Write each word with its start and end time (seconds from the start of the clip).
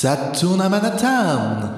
Ça 0.00 0.16
tourne 0.16 0.62
à 0.62 0.70
Manhattan 0.70 1.74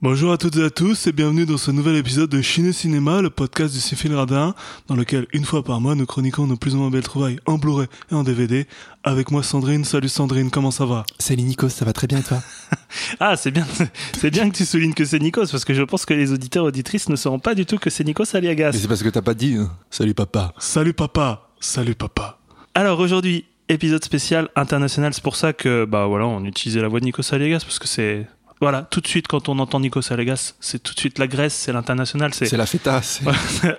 Bonjour 0.00 0.30
à 0.30 0.38
toutes 0.38 0.54
et 0.54 0.62
à 0.62 0.70
tous 0.70 1.08
et 1.08 1.12
bienvenue 1.12 1.46
dans 1.46 1.56
ce 1.56 1.72
nouvel 1.72 1.96
épisode 1.96 2.30
de 2.30 2.40
Chine 2.40 2.72
Cinéma, 2.72 3.22
le 3.22 3.28
podcast 3.28 3.74
du 3.74 3.80
Cinéphile 3.80 4.14
Radin, 4.14 4.54
dans 4.86 4.94
lequel 4.94 5.26
une 5.32 5.44
fois 5.44 5.64
par 5.64 5.80
mois 5.80 5.96
nous 5.96 6.06
chroniquons 6.06 6.46
nos 6.46 6.54
plus 6.54 6.76
ou 6.76 6.78
moins 6.78 6.90
belles 6.90 7.02
trouvailles 7.02 7.40
en 7.44 7.58
Blu-ray 7.58 7.88
et 8.12 8.14
en 8.14 8.22
DVD. 8.22 8.68
Avec 9.02 9.32
moi 9.32 9.42
Sandrine, 9.42 9.84
salut 9.84 10.08
Sandrine, 10.08 10.48
comment 10.50 10.70
ça 10.70 10.86
va? 10.86 11.04
Salut 11.18 11.42
Nikos, 11.42 11.70
ça 11.70 11.84
va 11.84 11.92
très 11.92 12.06
bien 12.06 12.18
et 12.18 12.22
toi? 12.22 12.40
Ah, 13.18 13.36
c'est 13.36 13.50
bien, 13.50 13.66
c'est 14.16 14.30
bien 14.30 14.48
que 14.48 14.56
tu 14.56 14.64
soulignes 14.64 14.94
que 14.94 15.04
c'est 15.04 15.18
Nikos, 15.18 15.48
parce 15.50 15.64
que 15.64 15.74
je 15.74 15.82
pense 15.82 16.06
que 16.06 16.14
les 16.14 16.30
auditeurs 16.30 16.62
auditrices 16.62 17.08
ne 17.08 17.16
sauront 17.16 17.40
pas 17.40 17.56
du 17.56 17.66
tout 17.66 17.78
que 17.78 17.90
c'est 17.90 18.04
Nikos 18.04 18.36
Aliagas. 18.36 18.70
Mais 18.74 18.78
c'est 18.78 18.86
parce 18.86 19.02
que 19.02 19.08
t'as 19.08 19.22
pas 19.22 19.34
dit 19.34 19.56
hein. 19.56 19.72
Salut 19.90 20.14
papa. 20.14 20.54
Salut 20.58 20.94
papa, 20.94 21.48
salut 21.58 21.96
papa. 21.96 22.38
Alors 22.76 23.00
aujourd'hui, 23.00 23.44
épisode 23.68 24.04
spécial 24.04 24.48
international, 24.56 25.12
c'est 25.14 25.22
pour 25.22 25.36
ça 25.36 25.52
que 25.52 25.84
bah 25.84 26.06
voilà, 26.06 26.26
on 26.26 26.44
utilisait 26.44 26.80
la 26.80 26.88
voix 26.88 27.00
de 27.00 27.04
Nikos 27.04 27.34
Aliagas 27.34 27.60
parce 27.60 27.78
que 27.78 27.86
c'est 27.88 28.26
voilà, 28.60 28.82
tout 28.90 29.00
de 29.00 29.06
suite 29.06 29.28
quand 29.28 29.48
on 29.50 29.58
entend 29.58 29.80
Nikos 29.80 30.10
Aliagas, 30.12 30.54
c'est 30.60 30.82
tout 30.82 30.94
de 30.94 30.98
suite 30.98 31.18
la 31.18 31.26
Grèce, 31.26 31.52
c'est 31.54 31.72
l'international, 31.72 32.32
c'est 32.32 32.56
la 32.56 32.64
feta. 32.66 33.00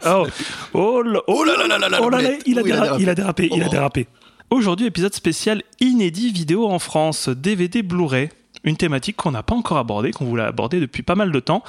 oh, 0.06 0.28
oh, 0.74 1.02
là- 1.02 1.22
oh 1.28 1.44
là 1.44 1.54
là 1.58 1.68
là 1.68 1.78
là 1.80 1.90
là, 1.90 2.00
oh 2.02 2.10
là 2.10 2.22
là, 2.22 2.30
il 2.46 2.60
a, 2.60 2.62
Oh, 2.62 2.66
il 2.68 2.74
a 2.74 2.76
déra- 2.76 2.98
il 3.02 3.10
a 3.10 3.16
dérapé, 3.16 3.50
il 3.52 3.64
a 3.64 3.70
dérapé. 3.70 4.08
Aujourd'hui, 4.50 4.86
épisode 4.86 5.14
spécial 5.14 5.64
inédit 5.80 6.32
vidéo 6.32 6.68
en 6.68 6.80
France, 6.80 7.28
DVD 7.30 7.82
Blu-ray, 7.82 8.30
une 8.64 8.78
thématique 8.78 9.16
qu'on 9.18 9.32
n'a 9.32 9.44
pas 9.44 9.56
encore 9.56 9.78
abordée, 9.78 10.12
qu'on 10.12 10.26
voulait 10.26 10.44
aborder 10.44 10.80
depuis 10.80 11.02
pas 11.04 11.16
mal 11.16 11.32
de 11.32 11.40
temps. 11.40 11.64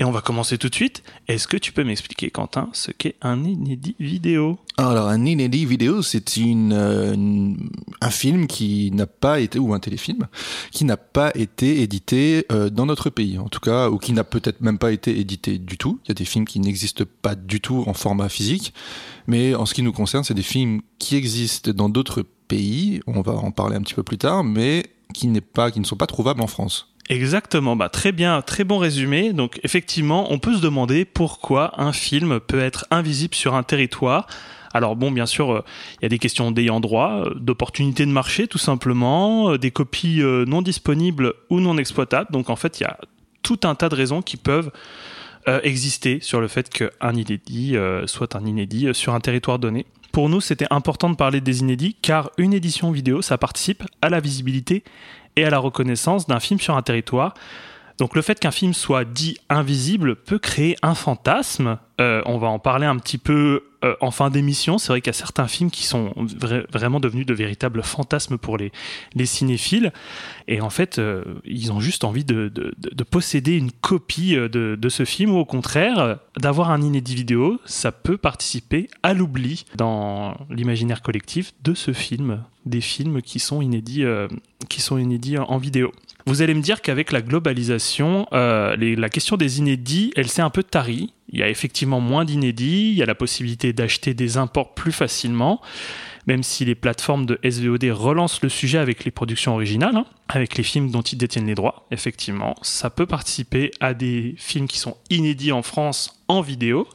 Et 0.00 0.04
on 0.04 0.10
va 0.10 0.20
commencer 0.20 0.58
tout 0.58 0.68
de 0.68 0.74
suite. 0.74 1.02
Est-ce 1.28 1.46
que 1.46 1.56
tu 1.56 1.72
peux 1.72 1.84
m'expliquer, 1.84 2.30
Quentin, 2.30 2.68
ce 2.72 2.90
qu'est 2.90 3.14
un 3.22 3.44
inédit 3.44 3.94
vidéo? 4.00 4.58
Alors 4.76 5.08
un 5.08 5.24
inédit 5.24 5.66
vidéo, 5.66 6.02
c'est 6.02 6.36
euh, 6.38 7.54
un 8.00 8.10
film 8.10 8.48
qui 8.48 8.90
n'a 8.90 9.06
pas 9.06 9.38
été 9.38 9.58
ou 9.58 9.72
un 9.72 9.78
téléfilm 9.78 10.26
qui 10.72 10.84
n'a 10.84 10.96
pas 10.96 11.30
été 11.36 11.82
édité 11.82 12.44
euh, 12.50 12.70
dans 12.70 12.86
notre 12.86 13.08
pays, 13.08 13.38
en 13.38 13.48
tout 13.48 13.60
cas, 13.60 13.88
ou 13.88 13.98
qui 13.98 14.12
n'a 14.12 14.24
peut-être 14.24 14.60
même 14.60 14.78
pas 14.78 14.90
été 14.90 15.18
édité 15.18 15.58
du 15.58 15.78
tout. 15.78 16.00
Il 16.04 16.08
y 16.08 16.10
a 16.10 16.14
des 16.14 16.24
films 16.24 16.44
qui 16.44 16.58
n'existent 16.58 17.04
pas 17.22 17.36
du 17.36 17.60
tout 17.60 17.84
en 17.86 17.94
format 17.94 18.28
physique, 18.28 18.74
mais 19.28 19.54
en 19.54 19.64
ce 19.64 19.74
qui 19.74 19.82
nous 19.82 19.92
concerne, 19.92 20.24
c'est 20.24 20.34
des 20.34 20.42
films 20.42 20.80
qui 20.98 21.14
existent 21.16 21.70
dans 21.70 21.88
d'autres 21.88 22.24
pays. 22.48 23.00
On 23.06 23.20
va 23.20 23.32
en 23.32 23.52
parler 23.52 23.76
un 23.76 23.82
petit 23.82 23.94
peu 23.94 24.02
plus 24.02 24.18
tard, 24.18 24.42
mais 24.42 24.84
qui 25.12 25.28
pas, 25.40 25.70
qui 25.70 25.80
ne 25.80 25.84
sont 25.84 25.96
pas 25.96 26.06
trouvables 26.06 26.42
en 26.42 26.46
France. 26.46 26.93
Exactement, 27.10 27.76
bah, 27.76 27.90
très 27.90 28.12
bien, 28.12 28.40
très 28.40 28.64
bon 28.64 28.78
résumé. 28.78 29.32
Donc 29.32 29.60
effectivement, 29.62 30.32
on 30.32 30.38
peut 30.38 30.54
se 30.54 30.60
demander 30.60 31.04
pourquoi 31.04 31.78
un 31.80 31.92
film 31.92 32.40
peut 32.40 32.60
être 32.60 32.86
invisible 32.90 33.34
sur 33.34 33.54
un 33.54 33.62
territoire. 33.62 34.26
Alors 34.72 34.96
bon, 34.96 35.12
bien 35.12 35.26
sûr, 35.26 35.52
euh, 35.52 35.64
il 36.00 36.04
y 36.04 36.06
a 36.06 36.08
des 36.08 36.18
questions 36.18 36.50
d'ayant 36.50 36.80
droit, 36.80 37.26
euh, 37.26 37.34
d'opportunités 37.34 38.06
de 38.06 38.10
marché 38.10 38.48
tout 38.48 38.58
simplement, 38.58 39.50
euh, 39.50 39.58
des 39.58 39.70
copies 39.70 40.20
non 40.22 40.62
disponibles 40.62 41.34
ou 41.50 41.60
non 41.60 41.76
exploitables. 41.76 42.30
Donc 42.32 42.48
en 42.48 42.56
fait, 42.56 42.80
il 42.80 42.84
y 42.84 42.86
a 42.86 42.98
tout 43.42 43.60
un 43.64 43.74
tas 43.74 43.88
de 43.88 43.94
raisons 43.94 44.22
qui 44.22 44.36
peuvent 44.36 44.70
exister 45.62 46.20
sur 46.22 46.40
le 46.40 46.48
fait 46.48 46.70
qu'un 46.70 47.12
inédit 47.12 47.76
soit 48.06 48.34
un 48.34 48.46
inédit 48.46 48.88
sur 48.94 49.12
un 49.12 49.20
territoire 49.20 49.58
donné. 49.58 49.84
Pour 50.10 50.30
nous, 50.30 50.40
c'était 50.40 50.68
important 50.70 51.10
de 51.10 51.16
parler 51.16 51.42
des 51.42 51.60
inédits 51.60 51.96
car 52.00 52.30
une 52.38 52.54
édition 52.54 52.90
vidéo, 52.92 53.20
ça 53.20 53.36
participe 53.36 53.82
à 54.00 54.08
la 54.08 54.20
visibilité 54.20 54.84
et 55.36 55.44
à 55.44 55.50
la 55.50 55.58
reconnaissance 55.58 56.26
d'un 56.26 56.40
film 56.40 56.60
sur 56.60 56.76
un 56.76 56.82
territoire. 56.82 57.34
Donc 57.98 58.16
le 58.16 58.22
fait 58.22 58.40
qu'un 58.40 58.50
film 58.50 58.74
soit 58.74 59.04
dit 59.04 59.38
invisible 59.48 60.16
peut 60.16 60.40
créer 60.40 60.74
un 60.82 60.96
fantasme. 60.96 61.78
Euh, 62.00 62.22
on 62.26 62.38
va 62.38 62.48
en 62.48 62.58
parler 62.58 62.86
un 62.86 62.96
petit 62.96 63.18
peu 63.18 63.62
euh, 63.84 63.94
en 64.00 64.10
fin 64.10 64.30
d'émission. 64.30 64.78
C'est 64.78 64.88
vrai 64.88 65.00
qu'il 65.00 65.10
y 65.12 65.14
a 65.14 65.16
certains 65.16 65.46
films 65.46 65.70
qui 65.70 65.84
sont 65.84 66.12
vra- 66.16 66.64
vraiment 66.72 66.98
devenus 66.98 67.24
de 67.24 67.34
véritables 67.34 67.84
fantasmes 67.84 68.36
pour 68.36 68.56
les, 68.58 68.72
les 69.14 69.26
cinéphiles. 69.26 69.92
Et 70.48 70.60
en 70.60 70.70
fait, 70.70 70.98
euh, 70.98 71.22
ils 71.44 71.70
ont 71.72 71.78
juste 71.78 72.02
envie 72.02 72.24
de, 72.24 72.48
de- 72.48 72.74
de- 72.78 72.90
de 72.92 73.04
posséder 73.04 73.56
une 73.56 73.70
copie 73.70 74.34
de, 74.34 74.88
ce 74.88 75.04
film 75.04 75.30
ou 75.30 75.38
au 75.38 75.44
contraire, 75.44 76.18
d'avoir 76.36 76.72
un 76.72 76.82
inédit 76.82 77.14
vidéo, 77.14 77.60
ça 77.64 77.92
peut 77.92 78.16
participer 78.16 78.90
à 79.04 79.14
l'oubli 79.14 79.66
dans 79.76 80.36
l'imaginaire 80.50 81.00
collectif 81.00 81.52
de 81.62 81.74
ce 81.74 81.92
film, 81.92 82.42
des 82.66 82.80
films 82.80 83.22
qui 83.22 83.38
sont 83.38 83.60
inédits, 83.60 84.04
euh, 84.04 84.28
qui 84.68 84.80
sont 84.80 84.98
inédits 84.98 85.38
en 85.38 85.58
vidéo. 85.58 85.92
Vous 86.26 86.40
allez 86.40 86.54
me 86.54 86.62
dire 86.62 86.80
qu'avec 86.80 87.12
la 87.12 87.20
globalisation, 87.20 88.26
euh, 88.32 88.76
la 88.78 89.08
question 89.10 89.36
des 89.36 89.58
inédits, 89.58 90.12
elle 90.16 90.28
s'est 90.28 90.42
un 90.42 90.50
peu 90.50 90.62
tarie. 90.62 91.12
Il 91.28 91.38
y 91.38 91.42
a 91.42 91.50
effectivement 91.50 92.00
moins 92.00 92.24
d'inédits, 92.24 92.90
il 92.90 92.94
y 92.94 93.02
a 93.02 93.06
la 93.06 93.14
possibilité 93.14 93.72
d'acheter 93.74 94.14
des 94.14 94.38
imports 94.38 94.72
plus 94.74 94.92
facilement, 94.92 95.60
même 96.26 96.42
si 96.42 96.64
les 96.64 96.74
plateformes 96.74 97.26
de 97.26 97.38
SVOD 97.42 97.84
relancent 97.90 98.40
le 98.42 98.48
sujet 98.48 98.78
avec 98.78 99.04
les 99.04 99.10
productions 99.10 99.52
originales, 99.52 99.96
hein, 99.96 100.06
avec 100.28 100.56
les 100.56 100.62
films 100.62 100.90
dont 100.90 101.02
ils 101.02 101.18
détiennent 101.18 101.46
les 101.46 101.54
droits. 101.54 101.86
Effectivement, 101.90 102.54
ça 102.62 102.88
peut 102.88 103.06
participer 103.06 103.70
à 103.80 103.92
des 103.92 104.34
films 104.38 104.66
qui 104.66 104.78
sont 104.78 104.96
inédits 105.10 105.52
en 105.52 105.62
France 105.62 106.22
en 106.28 106.40
vidéo. 106.40 106.88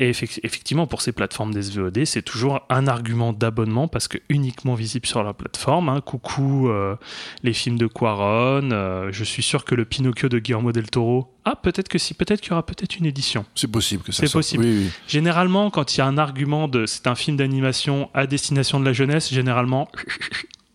Et 0.00 0.12
effec- 0.12 0.38
effectivement, 0.44 0.86
pour 0.86 1.02
ces 1.02 1.10
plateformes 1.10 1.52
d'SVOD, 1.52 2.04
c'est 2.04 2.22
toujours 2.22 2.60
un 2.70 2.86
argument 2.86 3.32
d'abonnement 3.32 3.88
parce 3.88 4.06
que 4.06 4.18
uniquement 4.28 4.74
visible 4.74 5.06
sur 5.06 5.24
la 5.24 5.32
plateforme. 5.34 5.88
hein. 5.88 6.00
Coucou 6.00 6.68
euh, 6.68 6.94
les 7.42 7.52
films 7.52 7.78
de 7.78 7.86
Quaron. 7.88 8.70
euh, 8.70 9.08
je 9.10 9.24
suis 9.24 9.42
sûr 9.42 9.64
que 9.64 9.74
le 9.74 9.84
Pinocchio 9.84 10.28
de 10.28 10.38
Guillermo 10.38 10.70
del 10.70 10.88
Toro. 10.88 11.34
Ah, 11.44 11.56
peut-être 11.56 11.88
que 11.88 11.98
si, 11.98 12.14
peut-être 12.14 12.40
qu'il 12.40 12.50
y 12.50 12.52
aura 12.52 12.64
peut-être 12.64 12.96
une 12.96 13.06
édition. 13.06 13.44
C'est 13.56 13.66
possible 13.70 14.02
que 14.04 14.12
ça 14.12 14.24
C'est 14.26 14.32
possible. 14.32 14.62
Oui, 14.64 14.78
oui. 14.84 14.90
Généralement, 15.08 15.70
quand 15.70 15.96
il 15.96 15.98
y 15.98 16.00
a 16.00 16.06
un 16.06 16.16
argument 16.18 16.68
de 16.68 16.86
c'est 16.86 17.06
un 17.08 17.14
film 17.16 17.36
d'animation 17.36 18.08
à 18.14 18.26
destination 18.28 18.78
de 18.78 18.84
la 18.84 18.92
jeunesse, 18.92 19.32
généralement, 19.32 19.88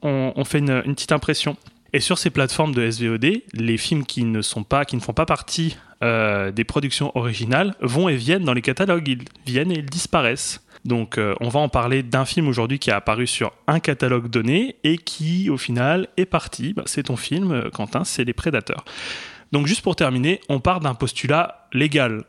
on, 0.01 0.33
on 0.35 0.43
fait 0.45 0.59
une, 0.59 0.81
une 0.85 0.95
petite 0.95 1.11
impression. 1.11 1.55
Et 1.95 1.99
sur 1.99 2.17
ces 2.17 2.31
plateformes 2.31 2.73
de 2.73 2.89
SVOD, 2.89 3.43
les 3.53 3.77
films 3.77 4.03
qui 4.05 4.23
ne 4.23 4.41
sont 4.41 4.63
pas, 4.63 4.83
qui 4.83 4.95
ne 4.95 5.01
font 5.01 5.13
pas 5.13 5.27
partie 5.27 5.77
euh, 6.03 6.51
des 6.51 6.65
productions 6.65 7.11
originales 7.15 7.75
vont 7.81 8.09
et 8.09 8.15
viennent 8.15 8.43
dans 8.43 8.53
les 8.53 8.61
catalogues. 8.61 9.07
Ils 9.07 9.23
viennent 9.45 9.71
et 9.71 9.79
ils 9.79 9.85
disparaissent. 9.85 10.61
Donc, 10.85 11.17
euh, 11.17 11.33
on 11.39 11.47
va 11.47 11.61
en 11.61 11.69
parler 11.69 12.03
d'un 12.03 12.25
film 12.25 12.47
aujourd'hui 12.47 12.77
qui 12.77 12.91
a 12.91 12.97
apparu 12.97 13.25
sur 13.25 13.53
un 13.67 13.79
catalogue 13.79 14.29
donné 14.29 14.75
et 14.83 14.97
qui, 14.97 15.49
au 15.49 15.57
final, 15.57 16.07
est 16.17 16.25
parti. 16.25 16.73
Bah, 16.73 16.83
c'est 16.85 17.03
ton 17.03 17.15
film, 17.15 17.51
euh, 17.51 17.69
Quentin, 17.69 18.03
c'est 18.03 18.25
Les 18.25 18.33
Prédateurs. 18.33 18.83
Donc, 19.53 19.65
juste 19.65 19.81
pour 19.81 19.95
terminer, 19.95 20.41
on 20.49 20.59
part 20.59 20.81
d'un 20.81 20.93
postulat 20.93 21.67
légal. 21.71 22.23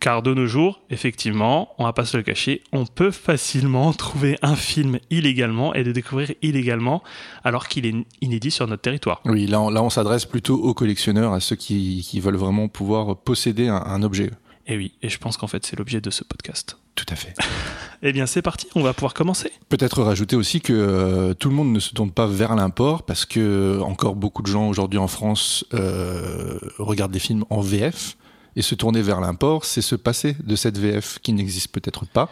Car 0.00 0.22
de 0.22 0.34
nos 0.34 0.46
jours, 0.46 0.80
effectivement, 0.90 1.74
on 1.78 1.84
va 1.84 1.92
pas 1.92 2.04
se 2.04 2.16
le 2.16 2.22
cacher, 2.22 2.62
on 2.72 2.86
peut 2.86 3.10
facilement 3.10 3.92
trouver 3.92 4.38
un 4.42 4.56
film 4.56 4.98
illégalement 5.10 5.74
et 5.74 5.84
le 5.84 5.92
découvrir 5.92 6.32
illégalement 6.42 7.02
alors 7.44 7.68
qu'il 7.68 7.86
est 7.86 7.94
inédit 8.20 8.50
sur 8.50 8.66
notre 8.66 8.82
territoire. 8.82 9.20
Oui, 9.24 9.46
là, 9.46 9.60
on, 9.60 9.70
là, 9.70 9.82
on 9.82 9.90
s'adresse 9.90 10.24
plutôt 10.24 10.56
aux 10.56 10.74
collectionneurs, 10.74 11.32
à 11.32 11.40
ceux 11.40 11.56
qui, 11.56 12.06
qui 12.08 12.20
veulent 12.20 12.36
vraiment 12.36 12.68
pouvoir 12.68 13.16
posséder 13.16 13.68
un, 13.68 13.76
un 13.76 14.02
objet. 14.02 14.30
Et 14.66 14.76
oui, 14.76 14.92
et 15.02 15.08
je 15.08 15.18
pense 15.18 15.36
qu'en 15.36 15.48
fait 15.48 15.66
c'est 15.66 15.76
l'objet 15.76 16.00
de 16.00 16.10
ce 16.10 16.22
podcast. 16.24 16.78
Tout 16.94 17.06
à 17.08 17.16
fait. 17.16 17.34
Eh 18.04 18.12
bien 18.12 18.26
c'est 18.26 18.42
parti, 18.42 18.66
on 18.74 18.82
va 18.82 18.94
pouvoir 18.94 19.14
commencer. 19.14 19.52
Peut-être 19.68 20.02
rajouter 20.02 20.34
aussi 20.34 20.60
que 20.60 20.72
euh, 20.72 21.34
tout 21.34 21.48
le 21.50 21.54
monde 21.54 21.72
ne 21.72 21.78
se 21.78 21.94
tourne 21.94 22.10
pas 22.10 22.26
vers 22.26 22.56
l'import 22.56 23.04
parce 23.04 23.24
que 23.24 23.78
encore 23.80 24.16
beaucoup 24.16 24.42
de 24.42 24.48
gens 24.48 24.66
aujourd'hui 24.68 24.98
en 24.98 25.06
France 25.06 25.64
euh, 25.72 26.58
regardent 26.80 27.12
des 27.12 27.20
films 27.20 27.44
en 27.48 27.60
VF 27.60 28.16
et 28.56 28.62
se 28.62 28.74
tourner 28.74 29.02
vers 29.02 29.20
l'import, 29.20 29.64
c'est 29.64 29.82
se 29.82 29.94
passer 29.94 30.36
de 30.42 30.56
cette 30.56 30.78
VF 30.78 31.18
qui 31.22 31.32
n'existe 31.32 31.72
peut-être 31.72 32.06
pas 32.06 32.30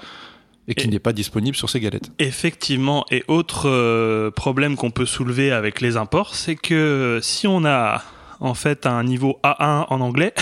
et 0.69 0.75
qui 0.75 0.89
n'est 0.89 1.01
pas 1.01 1.13
disponible 1.13 1.57
sur 1.57 1.69
ces 1.69 1.81
galettes. 1.81 2.13
Effectivement, 2.19 3.05
et 3.11 3.25
autre 3.27 3.69
euh, 3.69 4.31
problème 4.31 4.77
qu'on 4.77 4.93
peut 4.93 5.07
soulever 5.07 5.51
avec 5.51 5.81
les 5.81 5.97
imports, 5.97 6.37
c'est 6.37 6.55
que 6.55 7.19
si 7.23 7.49
on 7.49 7.65
a 7.65 8.03
en 8.39 8.55
fait 8.55 8.87
un 8.87 9.03
niveau 9.03 9.41
A1 9.43 9.87
en 9.89 10.01
anglais, 10.01 10.33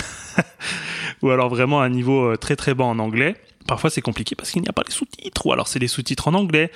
ou 1.23 1.31
alors 1.31 1.49
vraiment 1.49 1.81
un 1.81 1.89
niveau 1.89 2.25
euh, 2.25 2.37
très 2.37 2.55
très 2.55 2.75
bas 2.75 2.83
en 2.83 2.99
anglais, 2.99 3.35
parfois 3.67 3.89
c'est 3.89 4.01
compliqué 4.01 4.35
parce 4.35 4.51
qu'il 4.51 4.61
n'y 4.61 4.69
a 4.69 4.73
pas 4.73 4.83
les 4.85 4.93
sous-titres, 4.93 5.47
ou 5.47 5.51
alors 5.51 5.67
c'est 5.67 5.79
des 5.79 5.87
sous-titres 5.87 6.27
en 6.27 6.35
anglais. 6.35 6.71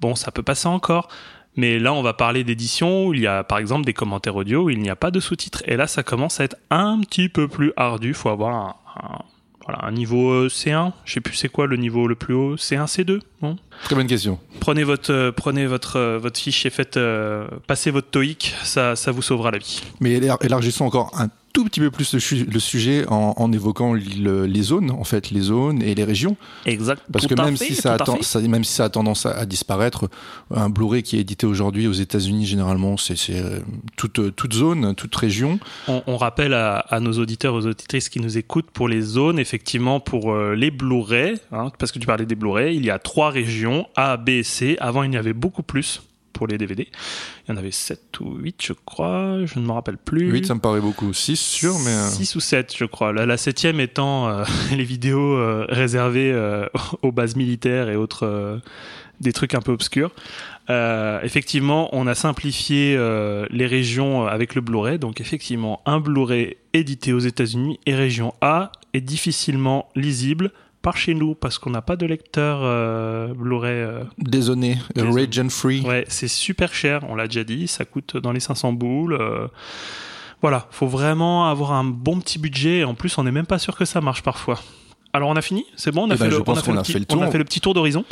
Bon, 0.00 0.14
ça 0.14 0.30
peut 0.30 0.42
passer 0.42 0.66
encore. 0.66 1.08
Mais 1.56 1.78
là, 1.78 1.92
on 1.92 2.02
va 2.02 2.12
parler 2.12 2.44
d'édition 2.44 3.06
où 3.06 3.14
il 3.14 3.20
y 3.20 3.26
a 3.26 3.42
par 3.44 3.58
exemple 3.58 3.84
des 3.84 3.92
commentaires 3.92 4.36
audio 4.36 4.64
où 4.64 4.70
il 4.70 4.80
n'y 4.80 4.90
a 4.90 4.96
pas 4.96 5.10
de 5.10 5.20
sous-titres. 5.20 5.62
Et 5.66 5.76
là, 5.76 5.86
ça 5.86 6.02
commence 6.02 6.40
à 6.40 6.44
être 6.44 6.56
un 6.70 7.00
petit 7.00 7.28
peu 7.28 7.48
plus 7.48 7.72
ardu. 7.76 8.08
Il 8.08 8.14
faut 8.14 8.28
avoir 8.28 8.54
un, 8.54 8.74
un- 9.02 9.18
voilà, 9.66 9.84
un 9.84 9.92
niveau 9.92 10.30
euh, 10.30 10.48
C1. 10.48 10.92
Je 11.04 11.12
sais 11.14 11.20
plus 11.20 11.34
c'est 11.34 11.48
quoi 11.48 11.66
le 11.66 11.76
niveau 11.76 12.06
le 12.08 12.14
plus 12.14 12.34
haut. 12.34 12.56
C1, 12.56 12.86
C2 12.86 13.20
bon 13.42 13.56
Très 13.84 13.94
bonne 13.94 14.06
question. 14.06 14.38
Prenez 14.60 14.84
votre, 14.84 15.12
euh, 15.12 15.32
prenez 15.32 15.66
votre, 15.66 15.96
euh, 15.96 16.18
votre 16.18 16.38
fiche 16.40 16.64
et 16.66 16.70
faites 16.70 16.96
euh, 16.96 17.46
passer 17.66 17.90
votre 17.90 18.08
TOEIC, 18.10 18.54
ça, 18.62 18.96
ça 18.96 19.10
vous 19.12 19.22
sauvera 19.22 19.50
la 19.50 19.58
vie. 19.58 19.82
Mais 20.00 20.18
élar- 20.18 20.38
élargissons 20.42 20.84
encore 20.86 21.10
un 21.18 21.28
tout 21.52 21.64
petit 21.64 21.80
peu 21.80 21.90
plus 21.90 22.14
le, 22.14 22.58
sujet 22.60 23.06
en, 23.08 23.34
en 23.36 23.52
évoquant 23.52 23.92
le- 23.92 24.46
les 24.46 24.62
zones, 24.62 24.90
en 24.90 25.04
fait, 25.04 25.30
les 25.30 25.40
zones 25.40 25.82
et 25.82 25.94
les 25.94 26.04
régions. 26.04 26.36
Exact. 26.66 27.02
Parce 27.12 27.26
que 27.26 27.34
même 27.34 27.56
si, 27.56 27.74
ça 27.74 27.94
a, 27.94 27.98
ten- 27.98 28.22
ça- 28.22 28.40
même 28.40 28.64
si 28.64 28.72
ça 28.72 28.84
a 28.84 28.88
tendance 28.88 29.26
à, 29.26 29.30
à 29.36 29.46
disparaître, 29.46 30.08
un 30.54 30.68
Blu-ray 30.70 31.02
qui 31.02 31.16
est 31.16 31.20
édité 31.20 31.46
aujourd'hui 31.46 31.86
aux 31.86 31.92
États-Unis, 31.92 32.46
généralement, 32.46 32.96
c'est 32.96 33.16
c'est, 33.16 33.38
euh, 33.40 33.60
toute, 33.96 34.34
toute 34.36 34.52
zone, 34.54 34.94
toute 34.94 35.14
région. 35.16 35.58
On, 35.88 36.02
on 36.06 36.16
rappelle 36.16 36.54
à, 36.54 36.78
à 36.78 37.00
nos 37.00 37.12
auditeurs, 37.14 37.54
aux 37.54 37.66
auditrices 37.66 38.08
qui 38.08 38.20
nous 38.20 38.38
écoutent, 38.38 38.70
pour 38.70 38.88
les 38.88 39.00
zones, 39.02 39.38
effectivement, 39.38 40.00
pour 40.00 40.32
euh, 40.32 40.54
les 40.54 40.70
Blu-ray, 40.70 41.34
hein, 41.52 41.70
parce 41.78 41.92
que 41.92 41.98
tu 41.98 42.06
parlais 42.06 42.26
des 42.26 42.34
Blu-ray, 42.36 42.76
il 42.76 42.84
y 42.84 42.90
a 42.90 42.98
trois 42.98 43.30
régions, 43.30 43.86
A, 43.96 44.16
B 44.16 44.28
et 44.30 44.42
C. 44.42 44.76
Avant, 44.80 45.02
il 45.02 45.12
y 45.12 45.16
en 45.16 45.20
avait 45.20 45.32
beaucoup 45.32 45.62
plus. 45.62 46.02
Pour 46.32 46.46
les 46.46 46.58
DVD. 46.58 46.88
Il 47.46 47.52
y 47.52 47.54
en 47.54 47.56
avait 47.58 47.70
7 47.70 48.20
ou 48.20 48.36
8, 48.36 48.56
je 48.62 48.72
crois, 48.84 49.38
je 49.44 49.58
ne 49.58 49.66
me 49.66 49.72
rappelle 49.72 49.98
plus. 49.98 50.30
8, 50.30 50.46
ça 50.46 50.54
me 50.54 50.60
paraît 50.60 50.80
beaucoup. 50.80 51.12
6 51.12 51.36
sûr, 51.38 51.74
mais. 51.84 51.90
euh, 51.90 52.08
6 52.08 52.36
ou 52.36 52.40
7, 52.40 52.74
je 52.76 52.84
crois. 52.84 53.12
La, 53.12 53.26
la 53.26 53.36
septième 53.36 53.80
étant 53.80 54.28
euh, 54.28 54.44
les 54.76 54.84
vidéos 54.84 55.36
euh, 55.36 55.66
réservées 55.68 56.32
euh, 56.32 56.66
aux 57.02 57.12
bases 57.12 57.36
militaires 57.36 57.88
et 57.88 57.96
autres 57.96 58.26
euh, 58.26 58.58
des 59.20 59.32
trucs 59.32 59.54
un 59.54 59.60
peu 59.60 59.72
obscurs. 59.72 60.12
Euh, 60.70 61.20
effectivement, 61.22 61.88
on 61.92 62.06
a 62.06 62.14
simplifié 62.14 62.94
euh, 62.96 63.44
les 63.50 63.66
régions 63.66 64.26
avec 64.26 64.54
le 64.54 64.60
Blu-ray. 64.60 64.98
Donc, 64.98 65.20
effectivement, 65.20 65.82
un 65.84 65.98
Blu-ray 66.00 66.56
édité 66.72 67.12
aux 67.12 67.18
États-Unis 67.18 67.80
et 67.86 67.94
région 67.94 68.34
A 68.40 68.70
est 68.94 69.00
difficilement 69.00 69.88
lisible 69.96 70.52
par 70.82 70.96
chez 70.96 71.14
nous 71.14 71.34
parce 71.34 71.58
qu'on 71.58 71.70
n'a 71.70 71.82
pas 71.82 71.96
de 71.96 72.06
lecteur 72.06 72.60
euh, 72.62 73.34
Blu-ray. 73.34 73.72
euh, 73.72 74.04
Désolé, 74.18 74.78
Désolé. 74.94 75.22
region 75.22 75.48
free. 75.50 75.82
Ouais, 75.82 76.04
c'est 76.08 76.28
super 76.28 76.72
cher, 76.74 77.00
on 77.08 77.14
l'a 77.14 77.26
déjà 77.26 77.44
dit, 77.44 77.68
ça 77.68 77.84
coûte 77.84 78.16
dans 78.16 78.32
les 78.32 78.40
500 78.40 78.72
boules. 78.72 79.14
euh, 79.14 79.46
voilà, 80.42 80.66
faut 80.70 80.86
vraiment 80.86 81.48
avoir 81.50 81.72
un 81.72 81.84
bon 81.84 82.18
petit 82.20 82.38
budget. 82.38 82.78
et 82.78 82.84
En 82.84 82.94
plus, 82.94 83.18
on 83.18 83.24
n'est 83.24 83.32
même 83.32 83.46
pas 83.46 83.58
sûr 83.58 83.76
que 83.76 83.84
ça 83.84 84.00
marche 84.00 84.22
parfois. 84.22 84.58
Alors, 85.12 85.28
on 85.28 85.36
a 85.36 85.42
fini? 85.42 85.66
C'est 85.76 85.90
bon 85.92 86.04
on 86.06 86.10
a, 86.10 86.16
fait, 86.16 86.28
le, 86.30 86.40
petit- 87.44 87.60
tour. 87.60 87.74
d'horizon. 87.74 88.04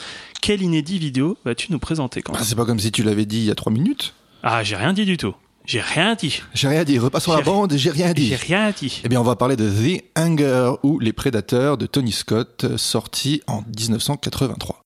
Quel 0.42 0.60
inédit 0.62 0.98
vidéo 0.98 1.38
vas-tu 1.44 1.72
nous 1.72 1.78
présenter 1.78 2.20
quand 2.22 2.32
Ah, 2.36 2.42
c'est 2.42 2.56
pas 2.56 2.64
comme 2.66 2.80
si 2.80 2.90
tu 2.92 3.02
l'avais 3.02 3.24
dit 3.24 3.38
il 3.38 3.44
y 3.44 3.50
a 3.50 3.54
3 3.54 3.72
minutes. 3.72 4.14
Ah, 4.42 4.62
j'ai 4.64 4.76
rien 4.76 4.92
dit 4.92 5.04
du 5.06 5.16
tout. 5.16 5.34
J'ai 5.68 5.82
rien 5.82 6.14
dit. 6.14 6.42
J'ai 6.54 6.66
rien 6.66 6.82
dit. 6.82 6.98
Repassons 6.98 7.36
la 7.36 7.42
bande, 7.42 7.74
j'ai 7.76 7.90
rien 7.90 8.14
dit. 8.14 8.28
J'ai 8.28 8.36
rien 8.36 8.70
dit. 8.70 9.02
Eh 9.04 9.08
bien, 9.10 9.20
on 9.20 9.22
va 9.22 9.36
parler 9.36 9.54
de 9.54 9.68
The 9.68 10.02
Hunger 10.16 10.72
ou 10.82 10.98
Les 10.98 11.12
Prédateurs 11.12 11.76
de 11.76 11.84
Tony 11.84 12.10
Scott, 12.10 12.64
sorti 12.78 13.42
en 13.46 13.60
1983. 13.76 14.82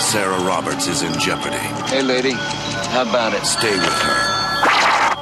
Sarah 0.00 0.56
Roberts 0.56 0.88
is 0.88 1.04
in 1.04 1.12
jeopardy. 1.20 1.56
Hey, 1.88 2.02
lady, 2.02 2.32
how 2.92 3.02
about 3.02 3.38
it? 3.38 3.46
Stay 3.46 3.70
with 3.70 4.02
her. 4.02 5.16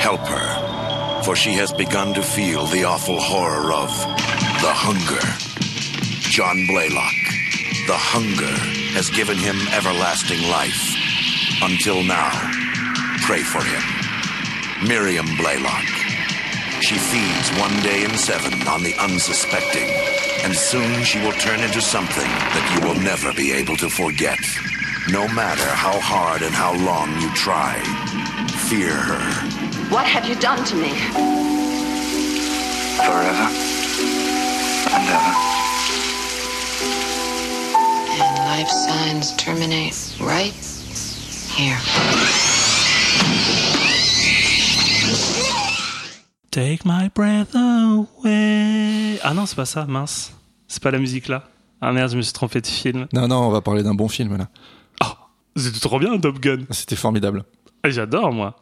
Help 0.00 0.20
her, 0.20 1.22
for 1.24 1.36
she 1.36 1.50
has 1.60 1.74
begun 1.74 2.14
to 2.14 2.22
feel 2.22 2.64
the 2.72 2.84
awful 2.84 3.20
horror 3.20 3.70
of 3.74 3.90
the 4.62 4.72
hunger. 4.72 5.20
John 6.30 6.56
Blaylock, 6.68 7.12
the 7.86 7.98
hunger 7.98 8.54
has 8.96 9.10
given 9.10 9.36
him 9.36 9.56
everlasting 9.74 10.40
life. 10.48 11.07
Until 11.60 12.04
now, 12.04 12.30
pray 13.22 13.42
for 13.42 13.60
him. 13.60 13.82
Miriam 14.86 15.26
Blaylock. 15.36 15.86
She 16.80 16.94
feeds 16.94 17.50
one 17.58 17.82
day 17.82 18.04
in 18.04 18.16
seven 18.16 18.66
on 18.68 18.84
the 18.84 18.94
unsuspecting, 18.94 19.88
and 20.44 20.54
soon 20.54 21.02
she 21.02 21.18
will 21.18 21.32
turn 21.32 21.58
into 21.58 21.80
something 21.80 22.30
that 22.54 22.78
you 22.78 22.86
will 22.86 22.94
never 23.02 23.32
be 23.34 23.50
able 23.50 23.76
to 23.78 23.90
forget. 23.90 24.38
No 25.10 25.26
matter 25.26 25.66
how 25.66 25.98
hard 25.98 26.42
and 26.42 26.54
how 26.54 26.74
long 26.74 27.10
you 27.20 27.28
try, 27.34 27.74
fear 28.70 28.94
her. 28.94 29.90
What 29.90 30.06
have 30.06 30.28
you 30.28 30.36
done 30.36 30.64
to 30.64 30.76
me? 30.76 30.94
Forever 33.02 33.48
and 34.94 35.08
ever. 35.10 35.34
And 38.22 38.38
life 38.46 38.68
signs 38.68 39.34
terminate 39.34 40.14
right 40.20 40.77
here. 41.58 41.78
Take 46.50 46.84
my 46.84 47.08
breath 47.14 47.54
away. 47.54 49.18
Ah 49.22 49.34
non, 49.34 49.46
c'est 49.46 49.56
pas 49.56 49.64
ça, 49.66 49.84
mince. 49.86 50.32
C'est 50.66 50.82
pas 50.82 50.90
la 50.90 50.98
musique 50.98 51.28
là. 51.28 51.44
Ah 51.80 51.92
merde, 51.92 52.10
je 52.10 52.16
me 52.16 52.22
suis 52.22 52.32
trompé 52.32 52.60
de 52.60 52.66
film. 52.66 53.06
Non, 53.12 53.28
non, 53.28 53.36
on 53.46 53.50
va 53.50 53.60
parler 53.60 53.82
d'un 53.82 53.94
bon 53.94 54.08
film 54.08 54.36
là. 54.36 54.48
Ah, 55.00 55.16
c'était 55.56 55.80
trop 55.80 55.98
bien, 55.98 56.18
Top 56.18 56.40
Gun. 56.40 56.64
C'était 56.70 56.96
formidable. 56.96 57.44
Ah, 57.82 57.90
J'adore, 57.90 58.32
moi. 58.32 58.56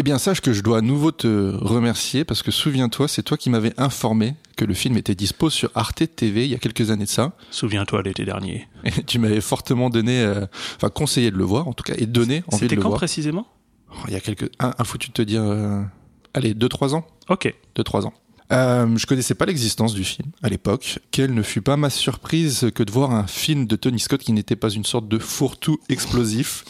Eh 0.00 0.04
bien, 0.04 0.16
sache 0.18 0.40
que 0.40 0.52
je 0.52 0.62
dois 0.62 0.78
à 0.78 0.80
nouveau 0.80 1.10
te 1.10 1.56
remercier 1.56 2.24
parce 2.24 2.44
que 2.44 2.52
souviens-toi, 2.52 3.08
c'est 3.08 3.24
toi 3.24 3.36
qui 3.36 3.50
m'avais 3.50 3.72
informé 3.78 4.36
que 4.56 4.64
le 4.64 4.72
film 4.72 4.96
était 4.96 5.16
dispo 5.16 5.50
sur 5.50 5.72
Arte 5.74 6.04
TV 6.14 6.44
il 6.44 6.50
y 6.52 6.54
a 6.54 6.58
quelques 6.58 6.92
années 6.92 7.06
de 7.06 7.10
ça. 7.10 7.32
Souviens-toi 7.50 8.02
l'été 8.02 8.24
dernier. 8.24 8.68
Et 8.84 9.02
tu 9.02 9.18
m'avais 9.18 9.40
fortement 9.40 9.90
donné, 9.90 10.20
euh, 10.22 10.46
enfin 10.76 10.88
conseillé 10.88 11.32
de 11.32 11.36
le 11.36 11.42
voir 11.42 11.66
en 11.66 11.72
tout 11.72 11.82
cas, 11.82 11.94
et 11.98 12.06
donné 12.06 12.44
envie 12.46 12.58
de 12.58 12.60
C'était 12.60 12.76
le 12.76 12.82
quand 12.82 12.90
voir. 12.90 12.98
précisément? 13.00 13.48
Oh, 13.90 13.96
il 14.06 14.12
y 14.12 14.16
a 14.16 14.20
quelques, 14.20 14.48
un, 14.60 14.72
un 14.78 14.84
foutu 14.84 15.08
de 15.08 15.14
te 15.14 15.22
dire, 15.22 15.42
euh, 15.42 15.82
allez, 16.32 16.54
2-3 16.54 16.94
ans. 16.94 17.04
Ok. 17.28 17.52
2-3 17.74 18.06
ans. 18.06 18.12
Euh, 18.50 18.96
je 18.96 19.04
connaissais 19.06 19.34
pas 19.34 19.44
l'existence 19.46 19.92
du 19.94 20.04
film 20.04 20.30
à 20.42 20.48
l'époque. 20.48 21.00
Quelle 21.10 21.34
ne 21.34 21.42
fut 21.42 21.60
pas 21.60 21.76
ma 21.76 21.90
surprise 21.90 22.70
que 22.74 22.82
de 22.82 22.90
voir 22.90 23.10
un 23.12 23.26
film 23.26 23.66
de 23.66 23.76
Tony 23.76 24.00
Scott 24.00 24.20
qui 24.22 24.32
n'était 24.32 24.56
pas 24.56 24.70
une 24.70 24.84
sorte 24.84 25.06
de 25.08 25.18
fourre-tout 25.18 25.78
explosif. 25.90 26.64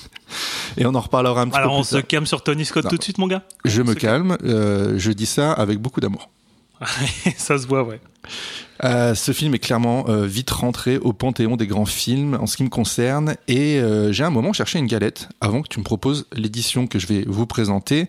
Et 0.76 0.84
on 0.86 0.94
en 0.94 1.00
reparlera 1.00 1.40
un 1.42 1.48
petit 1.48 1.56
Alors 1.56 1.70
peu 1.72 1.76
on 1.78 1.80
plus 1.82 1.88
se 1.90 1.94
tard. 1.96 2.06
calme 2.08 2.26
sur 2.26 2.42
Tony 2.42 2.64
Scott 2.64 2.84
Non. 2.84 2.90
tout 2.90 2.96
de 2.96 3.02
suite, 3.02 3.18
mon 3.18 3.28
gars 3.28 3.44
Je 3.64 3.80
On 3.82 3.84
me 3.84 3.94
calme. 3.94 4.36
euh, 4.44 4.98
je 4.98 5.12
dis 5.12 5.26
ça 5.26 5.52
avec 5.52 5.78
beaucoup 5.78 6.00
d'amour. 6.00 6.30
Ça 7.36 7.58
se 7.58 7.66
voit, 7.66 7.82
ouais. 7.84 8.00
Euh, 8.84 9.14
ce 9.14 9.32
film 9.32 9.54
est 9.54 9.58
clairement 9.58 10.04
euh, 10.08 10.26
vite 10.26 10.50
rentré 10.50 10.98
au 10.98 11.12
panthéon 11.12 11.56
des 11.56 11.66
grands 11.66 11.86
films 11.86 12.36
en 12.40 12.46
ce 12.46 12.56
qui 12.56 12.62
me 12.62 12.68
concerne 12.68 13.34
et 13.48 13.80
euh, 13.80 14.12
j'ai 14.12 14.22
un 14.22 14.30
moment 14.30 14.52
cherché 14.52 14.78
une 14.78 14.86
galette 14.86 15.28
avant 15.40 15.62
que 15.62 15.68
tu 15.68 15.80
me 15.80 15.84
proposes 15.84 16.26
l'édition 16.32 16.86
que 16.86 17.00
je 17.00 17.08
vais 17.08 17.24
vous 17.26 17.46
présenter 17.46 18.08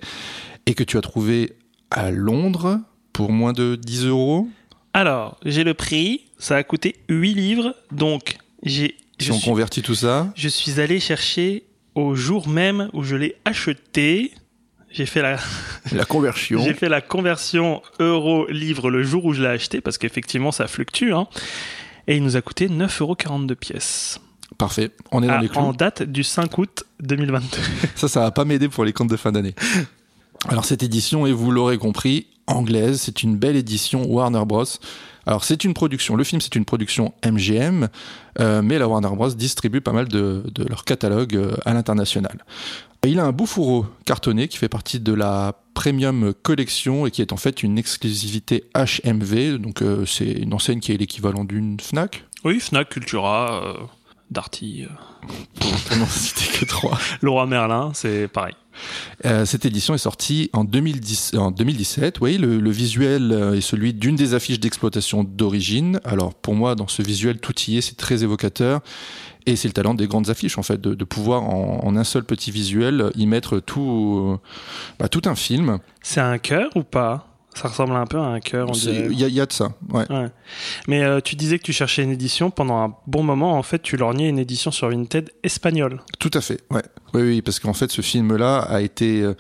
et 0.68 0.75
que 0.75 0.83
tu 0.83 0.98
as 1.00 1.01
trouvée 1.01 1.54
à 1.89 2.12
Londres 2.12 2.80
pour 3.19 3.33
moins 3.33 3.51
de 3.51 3.75
10 3.75 4.06
euros. 4.06 4.48
Alors, 4.94 5.38
j'ai 5.44 5.66
le 5.66 5.74
prix. 5.74 6.21
Ça 6.38 6.56
a 6.56 6.63
coûté 6.63 6.95
8 7.10 7.33
livres. 7.33 7.75
Donc, 7.92 8.38
j'ai, 8.63 8.95
Si 9.19 9.27
je, 9.27 9.33
on 9.33 9.36
suis, 9.39 9.50
convertit 9.50 9.81
tout 9.81 9.94
ça, 9.94 10.31
je 10.38 10.48
suis 10.48 10.80
allé 10.80 11.01
chercher 11.01 11.63
au 11.95 12.16
jour 12.16 12.48
même 12.48 12.89
où 12.94 13.04
je 13.04 13.18
l'ai 13.18 13.36
acheté. 13.44 14.31
J'ai 14.89 15.06
fait 15.06 15.21
la, 15.21 15.36
la 15.92 16.06
conversion. 16.06 16.63
j'ai 16.63 16.74
fait 16.74 16.88
la 16.88 17.01
conversion 17.01 17.82
euro-livre 18.00 18.89
le 18.89 19.03
jour 19.03 19.25
où 19.25 19.34
je 19.34 19.41
l'ai 19.41 19.50
acheté 19.50 19.82
parce 19.82 19.98
qu'effectivement, 19.98 20.53
ça 20.53 20.70
fluctue. 20.70 21.12
Hein. 21.12 21.27
Et 22.08 22.15
il 22.15 22.24
nous 22.24 22.38
a 22.38 22.41
coûté 22.41 22.70
9,42€ 22.70 23.53
pièces. 23.55 24.22
Parfait, 24.58 24.91
on 25.12 25.22
est 25.24 25.27
dans 25.27 25.34
Ah, 25.34 25.41
les 25.41 25.50
clous. 25.50 25.60
en 25.60 25.74
date 25.74 26.03
du 26.03 26.24
5 26.24 26.58
août 26.58 26.86
2022. 27.01 27.58
Ça, 27.96 28.08
ça 28.08 28.22
va 28.22 28.32
pas 28.32 28.46
m'aider 28.46 28.70
pour 28.70 28.86
les 28.86 28.93
comptes 28.93 29.10
de 29.10 29.17
fin 29.17 29.34
d'année. 29.34 29.55
Alors 30.48 30.63
cette 30.63 30.84
édition, 30.84 31.27
et 31.27 31.34
vous 31.34 31.51
l'aurez 31.51 31.77
compris, 31.77 32.27
anglaise, 32.50 33.01
c'est 33.01 33.24
une 33.24 33.38
belle 33.38 33.56
édition 33.56 34.06
Warner 34.06 34.44
Bros. 34.46 34.65
Alors 35.25 35.44
c'est 35.44 35.63
une 35.63 35.74
production, 35.74 36.15
le 36.15 36.24
film 36.24 36.41
c'est 36.41 36.56
une 36.56 36.65
production 36.65 37.13
MGM, 37.25 37.89
euh, 38.39 38.62
mais 38.62 38.79
la 38.79 38.88
Warner 38.88 39.10
Bros 39.15 39.29
distribue 39.29 39.82
pas 39.82 39.91
mal 39.91 40.08
de, 40.08 40.44
de 40.53 40.63
leur 40.63 40.86
catalogue 40.86 41.36
euh, 41.36 41.56
à 41.65 41.74
l'international. 41.74 42.44
Il 43.06 43.20
a 43.20 43.25
un 43.25 43.32
beau 43.32 43.86
cartonné 44.06 44.48
qui 44.48 44.58
fait 44.58 44.68
partie 44.68 45.00
de 45.00 45.13
la 45.13 45.53
Premium 45.74 46.34
Collection 46.41 47.06
et 47.06 47.12
qui 47.12 47.22
est 47.22 47.32
en 47.32 47.38
fait 47.38 47.63
une 47.63 47.77
exclusivité 47.77 48.65
HMV, 48.75 49.58
donc 49.58 49.82
euh, 49.82 50.06
c'est 50.06 50.32
une 50.32 50.53
enseigne 50.53 50.79
qui 50.79 50.91
est 50.91 50.98
l'équivalent 50.98 51.46
d'une 51.46 51.79
Fnac. 51.79 52.25
Oui, 52.44 52.60
Fnac, 52.60 52.89
Cultura, 52.89 53.89
Darty, 54.31 54.83
euh, 54.83 55.29
Pour 55.88 55.98
n'en 55.98 56.05
citer 56.05 56.59
que 56.59 56.65
trois. 56.65 56.98
Leroy 57.21 57.45
Merlin, 57.48 57.91
c'est 57.93 58.27
pareil. 58.27 58.55
Euh, 59.25 59.45
cette 59.45 59.65
édition 59.65 59.93
est 59.93 60.00
sortie 60.00 60.50
en, 60.53 60.63
2010, 60.63 61.33
en 61.38 61.51
2017. 61.51 62.19
Oui, 62.21 62.38
le, 62.38 62.59
le 62.59 62.71
visuel 62.71 63.31
euh, 63.31 63.55
est 63.55 63.62
celui 63.62 63.93
d'une 63.93 64.15
des 64.15 64.33
affiches 64.33 64.59
d'exploitation 64.59 65.24
d'origine. 65.24 66.00
Alors 66.05 66.33
pour 66.33 66.53
moi, 66.53 66.75
dans 66.75 66.88
ce 66.88 67.01
visuel 67.01 67.39
tout 67.39 67.59
y 67.67 67.77
est, 67.77 67.81
c'est 67.81 67.98
très 67.98 68.24
évocateur. 68.24 68.81
Et 69.45 69.55
c'est 69.55 69.67
le 69.67 69.74
talent 69.74 69.95
des 69.95 70.07
grandes 70.07 70.29
affiches, 70.29 70.57
en 70.57 70.63
fait, 70.63 70.79
de, 70.79 70.93
de 70.93 71.03
pouvoir 71.05 71.43
en, 71.43 71.81
en 71.83 71.95
un 71.95 72.03
seul 72.03 72.24
petit 72.24 72.51
visuel 72.51 73.12
y 73.15 73.25
mettre 73.25 73.59
tout, 73.59 74.36
euh, 74.36 74.38
bah, 75.00 75.07
tout 75.07 75.24
un 75.25 75.36
film. 75.36 75.79
C'est 76.03 76.21
un 76.21 76.38
cœur 76.38 76.69
ou 76.75 76.83
pas? 76.83 77.28
Ça 77.62 77.68
ressemble 77.68 77.94
un 77.96 78.06
peu 78.06 78.18
à 78.18 78.25
un 78.28 78.39
cœur, 78.39 78.70
on 78.70 78.74
C'est- 78.74 78.92
dirait. 78.92 79.08
Il 79.12 79.20
y, 79.20 79.24
a- 79.24 79.28
il 79.28 79.34
y 79.34 79.42
a 79.42 79.46
de 79.46 79.51
ça. 79.54 79.70
Ouais. 79.92 80.06
Ouais. 80.12 80.28
Mais 80.88 81.04
euh, 81.04 81.20
tu 81.22 81.36
disais 81.36 81.58
que 81.60 81.63
tu 81.63 81.74
cherchais 81.74 82.04
une 82.04 82.12
édition. 82.12 82.51
Pendant 82.51 82.78
un 82.78 82.94
bon 83.08 83.24
moment, 83.24 83.58
en 83.58 83.63
fait, 83.63 83.82
tu 83.82 83.98
lorgnais 83.98 84.30
une 84.30 84.39
édition 84.39 84.72
sur 84.72 84.89
Vinted 84.89 85.32
espagnole. 85.44 86.01
Tout 86.20 86.32
à 86.34 86.42
fait, 86.42 86.62
ouais. 86.72 86.82
Oui, 87.13 87.22
oui, 87.24 87.42
parce 87.42 87.60
qu'en 87.60 87.74
fait, 87.74 87.92
ce 87.92 88.01
film-là 88.01 88.60
a 88.60 88.82
été 88.82 89.22
euh, 89.22 89.34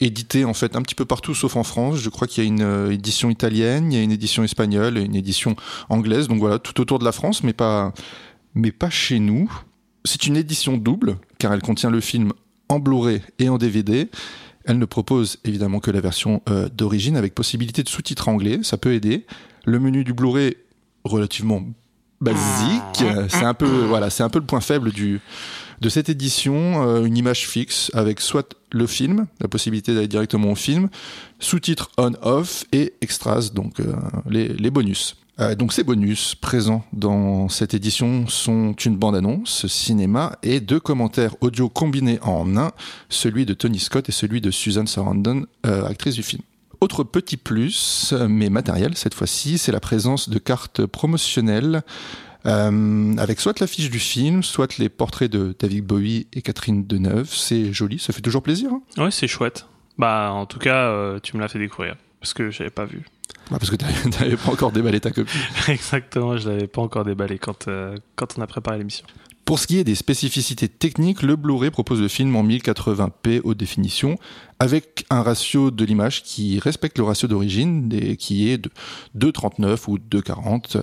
édité 0.00 0.44
en 0.44 0.52
fait 0.54 0.76
un 0.76 0.82
petit 0.82 0.94
peu 0.94 1.04
partout, 1.04 1.34
sauf 1.34 1.56
en 1.56 1.64
France. 1.64 1.98
Je 1.98 2.08
crois 2.10 2.26
qu'il 2.26 2.42
y 2.44 2.46
a 2.46 2.48
une 2.48 2.62
euh, 2.62 2.90
édition 2.90 3.30
italienne, 3.30 3.92
il 3.92 3.96
y 3.96 4.00
a 4.00 4.04
une 4.04 4.12
édition 4.12 4.42
espagnole 4.44 4.98
et 4.98 5.02
une 5.02 5.14
édition 5.16 5.56
anglaise. 5.88 6.28
Donc 6.28 6.38
voilà, 6.40 6.58
tout 6.58 6.80
autour 6.80 6.98
de 6.98 7.04
la 7.04 7.12
France, 7.12 7.42
mais 7.42 7.52
pas, 7.52 7.92
mais 8.54 8.72
pas 8.72 8.90
chez 8.90 9.18
nous. 9.20 9.50
C'est 10.04 10.26
une 10.26 10.36
édition 10.36 10.76
double, 10.76 11.16
car 11.38 11.52
elle 11.54 11.62
contient 11.62 11.90
le 11.90 12.00
film 12.00 12.32
en 12.68 12.78
Blu-ray 12.78 13.22
et 13.38 13.48
en 13.48 13.56
DVD. 13.58 14.08
Elle 14.64 14.78
ne 14.78 14.84
propose 14.84 15.38
évidemment 15.44 15.80
que 15.80 15.90
la 15.90 16.00
version 16.00 16.42
euh, 16.48 16.68
d'origine 16.68 17.16
avec 17.16 17.34
possibilité 17.34 17.82
de 17.82 17.88
sous-titres 17.88 18.28
anglais, 18.28 18.60
ça 18.62 18.76
peut 18.76 18.92
aider. 18.94 19.26
Le 19.64 19.78
menu 19.78 20.04
du 20.04 20.12
Blu-ray 20.14 20.56
relativement 21.04 21.62
basique, 22.20 23.04
c'est 23.28 23.44
un 23.44 23.54
peu 23.54 23.66
voilà, 23.66 24.08
c'est 24.08 24.22
un 24.22 24.30
peu 24.30 24.38
le 24.38 24.46
point 24.46 24.60
faible 24.60 24.92
du 24.92 25.20
de 25.80 25.88
cette 25.88 26.08
édition, 26.08 26.88
euh, 26.88 27.04
une 27.04 27.16
image 27.16 27.46
fixe 27.46 27.90
avec 27.94 28.20
soit 28.20 28.54
le 28.70 28.86
film, 28.86 29.26
la 29.40 29.48
possibilité 29.48 29.94
d'aller 29.94 30.08
directement 30.08 30.52
au 30.52 30.54
film, 30.54 30.88
sous-titres 31.40 31.90
on-off 31.98 32.64
et 32.72 32.94
extras, 33.00 33.50
donc 33.52 33.80
euh, 33.80 33.92
les, 34.28 34.48
les 34.48 34.70
bonus. 34.70 35.16
Euh, 35.40 35.54
donc 35.54 35.72
ces 35.72 35.82
bonus 35.82 36.34
présents 36.36 36.84
dans 36.92 37.48
cette 37.48 37.74
édition 37.74 38.26
sont 38.28 38.72
une 38.72 38.96
bande-annonce, 38.96 39.66
cinéma 39.66 40.38
et 40.42 40.60
deux 40.60 40.78
commentaires 40.78 41.34
audio 41.40 41.68
combinés 41.68 42.20
en 42.22 42.56
un, 42.56 42.70
celui 43.08 43.44
de 43.44 43.54
Tony 43.54 43.80
Scott 43.80 44.08
et 44.08 44.12
celui 44.12 44.40
de 44.40 44.50
Susan 44.52 44.86
Sarandon, 44.86 45.46
euh, 45.66 45.86
actrice 45.86 46.14
du 46.14 46.22
film. 46.22 46.42
Autre 46.80 47.02
petit 47.02 47.36
plus, 47.36 48.14
mais 48.28 48.48
matériel 48.48 48.96
cette 48.96 49.14
fois-ci, 49.14 49.58
c'est 49.58 49.72
la 49.72 49.80
présence 49.80 50.28
de 50.28 50.38
cartes 50.38 50.86
promotionnelles 50.86 51.82
euh, 52.46 53.16
avec 53.16 53.40
soit 53.40 53.58
l'affiche 53.58 53.90
du 53.90 53.98
film, 53.98 54.42
soit 54.42 54.76
les 54.78 54.88
portraits 54.88 55.30
de 55.30 55.56
David 55.58 55.86
Bowie 55.86 56.26
et 56.32 56.42
Catherine 56.42 56.86
Deneuve. 56.86 57.30
C'est 57.32 57.72
joli, 57.72 57.98
ça 57.98 58.12
fait 58.12 58.20
toujours 58.20 58.42
plaisir. 58.42 58.70
Hein? 58.98 59.10
C'est 59.10 59.28
chouette. 59.28 59.66
Bah, 59.96 60.30
en 60.32 60.44
tout 60.44 60.58
cas, 60.58 61.18
tu 61.20 61.36
me 61.36 61.42
l'as 61.42 61.48
fait 61.48 61.58
découvrir 61.58 61.96
parce 62.20 62.34
que 62.34 62.50
j'avais 62.50 62.70
pas 62.70 62.84
vu. 62.84 63.04
Bah, 63.50 63.58
parce 63.58 63.70
que 63.70 63.76
t'avais 63.76 64.10
t'avais 64.10 64.36
pas 64.36 64.52
encore 64.52 64.72
déballé 64.72 65.00
ta 65.00 65.10
copie. 65.10 65.36
Exactement, 65.68 66.36
je 66.36 66.48
l'avais 66.48 66.66
pas 66.66 66.82
encore 66.82 67.04
déballé 67.04 67.38
quand, 67.38 67.68
euh, 67.68 67.96
quand 68.16 68.38
on 68.38 68.42
a 68.42 68.46
préparé 68.46 68.78
l'émission. 68.78 69.06
Pour 69.44 69.58
ce 69.58 69.66
qui 69.66 69.78
est 69.78 69.84
des 69.84 69.94
spécificités 69.94 70.68
techniques, 70.68 71.22
le 71.22 71.36
Blu-ray 71.36 71.70
propose 71.70 72.00
le 72.00 72.08
film 72.08 72.34
en 72.34 72.42
1080p 72.42 73.42
haute 73.44 73.58
définition, 73.58 74.16
avec 74.58 75.04
un 75.10 75.22
ratio 75.22 75.70
de 75.70 75.84
l'image 75.84 76.22
qui 76.22 76.58
respecte 76.58 76.96
le 76.96 77.04
ratio 77.04 77.28
d'origine, 77.28 78.16
qui 78.16 78.48
est 78.48 78.56
de 78.56 78.70
2.39 79.18 79.80
ou 79.88 79.98
2.40. 79.98 80.82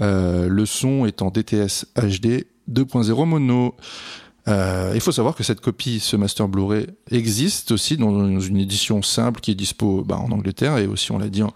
Euh, 0.00 0.48
le 0.48 0.66
son 0.66 1.06
est 1.06 1.22
en 1.22 1.30
DTS 1.30 1.86
HD 1.94 2.46
2.0 2.68 3.24
mono. 3.26 3.76
Euh, 4.48 4.92
il 4.94 5.00
faut 5.00 5.12
savoir 5.12 5.34
que 5.34 5.42
cette 5.42 5.60
copie, 5.60 6.00
ce 6.00 6.16
master 6.16 6.48
Blu-ray, 6.48 6.86
existe 7.10 7.72
aussi 7.72 7.96
dans 7.96 8.40
une 8.40 8.56
édition 8.56 9.02
simple 9.02 9.40
qui 9.40 9.50
est 9.50 9.54
dispo 9.54 10.02
bah, 10.04 10.16
en 10.16 10.30
Angleterre 10.32 10.78
et 10.78 10.86
aussi, 10.86 11.12
on 11.12 11.18
l'a 11.18 11.28
dit, 11.28 11.42
en, 11.42 11.52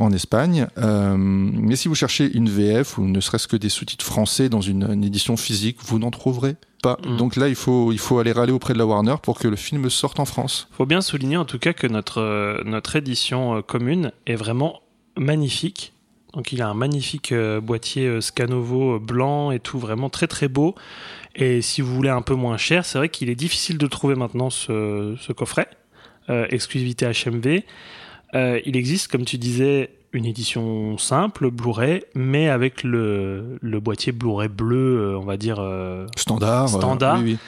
en 0.00 0.12
Espagne. 0.12 0.66
Euh, 0.78 1.16
mais 1.16 1.76
si 1.76 1.88
vous 1.88 1.94
cherchez 1.94 2.30
une 2.32 2.48
VF 2.48 2.98
ou 2.98 3.04
ne 3.04 3.20
serait-ce 3.20 3.46
que 3.46 3.56
des 3.56 3.68
sous-titres 3.68 4.04
français 4.04 4.48
dans 4.48 4.60
une, 4.60 4.90
une 4.90 5.04
édition 5.04 5.36
physique, 5.36 5.78
vous 5.84 5.98
n'en 5.98 6.10
trouverez 6.10 6.56
pas. 6.82 6.98
Mm. 7.06 7.16
Donc 7.16 7.36
là, 7.36 7.48
il 7.48 7.54
faut, 7.54 7.92
il 7.92 7.98
faut 7.98 8.18
aller 8.18 8.32
râler 8.32 8.52
auprès 8.52 8.72
de 8.72 8.78
la 8.78 8.86
Warner 8.86 9.16
pour 9.22 9.38
que 9.38 9.48
le 9.48 9.56
film 9.56 9.88
sorte 9.90 10.18
en 10.18 10.24
France. 10.24 10.68
Faut 10.72 10.86
bien 10.86 11.00
souligner 11.00 11.36
en 11.36 11.44
tout 11.44 11.58
cas 11.58 11.72
que 11.72 11.86
notre, 11.86 12.20
euh, 12.20 12.62
notre 12.64 12.96
édition 12.96 13.62
commune 13.62 14.12
est 14.26 14.36
vraiment 14.36 14.80
magnifique. 15.16 15.92
Donc 16.34 16.52
il 16.52 16.62
a 16.62 16.68
un 16.68 16.74
magnifique 16.74 17.34
boîtier 17.60 18.20
Scanovo 18.20 19.00
blanc 19.00 19.50
et 19.50 19.58
tout, 19.58 19.80
vraiment 19.80 20.08
très 20.10 20.28
très 20.28 20.46
beau. 20.46 20.76
Et 21.40 21.62
si 21.62 21.80
vous 21.80 21.94
voulez 21.94 22.10
un 22.10 22.22
peu 22.22 22.34
moins 22.34 22.58
cher, 22.58 22.84
c'est 22.84 22.98
vrai 22.98 23.08
qu'il 23.08 23.30
est 23.30 23.34
difficile 23.34 23.78
de 23.78 23.86
trouver 23.86 24.14
maintenant 24.14 24.50
ce, 24.50 25.16
ce 25.18 25.32
coffret, 25.32 25.68
euh, 26.28 26.46
exclusivité 26.50 27.06
HMV. 27.06 27.62
Euh, 28.34 28.60
il 28.66 28.76
existe, 28.76 29.10
comme 29.10 29.24
tu 29.24 29.38
disais, 29.38 29.90
une 30.12 30.26
édition 30.26 30.98
simple, 30.98 31.50
Blu-ray, 31.50 32.02
mais 32.14 32.48
avec 32.50 32.82
le, 32.84 33.58
le 33.60 33.80
boîtier 33.80 34.12
Blu-ray 34.12 34.48
bleu, 34.48 34.98
euh, 35.14 35.18
on 35.18 35.24
va 35.24 35.36
dire, 35.38 35.56
euh, 35.60 36.06
Standard. 36.16 36.68
Standard. 36.68 37.18
oui, 37.20 37.32
oui. 37.32 37.38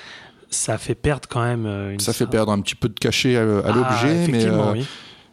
ça 0.48 0.78
fait 0.78 0.94
perdre 0.94 1.28
quand 1.28 1.42
même 1.44 1.66
une 1.92 2.00
Ça 2.00 2.12
fait 2.14 2.26
perdre 2.26 2.50
un 2.50 2.60
petit 2.60 2.74
peu 2.74 2.88
de 2.88 2.98
cachet 2.98 3.36
à, 3.36 3.42
à 3.42 3.62
Ah, 3.66 3.72
l'objet, 3.72 4.26
mais, 4.28 4.48
oui. 4.72 4.86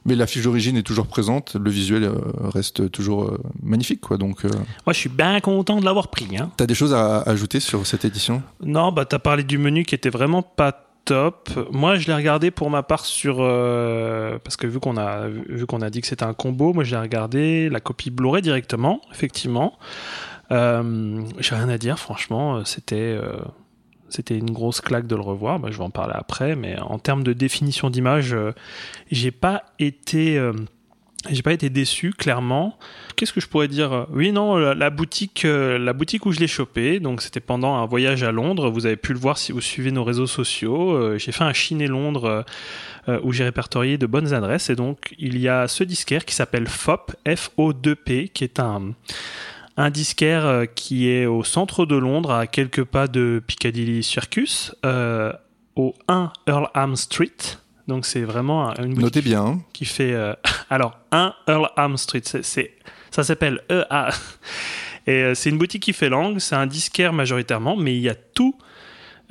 Mais 0.10 0.16
la 0.16 0.25
fiche 0.25 0.44
d'origine 0.44 0.75
est 0.75 0.84
toujours 0.84 1.06
présente. 1.06 1.56
Le 1.56 1.70
visuel 1.70 2.04
euh, 2.04 2.16
reste 2.42 2.92
toujours 2.92 3.25
euh, 3.25 3.38
magnifique. 3.62 4.01
Quoi. 4.01 4.18
Donc, 4.18 4.44
euh, 4.44 4.50
Moi, 4.86 4.94
je 4.94 4.98
suis 4.98 5.10
bien 5.10 5.39
content 5.39 5.80
de 5.80 5.86
l'avoir 5.86 6.08
pris. 6.08 6.36
Hein. 6.38 6.50
t'as 6.58 6.66
des 6.66 6.74
choses 6.74 6.96
à 6.96 7.22
ajouter 7.22 7.60
sur 7.60 7.86
cette 7.86 8.06
édition? 8.06 8.42
Non, 8.63 8.92
bah 8.92 9.06
t'as 9.06 9.20
parlé 9.20 9.44
du 9.44 9.60
menu 9.60 9.84
qui 9.84 9.94
était 9.94 10.10
vraiment 10.10 10.42
pas 10.42 10.88
top. 11.06 11.50
Moi, 11.72 11.96
je 11.96 12.08
l'ai 12.08 12.16
regardé 12.16 12.50
pour 12.50 12.72
ma 12.72 12.82
part 12.82 13.06
sur 13.06 13.38
euh, 13.39 14.39
parce 14.44 14.58
que 14.58 14.66
vu 14.66 14.80
qu'on 14.80 14.98
a 14.98 15.28
vu 15.28 15.68
qu'on 15.68 15.82
a 15.82 15.92
dit 15.92 16.01
que 16.01 16.08
c'était 16.08 16.25
un 16.25 16.34
combo, 16.34 16.74
moi 16.74 16.84
j'ai 16.84 16.98
regardé 16.98 17.70
la 17.70 17.80
copie 17.80 18.10
Blu-ray 18.10 18.42
directement, 18.42 19.01
effectivement. 19.12 19.78
Euh, 20.51 21.22
j'ai 21.38 21.56
rien 21.56 21.70
à 21.70 21.78
dire, 21.78 22.00
franchement, 22.00 22.66
c'était 22.66 23.20
c'était 24.10 24.38
une 24.38 24.51
grosse 24.51 24.82
claque 24.82 25.08
de 25.08 25.16
le 25.16 25.22
revoir. 25.22 25.60
Bah, 25.60 25.70
je 25.72 25.78
vais 25.78 25.84
en 25.84 25.89
parler 25.89 26.16
après, 26.16 26.56
mais 26.56 26.80
en 26.80 27.00
termes 27.00 27.24
de 27.24 27.34
définition 27.34 27.89
d'image, 27.89 28.34
euh, 28.34 28.51
j'ai 29.12 29.32
pas 29.32 29.63
été 29.80 30.38
euh, 30.38 30.54
j'ai 31.30 31.42
pas 31.42 31.51
été 31.51 31.70
déçu, 31.70 32.12
clairement. 32.12 32.78
Qu'est-ce 33.16 33.34
que 33.34 33.42
je 33.42 33.48
pourrais 33.48 33.68
dire 33.68 34.08
Oui, 34.12 34.32
non, 34.32 34.56
la, 34.56 34.89
boutique, 34.89 35.44
euh, 35.44 35.78
la 35.78 35.92
boutique 35.92 36.25
où 36.25 36.32
je 36.32 36.39
l'ai 36.39 36.48
chopé, 36.48 37.01
donc 37.01 37.22
c'était 37.22 37.42
pendant 37.42 37.75
un 37.75 37.86
voyage 37.86 38.24
à 38.24 38.32
Londres. 38.32 38.70
Vous 38.70 38.86
avez 38.86 38.96
pu 38.96 39.12
le 39.12 39.20
voir 39.20 39.38
si 39.38 39.51
vous 39.51 39.60
suivez 39.60 39.92
nos 39.92 40.06
réseaux 40.06 40.28
sociaux. 40.28 40.92
Euh, 40.92 41.18
j'ai 41.18 41.34
fait 41.34 41.44
un 41.44 41.51
Chine 41.51 41.82
et 41.82 41.88
Londres 41.88 42.25
euh, 42.25 42.44
euh, 43.10 43.20
où 43.24 43.34
j'ai 43.34 43.44
répertorié 43.44 43.98
de 43.98 44.06
bonnes 44.06 44.34
adresses. 44.34 44.70
Et 44.70 44.75
donc, 44.75 45.13
il 45.20 45.38
y 45.38 45.50
a 45.50 45.68
ce 45.68 45.84
disquaire 45.84 46.24
qui 46.24 46.34
s'appelle 46.34 46.68
FOP, 46.68 47.12
F-O-2-P, 47.28 48.30
qui 48.30 48.46
est 48.46 48.60
un, 48.62 48.94
un 49.78 49.90
disquaire 49.90 50.46
euh, 50.46 50.66
qui 50.66 51.10
est 51.10 51.26
au 51.26 51.44
centre 51.44 51.86
de 51.86 51.96
Londres, 51.96 52.32
à 52.32 52.48
quelques 52.48 52.84
pas 52.84 53.08
de 53.08 53.42
Piccadilly 53.46 54.04
Circus, 54.04 54.76
euh, 54.86 55.32
au 55.76 55.94
1 56.08 56.32
Earlham 56.48 56.96
Street. 56.96 57.36
Donc, 57.88 58.06
c'est 58.06 58.22
vraiment 58.22 58.70
un- 58.70 58.74
une 58.84 58.90
boutique 58.90 59.02
Notez 59.02 59.22
bien. 59.22 59.44
hein. 59.46 59.60
qui 59.74 59.86
fait 59.86 60.14
euh, 60.14 60.34
alors 60.70 60.98
1 61.12 61.34
Earlham 61.48 61.98
Street 61.98 62.22
c'est, 62.24 62.74
ça 63.12 63.24
s'appelle 63.24 63.62
EA 63.70 64.10
et 65.08 65.34
c'est 65.34 65.50
une 65.50 65.58
boutique 65.58 65.82
qui 65.84 65.94
fait 65.94 66.10
langue 66.10 66.38
c'est 66.40 66.56
un 66.56 66.68
disquaire 66.68 67.14
majoritairement 67.14 67.76
mais 67.76 67.96
il 67.96 68.02
y 68.02 68.10
a 68.10 68.14
tout 68.16 68.54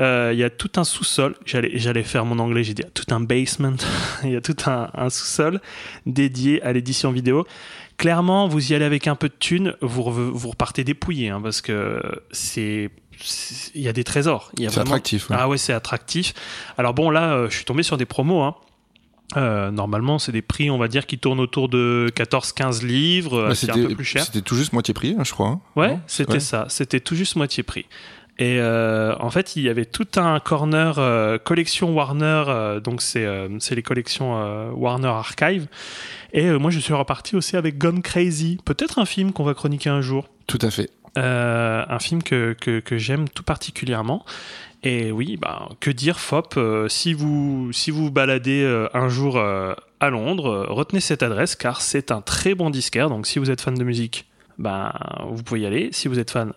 euh, 0.00 0.30
il 0.32 0.38
y 0.40 0.44
a 0.44 0.50
tout 0.50 0.70
un 0.76 0.82
sous-sol 0.84 1.36
j'allais 1.44 1.72
j'allais 1.78 2.02
faire 2.02 2.24
mon 2.24 2.38
anglais 2.40 2.64
j'ai 2.64 2.74
dit 2.74 2.82
tout 2.94 3.04
un 3.14 3.20
basement 3.20 3.76
il 4.24 4.30
y 4.30 4.36
a 4.36 4.40
tout 4.40 4.56
un, 4.66 4.88
un 4.94 5.10
sous-sol 5.10 5.60
dédié 6.06 6.60
à 6.62 6.72
l'édition 6.72 7.12
vidéo 7.12 7.46
clairement 7.98 8.48
vous 8.48 8.72
y 8.72 8.74
allez 8.74 8.84
avec 8.86 9.06
un 9.06 9.14
peu 9.16 9.28
de 9.28 9.34
thunes 9.38 9.74
vous, 9.82 10.02
re- 10.02 10.30
vous 10.30 10.48
repartez 10.48 10.84
dépouillé 10.84 11.28
hein, 11.28 11.40
parce 11.42 11.60
que 11.60 12.00
c'est 12.30 12.90
il 13.74 13.82
y 13.82 13.88
a 13.88 13.92
des 13.92 14.04
trésors 14.04 14.50
il 14.56 14.62
y 14.62 14.66
a 14.66 14.70
C'est 14.70 14.76
vraiment- 14.76 14.92
attractif. 14.92 15.28
ouais. 15.28 15.36
ah 15.38 15.48
ouais, 15.48 15.58
c'est 15.58 15.72
attractif. 15.72 16.32
Alors 16.78 16.94
bon, 16.94 17.10
là, 17.10 17.34
euh, 17.34 17.50
je 17.50 17.56
suis 17.56 17.64
tombé 17.64 17.82
sur 17.82 17.96
des 17.96 18.06
promos. 18.06 18.42
Hein. 18.42 18.54
Euh, 19.36 19.70
normalement, 19.72 20.18
c'est 20.20 20.30
des 20.32 20.40
prix, 20.40 20.70
on 20.70 20.78
va 20.78 20.86
dire, 20.88 21.04
qui 21.04 21.18
tournent 21.18 21.40
autour 21.40 21.68
de 21.68 22.10
14-15 22.14 22.82
livres. 22.86 23.48
Bah, 23.48 23.54
c'est 23.56 23.68
un 23.70 23.74
c'était 23.74 23.86
peu 23.88 23.94
plus 23.96 24.04
cher. 24.04 24.24
c'était 24.24 24.40
tout 24.40 24.54
juste 24.54 24.72
moitié 24.72 24.94
prix, 24.94 25.16
hein, 25.18 25.24
je 25.24 25.32
crois. 25.32 25.48
hein. 25.48 25.60
Ouais, 25.76 25.98
c'était 26.06 26.34
Ouais. 26.34 26.40
ça. 26.40 26.66
C'était 26.68 27.00
tout 27.00 27.14
juste 27.16 27.34
moitié 27.36 27.62
prix. 27.64 27.86
Et 28.38 28.58
euh, 28.60 29.16
en 29.18 29.30
fait, 29.30 29.56
il 29.56 29.62
y 29.62 29.68
avait 29.68 29.84
tout 29.84 30.06
un 30.16 30.38
corner 30.38 30.98
euh, 30.98 31.38
collection 31.38 31.92
Warner. 31.92 32.44
euh, 32.48 32.80
donc, 32.80 33.02
c'est 33.02 33.24
les 33.74 33.82
collections 33.82 34.72
Warner 34.74 35.08
Archive. 35.08 35.66
Et 36.32 36.50
moi, 36.50 36.70
je 36.70 36.78
suis 36.78 36.94
reparti 36.94 37.34
aussi 37.36 37.56
avec 37.56 37.78
Gone 37.78 38.02
Crazy. 38.02 38.58
Peut-être 38.64 38.98
un 38.98 39.06
film 39.06 39.32
qu'on 39.32 39.44
va 39.44 39.54
chroniquer 39.54 39.90
un 39.90 40.00
jour. 40.00 40.28
Tout 40.46 40.58
à 40.62 40.70
fait. 40.70 40.90
Un 41.16 41.98
film 41.98 42.22
que, 42.22 42.54
que, 42.60 42.78
que 42.78 42.96
j'aime 42.96 43.28
tout 43.28 43.42
particulièrement. 43.42 44.24
Et 44.84 45.10
oui, 45.10 45.36
bah, 45.36 45.68
que 45.80 45.90
dire, 45.90 46.20
FOP, 46.20 46.56
si, 46.88 47.14
vous, 47.14 47.72
si 47.72 47.90
vous 47.90 48.12
baladez 48.12 48.86
un 48.94 49.08
jour 49.08 49.38
à 49.38 50.10
Londres, 50.10 50.66
retenez 50.68 51.00
cette 51.00 51.24
adresse 51.24 51.56
car 51.56 51.80
c'est 51.80 52.12
un 52.12 52.20
très 52.20 52.54
bon 52.54 52.70
disquaire. 52.70 53.08
Donc 53.08 53.26
si 53.26 53.40
vous 53.40 53.50
êtes 53.50 53.60
fan 53.60 53.74
de 53.74 53.82
musique, 53.82 54.26
bah, 54.58 54.94
vous 55.28 55.42
pouvez 55.42 55.62
y 55.62 55.66
aller. 55.66 55.88
Si 55.90 56.06
vous 56.06 56.20
êtes 56.20 56.30
fan 56.30 56.52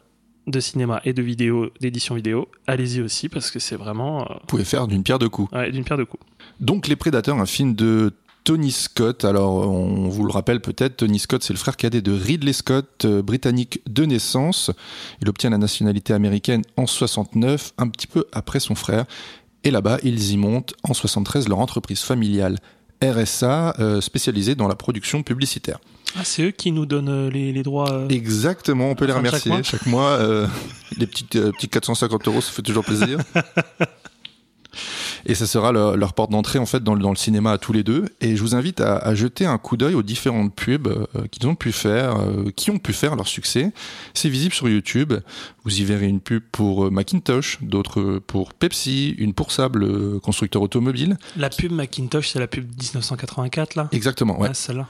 de 0.52 0.60
cinéma 0.60 1.02
et 1.06 1.14
de 1.14 1.22
vidéo, 1.22 1.72
d'édition 1.80 2.16
vidéo, 2.16 2.48
allez-y 2.68 3.02
aussi 3.02 3.30
parce 3.30 3.50
que 3.52 3.60
c'est 3.60 3.76
vraiment 3.76 4.22
euh, 4.22 4.34
Vous 4.42 4.48
pouvez 4.48 4.66
faire 4.66 4.88
d'une 4.88 5.04
pierre 5.04 5.20
deux 5.20 5.30
coups. 5.30 5.52
ouais, 5.54 5.72
d'une 5.72 5.84
pierre 5.84 5.98
deux 5.98 6.06
coups. 6.06 6.24
Donc 6.60 6.88
Les 6.88 6.96
Prédateurs, 6.96 7.38
un 7.40 7.46
film 7.46 7.74
de 7.74 8.14
Tony 8.44 8.72
Scott. 8.72 9.24
Alors, 9.26 9.68
on 9.68 10.10
vous 10.10 10.24
le 10.24 10.32
rappelle 10.32 10.62
peut-être, 10.62 10.98
Tony 10.98 11.20
Scott, 11.20 11.44
c'est 11.44 11.54
le 11.54 11.60
frère 11.60 11.78
cadet 11.78 12.02
de 12.02 12.12
Ridley 12.12 12.54
Scott, 12.54 13.06
euh, 13.06 13.22
britannique 13.22 13.82
de 13.88 14.06
naissance. 14.06 14.72
Il 15.22 15.30
obtient 15.30 15.50
la 15.50 15.58
nationalité 15.58 16.14
américaine 16.14 16.64
en 16.78 16.88
69, 16.88 17.74
un 17.78 17.88
petit 17.88 18.08
peu 18.08 18.26
après 18.32 18.60
son 18.60 18.76
frère. 18.76 19.06
Et 19.64 19.70
là-bas, 19.70 20.00
ils 20.04 20.32
y 20.32 20.38
montent 20.38 20.74
en 20.84 20.94
73 20.94 21.48
leur 21.48 21.60
entreprise 21.60 22.02
familiale 22.02 22.58
RSA, 23.04 23.76
euh, 23.80 24.02
spécialisée 24.02 24.56
dans 24.56 24.68
la 24.68 24.76
production 24.76 25.24
publicitaire. 25.24 25.80
Ah, 26.16 26.22
c'est 26.24 26.44
eux 26.44 26.52
qui 26.52 26.72
nous 26.72 26.86
donnent 26.86 27.10
euh, 27.10 27.30
les, 27.30 27.52
les 27.54 27.64
droits. 27.64 27.92
euh, 27.92 28.08
Exactement, 28.10 28.90
on 28.90 28.96
peut 28.96 29.06
les 29.06 29.14
remercier 29.14 29.52
chaque 29.52 29.64
chaque 29.66 29.86
mois. 29.86 30.10
euh, 30.20 30.46
les 30.98 31.08
petites, 31.08 31.36
euh, 31.38 31.52
petits 31.54 31.70
450 31.70 32.28
euros, 32.28 32.42
ça 32.42 32.52
fait 32.52 32.62
toujours 32.62 32.84
plaisir. 32.84 33.18
Et 35.26 35.36
ça 35.36 35.48
sera 35.48 35.72
leur, 35.72 35.98
leur 35.98 36.14
porte 36.14 36.32
d'entrée 36.32 36.60
en 36.60 36.66
fait 36.66 36.84
dans 36.84 36.96
le, 36.96 37.02
dans 37.02 37.10
le 37.10 37.16
cinéma 37.16 37.52
à 37.52 37.58
tous 37.58 37.74
les 37.74 37.84
deux. 37.84 38.06
Et 38.22 38.36
je 38.36 38.42
vous 38.42 38.56
invite 38.56 38.82
à, 38.82 38.98
à 38.98 39.16
jeter 39.16 39.46
un 39.46 39.58
coup 39.58 39.78
d'œil 39.78 39.96
aux 39.96 40.04
différentes 40.04 40.54
pubs 40.56 40.88
euh, 40.88 41.28
qu'ils 41.30 41.48
ont 41.48 41.56
pu 41.56 41.72
faire, 41.72 42.18
euh, 42.18 42.52
qui 42.56 42.72
ont 42.72 42.80
pu 42.80 42.94
faire 42.94 43.16
leur 43.16 43.28
succès. 43.28 43.72
C'est 44.14 44.30
visible 44.30 44.54
sur 44.54 44.70
YouTube. 44.70 45.14
Vous 45.64 45.80
y 45.80 45.84
verrez 45.84 46.08
une 46.08 46.20
pub 46.22 46.44
pour 46.52 46.86
euh, 46.86 46.90
Macintosh, 46.90 47.60
d'autres 47.62 48.20
pour 48.26 48.54
Pepsi, 48.54 49.10
une 49.18 49.34
pour 49.34 49.52
Sable, 49.52 49.84
euh, 49.84 50.20
constructeur 50.20 50.62
automobile. 50.62 51.18
La 51.38 51.50
pub 51.50 51.72
Macintosh, 51.72 52.30
c'est 52.30 52.40
la 52.40 52.48
pub 52.48 52.66
1984 52.66 53.76
là? 53.76 53.90
Exactement, 53.92 54.40
ouais. 54.40 54.48
Ah, 54.52 54.54
celle-là. 54.54 54.88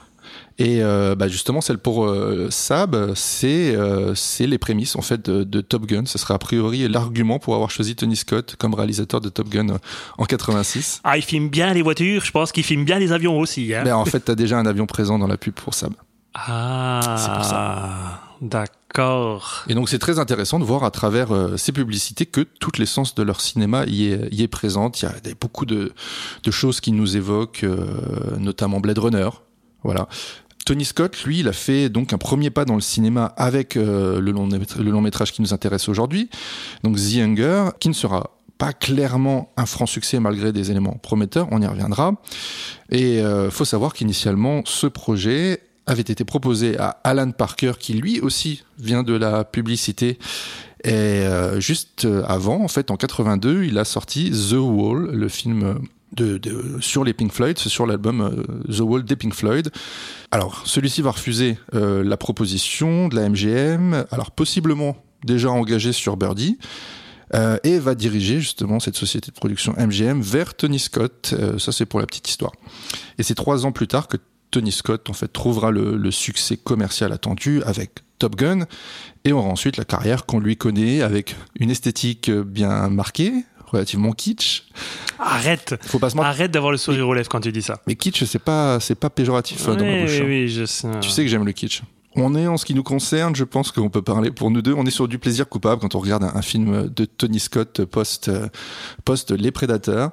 Et 0.58 0.82
euh, 0.82 1.14
bah 1.14 1.28
justement, 1.28 1.60
celle 1.60 1.78
pour 1.78 2.04
euh, 2.04 2.48
Saab, 2.50 3.14
c'est 3.14 3.74
euh, 3.74 4.14
les 4.40 4.58
prémices 4.58 4.96
en 4.96 5.02
fait 5.02 5.24
de, 5.24 5.44
de 5.44 5.60
Top 5.60 5.86
Gun. 5.86 6.04
Ce 6.06 6.18
serait 6.18 6.34
a 6.34 6.38
priori 6.38 6.88
l'argument 6.88 7.38
pour 7.38 7.54
avoir 7.54 7.70
choisi 7.70 7.96
Tony 7.96 8.16
Scott 8.16 8.56
comme 8.58 8.74
réalisateur 8.74 9.20
de 9.20 9.28
Top 9.28 9.48
Gun 9.48 9.70
euh, 9.70 9.78
en 10.18 10.24
86. 10.24 11.00
Ah, 11.04 11.16
il 11.16 11.22
filme 11.22 11.48
bien 11.48 11.72
les 11.72 11.82
voitures. 11.82 12.24
Je 12.24 12.30
pense 12.30 12.52
qu'il 12.52 12.64
filme 12.64 12.84
bien 12.84 12.98
les 12.98 13.12
avions 13.12 13.38
aussi. 13.38 13.74
Hein. 13.74 13.82
Ben, 13.84 13.94
en 13.94 14.04
fait, 14.04 14.20
t'as 14.20 14.34
déjà 14.34 14.58
un 14.58 14.66
avion 14.66 14.86
présent 14.86 15.18
dans 15.18 15.26
la 15.26 15.36
pub 15.36 15.54
pour 15.54 15.74
Saab. 15.74 15.94
Ah. 16.34 18.20
D'accord. 18.42 19.64
Et 19.68 19.74
donc 19.74 19.88
c'est 19.88 20.00
très 20.00 20.18
intéressant 20.18 20.58
de 20.58 20.64
voir 20.64 20.82
à 20.82 20.90
travers 20.90 21.32
euh, 21.32 21.56
ces 21.56 21.70
publicités 21.70 22.26
que 22.26 22.40
toute 22.40 22.78
l'essence 22.78 23.14
de 23.14 23.22
leur 23.22 23.40
cinéma 23.40 23.84
y 23.86 24.06
est, 24.06 24.28
y 24.32 24.42
est 24.42 24.48
présente. 24.48 25.00
Il 25.00 25.04
y 25.04 25.08
a 25.08 25.34
beaucoup 25.40 25.64
de, 25.64 25.92
de 26.42 26.50
choses 26.50 26.80
qui 26.80 26.90
nous 26.90 27.16
évoquent, 27.16 27.62
euh, 27.62 28.36
notamment 28.38 28.80
Blade 28.80 28.98
Runner. 28.98 29.28
Voilà. 29.84 30.08
Tony 30.64 30.84
Scott, 30.84 31.24
lui, 31.24 31.40
il 31.40 31.48
a 31.48 31.52
fait 31.52 31.88
donc 31.88 32.12
un 32.12 32.18
premier 32.18 32.50
pas 32.50 32.64
dans 32.64 32.76
le 32.76 32.80
cinéma 32.80 33.26
avec 33.36 33.76
euh, 33.76 34.20
le, 34.20 34.30
long, 34.30 35.00
métrage 35.00 35.32
qui 35.32 35.42
nous 35.42 35.52
intéresse 35.52 35.88
aujourd'hui, 35.88 36.30
donc 36.84 36.96
The 36.96 37.16
Hunger, 37.16 37.70
qui 37.80 37.88
ne 37.88 37.94
sera 37.94 38.30
pas 38.58 38.72
clairement 38.72 39.52
un 39.56 39.66
franc 39.66 39.86
succès 39.86 40.20
malgré 40.20 40.52
des 40.52 40.70
éléments 40.70 40.98
prometteurs, 41.02 41.48
on 41.50 41.60
y 41.60 41.66
reviendra. 41.66 42.14
Et 42.90 43.20
euh, 43.20 43.50
faut 43.50 43.64
savoir 43.64 43.92
qu'initialement, 43.92 44.62
ce 44.64 44.86
projet 44.86 45.62
avait 45.86 46.02
été 46.02 46.24
proposé 46.24 46.78
à 46.78 46.90
Alan 47.02 47.32
Parker, 47.32 47.72
qui 47.80 47.94
lui 47.94 48.20
aussi 48.20 48.62
vient 48.78 49.02
de 49.02 49.14
la 49.14 49.42
publicité. 49.42 50.20
Et 50.84 50.92
euh, 50.92 51.58
juste 51.58 52.06
avant, 52.28 52.62
en 52.62 52.68
fait, 52.68 52.92
en 52.92 52.96
82, 52.96 53.64
il 53.64 53.78
a 53.78 53.84
sorti 53.84 54.30
The 54.30 54.54
Wall, 54.54 55.10
le 55.10 55.28
film 55.28 55.80
de, 56.12 56.38
de- 56.38 56.76
sur 56.80 57.04
les 57.04 57.12
Pink 57.14 57.32
Floyd, 57.32 57.58
sur 57.58 57.86
l'album 57.86 58.20
euh, 58.20 58.72
The 58.72 58.80
Wall 58.80 59.04
des 59.04 59.16
Pink 59.16 59.34
Floyd. 59.34 59.70
Alors, 60.30 60.62
celui-ci 60.66 61.02
va 61.02 61.10
refuser 61.12 61.58
euh, 61.74 62.02
la 62.04 62.16
proposition 62.16 63.08
de 63.08 63.16
la 63.16 63.28
MGM, 63.28 64.04
alors 64.10 64.30
possiblement 64.30 64.96
déjà 65.24 65.50
engagé 65.50 65.92
sur 65.92 66.16
Birdie, 66.16 66.58
euh, 67.34 67.56
et 67.64 67.78
va 67.78 67.94
diriger 67.94 68.40
justement 68.40 68.78
cette 68.80 68.96
société 68.96 69.30
de 69.30 69.36
production 69.36 69.74
MGM 69.78 70.20
vers 70.20 70.54
Tony 70.54 70.78
Scott. 70.78 71.34
Euh, 71.38 71.58
ça, 71.58 71.72
c'est 71.72 71.86
pour 71.86 71.98
la 72.00 72.06
petite 72.06 72.28
histoire. 72.28 72.52
Et 73.18 73.22
c'est 73.22 73.34
trois 73.34 73.64
ans 73.64 73.72
plus 73.72 73.88
tard 73.88 74.08
que 74.08 74.18
Tony 74.50 74.70
Scott 74.72 75.08
en 75.08 75.14
fait 75.14 75.32
trouvera 75.32 75.70
le, 75.70 75.96
le 75.96 76.10
succès 76.10 76.58
commercial 76.58 77.10
attendu 77.10 77.62
avec 77.64 78.00
Top 78.18 78.36
Gun 78.36 78.66
et 79.24 79.32
aura 79.32 79.48
ensuite 79.48 79.78
la 79.78 79.84
carrière 79.86 80.26
qu'on 80.26 80.40
lui 80.40 80.56
connaît 80.58 81.00
avec 81.00 81.34
une 81.58 81.70
esthétique 81.70 82.30
bien 82.30 82.90
marquée, 82.90 83.32
relativement 83.72 84.12
kitsch. 84.12 84.64
Arrête. 85.18 85.74
Faut 85.82 85.98
pas 85.98 86.10
se. 86.10 86.18
Arrête 86.18 86.50
d'avoir 86.50 86.72
le 86.72 86.78
sourire 86.78 87.08
aux 87.08 87.14
lèvres 87.14 87.28
quand 87.28 87.40
tu 87.40 87.52
dis 87.52 87.62
ça. 87.62 87.80
Mais 87.86 87.94
kitsch, 87.94 88.24
c'est 88.24 88.38
pas 88.38 88.80
c'est 88.80 88.94
pas 88.94 89.10
péjoratif 89.10 89.66
euh, 89.68 89.74
dans 89.74 89.84
ma 89.84 90.02
bouche. 90.02 90.10
oui, 90.10 90.20
hein. 90.20 90.26
oui, 90.26 90.48
je 90.48 90.64
sais. 90.64 90.88
Tu 91.00 91.10
sais 91.10 91.22
que 91.22 91.28
j'aime 91.28 91.44
le 91.44 91.52
kitsch. 91.52 91.82
On 92.14 92.34
est, 92.34 92.46
en 92.46 92.58
ce 92.58 92.66
qui 92.66 92.74
nous 92.74 92.82
concerne, 92.82 93.34
je 93.34 93.44
pense 93.44 93.70
qu'on 93.70 93.88
peut 93.88 94.02
parler 94.02 94.30
pour 94.30 94.50
nous 94.50 94.60
deux, 94.60 94.74
on 94.74 94.84
est 94.84 94.90
sur 94.90 95.08
du 95.08 95.18
plaisir 95.18 95.48
coupable 95.48 95.80
quand 95.80 95.94
on 95.94 95.98
regarde 95.98 96.24
un, 96.24 96.32
un 96.34 96.42
film 96.42 96.90
de 96.90 97.04
Tony 97.06 97.40
Scott 97.40 97.84
post, 97.86 98.28
euh, 98.28 98.48
post 99.04 99.30
Les 99.30 99.50
Prédateurs. 99.50 100.10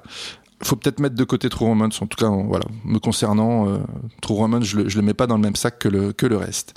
Faut 0.62 0.76
peut-être 0.76 0.98
mettre 0.98 1.14
de 1.14 1.24
côté 1.24 1.48
True 1.48 1.66
Romance, 1.66 2.00
en 2.02 2.06
tout 2.06 2.16
cas, 2.16 2.28
voilà, 2.28 2.64
me 2.84 2.98
concernant, 2.98 3.68
euh, 3.68 3.78
True 4.22 4.34
Romance, 4.34 4.64
je 4.64 4.78
le, 4.78 4.88
je 4.88 4.96
le 4.96 5.02
mets 5.02 5.14
pas 5.14 5.26
dans 5.26 5.36
le 5.36 5.42
même 5.42 5.56
sac 5.56 5.78
que 5.78 5.88
le, 5.88 6.12
que 6.12 6.26
le 6.26 6.36
reste. 6.36 6.74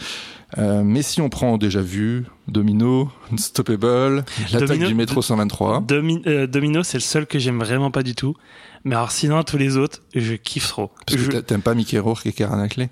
Euh, 0.57 0.83
mais 0.83 1.01
si 1.01 1.19
on 1.21 1.29
prend 1.29 1.57
déjà 1.57 1.81
vu 1.81 2.25
Domino, 2.47 3.09
Unstoppable, 3.31 4.23
l'attaque 4.51 4.79
du 4.79 4.93
métro 4.93 5.21
123, 5.21 5.81
Domi- 5.81 6.21
euh, 6.27 6.45
Domino, 6.47 6.83
c'est 6.83 6.97
le 6.97 7.01
seul 7.01 7.25
que 7.25 7.39
j'aime 7.39 7.59
vraiment 7.59 7.89
pas 7.91 8.03
du 8.03 8.13
tout. 8.15 8.35
Mais 8.83 8.95
alors 8.95 9.11
sinon, 9.11 9.41
tous 9.43 9.57
les 9.57 9.77
autres, 9.77 10.01
je 10.13 10.33
kiffe 10.35 10.67
trop. 10.67 10.91
parce 11.07 11.17
que 11.21 11.31
Je- 11.31 11.37
t'aimes 11.39 11.61
pas 11.61 11.73
Mickey 11.73 11.97
Rourke 11.99 12.25
et 12.27 12.33
Karen 12.33 12.59
Ackley 12.59 12.89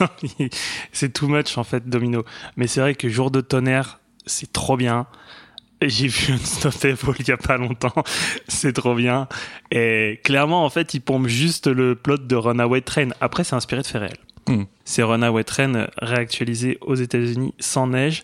c'est 0.92 1.12
too 1.12 1.28
much 1.28 1.56
en 1.58 1.64
fait, 1.64 1.88
Domino. 1.88 2.24
Mais 2.56 2.66
c'est 2.66 2.80
vrai 2.80 2.94
que 2.94 3.08
Jour 3.08 3.30
de 3.30 3.40
tonnerre, 3.40 4.00
c'est 4.26 4.52
trop 4.52 4.76
bien. 4.76 5.06
J'ai 5.80 6.08
vu 6.08 6.32
Unstoppable 6.32 7.16
il 7.20 7.28
y 7.28 7.30
a 7.32 7.36
pas 7.36 7.56
longtemps, 7.56 8.02
c'est 8.48 8.72
trop 8.72 8.94
bien. 8.94 9.28
Et 9.70 10.20
clairement, 10.24 10.64
en 10.64 10.70
fait, 10.70 10.94
il 10.94 11.00
pompe 11.00 11.28
juste 11.28 11.66
le 11.68 11.94
plot 11.94 12.18
de 12.18 12.34
Runaway 12.36 12.80
Train. 12.80 13.08
Après, 13.20 13.44
c'est 13.44 13.54
inspiré 13.56 13.82
de 13.82 13.86
faits 13.86 14.00
réels. 14.02 14.16
C'est 14.84 15.02
Runaway 15.02 15.44
Train 15.44 15.86
réactualisé 15.98 16.78
aux 16.80 16.94
États-Unis 16.94 17.54
sans 17.58 17.86
neige. 17.86 18.22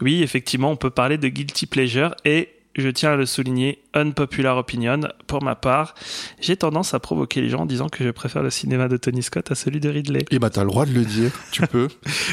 Oui, 0.00 0.22
effectivement, 0.22 0.70
on 0.70 0.76
peut 0.76 0.90
parler 0.90 1.18
de 1.18 1.28
guilty 1.28 1.66
pleasure 1.66 2.14
et 2.24 2.48
je 2.74 2.88
tiens 2.88 3.12
à 3.12 3.16
le 3.16 3.26
souligner, 3.26 3.82
unpopular 3.94 4.56
opinion. 4.56 5.00
Pour 5.26 5.42
ma 5.42 5.54
part, 5.54 5.94
j'ai 6.40 6.56
tendance 6.56 6.94
à 6.94 7.00
provoquer 7.00 7.40
les 7.42 7.50
gens 7.50 7.60
en 7.60 7.66
disant 7.66 7.88
que 7.88 8.02
je 8.02 8.10
préfère 8.10 8.42
le 8.42 8.50
cinéma 8.50 8.88
de 8.88 8.96
Tony 8.96 9.22
Scott 9.22 9.50
à 9.50 9.54
celui 9.54 9.80
de 9.80 9.88
Ridley. 9.88 10.24
Eh 10.30 10.38
bah 10.38 10.50
t'as 10.50 10.62
le 10.62 10.68
droit 10.68 10.86
de 10.86 10.92
le 10.92 11.04
dire, 11.04 11.32
tu 11.50 11.62
peux. 11.66 11.88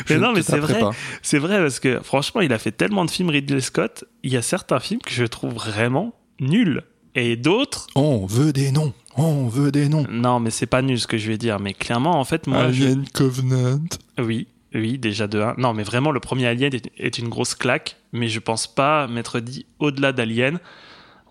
Mais 0.09 0.15
Je 0.15 0.19
non, 0.19 0.31
mais 0.31 0.41
c'est 0.41 0.59
vrai. 0.59 0.81
C'est 1.21 1.39
vrai 1.39 1.59
parce 1.59 1.79
que 1.79 1.99
franchement, 2.01 2.41
il 2.41 2.53
a 2.53 2.57
fait 2.57 2.71
tellement 2.71 3.05
de 3.05 3.11
films 3.11 3.29
Ridley 3.29 3.61
Scott. 3.61 4.05
Il 4.23 4.31
y 4.31 4.37
a 4.37 4.41
certains 4.41 4.79
films 4.79 5.01
que 5.01 5.11
je 5.11 5.25
trouve 5.25 5.53
vraiment 5.53 6.13
nuls. 6.39 6.83
Et 7.15 7.35
d'autres, 7.35 7.87
On 7.95 8.25
veut 8.25 8.53
des 8.53 8.71
noms, 8.71 8.93
on 9.17 9.47
veut 9.47 9.71
des 9.71 9.89
noms. 9.89 10.05
non, 10.09 10.39
mais 10.39 10.51
c'est 10.51 10.67
pas 10.67 10.81
nul 10.81 10.99
ce 10.99 11.07
que 11.07 11.17
je 11.17 11.27
vais 11.27 11.37
dire. 11.37 11.59
Mais 11.59 11.73
clairement, 11.73 12.19
en 12.19 12.23
fait, 12.23 12.47
moi, 12.47 12.71
je- 12.71 12.83
Alien 12.85 13.05
Covenant. 13.13 13.79
oui, 14.19 14.47
oui, 14.75 14.97
déjà 14.97 15.27
de 15.27 15.41
un. 15.41 15.55
Non, 15.57 15.73
mais 15.73 15.83
vraiment, 15.83 16.11
le 16.11 16.19
premier 16.19 16.45
Alien 16.47 16.71
est, 16.97 17.17
une 17.17 17.29
grosse 17.29 17.55
claque. 17.55 17.97
Mais 18.13 18.27
je 18.27 18.39
pense 18.39 18.67
pas 18.67 19.07
m'être 19.07 19.39
dit 19.39 19.65
au-delà 19.79 20.11
d'Alien. 20.11 20.59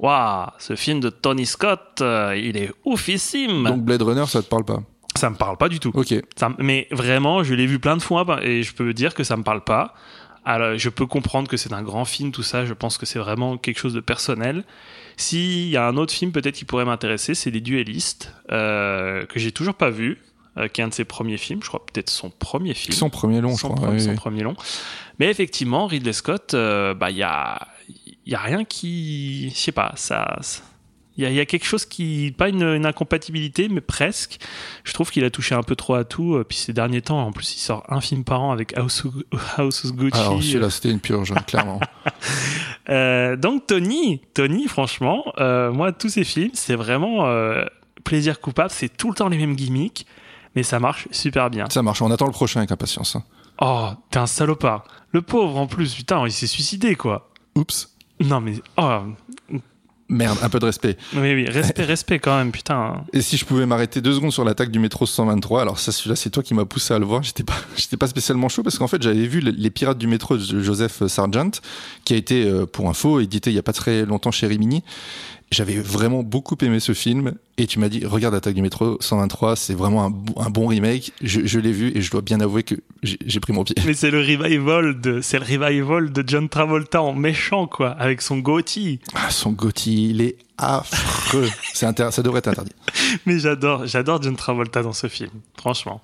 Waouh, 0.01 0.47
ce 0.59 0.77
film 0.77 1.01
de 1.01 1.11
Tony 1.11 1.45
Scott, 1.47 1.81
euh, 2.01 2.37
il 2.41 2.57
est 2.57 2.71
oufissime. 2.85 3.65
Donc 3.65 3.83
Blade 3.83 4.03
Runner, 4.03 4.27
ça 4.27 4.43
te 4.43 4.49
parle 4.49 4.65
pas? 4.65 4.81
Ça 5.17 5.29
me 5.31 5.35
parle 5.37 5.57
pas 5.57 5.69
du 5.69 5.81
tout. 5.81 5.91
Ok. 5.95 6.15
Ça 6.37 6.53
mais 6.59 6.87
vraiment, 6.93 7.43
je 7.43 7.55
l'ai 7.55 7.67
vu 7.67 7.81
plein 7.81 7.97
de 7.97 8.03
fois 8.03 8.25
et 8.43 8.63
je 8.63 8.73
peux 8.75 8.93
dire 8.95 9.15
que 9.15 9.25
ça 9.25 9.37
me 9.37 9.43
parle 9.43 9.65
pas. 9.65 9.95
Alors, 10.45 10.79
je 10.79 10.89
peux 10.89 11.07
comprendre 11.07 11.49
que 11.49 11.57
c'est 11.57 11.73
un 11.73 11.83
grand 11.83 12.05
film, 12.05 12.31
tout 12.31 12.45
ça. 12.45 12.65
Je 12.65 12.73
pense 12.75 12.97
que 12.97 13.07
c'est 13.07 13.19
vraiment 13.19 13.57
quelque 13.59 13.79
chose 13.79 13.93
de 13.93 14.01
personnel. 14.01 14.65
S'il 15.21 15.69
y 15.69 15.77
a 15.77 15.87
un 15.87 15.97
autre 15.97 16.15
film 16.15 16.31
peut-être 16.33 16.55
qui 16.55 16.65
pourrait 16.65 16.85
m'intéresser, 16.85 17.35
c'est 17.35 17.51
Les 17.51 17.61
Duellistes, 17.61 18.33
euh, 18.53 19.27
que 19.27 19.39
j'ai 19.41 19.51
toujours 19.53 19.75
pas 19.75 19.91
vu, 19.91 20.23
euh, 20.57 20.69
qui 20.69 20.81
est 20.81 20.85
un 20.85 20.89
de 20.89 20.95
ses 20.95 21.05
premiers 21.05 21.37
films. 21.37 21.61
Je 21.63 21.69
crois 21.69 21.85
peut-être 21.85 22.09
son 22.09 22.31
premier 22.31 22.73
film. 22.73 22.95
Son 22.97 23.11
premier 23.11 23.41
long, 23.41 23.55
je 23.57 23.63
crois. 23.67 23.75
pre- 23.89 23.93
oui, 23.93 24.01
son 24.01 24.11
oui. 24.11 24.17
premier 24.17 24.43
long. 24.45 24.55
Mais 25.19 25.29
effectivement, 25.29 25.87
Ridley 25.89 26.13
Scott, 26.13 26.55
euh, 26.55 26.95
bah 26.95 27.11
il 27.11 27.17
y 27.17 27.23
a, 27.25 27.67
y 28.27 28.35
a 28.35 28.39
rien 28.41 28.65
qui, 28.65 29.51
je 29.51 29.57
sais 29.57 29.73
pas, 29.73 29.93
ça, 29.97 30.39
ça- 30.41 30.63
il 31.19 31.25
y, 31.25 31.27
a, 31.27 31.31
il 31.31 31.35
y 31.35 31.41
a 31.41 31.45
quelque 31.47 31.67
chose 31.67 31.85
qui, 31.85 32.33
pas 32.39 32.49
une, 32.49 32.63
une 32.63 32.87
incompatibilité, 32.87 33.69
mais 33.69 33.81
presque. 33.81 34.39
Je 34.85 34.93
trouve 34.95 35.11
qu'il 35.11 35.25
a 35.25 35.31
touché 35.31 35.55
un 35.55 35.63
peu 35.65 35.75
trop 35.77 35.95
à 35.95 36.05
tout. 36.05 36.37
euh, 36.37 36.45
Puis 36.45 36.57
ces 36.57 36.73
derniers 36.73 37.03
temps, 37.03 37.21
en 37.21 37.33
plus, 37.33 37.55
il 37.57 37.59
sort 37.59 37.83
un 37.89 38.01
film 38.01 38.23
par 38.25 38.41
an 38.41 38.53
avec 38.53 38.77
House 38.79 39.05
of, 39.05 39.15
House 39.59 39.85
of 39.85 39.93
Gucci. 39.97 40.19
Alors 40.19 40.43
celui-là, 40.43 40.71
c'était 40.71 40.91
une 40.91 41.01
purge, 41.01 41.33
hein, 41.33 41.43
clairement. 41.47 41.81
Euh, 42.91 43.37
donc 43.37 43.67
Tony, 43.67 44.23
Tony, 44.33 44.67
franchement, 44.67 45.23
euh, 45.39 45.71
moi 45.71 45.93
tous 45.93 46.09
ces 46.09 46.25
films, 46.25 46.53
c'est 46.55 46.75
vraiment 46.75 47.27
euh, 47.27 47.67
plaisir 48.03 48.41
coupable. 48.41 48.71
C'est 48.71 48.89
tout 48.89 49.11
le 49.11 49.15
temps 49.15 49.29
les 49.29 49.37
mêmes 49.37 49.57
gimmicks, 49.57 50.07
mais 50.57 50.63
ça 50.63 50.81
marche 50.81 51.07
super 51.11 51.51
bien. 51.51 51.67
ça 51.69 51.83
marche, 51.83 52.01
on 52.01 52.11
attend 52.11 52.25
le 52.25 52.33
prochain 52.33 52.61
avec 52.61 52.73
impatience. 52.73 53.17
hein. 53.17 53.25
Oh, 53.61 53.91
t'es 54.11 54.19
un 54.19 54.27
salopard. 54.27 54.85
Le 55.13 55.21
pauvre 55.21 55.59
en 55.59 55.67
plus, 55.67 55.95
putain, 55.97 56.25
il 56.25 56.33
s'est 56.33 56.47
suicidé 56.47 56.95
quoi. 56.95 57.29
Oups. 57.57 57.95
Non 58.21 58.41
mais 58.41 58.55
oh, 58.79 59.01
Merde, 60.11 60.39
un 60.43 60.49
peu 60.49 60.59
de 60.59 60.65
respect. 60.65 60.97
oui 61.15 61.35
oui, 61.35 61.47
respect 61.49 61.85
respect 61.85 62.19
quand 62.19 62.37
même, 62.39 62.51
putain. 62.51 63.05
Et 63.13 63.21
si 63.21 63.37
je 63.37 63.45
pouvais 63.45 63.67
m'arrêter 63.67 64.01
deux 64.01 64.15
secondes 64.15 64.33
sur 64.33 64.43
l'attaque 64.45 64.71
du 64.71 64.79
métro 64.79 65.05
123, 65.05 65.61
alors 65.63 65.79
ça, 65.79 65.93
celui-là, 65.93 66.17
c'est 66.17 66.31
toi 66.31 66.43
qui 66.43 66.55
m'as 66.55 66.65
poussé 66.65 66.95
à 66.95 66.99
le 66.99 67.05
voir. 67.05 67.23
J'étais 67.23 67.43
pas, 67.45 67.55
j'étais 67.77 67.97
pas 67.99 68.07
spécialement 68.07 68.49
chaud 68.49 68.63
parce 68.63 68.79
qu'en 68.79 68.89
fait, 68.89 69.03
j'avais 69.03 69.27
vu 69.27 69.41
les- 69.41 69.53
Les 69.53 69.71
Pirates 69.71 69.99
du 69.99 70.07
métro 70.07 70.37
de 70.39 70.61
Joseph 70.63 71.07
Sargent, 71.09 71.51
qui 72.05 72.15
a 72.15 72.17
été, 72.17 72.45
euh, 72.49 72.65
pour 72.65 72.89
info, 72.89 73.21
édité 73.21 73.51
il 73.51 73.55
y 73.55 73.59
a 73.59 73.63
pas 73.63 73.73
très 73.75 74.07
longtemps 74.07 74.31
chez 74.31 74.47
Rimini. 74.47 74.83
J'avais 75.51 75.77
vraiment 75.77 76.23
beaucoup 76.23 76.57
aimé 76.61 76.79
ce 76.79 76.93
film 76.93 77.33
et 77.57 77.67
tu 77.67 77.79
m'as 77.79 77.89
dit 77.89 78.05
regarde 78.05 78.35
Attaque 78.35 78.55
du 78.55 78.61
métro 78.61 78.99
123 79.01 79.57
c'est 79.57 79.73
vraiment 79.73 80.05
un, 80.05 80.11
bo- 80.11 80.35
un 80.39 80.51
bon 80.51 80.67
remake 80.67 81.13
je, 81.23 81.41
je 81.47 81.59
l'ai 81.59 81.73
vu 81.73 81.91
et 81.97 82.03
je 82.03 82.11
dois 82.11 82.21
bien 82.21 82.41
avouer 82.41 82.65
que 82.65 82.75
j'ai 83.03 83.41
pris 83.41 83.55
mon 83.55 83.65
pied 83.65 83.75
Mais 83.87 83.95
c'est 83.95 84.11
le 84.11 84.19
revival 84.21 85.01
de, 85.01 85.23
c'est 85.23 85.39
le 85.39 85.45
revival 85.47 86.13
de 86.13 86.23
John 86.27 86.51
Travolta 86.51 87.01
en 87.01 87.15
méchant 87.15 87.67
quoi, 87.67 87.93
avec 87.93 88.21
son 88.21 88.37
goatee. 88.39 89.01
ah, 89.15 89.31
son 89.31 89.53
Gotti 89.53 90.11
il 90.11 90.21
est 90.21 90.37
affreux 90.59 91.49
c'est 91.73 91.87
ça 92.11 92.23
devrait 92.23 92.41
être 92.41 92.49
interdit 92.49 92.73
Mais 93.25 93.39
j'adore, 93.39 93.87
j'adore 93.87 94.23
John 94.23 94.37
Travolta 94.37 94.83
dans 94.83 94.93
ce 94.93 95.07
film, 95.07 95.31
franchement. 95.59 96.03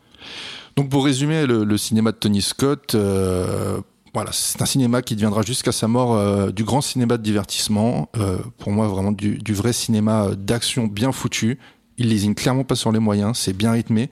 Donc 0.76 0.88
pour 0.88 1.04
résumer 1.04 1.46
le, 1.46 1.64
le 1.64 1.76
cinéma 1.76 2.12
de 2.12 2.16
Tony 2.16 2.40
Scott, 2.40 2.94
euh, 2.94 3.78
voilà, 4.14 4.30
c'est 4.32 4.62
un 4.62 4.66
cinéma 4.66 5.02
qui 5.02 5.16
deviendra 5.16 5.42
jusqu'à 5.42 5.72
sa 5.72 5.88
mort 5.88 6.14
euh, 6.14 6.52
du 6.52 6.62
grand 6.62 6.80
cinéma 6.80 7.16
de 7.16 7.22
divertissement. 7.22 8.08
Euh, 8.16 8.38
pour 8.58 8.70
moi, 8.70 8.86
vraiment 8.86 9.10
du, 9.10 9.38
du 9.38 9.54
vrai 9.54 9.72
cinéma 9.72 10.30
d'action 10.36 10.86
bien 10.86 11.10
foutu. 11.10 11.58
Il 11.98 12.08
lésine 12.08 12.36
clairement 12.36 12.64
pas 12.64 12.76
sur 12.76 12.92
les 12.92 13.00
moyens, 13.00 13.36
c'est 13.36 13.52
bien 13.52 13.72
rythmé. 13.72 14.10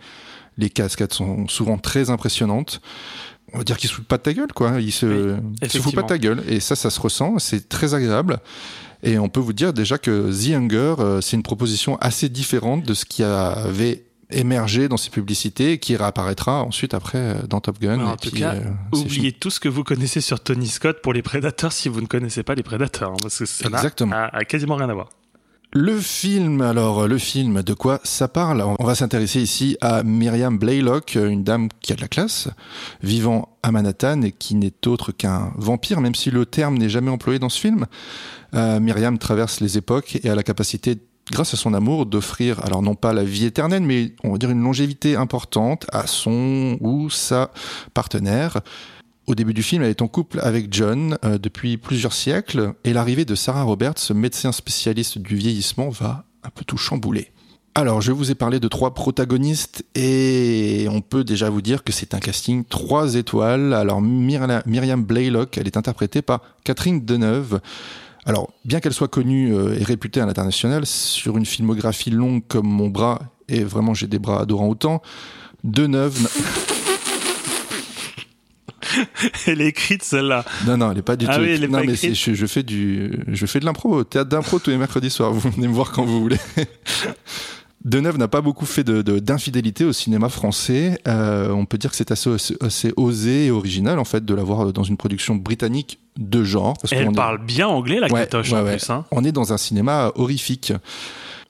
Les 0.58 0.70
cascades 0.70 1.12
sont 1.12 1.46
souvent 1.48 1.78
très 1.78 2.10
impressionnantes. 2.10 2.80
On 3.54 3.58
va 3.58 3.64
dire 3.64 3.76
qu'il 3.76 3.88
se 3.88 3.94
fout 3.94 4.04
pas 4.04 4.18
de 4.18 4.22
ta 4.22 4.32
gueule, 4.32 4.52
quoi. 4.52 4.80
Il 4.80 4.92
se, 4.92 5.36
il 5.62 5.70
se 5.70 5.78
fout 5.78 5.94
pas 5.94 6.02
de 6.02 6.08
ta 6.08 6.18
gueule. 6.18 6.42
Et 6.48 6.58
ça, 6.58 6.74
ça 6.74 6.90
se 6.90 7.00
ressent. 7.00 7.38
C'est 7.38 7.68
très 7.68 7.94
agréable. 7.94 8.40
Et 9.02 9.18
on 9.18 9.28
peut 9.28 9.40
vous 9.40 9.52
dire 9.52 9.72
déjà 9.72 9.98
que 9.98 10.30
The 10.30 10.54
Hunger, 10.54 10.94
euh, 10.98 11.20
c'est 11.20 11.36
une 11.36 11.42
proposition 11.42 11.96
assez 12.00 12.28
différente 12.28 12.84
de 12.84 12.94
ce 12.94 13.04
qui 13.04 13.22
avait 13.22 14.04
émergé 14.32 14.88
dans 14.88 14.96
ses 14.96 15.10
publicités 15.10 15.78
qui 15.78 15.96
réapparaîtra 15.96 16.62
ensuite 16.62 16.94
après 16.94 17.18
euh, 17.18 17.34
dans 17.48 17.60
Top 17.60 17.78
Gun. 17.80 18.00
en 18.04 18.14
Et 18.14 18.16
tout 18.16 18.30
puis, 18.30 18.40
cas, 18.40 18.54
euh, 18.54 18.62
oubliez 18.92 19.32
tout 19.32 19.50
ce 19.50 19.60
que 19.60 19.68
vous 19.68 19.84
connaissez 19.84 20.20
sur 20.20 20.40
Tony 20.40 20.66
Scott 20.68 21.00
pour 21.02 21.12
les 21.12 21.22
prédateurs 21.22 21.72
si 21.72 21.88
vous 21.88 22.00
ne 22.00 22.06
connaissez 22.06 22.42
pas 22.42 22.54
les 22.54 22.62
prédateurs, 22.62 23.10
hein, 23.12 23.16
parce 23.22 23.38
que 23.38 23.46
ça 23.46 23.68
n'a 23.68 23.78
Exactement. 23.78 24.14
a- 24.14 24.36
a 24.36 24.44
quasiment 24.44 24.76
rien 24.76 24.88
à 24.88 24.94
voir. 24.94 25.08
Le 25.74 25.98
film, 25.98 26.60
alors 26.60 27.08
le 27.08 27.16
film, 27.16 27.62
de 27.62 27.72
quoi 27.72 27.98
ça 28.04 28.28
parle? 28.28 28.62
On 28.78 28.84
va 28.84 28.94
s'intéresser 28.94 29.40
ici 29.40 29.78
à 29.80 30.02
Myriam 30.02 30.58
Blaylock, 30.58 31.14
une 31.14 31.44
dame 31.44 31.68
qui 31.80 31.94
a 31.94 31.96
de 31.96 32.02
la 32.02 32.08
classe, 32.08 32.48
vivant 33.02 33.56
à 33.62 33.72
Manhattan 33.72 34.20
et 34.20 34.32
qui 34.32 34.54
n'est 34.54 34.86
autre 34.86 35.12
qu'un 35.12 35.50
vampire, 35.56 36.02
même 36.02 36.14
si 36.14 36.30
le 36.30 36.44
terme 36.44 36.76
n'est 36.76 36.90
jamais 36.90 37.10
employé 37.10 37.38
dans 37.38 37.48
ce 37.48 37.58
film. 37.58 37.86
Euh, 38.54 38.80
Myriam 38.80 39.16
traverse 39.18 39.60
les 39.60 39.78
époques 39.78 40.18
et 40.22 40.28
a 40.28 40.34
la 40.34 40.42
capacité, 40.42 40.98
grâce 41.30 41.54
à 41.54 41.56
son 41.56 41.72
amour, 41.74 42.06
d'offrir, 42.06 42.64
alors 42.64 42.82
non 42.82 42.94
pas 42.94 43.12
la 43.12 43.24
vie 43.24 43.44
éternelle, 43.44 43.82
mais 43.82 44.12
on 44.24 44.32
va 44.32 44.38
dire 44.38 44.50
une 44.50 44.62
longévité 44.62 45.16
importante 45.16 45.86
à 45.92 46.06
son 46.06 46.76
ou 46.80 47.10
sa 47.10 47.50
partenaire. 47.94 48.60
Au 49.28 49.36
début 49.36 49.54
du 49.54 49.62
film, 49.62 49.82
elle 49.82 49.90
est 49.90 50.02
en 50.02 50.08
couple 50.08 50.40
avec 50.42 50.74
John 50.74 51.16
euh, 51.24 51.38
depuis 51.38 51.76
plusieurs 51.76 52.12
siècles 52.12 52.74
et 52.82 52.92
l'arrivée 52.92 53.24
de 53.24 53.36
Sarah 53.36 53.62
Roberts, 53.62 54.12
médecin 54.12 54.50
spécialiste 54.50 55.18
du 55.18 55.36
vieillissement, 55.36 55.90
va 55.90 56.24
un 56.42 56.50
peu 56.50 56.64
tout 56.64 56.76
chambouler. 56.76 57.30
Alors, 57.74 58.02
je 58.02 58.12
vous 58.12 58.30
ai 58.30 58.34
parlé 58.34 58.60
de 58.60 58.68
trois 58.68 58.92
protagonistes 58.92 59.84
et 59.94 60.86
on 60.90 61.00
peut 61.00 61.24
déjà 61.24 61.48
vous 61.48 61.62
dire 61.62 61.84
que 61.84 61.92
c'est 61.92 62.12
un 62.12 62.18
casting 62.18 62.64
trois 62.64 63.14
étoiles. 63.14 63.72
Alors, 63.72 64.02
Myr- 64.02 64.62
Myriam 64.66 65.02
Blaylock, 65.02 65.56
elle 65.56 65.68
est 65.68 65.78
interprétée 65.78 66.20
par 66.20 66.40
Catherine 66.64 67.02
Deneuve. 67.02 67.60
Alors, 68.24 68.52
bien 68.64 68.80
qu'elle 68.80 68.92
soit 68.92 69.08
connue 69.08 69.52
euh, 69.54 69.76
et 69.78 69.82
réputée 69.82 70.20
à 70.20 70.26
l'international, 70.26 70.86
sur 70.86 71.36
une 71.36 71.46
filmographie 71.46 72.10
longue 72.10 72.42
comme 72.46 72.66
mon 72.68 72.88
bras, 72.88 73.20
et 73.48 73.64
vraiment 73.64 73.94
j'ai 73.94 74.06
des 74.06 74.18
bras 74.18 74.40
adorant 74.42 74.68
autant, 74.68 75.02
Deneuve... 75.64 76.16
Elle 79.46 79.62
est 79.62 79.68
écrite 79.68 80.02
celle-là. 80.02 80.44
Non, 80.66 80.76
non, 80.76 80.90
elle 80.92 80.98
est 80.98 81.02
pas 81.02 81.16
du 81.16 81.24
Ah 81.28 81.36
tout. 81.36 81.42
oui, 81.42 81.50
elle 81.52 81.64
est 81.64 81.68
non, 81.68 81.78
pas 81.78 81.84
mais 81.86 81.94
écrite. 81.94 82.14
je, 82.14 82.34
je 82.34 82.46
fais 82.46 82.62
du, 82.62 83.20
je 83.28 83.46
fais 83.46 83.58
de 83.58 83.64
l'impro, 83.64 84.04
théâtre 84.04 84.28
d'impro 84.28 84.58
tous 84.58 84.68
les 84.70 84.76
mercredis 84.76 85.08
soirs. 85.08 85.32
Vous 85.32 85.48
venez 85.50 85.66
me 85.68 85.72
voir 85.72 85.92
quand 85.92 86.04
vous 86.04 86.20
voulez. 86.20 86.36
Deneuve 87.84 88.16
n'a 88.16 88.28
pas 88.28 88.40
beaucoup 88.42 88.64
fait 88.66 88.84
de- 88.84 89.02
de- 89.02 89.18
d'infidélité 89.18 89.84
au 89.84 89.92
cinéma 89.92 90.28
français. 90.28 91.00
Euh, 91.08 91.50
on 91.50 91.64
peut 91.66 91.78
dire 91.78 91.90
que 91.90 91.96
c'est 91.96 92.12
assez, 92.12 92.30
assez 92.60 92.92
osé 92.96 93.46
et 93.46 93.50
original 93.50 93.98
en 93.98 94.04
fait 94.04 94.24
de 94.24 94.34
l'avoir 94.34 94.72
dans 94.72 94.84
une 94.84 94.96
production 94.96 95.34
britannique 95.34 95.98
de 96.16 96.44
genre. 96.44 96.74
Parce 96.80 96.92
elle 96.92 97.08
est- 97.08 97.12
parle 97.12 97.44
bien 97.44 97.66
anglais, 97.66 97.98
la 97.98 98.06
Ouais, 98.06 98.28
en 98.34 98.38
ouais. 98.64 98.76
plus. 98.76 98.90
Hein. 98.90 99.04
On 99.10 99.24
est 99.24 99.32
dans 99.32 99.52
un 99.52 99.56
cinéma 99.56 100.12
horrifique. 100.14 100.72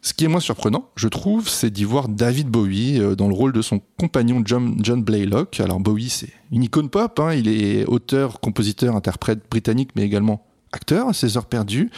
Ce 0.05 0.15
qui 0.15 0.25
est 0.25 0.29
moins 0.29 0.41
surprenant, 0.41 0.89
je 0.97 1.07
trouve, 1.07 1.49
c'est 1.49 1.71
d'y 1.71 1.85
voir 1.85 2.09
David 2.09 2.49
Bowie 2.49 2.99
euh, 2.99 3.15
dans 3.15 3.29
le 3.29 3.35
rôle 3.35 3.53
de 3.53 3.63
son 3.63 3.81
compagnon 4.01 4.43
John, 4.45 4.77
John 4.83 5.03
Blaylock. 5.03 5.61
Alors 5.61 5.79
Bowie, 5.79 6.09
c'est 6.09 6.31
une 6.51 6.65
icône 6.65 6.89
pop, 6.89 7.21
hein. 7.21 7.35
il 7.35 7.47
est 7.47 7.85
auteur, 7.85 8.41
compositeur, 8.41 8.97
interprète 8.97 9.41
britannique, 9.51 9.91
mais 9.95 10.03
également 10.03 10.45
acteur 10.73 11.09
à 11.09 11.13
ses 11.13 11.37
heures 11.37 11.47
perdues. 11.47 11.91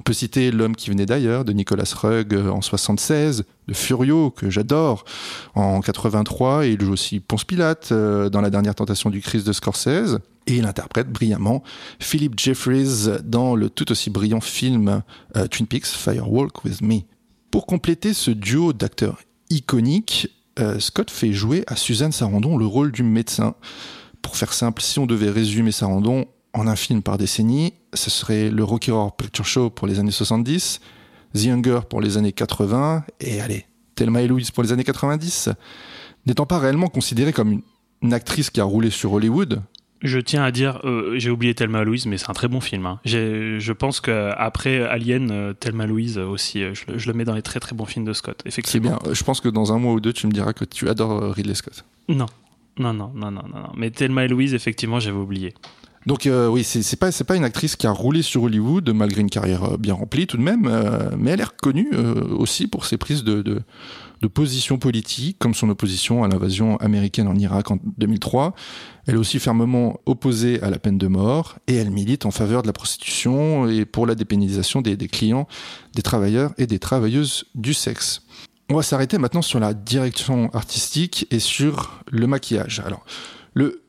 On 0.00 0.02
peut 0.02 0.14
citer 0.14 0.50
L'homme 0.50 0.76
qui 0.76 0.88
venait 0.88 1.04
d'ailleurs 1.04 1.44
de 1.44 1.52
Nicolas 1.52 1.84
Rugg 1.94 2.32
euh, 2.32 2.48
en 2.48 2.62
76, 2.62 3.44
de 3.68 3.74
Furio 3.74 4.30
que 4.30 4.48
j'adore 4.48 5.04
en 5.54 5.82
83, 5.82 6.66
et 6.66 6.70
il 6.70 6.80
joue 6.80 6.94
aussi 6.94 7.20
Ponce 7.20 7.44
Pilate 7.44 7.92
euh, 7.92 8.30
dans 8.30 8.40
La 8.40 8.48
dernière 8.48 8.74
tentation 8.74 9.10
du 9.10 9.20
Christ 9.20 9.46
de 9.46 9.52
Scorsese, 9.52 10.18
et 10.46 10.54
il 10.54 10.64
interprète 10.64 11.10
brillamment 11.10 11.62
Philip 11.98 12.32
Jeffries 12.38 13.08
dans 13.24 13.54
le 13.54 13.68
tout 13.68 13.92
aussi 13.92 14.08
brillant 14.08 14.40
film 14.40 15.02
euh, 15.36 15.46
Twin 15.48 15.66
Peaks 15.66 15.88
Firewalk 15.88 16.64
with 16.64 16.80
Me. 16.80 17.00
Pour 17.50 17.66
compléter 17.66 18.14
ce 18.14 18.30
duo 18.30 18.72
d'acteurs 18.72 19.18
iconiques, 19.50 20.28
Scott 20.78 21.10
fait 21.10 21.32
jouer 21.32 21.64
à 21.66 21.76
Suzanne 21.76 22.12
Sarandon 22.12 22.56
le 22.56 22.66
rôle 22.66 22.92
du 22.92 23.02
médecin. 23.02 23.54
Pour 24.22 24.36
faire 24.36 24.52
simple, 24.52 24.82
si 24.82 24.98
on 24.98 25.06
devait 25.06 25.30
résumer 25.30 25.72
Sarandon 25.72 26.26
en 26.54 26.66
un 26.66 26.76
film 26.76 27.02
par 27.02 27.18
décennie, 27.18 27.74
ce 27.94 28.10
serait 28.10 28.50
le 28.50 28.64
Rocky 28.64 28.90
Horror 28.90 29.16
Picture 29.16 29.44
Show 29.46 29.70
pour 29.70 29.86
les 29.86 29.98
années 29.98 30.10
70, 30.10 30.80
The 31.34 31.46
Hunger 31.46 31.80
pour 31.88 32.00
les 32.00 32.16
années 32.16 32.32
80, 32.32 33.04
et 33.20 33.40
allez, 33.40 33.66
Thelma 33.94 34.22
et 34.22 34.26
Louise 34.28 34.50
pour 34.50 34.62
les 34.62 34.72
années 34.72 34.84
90. 34.84 35.50
N'étant 36.26 36.46
pas 36.46 36.58
réellement 36.58 36.88
considérée 36.88 37.32
comme 37.32 37.52
une, 37.52 37.62
une 38.02 38.12
actrice 38.12 38.50
qui 38.50 38.60
a 38.60 38.64
roulé 38.64 38.90
sur 38.90 39.12
Hollywood, 39.12 39.62
Je 40.02 40.18
tiens 40.18 40.42
à 40.42 40.50
dire, 40.50 40.80
euh, 40.84 41.18
j'ai 41.18 41.30
oublié 41.30 41.54
Thelma 41.54 41.84
Louise, 41.84 42.06
mais 42.06 42.16
c'est 42.18 42.30
un 42.30 42.34
très 42.34 42.48
bon 42.48 42.60
film. 42.60 42.86
hein. 42.86 43.00
Je 43.04 43.72
pense 43.72 44.00
qu'après 44.00 44.82
Alien, 44.82 45.30
euh, 45.30 45.52
Thelma 45.52 45.86
Louise 45.86 46.16
aussi, 46.18 46.62
euh, 46.64 46.72
je, 46.74 46.84
le- 46.90 46.98
je 46.98 47.06
le 47.06 47.12
mets 47.14 47.24
dans 47.24 47.34
les 47.34 47.42
très 47.42 47.60
très 47.60 47.76
bons 47.76 47.84
films 47.84 48.06
de 48.06 48.12
Scott. 48.14 48.40
c'est 48.42 48.48
Effectivement. 48.48 48.98
bien. 49.04 49.12
Je 49.14 49.22
pense 49.24 49.40
que 49.42 49.48
dans 49.50 49.72
un 49.72 49.78
mois 49.78 49.92
ou 49.92 50.00
deux, 50.00 50.12
tu 50.14 50.26
me 50.26 50.32
diras 50.32 50.52
que 50.54 50.64
tu 50.64 50.88
adores 50.88 51.32
Ridley 51.34 51.54
Scott. 51.54 51.84
Non. 52.08 52.26
Non, 52.78 52.94
non, 52.94 53.12
non, 53.14 53.30
non, 53.30 53.42
non, 53.52 53.60
non. 53.60 53.72
Mais 53.76 53.90
Thelma 53.90 54.24
et 54.24 54.28
Louise, 54.28 54.54
effectivement, 54.54 55.00
j'avais 55.00 55.18
oublié. 55.18 55.52
Donc 56.06 56.26
euh, 56.26 56.48
oui, 56.48 56.64
c'est 56.64 56.96
pas 56.98 57.12
c'est 57.12 57.24
pas 57.24 57.36
une 57.36 57.44
actrice 57.44 57.76
qui 57.76 57.86
a 57.86 57.90
roulé 57.90 58.22
sur 58.22 58.44
Hollywood 58.44 58.88
malgré 58.90 59.20
une 59.20 59.28
carrière 59.28 59.74
euh, 59.74 59.76
bien 59.76 59.94
remplie 59.94 60.26
tout 60.26 60.38
de 60.38 60.42
même, 60.42 60.66
euh, 60.66 61.10
mais 61.18 61.32
elle 61.32 61.40
est 61.40 61.44
reconnue 61.44 61.90
aussi 62.30 62.66
pour 62.66 62.86
ses 62.86 62.96
prises 62.96 63.24
de, 63.24 63.42
de 63.42 63.62
de 64.20 64.26
position 64.26 64.76
politique, 64.76 65.38
comme 65.38 65.54
son 65.54 65.70
opposition 65.70 66.24
à 66.24 66.28
l'invasion 66.28 66.76
américaine 66.76 67.26
en 67.26 67.36
Irak 67.36 67.70
en 67.70 67.78
2003. 67.96 68.54
Elle 69.06 69.14
est 69.14 69.18
aussi 69.18 69.38
fermement 69.38 69.98
opposée 70.04 70.60
à 70.62 70.68
la 70.68 70.78
peine 70.78 70.98
de 70.98 71.06
mort 71.06 71.56
et 71.66 71.76
elle 71.76 71.90
milite 71.90 72.26
en 72.26 72.30
faveur 72.30 72.60
de 72.60 72.66
la 72.66 72.74
prostitution 72.74 73.66
et 73.66 73.86
pour 73.86 74.06
la 74.06 74.14
dépénalisation 74.14 74.82
des, 74.82 74.96
des 74.96 75.08
clients, 75.08 75.48
des 75.94 76.02
travailleurs 76.02 76.52
et 76.58 76.66
des 76.66 76.78
travailleuses 76.78 77.46
du 77.54 77.72
sexe. 77.72 78.20
On 78.68 78.74
va 78.76 78.82
s'arrêter 78.82 79.16
maintenant 79.16 79.42
sur 79.42 79.58
la 79.58 79.72
direction 79.72 80.50
artistique 80.52 81.26
et 81.30 81.38
sur 81.38 82.02
le 82.10 82.26
maquillage. 82.26 82.82
Alors, 82.84 83.04
le, 83.54 83.82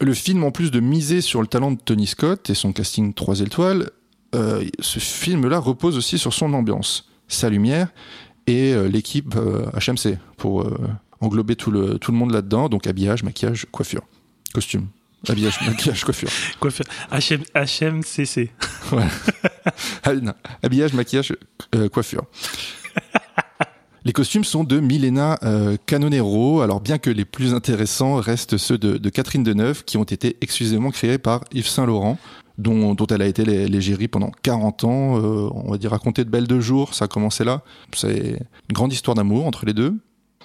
le 0.00 0.14
film, 0.14 0.44
en 0.44 0.50
plus 0.50 0.70
de 0.70 0.80
miser 0.80 1.20
sur 1.20 1.40
le 1.40 1.46
talent 1.46 1.70
de 1.72 1.78
Tony 1.78 2.06
Scott 2.06 2.50
et 2.50 2.54
son 2.54 2.72
casting 2.72 3.14
3 3.14 3.40
étoiles, 3.40 3.90
euh, 4.34 4.64
ce 4.80 4.98
film-là 4.98 5.58
repose 5.58 5.96
aussi 5.96 6.18
sur 6.18 6.34
son 6.34 6.52
ambiance, 6.52 7.08
sa 7.28 7.48
lumière 7.48 7.88
et 8.46 8.72
euh, 8.72 8.88
l'équipe 8.88 9.34
euh, 9.36 9.66
HMC 9.72 10.18
pour 10.36 10.62
euh, 10.62 10.78
englober 11.20 11.56
tout 11.56 11.70
le, 11.70 11.98
tout 11.98 12.12
le 12.12 12.18
monde 12.18 12.32
là-dedans. 12.32 12.68
Donc 12.68 12.86
habillage, 12.86 13.22
maquillage, 13.22 13.66
coiffure, 13.70 14.02
costume. 14.54 14.88
Habillage, 15.28 15.58
maquillage, 15.66 16.04
coiffure. 16.04 16.30
Quoi 16.60 16.70
faire 16.70 16.86
HM, 17.10 17.42
HMCC. 17.54 18.50
Ah. 20.04 20.12
Habillage, 20.62 20.92
maquillage, 20.92 21.34
coiffure. 21.92 22.22
Les 24.06 24.12
costumes 24.12 24.44
sont 24.44 24.62
de 24.62 24.78
Milena 24.78 25.36
euh, 25.42 25.76
Canonero, 25.86 26.60
alors 26.60 26.80
bien 26.80 26.96
que 26.96 27.10
les 27.10 27.24
plus 27.24 27.54
intéressants 27.54 28.14
restent 28.20 28.56
ceux 28.56 28.78
de, 28.78 29.08
Catherine 29.10 29.42
Deneuve, 29.42 29.82
qui 29.82 29.96
ont 29.96 30.04
été 30.04 30.36
exclusivement 30.42 30.92
créés 30.92 31.18
par 31.18 31.42
Yves 31.52 31.66
Saint 31.66 31.86
Laurent, 31.86 32.16
dont, 32.56 32.94
elle 33.10 33.20
a 33.20 33.26
été 33.26 33.44
l'é- 33.44 33.66
l'égérie 33.66 34.06
pendant 34.06 34.30
40 34.42 34.84
ans, 34.84 35.16
euh, 35.18 35.48
on 35.52 35.72
va 35.72 35.76
dire 35.76 35.90
raconter 35.90 36.22
de 36.24 36.30
belles 36.30 36.46
deux 36.46 36.60
jours, 36.60 36.94
ça 36.94 37.06
a 37.06 37.08
commencé 37.08 37.42
là. 37.42 37.62
C'est 37.96 38.38
une 38.68 38.74
grande 38.74 38.92
histoire 38.92 39.16
d'amour 39.16 39.44
entre 39.44 39.66
les 39.66 39.74
deux. 39.74 39.94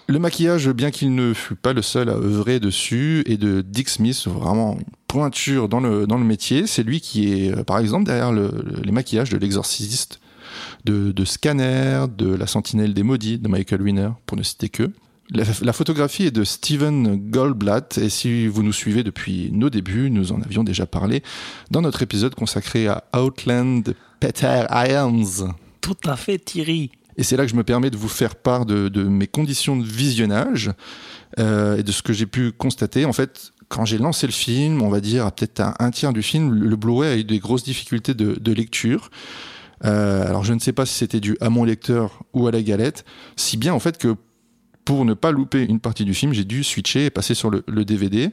Le 0.08 0.18
maquillage, 0.18 0.68
bien 0.70 0.90
qu'il 0.90 1.14
ne 1.14 1.32
fût 1.32 1.54
pas 1.56 1.74
le 1.74 1.84
seul 1.84 2.10
à 2.10 2.14
œuvrer 2.14 2.60
dessus, 2.60 3.22
est 3.28 3.38
de 3.38 3.62
Dick 3.62 3.90
Smith, 3.90 4.26
vraiment 4.28 4.74
une 4.74 4.84
pointure 5.08 5.70
dans 5.70 5.80
le, 5.82 6.08
dans 6.08 6.18
le 6.18 6.26
métier. 6.26 6.66
C'est 6.66 6.82
lui 6.84 7.00
qui 7.00 7.32
est, 7.46 7.56
euh, 7.56 7.64
par 7.64 7.78
exemple, 7.78 8.06
derrière 8.06 8.32
le- 8.32 8.50
le- 8.66 8.82
les 8.82 8.92
maquillages 8.92 9.30
de 9.30 9.38
l'exorciste, 9.38 10.20
de, 10.86 11.12
de 11.12 11.26
Scanner, 11.26 12.06
de 12.18 12.34
La 12.34 12.48
Sentinelle 12.48 12.94
des 12.94 13.04
Maudits, 13.04 13.40
de 13.40 13.48
Michael 13.48 13.82
Winner, 13.82 14.10
pour 14.26 14.38
ne 14.38 14.44
citer 14.44 14.70
que. 14.70 14.92
La, 15.30 15.44
la 15.62 15.74
photographie 15.74 16.26
est 16.26 16.32
de 16.32 16.44
Steven 16.44 17.16
Goldblatt, 17.30 17.98
et 17.98 18.10
si 18.10 18.48
vous 18.48 18.64
nous 18.64 18.74
suivez 18.74 19.04
depuis 19.04 19.50
nos 19.54 19.70
débuts, 19.70 20.10
nous 20.10 20.34
en 20.34 20.42
avions 20.42 20.64
déjà 20.64 20.86
parlé 20.86 21.24
dans 21.70 21.82
notre 21.82 22.02
épisode 22.02 22.36
consacré 22.36 22.88
à 22.88 23.06
Outland 23.16 23.94
Peter 24.20 24.66
Irons. 24.70 25.54
Tout 25.80 25.98
à 26.06 26.16
fait, 26.18 26.38
Thierry. 26.38 26.92
Et 27.18 27.24
c'est 27.24 27.38
là 27.38 27.46
que 27.46 27.52
je 27.52 27.56
me 27.56 27.64
permets 27.64 27.90
de 27.90 27.98
vous 27.98 28.08
faire 28.08 28.36
part 28.36 28.66
de, 28.66 28.90
de 28.90 29.04
mes 29.04 29.28
conditions 29.28 29.78
de 29.78 29.84
visionnage 29.84 30.72
euh, 31.40 31.78
et 31.78 31.84
de 31.84 31.92
ce 31.92 32.02
que 32.02 32.14
j'ai 32.14 32.26
pu 32.26 32.52
constater. 32.52 33.06
En 33.06 33.14
fait, 33.14 33.52
quand 33.68 33.86
j'ai 33.86 33.98
lancé 33.98 34.28
le 34.28 34.34
film, 34.34 34.82
on 34.82 34.90
va 34.90 35.02
dire 35.02 35.26
à 35.26 35.32
peut-être 35.32 35.60
à 35.60 35.76
un 35.80 35.92
tiers 35.92 36.14
du 36.14 36.24
film, 36.24 36.54
le, 36.54 36.68
le 36.68 36.76
Blu-ray 36.76 37.12
a 37.12 37.18
eu 37.18 37.24
des 37.24 37.40
grosses 37.40 37.64
difficultés 37.64 38.14
de, 38.14 38.38
de 38.40 38.52
lecture. 38.54 39.10
Euh, 39.84 40.28
alors 40.28 40.44
je 40.44 40.54
ne 40.54 40.60
sais 40.60 40.74
pas 40.74 40.86
si 40.86 40.96
c'était 40.96 41.20
dû 41.20 41.38
à 41.42 41.50
mon 41.50 41.64
lecteur 41.64 42.24
ou 42.34 42.48
à 42.48 42.52
la 42.52 42.62
galette, 42.62 43.04
si 43.36 43.58
bien 43.58 43.74
en 43.74 43.80
fait 43.80 43.98
que 43.98 44.16
pour 44.86 45.06
ne 45.06 45.14
pas 45.14 45.32
louper 45.32 45.64
une 45.64 45.80
partie 45.80 46.06
du 46.06 46.14
film, 46.14 46.34
j'ai 46.34 46.44
dû 46.44 46.64
switcher 46.64 47.06
et 47.06 47.10
passer 47.10 47.34
sur 47.34 47.50
le, 47.50 47.64
le 47.68 47.86
DVD. 47.86 48.32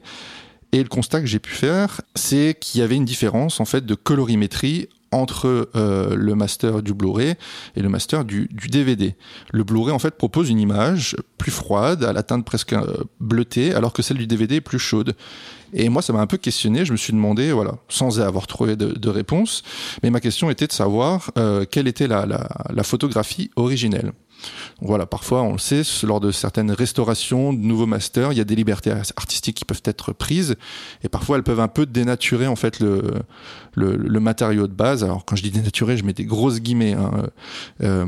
Et 0.72 0.82
le 0.82 0.88
constat 0.88 1.20
que 1.20 1.26
j'ai 1.26 1.38
pu 1.38 1.52
faire, 1.52 2.02
c'est 2.14 2.56
qu'il 2.60 2.80
y 2.80 2.84
avait 2.84 2.96
une 2.96 3.06
différence 3.06 3.60
en 3.60 3.64
fait 3.64 3.86
de 3.86 3.94
colorimétrie 3.94 4.88
entre 5.10 5.70
euh, 5.74 6.14
le 6.14 6.34
master 6.34 6.82
du 6.82 6.94
Blu-ray 6.94 7.34
et 7.76 7.82
le 7.82 7.88
master 7.88 8.24
du, 8.24 8.48
DVD. 8.48 9.14
Le 9.52 9.64
Blu-ray 9.64 9.92
en 9.92 9.98
fait 9.98 10.16
propose 10.16 10.50
une 10.50 10.60
image 10.60 11.16
plus 11.38 11.50
froide, 11.50 12.04
à 12.04 12.12
la 12.12 12.22
teinte 12.22 12.44
presque 12.44 12.72
euh, 12.72 13.04
bleutée, 13.20 13.74
alors 13.74 13.92
que 13.92 14.02
celle 14.02 14.18
du 14.18 14.26
DVD 14.26 14.56
est 14.56 14.60
plus 14.60 14.78
chaude. 14.78 15.14
Et 15.72 15.88
moi, 15.88 16.02
ça 16.02 16.12
m'a 16.12 16.20
un 16.20 16.26
peu 16.26 16.38
questionné. 16.38 16.84
Je 16.84 16.92
me 16.92 16.96
suis 16.96 17.12
demandé, 17.12 17.52
voilà, 17.52 17.74
sans 17.88 18.20
avoir 18.20 18.46
trouvé 18.46 18.76
de, 18.76 19.08
réponse, 19.08 19.62
mais 20.02 20.10
ma 20.10 20.20
question 20.20 20.50
était 20.50 20.66
de 20.66 20.72
savoir 20.72 21.30
euh, 21.38 21.64
quelle 21.70 21.88
était 21.88 22.08
la 22.08 22.82
photographie 22.82 23.50
originelle. 23.56 24.12
Voilà, 24.80 25.06
parfois, 25.06 25.42
on 25.42 25.52
le 25.52 25.58
sait, 25.58 25.82
lors 26.04 26.20
de 26.20 26.30
certaines 26.30 26.70
restaurations, 26.70 27.52
de 27.52 27.58
nouveaux 27.58 27.86
masters, 27.86 28.32
il 28.32 28.38
y 28.38 28.40
a 28.40 28.44
des 28.44 28.54
libertés 28.54 28.92
artistiques 29.16 29.56
qui 29.56 29.64
peuvent 29.64 29.82
être 29.84 30.12
prises, 30.12 30.56
et 31.02 31.08
parfois 31.08 31.36
elles 31.36 31.42
peuvent 31.42 31.60
un 31.60 31.68
peu 31.68 31.86
dénaturer 31.86 32.46
en 32.46 32.56
fait 32.56 32.80
le, 32.80 33.02
le, 33.74 34.20
matériau 34.20 34.66
de 34.66 34.72
base. 34.72 35.04
Alors 35.04 35.24
quand 35.24 35.36
je 35.36 35.42
dis 35.42 35.50
dénaturer, 35.50 35.96
je 35.96 36.04
mets 36.04 36.12
des 36.12 36.24
grosses 36.24 36.60
guillemets. 36.60 36.94
Hein. 36.94 37.28
Euh, 37.82 38.06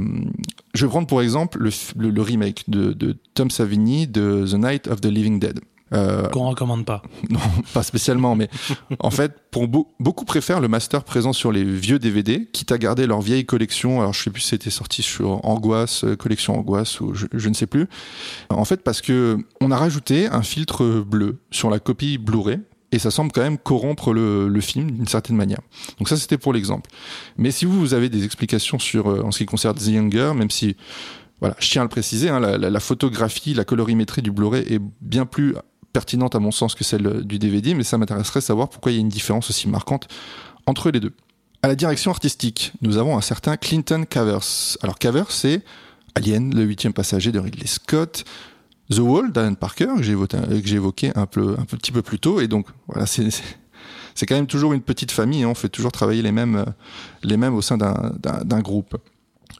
je 0.74 0.86
vais 0.86 0.90
prendre 0.90 1.06
pour 1.06 1.22
exemple 1.22 1.58
le, 1.58 1.70
le, 1.96 2.10
le 2.10 2.22
remake 2.22 2.64
de, 2.68 2.92
de 2.92 3.16
Tom 3.34 3.50
Savini 3.50 4.06
de 4.06 4.46
The 4.48 4.54
Night 4.54 4.86
of 4.88 5.00
the 5.00 5.06
Living 5.06 5.38
Dead. 5.40 5.60
Euh, 5.92 6.28
Qu'on 6.28 6.48
recommande 6.48 6.84
pas. 6.84 7.02
Non, 7.30 7.40
pas 7.74 7.82
spécialement, 7.82 8.36
mais 8.36 8.48
en 9.00 9.10
fait, 9.10 9.32
pour 9.50 9.66
beau- 9.68 9.88
beaucoup 9.98 10.24
préfèrent 10.24 10.60
le 10.60 10.68
master 10.68 11.02
présent 11.04 11.32
sur 11.32 11.50
les 11.52 11.64
vieux 11.64 11.98
DVD, 11.98 12.48
quitte 12.52 12.70
à 12.72 12.78
garder 12.78 13.06
leur 13.06 13.20
vieille 13.20 13.44
collection. 13.44 14.00
Alors, 14.00 14.12
je 14.12 14.22
sais 14.22 14.30
plus 14.30 14.42
si 14.42 14.48
c'était 14.50 14.70
sorti 14.70 15.02
sur 15.02 15.44
Angoisse, 15.44 16.04
euh, 16.04 16.16
collection 16.16 16.58
Angoisse, 16.58 17.00
ou 17.00 17.14
je, 17.14 17.26
je 17.32 17.48
ne 17.48 17.54
sais 17.54 17.66
plus. 17.66 17.88
En 18.50 18.64
fait, 18.64 18.82
parce 18.82 19.00
que 19.00 19.38
on 19.60 19.70
a 19.70 19.76
rajouté 19.76 20.26
un 20.28 20.42
filtre 20.42 21.00
bleu 21.06 21.38
sur 21.50 21.70
la 21.70 21.78
copie 21.80 22.18
Blu-ray. 22.18 22.58
Et 22.92 22.98
ça 22.98 23.12
semble 23.12 23.30
quand 23.30 23.42
même 23.42 23.56
corrompre 23.56 24.12
le, 24.12 24.48
le 24.48 24.60
film 24.60 24.90
d'une 24.90 25.06
certaine 25.06 25.36
manière. 25.36 25.60
Donc 26.00 26.08
ça, 26.08 26.16
c'était 26.16 26.38
pour 26.38 26.52
l'exemple. 26.52 26.90
Mais 27.38 27.52
si 27.52 27.64
vous, 27.64 27.78
vous 27.78 27.94
avez 27.94 28.08
des 28.08 28.24
explications 28.24 28.80
sur, 28.80 29.08
euh, 29.08 29.22
en 29.22 29.30
ce 29.30 29.38
qui 29.38 29.46
concerne 29.46 29.76
The 29.76 29.86
Younger, 29.86 30.32
même 30.34 30.50
si 30.50 30.74
voilà, 31.38 31.54
je 31.60 31.70
tiens 31.70 31.82
à 31.82 31.84
le 31.84 31.88
préciser, 31.88 32.30
hein, 32.30 32.40
la, 32.40 32.58
la, 32.58 32.68
la 32.68 32.80
photographie, 32.80 33.54
la 33.54 33.64
colorimétrie 33.64 34.22
du 34.22 34.32
Blu-ray 34.32 34.62
est 34.72 34.80
bien 35.00 35.24
plus 35.24 35.54
pertinente 35.92 36.34
à 36.34 36.38
mon 36.38 36.50
sens 36.50 36.74
que 36.74 36.84
celle 36.84 37.24
du 37.24 37.38
DVD, 37.38 37.74
mais 37.74 37.84
ça 37.84 37.98
m'intéresserait 37.98 38.40
de 38.40 38.44
savoir 38.44 38.68
pourquoi 38.68 38.92
il 38.92 38.96
y 38.96 38.98
a 38.98 39.00
une 39.00 39.08
différence 39.08 39.50
aussi 39.50 39.68
marquante 39.68 40.08
entre 40.66 40.90
les 40.90 41.00
deux. 41.00 41.12
À 41.62 41.68
la 41.68 41.74
direction 41.74 42.10
artistique, 42.10 42.72
nous 42.80 42.96
avons 42.96 43.18
un 43.18 43.20
certain 43.20 43.56
Clinton 43.56 44.04
Cavers. 44.08 44.76
Alors 44.82 44.98
Cavers, 44.98 45.30
c'est 45.30 45.62
Alien, 46.14 46.54
le 46.54 46.62
huitième 46.62 46.92
passager 46.92 47.32
de 47.32 47.38
Ridley 47.38 47.66
Scott, 47.66 48.24
The 48.90 48.98
Wall 48.98 49.30
d'Alan 49.32 49.54
Parker, 49.54 49.88
que 49.96 50.02
j'ai 50.02 50.12
évoqué, 50.76 51.12
un, 51.14 51.26
peu, 51.26 51.56
petit 51.68 51.92
peu 51.92 52.02
plus 52.02 52.18
tôt, 52.18 52.40
et 52.40 52.48
donc 52.48 52.66
voilà, 52.88 53.06
c'est 53.06 54.26
quand 54.26 54.34
même 54.34 54.46
toujours 54.46 54.72
une 54.72 54.80
petite 54.80 55.12
famille, 55.12 55.44
hein, 55.44 55.48
on 55.48 55.54
fait 55.54 55.68
toujours 55.68 55.92
travailler 55.92 56.22
les 56.22 56.32
mêmes, 56.32 56.64
les 57.22 57.36
mêmes 57.36 57.54
au 57.54 57.62
sein 57.62 57.76
d'un 57.76 58.60
groupe. 58.60 58.96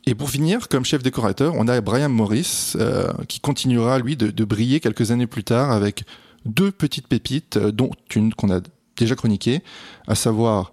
Et 0.07 0.15
pour 0.15 0.31
finir, 0.31 0.69
comme 0.69 0.85
chef 0.85 1.03
décorateur, 1.03 1.55
on 1.57 1.69
a 1.69 1.81
Brian 1.81 2.09
Morris 2.09 2.73
euh, 2.77 3.13
qui 3.29 3.41
continuera 3.41 3.99
lui 3.99 4.17
de, 4.17 4.31
de, 4.31 4.45
briller 4.45 4.81
quelques 4.81 5.11
années 5.11 5.27
plus 5.27 5.45
tard 5.45 5.71
avec 5.71 6.05
deux 6.47 6.71
petites 6.71 7.07
pépites, 7.07 7.57
euh, 7.59 7.71
dont 7.71 7.91
une 8.15 8.33
qu'on 8.33 8.51
a 8.51 8.61
déjà 8.97 9.15
chroniquée, 9.15 9.63
à 10.07 10.15
savoir 10.15 10.73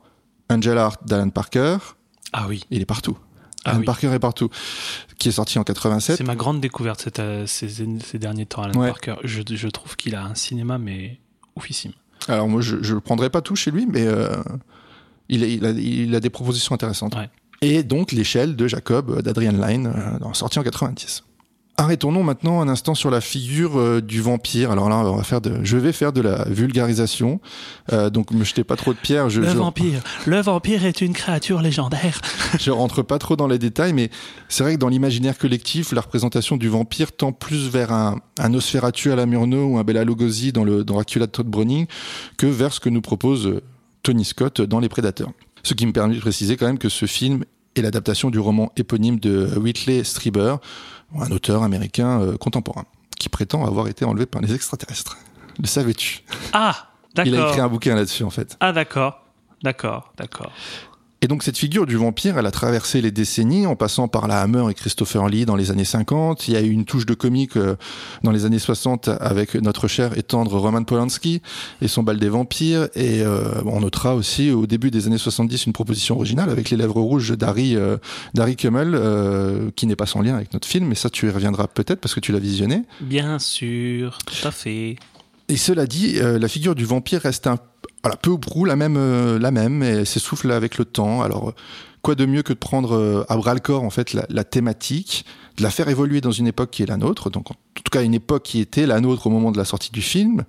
Angel 0.50 0.78
Art 0.78 0.98
d'Alan 1.06 1.30
Parker. 1.30 1.78
Ah 2.34 2.46
oui. 2.48 2.63
Il 2.72 2.82
est 2.82 2.86
partout. 2.86 3.18
Ah 3.66 3.72
Alan 3.72 3.80
oui. 3.80 3.86
Parker 3.86 4.13
est 4.13 4.20
partout, 4.20 4.50
qui 5.18 5.30
est 5.30 5.34
sorti 5.34 5.60
en 5.60 5.63
87. 5.63 6.18
C'est 6.18 6.24
ma 6.24 6.36
grande 6.36 6.62
découverte 6.62 7.02
cette, 7.02 7.20
euh, 7.20 7.46
ces, 7.48 7.68
ces, 7.68 8.20
derniers 8.20 8.46
temps, 8.46 8.62
Alan 8.63 8.80
Ouais. 8.80 8.88
Parker. 8.88 9.16
Je, 9.24 9.42
je, 9.46 9.68
trouve 9.68 9.96
qu'il 9.96 10.16
a 10.16 10.24
un 10.24 10.36
cinéma, 10.36 10.78
mais 10.78 11.20
oufissime. 11.56 11.92
Alors 12.28 12.48
moi, 12.48 12.62
je 12.62 12.94
ne 12.94 13.00
prendrai 13.00 13.30
pas 13.30 13.42
tout 13.42 13.56
chez 13.56 13.72
lui, 13.72 13.86
mais 13.86 14.06
euh, 14.06 14.36
il, 15.30 15.44
a, 15.44 15.48
il, 15.48 15.66
a, 15.66 15.72
il, 15.72 16.16
a, 16.16 16.20
des 16.20 16.30
propositions 16.30 16.74
intéressantes. 16.76 17.16
Ouais. 17.16 17.30
Et 17.62 17.84
donc 17.84 18.12
l'échelle 18.12 18.56
de 18.56 18.67
Jacob 18.67 19.22
d'Adrian 19.22 19.54
Lyne, 19.54 19.88
euh, 19.88 20.34
sorti 20.34 20.60
en 20.60 20.63
90. 20.63 21.24
Arrêtons-nous 21.80 22.24
maintenant 22.24 22.60
un 22.60 22.70
instant 22.70 22.96
sur 22.96 23.12
la 23.12 23.22
figure 23.22 23.78
euh, 23.78 24.02
du 24.02 24.20
vampire. 24.20 24.72
Alors 24.72 24.89
là, 24.89 24.98
on 24.98 25.15
va 25.15 25.24
faire 25.24 25.41
de, 25.41 25.60
je 25.62 25.78
vais 25.78 25.91
faire 25.91 26.12
de 26.12 26.22
la 26.22 26.43
vulgarisation. 26.46 27.39
Euh, 27.93 28.10
donc, 28.10 28.32
me 28.32 28.43
jetez 28.43 28.63
pas 28.63 28.76
trop 28.76 28.93
de 28.93 28.98
pierres. 28.98 29.30
Je, 29.30 29.41
le 29.41 29.48
je, 29.48 29.56
vampire, 29.56 30.02
le 30.26 30.41
vampire 30.41 30.86
est 30.86 31.02
une 31.02 31.13
créature 31.13 31.62
légendaire. 31.62 32.20
je 32.60 32.72
rentre 32.72 33.04
pas 33.04 33.20
trop 33.20 33.36
dans 33.36 33.46
les 33.46 33.60
détails, 33.60 33.93
mais 33.93 34.10
c'est 34.50 34.63
vrai 34.63 34.74
que 34.74 34.80
dans 34.80 34.88
l'imaginaire 34.88 35.38
collectif, 35.38 35.91
la 35.91 36.02
représentation 36.02 36.58
du 36.58 36.67
vampire 36.67 37.12
tend 37.12 37.32
plus 37.32 37.70
vers 37.70 37.91
un, 37.93 38.22
un 38.39 38.50
Nosferatu 38.50 39.12
à 39.12 39.15
la 39.15 39.28
Murnau 39.28 39.67
ou 39.67 39.78
un 39.78 39.84
Bela 39.84 40.04
Lugosi 40.04 40.52
dans 40.52 40.63
le 40.63 40.84
dans 40.84 40.96
Dracula 40.96 41.28
de 41.28 41.32
Todd 41.32 41.46
Browning 41.46 41.86
que 42.38 42.48
vers 42.48 42.74
ce 42.74 42.80
que 42.80 42.89
nous 42.89 43.02
propose 43.02 43.46
euh, 43.46 43.62
Tony 44.02 44.26
Scott 44.26 44.62
dans 44.62 44.80
Les 44.80 44.89
Prédateurs. 44.89 45.30
Ce 45.67 45.73
qui 45.73 45.86
me 45.86 45.91
permet 45.91 46.15
de 46.15 46.21
préciser 46.21 46.56
quand 46.56 46.65
même 46.65 46.77
que 46.77 46.88
ce 46.88 47.06
film 47.08 47.43
est 47.75 47.82
l'adaptation 47.82 48.30
du 48.30 48.39
roman 48.39 48.71
éponyme 48.77 49.19
de 49.19 49.49
Whitley 49.58 50.06
Strieber, 50.06 50.56
un 51.13 51.30
auteur 51.30 51.62
américain 51.62 52.21
euh, 52.21 52.38
contemporain, 52.38 52.86
qui 53.19 53.27
prétend 53.27 53.65
avoir 53.65 53.89
été 53.89 54.06
enlevé 54.06 54.25
par 54.25 54.41
les 54.41 54.56
extraterrestres. 54.56 55.17
Le 55.60 55.67
savais-tu? 55.67 56.23
Ah, 56.53 56.88
d'accord. 57.13 57.34
Il 57.34 57.38
a 57.38 57.49
écrit 57.49 57.60
un 57.60 57.67
bouquin 57.67 57.95
là-dessus, 57.95 58.23
en 58.23 58.30
fait. 58.30 58.56
Ah, 58.62 58.71
d'accord. 58.71 59.25
D'accord, 59.62 60.13
d'accord. 60.17 60.53
Et 61.21 61.27
donc 61.27 61.41
cette 61.41 61.58
figure 61.58 61.88
du 61.88 61.95
vampire, 61.95 62.38
elle 62.38 62.45
a 62.45 62.51
traversé 62.51 63.01
les 63.01 63.10
décennies 63.10 63.65
en 63.65 63.75
passant 63.75 64.08
par 64.08 64.27
la 64.27 64.39
Hammer 64.39 64.65
et 64.69 64.75
Christopher 64.75 65.27
Lee 65.27 65.45
dans 65.45 65.56
les 65.56 65.71
années 65.71 65.84
50. 65.84 66.47
Il 66.47 66.53
y 66.53 66.58
a 66.58 66.62
eu 66.62 66.69
une 66.69 66.86
touche 66.86 67.08
de 67.08 67.15
comique 67.15 67.58
euh, 67.58 67.75
dans 68.23 68.32
les 68.32 68.45
années 68.45 68.60
60 68.60 69.10
avec 69.19 69.56
notre 69.56 69.88
cher 69.88 70.15
et 70.15 70.21
tendre 70.21 70.60
Roman 70.60 70.84
Polanski 70.84 71.41
et 71.82 71.88
son 71.88 72.03
bal 72.03 72.19
des 72.19 72.30
vampires. 72.30 72.84
Et 72.93 73.21
euh, 73.21 73.45
on 73.65 73.82
notera 73.82 74.15
aussi 74.15 74.51
au 74.51 74.67
début 74.67 74.91
des 74.91 75.08
années 75.08 75.17
70 75.17 75.65
une 75.65 75.73
proposition 75.73 76.15
originale 76.17 76.51
avec 76.51 76.69
les 76.69 76.77
lèvres 76.77 77.01
rouges 77.01 77.36
d'Harry 77.36 77.75
euh, 77.75 77.97
d'Harry 78.36 78.56
Kummel, 78.56 78.93
euh, 78.93 79.71
qui 79.75 79.88
n'est 79.88 79.95
pas 79.95 80.06
sans 80.06 80.21
lien 80.21 80.36
avec 80.36 80.53
notre 80.53 80.67
film. 80.67 80.86
Mais 80.86 80.95
ça, 80.95 81.10
tu 81.10 81.25
y 81.25 81.30
reviendras 81.32 81.65
peut-être 81.65 81.99
parce 81.99 82.13
que 82.13 82.19
tu 82.19 82.32
l'as 82.32 82.39
visionné. 82.39 82.84
Bien 83.01 83.39
sûr, 83.39 84.19
tout 84.19 84.47
à 84.47 84.51
fait. 84.51 84.97
Et 85.49 85.58
cela 85.58 85.88
dit, 85.88 86.19
la 86.19 86.47
figure 86.49 86.75
du 86.75 86.84
vampire 86.84 87.21
reste 87.21 87.47
un 87.47 87.58
voilà, 88.08 88.15
peu 88.15 88.30
ou 88.30 88.38
prou 88.38 88.63
la 88.63 88.78
même, 88.78 88.96
euh, 88.96 89.38
la 89.38 89.52
même, 89.52 89.84
et 89.84 90.06
s'essouffle 90.06 90.50
avec 90.52 90.78
le 90.78 90.86
temps. 90.86 91.22
Alors, 91.22 91.54
quoi 92.02 92.15
de 92.15 92.26
mieux 92.26 92.41
que 92.41 92.54
de 92.54 92.58
prendre 92.58 92.96
euh, 92.96 93.26
à 93.28 93.36
bras 93.36 93.54
le 93.54 93.60
corps 93.60 93.84
en 93.84 93.89
fait 93.89 94.13
la, 94.13 94.26
la, 94.30 94.46
thématique, 94.46 95.26
de 95.58 95.63
la 95.63 95.70
faire 95.70 95.89
évoluer 95.89 96.22
dans 96.22 96.32
une 96.32 96.48
époque 96.48 96.72
qui 96.72 96.84
est 96.84 96.86
la 96.86 96.96
nôtre, 96.96 97.30
donc 97.30 97.52
en 97.52 97.56
tout 97.76 97.91
cas 97.91 98.04
une 98.04 98.13
époque 98.13 98.43
qui 98.43 98.62
était 98.62 98.86
la 98.86 99.02
nôtre 99.02 99.28
au 99.28 99.30
moment 99.30 99.52
de 99.52 99.58
la 99.58 99.65
sortie 99.65 99.91
du 99.91 100.02
film, 100.02 100.46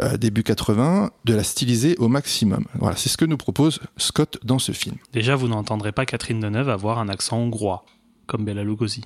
euh, 0.00 0.18
début 0.18 0.42
80, 0.42 1.10
de 1.24 1.32
la 1.32 1.44
styliser 1.44 1.96
au 1.96 2.08
maximum. 2.08 2.66
Voilà, 2.78 2.94
c'est 2.96 3.08
ce 3.08 3.16
que 3.16 3.24
nous 3.24 3.38
propose 3.38 3.80
Scott 3.96 4.38
dans 4.44 4.58
ce 4.58 4.72
film. 4.72 4.96
Déjà, 5.14 5.34
vous 5.34 5.48
n'entendrez 5.48 5.92
pas 5.92 6.04
Catherine 6.04 6.40
Deneuve 6.40 6.68
avoir 6.68 6.98
un 6.98 7.08
accent 7.08 7.38
hongrois, 7.38 7.86
comme 8.26 8.44
Bella 8.44 8.64
Lugosi. 8.64 9.00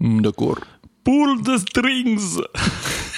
Mm, 0.00 0.20
D'accord. 0.20 0.58
Pull 1.04 1.40
the 1.42 1.56
strings 1.56 2.38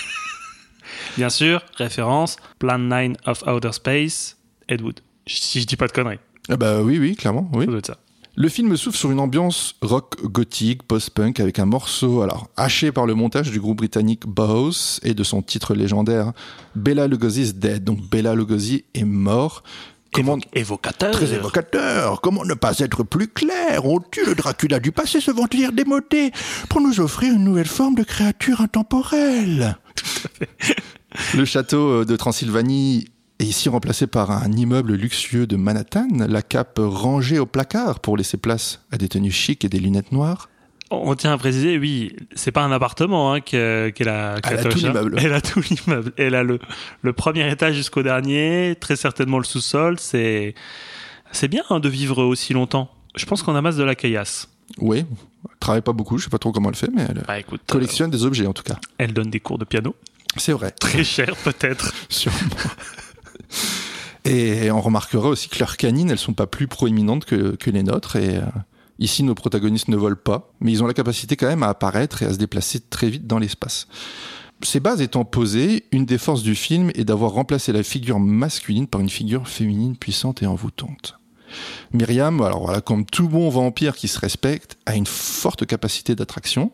Bien 1.19 1.31
sûr, 1.31 1.63
référence, 1.75 2.37
Plan 2.61 2.79
9 2.79 3.17
of 3.27 3.43
Outer 3.49 3.73
Space, 3.73 4.37
Ed 4.69 4.83
Wood. 4.83 5.01
Si 5.27 5.61
je 5.61 5.67
dis 5.67 5.75
pas 5.75 5.89
de 5.89 5.93
conneries. 5.93 6.21
Ah 6.49 6.57
bah 6.57 6.81
oui, 6.81 7.01
oui, 7.01 7.17
clairement, 7.17 7.51
oui. 7.55 7.65
Ça 7.65 7.71
doit 7.73 7.79
être 7.79 7.87
ça. 7.89 7.97
Le 8.37 8.49
film 8.49 8.77
s'ouvre 8.77 8.95
sur 8.95 9.11
une 9.11 9.19
ambiance 9.19 9.75
rock 9.83 10.15
gothique, 10.23 10.85
post-punk, 10.85 11.41
avec 11.41 11.59
un 11.59 11.65
morceau 11.65 12.23
alors 12.23 12.47
haché 12.57 12.93
par 12.93 13.05
le 13.05 13.17
montage 13.17 13.51
du 13.51 13.59
groupe 13.59 13.79
britannique 13.79 14.29
Bauhaus 14.29 15.01
et 15.03 15.13
de 15.13 15.25
son 15.25 15.43
titre 15.43 15.75
légendaire 15.75 16.31
Bella 16.77 17.09
Lugosi 17.09 17.43
is 17.43 17.53
dead. 17.53 17.83
Donc 17.83 17.99
Bella 18.09 18.37
Lugosi 18.37 18.85
est 18.95 19.03
mort. 19.03 19.65
Comment... 20.13 20.39
évocateur. 20.55 21.11
Très 21.11 21.35
évocateur. 21.35 22.21
Comment 22.21 22.45
ne 22.45 22.55
pas 22.55 22.79
être 22.79 23.03
plus 23.03 23.27
clair? 23.27 23.85
On 23.85 23.99
tue 23.99 24.25
le 24.25 24.37
Dracula 24.37 24.79
du 24.79 24.93
passé, 24.93 25.21
ce 25.21 25.33
vampire 25.33 25.73
démodé, 25.73 26.31
pour 26.69 26.81
nous 26.81 27.01
offrir 27.01 27.35
une 27.35 27.43
nouvelle 27.43 27.67
forme 27.67 27.97
de 27.97 28.05
créature 28.05 28.61
intemporelle. 28.61 29.77
le 31.35 31.45
château 31.45 32.05
de 32.05 32.17
Transylvanie 32.17 33.07
est 33.39 33.45
ici 33.45 33.69
remplacé 33.69 34.07
par 34.07 34.31
un 34.31 34.51
immeuble 34.53 34.95
luxueux 34.95 35.47
de 35.47 35.57
Manhattan, 35.57 36.09
la 36.29 36.43
cape 36.43 36.79
rangée 36.83 37.39
au 37.39 37.47
placard 37.47 38.01
pour 38.01 38.17
laisser 38.17 38.37
place 38.37 38.83
à 38.91 38.97
des 38.99 39.09
tenues 39.09 39.31
chics 39.31 39.65
et 39.65 39.69
des 39.69 39.79
lunettes 39.79 40.13
noires. 40.13 40.49
On 40.91 41.15
tient 41.15 41.33
à 41.33 41.39
préciser, 41.39 41.77
oui, 41.77 42.17
c'est 42.35 42.51
pas 42.51 42.63
un 42.63 42.73
appartement 42.73 43.33
hein, 43.33 43.41
qu'elle 43.41 43.93
qu 43.93 44.09
a. 44.09 44.41
Qu 44.41 44.49
elle 44.51 44.59
a 44.59 44.65
tout 44.65 44.79
l'immeuble. 44.79 45.17
Elle 45.19 45.33
a 45.35 45.41
tout 45.43 45.61
l'immeuble. 45.61 46.13
Elle 46.17 46.35
a 46.35 46.43
le, 46.43 46.59
le 47.03 47.13
premier 47.13 47.51
étage 47.51 47.75
jusqu'au 47.75 48.03
dernier, 48.03 48.75
très 48.81 48.97
certainement 48.97 49.39
le 49.39 49.45
sous-sol. 49.45 49.97
C'est 49.99 50.55
c'est 51.31 51.49
bien 51.49 51.63
hein, 51.69 51.81
de 51.81 51.89
vivre 51.91 52.25
aussi 52.25 52.55
longtemps. 52.55 52.91
Je 53.17 53.27
pense 53.27 53.43
qu'on 53.43 53.55
amasse 53.55 53.77
de 53.77 53.85
la 53.85 53.95
caillasse. 53.95 54.49
Oui, 54.79 54.99
elle 54.99 55.57
travaille 55.61 55.83
pas 55.83 55.93
beaucoup, 55.93 56.17
je 56.19 56.25
sais 56.25 56.31
pas 56.31 56.39
trop 56.39 56.53
comment 56.53 56.71
elle 56.71 56.77
fait, 56.77 56.91
mais 56.95 57.07
elle 57.09 57.23
bah, 57.27 57.39
écoute, 57.39 57.61
collectionne 57.67 58.09
euh, 58.09 58.17
des 58.17 58.25
objets 58.25 58.47
en 58.47 58.53
tout 58.53 58.63
cas. 58.63 58.79
Elle 58.97 59.13
donne 59.13 59.31
des 59.31 59.41
cours 59.41 59.59
de 59.59 59.65
piano. 59.65 59.95
C'est 60.39 60.53
vrai. 60.53 60.71
Très 60.71 61.05
cher 61.05 61.37
peut-être. 61.37 61.93
Sûrement. 62.09 62.39
Et 64.25 64.71
on 64.71 64.81
remarquera 64.81 65.29
aussi 65.29 65.49
que 65.49 65.59
leurs 65.59 65.77
canines, 65.77 66.11
elles 66.11 66.19
sont 66.19 66.35
pas 66.35 66.47
plus 66.47 66.69
proéminentes 66.69 67.25
que, 67.25 67.57
que 67.57 67.71
les 67.71 67.83
nôtres. 67.83 68.17
Et 68.17 68.37
euh, 68.37 68.43
ici, 68.99 69.23
nos 69.23 69.35
protagonistes 69.35 69.89
ne 69.89 69.97
volent 69.97 70.17
pas, 70.23 70.53
mais 70.61 70.73
ils 70.73 70.83
ont 70.83 70.87
la 70.87 70.95
capacité 70.95 71.37
quand 71.37 71.47
même 71.47 71.63
à 71.63 71.69
apparaître 71.69 72.23
et 72.23 72.27
à 72.27 72.33
se 72.33 72.39
déplacer 72.39 72.81
très 72.81 73.09
vite 73.09 73.27
dans 73.27 73.39
l'espace. 73.39 73.89
Ces 74.63 74.81
bases 74.81 75.01
étant 75.01 75.25
posées, 75.25 75.85
une 75.93 76.05
des 76.05 76.19
forces 76.19 76.43
du 76.43 76.55
film 76.55 76.91
est 76.95 77.05
d'avoir 77.05 77.31
remplacé 77.31 77.73
la 77.73 77.83
figure 77.83 78.19
masculine 78.19 78.89
par 78.89 79.01
une 79.01 79.09
figure 79.09 79.49
féminine 79.49 79.97
puissante 79.97 80.43
et 80.43 80.47
envoûtante. 80.47 81.19
Myriam, 81.93 82.41
alors 82.43 82.65
voilà, 82.65 82.81
comme 82.81 83.07
tout 83.07 83.29
bon 83.29 83.49
vampire 83.49 83.97
qui 83.97 84.09
se 84.09 84.19
respecte, 84.19 84.77
a 84.85 84.97
une 84.97 85.07
forte 85.07 85.65
capacité 85.65 86.15
d'attraction. 86.15 86.73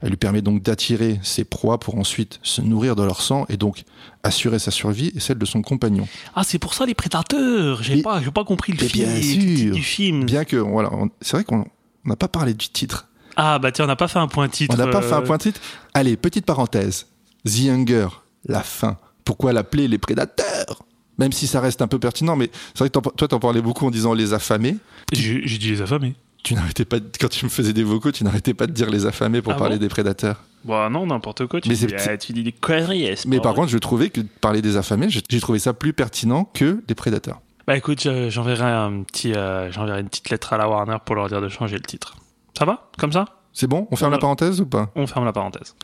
Elle 0.00 0.10
lui 0.10 0.16
permet 0.16 0.42
donc 0.42 0.62
d'attirer 0.62 1.18
ses 1.22 1.44
proies 1.44 1.78
pour 1.80 1.96
ensuite 1.96 2.38
se 2.42 2.60
nourrir 2.62 2.94
de 2.94 3.02
leur 3.02 3.20
sang 3.20 3.46
et 3.48 3.56
donc 3.56 3.82
assurer 4.22 4.58
sa 4.58 4.70
survie 4.70 5.12
et 5.16 5.20
celle 5.20 5.38
de 5.38 5.44
son 5.44 5.60
compagnon. 5.60 6.06
Ah, 6.36 6.44
c'est 6.44 6.58
pour 6.58 6.74
ça 6.74 6.86
les 6.86 6.94
prédateurs. 6.94 7.82
J'ai 7.82 8.02
pas, 8.02 8.20
pas 8.20 8.44
compris 8.44 8.72
le 8.72 8.78
bien 8.78 9.08
film, 9.08 9.56
sûr, 9.56 9.74
du 9.74 9.82
film. 9.82 10.24
Bien 10.24 10.44
que 10.44 10.56
voilà, 10.56 10.90
c'est 11.20 11.32
vrai 11.32 11.44
qu'on 11.44 11.66
n'a 12.04 12.16
pas 12.16 12.28
parlé 12.28 12.54
du 12.54 12.68
titre. 12.68 13.08
Ah 13.36 13.58
bah 13.58 13.72
tiens, 13.72 13.84
on 13.84 13.88
n'a 13.88 13.96
pas 13.96 14.08
fait 14.08 14.18
un 14.18 14.28
point 14.28 14.48
titre. 14.48 14.74
On 14.74 14.78
n'a 14.78 14.88
pas 14.88 14.98
euh, 14.98 15.08
fait 15.08 15.14
un 15.14 15.22
point 15.22 15.38
titre. 15.38 15.60
Allez, 15.94 16.16
petite 16.16 16.44
parenthèse. 16.44 17.06
The 17.44 17.68
Hunger, 17.68 18.08
la 18.46 18.62
fin. 18.62 18.98
Pourquoi 19.24 19.52
l'appeler 19.52 19.88
les 19.88 19.98
prédateurs? 19.98 20.82
Même 21.18 21.32
si 21.32 21.46
ça 21.48 21.60
reste 21.60 21.82
un 21.82 21.88
peu 21.88 21.98
pertinent, 21.98 22.36
mais 22.36 22.50
c'est 22.74 22.78
vrai 22.78 22.90
que 22.90 22.98
toi, 22.98 23.28
t'en 23.28 23.40
parlais 23.40 23.60
beaucoup 23.60 23.86
en 23.86 23.90
disant 23.90 24.12
les 24.14 24.32
affamés. 24.32 24.76
J'ai 25.12 25.40
dit 25.40 25.70
les 25.70 25.82
affamés. 25.82 26.14
Tu 26.42 26.54
n'arrêtais 26.54 26.84
pas, 26.84 27.00
de- 27.00 27.10
quand 27.20 27.28
tu 27.28 27.44
me 27.44 27.50
faisais 27.50 27.72
des 27.72 27.82
vocaux, 27.82 28.12
tu 28.12 28.24
n'arrêtais 28.24 28.54
pas 28.54 28.66
de 28.66 28.72
dire 28.72 28.88
les 28.90 29.06
affamés 29.06 29.42
pour 29.42 29.52
Ah 29.52 29.56
parler 29.56 29.76
bon 29.76 29.80
des 29.82 29.88
prédateurs. 29.88 30.42
Bah 30.64 30.88
non, 30.90 31.06
n'importe 31.06 31.46
quoi. 31.46 31.60
Tu, 31.60 31.68
Mais 31.68 31.74
dis, 31.74 31.86
ah, 32.06 32.16
tu 32.16 32.32
dis 32.32 32.42
des 32.42 32.52
conneries. 32.52 33.14
Mais 33.26 33.40
par 33.40 33.54
contre, 33.54 33.68
je 33.68 33.78
trouvais 33.78 34.10
que 34.10 34.20
parler 34.20 34.62
des 34.62 34.76
affamés, 34.76 35.08
j'ai 35.10 35.40
trouvé 35.40 35.58
ça 35.58 35.72
plus 35.72 35.92
pertinent 35.92 36.44
que 36.44 36.82
des 36.86 36.94
prédateurs. 36.94 37.40
Bah 37.66 37.76
écoute, 37.76 38.02
je- 38.02 38.30
j'enverrai 38.30 38.64
un 38.70 39.02
petit, 39.02 39.34
euh, 39.34 39.70
j'enverrai 39.70 40.00
une 40.00 40.08
petite 40.08 40.30
lettre 40.30 40.52
à 40.52 40.56
la 40.56 40.68
Warner 40.68 40.96
pour 41.04 41.14
leur 41.16 41.28
dire 41.28 41.40
de 41.40 41.48
changer 41.48 41.76
le 41.76 41.82
titre. 41.82 42.16
Ça 42.56 42.64
va? 42.64 42.90
Comme 42.98 43.12
ça? 43.12 43.26
C'est 43.52 43.66
bon? 43.66 43.86
On 43.90 43.96
ferme 43.96 44.12
la 44.12 44.18
parenthèse 44.18 44.60
ou 44.60 44.66
pas? 44.66 44.90
On 44.96 45.06
ferme 45.06 45.24
la 45.26 45.32
parenthèse. 45.32 45.74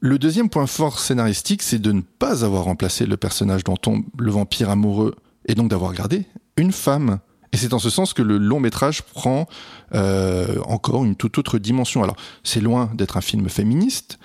Le 0.00 0.18
deuxième 0.18 0.48
point 0.48 0.66
fort 0.66 0.98
scénaristique, 0.98 1.62
c'est 1.62 1.78
de 1.78 1.92
ne 1.92 2.00
pas 2.00 2.44
avoir 2.44 2.64
remplacé 2.64 3.06
le 3.06 3.16
personnage 3.16 3.62
dont 3.64 3.76
tombe 3.76 4.04
le 4.18 4.30
vampire 4.30 4.70
amoureux, 4.70 5.14
et 5.46 5.54
donc 5.54 5.68
d'avoir 5.68 5.92
gardé 5.92 6.26
une 6.56 6.72
femme. 6.72 7.18
Et 7.54 7.56
c'est 7.56 7.72
en 7.72 7.78
ce 7.78 7.88
sens 7.88 8.12
que 8.12 8.22
le 8.22 8.36
long 8.36 8.58
métrage 8.58 9.02
prend 9.02 9.46
euh, 9.94 10.58
encore 10.66 11.04
une 11.04 11.14
toute 11.14 11.38
autre 11.38 11.58
dimension. 11.58 12.02
Alors, 12.02 12.16
c'est 12.42 12.60
loin 12.60 12.90
d'être 12.94 13.16
un 13.16 13.20
film 13.20 13.48
féministe. 13.48 14.18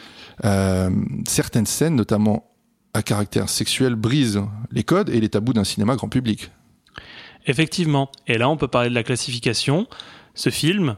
Euh, 0.45 0.89
certaines 1.27 1.67
scènes, 1.67 1.95
notamment 1.95 2.49
à 2.95 3.03
caractère 3.03 3.47
sexuel, 3.47 3.93
brisent 3.95 4.41
les 4.71 4.83
codes 4.83 5.09
et 5.09 5.19
les 5.21 5.29
tabous 5.29 5.53
d'un 5.53 5.63
cinéma 5.63 5.95
grand 5.95 6.09
public. 6.09 6.49
Effectivement. 7.45 8.09
Et 8.27 8.37
là, 8.37 8.49
on 8.49 8.57
peut 8.57 8.67
parler 8.67 8.89
de 8.89 8.95
la 8.95 9.03
classification. 9.03 9.87
Ce 10.33 10.49
film. 10.49 10.95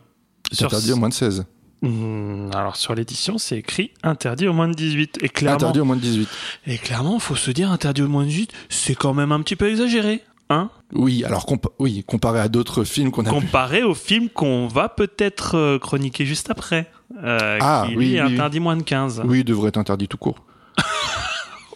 C'est 0.52 0.58
sur- 0.60 0.68
interdit 0.68 0.94
au 0.94 0.98
moins 0.98 1.10
de 1.10 1.14
16. 1.14 1.46
Hmm, 1.84 2.50
alors 2.54 2.76
sur 2.76 2.94
l'édition, 2.94 3.40
c'est 3.40 3.58
écrit 3.58 3.90
interdit 4.04 4.48
au 4.48 4.54
moins 4.54 4.68
de 4.68 4.74
18. 4.76 5.18
Et 5.24 5.30
clairement, 5.30 5.56
Interdit 5.56 5.80
au 5.80 5.86
moins 5.86 5.96
de 5.96 6.02
18. 6.02 6.30
et 6.68 6.78
clairement, 6.78 7.18
faut 7.18 7.36
se 7.36 7.50
dire 7.50 7.72
interdit 7.72 8.04
au 8.04 8.08
moins 8.08 8.24
de 8.24 8.30
18, 8.30 8.52
c'est 8.70 8.94
quand 8.94 9.16
même 9.16 9.32
un 9.32 9.42
petit 9.42 9.56
peu 9.56 9.68
exagéré, 9.68 10.22
hein? 10.52 10.70
Oui, 10.94 11.24
alors 11.24 11.46
compa- 11.46 11.72
oui, 11.80 12.04
comparé 12.06 12.40
à 12.40 12.48
d'autres 12.50 12.84
films 12.84 13.12
qu'on 13.12 13.22
a 13.26 13.30
vu. 13.30 13.36
Comparé 13.36 13.84
au 13.84 13.94
film 13.94 14.30
qu'on 14.30 14.68
va 14.68 14.90
peut-être 14.90 15.56
euh, 15.56 15.80
chroniquer 15.80 16.26
juste 16.26 16.50
après, 16.50 16.92
euh, 17.24 17.58
Ah, 17.62 17.86
qui 17.88 17.96
oui, 17.96 18.06
lui 18.08 18.16
est 18.16 18.22
oui, 18.22 18.28
oui. 18.28 18.34
interdit 18.34 18.60
moins 18.60 18.76
de 18.76 18.84
15. 18.84 19.22
Oui, 19.26 19.40
il 19.40 19.44
devrait 19.46 19.70
être 19.70 19.78
interdit 19.78 20.08
tout 20.08 20.18
court. 20.18 20.40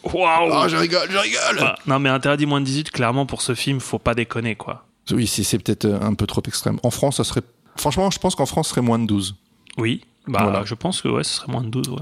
Waouh 0.04 0.52
Ah, 0.52 0.68
je 0.68 0.76
rigole, 0.76 1.08
je 1.10 1.18
rigole 1.18 1.40
Voilà. 1.56 1.74
Non 1.86 1.98
mais 1.98 2.08
interdit 2.10 2.46
moins 2.46 2.60
de 2.60 2.66
18, 2.66 2.90
clairement 2.90 3.26
pour 3.26 3.42
ce 3.42 3.54
film, 3.54 3.80
faut 3.80 3.98
pas 3.98 4.14
déconner 4.14 4.54
quoi. 4.54 4.84
Oui, 5.10 5.26
c'est 5.26 5.42
c'est 5.42 5.58
peut-être 5.58 5.84
euh, 5.84 6.00
un 6.00 6.14
peu 6.14 6.26
trop 6.26 6.42
extrême. 6.46 6.78
En 6.82 6.90
France, 6.90 7.16
ça 7.16 7.24
serait. 7.24 7.42
Franchement, 7.76 8.10
je 8.10 8.18
pense 8.18 8.34
qu'en 8.34 8.46
France, 8.46 8.68
ce 8.68 8.70
serait 8.72 8.82
moins 8.82 8.98
de 8.98 9.06
12. 9.06 9.34
Oui, 9.78 10.02
bah 10.26 10.40
Voilà. 10.42 10.64
je 10.64 10.74
pense 10.74 11.00
que 11.02 11.08
ouais, 11.08 11.24
ce 11.24 11.34
serait 11.34 11.50
moins 11.52 11.62
de 11.62 11.68
12, 11.68 11.88
ouais. 11.88 11.96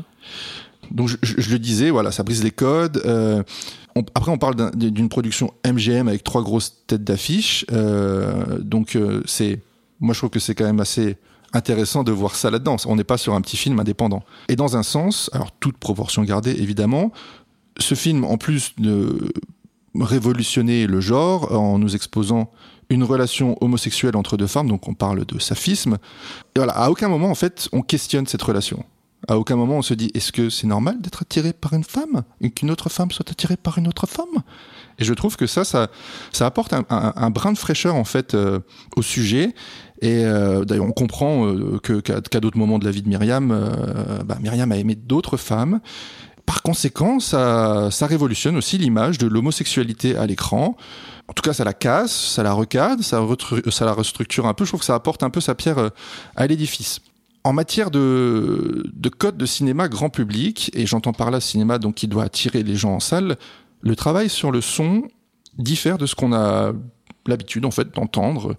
Donc, 0.90 1.08
je, 1.22 1.50
le 1.52 1.58
disais, 1.58 1.90
voilà, 1.90 2.10
ça 2.12 2.22
brise 2.22 2.42
les 2.44 2.50
codes. 2.50 3.02
euh, 3.04 3.42
on- 3.96 4.04
après, 4.14 4.30
on 4.32 4.38
parle 4.38 4.54
d'un- 4.56 4.70
d'une 4.74 5.08
production 5.08 5.52
MGM 5.64 6.08
avec 6.08 6.24
trois 6.24 6.42
grosses 6.42 6.84
têtes 6.86 7.04
d'affiche. 7.04 7.64
euh, 7.72 8.58
donc, 8.60 8.96
euh, 8.96 9.22
c'est. 9.26 9.60
Moi, 10.00 10.12
je 10.14 10.18
trouve 10.20 10.30
que 10.30 10.40
c'est 10.40 10.54
quand 10.54 10.64
même 10.64 10.80
assez 10.80 11.16
intéressant 11.52 12.02
de 12.02 12.10
voir 12.12 12.34
ça 12.34 12.50
là-dedans. 12.50 12.76
On 12.86 12.96
n'est 12.96 13.04
pas 13.04 13.16
sur 13.18 13.34
un 13.34 13.40
petit 13.40 13.56
film 13.56 13.78
indépendant. 13.78 14.22
Et 14.48 14.56
dans 14.56 14.76
un 14.76 14.82
sens, 14.82 15.30
alors 15.32 15.52
toute 15.60 15.76
proportion 15.78 16.22
gardée, 16.24 16.50
évidemment, 16.50 17.12
ce 17.78 17.94
film, 17.94 18.24
en 18.24 18.36
plus 18.36 18.72
de 18.78 19.32
révolutionner 19.98 20.86
le 20.86 21.00
genre 21.00 21.52
en 21.52 21.78
nous 21.78 21.94
exposant 21.94 22.50
une 22.90 23.04
relation 23.04 23.56
homosexuelle 23.62 24.16
entre 24.16 24.36
deux 24.36 24.46
femmes, 24.48 24.68
donc 24.68 24.88
on 24.88 24.94
parle 24.94 25.24
de 25.24 25.38
saphisme. 25.38 25.96
Et 26.54 26.58
voilà, 26.58 26.72
à 26.72 26.90
aucun 26.90 27.08
moment, 27.08 27.30
en 27.30 27.34
fait, 27.34 27.68
on 27.72 27.80
questionne 27.82 28.26
cette 28.26 28.42
relation. 28.42 28.84
À 29.26 29.38
aucun 29.38 29.56
moment, 29.56 29.76
on 29.76 29.82
se 29.82 29.94
dit 29.94 30.10
est-ce 30.14 30.32
que 30.32 30.50
c'est 30.50 30.66
normal 30.66 31.00
d'être 31.00 31.22
attiré 31.22 31.52
par 31.52 31.72
une 31.72 31.84
femme? 31.84 32.24
Et 32.40 32.50
qu'une 32.50 32.70
autre 32.70 32.88
femme 32.88 33.10
soit 33.10 33.30
attirée 33.30 33.56
par 33.56 33.78
une 33.78 33.88
autre 33.88 34.06
femme? 34.06 34.42
Et 34.98 35.04
je 35.04 35.14
trouve 35.14 35.36
que 35.36 35.46
ça, 35.46 35.64
ça, 35.64 35.88
ça 36.32 36.46
apporte 36.46 36.72
un, 36.72 37.30
brin 37.30 37.52
de 37.52 37.58
fraîcheur 37.58 37.94
en 37.94 38.04
fait 38.04 38.34
euh, 38.34 38.60
au 38.96 39.02
sujet. 39.02 39.54
Et 40.02 40.24
euh, 40.24 40.64
d'ailleurs, 40.64 40.86
on 40.86 40.92
comprend 40.92 41.46
euh, 41.46 41.78
qu'à 41.80 42.40
d'autres 42.40 42.58
moments 42.58 42.78
de 42.78 42.84
la 42.84 42.90
vie 42.90 43.02
de 43.02 43.08
Myriam, 43.08 43.48
bah, 44.26 44.36
Myriam 44.40 44.70
a 44.72 44.76
aimé 44.76 44.94
d'autres 44.94 45.36
femmes. 45.36 45.80
Par 46.44 46.62
conséquent, 46.62 47.20
ça, 47.20 47.88
ça 47.90 48.06
révolutionne 48.06 48.56
aussi 48.56 48.76
l'image 48.76 49.16
de 49.16 49.26
l'homosexualité 49.26 50.16
à 50.16 50.26
l'écran. 50.26 50.76
En 51.28 51.32
tout 51.32 51.42
cas, 51.42 51.54
ça 51.54 51.64
la 51.64 51.72
casse, 51.72 52.12
ça 52.12 52.42
la 52.42 52.52
recadre, 52.52 53.02
ça, 53.02 53.26
ça 53.70 53.84
la 53.86 53.92
restructure 53.94 54.46
un 54.46 54.52
peu. 54.52 54.66
Je 54.66 54.70
trouve 54.70 54.80
que 54.80 54.86
ça 54.86 54.94
apporte 54.94 55.22
un 55.22 55.30
peu 55.30 55.40
sa 55.40 55.54
pierre 55.54 55.90
à 56.36 56.46
l'édifice. 56.46 57.00
En 57.44 57.52
matière 57.52 57.90
de, 57.90 58.90
de 58.94 59.08
code 59.10 59.36
de 59.36 59.46
cinéma 59.46 59.88
grand 59.88 60.08
public, 60.08 60.70
et 60.74 60.86
j'entends 60.86 61.12
par 61.12 61.30
là 61.30 61.40
cinéma 61.40 61.78
donc 61.78 61.94
qui 61.94 62.08
doit 62.08 62.24
attirer 62.24 62.62
les 62.62 62.74
gens 62.74 62.94
en 62.94 63.00
salle, 63.00 63.36
le 63.82 63.94
travail 63.94 64.30
sur 64.30 64.50
le 64.50 64.62
son 64.62 65.02
diffère 65.58 65.98
de 65.98 66.06
ce 66.06 66.14
qu'on 66.14 66.32
a 66.32 66.72
l'habitude 67.26 67.66
en 67.66 67.70
fait 67.70 67.94
d'entendre. 67.94 68.56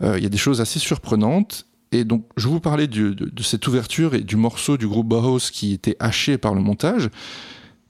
Euh, 0.00 0.16
Il 0.16 0.22
y 0.22 0.26
a 0.26 0.30
des 0.30 0.38
choses 0.38 0.60
assez 0.60 0.78
surprenantes. 0.78 1.66
Et 1.94 2.04
donc, 2.04 2.24
je 2.38 2.48
vous 2.48 2.58
parlais 2.58 2.86
de 2.86 3.42
cette 3.42 3.66
ouverture 3.68 4.14
et 4.14 4.22
du 4.22 4.36
morceau 4.36 4.78
du 4.78 4.88
groupe 4.88 5.08
Bauhaus 5.08 5.50
qui 5.52 5.74
était 5.74 5.96
haché 6.00 6.38
par 6.38 6.54
le 6.54 6.62
montage. 6.62 7.10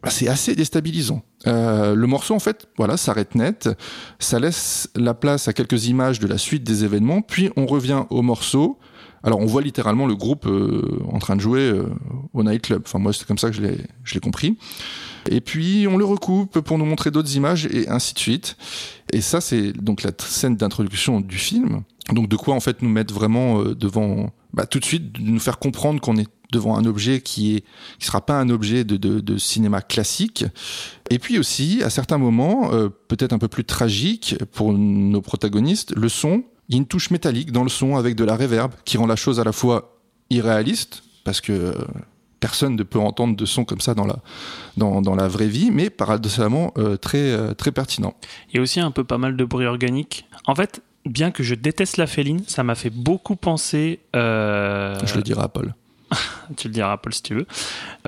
Bah, 0.02 0.11
c'est 0.11 0.26
assez 0.26 0.57
déstabilisant. 0.57 1.22
Euh, 1.46 1.94
le 1.94 2.07
morceau, 2.09 2.35
en 2.35 2.40
fait, 2.40 2.66
voilà, 2.76 2.96
s'arrête 2.96 3.37
net. 3.37 3.68
Ça 4.18 4.40
laisse 4.40 4.90
la 4.96 5.14
place 5.14 5.46
à 5.46 5.52
quelques 5.52 5.87
images 5.87 6.18
de 6.18 6.26
la 6.26 6.38
suite 6.38 6.64
des 6.64 6.85
événements, 6.85 7.22
puis 7.22 7.50
on 7.57 7.66
revient 7.66 8.05
au 8.11 8.22
morceau. 8.22 8.81
Alors, 9.24 9.38
on 9.38 9.46
voit 9.46 9.62
littéralement 9.62 10.06
le 10.06 10.14
groupe 10.14 10.46
euh, 10.46 11.00
en 11.11 11.18
train 11.18 11.37
de 11.37 11.40
jouer 11.40 11.61
euh, 11.61 11.88
au 12.32 12.42
nightclub. 12.42 12.82
Enfin, 12.85 12.98
moi, 12.98 13.12
c'est 13.12 13.26
comme 13.26 13.38
ça 13.38 13.50
que 13.50 13.56
je 13.56 13.62
l'ai, 13.62 13.78
je 14.04 14.14
l'ai 14.14 14.20
compris. 14.20 14.56
Et 15.30 15.40
puis, 15.40 15.87
on 15.88 15.96
le 15.96 16.04
recoupe 16.04 16.61
pour 16.61 16.78
nous 16.78 16.85
montrer 16.85 17.11
d'autres 17.11 17.37
images 17.37 17.66
et 17.66 17.88
ainsi 17.88 18.14
de 18.14 18.18
suite. 18.18 18.56
Et 19.12 19.20
ça, 19.20 19.40
c'est 19.40 19.72
donc 19.72 20.02
la 20.02 20.11
scène 20.18 20.56
d'introduction 20.56 21.20
du 21.20 21.38
film. 21.38 21.82
Donc, 22.12 22.28
de 22.28 22.37
quoi, 22.37 22.54
en 22.54 22.61
fait, 22.61 22.82
nous 22.82 22.88
mettre 22.88 23.14
vraiment 23.14 23.61
euh, 23.61 23.74
devant, 23.74 24.30
bah, 24.52 24.66
tout 24.66 24.80
de 24.80 24.85
suite, 24.85 25.12
de 25.12 25.20
nous 25.20 25.40
faire 25.40 25.58
comprendre 25.58 26.00
qu'on 26.00 26.16
est 26.16 26.28
devant 26.52 26.76
un 26.76 26.85
objet 26.85 27.20
qui 27.20 27.56
est, 27.56 27.64
qui 27.98 28.06
sera 28.06 28.20
pas 28.20 28.38
un 28.38 28.50
objet 28.50 28.85
de, 28.85 28.96
de, 28.96 29.20
de 29.20 29.38
cinéma 29.38 29.80
classique. 29.80 30.44
Et 31.11 31.18
puis 31.18 31.38
aussi, 31.38 31.82
à 31.82 31.90
certains 31.90 32.18
moments, 32.18 32.72
euh, 32.72 32.88
peut-être 33.08 33.32
un 33.32 33.38
peu 33.38 33.48
plus 33.48 33.64
tragique 33.64 34.37
pour 34.52 34.72
nos 34.72 35.22
protagonistes, 35.22 35.94
le 35.96 36.08
son, 36.08 36.44
il 36.68 36.75
y 36.75 36.79
a 36.79 36.79
une 36.79 36.87
touche 36.87 37.11
métallique 37.11 37.53
dans 37.53 37.62
le 37.64 37.68
son 37.68 37.96
avec 37.96 38.14
de 38.14 38.25
la 38.25 38.37
réverb 38.37 38.72
qui 38.85 38.96
rend 38.96 39.07
la 39.07 39.16
chose 39.16 39.40
à 39.40 39.44
la 39.44 39.53
fois 39.53 39.98
irréaliste, 40.31 41.03
parce 41.25 41.40
que 41.40 41.53
euh, 41.53 41.72
personne 42.40 42.75
ne 42.77 42.83
peut 42.83 42.98
entendre 42.98 43.37
de 43.37 43.44
son 43.44 43.64
comme 43.64 43.81
ça 43.81 43.94
dans 43.94 44.07
la, 44.07 44.16
dans, 44.77 45.03
dans 45.03 45.14
la 45.14 45.29
vraie 45.29 45.48
vie, 45.48 45.70
mais 45.70 45.90
paradoxalement 45.90 46.72
euh, 46.79 46.96
très, 46.96 47.31
euh, 47.31 47.55
très 47.55 47.70
pertinent. 47.72 48.14
Il 48.51 48.57
y 48.57 48.59
a 48.59 48.62
aussi 48.62 48.81
un 48.81 48.90
peu 48.90 49.05
pas 49.05 49.18
mal 49.18 49.37
de 49.37 49.44
bruit 49.44 49.66
organique. 49.66 50.27
En 50.46 50.55
fait, 50.55 50.83
bien 51.05 51.31
que 51.31 51.42
je 51.42 51.55
déteste 51.55 51.98
la 51.98 52.07
féline, 52.07 52.42
ça 52.46 52.62
m'a 52.64 52.75
fait 52.75 52.90
beaucoup 52.90 53.37
penser. 53.37 54.01
euh, 54.16 54.98
Je 55.05 55.14
le 55.16 55.22
dirai 55.22 55.42
à 55.42 55.48
Paul. 55.48 55.75
tu 56.57 56.68
le 56.68 56.75
diras, 56.75 56.96
Paul, 56.96 57.12
si 57.12 57.22
tu 57.22 57.35
veux. 57.35 57.46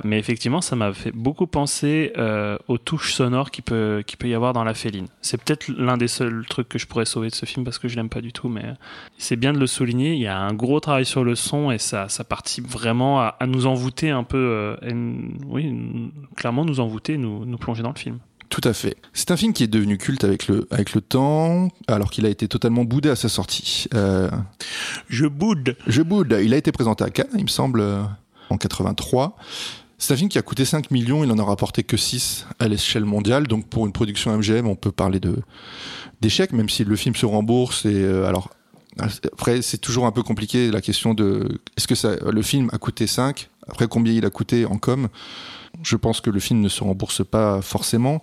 Mais 0.03 0.19
effectivement, 0.19 0.61
ça 0.61 0.77
m'a 0.77 0.93
fait 0.93 1.13
beaucoup 1.13 1.47
penser 1.47 2.13
euh, 2.19 2.57
aux 2.69 2.79
touches 2.79 3.13
sonores 3.13 3.51
qu'il 3.51 3.65
peut, 3.65 4.03
qu'il 4.07 4.19
peut 4.19 4.29
y 4.29 4.35
avoir 4.35 4.53
dans 4.53 4.65
la 4.65 4.75
féline. 4.75 5.07
C'est 5.21 5.43
peut-être 5.43 5.69
l'un 5.69 5.97
des 5.97 6.09
seuls 6.09 6.45
trucs 6.49 6.69
que 6.69 6.79
je 6.79 6.87
pourrais 6.87 7.05
sauver 7.05 7.29
de 7.29 7.35
ce 7.35 7.47
film 7.47 7.65
parce 7.65 7.79
que 7.79 7.89
je 7.89 7.97
l'aime 7.97 8.09
pas 8.09 8.21
du 8.21 8.33
tout, 8.33 8.49
mais 8.49 8.65
c'est 9.19 9.37
bien 9.37 9.53
de 9.53 9.59
le 9.59 9.67
souligner. 9.67 10.15
Il 10.15 10.21
y 10.21 10.27
a 10.27 10.39
un 10.39 10.53
gros 10.55 10.81
travail 10.81 11.05
sur 11.05 11.25
le 11.25 11.35
son 11.35 11.71
et 11.71 11.79
ça, 11.79 12.09
ça 12.09 12.25
participe 12.25 12.67
vraiment 12.67 13.21
à, 13.21 13.37
nous 13.47 13.67
envoûter 13.67 14.11
un 14.11 14.25
peu, 14.25 14.39
euh, 14.39 14.77
oui, 15.47 16.11
clairement 16.37 16.65
nous 16.65 16.81
envoûter, 16.81 17.17
nous, 17.19 17.45
nous 17.45 17.59
plonger 17.59 17.83
dans 17.83 17.93
le 17.93 17.99
film. 17.99 18.19
Tout 18.49 18.61
à 18.65 18.73
fait. 18.73 18.97
C'est 19.13 19.31
un 19.31 19.37
film 19.37 19.53
qui 19.53 19.65
est 19.65 19.69
devenu 19.69 19.99
culte 19.99 20.25
avec 20.25 20.49
le, 20.49 20.67
avec 20.71 20.95
le 20.95 21.01
temps, 21.01 21.69
alors 21.89 22.11
qu'il 22.11 22.27
a 22.27 22.29
été 22.29 22.49
totalement 22.49 22.85
boudé 22.85 23.11
à 23.11 23.17
sa 23.17 23.29
sortie. 23.29 23.87
Euh, 23.95 24.31
Je 25.09 25.27
boude 25.27 25.77
Je 25.87 26.03
boude. 26.03 26.37
Il 26.43 26.55
a 26.55 26.57
été 26.57 26.73
présenté 26.73 27.05
à 27.05 27.11
Cannes, 27.11 27.27
il 27.37 27.45
me 27.45 27.49
semble, 27.49 27.81
euh, 27.81 28.03
en 28.51 28.57
83. 28.57 29.37
C'est 29.99 30.13
un 30.13 30.17
film 30.17 30.29
qui 30.29 30.39
a 30.39 30.43
coûté 30.43 30.65
5 30.65 30.91
millions, 30.91 31.25
il 31.25 31.31
en 31.33 31.39
a 31.39 31.45
rapporté 31.45 31.83
que 31.83 31.97
6 31.97 32.47
à 32.59 32.69
l'échelle 32.69 33.05
mondiale. 33.05 33.47
Donc 33.47 33.67
pour 33.69 33.87
une 33.87 33.93
production 33.93 34.37
MGM, 34.37 34.67
on 34.67 34.77
peut 34.77 34.93
parler 34.93 35.21
de 35.21 35.37
d'échec, 36.21 36.53
même 36.53 36.69
si 36.69 36.85
le 36.85 36.97
film 36.97 37.15
se 37.15 37.27
rembourse. 37.27 37.87
Et 37.87 37.95
euh, 37.95 38.27
alors 38.27 38.51
après, 39.33 39.63
c'est 39.63 39.79
toujours 39.79 40.07
un 40.07 40.13
peu 40.13 40.23
compliqué 40.23 40.71
la 40.71 40.81
question 40.81 41.15
de 41.15 41.61
est-ce 41.77 41.89
que 41.89 41.95
ça, 41.95 42.17
le 42.17 42.43
film 42.43 42.69
a 42.73 42.79
coûté 42.79 43.07
5 43.07 43.51
Après, 43.69 43.89
combien 43.89 44.13
il 44.13 44.25
a 44.25 44.31
coûté 44.31 44.67
en 44.67 44.77
com 44.77 45.09
Je 45.83 45.97
pense 45.97 46.21
que 46.21 46.31
le 46.31 46.41
film 46.41 46.61
ne 46.61 46.69
se 46.69 46.83
rembourse 46.83 47.25
pas 47.25 47.63
forcément, 47.63 48.23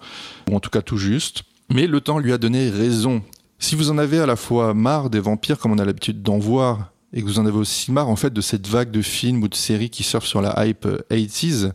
ou 0.49 0.55
en 0.55 0.59
tout 0.59 0.69
cas 0.69 0.81
tout 0.81 0.97
juste. 0.97 1.43
Mais 1.69 1.87
le 1.87 2.01
temps 2.01 2.19
lui 2.19 2.33
a 2.33 2.37
donné 2.37 2.69
raison. 2.69 3.23
Si 3.59 3.75
vous 3.75 3.91
en 3.91 3.97
avez 3.97 4.19
à 4.19 4.25
la 4.25 4.35
fois 4.35 4.73
marre 4.73 5.09
des 5.09 5.19
vampires, 5.19 5.59
comme 5.59 5.71
on 5.71 5.77
a 5.77 5.85
l'habitude 5.85 6.21
d'en 6.21 6.39
voir, 6.39 6.91
et 7.13 7.21
que 7.21 7.27
vous 7.27 7.39
en 7.39 7.45
avez 7.45 7.57
aussi 7.57 7.91
marre 7.91 8.09
en 8.09 8.15
fait 8.15 8.31
de 8.31 8.41
cette 8.41 8.67
vague 8.67 8.91
de 8.91 9.01
films 9.01 9.43
ou 9.43 9.47
de 9.47 9.55
séries 9.55 9.89
qui 9.89 10.03
surfent 10.03 10.25
sur 10.25 10.41
la 10.41 10.65
hype 10.65 10.85
euh, 10.85 10.99
80s, 11.11 11.71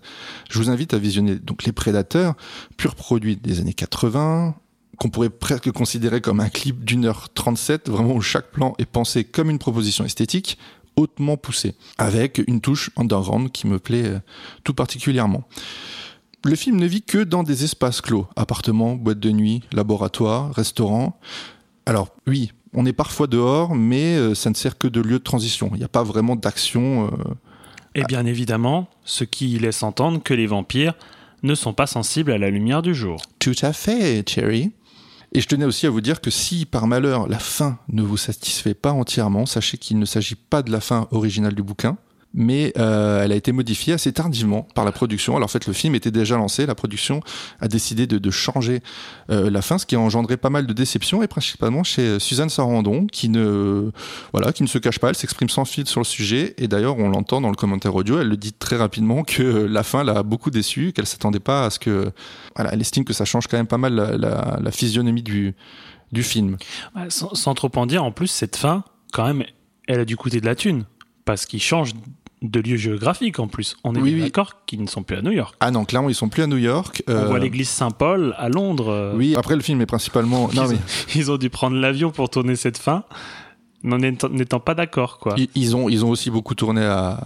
je 0.50 0.58
vous 0.58 0.70
invite 0.70 0.94
à 0.94 0.98
visionner 0.98 1.36
donc 1.36 1.64
Les 1.64 1.72
Prédateurs, 1.72 2.34
pur 2.76 2.94
produit 2.94 3.36
des 3.36 3.60
années 3.60 3.74
80, 3.74 4.54
qu'on 4.98 5.10
pourrait 5.10 5.30
presque 5.30 5.70
considérer 5.72 6.20
comme 6.20 6.40
un 6.40 6.48
clip 6.48 6.84
d'une 6.84 7.04
heure 7.04 7.28
37, 7.34 7.90
vraiment 7.90 8.14
où 8.14 8.20
chaque 8.22 8.50
plan 8.50 8.74
est 8.78 8.86
pensé 8.86 9.24
comme 9.24 9.50
une 9.50 9.58
proposition 9.58 10.04
esthétique, 10.04 10.58
hautement 10.96 11.36
poussé, 11.36 11.74
avec 11.98 12.42
une 12.46 12.60
touche 12.60 12.90
underground 12.96 13.52
qui 13.52 13.66
me 13.66 13.78
plaît 13.78 14.06
euh, 14.06 14.18
tout 14.64 14.74
particulièrement. 14.74 15.44
Le 16.44 16.54
film 16.54 16.76
ne 16.76 16.86
vit 16.86 17.02
que 17.02 17.18
dans 17.24 17.42
des 17.42 17.64
espaces 17.64 18.00
clos, 18.00 18.26
appartements, 18.36 18.94
boîtes 18.94 19.18
de 19.18 19.30
nuit, 19.30 19.62
laboratoires, 19.72 20.54
restaurants. 20.54 21.18
Alors 21.86 22.08
oui, 22.26 22.52
on 22.72 22.86
est 22.86 22.92
parfois 22.92 23.26
dehors, 23.26 23.74
mais 23.74 24.16
euh, 24.16 24.34
ça 24.34 24.50
ne 24.50 24.54
sert 24.54 24.78
que 24.78 24.86
de 24.86 25.00
lieu 25.00 25.18
de 25.18 25.24
transition. 25.24 25.70
Il 25.72 25.78
n'y 25.78 25.84
a 25.84 25.88
pas 25.88 26.04
vraiment 26.04 26.36
d'action. 26.36 27.06
euh, 27.06 27.34
Et 27.94 28.04
bien 28.04 28.26
évidemment, 28.26 28.88
ce 29.04 29.24
qui 29.24 29.58
laisse 29.58 29.82
entendre 29.82 30.22
que 30.22 30.34
les 30.34 30.46
vampires 30.46 30.94
ne 31.42 31.54
sont 31.54 31.72
pas 31.72 31.86
sensibles 31.86 32.32
à 32.32 32.38
la 32.38 32.50
lumière 32.50 32.82
du 32.82 32.94
jour. 32.94 33.20
Tout 33.38 33.54
à 33.62 33.72
fait, 33.72 34.28
Cherry. 34.28 34.72
Et 35.32 35.40
je 35.40 35.48
tenais 35.48 35.64
aussi 35.64 35.86
à 35.86 35.90
vous 35.90 36.00
dire 36.00 36.20
que 36.20 36.30
si 36.30 36.64
par 36.64 36.86
malheur 36.86 37.28
la 37.28 37.38
fin 37.38 37.78
ne 37.88 38.02
vous 38.02 38.16
satisfait 38.16 38.74
pas 38.74 38.92
entièrement, 38.92 39.46
sachez 39.46 39.78
qu'il 39.78 39.98
ne 39.98 40.06
s'agit 40.06 40.34
pas 40.34 40.62
de 40.62 40.70
la 40.70 40.80
fin 40.80 41.08
originale 41.10 41.54
du 41.54 41.62
bouquin, 41.62 41.98
mais 42.34 42.72
euh, 42.76 43.22
elle 43.24 43.32
a 43.32 43.34
été 43.34 43.52
modifiée 43.52 43.94
assez 43.94 44.12
tardivement 44.12 44.62
par 44.74 44.84
la 44.84 44.92
production. 44.92 45.36
Alors 45.36 45.46
en 45.46 45.48
fait, 45.48 45.66
le 45.66 45.72
film 45.72 45.94
était 45.94 46.10
déjà 46.10 46.36
lancé, 46.36 46.66
la 46.66 46.74
production 46.74 47.20
a 47.60 47.68
décidé 47.68 48.06
de, 48.06 48.30
changer 48.30 48.82
euh, 49.30 49.50
la 49.50 49.62
fin, 49.62 49.78
ce 49.78 49.86
qui 49.86 49.94
a 49.94 50.00
engendré 50.00 50.36
pas 50.36 50.50
mal 50.50 50.66
de 50.66 50.72
déceptions, 50.72 51.22
et 51.22 51.28
principalement 51.28 51.82
chez 51.84 52.18
Suzanne 52.18 52.50
Sarandon, 52.50 53.06
qui 53.06 53.28
ne, 53.28 53.90
voilà, 54.32 54.52
qui 54.52 54.62
ne 54.62 54.68
se 54.68 54.78
cache 54.78 54.98
pas, 54.98 55.08
elle 55.08 55.16
s'exprime 55.16 55.48
sans 55.48 55.64
filtre 55.64 55.90
sur 55.90 56.00
le 56.00 56.04
sujet, 56.04 56.54
et 56.58 56.68
d'ailleurs 56.68 56.98
on 56.98 57.08
l'entend 57.08 57.40
dans 57.40 57.50
le 57.50 57.56
commentaire 57.56 57.94
audio, 57.94 58.20
elle 58.20 58.28
le 58.28 58.36
dit 58.36 58.52
très 58.52 58.76
rapidement 58.76 59.22
que 59.24 59.42
la 59.42 59.82
fin 59.82 60.04
l'a 60.04 60.22
beaucoup 60.22 60.50
déçue, 60.50 60.92
qu'elle 60.92 61.06
s'attendait 61.06 61.40
pas 61.40 61.66
à 61.66 61.70
ce 61.70 61.78
que, 61.78 62.12
voilà, 62.54 62.72
elle 62.72 62.80
estime 62.80 63.04
que 63.04 63.12
ça 63.12 63.24
change 63.24 63.46
quand 63.46 63.56
même 63.56 63.66
pas 63.66 63.78
mal 63.78 63.94
la, 63.94 64.70
physionomie 64.70 65.22
du, 65.22 65.54
du 66.12 66.22
film. 66.22 66.56
Sans, 67.08 67.34
sans 67.34 67.54
trop 67.54 67.70
en 67.76 67.86
dire, 67.86 68.04
en 68.04 68.12
plus, 68.12 68.26
cette 68.26 68.56
fin, 68.56 68.84
quand 69.12 69.24
même, 69.24 69.44
elle 69.86 70.00
a 70.00 70.04
dû 70.04 70.16
coûter 70.16 70.40
de 70.40 70.46
la 70.46 70.54
thune. 70.54 70.84
Parce 71.24 71.46
qu'ils 71.46 71.62
changent 71.62 71.94
de 72.42 72.60
lieu 72.60 72.76
géographique 72.76 73.38
en 73.38 73.48
plus. 73.48 73.76
On 73.82 73.94
est 73.94 73.98
Oui, 74.00 74.10
bien 74.12 74.18
oui. 74.18 74.24
d'accord 74.30 74.64
qu'ils 74.66 74.82
ne 74.82 74.86
sont 74.86 75.02
plus 75.02 75.16
à 75.16 75.22
New 75.22 75.30
York. 75.32 75.54
Ah 75.60 75.70
non, 75.70 75.84
clairement 75.84 76.08
ils 76.10 76.14
sont 76.14 76.28
plus 76.28 76.42
à 76.42 76.46
New 76.46 76.58
York. 76.58 77.02
On 77.08 77.12
euh, 77.12 77.26
voit 77.26 77.38
l'église 77.38 77.68
Saint-Paul 77.68 78.34
à 78.36 78.48
Londres. 78.48 78.88
euh, 78.90 79.14
Oui, 79.16 79.34
après 79.36 79.56
le 79.56 79.62
film 79.62 79.80
est 79.80 79.86
principalement. 79.86 80.48
Non 80.54 80.66
ils, 80.66 80.72
mais 80.72 80.78
ils 81.14 81.30
ont 81.30 81.38
dû 81.38 81.48
prendre 81.50 81.76
l'avion 81.76 82.10
pour 82.10 82.28
tourner 82.28 82.54
cette 82.56 82.76
fin, 82.78 83.04
n'étant 83.82 84.60
pas 84.60 84.74
d'accord, 84.74 85.18
quoi. 85.18 85.34
ils, 85.36 85.48
ils 85.54 85.76
ont 85.76 85.88
ils 85.88 86.04
ont 86.04 86.10
aussi 86.10 86.30
beaucoup 86.30 86.54
tourné 86.54 86.82
à 86.84 87.20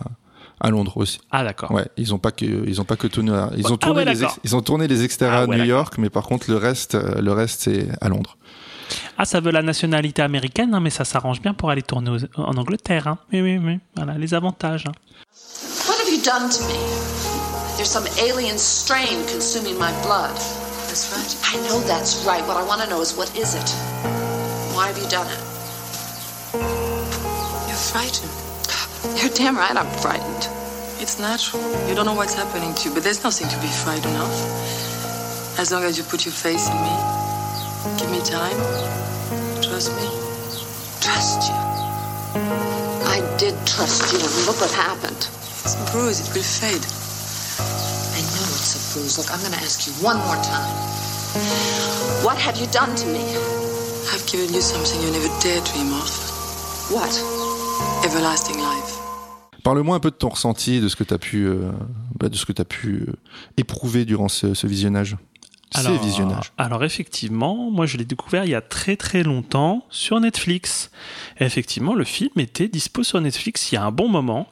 à 0.63 0.69
Londres 0.71 0.99
aussi. 0.99 1.21
Ah, 1.31 1.43
d'accord. 1.43 1.71
Ouais, 1.73 1.87
ils 1.97 2.13
ont 2.13 2.19
pas 2.19 2.33
que 2.33 2.45
ils 2.45 2.81
ont 2.83 2.85
pas 2.85 2.97
que 2.97 3.07
tourné 3.07 3.33
à- 3.33 3.51
ils 3.57 3.67
ont 3.73 3.77
Ah 3.81 3.87
tourné 3.87 4.01
ouais, 4.05 4.13
les 4.13 4.23
ex- 4.23 4.39
ils 4.45 4.55
ont 4.55 4.61
tourné 4.61 4.89
les 4.89 5.05
extérieurs 5.05 5.45
Ah 5.45 5.47
ouais, 5.49 5.57
à 5.57 5.59
New. 5.59 5.65
York, 5.65 5.95
mais 5.97 6.11
par 6.11 6.25
contre 6.25 6.51
le 6.51 6.59
reste 6.59 6.97
euh, 6.97 7.21
le 7.23 7.33
reste 7.33 7.63
c'est 7.63 7.89
à 8.03 8.09
Londres. 8.11 8.37
Ah, 9.19 9.25
ça 9.25 9.41
veut 9.41 9.51
la 9.53 9.63
nationalité 9.63 10.23
américaine, 10.23 10.75
hein, 10.75 10.81
mais 10.81 10.91
ça 10.91 11.05
s'arrange 11.05 11.41
bien 11.41 11.53
pour 11.55 11.71
aller 11.71 11.83
tourner 11.83 12.11
aux- 12.11 12.41
en 12.41 12.57
Angleterre. 12.57 13.07
Hein. 13.07 13.19
Oui, 13.33 13.41
oui, 13.43 13.59
oui. 13.59 13.79
Voilà, 13.97 14.15
les 14.19 14.35
avantages. 14.35 14.85
hein. 14.89 14.93
What 15.87 15.97
have 16.01 16.09
you 16.09 16.21
done 16.23 16.49
to 16.51 16.63
me? 16.65 16.79
There's 17.77 17.89
some 17.91 18.07
alien 18.19 18.59
strain 18.59 19.25
consuming 19.33 19.75
my 19.79 19.93
blood. 20.03 20.35
That's 20.89 21.11
right. 21.15 21.37
I 21.55 21.69
know 21.69 21.81
that's 21.87 22.25
right. 22.27 22.43
What 22.47 22.57
I 22.57 22.67
want 22.67 22.83
to 22.83 22.89
know 22.91 23.01
is 23.03 23.15
what 23.17 23.31
is 23.37 23.55
it? 23.55 23.71
Why 24.75 24.89
have 24.89 24.99
you 24.99 25.09
done 25.09 25.27
it? 25.27 25.39
You're 27.69 27.77
frightened. 27.93 28.31
You're 29.21 29.33
damn 29.35 29.57
right 29.57 29.77
I'm 29.77 29.89
frightened. 30.01 30.49
It's 31.01 31.19
natural. 31.19 31.63
You 31.89 31.95
don't 31.95 32.05
know 32.05 32.15
what's 32.15 32.35
happening 32.35 32.75
to 32.75 32.89
you, 32.89 32.95
but 32.95 33.03
there's 33.03 33.23
nothing 33.25 33.49
to 33.49 33.57
be 33.61 33.69
frightened 33.69 34.17
of. 34.17 34.31
As 35.59 35.71
long 35.73 35.85
as 35.85 35.97
you 35.97 36.05
put 36.05 36.25
your 36.27 36.35
faith 36.35 36.67
in 36.71 36.77
me, 36.83 36.95
give 37.99 38.11
me 38.11 38.21
time, 38.21 38.57
trust 39.63 39.91
me. 39.97 40.07
Trust 41.01 41.49
you. 41.49 41.57
I 43.09 43.19
did 43.39 43.55
trust 43.67 44.13
you, 44.13 44.19
and 44.21 44.47
look 44.47 44.61
what 44.61 44.71
happened. 44.73 45.29
It's 45.65 45.75
a 45.75 45.93
bruise, 45.93 46.21
it 46.21 46.29
will 46.35 46.43
fade. 46.43 46.85
I 48.17 48.21
know 48.21 48.49
it's 48.57 48.77
a 48.77 48.81
bruise. 48.93 49.17
Look, 49.19 49.33
I'm 49.33 49.41
going 49.41 49.53
to 49.53 49.63
ask 49.65 49.87
you 49.87 49.93
one 50.05 50.19
more 50.29 50.37
time. 50.45 50.75
What 52.25 52.37
have 52.37 52.57
you 52.61 52.67
done 52.69 52.95
to 52.95 53.07
me? 53.07 53.25
I've 54.13 54.27
given 54.27 54.53
you 54.53 54.61
something 54.61 55.01
you 55.01 55.11
never 55.13 55.29
dared 55.41 55.65
dream 55.65 55.93
of. 55.95 56.11
What? 56.91 57.13
Everlasting 58.05 58.59
life. 58.59 58.97
Parle-moi 59.63 59.95
un 59.97 60.01
peu 60.01 60.11
de 60.11 60.17
ton 60.17 60.31
ressenti, 60.31 60.81
de 60.81 60.89
ce 60.89 60.97
que 60.97 61.05
tu 61.05 61.15
as 61.15 61.19
pu 61.19 61.45
euh, 61.47 61.71
bah, 62.19 62.29
de 62.29 62.37
ce 62.37 62.47
que 62.47 62.53
tu 62.53 62.63
as 62.63 62.65
pu 62.65 63.07
euh, 63.09 63.13
éprouver 63.57 64.05
durant 64.05 64.29
ce, 64.29 64.55
ce 64.55 64.67
visionnage. 64.67 65.17
Ces 65.73 65.99
visionnages. 65.99 66.53
alors 66.59 66.85
effectivement, 66.85 67.71
moi 67.71 67.87
je 67.87 67.97
l'ai 67.97 68.05
découvert 68.05 68.45
il 68.45 68.51
y 68.51 68.55
a 68.55 68.61
très 68.61 68.97
très 68.97 69.23
longtemps 69.23 69.87
sur 69.91 70.19
Netflix. 70.19 70.91
Et 71.39 71.45
effectivement, 71.45 71.95
le 71.95 72.05
film 72.05 72.33
était 72.39 72.69
dispo 72.69 73.05
sur 73.05 73.21
Netflix 73.21 73.71
il 73.71 73.77
y 73.77 73.79
a 73.79 73.85
un 73.85 73.93
bon 73.93 74.09
moment 74.09 74.49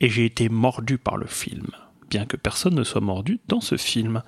et 0.00 0.08
j'ai 0.08 0.24
été 0.24 0.48
mordu 0.48 0.98
par 0.98 1.16
le 1.16 1.26
film. 1.26 1.66
Que 2.28 2.36
personne 2.36 2.74
ne 2.74 2.84
soit 2.84 3.00
mordu 3.00 3.40
dans 3.48 3.60
ce 3.60 3.76
film. 3.76 4.22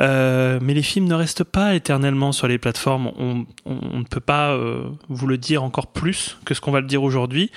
Euh, 0.00 0.58
mais 0.60 0.74
les 0.74 0.82
films 0.82 1.06
ne 1.06 1.14
restent 1.14 1.44
pas 1.44 1.74
éternellement 1.74 2.32
sur 2.32 2.46
les 2.46 2.58
plateformes. 2.58 3.10
On, 3.16 3.46
ne 3.66 4.04
peut 4.04 4.20
pas 4.20 4.52
euh, 4.52 4.84
vous 5.08 5.26
le 5.26 5.38
dire 5.38 5.62
encore 5.62 5.86
plus 5.86 6.38
que 6.44 6.52
ce 6.52 6.60
qu'on 6.60 6.70
va 6.70 6.80
le 6.80 6.86
dire 6.86 7.02
aujourd'hui. 7.02 7.50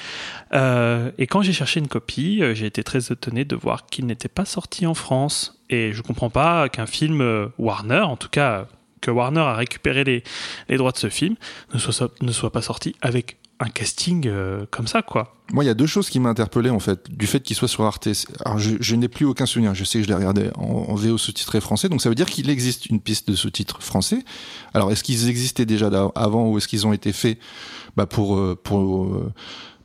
Euh, 0.53 1.11
et 1.17 1.27
quand 1.27 1.41
j'ai 1.41 1.53
cherché 1.53 1.81
une 1.81 1.89
copie, 1.89 2.41
j'ai 2.53 2.65
été 2.65 2.83
très 2.83 3.11
étonné 3.11 3.43
de 3.43 3.55
voir 3.55 3.85
qu'il 3.87 4.05
n'était 4.05 4.29
pas 4.29 4.45
sorti 4.45 4.87
en 4.87 4.93
France. 4.93 5.61
Et 5.69 5.91
je 5.91 6.01
comprends 6.01 6.29
pas 6.29 6.69
qu'un 6.69 6.85
film 6.85 7.49
Warner, 7.57 8.01
en 8.01 8.15
tout 8.15 8.29
cas 8.29 8.67
que 9.01 9.11
Warner 9.11 9.41
a 9.41 9.55
récupéré 9.55 10.03
les, 10.03 10.77
droits 10.77 10.91
de 10.91 10.97
ce 10.97 11.09
film, 11.09 11.35
ne 11.73 12.25
ne 12.25 12.31
soit 12.31 12.51
pas 12.51 12.61
sorti 12.61 12.95
avec 13.01 13.37
un 13.59 13.69
casting 13.69 14.27
euh, 14.27 14.65
comme 14.69 14.87
ça, 14.87 15.01
quoi. 15.01 15.33
Moi, 15.53 15.63
il 15.63 15.67
y 15.67 15.69
a 15.69 15.73
deux 15.75 15.85
choses 15.85 16.09
qui 16.09 16.19
m'ont 16.19 16.29
interpellé 16.29 16.69
en 16.69 16.79
fait, 16.79 17.09
du 17.09 17.27
fait 17.27 17.39
qu'il 17.41 17.55
soit 17.55 17.67
sur 17.67 17.83
Arte. 17.83 18.09
Alors, 18.43 18.57
je, 18.57 18.75
je 18.79 18.95
n'ai 18.95 19.07
plus 19.07 19.25
aucun 19.25 19.45
souvenir. 19.45 19.75
Je 19.75 19.83
sais 19.83 19.99
que 19.99 20.03
je 20.03 20.09
l'ai 20.09 20.15
regardé 20.15 20.49
en, 20.55 20.63
en 20.89 20.95
VO 20.95 21.17
sous-titré 21.17 21.61
français, 21.61 21.87
donc 21.87 22.01
ça 22.01 22.09
veut 22.09 22.15
dire 22.15 22.25
qu'il 22.25 22.49
existe 22.49 22.87
une 22.87 22.99
piste 22.99 23.29
de 23.29 23.35
sous-titres 23.35 23.81
français. 23.81 24.23
Alors, 24.73 24.91
est-ce 24.91 25.03
qu'ils 25.03 25.29
existaient 25.29 25.65
déjà 25.65 25.87
avant 26.15 26.49
ou 26.49 26.57
est-ce 26.57 26.67
qu'ils 26.67 26.85
ont 26.87 26.93
été 26.93 27.13
faits 27.13 27.37
bah, 27.95 28.07
pour 28.07 28.37
euh, 28.37 28.59
pour 28.61 29.05
euh, 29.05 29.31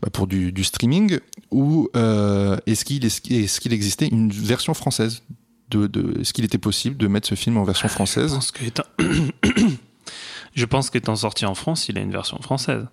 bah, 0.03 0.09
pour 0.11 0.27
du, 0.27 0.51
du 0.51 0.65
streaming 0.65 1.19
ou 1.51 1.89
euh, 1.95 2.57
est-ce 2.67 2.85
qu'il 2.85 3.05
est, 3.05 3.21
qu'il 3.21 3.73
existait 3.73 4.09
une 4.09 4.33
version 4.33 4.73
française 4.75 5.23
de, 5.71 5.87
de 5.87 6.21
est-ce 6.21 6.33
qu'il 6.33 6.45
était 6.45 6.59
possible 6.59 6.97
de 6.97 7.07
mettre 7.07 7.29
ce 7.29 7.35
film 7.35 7.57
en 7.59 7.65
version 7.65 7.87
Je 7.87 7.93
française? 7.93 8.33
pense 8.33 8.51
que 8.51 8.65
étant... 8.65 8.85
Je 10.57 10.65
pense 10.65 10.91
qu'étant 10.91 11.15
sorti 11.15 11.47
en 11.47 11.55
France, 11.55 11.89
il 11.89 11.97
a 11.99 12.01
une 12.01 12.11
version 12.11 12.41
française. 12.43 12.87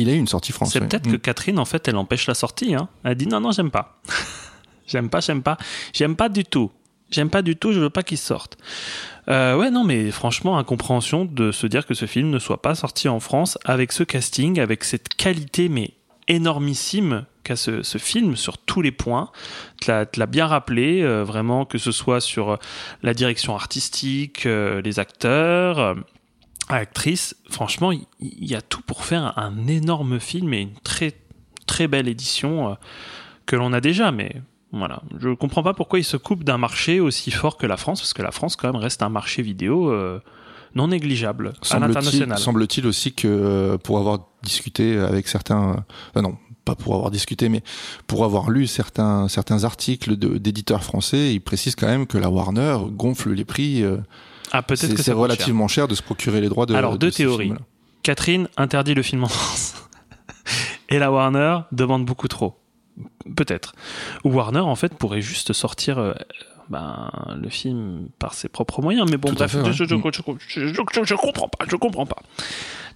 Il 0.00 0.08
a 0.08 0.12
eu 0.12 0.16
une 0.16 0.26
sortie 0.26 0.52
C'est 0.52 0.56
française. 0.56 0.82
peut-être 0.82 1.10
que 1.10 1.16
Catherine, 1.16 1.58
en 1.58 1.64
fait, 1.64 1.88
elle 1.88 1.96
empêche 1.96 2.26
la 2.26 2.34
sortie. 2.34 2.74
Hein. 2.74 2.88
Elle 3.04 3.16
dit 3.16 3.26
non, 3.26 3.40
non, 3.40 3.52
j'aime 3.52 3.70
pas. 3.70 4.00
j'aime 4.86 5.10
pas, 5.10 5.20
j'aime 5.20 5.42
pas. 5.42 5.58
J'aime 5.92 6.16
pas 6.16 6.28
du 6.28 6.44
tout. 6.44 6.70
J'aime 7.10 7.30
pas 7.30 7.40
du 7.42 7.56
tout, 7.56 7.72
je 7.72 7.80
veux 7.80 7.90
pas 7.90 8.02
qu'il 8.02 8.18
sorte. 8.18 8.58
Euh, 9.28 9.56
ouais, 9.56 9.70
non, 9.70 9.82
mais 9.82 10.10
franchement, 10.10 10.58
incompréhension 10.58 11.24
de 11.24 11.52
se 11.52 11.66
dire 11.66 11.86
que 11.86 11.94
ce 11.94 12.04
film 12.04 12.28
ne 12.30 12.38
soit 12.38 12.60
pas 12.60 12.74
sorti 12.74 13.08
en 13.08 13.18
France 13.18 13.58
avec 13.64 13.92
ce 13.92 14.02
casting, 14.02 14.60
avec 14.60 14.84
cette 14.84 15.08
qualité, 15.08 15.70
mais 15.70 15.94
énormissime 16.28 17.24
qu'a 17.44 17.56
ce, 17.56 17.82
ce 17.82 17.98
film 17.98 18.36
sur 18.36 18.58
tous 18.58 18.82
les 18.82 18.92
points. 18.92 19.30
Tu 19.80 19.90
l'as 19.90 20.26
bien 20.26 20.46
rappelé, 20.46 21.02
euh, 21.02 21.24
vraiment, 21.24 21.64
que 21.64 21.78
ce 21.78 21.90
soit 21.92 22.20
sur 22.20 22.50
euh, 22.50 22.56
la 23.02 23.14
direction 23.14 23.54
artistique, 23.54 24.44
euh, 24.46 24.80
les 24.82 24.98
acteurs, 24.98 25.96
actrices. 26.76 27.36
Franchement, 27.50 27.92
il 27.92 28.04
y, 28.20 28.54
a 28.54 28.62
tout 28.62 28.82
pour 28.82 29.04
faire 29.04 29.38
un 29.38 29.66
énorme 29.66 30.20
film 30.20 30.52
et 30.54 30.62
une 30.62 30.74
très, 30.82 31.12
très 31.66 31.88
belle 31.88 32.08
édition 32.08 32.70
euh, 32.70 32.74
que 33.46 33.56
l'on 33.56 33.72
a 33.72 33.80
déjà, 33.80 34.12
mais 34.12 34.42
voilà. 34.72 35.02
Je 35.18 35.30
comprends 35.30 35.62
pas 35.62 35.74
pourquoi 35.74 35.98
il 35.98 36.04
se 36.04 36.16
coupe 36.16 36.44
d'un 36.44 36.58
marché 36.58 37.00
aussi 37.00 37.30
fort 37.30 37.56
que 37.56 37.66
la 37.66 37.76
France, 37.76 38.00
parce 38.00 38.12
que 38.12 38.22
la 38.22 38.32
France, 38.32 38.56
quand 38.56 38.70
même, 38.72 38.80
reste 38.80 39.02
un 39.02 39.08
marché 39.08 39.42
vidéo 39.42 39.90
euh, 39.90 40.20
non 40.74 40.88
négligeable 40.88 41.48
à 41.48 41.52
Semble-t-il 41.62 41.94
l'international. 41.94 42.38
semble-t-il 42.38 42.86
aussi 42.86 43.12
que 43.12 43.28
euh, 43.28 43.78
pour 43.78 43.98
avoir 43.98 44.26
discuté 44.42 44.98
avec 44.98 45.28
certains, 45.28 45.84
enfin 46.10 46.22
non, 46.22 46.36
pas 46.64 46.74
pour 46.74 46.94
avoir 46.94 47.10
discuté, 47.10 47.48
mais 47.48 47.62
pour 48.06 48.24
avoir 48.24 48.50
lu 48.50 48.66
certains 48.66 49.26
certains 49.28 49.64
articles 49.64 50.16
d'éditeurs 50.16 50.84
français, 50.84 51.32
ils 51.32 51.40
précisent 51.40 51.76
quand 51.76 51.86
même 51.86 52.06
que 52.06 52.18
la 52.18 52.28
Warner 52.28 52.76
gonfle 52.90 53.32
les 53.32 53.46
prix. 53.46 53.82
Ah, 54.52 54.62
peut-être 54.62 54.94
que 54.94 55.02
c'est 55.02 55.12
relativement. 55.12 55.68
cher 55.68 55.88
de 55.88 55.94
se 55.94 56.02
procurer 56.02 56.40
les 56.40 56.48
droits 56.48 56.66
de. 56.66 56.74
Alors, 56.74 56.92
de 56.92 56.98
deux 56.98 57.10
théories. 57.10 57.52
Catherine 58.02 58.48
interdit 58.56 58.94
le 58.94 59.02
film 59.02 59.24
en 59.24 59.28
France. 59.28 59.74
Et 60.88 60.98
la 60.98 61.12
Warner 61.12 61.58
demande 61.72 62.04
beaucoup 62.06 62.28
trop. 62.28 62.58
Peut-être. 63.36 63.74
Ou 64.24 64.30
Warner, 64.30 64.60
en 64.60 64.74
fait, 64.76 64.94
pourrait 64.94 65.20
juste 65.20 65.52
sortir 65.52 65.98
euh, 65.98 66.14
ben, 66.70 67.10
le 67.40 67.48
film 67.50 68.08
par 68.18 68.32
ses 68.34 68.48
propres 68.48 68.80
moyens. 68.80 69.08
Mais 69.10 69.18
bon, 69.18 69.28
Tout 69.28 69.34
bref, 69.36 69.52
fait, 69.52 69.58
ouais. 69.60 69.72
je, 69.72 69.84
je, 69.84 69.84
je, 69.84 69.94
je- 70.48 70.66
je- 70.72 71.04
je 71.04 71.14
comprends 71.14 71.48
pas. 71.48 71.66
Je 71.68 71.76
comprends 71.76 72.06
pas. 72.06 72.16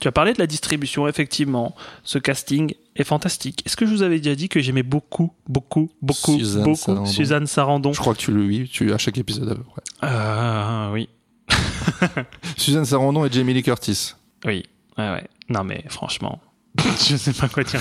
Tu 0.01 0.09
as 0.09 0.13
parlé 0.13 0.33
de 0.33 0.39
la 0.39 0.47
distribution, 0.47 1.07
effectivement. 1.07 1.77
Ce 2.03 2.19
casting 2.19 2.75
est 2.97 3.05
fantastique. 3.05 3.63
Est-ce 3.67 3.77
que 3.77 3.85
je 3.87 3.91
vous 3.93 4.03
avais 4.03 4.19
déjà 4.19 4.35
dit 4.35 4.49
que 4.49 4.61
j'aimais 4.61 4.83
beaucoup, 4.83 5.33
beaucoup, 5.47 5.91
beaucoup, 6.01 6.39
Suzanne 6.39 6.65
beaucoup 6.65 6.77
Sarandon. 6.77 7.07
Suzanne 7.07 7.47
Sarandon? 7.47 7.93
Je 7.93 8.01
crois 8.01 8.15
que 8.15 8.19
tu 8.21 8.33
le 8.33 8.43
oui, 8.45 8.69
tu 8.73 8.93
à 8.93 8.99
chaque 8.99 9.19
épisode 9.19 9.51
à 9.51 9.55
peu 9.55 9.63
près. 9.63 9.83
Euh, 10.05 10.91
Oui. 10.93 11.09
Suzanne 12.57 12.85
Sarandon 12.85 13.25
et 13.27 13.31
Jamie 13.33 13.55
Lee 13.55 13.63
Curtis. 13.63 14.15
Oui, 14.45 14.65
ouais, 14.99 15.11
ouais. 15.11 15.25
Non, 15.49 15.65
mais 15.65 15.85
franchement, 15.89 16.41
je 16.79 17.17
sais 17.17 17.33
pas 17.33 17.49
quoi 17.49 17.65
dire. 17.65 17.81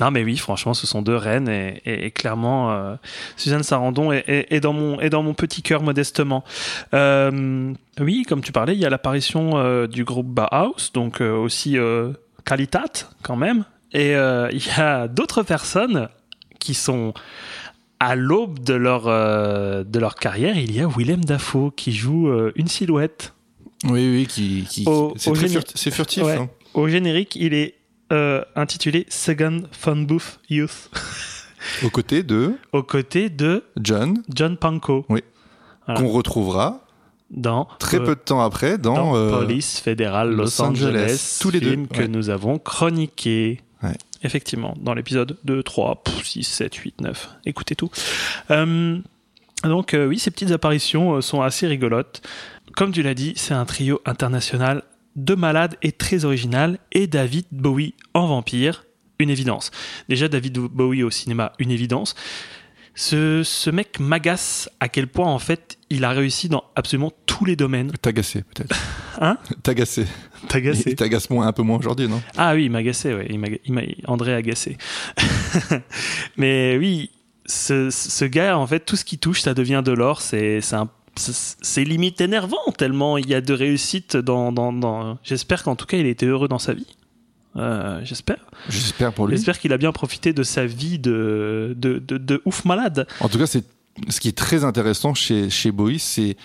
Non, 0.00 0.12
mais 0.12 0.22
oui, 0.22 0.36
franchement, 0.36 0.74
ce 0.74 0.86
sont 0.86 1.02
deux 1.02 1.16
reines 1.16 1.48
et, 1.48 1.82
et- 1.84 2.06
et 2.06 2.10
clairement, 2.12 2.70
euh, 2.72 2.94
Suzanne 3.36 3.64
Sarandon 3.64 4.12
est, 4.12 4.24
est- 4.28 4.46
est 4.54 4.60
dans 4.60 4.72
mon, 4.72 5.00
est 5.00 5.10
dans 5.10 5.24
mon 5.24 5.34
petit 5.34 5.60
cœur 5.62 5.82
modestement. 5.82 6.44
Euh, 6.94 7.72
oui, 7.98 8.22
comme 8.28 8.40
tu 8.42 8.52
parlais, 8.52 8.74
il 8.74 8.78
y 8.80 8.86
a 8.86 8.90
l'apparition 8.90 9.56
euh, 9.58 9.88
du 9.88 10.04
groupe 10.04 10.28
Bauhaus, 10.28 10.92
donc 10.94 11.20
aussi 11.20 11.76
Qualitat 12.44 12.84
quand 13.22 13.36
même. 13.36 13.64
Et 13.92 14.10
il 14.12 14.66
y 14.66 14.80
a 14.80 15.08
d'autres 15.08 15.42
personnes 15.42 16.08
qui 16.60 16.74
sont 16.74 17.14
à 18.00 18.14
l'aube 18.16 18.58
de 18.60 18.74
leur, 18.74 19.06
euh, 19.06 19.84
de 19.84 19.98
leur 19.98 20.14
carrière. 20.14 20.56
Il 20.56 20.74
y 20.74 20.80
a 20.80 20.88
Willem 20.88 21.24
Dafoe 21.24 21.70
qui 21.74 21.92
joue 21.92 22.28
euh, 22.28 22.52
une 22.56 22.68
silhouette. 22.68 23.34
Oui, 23.84 24.10
oui, 24.10 24.26
qui, 24.26 24.64
qui- 24.68 24.84
c'est 25.16 25.90
furtif. 25.90 26.24
Ouais. 26.24 26.36
hein. 26.36 26.48
Au 26.74 26.88
générique, 26.88 27.36
il 27.36 27.54
est 27.54 27.74
euh, 28.12 28.42
intitulé 28.56 29.06
Second 29.08 29.62
Phone 29.72 30.06
Booth 30.06 30.40
Youth, 30.48 30.90
Aux 31.84 31.90
côtés 31.90 32.22
de 32.22 32.54
aux 32.72 32.82
côtés 32.82 33.28
de 33.30 33.64
John, 33.80 34.22
John 34.34 34.56
Pankow. 34.56 35.04
Oui. 35.08 35.20
Voilà. 35.86 36.00
qu'on 36.00 36.08
retrouvera 36.08 36.84
Dans 37.30 37.66
très 37.78 37.98
euh, 37.98 38.04
peu 38.04 38.14
de 38.14 38.20
temps 38.20 38.40
après 38.40 38.78
dans, 38.78 38.94
dans 38.94 39.16
euh, 39.16 39.38
Police 39.38 39.80
fédérale 39.80 40.30
Los, 40.30 40.44
Los 40.44 40.62
Angeles, 40.62 40.88
Angeles. 41.04 41.38
Tous 41.40 41.50
les 41.50 41.60
deux, 41.60 41.76
que 41.86 41.98
ouais. 42.00 42.08
nous 42.08 42.30
avons 42.30 42.58
chroniqué. 42.58 43.60
Ouais. 43.82 43.96
Effectivement, 44.22 44.76
dans 44.80 44.94
l'épisode 44.94 45.38
2, 45.44 45.62
3, 45.62 46.02
6, 46.24 46.42
7, 46.44 46.74
8, 46.74 47.00
9. 47.00 47.30
Écoutez 47.46 47.76
tout. 47.76 47.90
Euh, 48.50 48.98
donc, 49.64 49.94
euh, 49.94 50.06
oui, 50.06 50.18
ces 50.18 50.30
petites 50.30 50.50
apparitions 50.50 51.16
euh, 51.16 51.20
sont 51.20 51.42
assez 51.42 51.66
rigolotes. 51.66 52.22
Comme 52.74 52.92
tu 52.92 53.02
l'as 53.02 53.14
dit, 53.14 53.32
c'est 53.36 53.54
un 53.54 53.64
trio 53.64 54.00
international 54.06 54.82
de 55.16 55.34
malades 55.34 55.76
et 55.82 55.92
très 55.92 56.24
original. 56.24 56.78
Et 56.92 57.06
David 57.06 57.46
Bowie 57.52 57.94
en 58.14 58.26
vampire, 58.26 58.84
une 59.18 59.30
évidence. 59.30 59.70
Déjà, 60.08 60.28
David 60.28 60.58
Bowie 60.58 61.02
au 61.02 61.10
cinéma, 61.10 61.52
une 61.58 61.70
évidence. 61.70 62.14
Ce, 63.00 63.44
ce 63.44 63.70
mec 63.70 64.00
m'agace 64.00 64.68
à 64.80 64.88
quel 64.88 65.06
point, 65.06 65.26
en 65.32 65.38
fait, 65.38 65.78
il 65.88 66.04
a 66.04 66.10
réussi 66.10 66.48
dans 66.48 66.64
absolument 66.74 67.12
tous 67.26 67.44
les 67.44 67.54
domaines. 67.54 67.92
T'agacer 68.02 68.42
peut-être. 68.42 68.74
Hein 69.20 69.36
T'agacer. 69.62 70.04
T'agacer. 70.48 70.90
Il 70.90 70.94
t'agace 70.96 71.30
moins, 71.30 71.46
un 71.46 71.52
peu 71.52 71.62
moins 71.62 71.78
aujourd'hui, 71.78 72.08
non? 72.08 72.20
Ah 72.36 72.54
oui, 72.54 72.64
il 72.64 72.70
m'a 72.70 72.78
agacé, 72.78 73.14
ouais. 73.14 73.26
Il 73.30 73.38
m'a, 73.38 73.48
il 73.82 73.94
André 74.06 74.34
agacé. 74.34 74.76
Mais 76.36 76.76
oui, 76.78 77.10
ce, 77.46 77.90
ce 77.90 78.24
gars, 78.24 78.58
en 78.58 78.66
fait, 78.66 78.80
tout 78.80 78.96
ce 78.96 79.04
qui 79.04 79.18
touche, 79.18 79.40
ça 79.42 79.54
devient 79.54 79.82
de 79.84 79.92
l'or. 79.92 80.20
C'est, 80.20 80.60
c'est, 80.60 80.76
un- 80.76 80.88
c'est- 81.16 81.84
limite 81.84 82.20
énervant, 82.20 82.58
tellement 82.76 83.16
il 83.18 83.28
y 83.28 83.34
a 83.34 83.40
de 83.40 83.52
réussite 83.52 84.16
dans. 84.16 84.52
dans, 84.52 84.72
dans- 84.72 85.18
J'espère 85.24 85.62
qu'en 85.62 85.74
tout 85.76 85.86
cas, 85.86 85.96
il 85.98 86.06
a 86.06 86.10
été 86.10 86.26
heureux 86.26 86.48
dans 86.48 86.58
sa 86.60 86.74
vie. 86.74 86.86
Euh, 87.58 88.00
j'espère. 88.04 88.38
J'espère 88.68 89.12
pour 89.12 89.26
lui. 89.26 89.36
J'espère 89.36 89.58
qu'il 89.58 89.72
a 89.72 89.78
bien 89.78 89.92
profité 89.92 90.32
de 90.32 90.42
sa 90.42 90.64
vie 90.66 90.98
de, 90.98 91.74
de, 91.76 91.98
de, 91.98 92.16
de 92.18 92.40
ouf 92.44 92.64
malade. 92.64 93.06
En 93.20 93.28
tout 93.28 93.38
cas, 93.38 93.46
c'est 93.46 93.64
ce 94.08 94.20
qui 94.20 94.28
est 94.28 94.36
très 94.36 94.64
intéressant 94.64 95.12
chez, 95.14 95.50
chez 95.50 95.72
Bowie, 95.72 95.98
c'est 95.98 96.36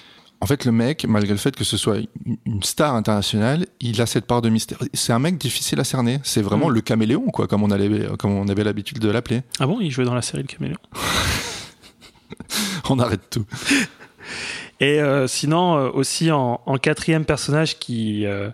en 0.41 0.45
fait 0.45 0.65
le 0.65 0.71
mec, 0.73 1.05
malgré 1.07 1.31
le 1.33 1.37
fait 1.37 1.55
que 1.55 1.63
ce 1.63 1.77
soit 1.77 1.97
une- 2.25 2.63
star 2.63 2.95
internationale, 2.95 3.65
il 3.79 4.01
a 4.01 4.05
cette 4.05 4.25
part 4.25 4.41
de 4.41 4.49
mystère. 4.49 4.79
C'est 4.93 5.13
un 5.13 5.19
mec 5.19 5.37
difficile 5.37 5.79
à 5.79 5.83
cerner. 5.83 6.19
C'est 6.23 6.41
vraiment 6.41 6.69
Mm. 6.69 6.73
le 6.73 6.81
caméléon, 6.81 7.25
quoi, 7.27 7.47
comme 7.47 7.63
on, 7.63 7.71
allait, 7.71 8.07
comme 8.17 8.31
on 8.31 8.47
avait 8.49 8.63
l'habitude 8.63 8.99
de 8.99 9.09
l'appeler. 9.09 9.41
Ah 9.59 9.67
bon, 9.67 9.79
il 9.79 9.91
jouait 9.91 10.03
dans 10.05 10.15
la 10.15 10.21
série 10.23 10.41
Le 10.43 10.47
Caméléon? 10.47 10.77
On 12.89 12.99
arrête 12.99 13.29
tout. 13.29 13.45
Et 14.79 14.99
euh, 14.99 15.27
sinon, 15.27 15.77
euh, 15.77 15.89
aussi 15.93 16.31
en, 16.31 16.59
en 16.65 16.77
quatrième 16.77 17.25
personnage 17.25 17.79
qui, 17.79 18.25
euh, 18.25 18.49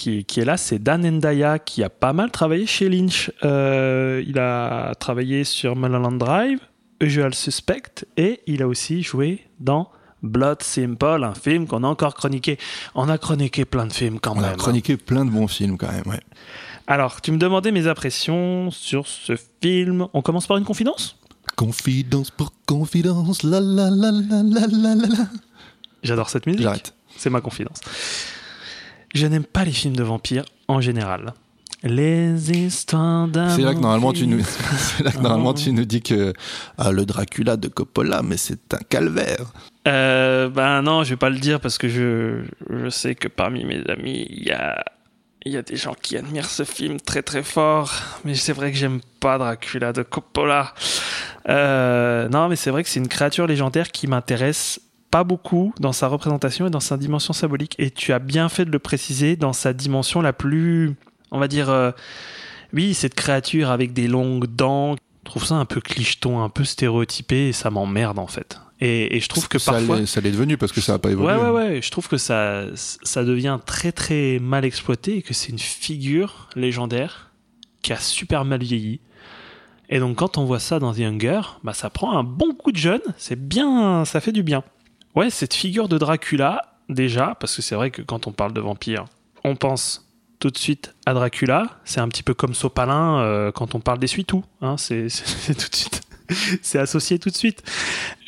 qui, 0.00 0.24
qui 0.24 0.40
est 0.40 0.44
là, 0.46 0.56
c'est 0.56 0.78
Dan 0.78 1.04
Endaya, 1.04 1.58
qui 1.58 1.82
a 1.84 1.90
pas 1.90 2.14
mal 2.14 2.30
travaillé 2.30 2.64
chez 2.66 2.88
Lynch. 2.88 3.30
Euh, 3.44 4.24
il 4.26 4.38
a 4.38 4.94
travaillé 4.94 5.44
sur 5.44 5.76
Mulholland 5.76 6.16
Drive, 6.18 6.58
Usual 7.00 7.34
Suspect, 7.34 8.06
et 8.16 8.40
il 8.46 8.62
a 8.62 8.66
aussi 8.66 9.02
joué 9.02 9.46
dans 9.58 9.90
Blood 10.22 10.62
Simple, 10.62 11.22
un 11.22 11.34
film 11.34 11.66
qu'on 11.66 11.84
a 11.84 11.86
encore 11.86 12.14
chroniqué. 12.14 12.58
On 12.94 13.10
a 13.10 13.18
chroniqué 13.18 13.66
plein 13.66 13.86
de 13.86 13.92
films 13.92 14.20
quand 14.20 14.32
On 14.32 14.40
même. 14.40 14.52
a 14.54 14.54
chroniqué 14.54 14.96
plein 14.96 15.26
de 15.26 15.30
bons 15.30 15.48
films 15.48 15.76
quand 15.76 15.92
même, 15.92 16.06
ouais. 16.06 16.20
Alors, 16.86 17.20
tu 17.20 17.30
me 17.30 17.36
demandais 17.38 17.70
mes 17.70 17.86
impressions 17.86 18.70
sur 18.70 19.06
ce 19.06 19.34
film. 19.62 20.06
On 20.14 20.22
commence 20.22 20.46
par 20.46 20.56
une 20.56 20.64
confidence? 20.64 21.16
Confidence 21.56 22.30
pour 22.30 22.52
confidence, 22.66 23.42
la 23.42 23.60
la 23.60 23.90
la 23.90 24.10
la 24.12 24.42
la 24.42 24.66
la 24.66 24.94
la 24.94 25.06
la. 25.06 25.24
J'adore 26.02 26.30
cette 26.30 26.46
musique. 26.46 26.62
J'arrête. 26.62 26.94
C'est 27.16 27.28
ma 27.30 27.40
confidence. 27.42 27.80
Je 29.14 29.26
n'aime 29.26 29.44
pas 29.44 29.64
les 29.64 29.72
films 29.72 29.96
de 29.96 30.02
vampires 30.02 30.44
en 30.68 30.80
général. 30.80 31.34
Les 31.82 32.50
histoires 32.50 33.26
d'amour. 33.26 33.56
C'est 33.56 33.62
là 33.62 33.74
que 33.74 33.80
normalement 33.80 34.12
tu 34.12 34.26
nous, 34.26 34.38
là 35.04 35.12
que 35.12 35.18
normalement 35.18 35.54
tu 35.54 35.72
nous 35.72 35.86
dis 35.86 36.02
que 36.02 36.34
ah, 36.76 36.92
le 36.92 37.06
Dracula 37.06 37.56
de 37.56 37.68
Coppola, 37.68 38.20
mais 38.22 38.36
c'est 38.36 38.74
un 38.74 38.80
calvaire. 38.88 39.46
Euh, 39.88 40.50
ben 40.50 40.82
non, 40.82 41.04
je 41.04 41.10
vais 41.10 41.16
pas 41.16 41.30
le 41.30 41.38
dire 41.38 41.58
parce 41.58 41.78
que 41.78 41.88
je, 41.88 42.42
je 42.68 42.88
sais 42.90 43.14
que 43.14 43.28
parmi 43.28 43.64
mes 43.64 43.82
amis, 43.88 44.26
il 44.28 44.44
y 44.44 44.52
a, 44.52 44.84
y 45.46 45.56
a 45.56 45.62
des 45.62 45.76
gens 45.76 45.94
qui 45.94 46.18
admirent 46.18 46.50
ce 46.50 46.64
film 46.64 47.00
très 47.00 47.22
très 47.22 47.42
fort. 47.42 47.90
Mais 48.26 48.34
c'est 48.34 48.52
vrai 48.52 48.70
que 48.72 48.76
j'aime 48.76 49.00
pas 49.18 49.38
Dracula 49.38 49.94
de 49.94 50.02
Coppola. 50.02 50.74
Euh, 51.48 52.28
non, 52.28 52.48
mais 52.48 52.56
c'est 52.56 52.70
vrai 52.70 52.82
que 52.82 52.90
c'est 52.90 53.00
une 53.00 53.08
créature 53.08 53.46
légendaire 53.46 53.90
qui 53.90 54.06
m'intéresse 54.06 54.80
pas 55.10 55.24
beaucoup 55.24 55.74
dans 55.80 55.92
sa 55.92 56.06
représentation 56.06 56.66
et 56.66 56.70
dans 56.70 56.80
sa 56.80 56.96
dimension 56.96 57.32
symbolique. 57.32 57.74
Et 57.78 57.90
tu 57.90 58.12
as 58.12 58.18
bien 58.18 58.48
fait 58.48 58.64
de 58.64 58.70
le 58.70 58.78
préciser 58.78 59.36
dans 59.36 59.52
sa 59.52 59.72
dimension 59.72 60.20
la 60.20 60.32
plus, 60.32 60.94
on 61.30 61.38
va 61.38 61.48
dire, 61.48 61.68
euh, 61.70 61.90
oui, 62.72 62.94
cette 62.94 63.14
créature 63.14 63.70
avec 63.70 63.92
des 63.92 64.08
longues 64.08 64.46
dents. 64.46 64.94
Je 64.94 65.30
trouve 65.30 65.44
ça 65.44 65.56
un 65.56 65.64
peu 65.64 65.80
clicheton, 65.80 66.42
un 66.42 66.48
peu 66.48 66.64
stéréotypé 66.64 67.48
et 67.48 67.52
ça 67.52 67.70
m'emmerde 67.70 68.18
en 68.18 68.26
fait. 68.26 68.60
Et, 68.80 69.16
et 69.16 69.20
je 69.20 69.28
trouve 69.28 69.46
que 69.48 69.58
ça 69.58 69.72
parfois. 69.72 70.06
ça 70.06 70.20
l'est 70.20 70.30
devenu 70.30 70.56
parce 70.56 70.72
que 70.72 70.80
ça 70.80 70.94
a 70.94 70.98
pas 70.98 71.10
évolué. 71.10 71.34
Ouais, 71.34 71.38
ouais, 71.38 71.50
ouais. 71.50 71.82
Je 71.82 71.90
trouve 71.90 72.08
que 72.08 72.16
ça, 72.16 72.64
ça 72.74 73.24
devient 73.24 73.58
très, 73.66 73.92
très 73.92 74.38
mal 74.40 74.64
exploité 74.64 75.18
et 75.18 75.22
que 75.22 75.34
c'est 75.34 75.50
une 75.50 75.58
figure 75.58 76.48
légendaire 76.56 77.30
qui 77.82 77.92
a 77.92 77.98
super 77.98 78.44
mal 78.44 78.62
vieilli. 78.62 79.00
Et 79.90 79.98
donc, 79.98 80.16
quand 80.16 80.38
on 80.38 80.44
voit 80.44 80.60
ça 80.60 80.78
dans 80.78 80.94
The 80.94 80.98
Younger, 80.98 81.40
bah, 81.64 81.74
ça 81.74 81.90
prend 81.90 82.16
un 82.16 82.22
bon 82.22 82.54
coup 82.54 82.72
de 82.72 82.76
jeune. 82.78 83.00
C'est 83.18 83.38
bien, 83.38 84.04
ça 84.04 84.20
fait 84.20 84.32
du 84.32 84.42
bien. 84.42 84.62
Ouais, 85.16 85.30
cette 85.30 85.54
figure 85.54 85.88
de 85.88 85.98
Dracula, 85.98 86.78
déjà, 86.88 87.36
parce 87.40 87.56
que 87.56 87.62
c'est 87.62 87.74
vrai 87.74 87.90
que 87.90 88.02
quand 88.02 88.26
on 88.26 88.32
parle 88.32 88.52
de 88.52 88.60
vampire, 88.60 89.06
on 89.44 89.56
pense 89.56 90.06
tout 90.38 90.50
de 90.50 90.58
suite 90.58 90.94
à 91.06 91.14
Dracula. 91.14 91.80
C'est 91.84 92.00
un 92.00 92.08
petit 92.08 92.22
peu 92.22 92.34
comme 92.34 92.54
Sopalin 92.54 93.20
euh, 93.20 93.52
quand 93.52 93.74
on 93.74 93.80
parle 93.80 93.98
des 93.98 94.06
Suitou. 94.06 94.44
Hein, 94.62 94.76
c'est 94.78 95.08
tout 95.54 95.68
de 95.68 95.76
suite. 95.76 96.02
C'est 96.62 96.78
associé 96.78 97.18
tout 97.18 97.28
de 97.30 97.34
suite. 97.36 97.62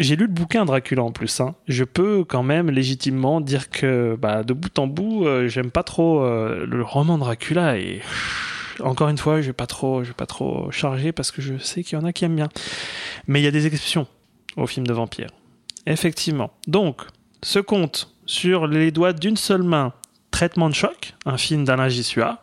J'ai 0.00 0.16
lu 0.16 0.26
le 0.26 0.32
bouquin 0.32 0.64
Dracula 0.64 1.04
en 1.04 1.12
plus. 1.12 1.40
hein. 1.40 1.54
Je 1.68 1.84
peux 1.84 2.24
quand 2.24 2.42
même 2.42 2.68
légitimement 2.68 3.40
dire 3.40 3.70
que 3.70 4.16
bah, 4.20 4.42
de 4.42 4.52
bout 4.52 4.76
en 4.80 4.88
bout, 4.88 5.24
euh, 5.24 5.46
j'aime 5.46 5.70
pas 5.70 5.84
trop 5.84 6.24
euh, 6.24 6.66
le 6.66 6.82
roman 6.82 7.16
Dracula 7.16 7.78
et 7.78 8.02
encore 8.80 9.08
une 9.08 9.18
fois, 9.18 9.40
je 9.40 9.46
vais 9.46 9.52
pas 9.52 9.68
trop, 9.68 10.02
je 10.02 10.08
vais 10.08 10.14
pas 10.14 10.26
trop 10.26 10.68
charger 10.72 11.12
parce 11.12 11.30
que 11.30 11.40
je 11.40 11.56
sais 11.58 11.84
qu'il 11.84 11.96
y 11.96 12.02
en 12.02 12.04
a 12.04 12.12
qui 12.12 12.24
aiment 12.24 12.34
bien. 12.34 12.48
Mais 13.28 13.40
il 13.40 13.44
y 13.44 13.46
a 13.46 13.52
des 13.52 13.66
exceptions 13.66 14.08
au 14.56 14.66
film 14.66 14.84
de 14.84 14.92
vampire. 14.92 15.28
Effectivement. 15.86 16.52
Donc, 16.66 17.02
ce 17.42 17.58
compte 17.58 18.12
sur 18.26 18.66
les 18.66 18.90
doigts 18.90 19.12
d'une 19.12 19.36
seule 19.36 19.62
main, 19.62 19.92
Traitement 20.32 20.70
de 20.70 20.74
choc, 20.74 21.14
un 21.26 21.36
film 21.36 21.64
d'Alain 21.64 21.90
Gissua. 21.90 22.42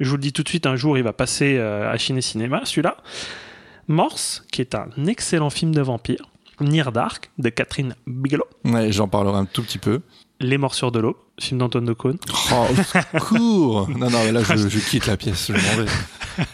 Je 0.00 0.10
vous 0.10 0.16
le 0.16 0.22
dis 0.22 0.32
tout 0.32 0.42
de 0.42 0.48
suite, 0.48 0.66
un 0.66 0.74
jour 0.74 0.98
il 0.98 1.04
va 1.04 1.12
passer 1.12 1.56
euh, 1.56 1.90
à 1.90 1.96
Ciné 1.96 2.20
Cinéma, 2.20 2.62
celui-là. 2.64 2.96
Morse, 3.86 4.44
qui 4.50 4.60
est 4.60 4.74
un 4.74 4.88
excellent 5.06 5.48
film 5.48 5.72
de 5.72 5.80
vampire. 5.80 6.28
Near 6.60 6.90
Dark, 6.90 7.30
de 7.38 7.48
Catherine 7.48 7.94
Bigelow. 8.08 8.44
Ouais, 8.64 8.90
j'en 8.90 9.06
parlerai 9.06 9.38
un 9.38 9.44
tout 9.44 9.62
petit 9.62 9.78
peu. 9.78 10.00
Les 10.40 10.58
Morsures 10.58 10.90
de 10.90 10.98
l'eau, 10.98 11.16
film 11.38 11.58
d'Antoine 11.58 11.84
de 11.84 11.92
Caunes. 11.92 12.18
Oh, 12.52 12.66
secours 12.84 13.88
Non, 13.96 14.10
non, 14.10 14.18
mais 14.24 14.32
là, 14.32 14.42
je, 14.42 14.68
je 14.68 14.78
quitte 14.80 15.06
la 15.06 15.16
pièce, 15.16 15.46
je 15.46 15.52
m'en 15.52 15.82
vais. 15.82 15.90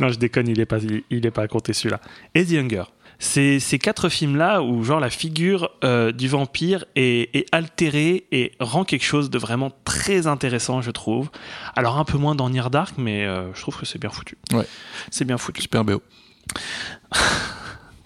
Non, 0.00 0.08
je 0.08 0.18
déconne, 0.18 0.48
il 0.48 0.60
est 0.60 0.66
pas, 0.66 0.78
il, 0.78 1.04
il 1.10 1.24
est 1.24 1.30
pas 1.30 1.42
à 1.42 1.48
compter 1.48 1.72
celui-là. 1.72 2.00
Et 2.34 2.44
The 2.44 2.50
Younger. 2.50 2.84
C'est 3.24 3.60
ces 3.60 3.78
quatre 3.78 4.08
films-là 4.08 4.62
où 4.62 4.82
genre 4.82 4.98
la 4.98 5.08
figure 5.08 5.70
euh, 5.84 6.10
du 6.10 6.26
vampire 6.26 6.86
est, 6.96 7.34
est 7.36 7.46
altérée 7.52 8.26
et 8.32 8.50
rend 8.58 8.84
quelque 8.84 9.04
chose 9.04 9.30
de 9.30 9.38
vraiment 9.38 9.70
très 9.84 10.26
intéressant, 10.26 10.82
je 10.82 10.90
trouve. 10.90 11.30
Alors 11.76 11.98
un 11.98 12.04
peu 12.04 12.18
moins 12.18 12.34
dans 12.34 12.50
Near 12.50 12.68
Dark, 12.68 12.94
mais 12.98 13.24
euh, 13.24 13.54
je 13.54 13.60
trouve 13.60 13.78
que 13.78 13.86
c'est 13.86 14.00
bien 14.00 14.10
foutu. 14.10 14.36
Ouais. 14.52 14.66
C'est 15.12 15.24
bien 15.24 15.38
foutu. 15.38 15.62
Super 15.62 15.84
BO. 15.84 16.02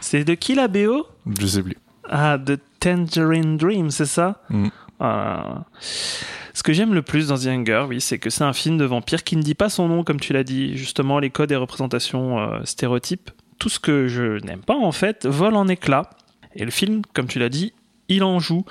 C'est 0.01 0.23
de 0.23 0.35
qui 0.35 0.55
la 0.55 0.69
BO 0.69 1.07
Je 1.41 1.47
sais 1.47 1.63
plus. 1.63 1.79
Ah, 2.11 2.37
de 2.37 2.59
Tangerine 2.79 3.57
Dream, 3.57 3.91
c'est 3.91 4.05
ça? 4.05 4.43
Mm. 4.51 4.69
Ah. 5.01 5.65
Ce 6.53 6.63
que 6.63 6.75
j'aime 6.75 6.93
le 6.93 7.01
plus 7.01 7.29
dans 7.29 7.39
The 7.39 7.45
Younger, 7.45 7.87
oui, 7.89 8.03
c'est 8.03 8.19
que 8.19 8.29
c'est 8.29 8.45
un 8.45 8.53
film 8.53 8.77
de 8.77 8.85
vampire 8.85 9.25
qui 9.25 9.37
ne 9.37 9.43
dit 9.43 9.55
pas 9.55 9.71
son 9.71 9.89
nom, 9.89 10.05
comme 10.05 10.21
tu 10.21 10.35
l'as 10.35 10.45
dit. 10.45 10.77
Justement, 10.77 11.19
les 11.19 11.31
codes 11.31 11.53
et 11.53 11.57
représentations 11.57 12.39
euh, 12.39 12.61
stéréotypes, 12.65 13.31
tout 13.59 13.69
ce 13.69 13.79
que 13.79 14.09
je 14.09 14.45
n'aime 14.45 14.61
pas, 14.63 14.77
en 14.77 14.93
fait, 14.93 15.27
vole 15.27 15.55
en 15.57 15.69
éclats. 15.69 16.11
Et 16.55 16.65
le 16.65 16.71
film, 16.71 17.03
comme 17.15 17.27
tu 17.29 17.39
l'as 17.39 17.49
dit, 17.49 17.73
il 18.09 18.23
en 18.25 18.39
joue. 18.39 18.65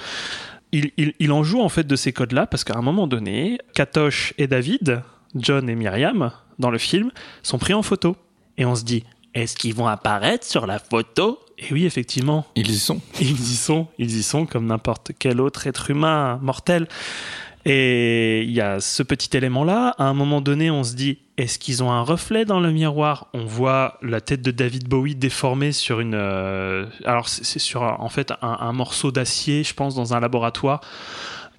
Il, 0.71 0.91
il- 0.97 1.13
il 1.19 1.31
en 1.31 1.43
joue, 1.43 1.61
en 1.61 1.69
fait, 1.69 1.85
de 1.85 1.95
ces 1.95 2.11
codes-là, 2.13 2.47
parce 2.47 2.63
qu'à 2.63 2.75
un 2.77 2.81
moment 2.81 3.07
donné, 3.07 3.57
Katosh 3.73 4.33
et 4.37 4.47
David, 4.47 5.01
John 5.35 5.69
et 5.69 5.75
Myriam, 5.75 6.31
dans 6.59 6.69
le 6.71 6.77
film, 6.77 7.11
sont 7.43 7.57
pris 7.57 7.73
en 7.73 7.81
photo. 7.81 8.15
Et 8.57 8.65
on 8.65 8.75
se 8.75 8.83
dit, 8.83 9.03
est-ce 9.33 9.55
qu'ils 9.55 9.73
vont 9.75 9.87
apparaître 9.87 10.45
sur 10.45 10.65
la 10.65 10.79
photo? 10.79 11.39
Et 11.57 11.71
oui, 11.71 11.85
effectivement, 11.85 12.45
Ils 12.55 12.69
y 12.69 12.77
sont. 12.77 13.01
ils 13.21 13.31
y 13.39 13.55
sont, 13.55 13.87
ils 13.97 14.17
y 14.17 14.23
sont 14.23 14.45
comme 14.45 14.65
n'importe 14.65 15.11
quel 15.17 15.39
autre 15.41 15.67
être 15.67 15.89
humain 15.89 16.37
mortel. 16.41 16.87
Et 17.65 18.43
il 18.43 18.51
y 18.51 18.61
a 18.61 18.79
ce 18.79 19.01
petit 19.01 19.35
élément-là. 19.35 19.95
À 19.97 20.03
un 20.03 20.13
moment 20.13 20.39
donné, 20.39 20.69
on 20.69 20.83
se 20.83 20.93
dit, 20.93 21.17
est-ce 21.37 21.57
qu'ils 21.57 21.83
ont 21.83 21.91
un 21.91 22.03
reflet 22.03 22.45
dans 22.45 22.59
le 22.59 22.71
miroir? 22.71 23.27
On 23.33 23.45
voit 23.45 23.97
la 24.03 24.21
tête 24.21 24.43
de 24.43 24.51
David 24.51 24.87
Bowie 24.87 25.15
déformée 25.15 25.71
sur 25.71 25.99
une. 25.99 26.13
euh, 26.13 26.85
alors 27.05 27.27
c'est 27.27 27.59
sur 27.59 27.81
en 27.81 28.09
fait 28.09 28.31
un, 28.41 28.71
morceau 28.71 29.11
d'acier, 29.11 29.63
je 29.63 29.73
pense, 29.73 29.95
dans 29.95 30.13
un 30.13 30.19
laboratoire. 30.19 30.81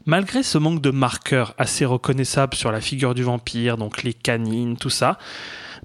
Malgré 0.06 0.44
ce 0.44 0.58
manque 0.58 0.80
de 0.80 0.90
marqueurs 0.90 1.54
assez 1.58 1.84
reconnaissables 1.84 2.54
sur 2.54 2.70
la 2.70 2.80
figure 2.80 3.12
du 3.12 3.24
vampire, 3.24 3.76
donc 3.76 4.04
les 4.04 4.14
canines, 4.14 4.76
tout 4.76 4.90
ça, 4.90 5.18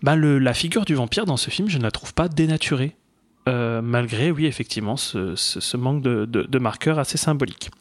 bah 0.04 0.16
la 0.16 0.54
figure 0.54 0.86
du 0.86 0.94
vampire 0.94 1.26
dans 1.26 1.38
ce 1.38 1.50
film, 1.50 1.68
je 1.68 1.80
ne 1.80 1.84
la 1.84 1.90
trouve 1.90 2.14
pas 2.14 2.28
dénaturée. 2.28 2.96
Euh, 3.50 3.82
malgré, 3.82 4.30
oui, 4.30 4.46
effectivement, 4.46 4.98
ce, 4.98 5.78
manque 5.78 6.04
de 6.04 6.60
marqueurs 6.60 7.00
assez 7.00 7.18
symbolique. 7.18 7.72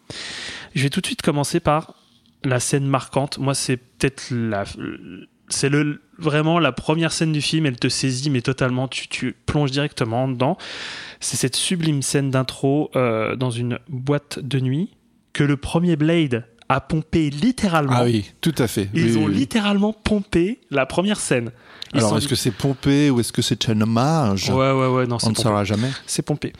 Je 0.74 0.82
vais 0.84 0.90
tout 0.90 1.02
de 1.02 1.06
suite 1.06 1.20
commencer 1.20 1.60
par 1.60 1.94
la 2.44 2.60
scène 2.60 2.86
marquante. 2.86 3.38
Moi, 3.38 3.54
c'est 3.54 3.76
peut-être 3.76 4.30
la. 4.30 4.64
C'est 5.48 5.68
le, 5.68 6.00
vraiment 6.16 6.60
la 6.60 6.70
première 6.70 7.10
scène 7.10 7.32
du 7.32 7.40
film, 7.40 7.66
elle 7.66 7.78
te 7.78 7.88
saisit, 7.88 8.30
mais 8.30 8.40
totalement, 8.40 8.86
tu, 8.86 9.08
tu 9.08 9.32
plonges 9.32 9.72
directement 9.72 10.28
dedans. 10.28 10.56
C'est 11.18 11.36
cette 11.36 11.56
sublime 11.56 12.02
scène 12.02 12.30
d'intro 12.30 12.90
euh, 12.94 13.34
dans 13.34 13.50
une 13.50 13.80
boîte 13.88 14.38
de 14.38 14.60
nuit 14.60 14.90
que 15.32 15.42
le 15.42 15.56
premier 15.56 15.96
Blade 15.96 16.44
a 16.70 16.80
pompé 16.80 17.30
littéralement. 17.30 17.94
Ah 17.96 18.04
oui, 18.04 18.30
tout 18.40 18.54
à 18.58 18.68
fait. 18.68 18.88
Ils 18.94 19.16
Oui, 19.16 19.24
ont 19.24 19.26
oui, 19.26 19.34
littéralement 19.34 19.92
pompé 19.92 20.60
la 20.70 20.86
première 20.86 21.18
scène. 21.18 21.50
Ils 21.92 21.98
Alors, 21.98 22.10
sont 22.10 22.18
est-ce 22.18 22.28
que 22.28 22.36
c'est 22.36 22.52
pompé 22.52 23.10
ou 23.10 23.18
est-ce 23.18 23.32
que 23.32 23.42
c'est 23.42 23.68
un 23.68 23.80
hommage? 23.80 24.48
Ouais, 24.50 24.70
ouais, 24.70 24.86
ouais, 24.86 25.06
non, 25.08 25.18
On 25.24 25.30
ne 25.30 25.34
saura 25.34 25.64
jamais. 25.64 25.88
C'est 26.06 26.22
pompé. 26.22 26.52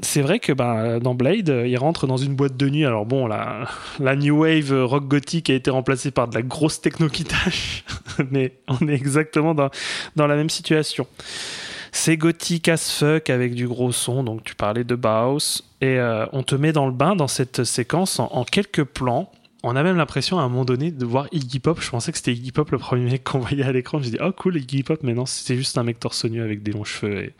C'est 0.00 0.22
vrai 0.22 0.38
que 0.38 0.52
ben, 0.52 1.00
dans 1.00 1.16
Blade, 1.16 1.52
il 1.66 1.76
rentre 1.78 2.06
dans 2.06 2.16
une 2.16 2.36
boîte 2.36 2.56
de 2.56 2.68
nuit. 2.68 2.84
Alors 2.84 3.06
bon, 3.06 3.26
la, 3.26 3.66
la 3.98 4.14
new 4.14 4.42
wave 4.44 4.72
rock 4.84 5.08
gothique 5.08 5.50
a 5.50 5.54
été 5.54 5.68
remplacée 5.72 6.12
par 6.12 6.28
de 6.28 6.36
la 6.36 6.42
grosse 6.42 6.80
techno 6.80 7.08
qui 7.08 7.24
tâche, 7.24 7.84
mais 8.30 8.52
on 8.68 8.86
est 8.86 8.94
exactement 8.94 9.52
dans, 9.52 9.70
dans 10.14 10.28
la 10.28 10.36
même 10.36 10.50
situation. 10.50 11.08
C'est 11.90 12.16
gothique 12.16 12.68
as 12.68 12.88
fuck 12.88 13.30
avec 13.30 13.54
du 13.56 13.66
gros 13.66 13.90
son, 13.90 14.22
donc 14.22 14.44
tu 14.44 14.54
parlais 14.54 14.84
de 14.84 14.94
Bauhaus, 14.94 15.62
et 15.80 15.98
euh, 15.98 16.26
on 16.32 16.44
te 16.44 16.54
met 16.54 16.70
dans 16.72 16.86
le 16.86 16.92
bain 16.92 17.16
dans 17.16 17.26
cette 17.26 17.64
séquence 17.64 18.20
en, 18.20 18.26
en 18.26 18.44
quelques 18.44 18.84
plans. 18.84 19.28
On 19.68 19.74
a 19.76 19.82
même 19.82 19.96
l'impression 19.96 20.38
à 20.38 20.42
un 20.42 20.48
moment 20.48 20.64
donné 20.64 20.92
de 20.92 21.04
voir 21.04 21.26
Iggy 21.32 21.58
Pop. 21.58 21.80
Je 21.80 21.90
pensais 21.90 22.12
que 22.12 22.18
c'était 22.18 22.32
Iggy 22.32 22.52
Pop 22.52 22.70
le 22.70 22.78
premier 22.78 23.10
mec 23.10 23.24
qu'on 23.24 23.38
voyait 23.40 23.64
à 23.64 23.72
l'écran. 23.72 24.00
Je 24.00 24.10
dis 24.10 24.18
oh 24.22 24.30
cool 24.32 24.56
Iggy 24.58 24.82
Pop, 24.84 25.00
mais 25.02 25.12
non, 25.12 25.26
c'était 25.26 25.56
juste 25.56 25.76
un 25.76 25.82
mec 25.82 25.98
torse 25.98 26.24
nu 26.24 26.40
avec 26.40 26.62
des 26.62 26.70
longs 26.72 26.84
cheveux 26.84 27.24
et, 27.24 27.34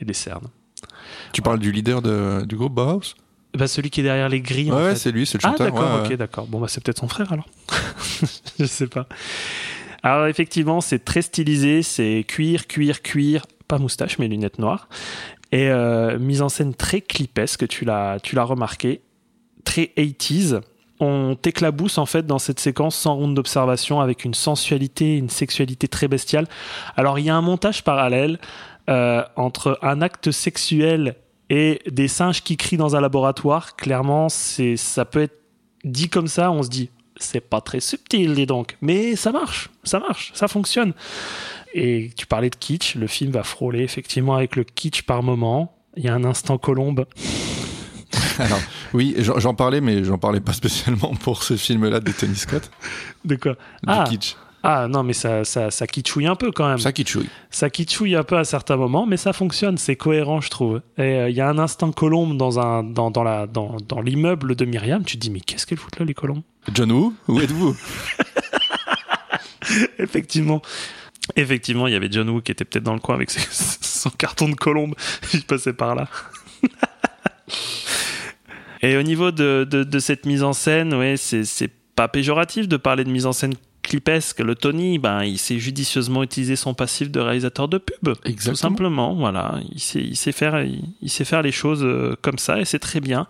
et 0.00 0.04
des 0.04 0.14
cernes. 0.14 0.48
Tu 1.32 1.42
parles 1.42 1.58
du 1.58 1.70
leader 1.72 2.00
de- 2.00 2.44
du 2.46 2.56
groupe 2.56 2.72
Bauhaus? 2.74 3.14
Bah, 3.56 3.66
celui 3.68 3.90
qui 3.90 4.00
est 4.00 4.04
derrière 4.04 4.28
les 4.28 4.40
grilles. 4.40 4.70
Ouais, 4.70 4.76
en 4.76 4.82
ouais, 4.84 4.90
fait. 4.90 4.96
c'est 4.96 5.10
lui, 5.12 5.26
c'est 5.26 5.36
le 5.42 5.46
Ah, 5.46 5.50
chanteur. 5.50 5.66
d'accord, 5.72 6.02
ouais, 6.02 6.06
ok, 6.08 6.16
d'accord. 6.16 6.46
Bon, 6.46 6.60
bah, 6.60 6.68
c'est 6.68 6.82
peut-être 6.82 6.98
son 7.00 7.08
frère 7.08 7.32
alors. 7.32 7.48
Je 8.58 8.64
sais 8.64 8.86
pas. 8.86 9.06
Alors, 10.02 10.26
effectivement, 10.26 10.80
c'est 10.80 11.04
très 11.04 11.22
stylisé. 11.22 11.82
C'est 11.82 12.24
cuir, 12.26 12.66
cuir, 12.66 13.02
cuir. 13.02 13.44
Pas 13.66 13.78
moustache, 13.78 14.18
mais 14.18 14.28
lunettes 14.28 14.58
noires. 14.58 14.88
Et 15.52 15.68
euh, 15.68 16.18
mise 16.18 16.40
en 16.40 16.48
scène 16.48 16.74
très 16.74 17.00
clipesque, 17.02 17.68
tu 17.68 17.84
l'as, 17.84 18.18
tu 18.22 18.34
l'as 18.36 18.44
remarqué. 18.44 19.02
Très 19.64 19.92
80s. 19.96 20.60
On 21.00 21.36
t'éclabousse 21.36 21.98
en 21.98 22.06
fait 22.06 22.26
dans 22.26 22.38
cette 22.38 22.58
séquence 22.58 22.96
sans 22.96 23.14
ronde 23.14 23.34
d'observation 23.34 24.00
avec 24.00 24.24
une 24.24 24.34
sensualité, 24.34 25.16
une 25.16 25.28
sexualité 25.28 25.86
très 25.88 26.08
bestiale. 26.08 26.46
Alors 26.96 27.18
il 27.18 27.24
y 27.24 27.30
a 27.30 27.36
un 27.36 27.42
montage 27.42 27.84
parallèle 27.84 28.38
euh, 28.88 29.22
entre 29.36 29.78
un 29.82 30.02
acte 30.02 30.30
sexuel 30.30 31.14
et 31.50 31.80
des 31.90 32.08
singes 32.08 32.42
qui 32.42 32.56
crient 32.56 32.76
dans 32.76 32.96
un 32.96 33.00
laboratoire. 33.00 33.76
Clairement, 33.76 34.28
c'est 34.28 34.76
ça 34.76 35.04
peut 35.04 35.22
être 35.22 35.40
dit 35.84 36.08
comme 36.08 36.28
ça, 36.28 36.50
on 36.50 36.62
se 36.62 36.68
dit 36.68 36.90
c'est 37.16 37.40
pas 37.40 37.60
très 37.60 37.80
subtil, 37.80 38.34
dis 38.34 38.46
donc, 38.46 38.76
mais 38.80 39.16
ça 39.16 39.32
marche, 39.32 39.70
ça 39.82 39.98
marche, 39.98 40.30
ça 40.34 40.48
fonctionne. 40.48 40.92
Et 41.74 42.10
tu 42.16 42.26
parlais 42.26 42.50
de 42.50 42.56
kitsch, 42.56 42.94
le 42.94 43.06
film 43.06 43.30
va 43.32 43.42
frôler 43.42 43.82
effectivement 43.82 44.34
avec 44.34 44.56
le 44.56 44.64
kitsch 44.64 45.02
par 45.02 45.22
moment. 45.22 45.74
Il 45.96 46.04
y 46.04 46.08
a 46.08 46.14
un 46.14 46.24
instant 46.24 46.58
colombe. 46.58 47.06
Alors, 48.44 48.60
oui, 48.94 49.14
j'en 49.18 49.54
parlais, 49.54 49.80
mais 49.80 50.04
j'en 50.04 50.18
parlais 50.18 50.40
pas 50.40 50.52
spécialement 50.52 51.14
pour 51.16 51.42
ce 51.42 51.56
film-là 51.56 52.00
de 52.00 52.12
Tony 52.12 52.36
Scott, 52.36 52.70
De 53.24 53.36
quoi? 53.36 53.52
Du 53.52 53.58
Ah. 53.86 54.04
kitsch. 54.08 54.36
Ah 54.62 54.88
non, 54.88 55.04
mais 55.04 55.12
ça, 55.12 55.44
ça, 55.44 55.70
ça 55.70 55.86
kitschouille 55.86 56.26
un 56.26 56.34
peu 56.34 56.50
quand 56.50 56.68
même. 56.68 56.78
Ça 56.78 56.90
kitschouille. 56.92 57.28
ça 57.48 57.70
kitschouille 57.70 58.16
un 58.16 58.24
peu 58.24 58.36
à 58.36 58.42
certains 58.44 58.76
moments, 58.76 59.06
mais 59.06 59.16
ça 59.16 59.32
fonctionne, 59.32 59.78
c'est 59.78 59.94
cohérent, 59.94 60.40
je 60.40 60.50
trouve. 60.50 60.82
Et 60.98 61.02
euh, 61.02 61.30
il 61.30 61.36
y 61.36 61.40
a 61.40 61.48
un 61.48 61.58
instant 61.58 61.92
colombe 61.92 62.36
dans, 62.36 62.58
un, 62.58 62.82
dans, 62.82 63.12
dans, 63.12 63.22
la, 63.22 63.46
dans, 63.46 63.76
dans 63.88 64.00
l'immeuble 64.00 64.56
de 64.56 64.64
Myriam, 64.64 65.04
tu 65.04 65.16
te 65.16 65.20
dis, 65.20 65.30
mais 65.30 65.38
qu'est-ce 65.40 65.64
qu'elles 65.64 65.78
foutent 65.78 65.98
là, 66.00 66.04
les 66.04 66.12
colombes? 66.12 66.42
John 66.74 66.90
Woo, 66.90 67.14
où 67.28 67.40
êtes-vous? 67.40 67.76
Effectivement. 69.98 70.60
Effectivement, 71.36 71.86
il 71.86 71.92
y 71.92 71.96
avait 71.96 72.08
John 72.10 72.28
Woo 72.28 72.40
qui 72.40 72.50
était 72.50 72.64
peut-être 72.64 72.84
dans 72.84 72.94
le 72.94 73.00
coin 73.00 73.14
avec 73.14 73.30
ses- 73.30 73.40
son 73.80 74.10
carton 74.10 74.48
de 74.48 74.54
colombe. 74.56 74.94
Je 75.32 75.38
passais 75.38 75.72
par 75.72 75.94
là. 75.94 76.08
Et 78.82 78.96
au 78.96 79.02
niveau 79.02 79.30
de, 79.30 79.66
de, 79.68 79.84
de 79.84 79.98
cette 79.98 80.26
mise 80.26 80.42
en 80.42 80.52
scène, 80.52 80.94
ouais, 80.94 81.16
c'est 81.16 81.44
c'est 81.44 81.70
pas 81.94 82.08
péjoratif 82.08 82.68
de 82.68 82.76
parler 82.76 83.04
de 83.04 83.10
mise 83.10 83.26
en 83.26 83.32
scène 83.32 83.54
clipesque. 83.82 84.40
Le 84.40 84.54
Tony, 84.54 84.98
ben, 84.98 85.24
il 85.24 85.38
sait 85.38 85.58
judicieusement 85.58 86.22
utiliser 86.22 86.56
son 86.56 86.74
passif 86.74 87.10
de 87.10 87.20
réalisateur 87.20 87.68
de 87.68 87.78
pub. 87.78 88.14
Tout 88.14 88.20
Exactement. 88.24 88.56
simplement, 88.56 89.14
voilà. 89.14 89.58
Il 89.72 89.80
sait, 89.80 90.00
il 90.02 90.16
sait 90.16 90.32
faire, 90.32 90.62
il, 90.62 90.84
il 91.02 91.10
sait 91.10 91.24
faire 91.24 91.42
les 91.42 91.52
choses 91.52 91.82
euh, 91.82 92.14
comme 92.22 92.38
ça 92.38 92.60
et 92.60 92.64
c'est 92.64 92.78
très 92.78 93.00
bien. 93.00 93.26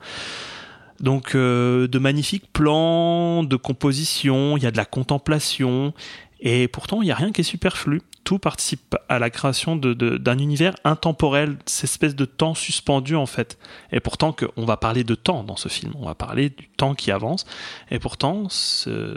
Donc, 1.01 1.35
euh, 1.35 1.87
de 1.87 1.99
magnifiques 1.99 2.53
plans, 2.53 3.45
de 3.45 3.57
composition, 3.57 4.57
il 4.57 4.65
y 4.65 4.67
a 4.67 4.73
de 4.73 4.77
la 4.77 4.85
contemplation, 4.85 5.95
et 6.41 6.67
pourtant, 6.69 7.03
il 7.03 7.07
n'y 7.07 7.13
a 7.13 7.15
rien 7.15 7.31
qui 7.31 7.43
est 7.43 7.45
superflu. 7.45 8.03
Tout 8.29 8.39
participe 8.39 8.95
à 9.09 9.19
la 9.19 9.31
création 9.31 9.75
de- 9.75 9.95
de- 9.95 10.19
d'un 10.19 10.37
univers 10.37 10.75
intemporel, 10.85 11.57
cette 11.65 11.85
espèce 11.85 12.15
de 12.15 12.27
temps 12.27 12.53
suspendu 12.53 13.17
en 13.17 13.25
fait. 13.25 13.59
Et 13.91 14.01
pourtant, 14.01 14.35
que, 14.35 14.45
on 14.59 14.67
va 14.67 14.77
parler 14.77 15.03
de 15.03 15.15
temps 15.15 15.45
dans 15.45 15.57
ce 15.57 15.71
film, 15.71 15.95
on 15.99 16.05
va 16.05 16.15
parler 16.15 16.51
du 16.51 16.69
temps 16.69 16.95
qui 16.95 17.11
avance. 17.11 17.47
Et 17.91 17.99
pourtant, 17.99 18.51
ce 18.51 19.17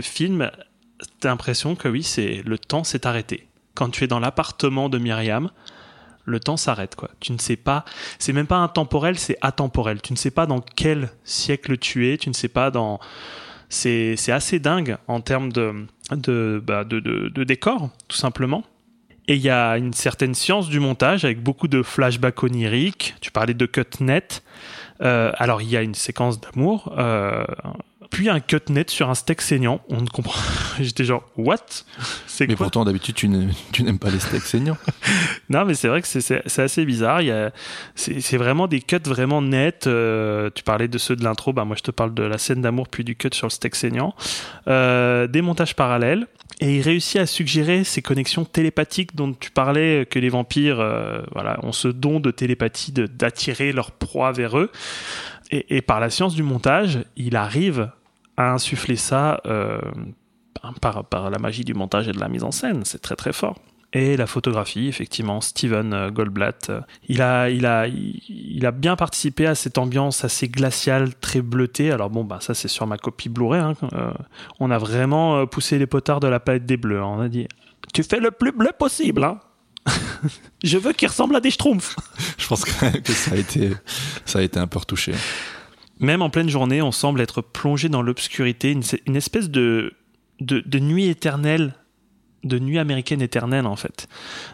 film, 0.00 0.48
t'as 1.18 1.30
l'impression 1.30 1.74
que 1.74 1.88
oui, 1.88 2.04
c'est 2.04 2.42
le 2.46 2.56
temps 2.56 2.84
s'est 2.84 3.04
arrêté. 3.04 3.48
Quand 3.74 3.90
tu 3.90 4.04
es 4.04 4.06
dans 4.06 4.20
l'appartement 4.20 4.88
de 4.88 4.98
Myriam, 4.98 5.50
le 6.24 6.38
temps 6.38 6.56
s'arrête 6.56 6.94
quoi. 6.94 7.10
Tu 7.18 7.32
ne 7.32 7.38
sais 7.38 7.56
pas, 7.56 7.84
c'est 8.20 8.32
même 8.32 8.46
pas 8.46 8.58
intemporel, 8.58 9.18
c'est 9.18 9.38
atemporel. 9.40 10.00
Tu 10.00 10.12
ne 10.12 10.18
sais 10.18 10.30
pas 10.30 10.46
dans 10.46 10.60
quel 10.60 11.10
siècle 11.24 11.78
tu 11.78 12.12
es, 12.12 12.16
tu 12.16 12.28
ne 12.28 12.34
sais 12.34 12.46
pas 12.46 12.70
dans 12.70 13.00
c'est 13.68 14.16
assez 14.30 14.58
dingue 14.58 14.96
en 15.08 15.20
termes 15.20 15.50
bah, 15.50 16.84
de, 16.84 17.00
de 17.00 17.44
décor, 17.44 17.90
tout 18.08 18.16
simplement. 18.16 18.64
Et 19.28 19.34
il 19.34 19.42
y 19.42 19.50
a 19.50 19.76
une 19.76 19.92
certaine 19.92 20.34
science 20.34 20.68
du 20.68 20.78
montage 20.78 21.24
avec 21.24 21.42
beaucoup 21.42 21.66
de 21.66 21.82
flashbacks 21.82 22.44
oniriques. 22.44 23.16
Tu 23.20 23.32
parlais 23.32 23.54
de 23.54 23.66
cut 23.66 23.82
net. 24.00 24.42
Euh, 25.02 25.32
alors 25.36 25.62
il 25.62 25.68
y 25.68 25.76
a 25.76 25.82
une 25.82 25.94
séquence 25.94 26.40
d'amour, 26.40 26.94
euh, 26.96 27.44
puis 28.10 28.28
un 28.28 28.40
cut 28.40 28.60
net 28.70 28.90
sur 28.90 29.08
un 29.10 29.14
steak 29.14 29.40
saignant. 29.40 29.80
On 29.88 30.00
ne 30.00 30.06
comprend. 30.06 30.40
J'étais 30.80 31.04
genre 31.04 31.24
what? 31.36 31.56
C'est 32.26 32.46
Mais 32.46 32.54
quoi? 32.54 32.66
pourtant, 32.66 32.84
d'habitude, 32.84 33.14
tu 33.14 33.28
n'aimes 33.82 33.98
pas 33.98 34.10
les 34.10 34.20
steaks 34.20 34.42
saignants. 34.42 34.76
non, 35.50 35.64
mais 35.64 35.74
c'est 35.74 35.88
vrai 35.88 36.02
que 36.02 36.08
c'est- 36.08 36.58
assez 36.58 36.84
bizarre. 36.84 37.22
Il 37.22 37.28
y 37.28 37.30
a- 37.32 37.50
C'est 37.94 38.36
vraiment 38.36 38.66
des 38.66 38.80
cuts 38.80 38.96
vraiment 39.04 39.42
nets. 39.42 39.86
Euh, 39.86 40.50
tu 40.54 40.62
parlais 40.62 40.88
de 40.88 40.98
ceux 40.98 41.16
de 41.16 41.24
l'intro, 41.24 41.52
bah 41.52 41.64
moi 41.64 41.76
je 41.76 41.82
te 41.82 41.90
parle 41.90 42.14
de 42.14 42.22
la 42.22 42.38
scène 42.38 42.62
d'amour 42.62 42.88
puis 42.88 43.04
du 43.04 43.16
cut 43.16 43.30
sur 43.32 43.46
le 43.46 43.50
steak 43.50 43.74
saignant. 43.74 44.14
Euh, 44.68 45.26
des 45.26 45.42
montages 45.42 45.74
parallèles. 45.74 46.26
Et 46.60 46.76
il 46.76 46.80
réussit 46.80 47.20
à 47.20 47.26
suggérer 47.26 47.84
ces 47.84 48.00
connexions 48.00 48.44
télépathiques 48.46 49.14
dont 49.14 49.34
tu 49.38 49.50
parlais, 49.50 50.06
que 50.08 50.18
les 50.18 50.30
vampires 50.30 50.80
euh, 50.80 51.20
voilà, 51.32 51.58
ont 51.62 51.72
ce 51.72 51.88
don 51.88 52.18
de 52.18 52.30
télépathie 52.30 52.92
d'attirer 52.92 53.72
leur 53.72 53.90
proie 53.90 54.32
vers 54.32 54.56
eux. 54.58 54.70
Et, 55.50 55.82
par 55.82 56.00
la 56.00 56.10
science 56.10 56.34
du 56.34 56.42
montage, 56.42 57.04
il 57.16 57.36
arrive 57.36 57.90
à 58.36 58.52
insuffler 58.52 58.96
ça 58.96 59.40
euh, 59.46 59.80
par, 60.80 61.30
la 61.30 61.38
magie 61.38 61.64
du 61.64 61.74
montage 61.74 62.08
et 62.08 62.12
de 62.12 62.20
la 62.20 62.28
mise 62.28 62.44
en 62.44 62.50
scène. 62.50 62.84
C'est 62.84 63.00
très 63.00 63.16
très 63.16 63.32
fort. 63.32 63.56
Et 63.92 64.16
la 64.16 64.26
photographie, 64.26 64.88
effectivement, 64.88 65.40
Steven 65.40 65.94
euh, 65.94 66.10
Goldblatt, 66.10 66.70
euh, 66.70 66.80
il 67.08 67.22
a, 67.22 67.48
il, 67.48 67.64
a, 67.64 67.86
il, 67.86 68.66
a 68.66 68.72
bien 68.72 68.96
participé 68.96 69.46
à 69.46 69.54
cette 69.54 69.78
ambiance 69.78 70.24
assez 70.24 70.48
glaciale, 70.48 71.14
très 71.14 71.40
bleutée. 71.40 71.92
Alors 71.92 72.10
bon, 72.10 72.24
bah, 72.24 72.38
ça 72.40 72.52
c'est 72.52 72.68
sur 72.68 72.86
ma 72.86 72.98
copie 72.98 73.28
Blu-ray. 73.28 73.60
hein. 73.60 73.74
On 74.58 74.70
a 74.70 74.78
vraiment 74.78 75.46
poussé 75.46 75.78
les 75.78 75.86
potards 75.86 76.20
de 76.20 76.26
la 76.26 76.40
palette 76.40 76.66
des 76.66 76.76
bleus. 76.76 77.00
hein. 77.00 77.14
On 77.18 77.20
a 77.20 77.28
dit, 77.28 77.46
tu 77.94 78.02
fais 78.02 78.18
le 78.18 78.32
plus 78.32 78.52
bleu 78.52 78.70
possible. 78.76 79.24
Hein 79.24 79.38
Je 80.64 80.78
veux 80.78 80.92
qu'il 80.92 81.08
ressemble 81.08 81.36
à 81.36 81.40
des 81.40 81.50
schtroumpfs. 81.50 81.96
Je 82.38 82.46
pense 82.46 82.64
que, 82.64 82.98
que 82.98 83.12
ça, 83.12 83.32
a 83.32 83.36
été, 83.36 83.70
ça 84.24 84.38
a 84.40 84.42
été 84.42 84.58
un 84.58 84.66
peu 84.66 84.78
retouché. 84.78 85.14
Même 85.98 86.22
en 86.22 86.30
pleine 86.30 86.48
journée, 86.48 86.82
on 86.82 86.92
semble 86.92 87.20
être 87.20 87.40
plongé 87.40 87.88
dans 87.88 88.02
l'obscurité, 88.02 88.72
une, 88.72 88.82
une 89.06 89.16
espèce 89.16 89.48
de, 89.48 89.94
de, 90.40 90.62
de 90.64 90.78
nuit 90.78 91.06
éternelle 91.08 91.74
de 92.46 92.58
nuit 92.58 92.78
américaine 92.78 93.20
éternelle 93.22 93.66
en 93.66 93.76
fait. 93.76 94.08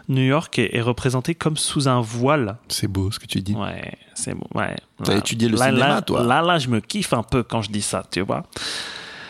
New 0.09 0.23
York 0.23 0.57
est, 0.59 0.75
est 0.75 0.81
représenté 0.81 1.35
comme 1.35 1.57
sous 1.57 1.87
un 1.87 2.01
voile. 2.01 2.57
C'est 2.67 2.87
beau 2.87 3.11
ce 3.11 3.19
que 3.19 3.27
tu 3.27 3.41
dis. 3.41 3.53
Ouais, 3.53 3.93
c'est 4.15 4.33
bon. 4.33 4.47
Ouais. 4.53 4.75
T'as 5.03 5.17
étudié 5.17 5.47
le 5.47 5.57
là, 5.57 5.67
cinéma, 5.67 5.87
là, 5.87 6.01
toi. 6.01 6.23
Là, 6.23 6.41
là, 6.41 6.57
je 6.57 6.67
me 6.69 6.79
kiffe 6.79 7.13
un 7.13 7.23
peu 7.23 7.43
quand 7.43 7.61
je 7.61 7.71
dis 7.71 7.81
ça, 7.81 8.03
tu 8.09 8.21
vois. 8.21 8.43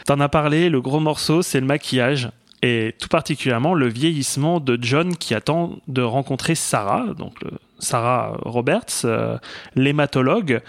T'en 0.06 0.20
as 0.20 0.30
parlé, 0.30 0.70
le 0.70 0.82
gros 0.82 1.00
morceau, 1.00 1.42
c'est 1.42 1.60
le 1.60 1.66
maquillage. 1.66 2.30
Et 2.66 2.96
tout 2.98 3.10
particulièrement 3.10 3.74
le 3.74 3.88
vieillissement 3.90 4.60
de 4.62 4.80
John 4.82 5.16
qui 5.18 5.36
attend 5.36 5.80
de 5.90 6.02
rencontrer 6.02 6.56
Sarah, 6.56 7.08
donc 7.18 7.36
Sarah 7.78 8.38
Roberts, 8.42 9.04
euh, 9.04 9.38
l'hématologue, 9.76 10.62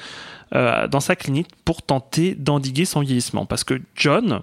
euh, 0.54 0.88
dans 0.88 0.98
sa 1.00 1.14
clinique 1.14 1.48
pour 1.64 1.82
tenter 1.82 2.34
d'endiguer 2.34 2.84
son 2.84 3.00
vieillissement. 3.00 3.46
Parce 3.46 3.62
que 3.62 3.80
John 3.94 4.42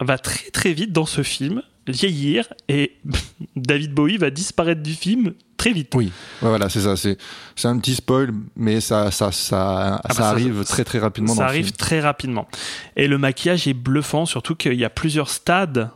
va 0.00 0.18
très 0.18 0.50
très 0.50 0.72
vite 0.72 0.92
dans 0.92 1.06
ce 1.06 1.22
film 1.22 1.62
vieillir 1.86 2.48
et 2.68 2.96
David 3.56 3.92
Bowie 3.94 4.16
va 4.16 4.30
disparaître 4.30 4.82
du 4.82 4.94
film 4.94 5.34
très 5.56 5.72
vite. 5.72 5.92
Oui, 5.94 6.10
voilà, 6.42 6.68
c'est 6.68 6.80
ça. 6.80 6.96
C'est 6.96 7.16
c'est 7.54 7.68
un 7.68 7.78
petit 7.78 7.94
spoil, 7.94 8.32
mais 8.56 8.80
ça, 8.80 9.12
ça, 9.12 9.30
ça, 9.30 10.00
bah, 10.02 10.08
ça 10.10 10.14
ça- 10.14 10.28
arrive 10.30 10.64
très 10.64 10.82
très 10.82 10.98
rapidement 10.98 11.32
Ça 11.34 11.42
dans 11.42 11.48
arrive 11.48 11.60
le 11.62 11.66
film. 11.66 11.76
très 11.76 12.00
rapidement. 12.00 12.48
Et 12.96 13.06
le 13.06 13.18
maquillage 13.18 13.68
est 13.68 13.72
bluffant, 13.74 14.26
surtout 14.26 14.56
qu'il 14.56 14.74
y 14.74 14.84
a 14.84 14.90
plusieurs 14.90 15.30
stades 15.30 15.90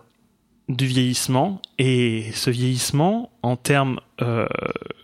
du 0.70 0.86
vieillissement. 0.86 1.60
Et 1.78 2.30
ce 2.34 2.50
vieillissement, 2.50 3.30
en 3.42 3.56
termes 3.56 4.00
euh, 4.22 4.46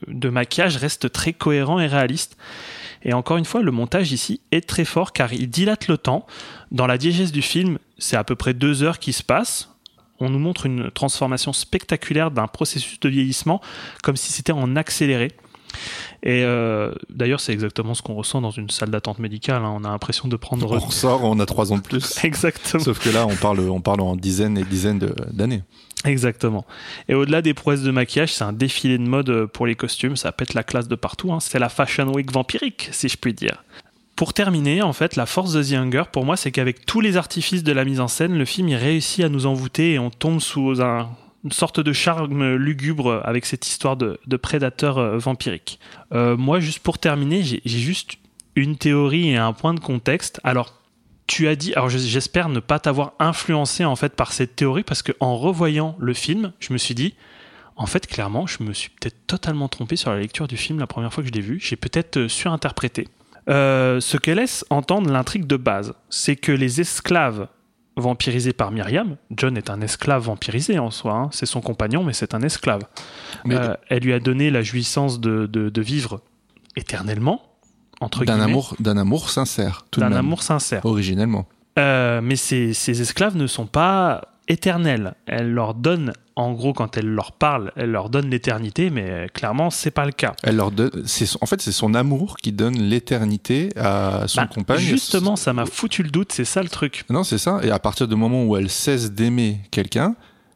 de 0.06 0.28
maquillage, 0.28 0.76
reste 0.76 1.12
très 1.12 1.32
cohérent 1.32 1.80
et 1.80 1.86
réaliste. 1.86 2.36
Et 3.02 3.12
encore 3.12 3.36
une 3.36 3.44
fois, 3.44 3.62
le 3.62 3.70
montage 3.70 4.12
ici 4.12 4.40
est 4.52 4.66
très 4.66 4.84
fort 4.84 5.12
car 5.12 5.32
il 5.32 5.48
dilate 5.48 5.88
le 5.88 5.98
temps. 5.98 6.26
Dans 6.70 6.86
la 6.86 6.98
diégèse 6.98 7.32
du 7.32 7.42
film, 7.42 7.78
c'est 7.98 8.16
à 8.16 8.24
peu 8.24 8.34
près 8.34 8.54
deux 8.54 8.82
heures 8.82 8.98
qui 8.98 9.12
se 9.12 9.22
passent. 9.22 9.70
On 10.18 10.30
nous 10.30 10.38
montre 10.38 10.66
une 10.66 10.90
transformation 10.90 11.52
spectaculaire 11.52 12.30
d'un 12.30 12.46
processus 12.46 12.98
de 13.00 13.08
vieillissement 13.08 13.60
comme 14.02 14.16
si 14.16 14.32
c'était 14.32 14.52
en 14.52 14.74
accéléré. 14.76 15.32
Et 16.22 16.42
euh, 16.44 16.92
d'ailleurs, 17.10 17.40
c'est 17.40 17.52
exactement 17.52 17.94
ce 17.94 18.02
qu'on 18.02 18.14
ressent 18.14 18.40
dans 18.40 18.50
une 18.50 18.70
salle 18.70 18.90
d'attente 18.90 19.18
médicale. 19.18 19.62
hein. 19.64 19.74
On 19.76 19.84
a 19.84 19.88
l'impression 19.88 20.28
de 20.28 20.36
prendre. 20.36 20.70
On 20.70 20.78
ressort, 20.78 21.24
on 21.24 21.38
a 21.40 21.46
trois 21.46 21.72
ans 21.72 21.76
de 21.76 21.82
plus. 21.82 22.18
Exactement. 22.24 22.82
Sauf 22.82 22.98
que 22.98 23.10
là, 23.10 23.26
on 23.26 23.36
parle, 23.36 23.60
on 23.60 23.80
parle 23.80 24.00
en 24.00 24.16
dizaines 24.16 24.58
et 24.58 24.64
dizaines 24.64 24.98
d'années. 25.32 25.62
Exactement. 26.04 26.64
Et 27.08 27.14
au-delà 27.14 27.42
des 27.42 27.54
prouesses 27.54 27.82
de 27.82 27.90
maquillage, 27.90 28.32
c'est 28.34 28.44
un 28.44 28.52
défilé 28.52 28.98
de 28.98 29.02
mode 29.08 29.30
euh, 29.30 29.46
pour 29.46 29.66
les 29.66 29.74
costumes. 29.74 30.16
Ça 30.16 30.30
pète 30.32 30.54
la 30.54 30.62
classe 30.62 30.88
de 30.88 30.94
partout. 30.94 31.32
hein. 31.32 31.40
C'est 31.40 31.58
la 31.58 31.68
Fashion 31.68 32.12
Week 32.12 32.30
vampirique, 32.30 32.88
si 32.92 33.08
je 33.08 33.16
puis 33.16 33.32
dire. 33.34 33.64
Pour 34.14 34.32
terminer, 34.32 34.82
en 34.82 34.92
fait, 34.92 35.16
la 35.16 35.26
force 35.26 35.52
de 35.52 35.62
The 35.62 35.72
Hunger, 35.74 36.04
pour 36.12 36.24
moi, 36.24 36.36
c'est 36.36 36.50
qu'avec 36.50 36.86
tous 36.86 37.00
les 37.00 37.16
artifices 37.16 37.62
de 37.64 37.72
la 37.72 37.84
mise 37.84 38.00
en 38.00 38.08
scène, 38.08 38.36
le 38.38 38.44
film 38.44 38.68
il 38.68 38.76
réussit 38.76 39.24
à 39.24 39.28
nous 39.28 39.46
envoûter 39.46 39.92
et 39.94 39.98
on 39.98 40.08
tombe 40.10 40.40
sous 40.40 40.80
un- 40.80 41.10
une 41.46 41.52
sorte 41.52 41.80
de 41.80 41.92
charme 41.92 42.54
lugubre 42.56 43.22
avec 43.24 43.46
cette 43.46 43.66
histoire 43.66 43.96
de, 43.96 44.18
de 44.26 44.36
prédateur 44.36 44.98
euh, 44.98 45.16
vampirique. 45.16 45.78
Euh, 46.12 46.36
moi, 46.36 46.60
juste 46.60 46.80
pour 46.80 46.98
terminer, 46.98 47.42
j'ai 47.42 47.60
juste 47.64 48.16
une 48.56 48.76
théorie 48.76 49.30
et 49.30 49.36
un 49.36 49.52
point 49.52 49.72
de 49.74 49.80
contexte. 49.80 50.40
Alors, 50.44 50.74
tu 51.28 51.46
as 51.48 51.54
dit, 51.56 51.72
alors 51.74 51.88
je- 51.88 51.98
j'espère 51.98 52.48
ne 52.48 52.58
pas 52.60 52.78
t'avoir 52.80 53.12
influencé 53.20 53.84
en 53.84 53.94
fait 53.96 54.14
par 54.14 54.32
cette 54.32 54.56
théorie 54.56 54.82
parce 54.82 55.02
que 55.02 55.12
en 55.20 55.36
revoyant 55.36 55.96
le 56.00 56.14
film, 56.14 56.52
je 56.60 56.72
me 56.72 56.78
suis 56.78 56.94
dit, 56.94 57.14
en 57.76 57.86
fait, 57.86 58.06
clairement, 58.06 58.46
je 58.46 58.62
me 58.64 58.72
suis 58.72 58.90
peut-être 58.90 59.26
totalement 59.26 59.68
trompé 59.68 59.96
sur 59.96 60.10
la 60.10 60.18
lecture 60.18 60.48
du 60.48 60.56
film 60.56 60.78
la 60.80 60.86
première 60.86 61.12
fois 61.12 61.22
que 61.22 61.28
je 61.28 61.34
l'ai 61.34 61.40
vu. 61.40 61.60
J'ai 61.62 61.76
peut-être 61.76 62.16
euh, 62.16 62.28
surinterprété. 62.28 63.08
Ce 63.48 64.16
que 64.16 64.32
laisse 64.32 64.64
entendre 64.70 65.08
l'intrigue 65.12 65.46
de 65.46 65.56
base, 65.56 65.94
c'est 66.10 66.34
que 66.34 66.50
les 66.50 66.80
esclaves 66.80 67.46
vampirisés 67.96 68.52
par 68.52 68.70
Myriam, 68.72 69.16
John 69.30 69.56
est 69.56 69.70
un 69.70 69.80
esclave 69.80 70.22
vampirisé 70.24 70.78
en 70.78 70.90
soi, 70.90 71.14
hein, 71.14 71.28
c'est 71.32 71.46
son 71.46 71.60
compagnon, 71.62 72.04
mais 72.04 72.12
c'est 72.12 72.34
un 72.34 72.42
esclave. 72.42 72.82
Mais 73.44 73.54
Euh, 73.56 73.74
elle 73.88 74.02
lui 74.02 74.12
a 74.12 74.20
donné 74.20 74.50
la 74.50 74.62
jouissance 74.62 75.18
de, 75.20 75.46
de- 75.46 75.70
de 75.70 75.80
vivre 75.82 76.20
éternellement, 76.76 77.40
entre 78.00 78.24
d'un 78.24 78.34
guillemets, 78.34 78.50
amour, 78.52 78.76
d'un 78.80 78.96
amour 78.98 79.30
sincère, 79.30 79.86
tout 79.90 80.00
d'un 80.00 80.12
amour 80.12 80.42
sincère. 80.42 80.84
originellement. 80.84 81.46
Euh, 81.78 82.20
mais 82.22 82.36
ces, 82.36 82.74
ces 82.74 83.00
esclaves 83.00 83.36
ne 83.36 83.46
sont 83.46 83.66
pas 83.66 84.22
éternels. 84.48 85.14
Elle 85.26 85.52
leur 85.52 85.74
donne, 85.74 86.12
en 86.36 86.52
gros, 86.52 86.74
quand 86.74 86.96
elle 86.98 87.08
leur 87.08 87.32
parle, 87.32 87.72
elle 87.76 87.90
leur 87.90 88.10
donne 88.10 88.28
l'éternité, 88.28 88.90
mais 88.90 89.26
clairement, 89.32 89.70
c'est 89.70 89.90
pas 89.90 90.04
le 90.04 90.12
cas. 90.12 90.34
Elle 90.42 90.56
leur 90.56 90.70
donne, 90.70 90.90
son- 91.06 91.38
en 91.40 91.46
fait, 91.46 91.62
c'est 91.62 91.72
son 91.72 91.94
amour 91.94 92.36
qui 92.36 92.52
donne 92.52 92.78
l'éternité 92.78 93.70
à 93.76 94.24
son 94.26 94.42
Bah, 94.42 94.46
compagne. 94.46 94.78
justement, 94.80 95.36
ça 95.36 95.52
m'a 95.54 95.64
foutu 95.66 96.02
le 96.02 96.10
doute, 96.10 96.32
c'est 96.32 96.44
ça 96.44 96.62
le 96.62 96.68
truc. 96.68 97.04
Non, 97.10 97.24
c'est 97.24 97.38
ça. 97.38 97.60
Et 97.62 97.70
à 97.70 97.78
partir 97.78 98.06
du 98.06 98.16
moment 98.16 98.44
où 98.44 98.56
elle 98.56 98.68
cesse 98.70 99.12
d'aimer 99.12 99.60
quelqu'un, 99.70 100.14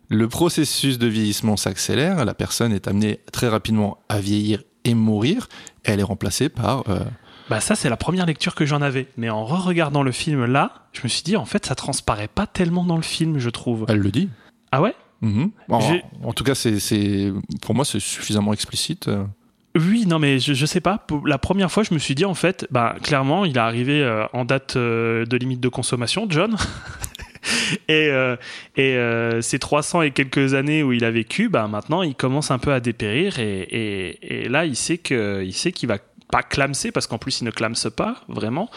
le 0.08 0.28
processus 0.28 0.98
de 0.98 1.06
vieillissement 1.06 1.56
s'accélère. 1.56 2.24
La 2.24 2.34
personne 2.34 2.72
est 2.72 2.86
amenée 2.88 3.20
très 3.32 3.48
rapidement 3.48 3.98
à 4.08 4.18
vieillir 4.20 4.62
et 4.84 4.92
mourir. 4.94 5.48
Et 5.86 5.90
elle 5.92 6.00
est 6.00 6.04
remplacée 6.04 6.48
par. 6.48 6.82
euh, 6.90 7.00
Bah 7.48 7.60
ça, 7.60 7.74
c'est 7.74 7.88
la 7.88 7.96
première 7.96 8.26
lecture 8.26 8.54
que 8.54 8.66
j'en 8.66 8.82
avais. 8.82 9.06
Mais 9.16 9.30
en 9.30 9.44
re-regardant 9.46 10.02
le 10.02 10.12
film 10.12 10.44
là, 10.44 10.72
je 10.92 11.00
me 11.04 11.08
suis 11.08 11.22
dit, 11.22 11.36
en 11.36 11.44
fait, 11.46 11.64
ça 11.64 11.74
transparaît 11.74 12.28
pas 12.28 12.46
tellement 12.46 12.84
dans 12.84 12.96
le 12.96 13.02
film, 13.02 13.38
je 13.38 13.50
trouve. 13.50 13.86
elle 13.88 13.98
le 13.98 14.10
dit. 14.10 14.28
Ah 14.72 14.82
ouais? 14.82 14.94
Mhm. 15.22 15.50
En, 15.68 16.32
tout 16.32 16.44
cas, 16.44 16.54
c'est, 16.54 17.32
pour 17.62 17.74
moi, 17.74 17.84
c'est 17.84 18.00
suffisamment 18.00 18.52
explicite. 18.52 19.08
Oui, 19.76 20.04
non, 20.06 20.18
mais 20.18 20.40
je, 20.40 20.52
je 20.52 20.66
sais 20.66 20.80
pas. 20.80 20.98
Pour 20.98 21.26
la 21.26 21.38
première 21.38 21.70
fois, 21.70 21.84
je 21.84 21.94
me 21.94 21.98
suis 21.98 22.14
dit, 22.14 22.24
en 22.24 22.34
fait, 22.34 22.66
bah, 22.70 22.96
clairement, 23.02 23.44
il 23.44 23.56
est 23.56 23.60
arrivé 23.60 24.02
euh, 24.02 24.26
en 24.32 24.44
date 24.44 24.76
euh, 24.76 25.24
de 25.26 25.36
limite 25.36 25.60
de 25.60 25.68
consommation, 25.68 26.26
John. 26.28 26.56
et 27.88 28.08
euh, 28.08 28.36
et 28.76 28.96
euh, 28.96 29.40
ces 29.42 29.60
300 29.60 30.02
et 30.02 30.10
quelques 30.10 30.54
années 30.54 30.82
où 30.82 30.92
il 30.92 31.04
a 31.04 31.12
vécu, 31.12 31.48
bah, 31.48 31.68
maintenant, 31.68 32.02
il 32.02 32.16
commence 32.16 32.50
un 32.50 32.58
peu 32.58 32.72
à 32.72 32.80
dépérir. 32.80 33.38
Et, 33.38 33.60
et, 33.60 34.44
et 34.44 34.48
là, 34.48 34.64
il 34.64 34.74
sait, 34.74 34.98
que, 34.98 35.44
il 35.44 35.54
sait 35.54 35.70
qu'il 35.70 35.88
va 35.88 35.98
pas 36.32 36.42
clamser, 36.42 36.90
parce 36.90 37.06
qu'en 37.06 37.18
plus, 37.18 37.40
il 37.40 37.44
ne 37.44 37.50
clamse 37.52 37.88
pas, 37.94 38.16
vraiment. 38.28 38.70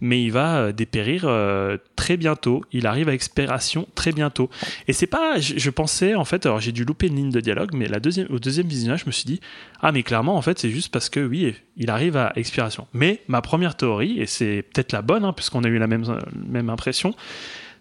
Mais 0.00 0.22
il 0.22 0.32
va 0.32 0.58
euh, 0.58 0.72
dépérir 0.72 1.24
euh, 1.26 1.76
très 1.96 2.16
bientôt. 2.16 2.64
Il 2.72 2.86
arrive 2.86 3.08
à 3.08 3.14
expiration 3.14 3.86
très 3.94 4.12
bientôt. 4.12 4.48
Et 4.88 4.92
c'est 4.92 5.06
pas, 5.06 5.38
je, 5.38 5.70
pensais 5.70 6.14
en 6.14 6.24
fait, 6.24 6.46
alors 6.46 6.60
j'ai 6.60 6.72
dû 6.72 6.84
louper 6.84 7.08
une 7.08 7.16
ligne 7.16 7.30
de 7.30 7.40
dialogue, 7.40 7.70
mais 7.74 7.86
la 7.86 8.00
deuxième, 8.00 8.26
au 8.30 8.38
deuxième 8.38 8.66
visionnage, 8.66 9.00
je 9.00 9.06
me 9.06 9.12
suis 9.12 9.26
dit, 9.26 9.40
ah 9.80 9.92
mais 9.92 10.02
clairement 10.02 10.36
en 10.36 10.42
fait 10.42 10.58
c'est 10.58 10.70
juste 10.70 10.92
parce 10.92 11.08
que 11.08 11.20
oui, 11.20 11.54
il 11.76 11.90
arrive 11.90 12.16
à 12.16 12.32
expiration. 12.36 12.86
Mais 12.92 13.22
ma 13.28 13.42
première 13.42 13.76
théorie, 13.76 14.20
et 14.20 14.26
c'est 14.26 14.62
peut-être 14.72 14.92
la 14.92 15.02
bonne, 15.02 15.24
hein, 15.24 15.32
puisqu'on 15.32 15.64
a 15.64 15.68
eu 15.68 15.78
la 15.78 15.86
même, 15.86 16.04
euh, 16.08 16.18
même 16.34 16.70
impression, 16.70 17.14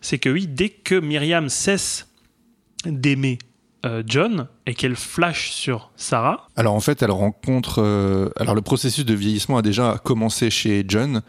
c'est 0.01 0.17
que 0.17 0.29
oui, 0.29 0.47
dès 0.47 0.69
que 0.69 0.95
Myriam 0.95 1.49
cesse 1.49 2.07
d'aimer 2.85 3.37
John 4.05 4.47
et 4.65 4.73
qu'elle 4.73 4.97
flash 4.97 5.51
sur 5.51 5.91
Sarah, 5.95 6.49
Alors 6.57 6.73
en 6.73 6.81
fait, 6.81 7.01
elle 7.01 7.11
rencontre. 7.11 7.79
alors 8.35 8.53
le 8.53 8.61
processus 8.61 9.05
de 9.05 9.13
vieillissement 9.13 9.57
a 9.57 9.61
déjà 9.61 9.97
commencé 10.03 10.49
chez 10.49 10.83
John 10.85 11.21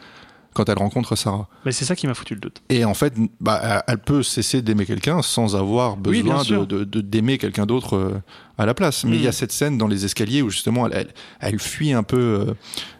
quand 0.54 0.68
elle 0.68 0.78
rencontre 0.78 1.14
Sarah. 1.16 1.48
mais 1.64 1.72
c'est 1.72 1.84
ça 1.84 1.94
qui 1.94 2.06
m'a 2.06 2.14
foutu 2.14 2.34
le 2.34 2.40
doute. 2.40 2.60
Et 2.70 2.84
en 2.84 2.94
fait, 2.94 3.14
bah, 3.40 3.84
elle 3.86 3.98
peut 3.98 4.22
cesser 4.22 4.62
d'aimer 4.62 4.84
quelqu'un 4.86 5.22
sans 5.22 5.54
avoir 5.56 5.96
besoin 5.96 6.42
de, 6.42 6.84
d'aimer 6.84 7.38
quelqu'un 7.38 7.66
d'autre 7.66 7.96
euh, 7.96 8.22
à 8.58 8.66
la 8.66 8.74
place. 8.74 9.04
Mais 9.04 9.16
il 9.16 9.22
y 9.22 9.26
a 9.26 9.30
Mm. 9.30 9.32
cette 9.32 9.52
scène 9.52 9.78
dans 9.78 9.86
les 9.86 10.04
escaliers 10.04 10.42
où 10.42 10.50
justement 10.50 10.86
elle, 10.88 10.92
elle, 10.96 11.08
elle 11.40 11.58
fuit 11.60 11.92
un 11.92 12.02
peu, 12.02 12.16
euh, 12.48 12.54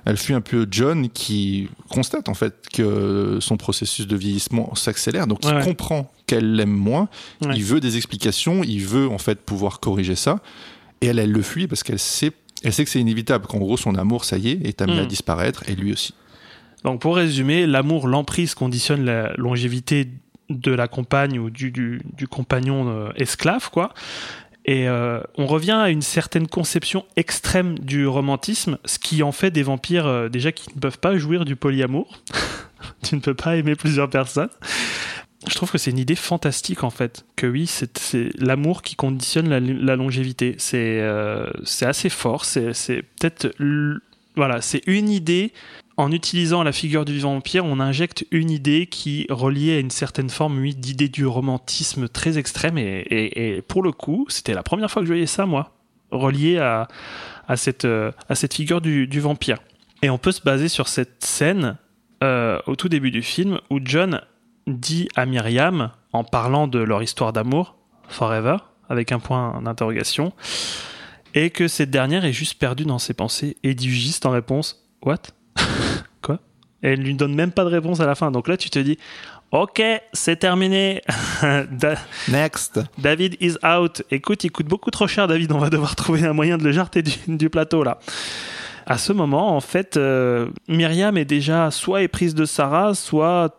elle 0.04 0.16
fuit 0.16 0.34
un 0.34 0.40
peu 0.40 0.66
John 0.70 1.08
qui 1.08 1.68
constate 1.88 2.28
en 2.28 2.34
fait 2.34 2.66
que 2.72 3.38
son 3.40 3.56
processus 3.56 4.06
de 4.06 4.16
vieillissement 4.16 4.74
s'accélère. 4.76 5.26
Donc 5.26 5.40
il 5.44 5.52
Ouais. 5.54 5.64
comprend 5.64 6.10
qu'elle 6.26 6.54
l'aime 6.54 6.70
moins. 6.70 7.08
Ouais. 7.42 7.52
Il 7.56 7.64
veut 7.64 7.80
des 7.80 7.96
explications. 7.96 8.62
Il 8.62 8.84
veut 8.86 9.08
en 9.08 9.18
fait 9.18 9.40
pouvoir 9.40 9.80
corriger 9.80 10.14
ça. 10.14 10.38
Et 11.00 11.06
elle, 11.06 11.18
elle 11.18 11.32
le 11.32 11.42
fuit 11.42 11.66
parce 11.66 11.82
qu'elle 11.82 11.98
sait, 11.98 12.30
elle 12.62 12.72
sait 12.72 12.84
que 12.84 12.90
c'est 12.90 13.00
inévitable. 13.00 13.46
Qu'en 13.46 13.58
gros 13.58 13.76
son 13.76 13.96
amour, 13.96 14.24
ça 14.24 14.38
y 14.38 14.50
est, 14.50 14.60
est 14.66 14.80
amené 14.82 15.00
Mm. 15.00 15.04
à 15.04 15.06
disparaître 15.06 15.64
et 15.68 15.74
lui 15.74 15.92
aussi. 15.92 16.14
Donc 16.84 17.00
pour 17.00 17.16
résumer, 17.16 17.66
l'amour, 17.66 18.08
l'emprise 18.08 18.54
conditionne 18.54 19.04
la 19.04 19.32
longévité 19.36 20.08
de 20.48 20.72
la 20.72 20.88
compagne 20.88 21.38
ou 21.38 21.50
du, 21.50 22.02
compagnon 22.28 22.88
euh, 22.88 23.10
esclave, 23.16 23.70
quoi. 23.70 23.94
Et 24.66 24.88
euh, 24.88 25.20
on 25.36 25.46
revient 25.46 25.72
à 25.72 25.88
une 25.88 26.02
certaine 26.02 26.46
conception 26.46 27.06
extrême 27.16 27.78
du 27.78 28.06
romantisme, 28.06 28.78
ce 28.84 28.98
qui 28.98 29.22
en 29.22 29.32
fait 29.32 29.50
des 29.50 29.62
vampires 29.62 30.06
euh, 30.06 30.28
déjà 30.28 30.52
qui 30.52 30.68
ne 30.74 30.80
peuvent 30.80 30.98
pas 30.98 31.16
jouir 31.16 31.44
du 31.44 31.56
polyamour. 31.56 32.18
tu 33.02 33.14
ne 33.14 33.20
peux 33.20 33.34
pas 33.34 33.56
aimer 33.56 33.74
plusieurs 33.74 34.10
personnes. 34.10 34.50
Je 35.48 35.54
trouve 35.54 35.70
que 35.70 35.78
c'est 35.78 35.90
une 35.90 35.98
idée 35.98 36.16
fantastique 36.16 36.84
en 36.84 36.90
fait, 36.90 37.24
que 37.36 37.46
oui, 37.46 37.66
c'est 37.66 38.28
l'amour 38.38 38.82
qui 38.82 38.94
conditionne 38.96 39.48
la, 39.48 39.58
la 39.60 39.96
longévité. 39.96 40.56
C'est 40.58 41.00
assez 41.80 42.10
fort, 42.10 42.44
c'est 42.44 43.02
peut-être... 43.18 43.54
Voilà, 44.36 44.60
c'est 44.60 44.82
une 44.86 45.08
idée 45.08 45.52
en 46.00 46.12
utilisant 46.12 46.62
la 46.62 46.72
figure 46.72 47.04
du 47.04 47.18
vampire, 47.20 47.64
on 47.64 47.78
injecte 47.80 48.26
une 48.30 48.50
idée 48.50 48.86
qui 48.86 49.26
reliée 49.28 49.76
à 49.76 49.78
une 49.78 49.90
certaine 49.90 50.30
forme, 50.30 50.66
d'idée 50.70 51.08
du 51.08 51.26
romantisme 51.26 52.08
très 52.08 52.38
extrême. 52.38 52.78
Et, 52.78 53.62
pour 53.68 53.82
le 53.82 53.92
coup, 53.92 54.26
c'était 54.28 54.54
la 54.54 54.62
première 54.62 54.90
fois 54.90 55.02
que 55.02 55.06
je 55.06 55.12
voyais 55.12 55.26
ça, 55.26 55.46
moi, 55.46 55.72
relié 56.10 56.58
à, 56.58 56.88
euh, 57.84 58.12
cette 58.34 58.54
figure 58.54 58.80
du, 58.80 59.06
du 59.06 59.20
vampire. 59.20 59.58
Et 60.02 60.10
on 60.10 60.18
peut 60.18 60.32
se 60.32 60.42
baser 60.42 60.68
sur 60.68 60.88
cette 60.88 61.24
scène 61.24 61.76
euh, 62.22 62.58
au 62.66 62.76
tout 62.76 62.88
début 62.88 63.10
du 63.10 63.22
film 63.22 63.60
où 63.70 63.78
John 63.82 64.22
dit 64.66 65.08
à 65.16 65.26
Myriam, 65.26 65.90
en 66.12 66.24
parlant 66.24 66.66
de 66.68 66.78
leur 66.78 67.02
histoire 67.02 67.32
d'amour, 67.32 67.76
Forever, 68.08 68.56
avec 68.88 69.12
un 69.12 69.18
point 69.18 69.60
d'interrogation, 69.62 70.32
et 71.34 71.50
que 71.50 71.68
cette 71.68 71.90
dernière 71.90 72.24
est 72.24 72.32
juste 72.32 72.58
perdue 72.58 72.84
dans 72.84 72.98
ses 72.98 73.14
pensées 73.14 73.56
et 73.62 73.74
dit 73.74 73.90
juste 73.90 74.26
en 74.26 74.30
réponse 74.30 74.86
What? 75.02 75.18
Quoi? 76.22 76.38
Et 76.82 76.90
elle 76.92 77.00
lui 77.00 77.14
donne 77.14 77.34
même 77.34 77.52
pas 77.52 77.64
de 77.64 77.70
réponse 77.70 78.00
à 78.00 78.06
la 78.06 78.14
fin. 78.14 78.30
Donc 78.30 78.48
là, 78.48 78.56
tu 78.56 78.70
te 78.70 78.78
dis 78.78 78.98
Ok, 79.52 79.82
c'est 80.12 80.36
terminé. 80.36 81.02
Da- 81.72 81.96
Next. 82.28 82.80
David 82.98 83.36
is 83.40 83.54
out. 83.66 84.02
Écoute, 84.10 84.44
il 84.44 84.52
coûte 84.52 84.66
beaucoup 84.66 84.90
trop 84.90 85.08
cher, 85.08 85.26
David. 85.26 85.50
On 85.52 85.58
va 85.58 85.70
devoir 85.70 85.96
trouver 85.96 86.24
un 86.24 86.32
moyen 86.32 86.56
de 86.58 86.62
le 86.64 86.72
jarter 86.72 87.02
du, 87.02 87.12
du 87.26 87.50
plateau 87.50 87.82
là. 87.82 87.98
À 88.86 88.96
ce 88.98 89.12
moment, 89.12 89.54
en 89.56 89.60
fait, 89.60 89.96
euh, 89.96 90.48
Myriam 90.68 91.16
est 91.16 91.24
déjà 91.24 91.70
soit 91.70 92.02
éprise 92.02 92.34
de 92.34 92.44
Sarah, 92.44 92.94
soit, 92.94 93.54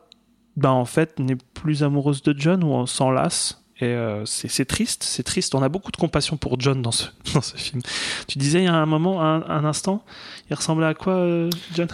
ben, 0.58 0.70
en 0.72 0.86
fait, 0.86 1.20
n'est 1.20 1.38
plus 1.54 1.84
amoureuse 1.84 2.22
de 2.24 2.34
John 2.38 2.64
ou 2.64 2.68
on 2.68 2.86
s'en 2.86 3.12
lasse. 3.12 3.61
Et 3.82 3.86
euh, 3.86 4.24
c'est 4.26 4.66
triste, 4.66 5.02
c'est 5.04 5.24
triste. 5.24 5.56
On 5.56 5.64
a 5.64 5.70
beaucoup 5.70 5.92
de 5.92 5.98
compassion 5.98 6.38
pour 6.38 6.60
John 6.60 6.84
dans 6.84 6.92
ce, 6.92 7.06
dans 7.34 7.42
ce 7.42 7.58
film. 7.58 7.82
Tu 8.28 8.38
disais 8.38 8.60
il 8.60 8.66
y 8.66 8.68
a 8.68 8.76
un 8.76 8.86
moment, 8.86 9.24
un, 9.24 9.44
un 9.50 9.66
instant, 9.66 10.06
il 10.50 10.54
ressemblait 10.56 10.86
à 10.86 10.94
quoi, 10.94 11.14
euh, 11.14 11.50
John? 11.74 11.88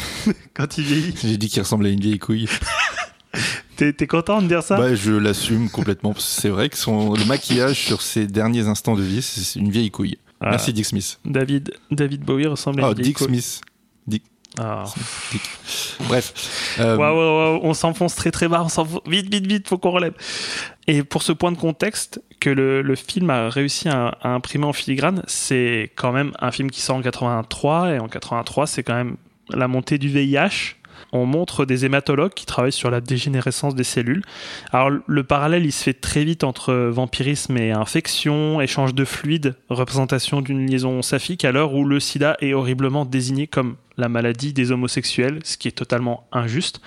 Quand 0.54 0.76
il 0.76 0.84
vieillit? 0.84 1.14
J'ai 1.22 1.38
dit 1.38 1.48
qu'il 1.48 1.62
ressemblait 1.62 1.88
à 1.88 1.92
une 1.92 2.00
vieille 2.00 2.18
couille. 2.18 2.46
T'es 3.76 4.06
content 4.06 4.42
de 4.42 4.48
dire 4.48 4.62
ça? 4.62 4.76
Bah, 4.76 4.94
je 4.94 5.12
l'assume 5.12 5.70
complètement. 5.70 6.14
C'est 6.18 6.50
vrai 6.50 6.68
que 6.68 6.76
son, 6.76 7.14
le 7.14 7.24
maquillage 7.24 7.78
sur 7.86 8.02
ses 8.02 8.26
derniers 8.26 8.66
instants 8.66 8.94
de 8.94 9.02
vie, 9.02 9.22
c'est 9.22 9.58
une 9.58 9.70
vieille 9.70 9.90
couille. 9.90 10.18
Ah. 10.42 10.50
Merci 10.50 10.74
Dick 10.74 10.84
Smith. 10.84 11.18
David, 11.24 11.72
David 11.90 12.22
Bowie 12.22 12.46
ressemblait 12.46 12.82
à 12.82 12.88
Oh, 12.88 12.90
une 12.90 12.96
vieille 12.96 13.06
Dick 13.06 13.16
couille. 13.16 13.28
Smith. 13.28 13.60
Ah. 14.58 14.84
Bref. 16.00 16.76
Euh, 16.80 17.58
on 17.62 17.72
s'enfonce 17.72 18.16
très 18.16 18.30
très 18.30 18.48
bas, 18.48 18.62
on 18.64 18.68
s'enfonce 18.68 19.00
vite, 19.06 19.32
vite, 19.32 19.46
vite, 19.46 19.68
faut 19.68 19.78
qu'on 19.78 19.92
relève. 19.92 20.14
Et 20.86 21.04
pour 21.04 21.22
ce 21.22 21.32
point 21.32 21.52
de 21.52 21.56
contexte 21.56 22.20
que 22.40 22.50
le, 22.50 22.82
le 22.82 22.94
film 22.96 23.30
a 23.30 23.48
réussi 23.48 23.88
à, 23.88 24.08
à 24.20 24.30
imprimer 24.30 24.64
en 24.64 24.72
filigrane, 24.72 25.22
c'est 25.26 25.92
quand 25.94 26.12
même 26.12 26.32
un 26.40 26.50
film 26.50 26.70
qui 26.70 26.80
sort 26.80 26.96
en 26.96 27.02
83, 27.02 27.92
et 27.94 27.98
en 28.00 28.08
83, 28.08 28.66
c'est 28.66 28.82
quand 28.82 28.94
même 28.94 29.16
la 29.50 29.68
montée 29.68 29.98
du 29.98 30.08
VIH. 30.08 30.76
On 31.12 31.26
montre 31.26 31.64
des 31.64 31.84
hématologues 31.84 32.34
qui 32.34 32.46
travaillent 32.46 32.72
sur 32.72 32.90
la 32.90 33.00
dégénérescence 33.00 33.74
des 33.74 33.84
cellules. 33.84 34.22
Alors 34.72 34.90
le 35.04 35.24
parallèle, 35.24 35.64
il 35.64 35.72
se 35.72 35.84
fait 35.84 35.94
très 35.94 36.24
vite 36.24 36.44
entre 36.44 36.72
vampirisme 36.74 37.56
et 37.56 37.72
infection, 37.72 38.60
échange 38.60 38.94
de 38.94 39.04
fluides, 39.04 39.56
représentation 39.68 40.40
d'une 40.40 40.66
liaison 40.66 41.02
saphique, 41.02 41.44
à 41.44 41.52
l'heure 41.52 41.74
où 41.74 41.84
le 41.84 42.00
sida 42.00 42.36
est 42.40 42.54
horriblement 42.54 43.04
désigné 43.04 43.46
comme 43.46 43.76
la 43.96 44.08
maladie 44.08 44.52
des 44.52 44.72
homosexuels, 44.72 45.40
ce 45.44 45.56
qui 45.56 45.68
est 45.68 45.72
totalement 45.72 46.26
injuste 46.32 46.80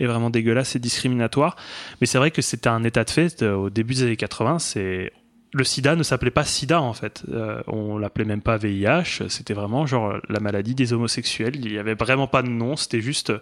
et 0.00 0.06
vraiment 0.06 0.30
dégueulasse 0.30 0.74
et 0.76 0.78
discriminatoire. 0.78 1.56
Mais 2.00 2.06
c'est 2.06 2.18
vrai 2.18 2.30
que 2.30 2.42
c'était 2.42 2.68
un 2.68 2.82
état 2.84 3.04
de 3.04 3.10
fait 3.10 3.42
euh, 3.42 3.54
au 3.54 3.70
début 3.70 3.94
des 3.94 4.02
années 4.04 4.16
80. 4.16 4.58
C'est 4.58 5.12
le 5.54 5.64
sida 5.64 5.94
ne 5.94 6.02
s'appelait 6.02 6.32
pas 6.32 6.44
sida 6.44 6.82
en 6.82 6.92
fait. 6.92 7.22
Euh, 7.32 7.62
on 7.68 7.96
l'appelait 7.96 8.24
même 8.24 8.42
pas 8.42 8.56
VIH. 8.56 9.28
C'était 9.28 9.54
vraiment 9.54 9.86
genre 9.86 10.18
la 10.28 10.40
maladie 10.40 10.74
des 10.74 10.92
homosexuels. 10.92 11.56
Il 11.56 11.72
y 11.72 11.78
avait 11.78 11.94
vraiment 11.94 12.26
pas 12.26 12.42
de 12.42 12.48
nom. 12.48 12.76
C'était 12.76 13.00
juste 13.00 13.32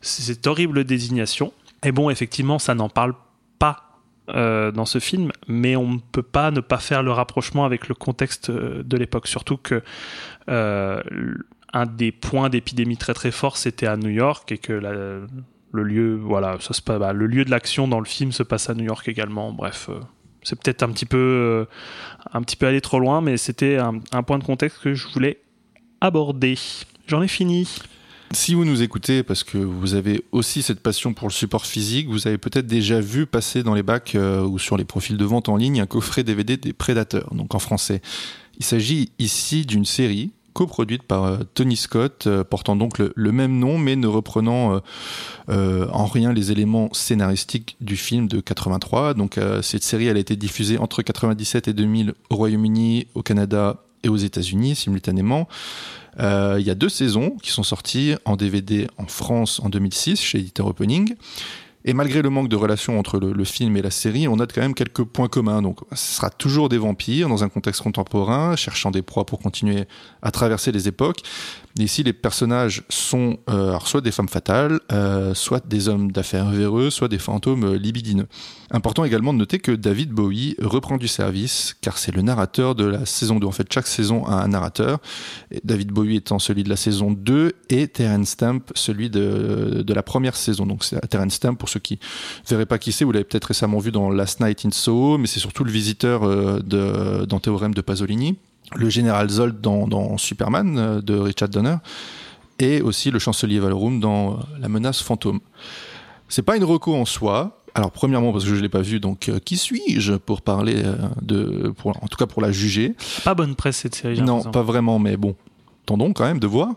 cette 0.00 0.46
horrible 0.46 0.84
désignation. 0.84 1.52
Et 1.82 1.92
bon, 1.92 2.08
effectivement, 2.08 2.58
ça 2.58 2.74
n'en 2.74 2.88
parle 2.88 3.14
pas 3.58 4.00
euh, 4.30 4.70
dans 4.70 4.86
ce 4.86 5.00
film, 5.00 5.32
mais 5.48 5.76
on 5.76 5.88
ne 5.88 5.98
peut 5.98 6.22
pas 6.22 6.50
ne 6.50 6.60
pas 6.60 6.78
faire 6.78 7.02
le 7.02 7.10
rapprochement 7.10 7.64
avec 7.64 7.88
le 7.88 7.94
contexte 7.94 8.50
euh, 8.50 8.82
de 8.82 8.96
l'époque. 8.96 9.26
Surtout 9.26 9.56
que 9.56 9.82
euh, 10.48 11.02
un 11.72 11.86
des 11.86 12.12
points 12.12 12.48
d'épidémie 12.48 12.96
très 12.96 13.12
très 13.12 13.30
fort, 13.30 13.56
c'était 13.56 13.86
à 13.86 13.96
New 13.96 14.10
York 14.10 14.50
et 14.52 14.58
que 14.58 14.72
le 14.72 15.82
lieu, 15.82 16.14
voilà, 16.14 16.56
bah, 16.86 17.12
le 17.12 17.26
lieu 17.26 17.44
de 17.44 17.50
l'action 17.50 17.88
dans 17.88 17.98
le 17.98 18.06
film 18.06 18.30
se 18.30 18.42
passe 18.42 18.70
à 18.70 18.74
New 18.74 18.84
York 18.84 19.08
également. 19.08 19.52
Bref, 19.52 19.90
c'est 20.44 20.60
peut-être 20.60 20.82
un 20.82 20.90
petit 20.90 21.06
peu, 21.06 21.16
euh, 21.18 21.64
un 22.32 22.42
petit 22.42 22.56
peu 22.56 22.66
aller 22.66 22.80
trop 22.80 23.00
loin, 23.00 23.20
mais 23.20 23.36
c'était 23.36 23.78
un, 23.78 24.22
point 24.22 24.38
de 24.38 24.44
contexte 24.44 24.78
que 24.80 24.94
je 24.94 25.08
voulais 25.08 25.40
aborder. 26.00 26.56
J'en 27.06 27.22
ai 27.22 27.28
fini. 27.28 27.68
Si 28.30 28.54
vous 28.54 28.64
nous 28.64 28.82
écoutez 28.82 29.22
parce 29.22 29.44
que 29.44 29.58
vous 29.58 29.94
avez 29.94 30.24
aussi 30.32 30.62
cette 30.62 30.80
passion 30.80 31.14
pour 31.14 31.28
le 31.28 31.32
support 31.32 31.66
physique, 31.66 32.08
vous 32.08 32.26
avez 32.26 32.38
peut-être 32.38 32.66
déjà 32.66 33.00
vu 33.00 33.26
passer 33.26 33.62
dans 33.62 33.74
les 33.74 33.82
bacs 33.82 34.14
euh, 34.14 34.42
ou 34.42 34.58
sur 34.58 34.76
les 34.76 34.84
profils 34.84 35.16
de 35.16 35.24
vente 35.24 35.48
en 35.48 35.56
ligne 35.56 35.80
un 35.80 35.86
coffret 35.86 36.24
DVD 36.24 36.56
des 36.56 36.72
Prédateurs, 36.72 37.32
donc 37.34 37.54
en 37.54 37.58
français. 37.58 38.02
Il 38.58 38.64
s'agit 38.64 39.12
ici 39.18 39.64
d'une 39.64 39.84
série 39.84 40.32
coproduite 40.54 41.02
par 41.02 41.24
euh, 41.24 41.38
Tony 41.52 41.76
Scott, 41.76 42.26
euh, 42.26 42.44
portant 42.44 42.76
donc 42.76 42.98
le, 42.98 43.32
même 43.32 43.58
nom, 43.58 43.76
mais 43.76 43.96
ne 43.96 44.06
reprenant 44.06 44.80
euh, 45.50 45.88
en 45.92 46.06
rien 46.06 46.32
les 46.32 46.52
éléments 46.52 46.88
scénaristiques 46.92 47.76
du 47.80 47.96
film 47.96 48.28
de 48.28 48.40
83. 48.40 49.14
Donc 49.14 49.38
cette 49.62 49.82
série, 49.82 50.08
a 50.08 50.16
été 50.16 50.36
diffusée 50.36 50.78
entre 50.78 51.02
97 51.02 51.66
et 51.66 51.72
2000 51.72 52.14
au 52.30 52.36
Royaume-Uni, 52.36 53.08
au 53.14 53.22
Canada 53.22 53.82
et 54.04 54.08
aux 54.08 54.16
États-Unis 54.16 54.76
simultanément. 54.76 55.48
Il 56.20 56.60
y 56.60 56.70
a 56.70 56.76
deux 56.76 56.88
saisons 56.88 57.36
qui 57.42 57.50
sont 57.50 57.64
sorties 57.64 58.14
en 58.24 58.36
DVD 58.36 58.86
en 58.96 59.06
France 59.06 59.60
en 59.60 59.68
2006 59.70 60.20
chez 60.20 60.38
Éditeur 60.38 60.68
Opening. 60.68 61.16
Et 61.86 61.92
malgré 61.92 62.22
le 62.22 62.30
manque 62.30 62.48
de 62.48 62.56
relation 62.56 62.98
entre 62.98 63.18
le, 63.18 63.44
film 63.44 63.76
et 63.76 63.82
la 63.82 63.90
série, 63.90 64.26
on 64.26 64.36
note 64.36 64.54
quand 64.54 64.62
même 64.62 64.74
quelques 64.74 65.04
points 65.04 65.28
communs. 65.28 65.60
Donc, 65.60 65.80
ce 65.92 66.16
sera 66.16 66.30
toujours 66.30 66.70
des 66.70 66.78
vampires 66.78 67.28
dans 67.28 67.44
un 67.44 67.50
contexte 67.50 67.82
contemporain, 67.82 68.56
cherchant 68.56 68.90
des 68.90 69.02
proies 69.02 69.26
pour 69.26 69.38
continuer 69.38 69.84
à 70.22 70.30
traverser 70.30 70.72
les 70.72 70.88
époques. 70.88 71.20
Ici, 71.78 72.02
les 72.02 72.14
personnages 72.14 72.84
sont 72.88 73.36
euh, 73.50 73.78
soit 73.84 74.00
des 74.00 74.12
femmes 74.12 74.30
fatales, 74.30 74.80
euh, 74.92 75.34
soit 75.34 75.66
des 75.66 75.88
hommes 75.88 76.10
d'affaires 76.10 76.48
véreux, 76.50 76.88
soit 76.88 77.08
des 77.08 77.18
fantômes 77.18 77.64
euh, 77.64 77.76
libidineux. 77.76 78.28
Important 78.74 79.04
également 79.04 79.32
de 79.32 79.38
noter 79.38 79.60
que 79.60 79.70
David 79.70 80.10
Bowie 80.10 80.56
reprend 80.60 80.96
du 80.96 81.06
service, 81.06 81.76
car 81.80 81.96
c'est 81.96 82.10
le 82.10 82.22
narrateur 82.22 82.74
de 82.74 82.84
la 82.84 83.06
saison 83.06 83.38
2. 83.38 83.46
En 83.46 83.52
fait, 83.52 83.72
chaque 83.72 83.86
saison 83.86 84.26
a 84.26 84.42
un 84.42 84.48
narrateur. 84.48 84.98
David 85.62 85.92
Bowie 85.92 86.16
étant 86.16 86.40
celui 86.40 86.64
de 86.64 86.68
la 86.68 86.74
saison 86.74 87.12
2 87.12 87.52
et 87.70 87.86
Terence 87.86 88.30
Stamp 88.30 88.62
celui 88.74 89.10
de, 89.10 89.84
de 89.86 89.94
la 89.94 90.02
première 90.02 90.34
saison. 90.34 90.66
Donc 90.66 90.82
c'est 90.82 90.98
Terence 91.08 91.34
Stamp, 91.34 91.54
pour 91.54 91.68
ceux 91.68 91.78
qui 91.78 91.94
ne 91.94 92.48
verraient 92.48 92.66
pas 92.66 92.78
qui 92.78 92.90
c'est, 92.90 93.04
vous 93.04 93.12
l'avez 93.12 93.24
peut-être 93.24 93.44
récemment 93.44 93.78
vu 93.78 93.92
dans 93.92 94.10
Last 94.10 94.40
Night 94.40 94.66
in 94.66 94.72
Soho, 94.72 95.18
mais 95.18 95.28
c'est 95.28 95.38
surtout 95.38 95.62
le 95.62 95.70
visiteur 95.70 96.24
euh, 96.24 96.58
de, 96.58 97.26
dans 97.26 97.38
Théorème 97.38 97.74
de 97.74 97.80
Pasolini, 97.80 98.36
le 98.74 98.90
général 98.90 99.30
Zold 99.30 99.60
dans, 99.60 100.18
Superman 100.18 100.78
euh, 100.78 101.00
de 101.00 101.14
Richard 101.14 101.48
Donner, 101.48 101.76
et 102.58 102.82
aussi 102.82 103.12
le 103.12 103.20
chancelier 103.20 103.60
Valroom 103.60 104.00
dans 104.00 104.32
euh, 104.32 104.36
La 104.58 104.68
menace 104.68 105.00
fantôme. 105.00 105.38
C'est 106.28 106.42
pas 106.42 106.56
une 106.56 106.64
reco 106.64 106.92
en 106.92 107.04
soi. 107.04 107.63
Alors 107.74 107.90
premièrement 107.90 108.32
parce 108.32 108.44
que 108.44 108.54
je 108.54 108.60
l'ai 108.60 108.68
pas 108.68 108.82
vu, 108.82 109.00
donc 109.00 109.28
euh, 109.28 109.40
qui 109.40 109.56
suis-je 109.56 110.14
pour 110.14 110.42
parler 110.42 110.76
euh, 110.84 110.94
de, 111.22 111.72
pour, 111.76 111.90
en 112.02 112.06
tout 112.06 112.16
cas 112.16 112.26
pour 112.26 112.40
la 112.40 112.52
juger? 112.52 112.94
Pas 113.24 113.34
bonne 113.34 113.56
presse 113.56 113.78
cette 113.78 113.96
série. 113.96 114.20
Non, 114.20 114.42
pas 114.42 114.62
vraiment, 114.62 114.98
mais 115.00 115.16
bon. 115.16 115.34
Tendons 115.84 116.14
quand 116.14 116.24
même 116.24 116.38
de 116.38 116.46
voir. 116.46 116.70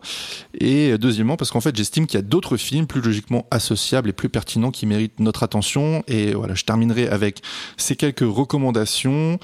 Et 0.60 0.92
euh, 0.92 0.98
deuxièmement, 0.98 1.38
parce 1.38 1.52
qu'en 1.52 1.62
fait, 1.62 1.76
j'estime 1.76 2.08
qu'il 2.08 2.18
y 2.18 2.20
a 2.20 2.24
d'autres 2.24 2.58
films 2.58 2.88
plus 2.88 3.00
logiquement 3.00 3.46
associables 3.52 4.10
et 4.10 4.14
plus 4.14 4.28
pertinents 4.28 4.72
qui 4.72 4.86
méritent 4.88 5.20
notre 5.20 5.44
attention. 5.44 6.04
Et 6.08 6.34
voilà, 6.34 6.56
je 6.56 6.66
terminerai 6.66 7.08
avec 7.08 7.42
ces 7.78 7.96
quelques 7.96 8.26
recommandations. 8.28 9.40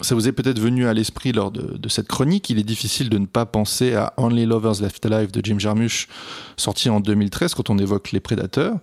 Ça 0.00 0.14
vous 0.14 0.28
est 0.28 0.32
peut-être 0.32 0.60
venu 0.60 0.86
à 0.86 0.92
l'esprit 0.92 1.32
lors 1.32 1.50
de, 1.50 1.78
de 1.78 1.88
cette 1.88 2.08
chronique. 2.08 2.50
Il 2.50 2.58
est 2.58 2.64
difficile 2.64 3.08
de 3.08 3.18
ne 3.18 3.26
pas 3.26 3.46
penser 3.46 3.94
à 3.94 4.12
Only 4.18 4.44
Lovers 4.44 4.82
Left 4.82 5.06
Alive 5.06 5.30
de 5.30 5.40
Jim 5.42 5.58
Jarmusch, 5.58 6.08
sorti 6.56 6.90
en 6.90 7.00
2013 7.00 7.54
quand 7.54 7.70
on 7.70 7.78
évoque 7.78 8.12
les 8.12 8.20
prédateurs. 8.20 8.76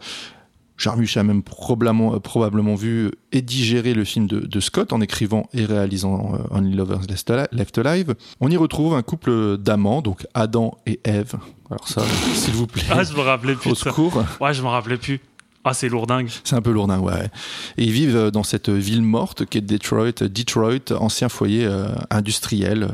Jarmusch 0.81 1.15
a 1.17 1.23
même 1.23 1.43
probablement, 1.43 2.15
euh, 2.15 2.19
probablement 2.19 2.75
vu 2.75 3.11
et 3.31 3.41
digéré 3.41 3.93
le 3.93 4.03
film 4.03 4.27
de, 4.27 4.39
de 4.39 4.59
Scott 4.59 4.93
en 4.93 5.01
écrivant 5.01 5.47
et 5.53 5.65
réalisant 5.65 6.33
euh, 6.35 6.57
Only 6.57 6.75
Lovers 6.75 7.01
Left 7.07 7.29
Ali- 7.29 7.47
Left 7.51 7.77
Alive. 7.77 8.15
On 8.39 8.49
y 8.49 8.57
retrouve 8.57 8.95
un 8.95 9.01
couple 9.03 9.57
d'amants, 9.57 10.01
donc 10.01 10.25
Adam 10.33 10.77
et 10.85 10.99
Ève. 11.03 11.35
Alors 11.69 11.87
ça, 11.87 12.01
s'il 12.33 12.53
vous 12.53 12.67
plaît, 12.67 12.83
Ah, 12.89 13.03
je 13.03 13.13
me 13.13 13.19
rappelais 13.21 13.55
plus. 13.55 13.71
au 13.71 13.75
secours. 13.75 14.23
Ouais, 14.39 14.53
je 14.53 14.61
me 14.61 14.67
rappelais 14.67 14.97
plus. 14.97 15.19
Ah, 15.63 15.75
c'est 15.75 15.89
lourdingue. 15.89 16.27
C'est 16.43 16.55
un 16.55 16.61
peu 16.61 16.71
lourdin, 16.71 16.99
ouais. 16.99 17.29
Et 17.77 17.83
ils 17.83 17.91
vivent 17.91 18.15
euh, 18.15 18.31
dans 18.31 18.41
cette 18.43 18.69
ville 18.69 19.03
morte 19.03 19.45
qui 19.45 19.59
est 19.59 19.61
Detroit, 19.61 20.11
Detroit, 20.21 20.91
ancien 20.99 21.29
foyer 21.29 21.65
euh, 21.65 21.85
industriel. 22.09 22.87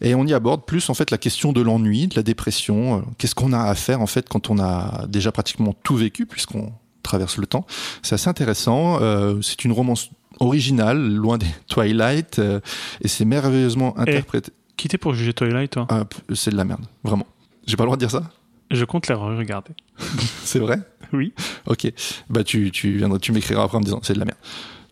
Et 0.00 0.14
on 0.14 0.26
y 0.26 0.32
aborde 0.34 0.64
plus 0.64 0.90
en 0.90 0.94
fait 0.94 1.10
la 1.10 1.18
question 1.18 1.52
de 1.52 1.60
l'ennui, 1.60 2.06
de 2.08 2.14
la 2.16 2.22
dépression. 2.22 3.04
Qu'est-ce 3.18 3.34
qu'on 3.34 3.52
a 3.52 3.60
à 3.62 3.74
faire 3.74 4.00
en 4.00 4.06
fait 4.06 4.28
quand 4.28 4.50
on 4.50 4.58
a 4.58 5.06
déjà 5.08 5.30
pratiquement 5.32 5.74
tout 5.84 5.96
vécu 5.96 6.26
puisqu'on 6.26 6.72
traverse 7.02 7.36
le 7.36 7.46
temps. 7.46 7.66
C'est 8.02 8.14
assez 8.14 8.28
intéressant. 8.28 8.98
euh, 9.00 9.40
c'est 9.42 9.64
une 9.64 9.72
romance 9.72 10.10
originale, 10.40 10.98
loin 11.14 11.38
des 11.38 11.46
Twilight, 11.68 12.38
euh, 12.38 12.60
et 13.00 13.08
c'est 13.08 13.24
merveilleusement 13.24 13.98
interprété. 13.98 14.52
Qui 14.76 14.88
t'es 14.88 14.98
pour 14.98 15.14
juger 15.14 15.32
Twilight, 15.32 15.70
toi? 15.72 15.86
Ah, 15.90 16.04
c'est 16.34 16.50
de 16.50 16.56
la 16.56 16.64
merde, 16.64 16.84
vraiment. 17.04 17.26
J'ai 17.66 17.76
pas 17.76 17.84
le 17.84 17.88
droit 17.88 17.96
de 17.96 18.00
dire 18.00 18.10
ça 18.10 18.22
Je 18.70 18.84
compte 18.84 19.06
les 19.08 19.14
regarder. 19.14 19.72
C'est 20.44 20.58
vrai? 20.58 20.80
Oui. 21.12 21.32
Ok. 21.66 21.92
Bah 22.30 22.42
tu, 22.42 22.70
tu, 22.70 22.96
viendras, 22.96 23.18
tu 23.18 23.32
m'écriras 23.32 23.64
après 23.64 23.76
en 23.76 23.80
me 23.80 23.84
disant 23.84 24.00
c'est 24.02 24.14
de 24.14 24.18
la 24.18 24.24
merde. 24.24 24.38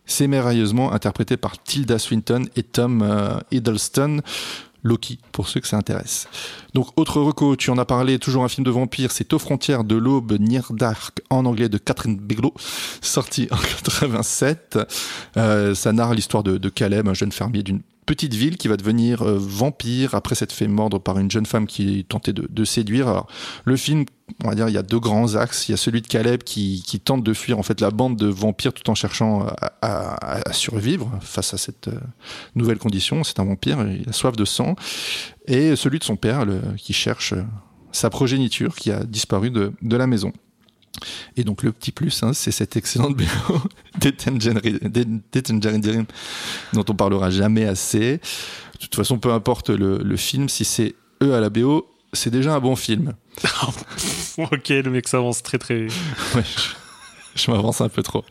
C'est 0.05 0.27
merveilleusement 0.27 0.93
interprété 0.93 1.37
par 1.37 1.63
Tilda 1.63 1.99
Swinton 1.99 2.45
et 2.57 2.63
Tom 2.63 3.03
euh, 3.03 3.39
Hiddleston. 3.51 4.21
Loki, 4.83 5.18
pour 5.33 5.49
ceux 5.49 5.61
que 5.61 5.68
ça 5.68 5.76
intéresse. 5.76 6.28
Donc, 6.74 6.89
autre 6.97 7.20
reco, 7.20 7.57
tu 7.57 7.70
en 7.70 7.78
as 7.78 7.85
parlé, 7.85 8.18
toujours 8.18 8.45
un 8.45 8.49
film 8.49 8.64
de 8.64 8.70
vampire, 8.70 9.11
c'est 9.11 9.33
Aux 9.33 9.39
frontières 9.39 9.85
de 9.85 9.97
l'aube, 9.97 10.33
Near 10.41 10.72
en 11.31 11.45
anglais 11.45 11.68
de 11.68 11.78
Catherine 11.78 12.16
Bigelow, 12.16 12.55
sorti 13.01 13.49
en 13.51 13.57
87. 13.85 14.78
Euh, 15.37 15.74
ça 15.74 15.93
narre 15.93 16.14
l'histoire 16.14 16.43
de, 16.43 16.59
de 16.59 16.68
Caleb, 16.68 17.09
un 17.09 17.14
jeune 17.14 17.33
fermier 17.33 17.62
d'une 17.62 17.81
petite 18.07 18.35
ville 18.35 18.57
qui 18.57 18.69
va 18.69 18.77
devenir 18.77 19.23
euh, 19.23 19.39
vampire 19.39 20.15
après 20.15 20.35
s'être 20.35 20.53
fait 20.53 20.69
mordre 20.69 20.99
par 20.99 21.19
une 21.19 21.31
jeune 21.31 21.47
femme 21.47 21.67
qui 21.67 22.05
tentait 22.05 22.33
de, 22.33 22.65
séduire. 22.65 23.09
Alors, 23.09 23.27
le 23.65 23.77
film, 23.77 24.05
on 24.45 24.49
va 24.49 24.55
dire, 24.55 24.69
il 24.69 24.75
y 24.75 24.79
a 24.79 24.83
deux 24.83 24.99
grands 24.99 25.35
axes. 25.37 25.69
Il 25.69 25.73
y 25.73 25.75
a 25.75 25.77
celui 25.77 26.03
de 26.03 26.07
Caleb 26.07 26.43
qui, 26.43 26.83
tente 27.05 27.23
de 27.23 27.33
fuir 27.33 27.59
en 27.59 27.63
fait 27.63 27.81
la 27.81 27.91
bande 27.91 28.17
de 28.17 28.27
vampires 28.27 28.73
tout 28.73 28.89
en 28.91 28.95
cherchant 28.95 29.47
à, 29.83 30.53
survivre 30.53 31.11
face 31.21 31.55
à 31.55 31.59
cette 31.59 31.89
euh, 31.89 32.01
nouvelle 32.55 32.79
condition. 32.79 33.25
C'est 33.25 33.41
un 33.41 33.45
vampire, 33.45 33.87
il 33.89 34.09
a 34.09 34.13
soif 34.13 34.37
de 34.37 34.45
sang. 34.45 34.77
Et 35.47 35.77
celui 35.77 35.99
de 35.99 36.05
son 36.05 36.17
père 36.17 36.45
qui 36.77 36.93
cherche 36.93 37.33
euh, 37.33 37.43
sa 37.93 38.11
progéniture 38.11 38.75
qui 38.75 38.91
a 38.91 39.05
disparu 39.05 39.51
de 39.51 39.97
la 39.97 40.07
maison. 40.07 40.33
Et 41.36 41.45
donc 41.45 41.62
le 41.62 41.72
petit 41.72 41.93
plus, 41.93 42.22
hein, 42.22 42.32
c'est 42.32 42.51
cette 42.51 42.76
excellente 42.76 43.16
BO 43.16 43.24
de 44.01 44.11
Tangerine- 44.11 44.78
de- 44.82 45.20
de 45.32 45.41
Tangerine 45.41 46.05
dont 46.72 46.84
on 46.88 46.95
parlera 46.95 47.30
jamais 47.30 47.64
assez. 47.66 48.18
De 48.18 48.78
toute 48.80 48.95
façon, 48.97 49.18
peu 49.18 49.32
importe 49.32 49.70
le, 49.70 49.99
le 49.99 50.16
film, 50.16 50.49
si 50.49 50.64
c'est 50.64 50.95
eux 51.22 51.34
à 51.34 51.41
la 51.41 51.49
BO, 51.51 51.86
c'est 52.12 52.30
déjà 52.30 52.55
un 52.55 52.61
bon 52.61 52.76
film. 52.76 53.14
ok, 54.38 54.68
le 54.68 54.91
mec 54.91 55.09
s'avance 55.09 55.43
très 55.43 55.59
très. 55.59 55.86
Ouais, 56.34 56.43
je, 56.45 57.43
je 57.45 57.51
m'avance 57.51 57.80
un 57.80 57.88
peu 57.88 58.03
trop. 58.03 58.24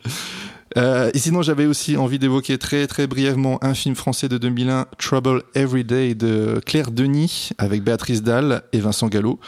Euh, 0.76 1.10
et 1.14 1.18
sinon, 1.18 1.42
j'avais 1.42 1.66
aussi 1.66 1.96
envie 1.96 2.18
d'évoquer 2.20 2.56
très 2.58 2.86
très 2.86 3.06
brièvement 3.08 3.58
un 3.64 3.74
film 3.74 3.96
français 3.96 4.28
de 4.28 4.38
2001, 4.38 4.86
Trouble 4.98 5.42
Every 5.54 5.82
Day 5.84 6.14
de 6.14 6.60
Claire 6.64 6.90
Denis, 6.92 7.50
avec 7.58 7.82
Béatrice 7.82 8.22
Dalle 8.22 8.62
et 8.72 8.78
Vincent 8.78 9.08
Gallo, 9.08 9.40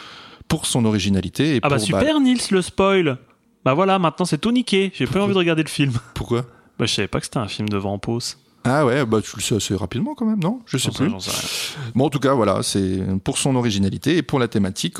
pour 0.47 0.65
son 0.65 0.85
originalité. 0.85 1.55
Et 1.55 1.59
Ah 1.61 1.69
bah 1.69 1.77
pour, 1.77 1.85
super 1.85 2.19
Nils 2.19 2.41
le 2.51 2.61
spoil. 2.61 3.17
Bah 3.65 3.73
voilà, 3.73 3.99
maintenant 3.99 4.25
c'est 4.25 4.37
tout 4.37 4.51
niqué. 4.51 4.91
J'ai 4.93 5.05
Pourquoi 5.05 5.23
envie 5.23 5.33
de 5.33 5.37
regarder 5.37 5.63
le 5.63 5.69
film. 5.69 5.93
pourquoi 6.13 6.45
Bah 6.77 6.85
je 6.85 6.93
savais 6.93 7.07
pas 7.07 7.19
que 7.19 7.25
c'était 7.25 7.37
un 7.37 7.47
film 7.47 7.69
de 7.69 7.77
Vampos. 7.77 8.19
Ah 8.65 8.85
ouais, 8.85 9.05
bah 9.05 9.19
tu 9.21 9.35
le 9.35 9.41
sais 9.41 9.55
assez 9.55 9.75
rapidement 9.75 10.15
quand 10.15 10.25
même, 10.25 10.39
non? 10.39 10.61
Je 10.65 10.77
sais 10.77 10.89
plus. 10.91 11.09
sais. 11.19 11.75
Bon, 11.95 12.05
en 12.05 12.09
tout 12.09 12.19
cas, 12.19 12.33
voilà, 12.33 12.63
c'est 12.63 13.01
pour 13.23 13.37
son 13.37 13.55
originalité 13.55 14.17
et 14.17 14.21
pour 14.21 14.39
la 14.39 14.47
thématique 14.47 14.97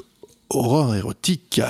horreur 0.50 0.96
érotique. 0.96 1.62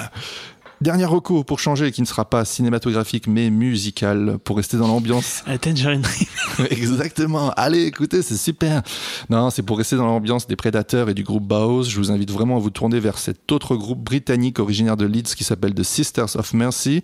Dernier 0.84 1.06
recours 1.06 1.46
pour 1.46 1.60
changer, 1.60 1.94
qui 1.94 2.02
ne 2.02 2.06
sera 2.06 2.30
pas 2.30 2.44
cinématographique 2.44 3.28
mais 3.28 3.50
musical, 3.50 4.38
pour 4.44 4.58
rester 4.58 4.76
dans 4.76 4.88
l'ambiance. 4.88 5.42
Euh, 5.54 5.58
Tangerine. 5.58 6.04
Exactement. 6.70 7.52
Allez, 7.52 7.84
écoutez, 7.84 8.22
c'est 8.22 8.38
super. 8.38 8.82
Non, 9.30 9.50
c'est 9.50 9.62
pour 9.62 9.78
rester 9.78 9.96
dans 9.96 10.06
l'ambiance 10.06 10.48
des 10.48 10.56
Prédateurs 10.56 11.10
et 11.10 11.14
du 11.14 11.24
groupe 11.24 11.44
Bauhaus. 11.44 11.84
Je 11.84 11.98
vous 11.98 12.12
invite 12.12 12.32
vraiment 12.32 12.58
à 12.58 12.60
vous 12.60 12.70
tourner 12.70 13.00
vers 13.00 13.18
cet 13.18 13.52
autre 13.52 13.76
groupe 13.76 14.00
britannique 14.00 14.60
originaire 14.60 14.96
de 14.96 15.06
Leeds 15.06 15.36
qui 15.36 15.44
s'appelle 15.44 15.74
The 15.74 15.84
Sisters 15.84 16.36
of 16.36 16.54
Mercy, 16.54 17.04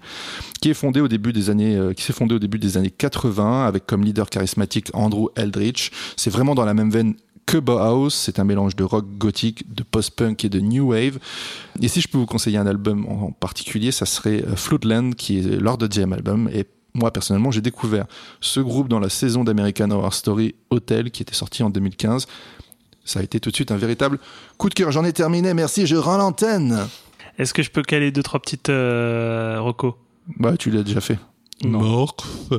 qui 0.61 0.69
est 0.69 0.73
fondé 0.73 1.01
au 1.01 1.07
début 1.07 1.33
des 1.33 1.49
années, 1.49 1.75
euh, 1.75 1.93
qui 1.93 2.03
s'est 2.03 2.13
fondé 2.13 2.35
au 2.35 2.39
début 2.39 2.59
des 2.59 2.77
années 2.77 2.91
80 2.91 3.65
avec 3.65 3.85
comme 3.85 4.03
leader 4.03 4.29
charismatique 4.29 4.89
Andrew 4.93 5.27
Eldritch. 5.35 5.91
C'est 6.15 6.29
vraiment 6.29 6.55
dans 6.55 6.65
la 6.65 6.73
même 6.73 6.91
veine 6.91 7.15
que 7.49 7.57
Bauhaus, 7.57 8.11
c'est 8.11 8.37
un 8.37 8.43
mélange 8.43 8.75
de 8.75 8.83
rock 8.83 9.05
gothique, 9.17 9.73
de 9.73 9.81
post-punk 9.81 10.45
et 10.45 10.49
de 10.49 10.59
new 10.59 10.91
wave. 10.91 11.17
Et 11.81 11.87
si 11.87 11.99
je 11.99 12.07
peux 12.07 12.19
vous 12.19 12.27
conseiller 12.27 12.59
un 12.59 12.67
album 12.67 13.07
en 13.07 13.31
particulier, 13.31 13.91
ça 13.91 14.05
serait 14.05 14.43
euh, 14.43 14.55
Floodland, 14.55 15.15
qui 15.15 15.39
est 15.39 15.59
leur 15.59 15.79
deuxième 15.79 16.13
album. 16.13 16.47
Et 16.53 16.67
moi, 16.93 17.11
personnellement, 17.11 17.49
j'ai 17.49 17.61
découvert 17.61 18.05
ce 18.39 18.59
groupe 18.59 18.87
dans 18.87 18.99
la 18.99 19.09
saison 19.09 19.43
d'American 19.43 19.89
Horror 19.89 20.13
Story 20.13 20.53
Hotel, 20.69 21.09
qui 21.09 21.23
était 21.23 21.33
sorti 21.33 21.63
en 21.63 21.71
2015. 21.71 22.27
Ça 23.03 23.19
a 23.19 23.23
été 23.23 23.39
tout 23.39 23.49
de 23.49 23.55
suite 23.55 23.71
un 23.71 23.77
véritable 23.77 24.19
coup 24.59 24.69
de 24.69 24.75
cœur. 24.75 24.91
J'en 24.91 25.03
ai 25.03 25.13
terminé, 25.13 25.55
merci, 25.55 25.87
je 25.87 25.95
rends 25.95 26.17
l'antenne. 26.17 26.87
Est-ce 27.39 27.55
que 27.55 27.63
je 27.63 27.71
peux 27.71 27.81
caler 27.81 28.11
deux 28.11 28.21
trois 28.21 28.39
petites 28.39 28.69
euh, 28.69 29.57
recos 29.59 29.95
Bah, 30.37 30.55
tu 30.55 30.69
l'as 30.69 30.83
déjà 30.83 31.01
fait. 31.01 31.17
Non. 31.63 31.79
Mort. 31.79 32.15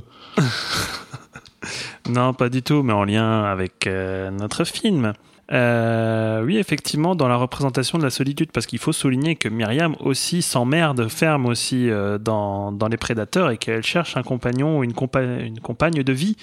Non, 2.08 2.32
pas 2.34 2.48
du 2.48 2.62
tout, 2.62 2.82
mais 2.82 2.92
en 2.92 3.04
lien 3.04 3.44
avec 3.44 3.86
euh, 3.86 4.30
notre 4.30 4.64
film. 4.64 5.12
Euh, 5.52 6.44
oui, 6.44 6.58
effectivement, 6.58 7.14
dans 7.14 7.28
la 7.28 7.36
représentation 7.36 7.98
de 7.98 8.04
la 8.04 8.10
solitude, 8.10 8.50
parce 8.52 8.66
qu'il 8.66 8.78
faut 8.78 8.92
souligner 8.92 9.36
que 9.36 9.48
Myriam 9.48 9.96
aussi 9.98 10.42
s'emmerde, 10.42 11.08
ferme 11.08 11.46
aussi 11.46 11.90
euh, 11.90 12.18
dans, 12.18 12.72
dans 12.72 12.88
Les 12.88 12.96
Prédateurs 12.96 13.50
et 13.50 13.58
qu'elle 13.58 13.82
cherche 13.82 14.16
un 14.16 14.22
compagnon 14.22 14.78
ou 14.78 14.84
une, 14.84 14.94
une 15.40 15.60
compagne 15.60 16.02
de 16.02 16.12
vie 16.12 16.36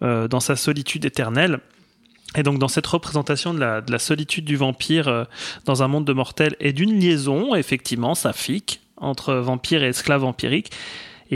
dans 0.00 0.40
sa 0.40 0.56
solitude 0.56 1.04
éternelle. 1.04 1.60
Et 2.34 2.42
donc 2.42 2.58
dans 2.58 2.66
cette 2.66 2.88
représentation 2.88 3.54
de 3.54 3.60
la, 3.60 3.80
de 3.80 3.92
la 3.92 4.00
solitude 4.00 4.44
du 4.44 4.56
vampire 4.56 5.28
dans 5.64 5.84
un 5.84 5.86
monde 5.86 6.04
de 6.04 6.12
mortels 6.12 6.56
et 6.58 6.72
d'une 6.72 6.98
liaison, 6.98 7.54
effectivement, 7.54 8.16
saphique, 8.16 8.80
entre 8.96 9.34
vampire 9.34 9.84
et 9.84 9.88
esclave 9.88 10.22
vampirique, 10.22 10.72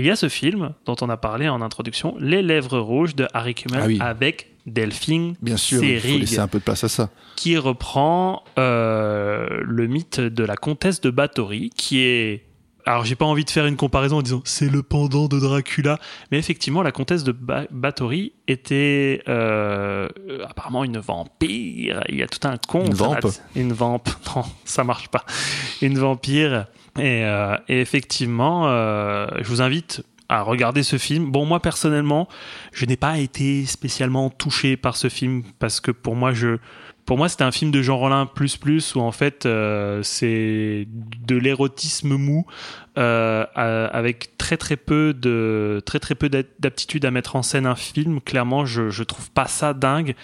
il 0.01 0.07
y 0.07 0.11
a 0.11 0.17
ce 0.17 0.29
film 0.29 0.73
dont 0.85 0.97
on 1.01 1.09
a 1.09 1.17
parlé 1.17 1.49
en 1.49 1.63
introduction, 1.63 2.15
Les 2.21 2.43
Lèvres 2.43 2.79
Rouges 2.79 3.15
de 3.15 3.27
Harry 3.35 3.55
Kimmel 3.55 3.81
Ah 3.83 3.87
oui. 3.87 3.99
avec 4.01 4.53
Delphine 4.67 5.35
Bien 5.41 5.57
sûr, 5.57 5.83
il 5.83 6.01
faut 6.01 6.19
laisser 6.19 6.39
un 6.39 6.49
peu 6.49 6.59
de 6.59 6.65
place 6.65 6.85
à 6.85 6.89
ça. 6.89 7.11
qui 7.37 7.57
reprend 7.57 8.43
euh, 8.59 9.61
le 9.63 9.87
mythe 9.87 10.21
de 10.21 10.45
la 10.45 10.57
comtesse 10.57 11.01
de 11.01 11.11
Bathory, 11.11 11.71
qui 11.77 12.01
est... 12.01 12.43
Alors 12.89 13.05
j'ai 13.05 13.17
pas 13.17 13.25
envie 13.25 13.45
de 13.45 13.51
faire 13.51 13.67
une 13.67 13.75
comparaison 13.77 14.19
en 14.19 14.23
disant 14.23 14.43
c'est 14.45 14.71
le 14.71 14.81
pendant 14.81 15.27
de 15.27 15.41
Dracula, 15.41 15.99
mais 16.31 16.39
effectivement 16.39 16.83
la 16.83 16.93
comtesse 16.93 17.25
de 17.25 17.33
ba 17.33 17.65
Bathory 17.73 18.33
était 18.47 19.23
euh, 19.29 20.09
apparemment 20.49 20.85
une 20.85 20.99
vampire. 20.99 22.05
Il 22.09 22.15
y 22.17 22.23
a 22.23 22.29
tout 22.29 22.47
un 22.47 22.57
conte. 22.59 22.87
Une 22.87 22.95
vampe. 22.95 23.27
Une 23.57 23.73
vampe. 23.73 24.09
Non, 24.37 24.45
ça 24.65 24.85
marche 24.85 25.09
pas. 25.09 25.25
Une 25.83 25.99
vampire. 25.99 26.67
Et, 26.99 27.25
euh, 27.25 27.57
et 27.69 27.81
effectivement, 27.81 28.69
euh, 28.69 29.27
je 29.41 29.49
vous 29.49 29.63
invite 29.63 30.03
à 30.29 30.43
regarder 30.43 30.83
ce 30.83 30.99
film. 30.99 31.31
Bon, 31.31 31.47
moi 31.47 31.61
personnellement, 31.61 32.29
je 32.73 32.85
n'ai 32.87 32.97
pas 32.97 33.19
été 33.19 33.65
spécialement 33.67 34.31
touché 34.31 34.77
par 34.77 34.97
ce 34.97 35.09
film 35.09 35.43
parce 35.59 35.81
que 35.81 35.91
pour 35.93 36.17
moi, 36.17 36.33
je, 36.33 36.59
pour 37.05 37.17
moi, 37.17 37.29
c'était 37.29 37.45
un 37.45 37.53
film 37.53 37.71
de 37.71 37.81
genre 37.83 38.01
Rollin 38.01 38.27
plus 38.27 38.57
plus 38.57 38.95
où 38.97 39.01
en 39.01 39.13
fait, 39.13 39.47
euh, 39.47 40.03
c'est 40.03 40.89
de 40.91 41.37
l'érotisme 41.37 42.17
mou 42.17 42.45
avec 42.97 44.37
très 44.39 44.57
très 44.57 44.77
peu 44.77 45.15
de 45.15 45.81
très 45.85 46.01
très 46.01 46.15
peu 46.15 46.29
d'a- 46.29 46.43
d'aptitude 46.59 47.05
à 47.05 47.11
mettre 47.11 47.37
en 47.37 47.43
scène 47.43 47.67
un 47.67 47.77
film. 47.77 48.21
Clairement, 48.21 48.67
je 48.67 48.91
je 48.91 49.03
trouve 49.05 49.31
pas 49.31 49.47
ça 49.47 49.75
dingue. 49.75 50.15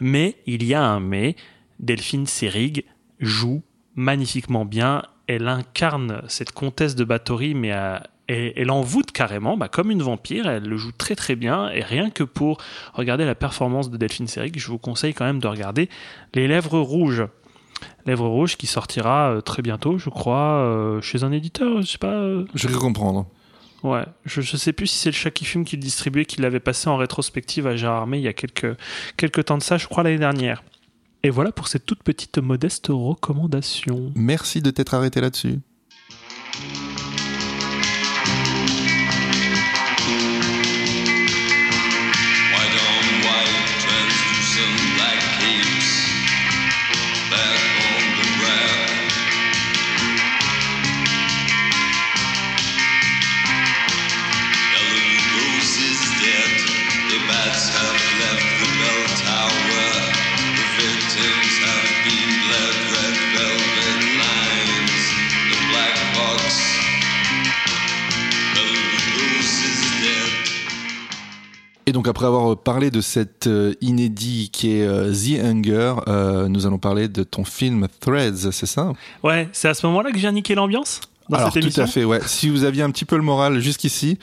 Mais 0.00 0.36
il 0.46 0.64
y 0.64 0.74
a 0.74 0.82
un 0.82 1.00
mais. 1.00 1.36
Delphine 1.78 2.26
Seyrig 2.26 2.84
joue 3.20 3.62
magnifiquement 3.94 4.64
bien. 4.64 5.02
Elle 5.32 5.46
incarne 5.46 6.22
cette 6.26 6.50
comtesse 6.52 6.96
de 6.96 7.04
Bathory, 7.04 7.54
mais 7.54 7.70
à- 7.70 8.02
elle, 8.26 8.52
elle 8.56 8.70
envoûte 8.70 9.12
carrément, 9.12 9.56
bah, 9.56 9.68
comme 9.68 9.90
une 9.92 10.02
vampire. 10.02 10.48
Elle 10.48 10.64
le 10.64 10.76
joue 10.76 10.90
très 10.92 11.14
très 11.14 11.36
bien. 11.36 11.68
Et 11.70 11.82
rien 11.82 12.10
que 12.10 12.24
pour 12.24 12.58
regarder 12.94 13.24
la 13.24 13.34
performance 13.36 13.90
de 13.90 13.96
Delphine 13.96 14.26
Seyrig, 14.26 14.58
je 14.58 14.66
vous 14.68 14.78
conseille 14.78 15.14
quand 15.14 15.24
même 15.24 15.38
de 15.38 15.46
regarder 15.46 15.88
Les 16.34 16.48
Lèvres 16.48 16.80
Rouges. 16.80 17.24
Lèvres 18.06 18.26
Rouges 18.28 18.56
qui 18.56 18.66
sortira 18.66 19.30
euh, 19.30 19.40
très 19.40 19.62
bientôt, 19.62 19.98
je 19.98 20.10
crois, 20.10 20.58
euh, 20.64 21.00
chez 21.00 21.22
un 21.24 21.32
éditeur, 21.32 21.80
je 21.82 21.86
sais 21.86 21.98
pas. 21.98 22.12
euh, 22.12 22.44
Je 22.54 22.66
vais 22.68 22.74
comprendre. 22.74 23.26
Ouais, 23.82 24.04
je, 24.26 24.40
je 24.42 24.56
sais 24.56 24.72
plus 24.72 24.86
si 24.88 24.98
c'est 24.98 25.10
le 25.10 25.14
Chat 25.14 25.30
qui 25.30 25.44
fume 25.44 25.64
qui 25.64 25.76
le 25.76 25.82
distribuait, 25.82 26.24
qui 26.26 26.40
l'avait 26.42 26.60
passé 26.60 26.88
en 26.90 26.96
rétrospective 26.96 27.66
à 27.66 27.76
Gérard 27.76 28.06
May 28.06 28.18
il 28.18 28.24
y 28.24 28.28
a 28.28 28.32
quelques, 28.34 28.76
quelques 29.16 29.44
temps 29.46 29.56
de 29.58 29.62
ça, 29.62 29.78
je 29.78 29.86
crois 29.86 30.02
l'année 30.02 30.18
dernière. 30.18 30.62
Et 31.22 31.30
voilà 31.30 31.52
pour 31.52 31.68
cette 31.68 31.84
toute 31.84 32.02
petite 32.02 32.38
modeste 32.38 32.86
recommandation. 32.88 34.12
Merci 34.14 34.62
de 34.62 34.70
t'être 34.70 34.94
arrêté 34.94 35.20
là-dessus. 35.20 35.58
Et 71.90 71.92
donc 71.92 72.06
après 72.06 72.26
avoir 72.26 72.56
parlé 72.56 72.92
de 72.92 73.00
cet 73.00 73.48
euh, 73.48 73.74
inédit 73.80 74.50
qui 74.52 74.70
est 74.76 74.86
euh, 74.86 75.12
The 75.12 75.42
Hunger, 75.44 75.94
euh, 76.06 76.46
nous 76.46 76.64
allons 76.64 76.78
parler 76.78 77.08
de 77.08 77.24
ton 77.24 77.42
film 77.42 77.88
Threads, 77.98 78.52
c'est 78.52 78.66
ça? 78.66 78.92
Ouais, 79.24 79.48
c'est 79.50 79.66
à 79.66 79.74
ce 79.74 79.84
moment-là 79.88 80.12
que 80.12 80.18
j'ai 80.20 80.30
niqué 80.30 80.54
l'ambiance 80.54 81.00
dans 81.28 81.38
Alors 81.38 81.52
cette 81.52 81.62
tout 81.62 81.66
émission? 81.66 81.82
à 81.82 81.86
fait, 81.88 82.04
ouais. 82.04 82.20
Si 82.26 82.48
vous 82.48 82.62
aviez 82.62 82.84
un 82.84 82.92
petit 82.92 83.04
peu 83.04 83.16
le 83.16 83.22
moral 83.24 83.58
jusqu'ici, 83.58 84.20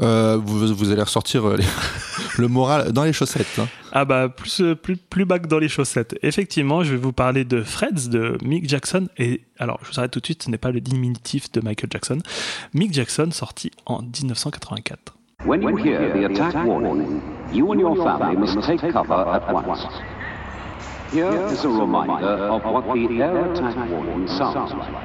euh, 0.00 0.38
vous, 0.42 0.74
vous 0.74 0.90
allez 0.90 1.02
ressortir 1.02 1.46
les, 1.54 1.66
Le 2.38 2.48
moral 2.48 2.92
dans 2.92 3.04
les 3.04 3.12
chaussettes. 3.12 3.58
hein. 3.58 3.68
Ah 3.92 4.06
bah 4.06 4.30
plus 4.30 4.62
plus 4.82 4.96
plus 4.96 5.26
bas 5.26 5.38
que 5.38 5.48
dans 5.48 5.58
les 5.58 5.68
chaussettes. 5.68 6.16
Effectivement, 6.22 6.82
je 6.82 6.92
vais 6.92 6.96
vous 6.98 7.12
parler 7.12 7.44
de 7.44 7.62
Freds 7.62 8.08
de 8.08 8.38
Mick 8.42 8.66
Jackson 8.66 9.08
et 9.18 9.42
alors 9.58 9.78
je 9.84 9.92
vous 9.92 9.98
arrête 9.98 10.12
tout 10.12 10.20
de 10.20 10.24
suite, 10.24 10.44
ce 10.44 10.50
n'est 10.50 10.56
pas 10.56 10.70
le 10.70 10.80
diminutif 10.80 11.52
de 11.52 11.60
Michael 11.60 11.90
Jackson. 11.92 12.20
Mick 12.72 12.94
Jackson 12.94 13.28
sorti 13.32 13.70
en 13.84 14.00
1984. 14.00 15.14
When 15.44 15.60
you 15.60 15.74
hear 15.74 16.12
the 16.12 16.24
attack 16.26 16.54
warning, 16.66 17.20
you 17.50 17.72
and 17.72 17.80
your 17.80 17.96
family 17.96 18.36
must 18.36 18.66
take 18.66 18.92
cover 18.92 19.12
at 19.12 19.52
once. 19.52 19.82
Here 21.10 21.46
is 21.46 21.64
a 21.64 21.68
reminder 21.68 22.26
of 22.26 22.62
what 22.64 22.84
the 22.94 23.20
air 23.20 23.52
attack 23.52 23.90
warning 23.90 24.28
sounds 24.28 24.72
like. 24.72 25.04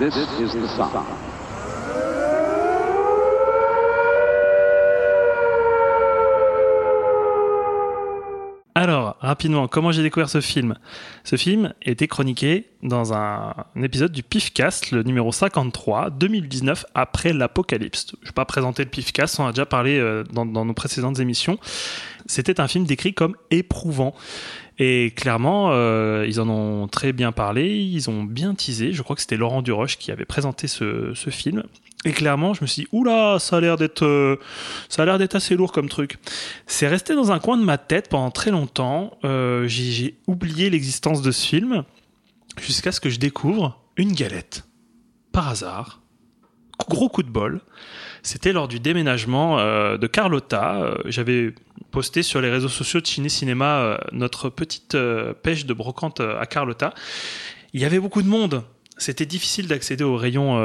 This 0.00 0.16
is 0.16 0.52
the 0.52 0.68
sound. 0.68 1.16
Alors, 8.80 9.18
rapidement, 9.20 9.68
comment 9.68 9.92
j'ai 9.92 10.02
découvert 10.02 10.30
ce 10.30 10.40
film? 10.40 10.74
Ce 11.24 11.36
film 11.36 11.74
était 11.82 12.08
chroniqué 12.08 12.70
dans 12.82 13.12
un, 13.12 13.52
épisode 13.76 14.10
du 14.10 14.22
PIFcast, 14.22 14.90
le 14.90 15.02
numéro 15.02 15.32
53, 15.32 16.08
2019, 16.08 16.86
après 16.94 17.34
l'apocalypse. 17.34 18.06
Je 18.12 18.16
ne 18.16 18.26
vais 18.28 18.32
pas 18.32 18.46
présenter 18.46 18.82
le 18.82 18.88
PIFcast, 18.88 19.38
on 19.38 19.44
a 19.44 19.52
déjà 19.52 19.66
parlé 19.66 19.98
euh, 19.98 20.24
dans 20.32 20.46
nos 20.46 20.72
précédentes 20.72 21.18
émissions. 21.18 21.58
C'était 22.24 22.58
un 22.58 22.68
film 22.68 22.86
décrit 22.86 23.12
comme 23.12 23.36
éprouvant. 23.50 24.14
Et 24.82 25.12
clairement, 25.14 25.72
euh, 25.72 26.24
ils 26.26 26.40
en 26.40 26.48
ont 26.48 26.88
très 26.88 27.12
bien 27.12 27.32
parlé, 27.32 27.76
ils 27.76 28.08
ont 28.08 28.24
bien 28.24 28.54
teasé. 28.54 28.94
Je 28.94 29.02
crois 29.02 29.14
que 29.14 29.20
c'était 29.20 29.36
Laurent 29.36 29.60
Duroche 29.60 29.98
qui 29.98 30.10
avait 30.10 30.24
présenté 30.24 30.68
ce, 30.68 31.12
film. 31.28 31.64
Et 32.06 32.12
clairement, 32.12 32.54
je 32.54 32.62
me 32.62 32.66
suis 32.66 32.84
dit, 32.84 32.88
oula, 32.90 33.38
ça 33.38 33.58
a 33.58 33.60
l'air 33.60 33.76
d'être, 33.76 34.06
euh, 34.06 34.36
ça 34.88 35.02
a 35.02 35.04
l'air 35.04 35.18
d'être 35.18 35.34
assez 35.34 35.54
lourd 35.54 35.72
comme 35.72 35.90
truc. 35.90 36.16
C'est 36.66 36.88
resté 36.88 37.14
dans 37.14 37.30
un 37.30 37.38
coin 37.38 37.58
de 37.58 37.62
ma 37.62 37.76
tête 37.76 38.08
pendant 38.08 38.30
très 38.30 38.50
longtemps. 38.50 39.18
Euh, 39.22 39.68
j'ai, 39.68 40.16
oublié 40.26 40.70
l'existence 40.70 41.20
de 41.20 41.30
ce 41.30 41.46
film 41.46 41.84
jusqu'à 42.58 42.90
ce 42.90 43.00
que 43.00 43.10
je 43.10 43.18
découvre 43.18 43.78
une 43.98 44.12
galette. 44.12 44.64
Par 45.30 45.48
hasard. 45.48 46.00
Gros 46.88 47.10
coup 47.10 47.22
de 47.22 47.28
bol. 47.28 47.60
C'était 48.22 48.54
lors 48.54 48.66
du 48.66 48.80
déménagement 48.80 49.58
de 49.58 50.06
Carlotta. 50.06 50.94
J'avais 51.04 51.54
posté 51.90 52.22
sur 52.22 52.40
les 52.40 52.50
réseaux 52.50 52.68
sociaux 52.68 53.00
de 53.00 53.06
Ciné 53.06 53.28
Cinéma 53.28 53.78
euh, 53.80 53.98
notre 54.12 54.48
petite 54.48 54.94
euh, 54.94 55.32
pêche 55.34 55.66
de 55.66 55.74
brocante 55.74 56.20
euh, 56.20 56.40
à 56.40 56.46
Carlotta. 56.46 56.94
Il 57.72 57.80
y 57.80 57.84
avait 57.84 58.00
beaucoup 58.00 58.22
de 58.22 58.28
monde. 58.28 58.64
C'était 58.98 59.26
difficile 59.26 59.66
d'accéder 59.66 60.04
au 60.04 60.16
rayon 60.16 60.60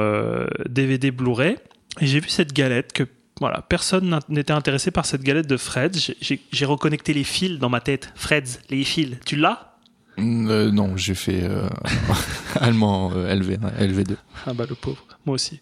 DVD 0.68 1.12
Blu-ray. 1.12 1.56
Et 2.02 2.08
j'ai 2.08 2.20
vu 2.20 2.28
cette 2.28 2.52
galette 2.52 2.92
que 2.92 3.04
voilà, 3.40 3.62
personne 3.62 4.20
n'était 4.28 4.54
intéressé 4.54 4.92
par 4.92 5.06
cette 5.06 5.22
galette 5.22 5.48
de 5.48 5.56
Fred. 5.58 5.96
J'ai- 6.22 6.66
reconnecté 6.66 7.14
les 7.14 7.24
fils 7.24 7.60
dans 7.60 7.70
ma 7.70 7.80
tête. 7.80 8.12
Freds, 8.16 8.60
les 8.70 8.84
fils. 8.84 9.18
Tu 9.26 9.36
l'as? 9.36 9.76
Euh, 10.18 10.72
non, 10.72 10.96
j'ai 10.96 11.16
fait 11.16 11.44
euh, 11.44 11.68
allemand 12.56 13.12
euh, 13.16 13.34
LV, 13.36 13.58
LV2. 13.80 14.16
Ah 14.46 14.54
bah 14.54 14.66
le 14.68 14.76
pauvre, 14.76 15.06
moi 15.26 15.36
aussi. 15.36 15.60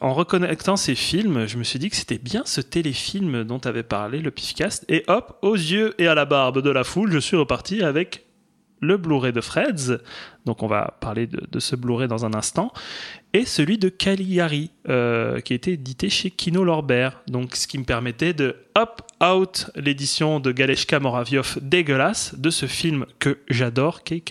En 0.00 0.12
reconnectant 0.12 0.76
ces 0.76 0.94
films, 0.94 1.46
je 1.46 1.56
me 1.56 1.64
suis 1.64 1.78
dit 1.78 1.88
que 1.88 1.96
c'était 1.96 2.18
bien 2.18 2.42
ce 2.44 2.60
téléfilm 2.60 3.44
dont 3.44 3.58
avait 3.58 3.82
parlé 3.82 4.20
le 4.20 4.30
Pifcast. 4.30 4.84
Et 4.88 5.04
hop, 5.06 5.38
aux 5.42 5.54
yeux 5.54 5.94
et 5.98 6.08
à 6.08 6.14
la 6.14 6.24
barbe 6.24 6.60
de 6.62 6.70
la 6.70 6.84
foule, 6.84 7.12
je 7.12 7.18
suis 7.18 7.36
reparti 7.36 7.82
avec 7.82 8.24
le 8.80 8.96
Blu-ray 8.96 9.32
de 9.32 9.40
Freds. 9.40 9.98
Donc 10.44 10.62
on 10.62 10.66
va 10.66 10.96
parler 11.00 11.26
de, 11.26 11.58
ce 11.60 11.76
Blu-ray 11.76 12.08
dans 12.08 12.24
un 12.24 12.34
instant. 12.34 12.72
Et 13.32 13.44
celui 13.46 13.78
de 13.78 13.88
Caligari, 13.88 14.70
euh, 14.88 15.40
qui 15.40 15.54
été 15.54 15.72
édité 15.72 16.10
chez 16.10 16.30
Kino 16.30 16.64
Lorber. 16.64 17.10
Donc 17.28 17.56
ce 17.56 17.66
qui 17.66 17.78
me 17.78 17.84
permettait 17.84 18.34
de 18.34 18.56
hop 18.76 19.00
out 19.24 19.70
l'édition 19.76 20.40
de 20.40 20.52
Galeshka 20.52 21.00
Moraviov 21.00 21.58
dégueulasse 21.62 22.34
de 22.38 22.50
ce 22.50 22.66
film 22.66 23.06
que 23.18 23.38
j'adore, 23.48 24.02
qui 24.02 24.14
est. 24.14 24.24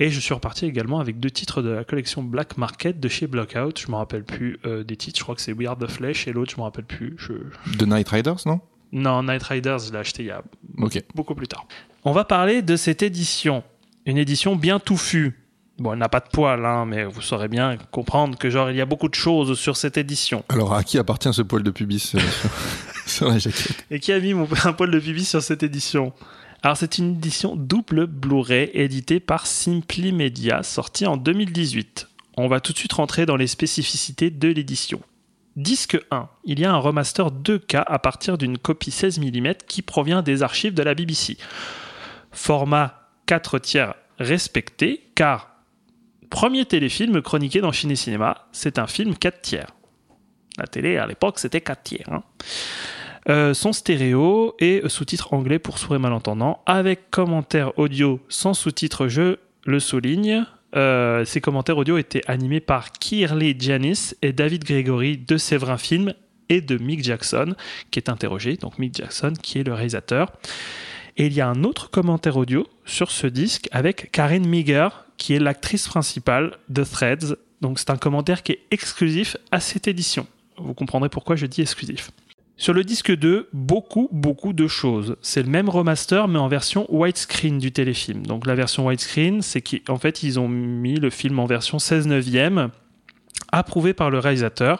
Et 0.00 0.10
je 0.10 0.18
suis 0.18 0.34
reparti 0.34 0.66
également 0.66 0.98
avec 0.98 1.20
deux 1.20 1.30
titres 1.30 1.62
de 1.62 1.68
la 1.70 1.84
collection 1.84 2.22
Black 2.22 2.56
Market 2.56 2.98
de 2.98 3.08
chez 3.08 3.26
Blockout. 3.28 3.78
Je 3.80 3.90
me 3.90 3.96
rappelle 3.96 4.24
plus 4.24 4.58
euh, 4.66 4.82
des 4.82 4.96
titres. 4.96 5.18
Je 5.18 5.22
crois 5.22 5.34
que 5.36 5.40
c'est 5.40 5.52
We 5.52 5.68
Are 5.68 5.78
the 5.78 5.88
Flesh 5.88 6.26
et 6.26 6.32
l'autre, 6.32 6.50
je 6.52 6.56
me 6.56 6.62
rappelle 6.62 6.84
plus. 6.84 7.14
Je... 7.18 7.32
The 7.78 7.82
Night 7.86 8.08
Riders, 8.08 8.38
non? 8.46 8.60
Non, 8.92 9.22
Night 9.22 9.42
Riders, 9.44 9.78
je 9.78 9.92
l'ai 9.92 9.98
acheté 9.98 10.24
il 10.24 10.26
y 10.26 10.30
a 10.30 10.42
Ok. 10.78 11.00
beaucoup 11.14 11.34
plus 11.34 11.46
tard. 11.48 11.66
On 12.04 12.12
va 12.12 12.24
parler 12.24 12.62
de 12.62 12.76
cette 12.76 13.02
édition. 13.02 13.62
Une 14.06 14.18
édition 14.18 14.56
bien 14.56 14.78
touffue. 14.80 15.40
Bon, 15.78 15.92
elle 15.92 15.98
n'a 15.98 16.08
pas 16.08 16.20
de 16.20 16.28
poil, 16.32 16.64
hein, 16.64 16.84
mais 16.86 17.04
vous 17.04 17.20
saurez 17.22 17.48
bien 17.48 17.76
comprendre 17.90 18.38
que 18.38 18.48
genre 18.50 18.70
il 18.70 18.76
y 18.76 18.80
a 18.80 18.86
beaucoup 18.86 19.08
de 19.08 19.14
choses 19.14 19.58
sur 19.58 19.76
cette 19.76 19.96
édition. 19.96 20.44
Alors, 20.48 20.74
à 20.74 20.84
qui 20.84 20.98
appartient 20.98 21.32
ce 21.32 21.42
poil 21.42 21.62
de 21.64 21.70
pubis 21.72 22.14
euh, 22.14 22.18
sur, 22.20 22.50
sur 23.06 23.28
la 23.28 23.38
jaquette? 23.38 23.84
Et 23.90 23.98
qui 23.98 24.12
a 24.12 24.20
mis 24.20 24.34
mon, 24.34 24.46
un 24.64 24.72
poil 24.72 24.90
de 24.90 24.98
pubis 25.00 25.24
sur 25.28 25.42
cette 25.42 25.62
édition? 25.64 26.12
Alors 26.64 26.78
c'est 26.78 26.96
une 26.96 27.16
édition 27.16 27.56
double 27.56 28.06
Blu-ray 28.06 28.70
éditée 28.72 29.20
par 29.20 29.46
Simply 29.46 30.12
Media, 30.12 30.62
sortie 30.62 31.04
en 31.04 31.18
2018. 31.18 32.08
On 32.38 32.48
va 32.48 32.60
tout 32.60 32.72
de 32.72 32.78
suite 32.78 32.94
rentrer 32.94 33.26
dans 33.26 33.36
les 33.36 33.46
spécificités 33.46 34.30
de 34.30 34.48
l'édition. 34.48 35.02
Disque 35.56 35.98
1, 36.10 36.26
il 36.44 36.58
y 36.58 36.64
a 36.64 36.72
un 36.72 36.78
remaster 36.78 37.30
2K 37.30 37.84
à 37.86 37.98
partir 37.98 38.38
d'une 38.38 38.56
copie 38.56 38.90
16 38.90 39.20
mm 39.20 39.52
qui 39.68 39.82
provient 39.82 40.22
des 40.22 40.42
archives 40.42 40.72
de 40.72 40.82
la 40.82 40.94
BBC. 40.94 41.36
Format 42.32 43.10
4 43.26 43.58
tiers 43.58 43.94
respecté, 44.18 45.10
car 45.14 45.50
premier 46.30 46.64
téléfilm 46.64 47.20
chroniqué 47.20 47.60
dans 47.60 47.72
Ciné 47.72 47.94
Cinéma, 47.94 48.48
c'est 48.52 48.78
un 48.78 48.86
film 48.86 49.14
4 49.14 49.42
tiers. 49.42 49.70
La 50.56 50.66
télé 50.66 50.96
à 50.96 51.06
l'époque 51.06 51.40
c'était 51.40 51.60
4 51.60 51.82
tiers. 51.82 52.08
hein. 52.10 52.22
Euh, 53.28 53.54
son 53.54 53.72
stéréo 53.72 54.54
et 54.58 54.82
sous-titres 54.86 55.32
anglais 55.32 55.58
pour 55.58 55.78
sourds 55.78 55.96
et 55.96 55.98
malentendants, 55.98 56.60
avec 56.66 57.10
commentaires 57.10 57.78
audio 57.78 58.20
sans 58.28 58.52
sous-titres, 58.52 59.08
je 59.08 59.36
le 59.64 59.80
souligne. 59.80 60.44
Euh, 60.76 61.24
ces 61.24 61.40
commentaires 61.40 61.78
audio 61.78 61.96
étaient 61.96 62.22
animés 62.26 62.60
par 62.60 62.92
Kirley 62.92 63.56
Janis 63.58 64.14
et 64.22 64.32
David 64.32 64.64
Gregory 64.64 65.16
de 65.16 65.36
Séverin 65.36 65.78
Film 65.78 66.12
et 66.48 66.60
de 66.60 66.76
Mick 66.76 67.02
Jackson, 67.02 67.54
qui 67.90 67.98
est 67.98 68.10
interrogé, 68.10 68.56
donc 68.56 68.78
Mick 68.78 68.94
Jackson, 68.94 69.32
qui 69.40 69.58
est 69.58 69.64
le 69.64 69.72
réalisateur. 69.72 70.32
Et 71.16 71.26
il 71.26 71.32
y 71.32 71.40
a 71.40 71.48
un 71.48 71.62
autre 71.64 71.90
commentaire 71.90 72.36
audio 72.36 72.66
sur 72.84 73.10
ce 73.10 73.26
disque 73.26 73.68
avec 73.70 74.10
Karen 74.10 74.46
Meager, 74.46 74.88
qui 75.16 75.34
est 75.34 75.38
l'actrice 75.38 75.86
principale 75.86 76.58
de 76.68 76.82
Threads. 76.82 77.36
Donc 77.60 77.78
c'est 77.78 77.90
un 77.90 77.96
commentaire 77.96 78.42
qui 78.42 78.52
est 78.52 78.60
exclusif 78.70 79.36
à 79.52 79.60
cette 79.60 79.86
édition. 79.86 80.26
Vous 80.58 80.74
comprendrez 80.74 81.08
pourquoi 81.08 81.36
je 81.36 81.46
dis 81.46 81.62
exclusif. 81.62 82.10
Sur 82.56 82.72
le 82.72 82.84
disque 82.84 83.14
2, 83.14 83.48
beaucoup, 83.52 84.08
beaucoup 84.12 84.52
de 84.52 84.68
choses. 84.68 85.16
C'est 85.22 85.42
le 85.42 85.48
même 85.48 85.68
remaster, 85.68 86.28
mais 86.28 86.38
en 86.38 86.46
version 86.46 86.86
widescreen 86.88 87.58
du 87.58 87.72
téléfilm. 87.72 88.24
Donc 88.24 88.46
la 88.46 88.54
version 88.54 88.86
widescreen, 88.86 89.42
c'est 89.42 89.60
qu'en 89.60 89.98
fait, 89.98 90.22
ils 90.22 90.38
ont 90.38 90.48
mis 90.48 90.94
le 90.94 91.10
film 91.10 91.40
en 91.40 91.46
version 91.46 91.80
16 91.80 92.06
neuvième, 92.06 92.70
approuvé 93.50 93.92
par 93.92 94.08
le 94.10 94.20
réalisateur. 94.20 94.78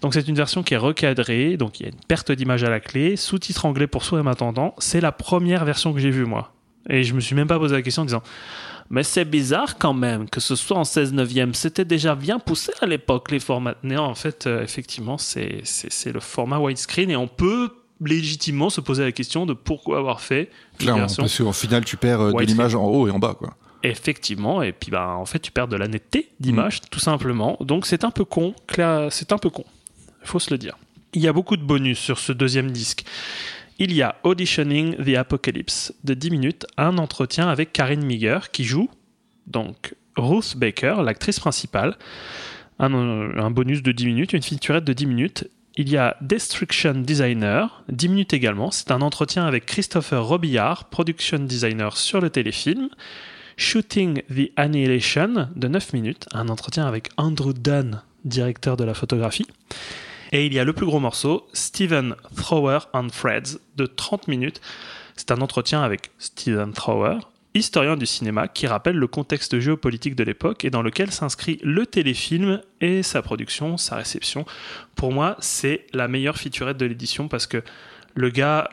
Donc 0.00 0.14
c'est 0.14 0.26
une 0.26 0.34
version 0.34 0.64
qui 0.64 0.74
est 0.74 0.78
recadrée, 0.78 1.56
donc 1.56 1.78
il 1.78 1.84
y 1.84 1.86
a 1.86 1.90
une 1.90 2.00
perte 2.08 2.32
d'image 2.32 2.64
à 2.64 2.70
la 2.70 2.80
clé, 2.80 3.16
sous-titre 3.16 3.64
anglais 3.64 3.86
pour 3.86 4.04
sourds 4.04 4.18
et 4.18 4.22
malentendants. 4.22 4.74
C'est 4.78 5.00
la 5.00 5.12
première 5.12 5.64
version 5.64 5.92
que 5.92 6.00
j'ai 6.00 6.10
vue, 6.10 6.26
moi. 6.26 6.52
Et 6.90 7.04
je 7.04 7.14
me 7.14 7.20
suis 7.20 7.36
même 7.36 7.48
pas 7.48 7.58
posé 7.58 7.74
la 7.74 7.82
question 7.82 8.02
en 8.02 8.06
disant 8.06 8.22
mais 8.90 9.02
c'est 9.02 9.24
bizarre 9.24 9.78
quand 9.78 9.94
même 9.94 10.28
que 10.28 10.40
ce 10.40 10.56
soit 10.56 10.76
en 10.76 10.84
16 10.84 11.12
neuvième. 11.12 11.54
C'était 11.54 11.84
déjà 11.84 12.14
bien 12.14 12.38
poussé 12.38 12.72
à 12.80 12.86
l'époque, 12.86 13.30
les 13.30 13.40
formats. 13.40 13.76
Non, 13.82 14.02
en 14.02 14.14
fait, 14.14 14.46
euh, 14.46 14.62
effectivement, 14.62 15.18
c'est 15.18 15.62
le 16.06 16.20
format 16.20 16.58
widescreen 16.58 17.10
et 17.10 17.16
on 17.16 17.28
peut 17.28 17.70
légitimement 18.00 18.70
se 18.70 18.80
poser 18.80 19.04
la 19.04 19.12
question 19.12 19.46
de 19.46 19.52
pourquoi 19.54 19.98
avoir 19.98 20.20
fait 20.20 20.50
Clairement, 20.78 21.06
parce 21.16 21.38
qu'au 21.38 21.52
final, 21.52 21.84
tu 21.84 21.96
perds 21.96 22.20
euh, 22.20 22.32
de 22.32 22.42
l'image 22.42 22.74
en 22.74 22.84
haut 22.86 23.08
et 23.08 23.10
en 23.10 23.18
bas, 23.18 23.34
quoi. 23.34 23.56
Effectivement, 23.82 24.62
et 24.62 24.72
puis 24.72 24.90
bah, 24.90 25.14
en 25.18 25.26
fait, 25.26 25.40
tu 25.40 25.52
perds 25.52 25.68
de 25.68 25.76
la 25.76 25.88
netteté 25.88 26.30
d'image, 26.40 26.80
tout 26.90 27.00
simplement. 27.00 27.58
Donc 27.60 27.84
c'est 27.84 28.04
un 28.04 28.10
peu 28.10 28.24
con, 28.24 28.54
c'est 29.10 29.32
un 29.32 29.38
peu 29.38 29.50
con, 29.50 29.64
faut 30.22 30.38
se 30.38 30.50
le 30.50 30.56
dire. 30.56 30.78
Il 31.12 31.20
y 31.20 31.28
a 31.28 31.34
beaucoup 31.34 31.58
de 31.58 31.62
bonus 31.62 31.98
sur 31.98 32.18
ce 32.18 32.32
deuxième 32.32 32.70
disque. 32.70 33.04
Il 33.78 33.92
y 33.92 34.02
a 34.02 34.16
Auditioning 34.22 34.96
the 34.96 35.16
Apocalypse 35.16 35.92
de 36.04 36.14
10 36.14 36.30
minutes, 36.30 36.66
un 36.76 36.98
entretien 36.98 37.48
avec 37.48 37.72
Karine 37.72 38.04
Meager 38.04 38.38
qui 38.52 38.64
joue 38.64 38.88
donc 39.46 39.94
Ruth 40.16 40.56
Baker, 40.56 40.96
l'actrice 41.04 41.40
principale. 41.40 41.96
Un, 42.78 42.92
un 42.92 43.50
bonus 43.50 43.82
de 43.82 43.92
10 43.92 44.06
minutes, 44.06 44.32
une 44.32 44.42
featurette 44.42 44.84
de 44.84 44.92
10 44.92 45.06
minutes. 45.06 45.48
Il 45.76 45.88
y 45.88 45.96
a 45.96 46.16
Destruction 46.20 46.94
Designer, 46.94 47.82
10 47.88 48.08
minutes 48.08 48.32
également. 48.32 48.70
C'est 48.70 48.90
un 48.90 49.00
entretien 49.00 49.44
avec 49.44 49.66
Christopher 49.66 50.24
Robillard, 50.24 50.84
production 50.84 51.38
designer 51.38 51.96
sur 51.96 52.20
le 52.20 52.30
téléfilm. 52.30 52.88
Shooting 53.56 54.22
the 54.22 54.50
Annihilation 54.56 55.48
de 55.54 55.68
9 55.68 55.92
minutes, 55.92 56.26
un 56.32 56.48
entretien 56.48 56.86
avec 56.86 57.10
Andrew 57.16 57.52
Dunn, 57.52 58.02
directeur 58.24 58.76
de 58.76 58.84
la 58.84 58.94
photographie. 58.94 59.46
Et 60.34 60.46
il 60.46 60.52
y 60.52 60.58
a 60.58 60.64
le 60.64 60.72
plus 60.72 60.84
gros 60.84 60.98
morceau, 60.98 61.46
Steven 61.52 62.16
Thrower 62.34 62.80
and 62.92 63.10
Freds, 63.12 63.60
de 63.76 63.86
30 63.86 64.26
minutes. 64.26 64.60
C'est 65.14 65.30
un 65.30 65.40
entretien 65.40 65.80
avec 65.80 66.10
Steven 66.18 66.72
Thrower 66.72 67.20
historien 67.54 67.96
du 67.96 68.04
cinéma 68.04 68.48
qui 68.48 68.66
rappelle 68.66 68.96
le 68.96 69.06
contexte 69.06 69.60
géopolitique 69.60 70.16
de 70.16 70.24
l'époque 70.24 70.64
et 70.64 70.70
dans 70.70 70.82
lequel 70.82 71.12
s'inscrit 71.12 71.60
le 71.62 71.86
téléfilm 71.86 72.60
et 72.80 73.04
sa 73.04 73.22
production, 73.22 73.76
sa 73.76 73.94
réception. 73.94 74.44
Pour 74.96 75.12
moi, 75.12 75.36
c'est 75.38 75.86
la 75.92 76.08
meilleure 76.08 76.36
featurette 76.36 76.78
de 76.78 76.86
l'édition 76.86 77.28
parce 77.28 77.46
que 77.46 77.62
le 78.16 78.30
gars 78.30 78.70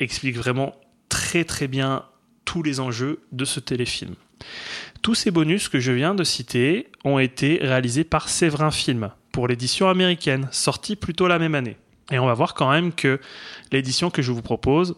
explique 0.00 0.36
vraiment 0.36 0.74
très 1.08 1.44
très 1.44 1.68
bien 1.68 2.06
tous 2.44 2.64
les 2.64 2.80
enjeux 2.80 3.20
de 3.30 3.44
ce 3.44 3.60
téléfilm. 3.60 4.16
Tous 5.00 5.14
ces 5.14 5.30
bonus 5.30 5.68
que 5.68 5.78
je 5.78 5.92
viens 5.92 6.16
de 6.16 6.24
citer 6.24 6.88
ont 7.04 7.20
été 7.20 7.60
réalisés 7.62 8.02
par 8.02 8.28
Séverin 8.28 8.72
Film 8.72 9.12
pour 9.34 9.48
l'édition 9.48 9.88
américaine, 9.88 10.46
sortie 10.52 10.94
plutôt 10.94 11.26
la 11.26 11.40
même 11.40 11.56
année. 11.56 11.76
Et 12.12 12.20
on 12.20 12.26
va 12.26 12.34
voir 12.34 12.54
quand 12.54 12.70
même 12.70 12.92
que 12.92 13.20
l'édition 13.72 14.08
que 14.08 14.22
je 14.22 14.30
vous 14.30 14.42
propose 14.42 14.94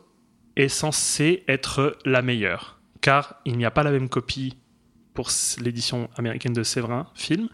est 0.57 0.69
censée 0.69 1.43
être 1.49 1.97
la 2.05 2.21
meilleure, 2.21 2.79
car 3.01 3.37
il 3.47 3.57
n'y 3.57 3.65
a 3.65 3.71
pas 3.71 3.83
la 3.83 3.91
même 3.91 4.11
copie 4.11 4.59
pour 5.15 5.31
l'édition 5.59 6.11
américaine 6.19 6.53
de 6.53 6.63
Séverin 6.63 7.07
Film 7.15 7.49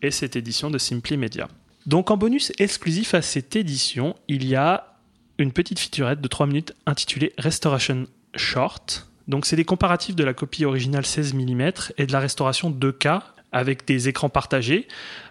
et 0.00 0.10
cette 0.10 0.34
édition 0.34 0.70
de 0.70 0.78
Simply 0.78 1.18
Media. 1.18 1.46
Donc 1.84 2.10
en 2.10 2.16
bonus 2.16 2.52
exclusif 2.56 3.12
à 3.12 3.20
cette 3.20 3.54
édition, 3.54 4.16
il 4.26 4.46
y 4.46 4.54
a 4.56 4.96
une 5.36 5.52
petite 5.52 5.78
featurette 5.78 6.22
de 6.22 6.28
3 6.28 6.46
minutes 6.46 6.72
intitulée 6.86 7.34
Restoration 7.36 8.06
Short. 8.34 9.10
Donc 9.28 9.44
c'est 9.44 9.56
des 9.56 9.66
comparatifs 9.66 10.16
de 10.16 10.24
la 10.24 10.32
copie 10.32 10.64
originale 10.64 11.04
16 11.04 11.34
mm 11.34 11.70
et 11.98 12.06
de 12.06 12.12
la 12.12 12.20
restauration 12.20 12.70
2K 12.70 13.20
avec 13.54 13.86
des 13.86 14.08
écrans 14.08 14.28
partagés. 14.28 14.86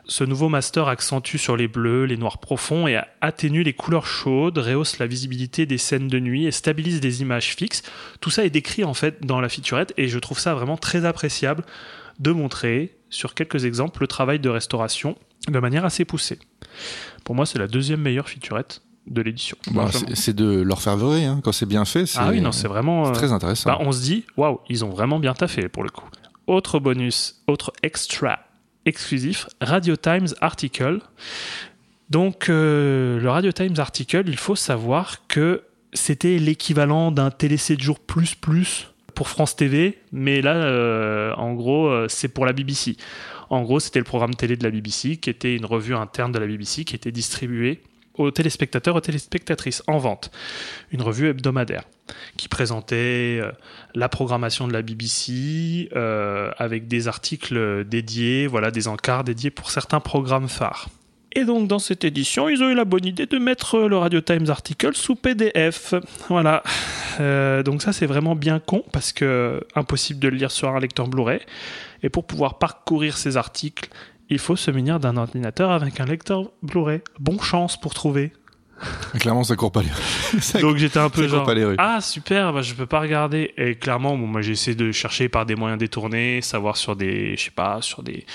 Ce 0.06 0.24
nouveau 0.24 0.50
master 0.50 0.88
accentue 0.88 1.38
sur 1.38 1.56
les 1.56 1.68
bleus, 1.68 2.06
les 2.06 2.18
noirs 2.18 2.40
profonds 2.40 2.88
et 2.88 3.00
atténue 3.22 3.64
les 3.64 3.74
couleurs 3.74 4.08
chaudes, 4.08 4.58
rehausse 4.58 4.98
la 4.98 5.06
visibilité 5.08 5.66
des 5.66 5.78
scènes 5.78 6.08
de 6.08 6.20
nuit 6.20 6.46
et 6.46 6.52
stabilise 6.52 7.00
des 7.02 7.22
images 7.22 7.56
fixes. 7.56 7.84
Tout 8.22 8.30
ça 8.32 8.44
est 8.46 8.50
décrit 8.50 8.84
en 8.84 8.94
fait 8.94 9.26
dans 9.26 9.40
la 9.42 9.50
featurette 9.50 9.94
et 9.98 10.08
je 10.08 10.18
trouve 10.20 10.40
ça 10.40 10.56
vraiment 10.56 10.78
très 10.78 11.06
appréciable 11.06 11.64
de 12.20 12.32
montrer 12.32 12.96
sur 13.10 13.34
quelques 13.36 13.66
exemples 13.66 14.02
le 14.02 14.08
travail 14.08 14.40
de 14.40 14.50
restauration 14.50 15.16
de 15.48 15.60
manière 15.60 15.86
assez 15.86 16.06
poussée. 16.06 16.40
Pour 17.24 17.36
moi, 17.36 17.46
c'est 17.46 17.60
la 17.60 17.68
deuxième 17.68 18.02
meilleure 18.02 18.30
featurette 18.30 18.82
de 19.08 19.22
l'édition. 19.22 19.58
Bah, 19.72 19.90
c'est- 20.14 20.34
de 20.34 20.62
l'orfèvrerie, 20.62 21.26
hein. 21.26 21.42
quand 21.44 21.52
c'est 21.52 21.66
bien 21.66 21.84
fait. 21.84 22.06
c'est- 22.06 22.20
Ah 22.22 22.30
oui, 22.30 22.40
non, 22.40 22.54
c'est 22.54 22.70
vraiment. 22.70 23.06
c'est 23.06 23.12
euh, 23.12 23.14
très 23.16 23.32
intéressant. 23.34 23.70
bah, 23.70 23.78
on 23.82 23.92
se 23.92 24.02
dit, 24.02 24.26
waouh, 24.38 24.60
ils 24.70 24.86
ont 24.86 24.90
vraiment 24.90 25.20
bien 25.20 25.34
taffé 25.34 25.68
pour 25.68 25.84
le 25.84 25.90
coup. 25.90 26.08
Autre 26.48 26.80
bonus, 26.80 27.42
autre 27.48 27.72
extra 27.84 28.40
exclusif, 28.86 29.48
Radio 29.62 29.96
Times 29.96 30.28
Article. 30.42 31.00
Donc, 32.10 32.50
euh, 32.50 33.20
le 33.20 33.30
Radio 33.30 33.52
Times 33.52 33.76
Article, 33.78 34.24
il 34.28 34.38
faut 34.38 34.56
savoir 34.56 35.26
que 35.28 35.64
c'était 35.94 36.38
l'équivalent 36.38 37.12
d'un 37.12 37.32
Télé 37.32 37.58
7 37.58 37.80
jours 37.82 38.00
plus 38.00 38.36
plus 38.36 38.94
pour 39.16 39.30
France 39.30 39.56
TV, 39.56 40.00
mais 40.12 40.42
là, 40.42 40.56
euh, 40.56 41.34
en 41.36 41.54
gros, 41.54 41.88
euh, 41.88 42.08
c'est 42.10 42.28
pour 42.28 42.46
la 42.46 42.54
BBC. 42.54 42.98
En 43.50 43.62
gros, 43.62 43.80
c'était 43.80 44.00
le 44.00 44.06
programme 44.06 44.34
télé 44.34 44.58
de 44.58 44.64
la 44.64 44.72
BBC, 44.72 45.18
qui 45.18 45.30
était 45.30 45.56
une 45.56 45.66
revue 45.66 45.96
interne 45.96 46.32
de 46.32 46.40
la 46.40 46.48
BBC, 46.48 46.84
qui 46.84 46.96
était 46.96 47.12
distribuée 47.12 47.82
aux 48.16 48.32
téléspectateurs, 48.32 48.96
aux 48.96 49.02
téléspectatrices 49.02 49.84
en 49.88 49.98
vente. 49.98 50.32
Une 50.92 51.02
revue 51.02 51.30
hebdomadaire 51.30 51.84
qui 52.38 52.48
présentait 52.48 53.40
euh, 53.42 53.52
la 53.96 54.10
programmation 54.10 54.68
de 54.68 54.74
la 54.74 54.82
BBC 54.82 55.90
euh, 55.96 56.52
avec 56.58 56.88
des 56.88 57.08
articles 57.08 57.86
dédiés, 57.86 58.48
voilà, 58.48 58.72
des 58.72 58.88
encarts 58.88 59.24
dédiés 59.24 59.52
pour 59.52 59.72
certains 59.72 60.00
programmes 60.00 60.50
phares. 60.50 60.90
Et 61.36 61.46
donc 61.46 61.68
dans 61.68 61.80
cette 61.80 62.04
édition, 62.04 62.48
ils 62.48 62.62
ont 62.62 62.70
eu 62.70 62.76
la 62.76 62.86
bonne 62.86 63.06
idée 63.06 63.26
de 63.26 63.40
mettre 63.40 63.80
le 63.80 63.98
Radio 63.98 64.22
Times 64.22 64.50
article 64.50 64.94
sous 64.94 65.16
PDF. 65.16 65.96
Voilà. 66.30 66.62
Euh, 67.20 67.64
donc 67.64 67.82
ça 67.82 67.92
c'est 67.92 68.06
vraiment 68.06 68.36
bien 68.36 68.60
con 68.60 68.84
parce 68.92 69.12
que 69.12 69.64
impossible 69.76 70.20
de 70.20 70.28
le 70.28 70.38
lire 70.38 70.52
sur 70.52 70.70
un 70.70 70.80
lecteur 70.80 71.08
Blu-ray. 71.08 71.40
Et 72.04 72.10
pour 72.10 72.26
pouvoir 72.28 72.60
parcourir 72.60 73.18
ces 73.18 73.38
articles, 73.38 73.90
il 74.34 74.40
faut 74.40 74.56
se 74.56 74.72
munir 74.72 75.00
d'un 75.00 75.18
ordinateur 75.18 75.72
avec 75.72 76.00
un 76.00 76.06
lecteur 76.06 76.52
Blu-ray. 76.64 77.02
Bon 77.20 77.40
chance 77.40 77.80
pour 77.80 77.94
trouver. 77.94 78.34
Clairement, 79.20 79.44
ça 79.44 79.56
court 79.56 79.72
pas 79.72 79.84
les 79.84 79.90
rues. 79.90 80.62
Donc 80.62 80.78
j'étais 80.78 80.98
un 80.98 81.10
peu 81.10 81.28
genre 81.28 81.46
pas 81.46 81.54
les 81.54 81.64
rues. 81.64 81.76
ah 81.78 82.02
super 82.02 82.52
bah, 82.52 82.62
je 82.62 82.74
peux 82.74 82.88
pas 82.88 83.00
regarder 83.00 83.54
et 83.56 83.76
clairement 83.76 84.18
bon, 84.18 84.26
moi 84.28 84.42
j'ai 84.42 84.52
essayé 84.54 84.76
de 84.76 84.92
chercher 84.92 85.30
par 85.30 85.46
des 85.46 85.56
moyens 85.56 85.80
détournés 85.80 86.42
savoir 86.42 86.76
sur 86.76 86.96
des 86.96 87.38
je 87.38 87.46
sais 87.46 87.52
pas 87.52 87.82
sur 87.82 88.02
des 88.04 88.26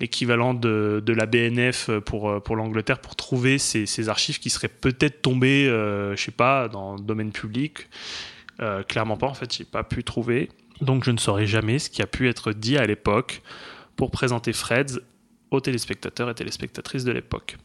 l'équivalent 0.00 0.52
de, 0.52 1.02
de 1.04 1.12
la 1.12 1.26
BNF 1.26 1.90
pour 2.04 2.28
euh, 2.28 2.40
pour 2.40 2.56
l'Angleterre 2.56 2.98
pour 2.98 3.14
trouver 3.14 3.58
ces, 3.58 3.86
ces 3.86 4.08
archives 4.08 4.40
qui 4.40 4.50
seraient 4.50 4.68
peut-être 4.68 5.22
tombées 5.22 5.68
euh, 5.68 6.16
je 6.16 6.22
sais 6.22 6.32
pas 6.32 6.68
dans 6.68 6.96
le 6.96 7.00
domaine 7.00 7.30
public 7.32 7.88
Euh, 8.60 8.84
clairement 8.84 9.16
pas 9.16 9.26
en 9.26 9.34
fait 9.34 9.52
j'ai 9.52 9.64
pas 9.64 9.82
pu 9.82 10.04
trouver 10.04 10.48
donc 10.80 11.04
je 11.04 11.12
ne 11.12 11.18
saurais 11.18 11.46
jamais 11.46 11.80
ce 11.80 11.88
qui 11.90 12.02
a 12.02 12.06
pu 12.06 12.28
être 12.28 12.52
dit 12.52 12.76
à 12.76 12.86
l'époque 12.86 13.42
pour 13.96 14.10
présenter 14.10 14.52
Freds 14.52 15.00
aux 15.50 15.60
téléspectateurs 15.60 16.30
et 16.30 16.34
téléspectatrices 16.34 17.04
de 17.04 17.12
l'époque. 17.12 17.56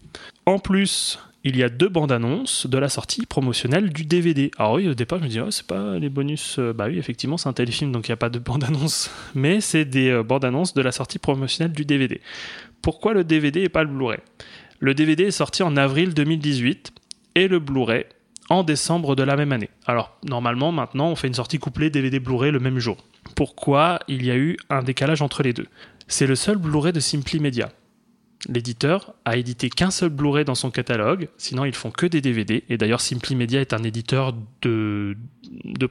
En 0.45 0.59
plus, 0.59 1.19
il 1.43 1.55
y 1.55 1.63
a 1.63 1.69
deux 1.69 1.89
bandes 1.89 2.11
annonces 2.11 2.67
de 2.67 2.77
la 2.77 2.89
sortie 2.89 3.25
promotionnelle 3.25 3.89
du 3.91 4.03
DVD. 4.05 4.51
Alors 4.57 4.73
oui, 4.73 4.87
au 4.89 4.93
départ, 4.93 5.19
je 5.19 5.23
me 5.23 5.29
dis, 5.29 5.39
oh, 5.39 5.51
c'est 5.51 5.65
pas 5.65 5.97
les 5.97 6.09
bonus. 6.09 6.57
euh, 6.59 6.73
Bah 6.73 6.85
oui, 6.87 6.97
effectivement, 6.97 7.37
c'est 7.37 7.49
un 7.49 7.53
téléfilm, 7.53 7.91
donc 7.91 8.07
il 8.07 8.11
n'y 8.11 8.13
a 8.13 8.17
pas 8.17 8.29
de 8.29 8.39
bande 8.39 8.63
annonce. 8.63 9.09
Mais 9.35 9.61
c'est 9.61 9.85
des 9.85 10.09
euh, 10.09 10.23
bandes 10.23 10.45
annonces 10.45 10.73
de 10.73 10.81
la 10.81 10.91
sortie 10.91 11.19
promotionnelle 11.19 11.71
du 11.71 11.85
DVD. 11.85 12.19
Pourquoi 12.81 13.13
le 13.13 13.23
DVD 13.23 13.61
et 13.61 13.69
pas 13.69 13.83
le 13.83 13.89
Blu-ray? 13.89 14.19
Le 14.79 14.93
DVD 14.93 15.23
est 15.23 15.31
sorti 15.31 15.63
en 15.63 15.75
avril 15.77 16.13
2018 16.13 16.91
et 17.35 17.47
le 17.47 17.59
Blu-ray 17.59 18.05
en 18.49 18.63
décembre 18.63 19.15
de 19.15 19.23
la 19.23 19.35
même 19.35 19.51
année. 19.51 19.69
Alors, 19.85 20.17
normalement, 20.27 20.71
maintenant, 20.71 21.09
on 21.09 21.15
fait 21.15 21.27
une 21.27 21.33
sortie 21.35 21.59
couplée 21.59 21.89
DVD 21.89 22.19
Blu-ray 22.19 22.51
le 22.51 22.59
même 22.59 22.79
jour. 22.79 22.97
Pourquoi 23.35 23.99
il 24.07 24.25
y 24.25 24.31
a 24.31 24.35
eu 24.37 24.57
un 24.69 24.81
décalage 24.81 25.21
entre 25.21 25.43
les 25.43 25.53
deux? 25.53 25.67
C'est 26.09 26.25
le 26.25 26.35
seul 26.35 26.57
Blu-ray 26.57 26.91
de 26.91 26.99
Simply 26.99 27.39
Media. 27.39 27.69
L'éditeur 28.47 29.13
a 29.25 29.37
édité 29.37 29.69
qu'un 29.69 29.91
seul 29.91 30.09
Blu-ray 30.09 30.43
dans 30.43 30.55
son 30.55 30.71
catalogue, 30.71 31.29
sinon 31.37 31.65
ils 31.65 31.75
font 31.75 31.91
que 31.91 32.07
des 32.07 32.19
DVD. 32.19 32.63
Et 32.67 32.77
d'ailleurs, 32.77 32.99
Simply 32.99 33.35
Media 33.35 33.61
est 33.61 33.73
un 33.73 33.83
éditeur 33.83 34.33
de, 34.63 35.15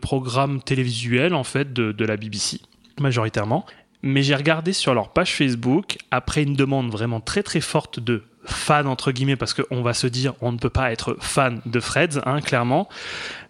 programmes 0.00 0.60
télévisuels, 0.60 1.34
en 1.34 1.44
fait, 1.44 1.72
de, 1.72 2.04
la 2.04 2.16
BBC, 2.16 2.60
majoritairement. 3.00 3.64
Mais 4.02 4.24
j'ai 4.24 4.34
regardé 4.34 4.72
sur 4.72 4.92
leur 4.92 5.12
page 5.12 5.34
Facebook, 5.34 5.98
après 6.10 6.42
une 6.42 6.54
demande 6.54 6.90
vraiment 6.90 7.20
très 7.20 7.44
très 7.44 7.60
forte 7.60 8.00
de 8.00 8.24
fans, 8.44 8.86
entre 8.86 9.12
guillemets, 9.12 9.36
parce 9.36 9.54
qu'on 9.54 9.82
va 9.82 9.94
se 9.94 10.08
dire, 10.08 10.34
on 10.40 10.50
ne 10.50 10.58
peut 10.58 10.68
pas 10.68 10.90
être 10.90 11.16
fan 11.20 11.60
de 11.64 11.78
Freds, 11.78 12.20
hein, 12.26 12.40
clairement. 12.40 12.88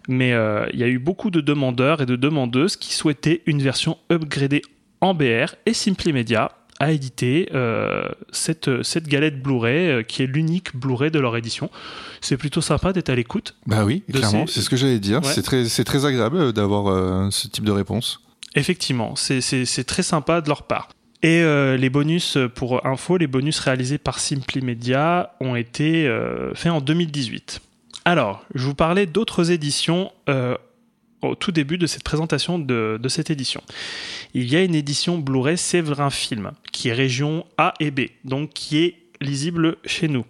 Mais 0.07 0.33
euh, 0.33 0.67
il 0.71 0.79
y 0.79 0.83
a 0.83 0.87
eu 0.87 0.99
beaucoup 0.99 1.31
de 1.31 1.41
demandeurs 1.41 2.01
et 2.01 2.05
de 2.05 2.15
demandeuses 2.15 2.75
qui 2.75 2.93
souhaitaient 2.93 3.41
une 3.47 3.61
version 3.61 3.97
upgradée 4.11 4.61
en 5.01 5.15
BR, 5.15 5.55
et 5.65 5.73
Simply 5.73 6.13
Media 6.13 6.51
a 6.79 6.91
édité 6.91 7.49
euh, 7.53 8.07
cette, 8.31 8.83
cette 8.83 9.07
galette 9.07 9.41
Blu-ray 9.41 9.89
euh, 9.89 10.03
qui 10.03 10.23
est 10.23 10.27
l'unique 10.27 10.75
Blu-ray 10.75 11.11
de 11.11 11.19
leur 11.19 11.35
édition. 11.37 11.69
C'est 12.21 12.37
plutôt 12.37 12.61
sympa 12.61 12.93
d'être 12.93 13.09
à 13.09 13.15
l'écoute. 13.15 13.55
Bah 13.67 13.83
oui, 13.85 14.03
clairement, 14.11 14.47
ces- 14.47 14.53
c'est 14.53 14.61
ce 14.61 14.69
que 14.69 14.77
j'allais 14.77 14.99
dire. 14.99 15.21
Ouais. 15.23 15.31
C'est 15.33 15.41
très, 15.43 15.65
très 15.83 16.05
agréable 16.05 16.37
euh, 16.37 16.51
d'avoir 16.51 17.31
ce 17.31 17.47
type 17.47 17.63
de 17.65 17.71
réponse. 17.71 18.21
Effectivement, 18.55 19.15
c'est- 19.15 19.83
très 19.85 20.03
sympa 20.03 20.41
de 20.41 20.47
leur 20.47 20.63
part. 20.63 20.89
Et 21.21 21.41
euh, 21.41 21.75
les 21.75 21.89
bonus, 21.89 22.37
pour 22.55 22.85
info, 22.87 23.17
les 23.17 23.27
bonus 23.27 23.59
réalisés 23.59 23.97
par 23.97 24.19
Simply 24.19 24.61
Media 24.61 25.33
ont 25.41 25.55
été 25.55 26.07
euh, 26.07 26.53
faits 26.55 26.71
en 26.71 26.79
2018. 26.79 27.59
Alors, 28.05 28.45
je 28.55 28.63
vous 28.65 28.73
parlais 28.73 29.05
d'autres 29.05 29.51
éditions 29.51 30.11
euh, 30.29 30.55
au 31.21 31.35
tout 31.35 31.51
début 31.51 31.77
de 31.77 31.87
cette 31.87 32.03
présentation 32.03 32.59
de, 32.59 32.99
cette 33.07 33.29
édition. 33.29 33.61
Il 34.33 34.51
y 34.51 34.55
a 34.55 34.63
une 34.63 34.75
édition 34.75 35.17
Blu-ray 35.17 35.57
Séverin 35.57 36.09
Film, 36.09 36.51
qui 36.71 36.89
est 36.89 36.93
région 36.93 37.45
A 37.57 37.73
et 37.79 37.91
B, 37.91 38.01
donc 38.23 38.51
qui 38.51 38.77
est 38.77 38.95
lisible 39.21 39.77
chez 39.85 40.07
nous. 40.07 40.25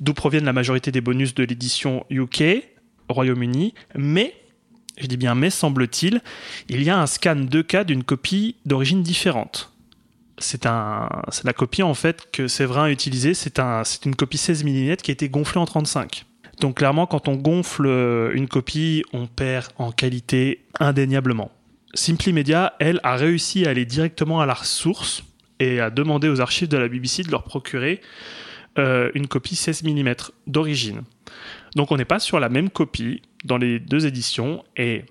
D'où 0.00 0.14
proviennent 0.14 0.44
la 0.44 0.52
majorité 0.52 0.92
des 0.92 1.00
bonus 1.00 1.34
de 1.34 1.44
l'édition 1.44 2.04
UK, 2.10 2.64
Royaume-Uni, 3.08 3.74
mais, 3.96 4.34
je 4.98 5.06
dis 5.06 5.16
bien 5.16 5.34
mais 5.34 5.50
semble-t-il, 5.50 6.20
il 6.68 6.82
y 6.82 6.90
a 6.90 7.00
un 7.00 7.06
scan 7.06 7.36
2K 7.36 7.84
d'une 7.84 8.04
copie 8.04 8.56
d'origine 8.66 9.02
différente. 9.02 9.72
C'est 10.40 10.64
la 10.64 11.52
copie 11.56 11.82
en 11.82 11.94
fait 11.94 12.30
que 12.30 12.46
Séverin 12.46 12.84
a 12.84 12.90
utilisée, 12.90 13.34
c'est 13.34 13.58
une 14.04 14.14
copie 14.14 14.38
16 14.38 14.62
mm 14.64 14.96
qui 14.96 15.10
a 15.10 15.12
été 15.12 15.28
gonflée 15.28 15.60
en 15.60 15.64
35. 15.64 16.26
Donc 16.60 16.78
clairement, 16.78 17.06
quand 17.06 17.28
on 17.28 17.36
gonfle 17.36 17.86
euh, 17.86 18.32
une 18.34 18.48
copie, 18.48 19.04
on 19.12 19.26
perd 19.26 19.68
en 19.76 19.92
qualité 19.92 20.64
indéniablement. 20.80 21.50
Simply 21.94 22.32
Media, 22.32 22.74
elle, 22.80 23.00
a 23.02 23.16
réussi 23.16 23.66
à 23.66 23.70
aller 23.70 23.84
directement 23.84 24.40
à 24.40 24.46
la 24.46 24.56
source 24.56 25.22
et 25.60 25.80
à 25.80 25.90
demander 25.90 26.28
aux 26.28 26.40
archives 26.40 26.68
de 26.68 26.76
la 26.76 26.88
BBC 26.88 27.22
de 27.22 27.30
leur 27.30 27.44
procurer 27.44 28.00
euh, 28.78 29.10
une 29.14 29.26
copie 29.26 29.56
16 29.56 29.84
mm 29.84 30.14
d'origine. 30.46 31.02
Donc 31.76 31.92
on 31.92 31.96
n'est 31.96 32.04
pas 32.04 32.18
sur 32.18 32.40
la 32.40 32.48
même 32.48 32.70
copie 32.70 33.22
dans 33.44 33.56
les 33.56 33.78
deux 33.78 34.06
éditions 34.06 34.64
et 34.76 35.04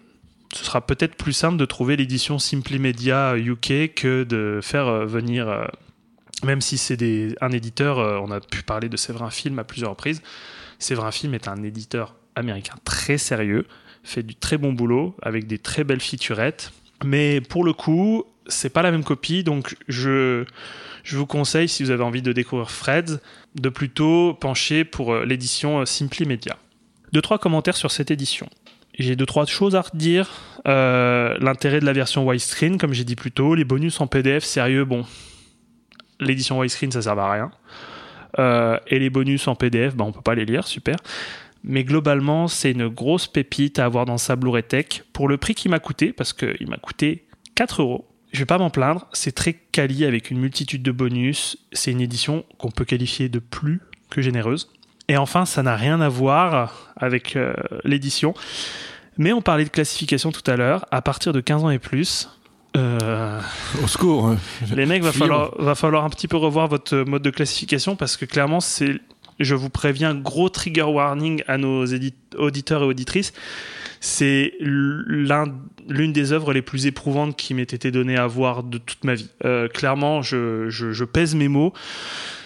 ce 0.53 0.63
sera 0.63 0.81
peut-être 0.81 1.15
plus 1.15 1.33
simple 1.33 1.57
de 1.57 1.65
trouver 1.65 1.95
l'édition 1.95 2.39
Simply 2.39 2.79
Media 2.79 3.37
UK 3.37 3.93
que 3.93 4.23
de 4.23 4.59
faire 4.61 4.87
euh, 4.87 5.05
venir, 5.05 5.49
euh, 5.49 5.65
même 6.43 6.61
si 6.61 6.77
c'est 6.77 6.97
un 7.41 7.51
éditeur, 7.51 7.99
euh, 7.99 8.19
on 8.21 8.31
a 8.31 8.39
pu 8.39 8.63
parler 8.63 8.89
de 8.89 8.97
Séverin 8.97 9.29
Film 9.29 9.59
à 9.59 9.63
plusieurs 9.63 9.91
reprises. 9.91 10.21
Séverin 10.79 11.11
Film 11.11 11.33
est 11.33 11.47
un 11.47 11.63
éditeur 11.63 12.15
américain 12.35 12.75
très 12.85 13.17
sérieux, 13.17 13.65
fait 14.03 14.23
du 14.23 14.35
très 14.35 14.57
bon 14.57 14.73
boulot 14.73 15.15
avec 15.21 15.47
des 15.47 15.57
très 15.57 15.83
belles 15.83 16.01
featurettes. 16.01 16.71
Mais 17.03 17.41
pour 17.41 17.63
le 17.63 17.73
coup, 17.73 18.23
c'est 18.47 18.69
pas 18.69 18.81
la 18.81 18.91
même 18.91 19.03
copie, 19.03 19.43
donc 19.43 19.75
je, 19.87 20.45
je 21.03 21.17
vous 21.17 21.25
conseille, 21.25 21.67
si 21.67 21.83
vous 21.83 21.91
avez 21.91 22.03
envie 22.03 22.21
de 22.21 22.33
découvrir 22.33 22.71
Fred, 22.71 23.21
de 23.55 23.69
plutôt 23.69 24.33
pencher 24.33 24.83
pour 24.83 25.13
euh, 25.13 25.25
l'édition 25.25 25.79
euh, 25.79 25.85
Simply 25.85 26.25
Media. 26.25 26.57
Deux, 27.13 27.21
trois 27.21 27.37
commentaires 27.39 27.77
sur 27.77 27.91
cette 27.91 28.11
édition. 28.11 28.49
J'ai 28.97 29.15
deux, 29.15 29.25
trois 29.25 29.45
choses 29.45 29.75
à 29.75 29.81
redire. 29.81 30.29
Euh, 30.67 31.37
L'intérêt 31.39 31.79
de 31.79 31.85
la 31.85 31.93
version 31.93 32.27
widescreen, 32.27 32.77
comme 32.77 32.93
j'ai 32.93 33.03
dit 33.03 33.15
plus 33.15 33.31
tôt, 33.31 33.53
les 33.53 33.63
bonus 33.63 34.01
en 34.01 34.07
PDF, 34.07 34.43
sérieux, 34.43 34.85
bon, 34.85 35.05
l'édition 36.19 36.59
widescreen, 36.59 36.91
ça 36.91 37.01
sert 37.01 37.17
à 37.17 37.31
rien. 37.31 37.51
Euh, 38.39 38.77
et 38.87 38.99
les 38.99 39.09
bonus 39.09 39.47
en 39.47 39.55
PDF, 39.55 39.95
bah, 39.95 40.05
on 40.05 40.11
peut 40.11 40.21
pas 40.21 40.35
les 40.35 40.45
lire, 40.45 40.67
super. 40.67 40.97
Mais 41.63 41.83
globalement, 41.83 42.47
c'est 42.47 42.71
une 42.71 42.87
grosse 42.87 43.27
pépite 43.27 43.79
à 43.79 43.85
avoir 43.85 44.05
dans 44.05 44.17
sa 44.17 44.35
Blu-ray 44.35 44.63
pour 45.13 45.27
le 45.27 45.37
prix 45.37 45.55
qui 45.55 45.69
m'a 45.69 45.79
coûté, 45.79 46.13
parce 46.13 46.33
qu'il 46.33 46.67
m'a 46.69 46.77
coûté 46.77 47.25
4 47.55 47.81
euros. 47.81 48.07
Je 48.31 48.39
vais 48.39 48.45
pas 48.45 48.57
m'en 48.57 48.69
plaindre, 48.69 49.07
c'est 49.13 49.33
très 49.33 49.53
quali 49.53 50.05
avec 50.05 50.31
une 50.31 50.39
multitude 50.39 50.83
de 50.83 50.91
bonus. 50.91 51.57
C'est 51.71 51.91
une 51.91 52.01
édition 52.01 52.45
qu'on 52.57 52.71
peut 52.71 52.85
qualifier 52.85 53.29
de 53.29 53.39
plus 53.39 53.81
que 54.09 54.21
généreuse. 54.21 54.69
Et 55.07 55.17
enfin, 55.17 55.45
ça 55.45 55.63
n'a 55.63 55.75
rien 55.75 56.01
à 56.01 56.09
voir 56.09 56.93
avec 56.97 57.35
euh, 57.35 57.53
l'édition. 57.83 58.33
Mais 59.17 59.33
on 59.33 59.41
parlait 59.41 59.63
de 59.63 59.69
classification 59.69 60.31
tout 60.31 60.49
à 60.49 60.57
l'heure. 60.57 60.85
À 60.91 61.01
partir 61.01 61.33
de 61.33 61.39
15 61.39 61.63
ans 61.63 61.69
et 61.69 61.79
plus, 61.79 62.29
euh, 62.75 63.39
Au 63.83 63.87
secours. 63.87 64.27
hein. 64.27 64.37
les 64.75 64.85
mecs, 64.85 65.03
va 65.03 65.11
falloir, 65.11 65.51
va 65.59 65.75
falloir 65.75 66.03
un 66.03 66.09
petit 66.09 66.27
peu 66.27 66.37
revoir 66.37 66.67
votre 66.67 66.95
mode 66.97 67.21
de 67.23 67.29
classification 67.29 67.95
parce 67.95 68.17
que 68.17 68.25
clairement, 68.25 68.59
c'est, 68.59 68.99
je 69.39 69.55
vous 69.55 69.69
préviens, 69.69 70.13
gros 70.13 70.49
trigger 70.49 70.83
warning 70.83 71.43
à 71.47 71.57
nos 71.57 71.85
auditeurs 72.37 72.83
et 72.83 72.85
auditrices. 72.85 73.33
C'est 73.99 74.53
l'un, 74.59 75.45
l'une 75.89 76.13
des 76.13 76.31
œuvres 76.31 76.53
les 76.53 76.61
plus 76.61 76.85
éprouvantes 76.85 77.35
qui 77.35 77.55
m'ait 77.55 77.63
été 77.63 77.89
donnée 77.89 78.15
à 78.15 78.27
voir 78.27 78.61
de 78.63 78.77
toute 78.77 79.03
ma 79.03 79.15
vie. 79.15 79.29
Euh, 79.43 79.67
clairement, 79.67 80.21
je, 80.21 80.69
je, 80.69 80.91
je 80.91 81.03
pèse 81.03 81.33
mes 81.33 81.47
mots. 81.47 81.73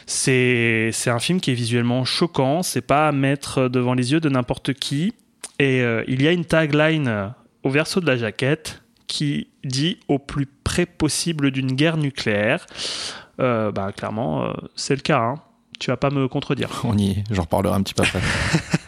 C'est, 0.05 0.89
c'est 0.93 1.09
un 1.09 1.19
film 1.19 1.39
qui 1.41 1.51
est 1.51 1.55
visuellement 1.55 2.05
choquant. 2.05 2.63
C'est 2.63 2.81
pas 2.81 3.09
à 3.09 3.11
mettre 3.11 3.67
devant 3.67 3.93
les 3.93 4.13
yeux 4.13 4.19
de 4.21 4.29
n'importe 4.29 4.73
qui. 4.73 5.13
Et 5.59 5.81
euh, 5.81 6.03
il 6.07 6.21
y 6.21 6.27
a 6.27 6.31
une 6.31 6.45
tagline 6.45 7.33
au 7.63 7.69
verso 7.69 7.99
de 7.99 8.07
la 8.07 8.15
jaquette 8.17 8.81
qui 9.11 9.49
dit 9.65 9.99
au 10.07 10.19
plus 10.19 10.45
près 10.45 10.85
possible 10.85 11.51
d'une 11.51 11.73
guerre 11.73 11.97
nucléaire. 11.97 12.65
Euh, 13.41 13.69
bah, 13.69 13.91
clairement, 13.91 14.45
euh, 14.45 14.53
c'est 14.75 14.95
le 14.95 15.01
cas. 15.01 15.19
Hein. 15.19 15.35
Tu 15.79 15.91
vas 15.91 15.97
pas 15.97 16.09
me 16.09 16.29
contredire. 16.29 16.69
On 16.85 16.97
y 16.97 17.11
est, 17.11 17.23
j'en 17.29 17.41
reparlerai 17.41 17.75
un 17.75 17.83
petit 17.83 17.93
peu 17.93 18.03
après. 18.03 18.21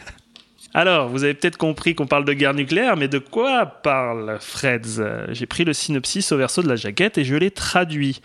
Alors, 0.74 1.10
vous 1.10 1.24
avez 1.24 1.34
peut-être 1.34 1.58
compris 1.58 1.94
qu'on 1.94 2.06
parle 2.06 2.24
de 2.24 2.32
guerre 2.32 2.54
nucléaire, 2.54 2.96
mais 2.96 3.06
de 3.06 3.18
quoi 3.18 3.66
parle 3.66 4.38
Freds? 4.40 5.02
J'ai 5.28 5.44
pris 5.44 5.64
le 5.64 5.74
synopsis 5.74 6.32
au 6.32 6.38
verso 6.38 6.62
de 6.62 6.68
la 6.68 6.76
jaquette 6.76 7.18
et 7.18 7.24
je 7.24 7.34
l'ai 7.34 7.50
traduit. 7.50 8.22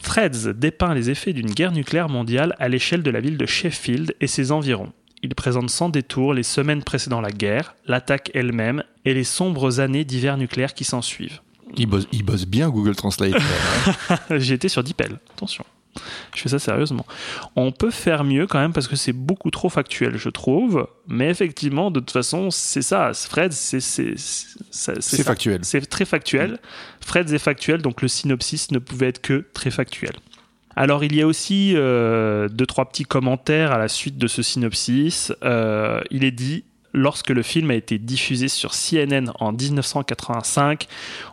Freds 0.00 0.54
dépeint 0.54 0.94
les 0.94 1.10
effets 1.10 1.34
d'une 1.34 1.50
guerre 1.50 1.72
nucléaire 1.72 2.08
mondiale 2.08 2.56
à 2.58 2.70
l'échelle 2.70 3.02
de 3.02 3.10
la 3.10 3.20
ville 3.20 3.36
de 3.36 3.46
Sheffield 3.46 4.16
et 4.20 4.26
ses 4.26 4.50
environs. 4.50 4.92
Il 5.22 5.34
présente 5.34 5.70
sans 5.70 5.88
détour 5.88 6.34
les 6.34 6.42
semaines 6.42 6.82
précédant 6.82 7.20
la 7.20 7.30
guerre, 7.30 7.76
l'attaque 7.86 8.30
elle-même 8.34 8.82
et 9.04 9.14
les 9.14 9.24
sombres 9.24 9.78
années 9.78 10.04
d'hiver 10.04 10.36
nucléaire 10.36 10.74
qui 10.74 10.84
s'ensuivent. 10.84 11.40
Il 11.76 11.86
bosse, 11.86 12.06
il 12.12 12.24
bosse 12.24 12.44
bien 12.44 12.68
Google 12.68 12.96
Translate. 12.96 13.34
J'ai 14.30 14.54
été 14.54 14.68
sur 14.68 14.82
DeepL, 14.82 15.18
attention. 15.34 15.64
Je 16.34 16.40
fais 16.40 16.48
ça 16.48 16.58
sérieusement. 16.58 17.06
On 17.54 17.70
peut 17.70 17.90
faire 17.90 18.24
mieux 18.24 18.46
quand 18.46 18.58
même 18.58 18.72
parce 18.72 18.88
que 18.88 18.96
c'est 18.96 19.12
beaucoup 19.12 19.50
trop 19.50 19.68
factuel, 19.68 20.16
je 20.16 20.30
trouve. 20.30 20.88
Mais 21.06 21.28
effectivement, 21.28 21.90
de 21.90 22.00
toute 22.00 22.10
façon, 22.10 22.50
c'est 22.50 22.82
ça. 22.82 23.12
Fred, 23.14 23.52
c'est 23.52 23.80
factuel. 25.22 25.60
C'est 25.62 25.82
très 25.82 26.04
factuel. 26.04 26.58
Fred 27.00 27.30
est 27.30 27.38
factuel, 27.38 27.82
donc 27.82 28.00
le 28.00 28.08
synopsis 28.08 28.70
ne 28.70 28.78
pouvait 28.78 29.08
être 29.08 29.20
que 29.20 29.44
très 29.52 29.70
factuel. 29.70 30.14
Alors 30.76 31.04
il 31.04 31.14
y 31.14 31.22
a 31.22 31.26
aussi 31.26 31.72
euh, 31.74 32.48
deux 32.48 32.66
trois 32.66 32.86
petits 32.86 33.04
commentaires 33.04 33.72
à 33.72 33.78
la 33.78 33.88
suite 33.88 34.18
de 34.18 34.26
ce 34.26 34.42
synopsis. 34.42 35.32
Euh, 35.44 36.00
il 36.10 36.24
est 36.24 36.30
dit 36.30 36.64
lorsque 36.94 37.30
le 37.30 37.42
film 37.42 37.70
a 37.70 37.74
été 37.74 37.98
diffusé 37.98 38.48
sur 38.48 38.72
CNN 38.72 39.32
en 39.40 39.52
1985, 39.52 40.86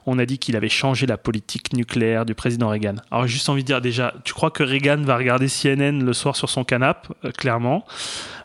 on 0.06 0.18
a 0.20 0.26
dit 0.26 0.38
qu'il 0.38 0.56
avait 0.56 0.70
changé 0.70 1.06
la 1.06 1.18
politique 1.18 1.74
nucléaire 1.74 2.26
du 2.26 2.34
président 2.34 2.70
Reagan. 2.70 2.96
Alors 3.12 3.28
juste 3.28 3.50
envie 3.50 3.64
de 3.64 3.68
dire 3.68 3.82
déjà, 3.82 4.14
tu 4.24 4.34
crois 4.34 4.52
que 4.52 4.64
Reagan 4.64 5.02
va 5.04 5.18
regarder 5.18 5.48
CNN 5.48 6.04
le 6.04 6.14
soir 6.14 6.36
sur 6.36 6.50
son 6.50 6.64
canapé? 6.64 7.10
Euh, 7.26 7.32
Clairement. 7.32 7.86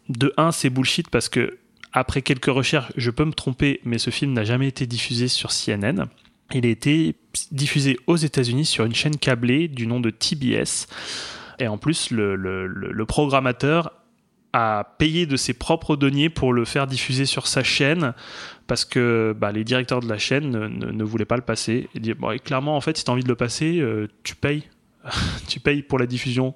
De 0.09 0.35
un, 0.37 0.53
c'est 0.53 0.71
bullshit 0.71 1.09
parce 1.09 1.29
que 1.29 1.59
après 1.93 2.23
quelques 2.23 2.47
recherches, 2.47 2.93
je 2.97 3.11
peux 3.11 3.25
me 3.25 3.33
tromper, 3.33 3.81
mais 3.85 3.99
ce 3.99 4.11
film 4.11 4.33
n'a 4.33 4.45
jamais 4.45 4.69
été 4.69 4.87
diffusé 4.87 5.29
sur 5.29 5.51
CNN. 5.51 6.07
Il 6.53 6.67
a 6.67 6.69
été 6.69 7.17
diffusé 7.51 7.99
aux 8.07 8.17
États-Unis 8.17 8.65
sur 8.67 8.85
une 8.85 8.95
chaîne 8.95 9.17
câblée 9.17 9.69
du 9.69 9.87
nom 9.87 9.99
de 10.01 10.11
TBS. 10.11 10.87
Et 11.59 11.69
en 11.69 11.79
plus, 11.79 12.11
le, 12.11 12.37
le- 12.37 13.07
programmateur 13.07 13.93
a 14.53 14.95
payé 14.99 15.27
de 15.27 15.37
ses 15.37 15.53
propres 15.55 15.97
deniers 15.97 16.29
pour 16.29 16.53
le 16.53 16.65
faire 16.65 16.87
diffuser 16.87 17.27
sur 17.27 17.47
sa 17.49 17.65
chaîne 17.65 18.13
parce 18.67 18.85
que 18.85 19.35
bah, 19.37 19.51
les 19.51 19.65
directeurs 19.65 20.01
de 20.01 20.09
la 20.09 20.19
chaîne 20.19 20.51
ne, 20.51 20.69
ne- 20.69 20.93
ne 20.93 21.05
voulaient 21.05 21.25
pas 21.25 21.37
le 21.37 21.43
passer. 21.43 21.89
Et 21.95 22.01
dit, 22.01 22.15
bon, 22.15 22.31
et 22.31 22.39
clairement, 22.39 22.77
en 22.77 22.81
fait, 22.81 22.97
si 22.97 23.05
tu 23.05 23.11
as 23.11 23.15
envie 23.15 23.25
de 23.25 23.29
le 23.29 23.35
passer, 23.35 23.81
euh, 23.81 24.07
tu 24.23 24.37
payes. 24.37 24.63
tu 25.49 25.61
payes 25.61 25.83
pour 25.83 25.99
la 25.99 26.07
diffusion. 26.07 26.55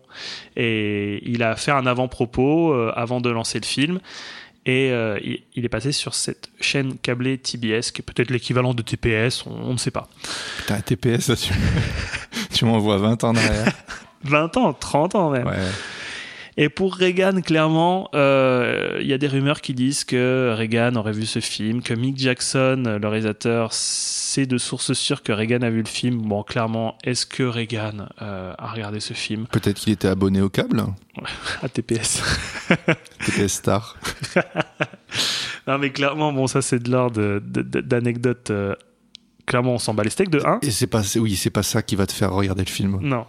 Et 0.57 1.23
il 1.29 1.43
a 1.43 1.57
fait 1.57 1.73
un 1.73 1.87
avant-propos 1.87 2.73
euh, 2.73 2.93
avant 2.95 3.21
de 3.21 3.31
lancer 3.31 3.59
le 3.61 3.67
film. 3.67 4.01
Et 4.67 4.91
euh, 4.93 5.19
il, 5.55 5.65
est 5.65 5.69
passé 5.69 5.93
sur 5.93 6.15
cette 6.15 6.51
chaîne 6.61 6.99
câblée 6.99 7.39
TBS, 7.39 7.91
qui 7.91 8.03
est 8.03 8.05
peut-être 8.05 8.31
l'équivalent 8.31 8.75
de 8.75 8.83
TPS, 8.83 9.47
on, 9.47 9.73
ne 9.73 9.79
sait 9.79 9.91
pas. 9.91 10.09
Putain, 10.59 10.81
TPS, 10.81 11.21
ça, 11.21 11.37
tu, 11.37 11.55
tu 12.53 12.65
m'envoies 12.67 12.99
20 12.99 13.25
ans 13.25 13.29
en 13.31 13.37
arrière. 13.37 13.73
20 14.25 14.57
ans, 14.59 14.73
30 14.75 15.15
ans 15.15 15.31
même. 15.31 15.47
Ouais. 15.47 15.55
Et 16.61 16.69
pour 16.69 16.97
Reagan, 16.97 17.41
clairement, 17.41 18.11
euh, 18.17 18.99
il 19.01 19.07
y 19.07 19.13
a 19.13 19.19
des 19.19 19.29
rumeurs 19.29 19.61
qui 19.61 19.75
disent 19.75 20.03
que 20.03 20.53
Reagan 20.57 20.97
aurait 20.97 21.13
vu 21.13 21.25
ce 21.25 21.39
film, 21.39 21.83
que 21.83 21.95
Mick 21.95 22.19
Jackson, 22.19 22.99
le 23.01 23.07
réalisateur, 23.07 23.73
c'est 23.73 24.45
de 24.45 24.59
sources 24.59 24.93
sûres 24.93 25.23
que 25.23 25.31
Reagan 25.31 25.63
a 25.63 25.71
vu 25.71 25.79
le 25.79 25.89
film. 25.89 26.17
Bon, 26.21 26.43
clairement, 26.43 26.99
est-ce 27.05 27.27
que 27.27 27.45
Reagan 27.45 28.09
euh, 28.21 28.53
a 28.59 28.73
regardé 28.73 28.99
ce 28.99 29.15
film? 29.15 29.47
Peut-être 29.47 29.77
qu'il 29.77 29.93
était 29.93 30.09
abonné 30.09 30.41
au 30.41 30.49
câble? 30.49 30.83
à 31.63 31.69
TPS 31.69 32.23
TPS 33.25 33.53
Star. 33.53 33.97
Non, 35.67 35.77
mais 35.77 35.91
clairement, 35.91 36.33
bon, 36.33 36.47
ça 36.47 36.63
c'est 36.63 36.83
de 36.83 36.91
l'ordre 36.91 37.41
d'anecdotes. 37.41 38.51
euh, 38.51 38.75
clairement, 39.45 39.75
on 39.75 39.79
s'en 39.79 39.93
bat 39.93 40.03
les 40.03 40.09
steaks 40.09 40.31
de 40.31 40.41
1. 40.43 40.61
Et 40.63 40.71
c'est 40.71 40.87
pas, 40.87 41.03
oui, 41.17 41.37
c'est 41.37 41.51
pas 41.51 41.63
ça 41.63 41.83
qui 41.83 41.95
va 41.95 42.07
te 42.07 42.13
faire 42.13 42.33
regarder 42.33 42.65
le 42.65 42.71
film. 42.71 42.99
Non. 43.03 43.27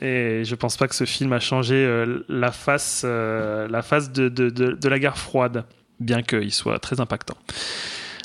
Et 0.00 0.42
je 0.44 0.54
pense 0.54 0.76
pas 0.76 0.88
que 0.88 0.94
ce 0.94 1.04
film 1.04 1.32
a 1.32 1.40
changé 1.40 1.76
euh, 1.76 2.24
la 2.28 2.50
face, 2.50 3.02
euh, 3.04 3.68
la 3.68 3.82
face 3.82 4.10
de, 4.12 4.28
de, 4.28 4.50
de, 4.50 4.72
de 4.72 4.88
la 4.88 4.98
guerre 4.98 5.18
froide, 5.18 5.64
bien 6.00 6.22
qu'il 6.22 6.52
soit 6.52 6.78
très 6.80 7.00
impactant. 7.00 7.36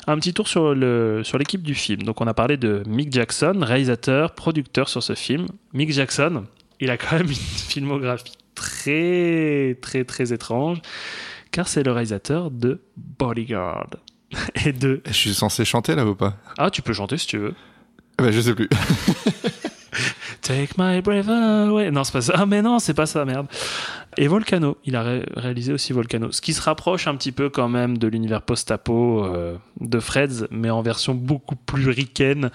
Un 0.06 0.18
petit 0.18 0.34
tour 0.34 0.48
sur 0.48 0.74
le 0.74 1.20
sur 1.22 1.38
l'équipe 1.38 1.62
du 1.62 1.74
film. 1.74 2.02
Donc 2.02 2.20
on 2.20 2.26
a 2.26 2.34
parlé 2.34 2.56
de 2.56 2.82
Mick 2.86 3.12
Jackson, 3.12 3.58
réalisateur, 3.60 4.34
producteur 4.34 4.88
sur 4.88 5.02
ce 5.02 5.14
film. 5.14 5.46
Mick 5.72 5.92
Jackson, 5.92 6.44
il 6.80 6.90
a 6.90 6.96
quand 6.96 7.16
même 7.16 7.28
une 7.28 7.34
filmographie 7.34 8.32
très 8.54 9.78
très 9.80 10.04
très 10.04 10.32
étrange, 10.32 10.78
car 11.52 11.68
c'est 11.68 11.84
le 11.84 11.92
réalisateur 11.92 12.50
de 12.50 12.80
Bodyguard 12.96 13.90
et 14.66 14.72
de. 14.72 15.02
Je 15.06 15.12
suis 15.12 15.34
censé 15.34 15.64
chanter 15.64 15.94
là 15.94 16.04
ou 16.06 16.14
pas? 16.14 16.36
Ah, 16.58 16.70
tu 16.70 16.82
peux 16.82 16.94
chanter 16.94 17.16
si 17.16 17.26
tu 17.26 17.38
veux. 17.38 17.54
Eh 18.18 18.22
ben, 18.22 18.32
Je 18.32 18.40
sais 18.40 18.54
plus. 18.54 18.68
Take 20.42 20.70
my 20.78 21.00
breath 21.02 21.28
away. 21.28 21.90
Non, 21.90 22.02
c'est 22.04 22.12
pas 22.12 22.20
ça. 22.22 22.32
Ah, 22.36 22.46
mais 22.46 22.62
non, 22.62 22.78
c'est 22.78 22.94
pas 22.94 23.06
ça, 23.06 23.24
merde. 23.24 23.46
Et 24.16 24.26
Volcano. 24.26 24.78
Il 24.84 24.96
a 24.96 25.02
ré- 25.02 25.26
réalisé 25.36 25.72
aussi 25.72 25.92
Volcano. 25.92 26.32
Ce 26.32 26.40
qui 26.40 26.52
se 26.54 26.62
rapproche 26.62 27.06
un 27.06 27.14
petit 27.16 27.32
peu 27.32 27.50
quand 27.50 27.68
même 27.68 27.98
de 27.98 28.06
l'univers 28.08 28.42
post-apo 28.42 29.24
euh, 29.24 29.56
de 29.80 30.00
Freds, 30.00 30.46
mais 30.50 30.70
en 30.70 30.82
version 30.82 31.14
beaucoup 31.14 31.56
plus 31.56 31.88
ricaine. 31.90 32.50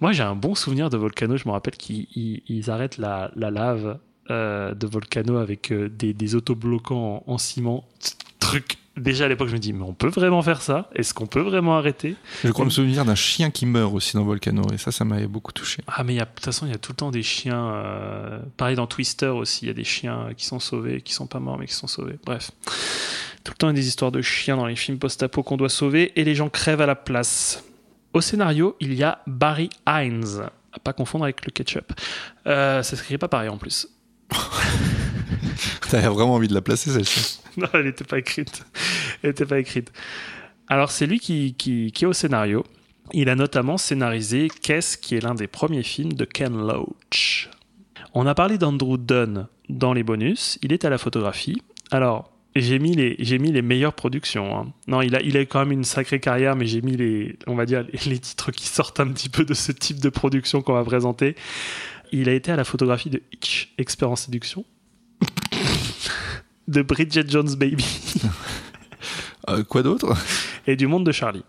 Moi, 0.00 0.12
j'ai 0.12 0.22
un 0.24 0.34
bon 0.34 0.54
souvenir 0.54 0.90
de 0.90 0.96
Volcano. 0.96 1.36
Je 1.36 1.46
me 1.46 1.52
rappelle 1.52 1.76
qu'ils 1.76 2.06
ils- 2.14 2.42
ils 2.48 2.70
arrêtent 2.70 2.98
la, 2.98 3.30
la 3.36 3.50
lave 3.50 3.98
euh, 4.30 4.74
de 4.74 4.86
Volcano 4.86 5.36
avec 5.38 5.70
euh, 5.72 5.88
des, 5.88 6.12
des 6.12 6.34
autobloquants 6.34 7.22
en 7.26 7.38
ciment. 7.38 7.84
Truc. 8.40 8.78
Déjà 8.98 9.26
à 9.26 9.28
l'époque, 9.28 9.48
je 9.48 9.54
me 9.54 9.58
dis, 9.58 9.72
mais 9.72 9.84
on 9.84 9.94
peut 9.94 10.08
vraiment 10.08 10.42
faire 10.42 10.62
ça? 10.62 10.90
Est-ce 10.94 11.14
qu'on 11.14 11.26
peut 11.26 11.40
vraiment 11.40 11.76
arrêter? 11.76 12.16
Je 12.44 12.50
crois 12.50 12.64
me 12.64 12.70
souvenir 12.70 13.04
d'un 13.04 13.14
chien 13.14 13.50
qui 13.50 13.66
meurt 13.66 13.92
aussi 13.94 14.14
dans 14.14 14.24
Volcano. 14.24 14.62
Et 14.72 14.78
ça, 14.78 14.92
ça 14.92 15.04
m'avait 15.04 15.26
beaucoup 15.26 15.52
touché. 15.52 15.82
Ah, 15.86 16.04
mais 16.04 16.16
de 16.16 16.20
toute 16.20 16.44
façon, 16.44 16.66
il 16.66 16.72
y 16.72 16.74
a 16.74 16.78
tout 16.78 16.92
le 16.92 16.96
temps 16.96 17.10
des 17.10 17.22
chiens. 17.22 17.68
euh, 17.74 18.38
pareil 18.56 18.76
dans 18.76 18.86
Twister 18.86 19.28
aussi, 19.28 19.64
il 19.64 19.68
y 19.68 19.70
a 19.70 19.74
des 19.74 19.84
chiens 19.84 20.30
qui 20.36 20.46
sont 20.46 20.60
sauvés, 20.60 21.00
qui 21.00 21.12
sont 21.12 21.26
pas 21.26 21.40
morts, 21.40 21.58
mais 21.58 21.66
qui 21.66 21.74
sont 21.74 21.86
sauvés. 21.86 22.18
Bref. 22.24 22.50
Tout 23.44 23.52
le 23.52 23.56
temps, 23.56 23.68
il 23.68 23.76
y 23.76 23.78
a 23.78 23.80
des 23.80 23.88
histoires 23.88 24.12
de 24.12 24.20
chiens 24.20 24.56
dans 24.56 24.66
les 24.66 24.76
films 24.76 24.98
post-apo 24.98 25.42
qu'on 25.42 25.56
doit 25.56 25.68
sauver 25.68 26.12
et 26.16 26.24
les 26.24 26.34
gens 26.34 26.48
crèvent 26.48 26.80
à 26.80 26.86
la 26.86 26.96
place. 26.96 27.64
Au 28.12 28.20
scénario, 28.20 28.76
il 28.80 28.94
y 28.94 29.02
a 29.02 29.20
Barry 29.26 29.70
Hines. 29.86 30.42
À 30.72 30.78
pas 30.78 30.92
confondre 30.92 31.24
avec 31.24 31.44
le 31.46 31.50
ketchup. 31.50 31.92
Euh, 32.46 32.82
ça 32.82 32.96
s'écrit 32.96 33.16
pas 33.18 33.28
pareil 33.28 33.48
en 33.48 33.56
plus. 33.56 33.88
T'avais 35.90 36.08
vraiment 36.08 36.34
envie 36.34 36.48
de 36.48 36.54
la 36.54 36.62
placer, 36.62 36.90
celle-ci. 36.90 37.40
non, 37.56 37.68
elle 37.74 37.84
n'était 37.84 38.04
pas 38.04 38.18
écrite. 38.18 38.64
Elle 39.22 39.30
n'était 39.30 39.46
pas 39.46 39.58
écrite. 39.58 39.92
Alors, 40.68 40.90
c'est 40.90 41.06
lui 41.06 41.18
qui, 41.18 41.92
est 42.00 42.06
au 42.06 42.12
scénario. 42.12 42.64
Il 43.12 43.28
a 43.30 43.34
notamment 43.34 43.78
scénarisé 43.78 44.48
Qu'est-ce 44.62 44.98
qui 44.98 45.14
est 45.14 45.20
l'un 45.20 45.34
des 45.34 45.46
premiers 45.46 45.82
films 45.82 46.12
de 46.12 46.24
Ken 46.24 46.54
Loach? 46.54 47.48
On 48.14 48.26
a 48.26 48.34
parlé 48.34 48.58
d'Andrew 48.58 48.98
Dunn 48.98 49.48
dans 49.68 49.92
les 49.92 50.02
bonus, 50.02 50.58
il 50.62 50.72
est 50.72 50.84
à 50.84 50.90
la 50.90 50.98
photographie. 50.98 51.62
Alors, 51.90 52.30
j'ai 52.56 52.78
mis 52.78 52.94
les, 52.94 53.62
meilleures 53.62 53.92
productions. 53.92 54.58
hein. 54.58 54.72
Non, 54.86 55.02
il 55.02 55.14
a, 55.14 55.40
quand 55.42 55.60
même 55.60 55.72
une 55.72 55.84
sacrée 55.84 56.20
carrière, 56.20 56.56
mais 56.56 56.66
j'ai 56.66 56.80
mis 56.80 56.96
les, 56.96 57.38
on 57.46 57.54
va 57.54 57.66
dire, 57.66 57.86
les, 58.06 58.18
titres 58.18 58.50
qui 58.50 58.66
sortent 58.66 59.00
un 59.00 59.08
petit 59.08 59.28
peu 59.28 59.44
de 59.44 59.54
ce 59.54 59.72
type 59.72 60.00
de 60.00 60.08
production 60.08 60.62
qu'on 60.62 60.74
va 60.74 60.84
présenter. 60.84 61.36
Il 62.12 62.28
a 62.28 62.32
été 62.32 62.50
à 62.50 62.56
la 62.56 62.64
photographie 62.64 63.10
de 63.10 63.22
Hitch, 63.32 63.74
Expert 63.78 64.10
en 64.10 64.16
séduction, 64.16 64.64
de 66.68 66.82
Bridget 66.82 67.24
Jones 67.28 67.54
Baby. 67.56 67.84
Euh, 69.48 69.64
quoi 69.64 69.82
d'autre? 69.82 70.14
Et 70.66 70.76
du 70.76 70.86
monde 70.86 71.06
de 71.06 71.12
Charlie. 71.12 71.44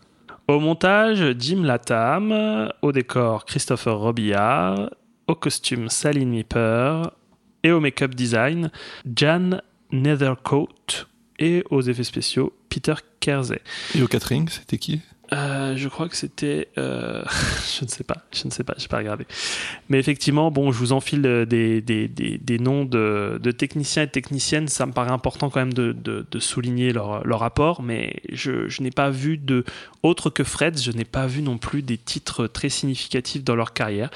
Au 0.47 0.61
montage, 0.61 1.35
Jim 1.37 1.63
Latham, 1.63 2.71
au 2.81 2.93
décor, 2.93 3.43
Christopher 3.43 3.97
Robillard, 3.97 4.89
au 5.27 5.35
costume, 5.35 5.89
Sally 5.89 6.25
Nipper, 6.25 7.01
et 7.63 7.71
au 7.71 7.81
make-up 7.81 8.15
design, 8.15 8.71
Jan 9.15 9.61
Nethercoat, 9.91 11.07
et 11.39 11.65
aux 11.69 11.81
effets 11.81 12.05
spéciaux, 12.05 12.53
Peter 12.69 12.93
Kersey. 13.19 13.59
Et 13.95 14.01
au 14.01 14.07
catering, 14.07 14.47
c'était 14.47 14.77
qui? 14.77 15.01
Euh, 15.31 15.75
je 15.75 15.87
crois 15.87 16.09
que 16.09 16.15
c'était. 16.15 16.69
euh, 16.77 17.23
je 17.79 17.85
ne 17.85 17.89
sais 17.89 18.03
pas, 18.03 18.17
je 18.33 18.45
ne 18.45 18.51
sais 18.51 18.63
pas, 18.63 18.73
je 18.77 18.83
n'ai 18.83 18.87
pas 18.87 18.97
regardé. 18.97 19.25
Mais 19.89 19.99
effectivement, 19.99 20.49
bon, 20.51 20.71
je 20.71 20.77
vous 20.79 20.91
enfile 20.91 21.25
euh, 21.25 21.45
des, 21.45 21.81
des, 21.81 22.07
des, 22.07 22.37
des 22.37 22.59
noms 22.59 22.85
de, 22.85 23.39
techniciens 23.57 24.03
et 24.03 24.07
techniciennes. 24.07 24.67
Ça 24.67 24.85
me 24.85 24.91
paraît 24.91 25.11
important 25.11 25.49
quand 25.49 25.59
même 25.59 25.73
de, 25.73 25.91
de, 25.91 26.25
de 26.29 26.39
souligner 26.39 26.93
leur, 26.93 27.25
leur 27.27 27.43
apport, 27.43 27.83
mais 27.83 28.21
je, 28.31 28.67
je 28.67 28.81
n'ai 28.81 28.91
pas 28.91 29.09
vu 29.09 29.37
de. 29.37 29.63
Autre 30.01 30.29
que 30.29 30.43
Fred, 30.43 30.79
je 30.79 30.91
n'ai 30.91 31.05
pas 31.05 31.27
vu 31.27 31.41
non 31.41 31.57
plus 31.57 31.81
des 31.81 31.97
titres 31.97 32.47
très 32.47 32.69
significatifs 32.69 33.43
dans 33.43 33.55
leur 33.55 33.73
carrière. 33.73 34.09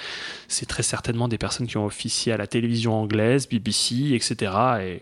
C'est 0.47 0.65
très 0.65 0.83
certainement 0.83 1.27
des 1.27 1.37
personnes 1.37 1.67
qui 1.67 1.77
ont 1.77 1.85
officié 1.85 2.31
à 2.31 2.37
la 2.37 2.47
télévision 2.47 2.93
anglaise, 2.93 3.47
BBC, 3.47 4.13
etc. 4.13 4.51
Et 4.81 5.01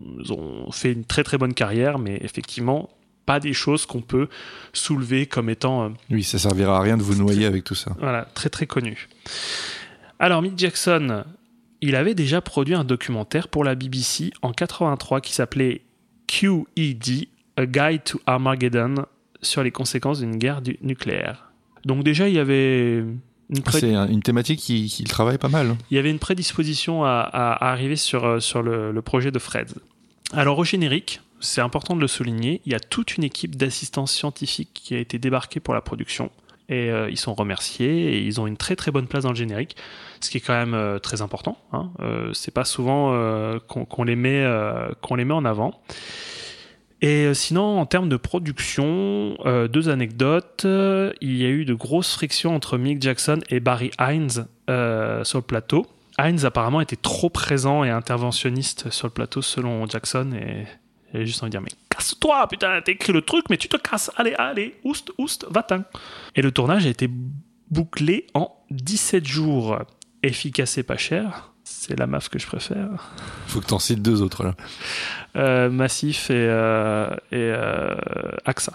ils 0.00 0.32
ont 0.32 0.70
fait 0.70 0.92
une 0.92 1.04
très 1.04 1.24
très 1.24 1.38
bonne 1.38 1.54
carrière, 1.54 1.98
mais 1.98 2.18
effectivement, 2.22 2.90
pas 3.26 3.40
des 3.40 3.52
choses 3.52 3.86
qu'on 3.86 4.00
peut 4.02 4.28
soulever 4.72 5.26
comme 5.26 5.48
étant 5.50 5.84
euh, 5.84 5.88
Oui, 6.10 6.22
ça 6.22 6.38
servira 6.38 6.78
à 6.78 6.80
rien 6.80 6.96
de 6.96 7.02
vous 7.02 7.14
noyer 7.14 7.46
avec 7.46 7.64
tout 7.64 7.74
ça. 7.74 7.92
voilà, 8.00 8.26
très 8.34 8.48
très 8.50 8.66
connu. 8.66 9.08
Alors 10.18 10.42
Mick 10.42 10.58
Jackson, 10.58 11.24
il 11.80 11.96
avait 11.96 12.14
déjà 12.14 12.40
produit 12.40 12.74
un 12.74 12.84
documentaire 12.84 13.48
pour 13.48 13.64
la 13.64 13.74
BBC 13.74 14.30
en 14.42 14.52
83 14.52 15.20
qui 15.20 15.32
s'appelait 15.34 15.82
QED, 16.26 17.26
A 17.56 17.66
Guide 17.66 18.04
to 18.04 18.20
Armageddon, 18.26 18.94
sur 19.42 19.62
les 19.62 19.70
conséquences 19.70 20.20
d'une 20.20 20.36
guerre 20.36 20.62
du- 20.62 20.78
nucléaire. 20.82 21.50
Donc 21.84 22.04
déjà 22.04 22.28
il 22.28 22.34
y 22.34 22.38
avait 22.38 23.04
C'est 23.70 23.94
un- 23.94 24.06
une 24.08 24.22
thématique 24.22 24.60
qui, 24.60 24.86
qui 24.88 25.04
travaille 25.04 25.38
pas 25.38 25.48
mal. 25.48 25.74
il 25.90 25.96
y 25.96 25.98
avait 25.98 26.10
une 26.10 26.18
prédisposition 26.20 27.04
à, 27.04 27.20
à- 27.20 27.52
à 27.52 27.72
arriver 27.72 27.96
sur, 27.96 28.24
euh, 28.24 28.40
sur 28.40 28.62
le, 28.62 28.92
le 28.92 29.02
projet 29.02 29.30
de 29.30 29.38
Fred. 29.38 29.72
Alors 30.32 30.58
au 30.58 30.64
générique, 30.64 31.20
c'est 31.42 31.60
important 31.60 31.96
de 31.96 32.00
le 32.00 32.06
souligner, 32.06 32.62
il 32.64 32.72
y 32.72 32.74
a 32.74 32.80
toute 32.80 33.16
une 33.16 33.24
équipe 33.24 33.56
d'assistance 33.56 34.12
scientifique 34.12 34.70
qui 34.72 34.94
a 34.94 34.98
été 34.98 35.18
débarquée 35.18 35.60
pour 35.60 35.74
la 35.74 35.80
production. 35.80 36.30
Et 36.68 36.90
euh, 36.90 37.10
ils 37.10 37.18
sont 37.18 37.34
remerciés 37.34 38.14
et 38.14 38.22
ils 38.22 38.40
ont 38.40 38.46
une 38.46 38.56
très 38.56 38.76
très 38.76 38.90
bonne 38.90 39.06
place 39.06 39.24
dans 39.24 39.30
le 39.30 39.36
générique, 39.36 39.76
ce 40.20 40.30
qui 40.30 40.38
est 40.38 40.40
quand 40.40 40.54
même 40.54 40.74
euh, 40.74 40.98
très 40.98 41.20
important. 41.20 41.58
Hein. 41.72 41.90
Euh, 42.00 42.32
c'est 42.32 42.54
pas 42.54 42.64
souvent 42.64 43.12
qu'on 43.68 44.04
les, 44.04 44.16
met, 44.16 44.46
les 45.16 45.24
met 45.24 45.34
en 45.34 45.44
avant. 45.44 45.82
Et 47.02 47.34
sinon, 47.34 47.80
en 47.80 47.86
termes 47.86 48.08
de 48.08 48.16
production, 48.16 49.36
deux 49.68 49.88
anecdotes. 49.88 50.64
Il 51.20 51.36
y 51.36 51.44
a 51.44 51.48
eu 51.48 51.64
de 51.64 51.74
grosses 51.74 52.14
frictions 52.14 52.54
entre 52.54 52.78
Mick 52.78 53.02
Jackson 53.02 53.40
et 53.48 53.58
Barry 53.58 53.90
Hines 53.98 54.46
sur 55.24 55.38
le 55.38 55.42
plateau. 55.42 55.84
Hines 56.20 56.44
apparemment 56.44 56.80
était 56.80 56.94
trop 56.94 57.28
présent 57.28 57.82
et 57.82 57.90
interventionniste 57.90 58.90
sur 58.90 59.08
le 59.08 59.12
plateau 59.12 59.42
selon 59.42 59.84
Jackson 59.88 60.30
et 60.32 60.66
a 61.20 61.24
juste 61.24 61.42
envie 61.42 61.50
de 61.50 61.58
dire 61.58 61.62
mais 61.62 61.70
casse-toi 61.90 62.46
putain 62.48 62.80
t'as 62.84 62.92
écrit 62.92 63.12
le 63.12 63.22
truc 63.22 63.44
mais 63.50 63.56
tu 63.56 63.68
te 63.68 63.76
casses 63.76 64.10
allez 64.16 64.34
allez 64.34 64.74
oust 64.84 65.12
oust 65.18 65.46
va-t'en 65.50 65.84
et 66.34 66.42
le 66.42 66.50
tournage 66.50 66.86
a 66.86 66.88
été 66.88 67.08
bouclé 67.70 68.26
en 68.34 68.50
17 68.70 69.26
jours 69.26 69.78
efficace 70.22 70.78
et 70.78 70.82
pas 70.82 70.96
cher 70.96 71.52
c'est 71.64 71.98
la 71.98 72.06
MAF 72.06 72.28
que 72.28 72.38
je 72.38 72.46
préfère 72.46 73.12
Faut 73.46 73.60
que 73.60 73.66
t'en 73.66 73.78
cites 73.78 74.02
deux 74.02 74.20
autres 74.20 74.42
là. 74.42 74.54
euh, 75.36 75.70
Massif 75.70 76.28
et, 76.30 76.34
euh, 76.34 77.08
et 77.30 77.36
euh, 77.36 77.94
AXA. 78.44 78.72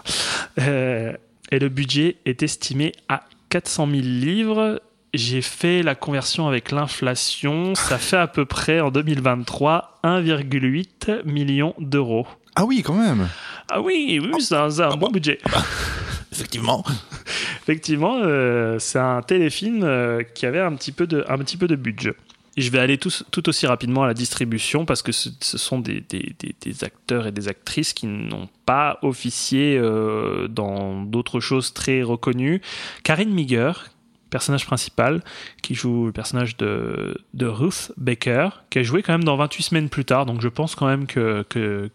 Et 1.50 1.58
le 1.58 1.68
budget 1.68 2.16
est 2.24 2.42
estimé 2.42 2.92
à 3.08 3.24
400 3.50 3.86
000 3.90 4.00
livres. 4.02 4.80
J'ai 5.14 5.40
fait 5.42 5.82
la 5.82 5.94
conversion 5.94 6.48
avec 6.48 6.70
l'inflation. 6.70 7.74
Ça 7.74 7.96
fait 7.98 8.16
à 8.18 8.26
peu 8.26 8.44
près 8.44 8.80
en 8.80 8.90
2023 8.90 10.00
1,8 10.04 11.24
million 11.24 11.74
d'euros. 11.78 12.26
Ah 12.56 12.64
oui, 12.64 12.82
quand 12.82 12.94
même. 12.94 13.28
Ah 13.70 13.80
oui, 13.80 14.20
oui, 14.22 14.42
c'est 14.42 14.54
un, 14.54 14.96
bon 14.96 15.10
budget. 15.10 15.38
Effectivement. 16.32 16.84
Effectivement, 17.62 18.18
euh, 18.22 18.78
c'est 18.78 18.98
un 18.98 19.22
téléfilm 19.22 19.82
euh, 19.82 20.22
qui 20.34 20.46
avait 20.46 20.60
un 20.60 20.74
petit 20.74 20.92
peu 20.92 21.06
de, 21.06 21.24
un 21.28 21.38
petit 21.38 21.56
peu 21.56 21.66
de 21.68 21.76
budget. 21.76 22.14
Et 22.56 22.60
je 22.60 22.70
vais 22.72 22.78
aller 22.80 22.98
tout, 22.98 23.10
tout 23.30 23.48
aussi 23.48 23.66
rapidement 23.66 24.02
à 24.02 24.06
la 24.08 24.14
distribution 24.14 24.84
parce 24.84 25.02
que 25.02 25.12
ce, 25.12 25.28
ce 25.40 25.56
sont 25.58 25.78
des, 25.78 26.00
des- 26.08 26.34
des- 26.38 26.56
des 26.60 26.84
acteurs 26.84 27.26
et 27.28 27.32
des 27.32 27.46
actrices 27.48 27.92
qui 27.92 28.06
n'ont 28.06 28.48
pas 28.66 28.98
officié 29.02 29.78
euh, 29.78 30.48
dans 30.48 31.02
d'autres 31.02 31.40
choses 31.40 31.72
très 31.72 32.02
reconnues. 32.02 32.60
Karine 33.04 33.30
Miger, 33.30 33.72
personnage 34.30 34.66
principal, 34.66 35.22
qui 35.62 35.74
joue 35.74 36.06
le 36.06 36.12
personnage 36.12 36.56
de, 36.56 37.16
de 37.34 37.46
Ruth 37.46 37.92
Baker, 37.96 38.50
qui 38.70 38.78
a 38.78 38.82
joué 38.82 39.02
quand 39.02 39.12
même 39.12 39.24
dans 39.24 39.36
28 39.36 39.62
semaines 39.62 39.88
plus 39.88 40.04
tard. 40.04 40.26
Donc 40.26 40.40
je 40.40 40.48
pense 40.48 40.74
quand 40.74 40.86
même 40.86 41.06
que. 41.06 41.44
que... 41.48 41.90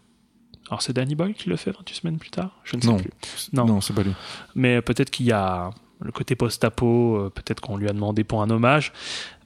Alors 0.70 0.80
c'est 0.82 0.92
Danny 0.94 1.14
Boyle 1.14 1.34
qui 1.34 1.48
le 1.50 1.56
fait 1.56 1.70
28 1.70 1.94
semaines 1.94 2.18
plus 2.18 2.30
tard? 2.30 2.58
Je 2.64 2.76
ne 2.76 2.80
sais 2.80 2.88
Non. 2.88 2.96
plus. 2.96 3.10
Non, 3.52 3.66
Non. 3.66 3.80
c'est 3.80 3.92
pas 3.94 4.02
lui. 4.02 4.12
Mais 4.54 4.80
peut-être 4.82 5.10
qu'il 5.10 5.26
y 5.26 5.32
a 5.32 5.70
le 6.00 6.10
côté 6.10 6.34
post-apo, 6.36 7.16
euh, 7.16 7.30
peut-être 7.30 7.60
qu'on 7.60 7.76
lui 7.76 7.88
a 7.88 7.92
demandé 7.92 8.24
pour 8.24 8.42
un 8.42 8.50
hommage. 8.50 8.92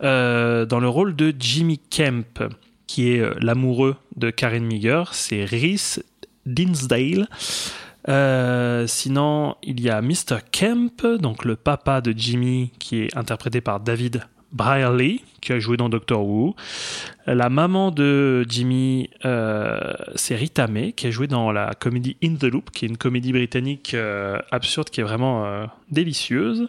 Euh, 0.02 0.64
dans 0.64 0.80
le 0.80 0.88
rôle 0.88 1.14
de 1.16 1.34
Jimmy 1.38 1.78
Kemp, 1.90 2.42
qui 2.86 3.10
est 3.10 3.20
euh, 3.20 3.34
l'amoureux 3.40 3.96
de 4.16 4.30
Karen 4.30 4.64
Miger, 4.64 5.04
c'est 5.12 5.44
Rhys 5.44 5.98
Dinsdale. 6.46 7.28
Euh, 8.08 8.86
sinon, 8.86 9.56
il 9.62 9.80
y 9.80 9.90
a 9.90 10.00
Mr. 10.00 10.38
Kemp, 10.50 11.06
donc 11.20 11.44
le 11.44 11.56
papa 11.56 12.00
de 12.00 12.14
Jimmy, 12.16 12.72
qui 12.78 13.02
est 13.02 13.16
interprété 13.16 13.60
par 13.60 13.80
David 13.80 14.22
Brierley, 14.50 15.20
qui 15.42 15.52
a 15.52 15.58
joué 15.58 15.76
dans 15.76 15.90
Doctor 15.90 16.26
Who. 16.26 16.56
La 17.26 17.50
maman 17.50 17.90
de 17.90 18.46
Jimmy, 18.48 19.10
euh, 19.26 19.92
c'est 20.14 20.36
Rita 20.36 20.66
May, 20.68 20.92
qui 20.92 21.06
a 21.06 21.10
joué 21.10 21.26
dans 21.26 21.52
la 21.52 21.74
comédie 21.74 22.16
In 22.24 22.36
the 22.36 22.44
Loop, 22.44 22.70
qui 22.70 22.86
est 22.86 22.88
une 22.88 22.96
comédie 22.96 23.32
britannique 23.32 23.92
euh, 23.92 24.38
absurde 24.50 24.88
qui 24.88 25.00
est 25.00 25.04
vraiment 25.04 25.66
délicieuse. 25.90 26.68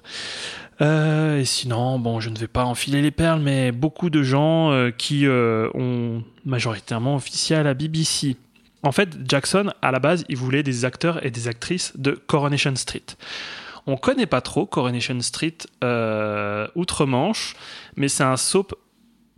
Et 0.81 1.43
sinon, 1.45 1.99
bon, 1.99 2.19
je 2.19 2.29
ne 2.29 2.37
vais 2.37 2.47
pas 2.47 2.65
enfiler 2.65 3.01
les 3.01 3.11
perles, 3.11 3.41
mais 3.41 3.71
beaucoup 3.71 4.09
de 4.09 4.23
gens 4.23 4.89
qui 4.97 5.25
ont 5.27 6.23
majoritairement 6.45 7.15
officié 7.15 7.55
à 7.55 7.63
la 7.63 7.73
BBC. 7.73 8.35
En 8.83 8.91
fait, 8.91 9.09
Jackson, 9.27 9.71
à 9.81 9.91
la 9.91 9.99
base, 9.99 10.23
il 10.29 10.37
voulait 10.37 10.63
des 10.63 10.85
acteurs 10.85 11.25
et 11.25 11.31
des 11.31 11.47
actrices 11.47 11.93
de 11.95 12.11
Coronation 12.11 12.75
Street. 12.75 13.03
On 13.87 13.97
connaît 13.97 14.25
pas 14.25 14.41
trop 14.41 14.65
Coronation 14.65 15.19
Street 15.21 15.57
euh, 15.83 16.67
outre-Manche, 16.75 17.55
mais 17.95 18.07
c'est 18.07 18.23
un 18.23 18.37
soap 18.37 18.73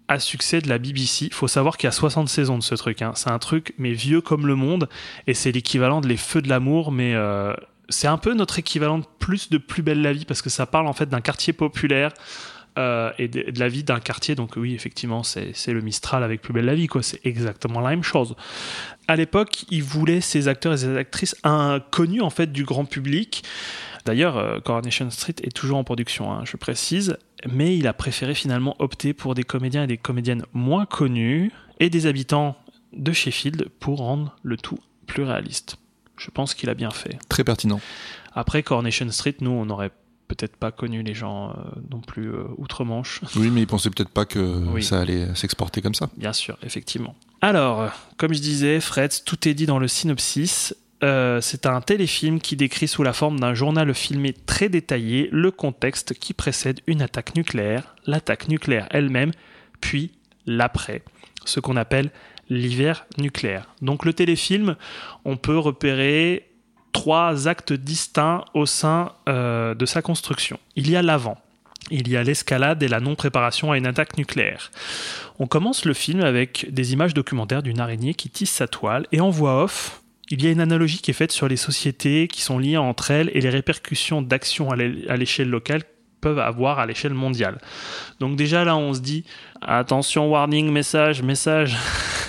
à 0.07 0.19
succès 0.19 0.59
de 0.61 0.67
la 0.67 0.77
BBC. 0.77 1.25
Il 1.27 1.33
faut 1.33 1.47
savoir 1.47 1.77
qu'il 1.77 1.87
y 1.87 1.89
a 1.89 1.91
60 1.91 2.27
saisons 2.27 2.57
de 2.57 2.63
ce 2.63 2.75
truc. 2.75 3.01
hein. 3.01 3.13
C'est 3.15 3.29
un 3.31 3.39
truc, 3.39 3.73
mais 3.77 3.93
vieux 3.93 4.21
comme 4.21 4.45
le 4.45 4.55
monde, 4.55 4.89
et 5.25 5.33
c'est 5.33 5.51
l'équivalent 5.51 6.01
de 6.01 6.07
Les 6.07 6.17
Feux 6.17 6.41
de 6.41 6.49
l'amour, 6.49 6.91
mais 6.91 7.15
euh, 7.15 7.53
c'est 7.89 8.07
un 8.07 8.17
peu 8.17 8.33
notre 8.33 8.59
équivalent 8.59 8.99
de 8.99 9.05
plus 9.19 9.49
de 9.49 9.57
Plus 9.57 9.83
belle 9.83 10.01
la 10.01 10.13
vie, 10.13 10.25
parce 10.25 10.41
que 10.41 10.49
ça 10.49 10.65
parle 10.65 10.87
en 10.87 10.93
fait 10.93 11.07
d'un 11.09 11.21
quartier 11.21 11.53
populaire. 11.53 12.11
Euh, 12.77 13.11
et 13.17 13.27
de, 13.27 13.51
de 13.51 13.59
la 13.59 13.67
vie 13.67 13.83
d'un 13.83 13.99
quartier, 13.99 14.35
donc 14.35 14.55
oui, 14.55 14.73
effectivement, 14.73 15.23
c'est 15.23 15.53
le 15.67 15.81
Mistral 15.81 16.23
avec 16.23 16.41
Plus 16.41 16.53
belle 16.53 16.65
la 16.65 16.75
vie, 16.75 16.87
quoi. 16.87 17.03
C'est 17.03 17.19
exactement 17.25 17.81
la 17.81 17.89
même 17.89 18.03
chose. 18.03 18.35
À 19.07 19.15
l'époque, 19.15 19.65
il 19.69 19.83
voulait 19.83 20.21
ces 20.21 20.47
acteurs 20.47 20.73
et 20.73 20.77
ces 20.77 20.95
actrices 20.95 21.35
inconnus 21.43 22.21
en 22.21 22.29
fait 22.29 22.51
du 22.51 22.63
grand 22.63 22.85
public. 22.85 23.43
D'ailleurs, 24.05 24.37
euh, 24.37 24.59
Coronation 24.59 25.09
Street 25.09 25.35
est 25.43 25.55
toujours 25.55 25.77
en 25.77 25.83
production, 25.83 26.31
hein, 26.31 26.43
je 26.45 26.57
précise, 26.57 27.17
mais 27.51 27.77
il 27.77 27.87
a 27.87 27.93
préféré 27.93 28.33
finalement 28.33 28.75
opter 28.79 29.13
pour 29.13 29.35
des 29.35 29.43
comédiens 29.43 29.83
et 29.83 29.87
des 29.87 29.97
comédiennes 29.97 30.43
moins 30.53 30.85
connus 30.85 31.51
et 31.79 31.89
des 31.89 32.05
habitants 32.05 32.55
de 32.93 33.11
Sheffield 33.11 33.69
pour 33.79 33.99
rendre 33.99 34.35
le 34.43 34.57
tout 34.57 34.79
plus 35.05 35.23
réaliste. 35.23 35.77
Je 36.17 36.29
pense 36.29 36.53
qu'il 36.53 36.69
a 36.69 36.73
bien 36.73 36.91
fait. 36.91 37.17
Très 37.29 37.43
pertinent. 37.43 37.81
Après 38.33 38.63
Coronation 38.63 39.09
Street, 39.11 39.35
nous, 39.41 39.51
on 39.51 39.65
n'aurait 39.65 39.91
peut-être 40.35 40.55
pas 40.55 40.71
connu 40.71 41.03
les 41.03 41.13
gens 41.13 41.49
euh, 41.49 41.53
non 41.89 41.99
plus 41.99 42.29
euh, 42.31 42.43
outre-Manche. 42.57 43.21
Oui, 43.35 43.49
mais 43.51 43.61
il 43.61 43.67
pensait 43.67 43.89
peut-être 43.89 44.09
pas 44.09 44.25
que 44.25 44.39
Oui. 44.39 44.83
ça 44.83 44.99
allait 45.01 45.33
s'exporter 45.35 45.81
comme 45.81 45.93
ça. 45.93 46.09
Bien 46.17 46.33
sûr, 46.33 46.57
effectivement. 46.63 47.15
Alors, 47.41 47.89
comme 48.17 48.33
je 48.33 48.39
disais, 48.39 48.79
Fred, 48.79 49.11
tout 49.25 49.47
est 49.47 49.53
dit 49.53 49.65
dans 49.65 49.79
le 49.79 49.87
synopsis. 49.87 50.75
euh, 51.03 51.41
c'est 51.41 51.65
un 51.65 51.81
téléfilm 51.81 52.39
qui 52.39 52.55
décrit 52.55 52.87
sous 52.87 53.03
la 53.03 53.11
forme 53.13 53.39
d'un 53.39 53.53
journal 53.55 53.93
filmé 53.93 54.33
très 54.33 54.69
détaillé 54.69 55.27
le 55.31 55.49
contexte 55.51 56.13
qui 56.13 56.33
précède 56.33 56.79
une 56.87 57.01
attaque 57.01 57.35
nucléaire, 57.35 57.95
l'attaque 58.05 58.47
nucléaire 58.47 58.87
elle-même, 58.91 59.31
puis 59.81 60.11
l'après, 60.45 61.01
ce 61.45 61.59
qu'on 61.59 61.75
appelle 61.75 62.11
l'hiver 62.49 63.05
nucléaire. 63.17 63.67
Donc 63.81 64.05
le 64.05 64.13
téléfilm, 64.13 64.75
on 65.25 65.37
peut 65.37 65.57
repérer 65.57 66.50
trois 66.91 67.47
actes 67.47 67.73
distincts 67.73 68.45
au 68.53 68.65
sein 68.65 69.13
euh, 69.29 69.73
de 69.75 69.85
sa 69.85 70.01
construction. 70.01 70.59
Il 70.75 70.89
y 70.89 70.95
a 70.95 71.01
l'avant, 71.01 71.37
il 71.89 72.07
y 72.07 72.17
a 72.17 72.23
l'escalade 72.23 72.81
et 72.83 72.87
la 72.87 72.99
non-préparation 72.99 73.71
à 73.71 73.77
une 73.77 73.87
attaque 73.87 74.17
nucléaire. 74.17 74.71
On 75.39 75.47
commence 75.47 75.85
le 75.85 75.93
film 75.93 76.21
avec 76.21 76.67
des 76.71 76.93
images 76.93 77.13
documentaires 77.13 77.63
d'une 77.63 77.79
araignée 77.79 78.13
qui 78.13 78.29
tisse 78.29 78.51
sa 78.51 78.67
toile 78.67 79.07
et 79.11 79.21
en 79.21 79.29
voix 79.29 79.63
off, 79.63 80.01
il 80.29 80.43
y 80.43 80.47
a 80.47 80.51
une 80.51 80.61
analogie 80.61 80.99
qui 80.99 81.11
est 81.11 81.15
faite 81.15 81.33
sur 81.33 81.47
les 81.47 81.57
sociétés 81.57 82.27
qui 82.29 82.41
sont 82.41 82.57
liées 82.57 82.77
entre 82.77 83.11
elles 83.11 83.29
et 83.33 83.41
les 83.41 83.49
répercussions 83.49 84.21
d'actions 84.21 84.71
à 84.71 84.75
l'échelle 85.17 85.49
locale 85.49 85.83
peuvent 86.21 86.39
avoir 86.39 86.79
à 86.79 86.85
l'échelle 86.85 87.13
mondiale. 87.13 87.59
Donc 88.19 88.37
déjà 88.37 88.63
là 88.63 88.77
on 88.77 88.93
se 88.93 89.01
dit 89.01 89.25
attention 89.61 90.29
warning 90.29 90.71
message 90.71 91.21
message. 91.21 91.75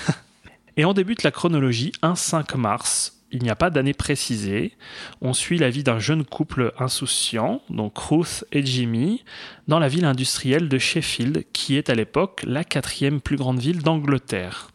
et 0.77 0.85
on 0.85 0.95
débute 0.95 1.23
la 1.23 1.31
chronologie 1.31 1.93
un 2.03 2.17
5 2.17 2.55
mars 2.57 3.22
il 3.33 3.43
n'y 3.43 3.51
a 3.51 3.57
pas 3.57 3.71
d'année 3.71 3.95
précisée. 3.95 4.73
On 5.21 5.33
suit 5.33 5.59
la 5.59 5.71
vie 5.71 5.83
d'un 5.83 5.99
jeune 5.99 6.25
couple 6.25 6.73
insouciant, 6.79 7.63
donc 7.71 7.99
Ruth 7.99 8.45
et 8.53 8.65
Jimmy, 8.65 9.25
dans 9.69 9.79
la 9.79 9.89
ville 9.89 10.05
industrielle 10.05 10.69
de 10.69 10.79
Sheffield, 10.79 11.45
qui 11.53 11.77
est 11.77 11.91
à 11.91 11.95
l'époque 11.95 12.43
la 12.47 12.63
quatrième 12.63 13.21
plus 13.21 13.37
grande 13.37 13.59
ville 13.59 13.83
d'Angleterre. 13.83 14.69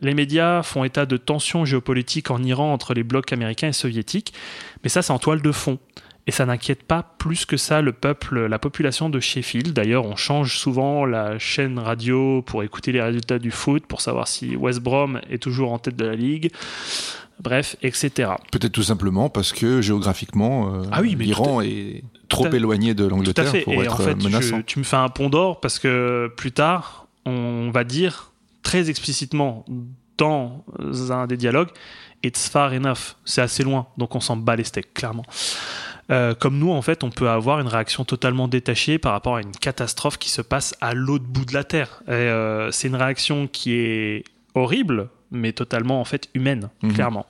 Les 0.00 0.12
médias 0.12 0.62
font 0.62 0.84
état 0.84 1.06
de 1.06 1.16
tensions 1.16 1.64
géopolitiques 1.64 2.30
en 2.30 2.42
Iran 2.42 2.72
entre 2.72 2.94
les 2.94 3.04
blocs 3.04 3.32
américains 3.32 3.68
et 3.68 3.72
soviétiques, 3.72 4.34
mais 4.82 4.90
ça 4.90 5.00
c'est 5.00 5.12
en 5.12 5.18
toile 5.18 5.40
de 5.40 5.52
fond. 5.52 5.78
Et 6.26 6.30
ça 6.30 6.46
n'inquiète 6.46 6.82
pas 6.82 7.02
plus 7.18 7.44
que 7.44 7.58
ça 7.58 7.82
le 7.82 7.92
peuple, 7.92 8.46
la 8.46 8.58
population 8.58 9.10
de 9.10 9.20
Sheffield. 9.20 9.74
D'ailleurs, 9.74 10.06
on 10.06 10.16
change 10.16 10.56
souvent 10.56 11.04
la 11.04 11.38
chaîne 11.38 11.78
radio 11.78 12.40
pour 12.40 12.62
écouter 12.62 12.92
les 12.92 13.02
résultats 13.02 13.38
du 13.38 13.50
foot, 13.50 13.84
pour 13.86 14.00
savoir 14.00 14.26
si 14.26 14.56
West 14.56 14.80
Brom 14.80 15.20
est 15.28 15.42
toujours 15.42 15.72
en 15.72 15.78
tête 15.78 15.96
de 15.96 16.06
la 16.06 16.16
ligue 16.16 16.50
bref, 17.40 17.76
etc. 17.82 18.32
Peut-être 18.50 18.72
tout 18.72 18.82
simplement 18.82 19.28
parce 19.28 19.52
que 19.52 19.80
géographiquement, 19.80 20.74
euh, 20.74 20.82
ah 20.92 21.00
oui, 21.02 21.14
l'Iran 21.18 21.60
est 21.60 22.04
trop 22.28 22.48
éloigné 22.48 22.94
de 22.94 23.04
l'Angleterre 23.04 23.52
pour 23.64 23.82
être 23.82 24.00
en 24.00 24.04
fait, 24.04 24.22
menaçant. 24.22 24.62
tu 24.62 24.78
me 24.78 24.84
fais 24.84 24.96
un 24.96 25.08
pont 25.08 25.28
d'or 25.28 25.60
parce 25.60 25.78
que 25.78 26.32
plus 26.36 26.52
tard, 26.52 27.06
on 27.26 27.70
va 27.70 27.84
dire 27.84 28.32
très 28.62 28.90
explicitement 28.90 29.64
dans 30.16 30.64
un 31.10 31.26
des 31.26 31.36
dialogues, 31.36 31.70
it's 32.22 32.48
far 32.48 32.72
enough, 32.72 33.16
c'est 33.24 33.42
assez 33.42 33.62
loin, 33.62 33.86
donc 33.98 34.14
on 34.14 34.20
s'en 34.20 34.36
bat 34.36 34.56
les 34.56 34.64
steaks, 34.64 34.94
clairement. 34.94 35.24
Euh, 36.10 36.34
comme 36.34 36.58
nous, 36.58 36.70
en 36.70 36.82
fait, 36.82 37.02
on 37.02 37.10
peut 37.10 37.28
avoir 37.30 37.60
une 37.60 37.66
réaction 37.66 38.04
totalement 38.04 38.48
détachée 38.48 38.98
par 38.98 39.12
rapport 39.12 39.36
à 39.36 39.40
une 39.40 39.52
catastrophe 39.52 40.18
qui 40.18 40.28
se 40.28 40.42
passe 40.42 40.74
à 40.80 40.94
l'autre 40.94 41.24
bout 41.24 41.44
de 41.44 41.54
la 41.54 41.64
Terre. 41.64 42.02
Euh, 42.08 42.70
c'est 42.72 42.88
une 42.88 42.96
réaction 42.96 43.46
qui 43.46 43.72
est 43.72 44.24
horrible, 44.54 45.08
mais 45.34 45.52
totalement 45.52 46.00
en 46.00 46.04
fait 46.04 46.28
humaine, 46.34 46.70
Mhm. 46.82 46.92
clairement. 46.94 47.26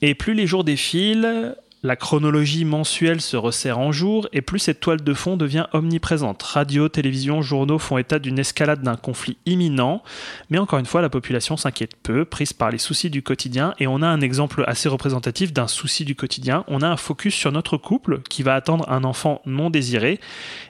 Et 0.00 0.14
plus 0.14 0.34
les 0.34 0.46
jours 0.46 0.64
défilent, 0.64 1.54
la 1.84 1.96
chronologie 1.96 2.64
mensuelle 2.64 3.20
se 3.20 3.36
resserre 3.36 3.80
en 3.80 3.90
jours, 3.90 4.28
et 4.32 4.40
plus 4.40 4.60
cette 4.60 4.78
toile 4.78 5.02
de 5.02 5.14
fond 5.14 5.36
devient 5.36 5.66
omniprésente. 5.72 6.40
Radio, 6.40 6.88
télévision, 6.88 7.42
journaux 7.42 7.80
font 7.80 7.98
état 7.98 8.20
d'une 8.20 8.38
escalade 8.38 8.82
d'un 8.82 8.94
conflit 8.94 9.36
imminent, 9.46 10.00
mais 10.48 10.58
encore 10.58 10.78
une 10.78 10.86
fois, 10.86 11.02
la 11.02 11.08
population 11.08 11.56
s'inquiète 11.56 11.96
peu, 12.00 12.24
prise 12.24 12.52
par 12.52 12.70
les 12.70 12.78
soucis 12.78 13.10
du 13.10 13.22
quotidien, 13.24 13.74
et 13.80 13.88
on 13.88 14.00
a 14.00 14.06
un 14.06 14.20
exemple 14.20 14.62
assez 14.68 14.88
représentatif 14.88 15.52
d'un 15.52 15.66
souci 15.66 16.04
du 16.04 16.14
quotidien. 16.14 16.64
On 16.68 16.82
a 16.82 16.88
un 16.88 16.96
focus 16.96 17.34
sur 17.34 17.50
notre 17.50 17.76
couple 17.78 18.20
qui 18.28 18.44
va 18.44 18.54
attendre 18.54 18.88
un 18.88 19.02
enfant 19.02 19.42
non 19.44 19.68
désiré, 19.68 20.20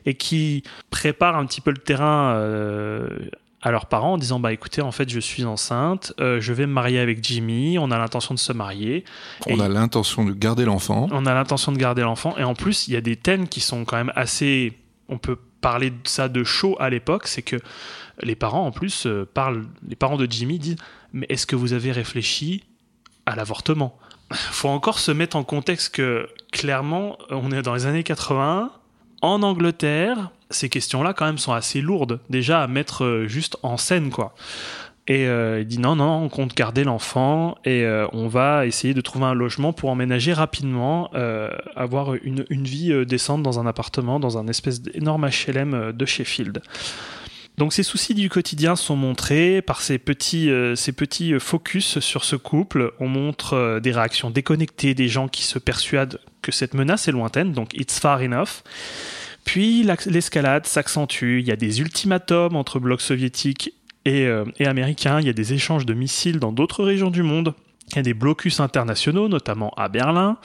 et 0.06 0.14
qui 0.14 0.62
prépare 0.90 1.36
un 1.36 1.44
petit 1.44 1.60
peu 1.60 1.72
le 1.72 1.76
terrain 1.78 2.36
euh, 2.36 3.06
à 3.62 3.70
leurs 3.70 3.86
parents 3.86 4.14
en 4.14 4.18
disant 4.18 4.40
bah 4.40 4.52
écoutez 4.52 4.82
en 4.82 4.90
fait 4.92 5.08
je 5.08 5.20
suis 5.20 5.44
enceinte, 5.44 6.12
euh, 6.20 6.40
je 6.40 6.52
vais 6.52 6.66
me 6.66 6.72
marier 6.72 6.98
avec 6.98 7.22
Jimmy, 7.22 7.78
on 7.78 7.90
a 7.90 7.98
l'intention 7.98 8.34
de 8.34 8.38
se 8.40 8.52
marier. 8.52 9.04
On 9.46 9.56
Et 9.56 9.62
a 9.62 9.68
l'intention 9.68 10.24
de 10.24 10.32
garder 10.32 10.64
l'enfant. 10.64 11.08
on 11.12 11.26
a 11.26 11.34
l'intention 11.34 11.70
de 11.72 11.78
garder 11.78 12.02
l'enfant 12.02 12.36
et 12.38 12.44
en 12.44 12.54
plus 12.54 12.88
il 12.88 12.94
y 12.94 12.96
a 12.96 13.00
des 13.00 13.16
thèmes 13.16 13.48
qui 13.48 13.60
sont 13.60 13.84
quand 13.84 13.96
même 13.96 14.12
assez 14.16 14.76
on 15.08 15.18
peut 15.18 15.36
parler 15.60 15.90
de 15.90 15.96
ça 16.04 16.28
de 16.28 16.42
chaud 16.42 16.76
à 16.80 16.90
l'époque 16.90 17.26
c'est 17.28 17.42
que 17.42 17.56
les 18.20 18.34
parents 18.34 18.66
en 18.66 18.72
plus 18.72 19.06
euh, 19.06 19.28
parlent 19.32 19.64
les 19.88 19.96
parents 19.96 20.16
de 20.16 20.26
Jimmy 20.28 20.58
disent 20.58 20.76
mais 21.12 21.26
est-ce 21.28 21.46
que 21.46 21.54
vous 21.56 21.72
avez 21.72 21.92
réfléchi 21.92 22.64
à 23.26 23.36
l'avortement? 23.36 23.96
Faut 24.32 24.68
encore 24.70 24.98
se 24.98 25.12
mettre 25.12 25.36
en 25.36 25.44
contexte 25.44 25.94
que 25.94 26.26
clairement 26.50 27.16
on 27.30 27.52
est 27.52 27.62
dans 27.62 27.74
les 27.74 27.86
années 27.86 28.02
80 28.02 28.72
en 29.20 29.42
Angleterre 29.44 30.30
ces 30.52 30.68
questions-là 30.68 31.14
quand 31.14 31.26
même 31.26 31.38
sont 31.38 31.52
assez 31.52 31.80
lourdes 31.80 32.20
déjà 32.30 32.62
à 32.62 32.66
mettre 32.66 33.04
euh, 33.04 33.28
juste 33.28 33.56
en 33.62 33.76
scène 33.76 34.10
quoi 34.10 34.34
et 35.08 35.26
euh, 35.26 35.60
il 35.60 35.66
dit 35.66 35.80
non, 35.80 35.96
non, 35.96 36.22
on 36.22 36.28
compte 36.28 36.54
garder 36.54 36.84
l'enfant 36.84 37.58
et 37.64 37.82
euh, 37.82 38.06
on 38.12 38.28
va 38.28 38.66
essayer 38.66 38.94
de 38.94 39.00
trouver 39.00 39.24
un 39.24 39.34
logement 39.34 39.72
pour 39.72 39.90
emménager 39.90 40.32
rapidement, 40.32 41.10
avoir 41.74 42.14
une, 42.14 42.44
une 42.50 42.62
vie 42.62 42.94
décente 43.04 43.42
dans 43.42 43.58
un 43.58 43.66
appartement, 43.66 44.20
dans 44.20 44.38
un 44.38 44.46
espèce 44.46 44.80
d'énorme 44.80 45.28
HLM 45.28 45.90
de 45.90 46.06
Sheffield. 46.06 46.62
Donc 47.58 47.72
ces 47.72 47.82
soucis 47.82 48.14
du 48.14 48.30
quotidien 48.30 48.76
sont 48.76 48.94
montrés 48.94 49.60
par 49.60 49.80
ces 49.80 49.98
petits, 49.98 50.48
ces 50.76 50.92
petits 50.92 51.34
focus 51.40 51.98
sur 51.98 52.24
ce 52.24 52.36
couple. 52.36 52.92
On 53.00 53.08
montre 53.08 53.80
des 53.82 53.90
réactions 53.90 54.30
déconnectées, 54.30 54.94
des 54.94 55.08
gens 55.08 55.26
qui 55.26 55.42
se 55.42 55.58
persuadent 55.58 56.20
que 56.42 56.52
cette 56.52 56.74
menace 56.74 57.08
est 57.08 57.12
lointaine, 57.12 57.52
donc 57.52 57.74
it's 57.74 57.98
far 57.98 58.20
enough. 58.20 58.62
Puis 59.44 59.82
l'escalade 59.82 60.66
s'accentue, 60.66 61.40
il 61.40 61.46
y 61.46 61.50
a 61.50 61.56
des 61.56 61.80
ultimatums 61.80 62.54
entre 62.56 62.78
blocs 62.78 63.00
soviétiques 63.00 63.74
et, 64.04 64.26
euh, 64.26 64.44
et 64.58 64.66
américains, 64.66 65.20
il 65.20 65.26
y 65.26 65.30
a 65.30 65.34
des 65.34 65.52
échanges 65.52 65.86
de 65.86 65.94
missiles 65.94 66.38
dans 66.38 66.52
d'autres 66.52 66.84
régions 66.84 67.10
du 67.10 67.22
monde, 67.22 67.54
il 67.90 67.96
y 67.96 67.98
a 67.98 68.02
des 68.02 68.14
blocus 68.14 68.60
internationaux, 68.60 69.28
notamment 69.28 69.72
à 69.76 69.88
Berlin, 69.88 70.38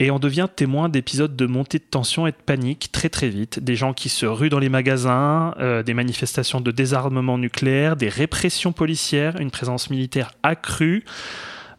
et 0.00 0.10
on 0.10 0.18
devient 0.18 0.48
témoin 0.54 0.88
d'épisodes 0.88 1.34
de 1.34 1.46
montée 1.46 1.78
de 1.78 1.84
tension 1.84 2.26
et 2.26 2.32
de 2.32 2.36
panique 2.36 2.90
très 2.92 3.08
très 3.08 3.28
vite, 3.28 3.60
des 3.60 3.74
gens 3.74 3.94
qui 3.94 4.08
se 4.08 4.26
ruent 4.26 4.50
dans 4.50 4.58
les 4.58 4.68
magasins, 4.68 5.54
euh, 5.58 5.82
des 5.82 5.94
manifestations 5.94 6.60
de 6.60 6.70
désarmement 6.70 7.38
nucléaire, 7.38 7.96
des 7.96 8.08
répressions 8.08 8.72
policières, 8.72 9.40
une 9.40 9.50
présence 9.50 9.90
militaire 9.90 10.32
accrue. 10.42 11.04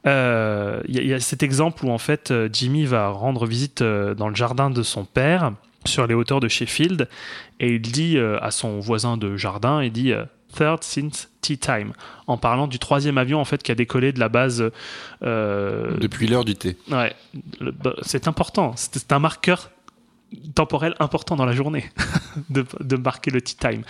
Euh, 0.08 0.82
Il 0.88 1.04
y, 1.04 1.08
y 1.08 1.14
a 1.14 1.20
cet 1.20 1.44
exemple 1.44 1.86
où 1.86 1.92
en 1.92 1.98
fait 1.98 2.34
Jimmy 2.52 2.86
va 2.86 3.10
rendre 3.10 3.46
visite 3.46 3.84
dans 3.84 4.30
le 4.30 4.36
jardin 4.36 4.70
de 4.70 4.82
son 4.82 5.04
père 5.04 5.52
sur 5.86 6.08
les 6.08 6.14
hauteurs 6.14 6.40
de 6.40 6.48
Sheffield 6.48 7.08
et 7.60 7.76
il 7.76 7.82
dit 7.82 8.18
euh, 8.18 8.38
à 8.42 8.52
son 8.52 8.80
voisin 8.80 9.18
de 9.18 9.38
jardin, 9.38 9.84
il 9.84 9.92
dit 9.92 10.12
euh, 10.12 10.26
third 10.56 10.84
since 10.84 11.30
tea 11.42 11.58
time 11.58 11.94
en 12.28 12.38
parlant 12.38 12.68
du 12.68 12.80
troisième 12.80 13.18
avion 13.18 13.40
en 13.40 13.46
fait 13.46 13.62
qui 13.64 13.72
a 13.72 13.76
décollé 13.76 14.12
de 14.12 14.20
la 14.20 14.30
base. 14.30 14.72
euh, 15.24 15.98
Depuis 15.98 16.28
l'heure 16.28 16.46
du 16.46 16.56
thé. 16.56 16.78
Ouais, 16.92 17.14
bah, 17.62 17.94
c'est 18.02 18.28
important. 18.28 18.74
C'est 18.76 19.12
un 19.12 19.20
marqueur 19.20 19.70
temporel 20.56 20.96
important 21.00 21.36
dans 21.36 21.46
la 21.46 21.54
journée 21.54 21.86
de, 22.50 22.66
de 22.82 22.96
marquer 22.98 23.32
le 23.32 23.42
tea 23.42 23.56
time. 23.56 23.84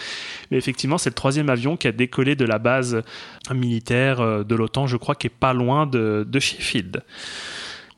Mais 0.52 0.58
effectivement, 0.58 0.98
c'est 0.98 1.10
le 1.10 1.16
troisième 1.16 1.50
avion 1.50 1.78
qui 1.78 1.88
a 1.88 1.92
décollé 1.92 2.36
de 2.36 2.46
la 2.46 2.60
base 2.60 3.02
militaire 3.52 4.44
de 4.46 4.56
l'OTAN, 4.56 4.86
je 4.86 4.98
crois, 4.98 5.16
qui 5.16 5.28
est 5.28 5.30
pas 5.32 5.54
loin 5.54 5.88
de, 5.88 6.26
de 6.28 6.40
Sheffield. 6.40 7.04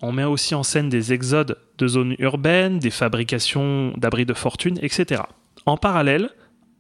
On 0.02 0.12
met 0.12 0.24
aussi 0.24 0.54
en 0.54 0.64
scène 0.64 0.90
des 0.90 1.14
exodes 1.14 1.58
de 1.78 1.88
zones 1.88 2.16
urbaines, 2.20 2.80
des 2.80 2.92
fabrications 2.92 3.94
d'abris 3.98 4.26
de 4.26 4.34
fortune, 4.34 4.78
etc. 4.82 5.24
En 5.66 5.78
parallèle, 5.78 6.30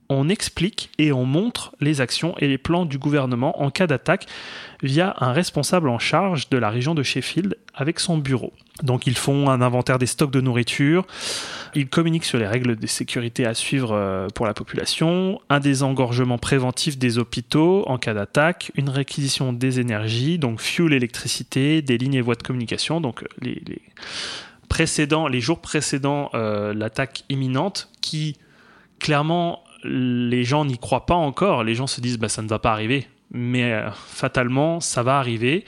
on 0.09 0.29
explique 0.29 0.91
et 0.97 1.11
on 1.11 1.25
montre 1.25 1.75
les 1.81 1.99
actions 1.99 2.35
et 2.37 2.47
les 2.47 2.57
plans 2.57 2.85
du 2.85 2.97
gouvernement 2.97 3.61
en 3.61 3.71
cas 3.71 3.87
d'attaque 3.87 4.27
via 4.81 5.15
un 5.19 5.33
responsable 5.33 5.89
en 5.89 5.99
charge 5.99 6.49
de 6.49 6.57
la 6.57 6.69
région 6.69 6.95
de 6.95 7.03
Sheffield 7.03 7.57
avec 7.73 7.99
son 7.99 8.17
bureau. 8.17 8.53
Donc 8.83 9.07
ils 9.07 9.17
font 9.17 9.49
un 9.49 9.61
inventaire 9.61 9.97
des 9.97 10.05
stocks 10.05 10.31
de 10.31 10.39
nourriture, 10.39 11.05
ils 11.73 11.87
communiquent 11.87 12.25
sur 12.25 12.37
les 12.37 12.45
règles 12.45 12.75
de 12.75 12.87
sécurité 12.87 13.45
à 13.45 13.53
suivre 13.53 13.93
euh, 13.93 14.27
pour 14.33 14.45
la 14.45 14.53
population, 14.53 15.41
un 15.49 15.59
désengorgement 15.59 16.37
préventif 16.37 16.97
des 16.97 17.17
hôpitaux 17.17 17.83
en 17.87 17.97
cas 17.97 18.13
d'attaque, 18.13 18.71
une 18.75 18.89
réquisition 18.89 19.51
des 19.51 19.79
énergies, 19.79 20.37
donc 20.37 20.61
fuel, 20.61 20.93
électricité, 20.93 21.81
des 21.81 21.97
lignes 21.97 22.15
et 22.15 22.21
voies 22.21 22.35
de 22.35 22.43
communication, 22.43 23.01
donc 23.01 23.25
les 23.41 25.41
jours 25.41 25.59
précédents 25.59 26.29
euh, 26.33 26.73
l'attaque 26.73 27.23
imminente 27.29 27.89
qui 28.01 28.37
clairement 28.99 29.63
les 29.83 30.43
gens 30.43 30.65
n'y 30.65 30.77
croient 30.77 31.05
pas 31.05 31.15
encore, 31.15 31.63
les 31.63 31.75
gens 31.75 31.87
se 31.87 32.01
disent 32.01 32.17
bah 32.17 32.29
ça 32.29 32.41
ne 32.41 32.47
va 32.47 32.59
pas 32.59 32.71
arriver, 32.71 33.07
mais 33.31 33.73
euh, 33.73 33.89
fatalement 33.91 34.79
ça 34.79 35.03
va 35.03 35.17
arriver, 35.17 35.65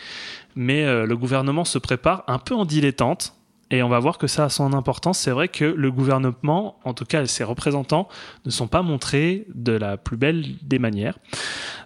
mais 0.59 0.83
euh, 0.83 1.05
le 1.05 1.15
gouvernement 1.15 1.63
se 1.63 1.79
prépare 1.79 2.25
un 2.27 2.37
peu 2.37 2.53
en 2.53 2.65
dilettante. 2.65 3.33
Et 3.71 3.81
on 3.81 3.87
va 3.87 3.99
voir 3.99 4.17
que 4.17 4.27
ça 4.27 4.45
a 4.45 4.49
son 4.49 4.73
importance. 4.73 5.19
C'est 5.19 5.31
vrai 5.31 5.47
que 5.47 5.63
le 5.63 5.89
gouvernement, 5.89 6.79
en 6.83 6.93
tout 6.93 7.05
cas 7.05 7.25
ses 7.27 7.45
représentants, 7.45 8.09
ne 8.45 8.51
sont 8.51 8.67
pas 8.67 8.81
montrés 8.81 9.45
de 9.55 9.71
la 9.71 9.95
plus 9.95 10.17
belle 10.17 10.43
des 10.61 10.77
manières. 10.79 11.17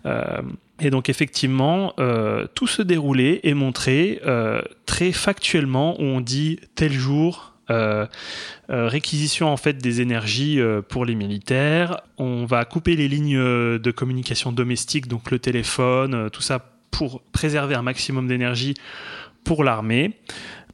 Euh, 0.08 0.42
Et 0.80 0.90
donc 0.90 1.08
effectivement, 1.08 1.94
euh, 2.00 2.48
tout 2.56 2.66
se 2.68 2.82
déroulait 2.82 3.42
et 3.44 3.54
montré 3.54 4.20
très 4.88 5.12
factuellement 5.12 6.02
où 6.02 6.06
on 6.06 6.22
dit 6.22 6.60
tel 6.74 6.94
jour, 6.94 7.54
réquisition 8.70 9.50
en 9.50 9.58
fait 9.58 9.78
des 9.78 10.02
énergies 10.02 10.60
pour 10.90 11.06
les 11.06 11.16
militaires. 11.16 12.02
On 12.18 12.46
va 12.46 12.66
couper 12.66 12.96
les 12.96 13.08
lignes 13.08 13.38
de 13.38 13.92
communication 13.92 14.52
domestique, 14.52 15.08
donc 15.08 15.30
le 15.30 15.38
téléphone, 15.38 16.30
tout 16.32 16.42
ça 16.42 16.73
pour 16.94 17.22
préserver 17.34 17.76
un 17.76 17.82
maximum 17.82 18.28
d'énergie 18.28 18.76
pour 19.44 19.64
l'armée. 19.66 20.14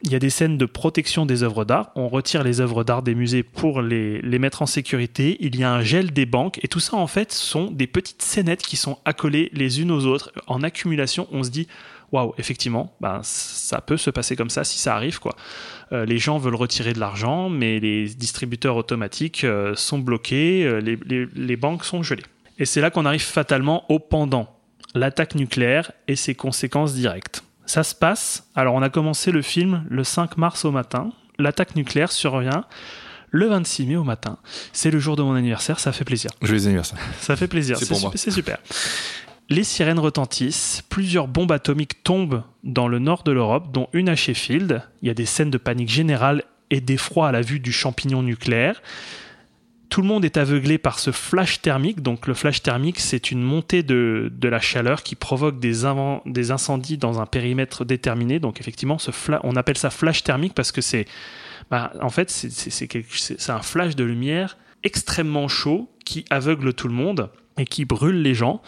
Il 0.03 0.11
y 0.11 0.15
a 0.15 0.19
des 0.19 0.29
scènes 0.29 0.57
de 0.57 0.65
protection 0.65 1.25
des 1.25 1.43
œuvres 1.43 1.65
d'art. 1.65 1.91
On 1.95 2.07
retire 2.07 2.43
les 2.43 2.61
œuvres 2.61 2.83
d'art 2.83 3.01
des 3.01 3.15
musées 3.15 3.43
pour 3.43 3.81
les, 3.81 4.21
mettre 4.39 4.61
en 4.61 4.65
sécurité. 4.65 5.35
Il 5.39 5.57
y 5.57 5.63
a 5.63 5.73
un 5.73 5.81
gel 5.81 6.11
des 6.11 6.25
banques. 6.25 6.59
Et 6.63 6.67
tout 6.67 6.79
ça, 6.79 6.95
en 6.95 7.07
fait, 7.07 7.31
sont 7.33 7.71
des 7.71 7.87
petites 7.87 8.21
scénettes 8.21 8.61
qui 8.61 8.77
sont 8.77 8.97
accolées 9.03 9.49
les 9.53 9.81
unes 9.81 9.91
aux 9.91 10.05
autres. 10.05 10.31
En 10.47 10.61
accumulation, 10.63 11.27
on 11.33 11.43
se 11.43 11.49
dit, 11.49 11.67
waouh, 12.13 12.33
effectivement, 12.37 12.93
ben, 13.01 13.19
ça 13.23 13.81
peut 13.81 13.97
se 13.97 14.09
passer 14.09 14.35
comme 14.37 14.49
ça 14.49 14.63
si 14.63 14.77
ça 14.79 14.95
arrive, 14.95 15.19
quoi. 15.19 15.35
Euh, 15.91 16.05
les 16.05 16.17
gens 16.17 16.37
veulent 16.37 16.55
retirer 16.55 16.93
de 16.93 16.99
l'argent, 16.99 17.49
mais 17.49 17.79
les 17.81 18.05
distributeurs 18.07 18.77
automatiques 18.77 19.43
euh, 19.43 19.73
sont 19.75 19.99
bloqués, 19.99 20.63
euh, 20.65 20.79
les, 20.79 20.97
les- 21.05 21.27
les 21.35 21.55
banques 21.57 21.83
sont 21.83 22.03
gelées. 22.03 22.23
Et 22.57 22.65
c'est 22.65 22.79
là 22.81 22.89
qu'on 22.89 23.05
arrive 23.05 23.21
fatalement 23.21 23.83
au 23.91 23.99
pendant, 23.99 24.47
l'attaque 24.95 25.35
nucléaire 25.35 25.91
et 26.07 26.15
ses 26.15 26.35
conséquences 26.35 26.93
directes. 26.93 27.43
Ça 27.65 27.83
se 27.83 27.93
passe, 27.93 28.47
alors 28.55 28.73
on 28.73 28.81
a 28.81 28.89
commencé 28.89 29.31
le 29.31 29.41
film 29.41 29.85
le 29.89 30.03
5 30.03 30.37
mars 30.37 30.65
au 30.65 30.71
matin, 30.71 31.11
l'attaque 31.37 31.75
nucléaire 31.75 32.11
survient 32.11 32.65
le 33.31 33.45
26 33.47 33.85
mai 33.85 33.95
au 33.95 34.03
matin. 34.03 34.37
C'est 34.73 34.89
le 34.89 34.99
jour 34.99 35.15
de 35.15 35.21
mon 35.21 35.35
anniversaire, 35.35 35.79
ça 35.79 35.91
fait 35.91 36.05
plaisir. 36.05 36.31
Joyeux 36.41 36.65
anniversaire. 36.65 36.97
Ça 37.19 37.35
fait 37.35 37.47
plaisir, 37.47 37.77
C'est 37.77 37.93
super, 37.93 38.11
c'est 38.15 38.31
super. 38.31 38.57
Les 39.49 39.63
sirènes 39.63 39.99
retentissent, 39.99 40.83
plusieurs 40.89 41.27
bombes 41.27 41.51
atomiques 41.51 42.03
tombent 42.03 42.43
dans 42.63 42.87
le 42.87 42.99
nord 42.99 43.23
de 43.23 43.31
l'Europe, 43.31 43.71
dont 43.71 43.87
une 43.93 44.09
à 44.09 44.15
Sheffield. 44.15 44.83
Il 45.01 45.07
y 45.07 45.11
a 45.11 45.15
des 45.15 45.25
scènes 45.25 45.49
de 45.49 45.57
panique 45.57 45.89
générale 45.89 46.43
et 46.69 46.81
d'effroi 46.81 47.29
à 47.29 47.31
la 47.31 47.41
vue 47.41 47.59
du 47.59 47.71
champignon 47.71 48.21
nucléaire. 48.21 48.81
Tout 49.89 50.01
le 50.01 50.07
monde 50.07 50.23
est 50.23 50.37
aveuglé 50.37 50.77
par 50.77 50.99
ce 50.99 51.11
flash 51.11 51.61
thermique. 51.61 52.01
Donc 52.01 52.27
le 52.27 52.33
flash 52.35 52.61
thermique, 52.61 52.99
c'est 52.99 53.31
une 53.31 53.41
montée 53.41 53.81
de, 53.81 54.31
de 54.31 54.47
la 54.47 54.59
chaleur 54.59 55.01
qui 55.01 55.15
provoque 55.15 55.59
des, 55.59 55.83
incendies 56.51 56.97
dans 56.97 57.19
un 57.19 57.25
périmètre 57.25 57.85
déterminé. 57.85 58.39
Donc 58.39 58.59
effectivement, 58.59 58.97
on 59.43 59.55
appelle 59.55 59.77
ça 59.77 59.89
flash 59.89 60.23
thermique 60.23 60.53
parce 60.53 60.71
que 60.71 60.81
c'est, 60.81 61.05
bah, 61.71 61.91
en 62.01 62.09
fait, 62.09 62.29
c'est- 62.29 63.49
un 63.49 63.61
flash 63.61 63.95
de 63.95 64.03
lumière 64.03 64.57
extrêmement 64.83 65.47
chaud 65.47 65.89
qui 66.05 66.23
aveugle 66.29 66.73
tout 66.73 66.87
le 66.87 66.93
monde 66.93 67.29
et 67.57 67.65
qui 67.65 67.85
brûle 67.85 68.21
les 68.21 68.33
gens. 68.35 68.61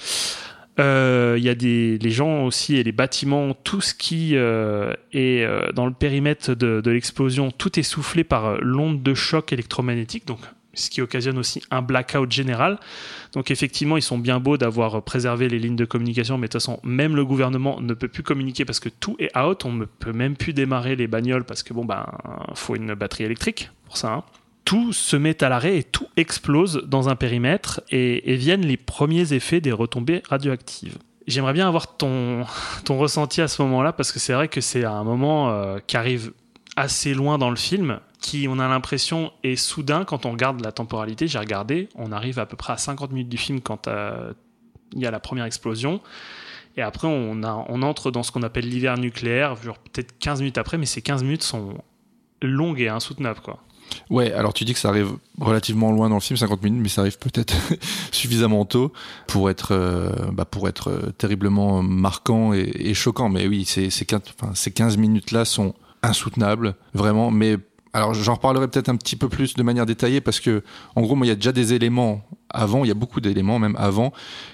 Euh, 0.80 1.36
Il 1.38 1.44
y 1.44 1.50
a 1.50 1.56
des 1.56 1.98
les 1.98 2.12
gens 2.12 2.46
aussi 2.46 2.78
et 2.78 2.84
les 2.84 2.92
bâtiments, 2.92 3.54
tout 3.54 3.82
ce 3.82 3.94
qui 3.94 4.36
euh, 4.36 4.94
est 5.12 5.44
euh, 5.44 5.72
dans 5.74 5.86
le 5.86 5.94
périmètre 5.94 6.56
de, 6.56 6.82
de 6.82 6.92
l'explosion, 6.92 7.52
tout 7.52 7.78
est 7.80 7.84
soufflé 7.84 8.24
par 8.24 8.58
l'onde 8.62 9.04
de 9.04 9.14
choc 9.14 9.52
électromagnétique, 9.54 10.26
donc 10.26 10.40
ce 10.74 10.90
qui 10.90 11.02
occasionne 11.02 11.38
aussi 11.38 11.62
un 11.72 11.82
blackout 11.82 12.32
général. 12.32 12.80
Donc 13.34 13.52
effectivement, 13.52 13.98
ils 13.98 14.02
sont 14.02 14.18
bien 14.18 14.40
beaux 14.40 14.58
d'avoir 14.58 15.02
préservé 15.04 15.50
les 15.50 15.60
lignes 15.60 15.76
de 15.76 15.86
communication, 15.86 16.38
mais 16.38 16.48
de 16.48 16.52
toute 16.52 16.62
façon, 16.62 16.80
même 16.84 17.16
le 17.16 17.26
gouvernement 17.26 17.82
ne 17.82 17.94
peut 17.94 18.08
plus 18.08 18.24
communiquer 18.24 18.66
parce 18.66 18.80
que 18.80 18.90
tout 18.90 19.16
est 19.20 19.36
out. 19.38 19.66
On 19.66 19.74
ne 19.74 19.86
peut 19.86 20.14
même 20.14 20.36
plus 20.36 20.54
démarrer 20.54 20.96
les 20.96 21.08
bagnoles 21.08 21.44
parce 21.44 21.64
que 21.64 21.74
bon 21.74 21.86
ben, 21.86 22.06
faut 22.56 22.76
une 22.76 22.94
batterie 22.94 23.26
électrique 23.26 23.70
pour 23.86 23.98
ça. 23.98 24.12
hein 24.14 24.24
tout 24.66 24.94
se 24.94 25.18
met 25.18 25.44
à 25.44 25.50
l'arrêt 25.50 25.78
et 25.78 25.84
tout 25.84 26.08
explose 26.16 26.84
dans 26.88 27.10
un 27.10 27.16
périmètre 27.16 27.82
et, 27.90 28.36
viennent 28.36 28.66
les 28.66 28.78
premiers 28.78 29.34
effets 29.34 29.60
des 29.60 29.72
retombées 29.72 30.24
radioactives. 30.30 30.98
J'aimerais 31.28 31.54
bien 31.54 31.68
avoir 31.68 31.98
ton, 31.98 32.46
ton 32.86 32.98
ressenti 32.98 33.42
à 33.42 33.48
ce 33.48 33.62
moment-là 33.64 33.92
parce 33.92 34.12
que 34.12 34.20
c'est 34.20 34.34
vrai 34.34 34.48
que 34.48 34.62
c'est 34.62 34.86
un 34.86 35.04
moment 35.04 35.50
euh, 35.50 35.80
qui 35.86 35.98
arrive 35.98 36.32
assez 36.76 37.14
loin 37.14 37.38
dans 37.38 37.50
le 37.50 37.58
film, 37.58 38.00
qui 38.22 38.48
on 38.48 38.60
a 38.60 38.68
l'impression 38.68 39.32
est 39.44 39.56
soudain 39.56 40.06
quand 40.06 40.26
on 40.26 40.32
regarde 40.32 40.64
la 40.64 40.72
temporalité. 40.72 41.28
J'ai 41.28 41.40
regardé, 41.40 41.90
on 41.96 42.12
arrive 42.12 42.40
à 42.40 42.46
peu 42.46 42.56
près 42.56 42.74
à 42.74 42.78
50 42.78 43.12
minutes 43.12 43.30
du 43.30 43.38
film 43.38 43.60
quand 43.60 43.88
euh, 43.88 44.32
il 44.94 45.02
y 45.02 45.06
a 45.06 45.12
la 45.12 45.20
première 45.20 45.46
explosion. 45.46 46.00
Et 46.78 46.82
après, 46.82 47.08
on, 47.08 47.44
a, 47.44 47.66
on 47.68 47.82
entre 47.82 48.12
dans 48.12 48.24
ce 48.24 48.32
qu'on 48.32 48.44
appelle 48.44 48.70
l'hiver 48.70 48.98
nucléaire, 48.98 49.56
peut-être 49.56 50.18
15 50.20 50.40
minutes 50.40 50.58
après, 50.58 50.78
mais 50.78 50.86
ces 50.86 51.02
15 51.02 51.24
minutes 51.24 51.44
sont 51.44 51.74
longues 52.42 52.80
et 52.80 52.88
insoutenables, 52.88 53.42
quoi. 53.42 53.60
Ouais, 54.10 54.32
alors 54.32 54.54
tu 54.54 54.64
dis 54.64 54.72
que 54.74 54.80
ça 54.80 54.88
arrive 54.88 55.18
relativement 55.38 55.92
loin 55.92 56.08
dans 56.08 56.16
le 56.16 56.22
film, 56.22 56.38
50 56.38 56.64
minutes, 56.64 56.82
mais 56.82 56.88
ça 56.88 57.02
arrive 57.02 57.18
peut-être 57.18 57.54
suffisamment 58.14 58.64
tôt 58.64 58.94
pour 59.28 59.50
être, 59.50 59.74
euh, 59.74 60.12
bah, 60.32 60.46
pour 60.46 60.70
être 60.70 60.90
euh, 60.90 61.12
terriblement 61.18 61.84
marquant 61.84 62.54
et, 62.54 62.94
choquant. 62.94 63.28
Mais 63.28 63.48
oui, 63.48 63.66
ces, 63.66 63.90
ces, 63.90 64.06
15, 64.06 64.22
enfin, 64.40 64.54
ces 64.56 64.72
15 64.72 64.96
minutes-là 64.96 65.44
sont 65.44 65.76
insoutenables, 66.04 66.76
vraiment. 66.94 67.32
Mais 67.32 67.58
alors 67.94 68.14
j'en 68.14 68.36
reparlerai 68.36 68.68
peut-être 68.70 68.90
un 68.90 68.96
petit 68.96 69.16
peu 69.16 69.28
plus 69.30 69.54
de 69.56 69.64
manière 69.64 69.86
détaillée 69.86 70.22
parce 70.22 70.40
que, 70.40 70.64
en 70.96 71.02
gros, 71.02 71.16
moi, 71.16 71.26
il 71.26 71.30
y 71.30 71.34
a 71.34 71.36
déjà 71.36 71.52
des 71.52 71.74
éléments 71.74 72.22
avant, 72.50 72.84
il 72.84 72.88
y 72.88 72.92
a 72.92 72.96
beaucoup 72.96 73.20
d'éléments 73.22 73.60
même 73.60 73.76
avant, 73.78 74.14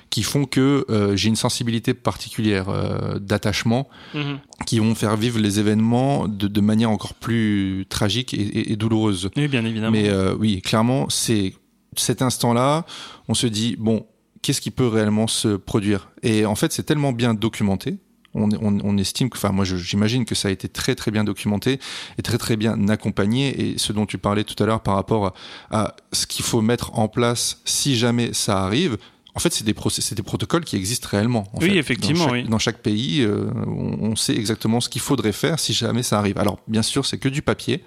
qui 0.09 0.23
font 0.23 0.45
que 0.45 0.85
euh, 0.89 1.15
j'ai 1.15 1.29
une 1.29 1.35
sensibilité 1.35 1.93
particulière 1.93 2.69
euh, 2.69 3.19
d'attachement 3.19 3.87
Mhm. 4.13 4.39
qui 4.65 4.79
vont 4.79 4.95
faire 4.95 5.15
vivre 5.17 5.39
les 5.39 5.59
événements 5.59 6.27
de, 6.27 6.47
de 6.47 6.61
manière 6.61 6.89
encore 6.91 7.13
plus 7.13 7.85
tragique 7.89 8.33
et, 8.33 8.37
et- 8.41 8.71
et 8.71 8.75
douloureuse. 8.75 9.29
Oui, 9.35 9.47
bien 9.47 9.65
évidemment. 9.65 9.91
Mais 9.91 10.09
euh, 10.09 10.35
oui, 10.35 10.61
clairement, 10.61 11.07
c'est 11.09 11.53
cet 11.95 12.21
instant-là, 12.21 12.85
on 13.27 13.33
se 13.33 13.47
dit 13.47 13.75
bon, 13.79 14.05
qu'est-ce 14.41 14.61
qui 14.61 14.71
peut 14.71 14.87
réellement 14.87 15.27
se 15.27 15.49
produire? 15.57 16.09
Et 16.23 16.45
en 16.45 16.55
fait, 16.55 16.71
c'est 16.71 16.83
tellement 16.83 17.11
bien 17.11 17.33
documenté. 17.33 17.97
On, 18.37 18.49
on- 18.61 18.79
on 18.83 18.97
estime 18.97 19.29
que, 19.29 19.37
enfin, 19.37 19.51
moi, 19.51 19.65
j'imagine 19.65 20.25
que 20.25 20.35
ça 20.35 20.47
a 20.47 20.51
été 20.51 20.69
très 20.69 20.95
très 20.95 21.11
bien 21.11 21.23
documenté 21.23 21.79
et 22.17 22.21
très 22.21 22.37
très 22.37 22.55
bien 22.57 22.87
accompagné. 22.89 23.71
Et 23.73 23.77
ce 23.77 23.91
dont 23.93 24.05
tu 24.05 24.17
parlais 24.17 24.43
tout 24.43 24.61
à 24.61 24.65
l'heure 24.67 24.81
par 24.81 24.95
rapport 24.95 25.33
à, 25.71 25.79
à 25.81 25.95
ce 26.13 26.25
qu'il 26.27 26.45
faut 26.45 26.61
mettre 26.61 26.97
en 26.97 27.07
place 27.07 27.61
si 27.65 27.97
jamais 27.97 28.33
ça 28.33 28.63
arrive. 28.63 28.97
En 29.35 29.39
fait, 29.39 29.53
c'est 29.53 29.63
des, 29.65 29.73
des 30.15 30.23
protocoles 30.23 30.63
qui 30.65 30.75
existent 30.77 31.09
réellement. 31.11 31.47
en 31.53 31.59
Oui, 31.61 31.69
fait. 31.69 31.75
effectivement, 31.77 32.25
Dans 32.25 32.29
chaque, 32.33 32.43
oui. 32.43 32.49
dans 32.49 32.59
chaque 32.59 32.77
pays, 32.81 33.21
euh, 33.21 33.51
on, 33.67 34.09
on 34.11 34.15
sait 34.15 34.35
exactement 34.35 34.79
ce 34.81 34.89
qu'il 34.89 35.01
faudrait 35.01 35.31
faire 35.31 35.59
si 35.59 35.73
jamais 35.73 36.01
ça 36.03 36.17
arrive. 36.17 36.37
Alors, 36.39 36.59
bien 36.67 36.81
sûr, 36.81 37.05
c'est 37.05 37.19
que 37.19 37.29
du 37.29 37.41
papier. 37.43 37.83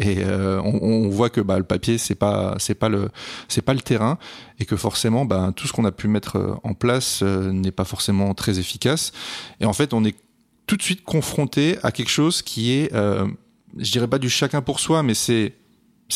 Et 0.00 0.24
euh, 0.24 0.60
on, 0.62 1.08
voit 1.08 1.28
que 1.28 1.42
bah, 1.42 1.58
le 1.58 1.64
papier 1.64 1.98
c'est 1.98 2.14
pas 2.14 2.56
pas 2.78 2.88
le 2.88 3.80
terrain 3.84 4.18
et 4.58 4.64
que 4.64 4.74
forcément 4.76 5.26
bah, 5.26 5.52
tout 5.54 5.66
ce 5.66 5.72
qu'on 5.72 5.84
a 5.84 5.92
pu 5.92 6.08
mettre 6.08 6.36
euh, 6.36 6.54
en 6.64 6.72
place 6.72 7.20
euh, 7.22 7.52
n'est 7.52 7.70
pas 7.70 7.84
forcément 7.84 8.32
très 8.32 8.58
efficace 8.58 9.12
et 9.60 9.66
en 9.66 9.74
fait 9.74 9.92
on 9.92 10.04
est 10.04 10.16
tout 10.66 10.78
de 10.78 10.82
suite 10.82 11.04
confronté 11.04 11.76
à 11.82 11.92
quelque 11.92 12.08
chose 12.08 12.40
qui 12.40 12.72
est 12.72 12.94
euh, 12.94 13.26
je 13.76 13.92
dirais 13.92 14.08
pas 14.08 14.18
du 14.18 14.30
chacun 14.30 14.62
pour 14.62 14.80
soi 14.80 15.02
mais 15.02 15.14
c'est 15.14 15.52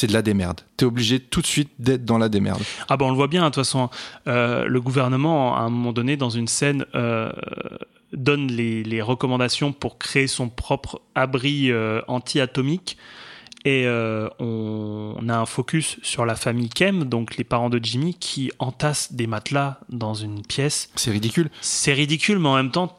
de 0.02 0.12
la 0.12 0.23
démerde. 0.23 0.62
T'es 0.77 0.86
obligé 0.86 1.20
tout 1.20 1.43
de 1.43 1.47
suite 1.47 1.70
d'être 1.78 2.05
dans 2.05 2.19
la 2.19 2.28
démerde. 2.28 2.62
Ah 2.89 2.97
ben 2.97 3.06
on 3.06 3.11
le 3.11 3.16
voit 3.16 3.28
bien, 3.28 3.43
de 3.43 3.47
toute 3.47 3.56
façon, 3.56 3.90
euh, 4.27 4.65
le 4.65 4.81
gouvernement, 4.81 5.56
à 5.56 5.61
un 5.61 5.70
moment 5.70 5.93
donné, 5.93 6.16
dans 6.16 6.31
une 6.31 6.48
scène, 6.48 6.85
donne 8.16 8.47
les, 8.48 8.82
les 8.82 9.02
recommandations 9.02 9.73
pour 9.73 9.98
créer 9.98 10.27
son 10.27 10.48
propre 10.48 11.01
abri 11.15 11.70
euh, 11.70 12.01
anti-atomique. 12.09 12.97
Et 13.65 13.86
euh, 13.86 14.28
on, 14.41 15.15
on 15.19 15.28
a 15.28 15.36
un 15.36 15.47
focus 15.47 15.99
sur 16.03 16.27
la 16.27 16.35
famille 16.35 16.69
Kem, 16.69 17.05
donc 17.05 17.36
les 17.36 17.45
parents 17.45 17.70
de 17.70 17.81
Jimmy, 17.82 18.15
qui 18.15 18.53
entassent 18.59 19.12
des 19.12 19.27
matelas 19.27 19.81
dans 19.89 20.15
une 20.15 20.43
pièce. 20.43 20.91
C'est 20.97 21.11
ridicule. 21.11 21.51
C'est 21.61 21.95
ridicule, 21.95 22.39
mais 22.39 22.49
en 22.49 22.57
même 22.57 22.70
temps, 22.70 22.95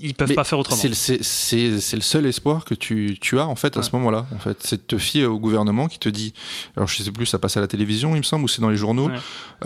ils 0.00 0.14
peuvent 0.14 0.28
Mais 0.28 0.34
pas 0.34 0.44
faire 0.44 0.58
autrement. 0.58 0.80
C'est 0.80 1.68
le- 1.68 2.00
seul 2.00 2.26
espoir 2.26 2.64
que 2.64 2.74
tu, 2.74 3.16
tu 3.20 3.38
as 3.38 3.46
en 3.46 3.56
fait 3.56 3.76
à 3.76 3.82
ce 3.82 3.90
moment-là. 3.96 4.26
En 4.34 4.38
fait, 4.38 4.58
c'est 4.62 4.76
de 4.76 4.82
te 4.82 4.98
fier 4.98 5.24
au 5.26 5.38
gouvernement 5.38 5.88
qui 5.88 5.98
te 5.98 6.08
dit. 6.08 6.32
Alors 6.76 6.88
je 6.88 7.02
sais 7.02 7.10
plus, 7.12 7.26
ça 7.26 7.38
passe 7.38 7.56
à 7.56 7.60
la 7.60 7.66
télévision, 7.66 8.14
il 8.14 8.18
me 8.18 8.22
semble, 8.22 8.44
ou 8.44 8.48
c'est 8.48 8.60
dans 8.62 8.70
les 8.70 8.76
journaux. 8.76 9.08
Ouais. 9.08 9.16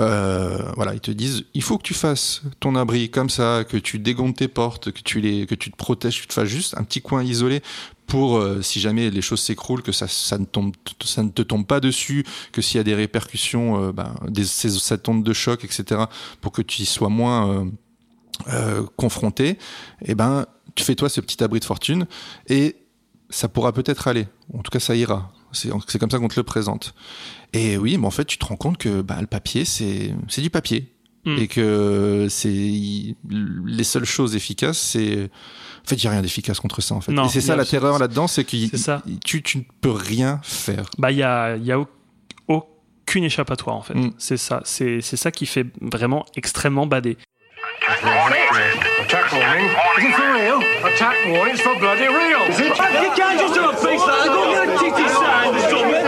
Euh, 0.01 0.59
voilà, 0.77 0.95
ils 0.95 1.01
te 1.01 1.11
disent, 1.11 1.45
il 1.55 1.63
faut 1.63 1.79
que 1.79 1.83
tu 1.83 1.95
fasses 1.95 2.43
ton 2.61 2.75
abri 2.77 3.11
comme 3.11 3.31
ça, 3.31 3.65
que 3.69 3.77
tu 3.77 3.99
dégondes 3.99 4.35
tes 4.37 4.49
portes, 4.49 4.91
que 4.91 5.01
tu 5.03 5.21
les, 5.21 5.47
que 5.47 5.55
tu 5.55 5.71
te 5.71 5.77
protèges, 5.77 6.17
que 6.17 6.23
tu 6.23 6.29
te 6.29 6.35
fasses 6.35 6.49
juste 6.49 6.77
un 6.79 6.85
petit 6.85 7.01
coin 7.03 7.23
isolé 7.23 7.63
pour 8.07 8.37
euh, 8.37 8.61
si 8.63 8.81
jamais 8.81 9.11
les 9.11 9.23
choses 9.23 9.41
s'écroulent, 9.41 9.83
que 9.83 9.93
ça, 9.93 10.07
ça 10.09 10.37
ne 10.39 10.45
tombe, 10.45 10.75
ça 11.05 11.23
ne 11.23 11.31
te 11.31 11.41
tombe 11.43 11.67
pas 11.67 11.81
dessus, 11.81 12.25
que 12.53 12.61
s'il 12.61 12.77
y 12.79 12.81
a 12.81 12.85
des 12.85 12.95
répercussions, 12.95 13.89
euh, 13.89 13.93
ben, 13.93 14.15
des, 14.29 14.45
cette 14.45 15.09
onde 15.09 15.23
de 15.25 15.33
choc, 15.33 15.65
etc., 15.65 16.03
pour 16.41 16.53
que 16.53 16.63
tu 16.63 16.83
y 16.83 16.87
sois 16.87 17.09
moins 17.09 17.67
euh, 18.49 18.83
confronté, 18.97 19.59
et 20.05 20.15
ben, 20.15 20.47
tu 20.75 20.85
fais 20.85 20.95
toi 20.95 21.09
ce 21.09 21.21
petit 21.21 21.43
abri 21.43 21.61
de 21.61 21.65
fortune 21.65 22.07
et 22.49 22.77
ça 23.31 23.49
pourra 23.49 23.73
peut-être 23.73 24.09
aller. 24.09 24.27
En 24.55 24.63
tout 24.63 24.71
cas, 24.71 24.81
ça 24.81 24.95
ira. 24.95 25.33
C'est 25.53 25.71
comme 25.99 26.11
ça 26.11 26.19
qu'on 26.19 26.29
te 26.29 26.39
le 26.41 26.45
présente. 26.45 26.95
Et 27.53 27.77
oui, 27.77 27.99
mais 27.99 28.07
en 28.07 28.11
fait, 28.11 28.25
tu 28.25 28.39
te 28.39 28.45
rends 28.47 28.57
compte 28.57 28.79
que 28.79 29.03
bah, 29.03 29.19
le 29.21 29.27
papier, 29.27 29.65
c'est 29.65 30.15
du 30.39 30.51
papier. 30.51 30.93
Mm. 31.25 31.39
Et 31.39 31.47
que 31.47 32.27
c'est 32.29 32.49
les 32.49 33.85
seules 33.85 34.05
choses 34.05 34.35
efficaces, 34.35 34.79
c'est 34.79 35.31
en 35.85 35.89
fait, 35.89 35.95
il 35.95 36.05
y 36.05 36.07
a 36.09 36.11
rien 36.11 36.23
d'efficace 36.23 36.59
contre 36.59 36.81
ça 36.81 36.97
en 36.97 37.01
fait. 37.01 37.13
Non, 37.13 37.27
et 37.27 37.29
c'est 37.29 37.41
ça 37.41 37.55
la 37.55 37.65
terreur 37.65 37.99
là-dedans, 38.01 38.27
c'est 38.27 38.43
que 38.45 38.57
tu 39.25 39.43
tu 39.43 39.59
ne 39.59 39.63
peux 39.81 39.93
rien 39.93 40.41
faire. 40.43 40.91
Bah, 40.99 41.13
il 41.13 41.19
y 41.19 41.23
a, 41.23 41.57
y 41.59 41.71
a 41.71 41.79
au- 41.79 41.87
aucune 42.49 43.23
échappatoire, 43.25 43.77
en 43.77 43.83
fait. 43.83 43.95
Mm. 43.95 44.13
C'est 44.19 44.37
ça. 44.37 44.63
C'est 44.65 45.01
ça 45.01 45.31
qui 45.31 45.47
fait 45.47 45.67
vraiment 45.81 46.25
extrêmement 46.35 46.87
bader. 46.87 47.17
Attack 48.03 49.31
warning? 49.31 49.71
Is 49.71 50.05
it 50.05 50.15
for 50.19 50.27
real? 50.35 50.59
Attack 50.83 51.23
warning? 51.31 51.55
It's 51.55 51.63
for 51.63 51.79
bloody 51.79 52.09
real. 52.09 52.43
Is 52.51 52.59
it? 52.59 52.75
You 52.75 53.15
can't 53.15 53.39
just 53.39 53.55
do 53.55 53.63
a 53.71 53.73
face 53.79 54.01
like 54.03 54.27
that. 54.27 54.27
Go 54.27 54.51
get 54.51 54.67
a 54.67 54.75
titty 54.75 55.07
sign 55.07 55.55
or 55.55 55.61
something. 55.71 56.02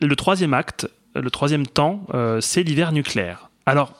Le 0.00 0.14
troisième 0.14 0.54
acte, 0.54 0.88
le 1.14 1.30
troisième 1.30 1.66
temps, 1.66 2.06
euh, 2.14 2.40
c'est 2.40 2.62
l'hiver 2.62 2.92
nucléaire. 2.92 3.50
Alors, 3.66 3.92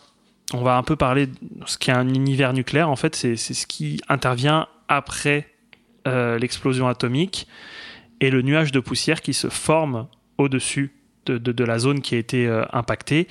on 0.54 0.62
va 0.62 0.76
un 0.76 0.82
peu 0.82 0.96
parler 0.96 1.26
de 1.26 1.34
ce 1.66 1.76
qu'est 1.76 1.92
un 1.92 2.08
univers 2.08 2.52
nucléaire. 2.52 2.88
En 2.88 2.96
fait, 2.96 3.14
c'est 3.14 3.36
ce 3.36 3.66
qui 3.66 4.00
intervient 4.08 4.66
après 4.88 5.48
euh, 6.06 6.38
l'explosion 6.38 6.88
atomique 6.88 7.46
et 8.20 8.30
le 8.30 8.42
nuage 8.42 8.72
de 8.72 8.80
poussière 8.80 9.20
qui 9.20 9.34
se 9.34 9.48
forme 9.48 10.06
au-dessus 10.38 10.94
de, 11.26 11.64
la 11.64 11.78
zone 11.78 12.00
qui 12.00 12.14
a 12.14 12.18
été 12.18 12.46
euh, 12.46 12.64
impactée 12.72 13.28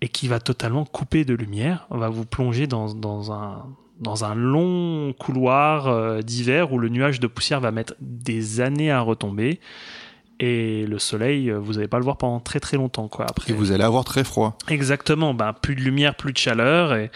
et 0.00 0.08
qui 0.08 0.28
va 0.28 0.38
totalement 0.38 0.84
couper 0.84 1.24
de 1.24 1.34
lumière. 1.34 1.86
On 1.90 1.98
va 1.98 2.08
vous 2.08 2.24
plonger 2.24 2.68
dans, 2.68 3.32
un, 3.32 4.34
long 4.34 5.12
couloir 5.18 6.22
d'hiver 6.22 6.72
où 6.72 6.78
le 6.78 6.88
nuage 6.88 7.18
de 7.18 7.26
poussière 7.26 7.60
va 7.60 7.72
mettre 7.72 7.94
des 8.00 8.60
années 8.60 8.92
à 8.92 9.00
retomber. 9.00 9.58
Et 10.44 10.86
le 10.88 10.98
soleil, 10.98 11.50
euh, 11.50 11.58
vous 11.60 11.74
n'allez 11.74 11.86
pas 11.86 11.98
le 11.98 12.04
voir 12.04 12.16
pendant 12.16 12.40
très 12.40 12.58
très 12.58 12.76
longtemps. 12.76 13.06
Quoi, 13.06 13.26
après. 13.30 13.52
Et 13.52 13.54
vous 13.54 13.70
allez 13.70 13.84
avoir 13.84 14.04
très 14.04 14.24
froid. 14.24 14.58
Exactement, 14.68 15.34
ben, 15.34 15.52
plus 15.52 15.76
de 15.76 15.80
lumière, 15.80 16.16
plus 16.16 16.32
de 16.32 16.38
chaleur. 16.38 16.94
Et, 16.94 17.12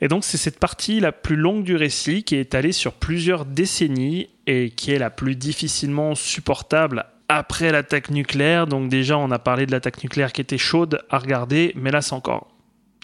et 0.00 0.08
donc 0.08 0.24
c'est 0.24 0.36
cette 0.36 0.58
partie 0.58 0.98
la 0.98 1.12
plus 1.12 1.36
longue 1.36 1.62
du 1.62 1.76
récit 1.76 2.24
qui 2.24 2.34
est 2.34 2.40
étalée 2.40 2.72
sur 2.72 2.94
plusieurs 2.94 3.44
décennies 3.44 4.30
et 4.48 4.70
qui 4.70 4.90
est 4.90 4.98
la 4.98 5.10
plus 5.10 5.36
difficilement 5.36 6.16
supportable 6.16 7.06
après 7.28 7.70
l'attaque 7.70 8.10
nucléaire. 8.10 8.66
Donc 8.66 8.88
déjà 8.88 9.16
on 9.16 9.30
a 9.30 9.38
parlé 9.38 9.64
de 9.64 9.70
l'attaque 9.70 10.02
nucléaire 10.02 10.32
qui 10.32 10.40
était 10.40 10.58
chaude 10.58 11.00
à 11.08 11.18
regarder, 11.18 11.72
mais 11.76 11.92
là 11.92 12.02
c'est 12.02 12.14
encore... 12.14 12.48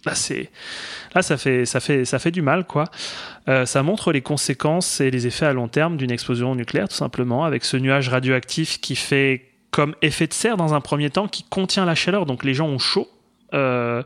Là, 0.05 0.15
c'est 0.15 0.51
là 1.17 1.23
ça 1.23 1.37
fait 1.37 1.67
ça 1.67 1.81
fait 1.81 2.05
ça 2.05 2.21
fait 2.21 2.31
du 2.31 2.41
mal 2.41 2.65
quoi. 2.65 2.85
Euh, 3.49 3.65
ça 3.65 3.83
montre 3.83 4.13
les 4.13 4.23
conséquences 4.23 5.01
et 5.01 5.11
les 5.11 5.27
effets 5.27 5.47
à 5.47 5.53
long 5.53 5.69
terme 5.69 5.97
d'une 5.97 6.11
explosion 6.11 6.55
nucléaire 6.55 6.89
tout 6.89 6.97
simplement 6.97 7.45
avec 7.45 7.65
ce 7.65 7.77
nuage 7.77 8.09
radioactif 8.09 8.81
qui 8.81 8.97
fait 8.97 9.53
comme 9.71 9.95
effet 10.03 10.27
de 10.27 10.33
serre 10.33 10.57
dans 10.57 10.75
un 10.75 10.81
premier 10.81 11.11
temps 11.11 11.29
qui 11.29 11.45
contient 11.45 11.85
la 11.85 11.95
chaleur 11.95 12.27
donc 12.27 12.43
les 12.43 12.55
gens 12.55 12.67
ont 12.67 12.79
chaud 12.79 13.09
euh, 13.55 14.03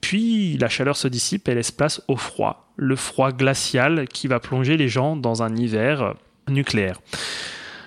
puis 0.00 0.58
la 0.58 0.68
chaleur 0.68 0.96
se 0.96 1.08
dissipe 1.08 1.48
et 1.48 1.54
laisse 1.54 1.70
place 1.70 2.02
au 2.08 2.16
froid, 2.16 2.72
le 2.76 2.96
froid 2.96 3.30
glacial 3.30 4.08
qui 4.08 4.26
va 4.26 4.40
plonger 4.40 4.76
les 4.76 4.88
gens 4.88 5.16
dans 5.16 5.42
un 5.42 5.54
hiver 5.56 6.14
nucléaire. 6.48 7.00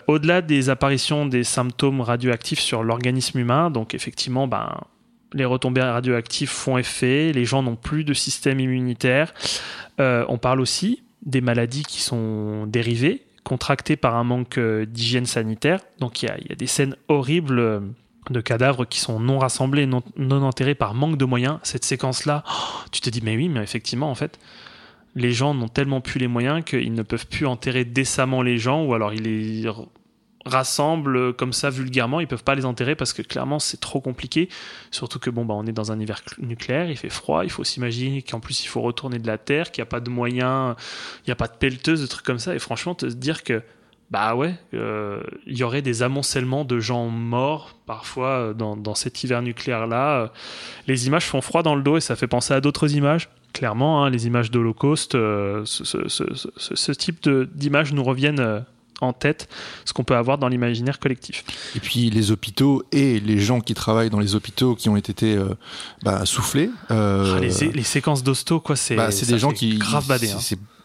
Au-delà 0.07 0.41
des 0.41 0.69
apparitions 0.69 1.26
des 1.26 1.43
symptômes 1.43 2.01
radioactifs 2.01 2.59
sur 2.59 2.84
l'organisme 2.84 3.39
humain, 3.39 3.69
donc 3.69 3.93
effectivement, 3.93 4.47
ben, 4.47 4.77
les 5.34 5.45
retombées 5.45 5.81
radioactives 5.81 6.49
font 6.49 6.77
effet, 6.77 7.34
les 7.34 7.43
gens 7.43 7.63
n'ont 7.63 7.76
plus 7.76 8.03
de 8.03 8.13
système 8.13 8.59
immunitaire. 8.59 9.34
Euh, 9.99 10.26
on 10.27 10.38
parle 10.38 10.61
aussi 10.61 11.03
des 11.26 11.41
maladies 11.41 11.84
qui 11.84 12.01
sont 12.01 12.67
dérivées, 12.67 13.26
contractées 13.43 13.95
par 13.95 14.15
un 14.15 14.23
manque 14.23 14.57
euh, 14.57 14.85
d'hygiène 14.85 15.26
sanitaire. 15.26 15.81
Donc 15.99 16.22
il 16.23 16.27
y 16.27 16.51
a, 16.51 16.55
des 16.55 16.67
scènes 16.67 16.95
horribles 17.07 17.59
euh, 17.59 17.80
de 18.30 18.41
cadavres 18.41 18.85
qui 18.85 18.99
sont 18.99 19.19
non 19.19 19.39
rassemblés, 19.39 19.85
non, 19.85 20.03
enterrés 20.17 20.76
par 20.76 20.93
manque 20.93 21.17
de 21.17 21.26
moyens. 21.26 21.59
Cette 21.63 21.85
séquence-là, 21.85 22.43
oh, 22.47 22.84
tu 22.91 23.01
te 23.01 23.09
dis, 23.09 23.22
mais 23.23 23.35
oui, 23.35 23.49
mais 23.49 23.61
effectivement, 23.61 24.09
en 24.09 24.15
fait, 24.15 24.39
les 25.15 25.31
gens 25.31 25.53
n'ont 25.53 25.69
tellement 25.69 26.01
plus 26.01 26.19
les 26.19 26.27
moyens 26.27 26.63
qu'ils 26.63 26.93
ne 26.93 27.03
peuvent 27.03 27.27
plus 27.27 27.45
enterrer 27.45 27.85
décemment 27.85 28.41
les 28.41 28.57
gens, 28.57 28.84
ou 28.84 28.93
alors 28.93 29.13
ils 29.13 29.23
les 29.23 29.69
rassemblent 30.45 31.34
comme 31.34 31.53
ça 31.53 31.69
vulgairement, 31.69 32.19
ils 32.19 32.27
peuvent 32.27 32.43
pas 32.43 32.55
les 32.55 32.65
enterrer 32.65 32.95
parce 32.95 33.13
que 33.13 33.22
clairement 33.22 33.59
c'est 33.59 33.80
trop 33.80 33.99
compliqué. 33.99 34.47
Surtout 34.91 35.19
que 35.19 35.30
bon 35.30 35.43
bah 35.45 35.55
on 35.57 35.65
est 35.65 35.72
dans 35.72 35.91
un 35.91 35.99
hiver 35.99 36.22
cl- 36.26 36.45
nucléaire, 36.45 36.89
il 36.89 36.97
fait 36.97 37.09
froid, 37.09 37.43
il 37.43 37.49
faut 37.49 37.63
s'imaginer 37.63 38.22
qu'en 38.22 38.39
plus 38.39 38.63
il 38.63 38.67
faut 38.67 38.81
retourner 38.81 39.17
de 39.19 39.27
la 39.27 39.38
terre, 39.38 39.72
qu'il 39.72 39.81
n'y 39.81 39.88
a 39.88 39.89
pas 39.89 39.99
de 39.99 40.09
moyens, 40.09 40.76
il 41.26 41.30
n'y 41.30 41.31
a 41.31 41.35
pas 41.35 41.47
de 41.47 41.55
pelleteuse, 41.57 42.01
de 42.01 42.07
trucs 42.07 42.26
comme 42.26 42.39
ça. 42.39 42.53
Et 42.55 42.59
franchement, 42.59 42.93
te 42.95 43.05
dire 43.07 43.43
que 43.43 43.63
bah 44.11 44.35
ouais, 44.35 44.53
euh, 44.76 45.19
il 45.47 45.57
y 45.57 45.63
aurait 45.63 45.81
des 45.81 46.03
amoncellements 46.03 46.63
de 46.63 46.80
gens 46.80 47.07
morts 47.07 47.76
parfois 47.88 48.30
euh, 48.30 48.53
dans, 48.53 48.77
dans 48.77 48.93
cet 48.93 49.23
hiver 49.23 49.41
nucléaire 49.41 49.88
là. 49.88 50.31
Les 50.88 51.07
images 51.07 51.26
font 51.26 51.41
froid 51.41 51.63
dans 51.63 51.73
le 51.73 51.81
dos 51.81 51.97
et 51.97 52.01
ça 52.01 52.15
fait 52.15 52.27
penser 52.27 52.53
à 52.53 52.61
d'autres 52.61 52.93
images. 52.95 53.30
Clairement, 53.51 54.03
hein, 54.03 54.09
les 54.11 54.27
images 54.27 54.51
d'Holocauste, 54.51 55.15
euh, 55.15 55.61
ce, 55.65 55.84
ce- 55.85 56.91
type 56.91 57.27
d'images 57.27 57.93
nous 57.93 58.03
reviennent 58.03 58.39
euh, 58.41 58.59
en 59.01 59.13
tête, 59.13 59.49
ce 59.84 59.93
qu'on 59.93 60.03
peut 60.03 60.15
avoir 60.15 60.38
dans 60.38 60.47
l'imaginaire 60.47 60.99
collectif. 60.99 61.43
Et 61.76 61.80
puis 61.80 62.09
les 62.09 62.31
hôpitaux 62.31 62.84
et 62.91 63.19
les 63.19 63.39
gens 63.39 63.59
qui 63.59 63.73
travaillent 63.73 64.09
dans 64.09 64.19
les 64.19 64.35
hôpitaux 64.35 64.76
qui 64.76 64.88
ont 64.89 64.95
été 64.97 65.35
euh, 65.35 65.49
bah, 66.03 66.26
soufflés. 66.26 66.69
euh, 66.91 67.35
Ah, 67.38 67.39
les, 67.39 67.51
sé- 67.51 67.72
les 67.73 67.84
séquences 67.84 68.23
d'hosto, 68.23 68.59
quoi, 68.59 68.76
c'est 68.76 68.95
bah, 68.95 69.09
des 69.09 69.39
gens 69.39 69.51
qui 69.51 69.77
grave 69.77 70.07
badé. 70.07 70.31
hein. 70.31 70.38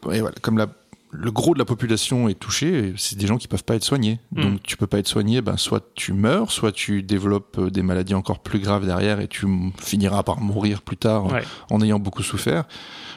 voilà, 0.03 0.33
comme 0.43 0.59
la, 0.59 0.67
le 1.13 1.31
gros 1.33 1.55
de 1.55 1.59
la 1.59 1.65
population 1.65 2.29
est 2.29 2.35
touché, 2.39 2.95
c'est 2.97 3.17
des 3.19 3.27
gens 3.27 3.37
qui 3.37 3.49
peuvent 3.49 3.65
pas 3.65 3.75
être 3.77 3.85
soignés. 3.85 4.19
Mm. 4.33 4.43
Donc 4.43 4.63
tu 4.63 4.77
peux 4.77 4.87
pas 4.87 4.99
être 4.99 5.09
soigné, 5.09 5.41
ben 5.41 5.57
soit 5.57 5.85
tu 5.95 6.13
meurs, 6.13 6.51
soit 6.53 6.73
tu 6.73 7.03
développes 7.03 7.59
euh, 7.59 7.71
des 7.71 7.83
maladies 7.83 8.15
encore 8.15 8.39
plus 8.41 8.59
graves 8.61 8.87
derrière 8.87 9.21
et 9.21 9.29
tu 9.29 9.47
finiras 9.81 10.23
par 10.23 10.41
mourir 10.41 10.83
plus 10.83 10.97
tard 10.97 11.27
Ouais. 11.33 11.43
en 11.71 11.81
ayant 11.81 11.99
beaucoup 11.99 12.23
souffert. 12.23 12.65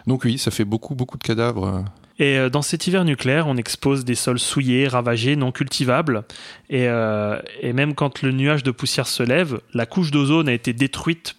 Donc 0.07 0.23
oui, 0.23 0.37
ça 0.37 0.49
fait 0.51 0.65
beaucoup 0.65 0.95
beaucoup 0.95 1.17
de 1.17 1.23
cadavres. 1.23 1.83
Et 2.19 2.37
euh, 2.37 2.49
dans 2.49 2.61
cet 2.61 2.87
hiver 2.87 3.05
nucléaire, 3.05 3.47
on 3.47 3.57
expose 3.57 4.05
des 4.05 4.15
sols 4.15 4.39
souillés, 4.39 4.87
ravagés, 4.87 5.35
non 5.35 5.51
cultivables. 5.51 6.23
Et, 6.69 6.87
euh, 6.87 7.39
et 7.61 7.73
même 7.73 7.95
quand 7.95 8.21
le 8.21 8.31
nuage 8.31 8.63
de 8.63 8.71
poussière 8.71 9.07
se 9.07 9.23
lève, 9.23 9.59
la 9.73 9.85
couche 9.85 10.11
d'ozone 10.11 10.47
a 10.47 10.53
été 10.53 10.73
détruite 10.73 11.35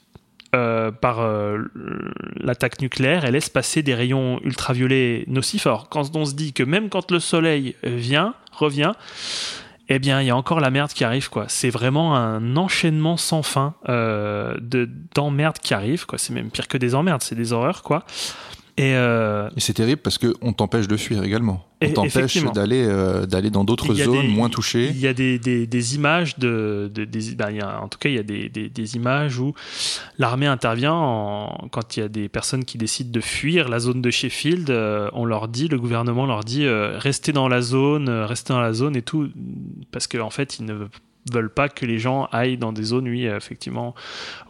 euh, 0.55 0.90
par 0.90 1.26
l'attaque 2.36 2.80
nucléaire 2.80 3.24
et 3.24 3.30
laisse 3.30 3.48
passer 3.48 3.82
des 3.82 3.94
rayons 3.94 4.40
ultraviolets 4.44 5.24
nocifs. 5.26 5.66
Alors 5.66 5.88
quand 5.88 6.14
on 6.16 6.24
se 6.24 6.34
dit 6.34 6.52
que 6.52 6.62
même 6.62 6.88
quand 6.88 7.10
le 7.10 7.20
soleil 7.20 7.74
vient, 7.82 8.34
revient, 8.52 8.92
eh 9.90 9.98
bien, 9.98 10.22
il 10.22 10.26
y 10.26 10.30
a 10.30 10.36
encore 10.36 10.60
la 10.60 10.70
merde 10.70 10.92
qui 10.92 11.05
arrive. 11.05 11.28
C'est 11.48 11.68
vraiment 11.68 12.16
un 12.16 12.56
enchaînement 12.56 13.16
sans 13.16 13.42
fin 13.42 13.74
de 13.86 14.88
d'emmerdes 15.14 15.59
qui 15.59 15.74
arrivent, 15.74 16.06
quoi. 16.06 16.18
C'est 16.18 16.32
même 16.32 16.51
pire 16.51 16.68
que 16.68 16.78
des 16.78 16.94
emmerdes, 16.94 17.22
c'est 17.22 17.34
des 17.34 17.52
horreurs, 17.52 17.82
quoi. 17.82 18.06
Et, 18.76 18.94
euh, 18.96 19.48
Et 19.56 19.60
c'est 19.60 19.72
terrible 19.74 20.02
parce 20.02 20.18
que 20.18 20.34
on 20.42 20.52
t'empêche 20.52 20.88
de 20.88 20.96
fuir 20.96 21.22
également. 21.22 21.64
On 21.80 21.90
t'empêche 21.92 22.42
d'aller 22.55 22.84
euh, 22.84 23.24
d'aller 23.24 23.51
dans 23.51 23.62
d'autres 23.62 23.94
zones 23.94 24.22
des- 24.22 24.28
moins 24.28 24.48
touchées. 24.48 24.88
Il 24.90 24.98
y 24.98 25.06
a 25.06 25.12
des, 25.14 25.38
des, 25.38 25.66
des 25.68 25.94
images 25.94 26.38
de, 26.38 26.90
de- 26.92 27.05
des, 27.05 27.34
ben, 27.36 27.51
il 27.51 27.59
y 27.59 27.60
a- 27.60 27.80
en 27.80 27.86
tout 27.88 27.98
cas 27.98 28.09
il 28.09 28.16
y 28.16 28.18
a 28.18 28.22
des, 28.24 28.96
images 28.96 29.38
où 29.38 29.52
l'armée 30.18 30.46
intervient 30.46 30.92
en- 30.94 31.68
quand 31.70 31.96
il 31.96 32.01
y 32.01 32.02
a 32.02 32.09
des 32.09 32.28
personnes 32.28 32.64
qui 32.64 32.76
décident 32.78 33.12
de 33.12 33.20
fuir 33.20 33.68
la 33.68 33.78
zone 33.78 34.02
de 34.02 34.10
Sheffield. 34.10 34.70
euh, 34.70 35.09
on 35.12 35.24
leur 35.24 35.46
dit, 35.46 35.68
le 35.68 35.78
gouvernement 35.78 36.26
leur 36.26 36.42
dit, 36.42 36.66
restez 36.68 37.32
dans 37.32 37.46
la 37.48 37.60
zone, 37.60 38.09
restez 38.09 38.52
dans 38.55 38.60
la 38.60 38.72
zone 38.72 38.96
et 38.96 39.02
tout, 39.02 39.28
parce 39.92 40.09
qu'en 40.09 40.20
en 40.26 40.30
fait 40.30 40.59
ils 40.59 40.64
ne 40.64 40.86
veulent 41.32 41.52
pas 41.52 41.68
que 41.68 41.86
les 41.86 41.98
gens 41.98 42.28
aillent 42.32 42.59
dans 42.59 42.72
des 42.72 42.84
zones, 42.84 43.09
oui, 43.09 43.26
effectivement, 43.26 43.94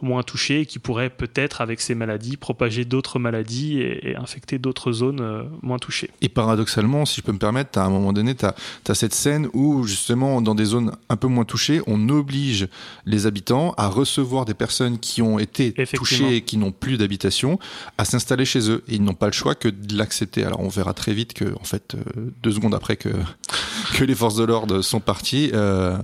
moins 0.01 0.23
touchées, 0.23 0.61
et 0.61 0.65
qui 0.65 0.79
pourraient 0.79 1.09
peut-être, 1.09 1.61
avec 1.61 1.81
ces 1.81 1.95
maladies, 1.95 2.37
propager 2.37 2.85
d'autres 2.85 3.19
maladies 3.19 3.79
et, 3.79 4.11
et 4.11 4.15
infecter 4.15 4.59
d'autres 4.59 4.91
zones 4.91 5.21
euh, 5.21 5.43
moins 5.61 5.79
touchées. 5.79 6.09
Et 6.21 6.29
paradoxalement, 6.29 7.05
si 7.05 7.21
je 7.21 7.25
peux 7.25 7.31
me 7.31 7.39
permettre, 7.39 7.79
à 7.79 7.83
un 7.83 7.89
moment 7.89 8.13
donné, 8.13 8.35
tu 8.35 8.45
as, 8.45 8.95
cette 8.95 9.13
scène 9.13 9.47
où, 9.53 9.85
justement, 9.85 10.41
dans 10.41 10.55
des 10.55 10.65
zones 10.65 10.91
un 11.09 11.15
peu 11.15 11.27
moins 11.27 11.45
touchées, 11.45 11.81
on 11.87 12.09
oblige 12.09 12.67
les 13.05 13.27
habitants 13.27 13.73
à 13.77 13.87
recevoir 13.87 14.45
des 14.45 14.53
personnes 14.53 14.99
qui 14.99 15.21
ont 15.21 15.39
été 15.39 15.73
touchées 15.93 16.37
et 16.37 16.41
qui 16.41 16.57
n'ont 16.57 16.71
plus 16.71 16.97
d'habitation, 16.97 17.59
à 17.97 18.05
s'installer 18.05 18.45
chez 18.45 18.69
eux. 18.69 18.83
Et 18.87 18.95
ils 18.95 19.03
n'ont 19.03 19.13
pas 19.13 19.27
le 19.27 19.33
choix 19.33 19.55
que 19.55 19.67
de 19.67 19.97
l'accepter. 19.97 20.43
Alors, 20.43 20.59
on 20.61 20.69
verra 20.69 20.93
très 20.93 21.13
vite 21.13 21.33
que, 21.33 21.55
en 21.59 21.63
fait, 21.63 21.95
euh, 21.95 22.31
deux 22.43 22.51
secondes 22.51 22.75
après 22.75 22.97
que, 22.97 23.09
que 23.95 24.03
les 24.03 24.15
forces 24.15 24.35
de 24.35 24.43
l'ordre 24.43 24.81
sont 24.81 24.99
parties, 24.99 25.51
euh, 25.53 25.97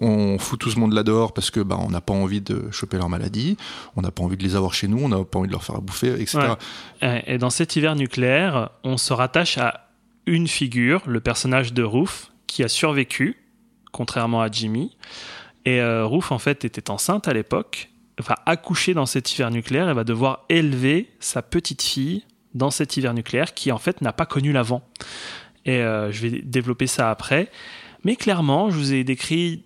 On 0.00 0.38
fout 0.38 0.58
tout 0.58 0.70
ce 0.70 0.78
monde 0.78 0.92
là 0.92 1.02
dehors 1.02 1.32
parce 1.32 1.50
que 1.50 1.60
bah, 1.60 1.78
on 1.80 1.90
n'a 1.90 2.00
pas 2.00 2.14
envie 2.14 2.40
de 2.40 2.70
choper 2.70 2.96
leur 2.96 3.08
maladie, 3.08 3.56
on 3.96 4.02
n'a 4.02 4.10
pas 4.10 4.22
envie 4.22 4.36
de 4.36 4.42
les 4.42 4.56
avoir 4.56 4.74
chez 4.74 4.88
nous, 4.88 4.98
on 4.98 5.08
n'a 5.08 5.24
pas 5.24 5.38
envie 5.38 5.48
de 5.48 5.52
leur 5.52 5.64
faire 5.64 5.76
à 5.76 5.80
bouffer, 5.80 6.20
etc. 6.20 6.54
Ouais. 7.02 7.24
Et 7.26 7.38
dans 7.38 7.50
cet 7.50 7.76
hiver 7.76 7.96
nucléaire, 7.96 8.70
on 8.84 8.96
se 8.96 9.12
rattache 9.12 9.58
à 9.58 9.88
une 10.26 10.46
figure, 10.46 11.02
le 11.06 11.20
personnage 11.20 11.72
de 11.72 11.82
Ruth, 11.82 12.32
qui 12.46 12.62
a 12.62 12.68
survécu, 12.68 13.36
contrairement 13.92 14.42
à 14.42 14.50
Jimmy. 14.50 14.96
Et 15.64 15.80
euh, 15.80 16.06
Ruth, 16.06 16.30
en 16.30 16.38
fait, 16.38 16.64
était 16.64 16.90
enceinte 16.90 17.28
à 17.28 17.32
l'époque, 17.32 17.90
va 18.18 18.36
accoucher 18.46 18.94
dans 18.94 19.06
cet 19.06 19.32
hiver 19.32 19.50
nucléaire 19.50 19.88
et 19.88 19.94
va 19.94 20.04
devoir 20.04 20.44
élever 20.48 21.10
sa 21.20 21.42
petite 21.42 21.82
fille 21.82 22.24
dans 22.54 22.70
cet 22.70 22.96
hiver 22.96 23.14
nucléaire 23.14 23.54
qui 23.54 23.70
en 23.70 23.78
fait 23.78 24.00
n'a 24.00 24.12
pas 24.12 24.26
connu 24.26 24.52
l'avant. 24.52 24.82
Et 25.64 25.78
euh, 25.78 26.10
je 26.10 26.26
vais 26.26 26.42
développer 26.42 26.86
ça 26.86 27.10
après. 27.10 27.50
Mais 28.04 28.16
clairement, 28.16 28.70
je 28.70 28.76
vous 28.76 28.92
ai 28.92 29.04
décrit 29.04 29.64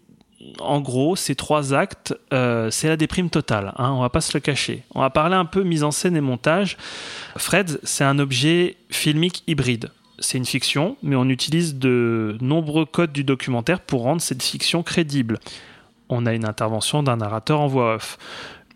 en 0.59 0.81
gros 0.81 1.17
ces 1.17 1.35
trois 1.35 1.75
actes, 1.75 2.15
euh, 2.33 2.71
c'est 2.71 2.89
la 2.89 2.97
déprime 2.97 3.31
totale. 3.31 3.73
Hein, 3.77 3.93
on 3.93 4.01
va 4.01 4.11
pas 4.11 4.21
se 4.21 4.37
le 4.37 4.41
cacher. 4.41 4.83
On 4.95 5.01
va 5.01 5.11
parler 5.11 5.37
un 5.37 5.45
peu 5.45 5.63
mise 5.63 5.85
en 5.85 5.91
scène 5.91 6.17
et 6.17 6.21
montage. 6.21 6.77
Fred, 7.37 7.81
c'est 7.83 8.05
un 8.05 8.19
objet 8.19 8.77
filmique 8.91 9.43
hybride. 9.47 9.91
C'est 10.19 10.39
une 10.39 10.45
fiction, 10.45 10.97
mais 11.03 11.17
on 11.17 11.29
utilise 11.29 11.77
de 11.77 12.37
nombreux 12.41 12.87
codes 12.87 13.13
du 13.13 13.25
documentaire 13.25 13.81
pour 13.81 14.03
rendre 14.03 14.21
cette 14.21 14.43
fiction 14.43 14.83
crédible. 14.83 15.39
On 16.09 16.27
a 16.27 16.35
une 16.35 16.45
intervention 16.45 17.03
d'un 17.03 17.17
narrateur 17.17 17.61
en 17.61 17.67
voix 17.67 17.95
off, 17.95 18.19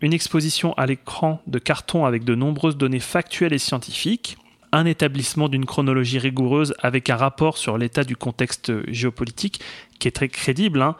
une 0.01 0.13
exposition 0.13 0.73
à 0.73 0.85
l'écran 0.85 1.41
de 1.47 1.59
carton 1.59 2.05
avec 2.05 2.23
de 2.23 2.35
nombreuses 2.35 2.77
données 2.77 2.99
factuelles 2.99 3.53
et 3.53 3.59
scientifiques, 3.59 4.37
un 4.71 4.85
établissement 4.85 5.47
d'une 5.47 5.65
chronologie 5.65 6.19
rigoureuse 6.19 6.73
avec 6.79 7.09
un 7.09 7.15
rapport 7.15 7.57
sur 7.57 7.77
l'état 7.77 8.03
du 8.03 8.15
contexte 8.15 8.71
géopolitique 8.91 9.61
qui 9.99 10.07
est 10.07 10.11
très 10.11 10.27
crédible. 10.27 10.81
hein. 10.81 10.95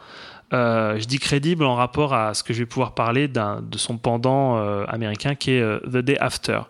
Euh, 0.54 0.98
je 0.98 1.04
dis 1.04 1.18
crédible 1.18 1.64
en 1.64 1.74
rapport 1.74 2.14
à 2.14 2.32
ce 2.32 2.42
que 2.42 2.54
je 2.54 2.60
vais 2.60 2.66
pouvoir 2.66 2.94
parler 2.94 3.28
de 3.28 3.76
son 3.76 3.98
pendant 3.98 4.56
euh, 4.56 4.84
américain 4.88 5.34
qui 5.34 5.50
est 5.50 5.60
euh, 5.60 5.78
The 5.80 5.98
Day 5.98 6.18
After. 6.18 6.60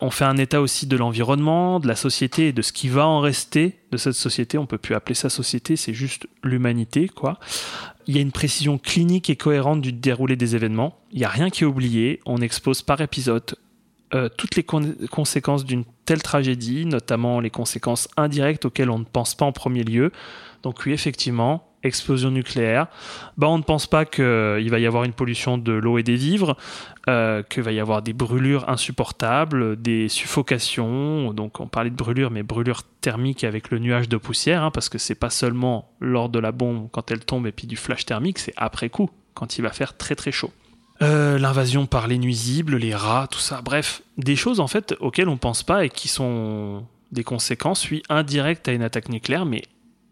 On 0.00 0.10
fait 0.10 0.24
un 0.24 0.36
état 0.36 0.60
aussi 0.60 0.86
de 0.86 0.96
l'environnement, 0.96 1.80
de 1.80 1.88
la 1.88 1.96
société 1.96 2.48
et 2.48 2.52
de 2.52 2.62
ce 2.62 2.72
qui 2.72 2.88
va 2.88 3.06
en 3.06 3.20
rester 3.20 3.80
de 3.90 3.96
cette 3.96 4.14
société. 4.14 4.58
On 4.58 4.64
peut 4.64 4.78
plus 4.78 4.94
appeler 4.94 5.14
ça 5.14 5.28
société, 5.28 5.76
c'est 5.76 5.92
juste 5.92 6.26
l'humanité. 6.42 7.10
Il 8.06 8.14
y 8.14 8.18
a 8.18 8.22
une 8.22 8.32
précision 8.32 8.78
clinique 8.78 9.28
et 9.28 9.36
cohérente 9.36 9.82
du 9.82 9.92
déroulé 9.92 10.36
des 10.36 10.56
événements. 10.56 10.96
Il 11.12 11.18
n'y 11.18 11.24
a 11.24 11.28
rien 11.28 11.50
qui 11.50 11.64
est 11.64 11.66
oublié. 11.66 12.20
On 12.24 12.38
expose 12.38 12.80
par 12.80 13.00
épisode 13.02 13.56
toutes 14.38 14.56
les 14.56 14.64
con- 14.64 14.94
conséquences 15.10 15.64
d'une 15.64 15.84
telle 16.06 16.22
tragédie, 16.22 16.86
notamment 16.86 17.38
les 17.38 17.50
conséquences 17.50 18.08
indirectes 18.16 18.64
auxquelles 18.64 18.90
on 18.90 19.00
ne 19.00 19.04
pense 19.04 19.34
pas 19.34 19.44
en 19.44 19.52
premier 19.52 19.84
lieu. 19.84 20.12
Donc 20.62 20.82
oui, 20.86 20.92
effectivement, 20.92 21.69
explosion 21.82 22.30
nucléaire. 22.30 22.86
Bah, 23.36 23.48
on 23.48 23.58
ne 23.58 23.62
pense 23.62 23.86
pas 23.86 24.04
qu'il 24.04 24.70
va 24.70 24.78
y 24.78 24.86
avoir 24.86 25.04
une 25.04 25.12
pollution 25.12 25.58
de 25.58 25.72
l'eau 25.72 25.98
et 25.98 26.02
des 26.02 26.16
vivres, 26.16 26.56
euh, 27.08 27.42
qu'il 27.42 27.62
va 27.62 27.72
y 27.72 27.80
avoir 27.80 28.02
des 28.02 28.12
brûlures 28.12 28.68
insupportables, 28.68 29.80
des 29.80 30.08
suffocations. 30.08 31.32
Donc 31.32 31.60
on 31.60 31.66
parlait 31.66 31.90
de 31.90 31.96
brûlures, 31.96 32.30
mais 32.30 32.42
brûlures 32.42 32.82
thermiques 33.00 33.44
avec 33.44 33.70
le 33.70 33.78
nuage 33.78 34.08
de 34.08 34.16
poussière, 34.16 34.62
hein, 34.62 34.70
parce 34.70 34.88
que 34.88 34.98
c'est 34.98 35.14
pas 35.14 35.30
seulement 35.30 35.90
lors 36.00 36.28
de 36.28 36.38
la 36.38 36.52
bombe 36.52 36.88
quand 36.92 37.10
elle 37.10 37.24
tombe 37.24 37.46
et 37.46 37.52
puis 37.52 37.66
du 37.66 37.76
flash 37.76 38.04
thermique, 38.04 38.38
c'est 38.38 38.54
après 38.56 38.90
coup, 38.90 39.10
quand 39.34 39.58
il 39.58 39.62
va 39.62 39.70
faire 39.70 39.96
très 39.96 40.14
très 40.14 40.32
chaud. 40.32 40.50
Euh, 41.02 41.38
L'invasion 41.38 41.86
par 41.86 42.08
les 42.08 42.18
nuisibles, 42.18 42.76
les 42.76 42.94
rats, 42.94 43.26
tout 43.30 43.38
ça. 43.38 43.62
Bref, 43.62 44.02
des 44.18 44.36
choses 44.36 44.60
en 44.60 44.66
fait 44.66 44.94
auxquelles 45.00 45.30
on 45.30 45.38
pense 45.38 45.62
pas 45.62 45.86
et 45.86 45.88
qui 45.88 46.08
sont 46.08 46.84
des 47.10 47.24
conséquences, 47.24 47.90
oui, 47.90 48.02
indirectes 48.08 48.68
à 48.68 48.72
une 48.72 48.82
attaque 48.82 49.08
nucléaire, 49.08 49.46
mais 49.46 49.62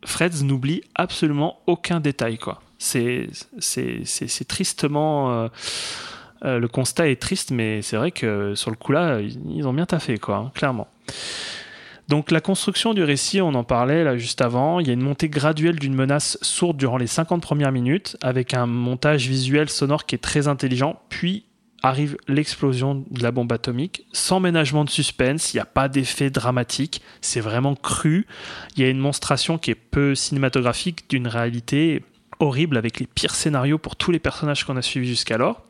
Freds 0.04 0.42
n'oublie 0.42 0.82
absolument 0.94 1.60
aucun 1.66 2.00
détail, 2.00 2.38
quoi. 2.38 2.62
C'est 2.78 3.28
tristement. 4.46 5.32
euh, 5.32 5.48
euh, 6.44 6.60
le 6.60 6.68
constat 6.68 7.08
est 7.08 7.20
triste, 7.20 7.50
mais 7.50 7.82
c'est 7.82 7.96
vrai 7.96 8.12
que 8.12 8.54
sur 8.54 8.70
le 8.70 8.76
coup 8.76 8.92
là, 8.92 9.20
ils 9.20 9.38
ils 9.50 9.66
ont 9.66 9.72
bien 9.72 9.86
taffé, 9.86 10.18
quoi, 10.18 10.36
hein, 10.36 10.52
clairement. 10.54 10.86
Donc 12.08 12.30
la 12.30 12.40
construction 12.40 12.94
du 12.94 13.02
récit, 13.02 13.40
on 13.42 13.54
en 13.54 13.64
parlait 13.64 14.02
là 14.02 14.16
juste 14.16 14.40
avant, 14.40 14.80
il 14.80 14.86
y 14.86 14.90
a 14.90 14.94
une 14.94 15.02
montée 15.02 15.28
graduelle 15.28 15.78
d'une 15.78 15.94
menace 15.94 16.38
sourde 16.40 16.78
durant 16.78 16.96
les 16.96 17.06
50 17.06 17.42
premières 17.42 17.72
minutes, 17.72 18.16
avec 18.22 18.54
un 18.54 18.66
montage 18.66 19.28
visuel 19.28 19.68
sonore 19.68 20.06
qui 20.06 20.14
est 20.14 20.18
très 20.18 20.48
intelligent, 20.48 21.00
puis 21.10 21.44
arrive 21.82 22.16
l'explosion 22.26 23.04
de 23.10 23.22
la 23.22 23.30
bombe 23.30 23.52
atomique, 23.52 24.04
sans 24.12 24.40
ménagement 24.40 24.84
de 24.84 24.90
suspense, 24.90 25.52
il 25.52 25.56
n'y 25.56 25.60
a 25.60 25.66
pas 25.66 25.88
d'effet 25.88 26.30
dramatique, 26.30 27.02
c'est 27.20 27.40
vraiment 27.40 27.74
cru, 27.74 28.26
il 28.76 28.82
y 28.82 28.86
a 28.86 28.88
une 28.88 28.98
monstration 28.98 29.58
qui 29.58 29.70
est 29.70 29.76
peu 29.76 30.14
cinématographique 30.14 31.08
d'une 31.08 31.28
réalité 31.28 32.02
horrible 32.40 32.76
avec 32.76 33.00
les 33.00 33.06
pires 33.06 33.34
scénarios 33.34 33.78
pour 33.78 33.96
tous 33.96 34.10
les 34.10 34.18
personnages 34.18 34.64
qu'on 34.64 34.76
a 34.76 34.82
suivis 34.82 35.08
jusqu'alors. 35.08 35.62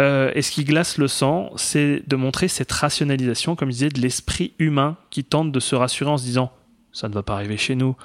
Euh, 0.00 0.30
et 0.34 0.42
ce 0.42 0.52
qui 0.52 0.64
glace 0.64 0.98
le 0.98 1.08
sang, 1.08 1.50
c'est 1.56 2.02
de 2.06 2.16
montrer 2.16 2.48
cette 2.48 2.70
rationalisation, 2.70 3.56
comme 3.56 3.68
je 3.68 3.74
disais, 3.74 3.88
de 3.88 4.00
l'esprit 4.00 4.52
humain 4.58 4.96
qui 5.10 5.24
tente 5.24 5.50
de 5.50 5.60
se 5.60 5.74
rassurer 5.74 6.10
en 6.10 6.18
se 6.18 6.24
disant 6.24 6.52
ça 6.92 7.08
ne 7.08 7.14
va 7.14 7.22
pas 7.22 7.34
arriver 7.34 7.56
chez 7.56 7.74
nous. 7.74 7.96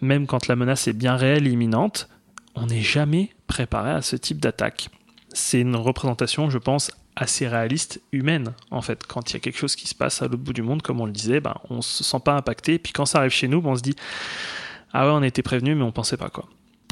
Même 0.00 0.26
quand 0.26 0.46
la 0.48 0.56
menace 0.56 0.88
est 0.88 0.92
bien 0.92 1.16
réelle 1.16 1.46
et 1.46 1.50
imminente, 1.50 2.08
on 2.54 2.66
n'est 2.66 2.82
jamais 2.82 3.30
préparé 3.46 3.90
à 3.90 4.02
ce 4.02 4.16
type 4.16 4.40
d'attaque. 4.40 4.88
C'est 5.38 5.60
une 5.60 5.76
représentation, 5.76 6.48
je 6.48 6.56
pense, 6.56 6.90
assez 7.14 7.46
réaliste, 7.46 8.00
humaine, 8.10 8.54
en 8.70 8.80
fait. 8.80 9.06
Quand 9.06 9.30
il 9.30 9.34
y 9.34 9.36
a 9.36 9.40
quelque 9.40 9.58
chose 9.58 9.76
qui 9.76 9.86
se 9.86 9.94
passe 9.94 10.22
à 10.22 10.28
l'autre 10.28 10.42
bout 10.42 10.54
du 10.54 10.62
monde, 10.62 10.80
comme 10.80 10.98
on 10.98 11.04
le 11.04 11.12
disait, 11.12 11.40
ben, 11.40 11.54
on 11.68 11.82
se 11.82 12.02
sent 12.02 12.20
pas 12.24 12.34
impacté. 12.34 12.74
Et 12.74 12.78
puis 12.78 12.94
quand 12.94 13.04
ça 13.04 13.18
arrive 13.18 13.32
chez 13.32 13.46
nous, 13.46 13.60
ben, 13.60 13.70
on 13.70 13.76
se 13.76 13.82
dit 13.82 13.94
ah 14.94 15.04
ouais, 15.06 15.12
on 15.12 15.22
était 15.22 15.42
prévenu, 15.42 15.74
mais 15.74 15.82
on 15.82 15.92
pensait 15.92 16.16
pas 16.16 16.30
quoi. 16.30 16.46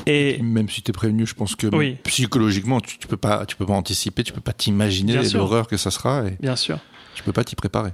Et 0.07 0.43
Même 0.43 0.69
si 0.69 0.83
tu 0.83 0.91
es 0.91 0.93
prévenu, 0.93 1.27
je 1.27 1.35
pense 1.35 1.57
que 1.57 1.69
Oui. 1.75 1.97
psychologiquement, 2.05 2.81
tu, 2.83 2.99
tu 2.99 3.07
peux 3.07 3.17
pas, 3.17 3.47
tu 3.47 3.57
peux 3.57 3.65
pas 3.65 3.73
anticiper, 3.73 4.23
tu 4.23 4.35
peux 4.35 4.43
pas 4.43 4.53
t'imaginer 4.53 5.23
l'horreur 5.33 5.67
que 5.67 5.79
ça 5.79 5.91
sera 5.91 6.27
et 6.27 6.37
bien 6.41 6.57
sûr. 6.57 6.79
tu 7.15 7.23
peux 7.23 7.33
pas 7.33 7.45
t'y 7.45 7.57
préparer. 7.57 7.93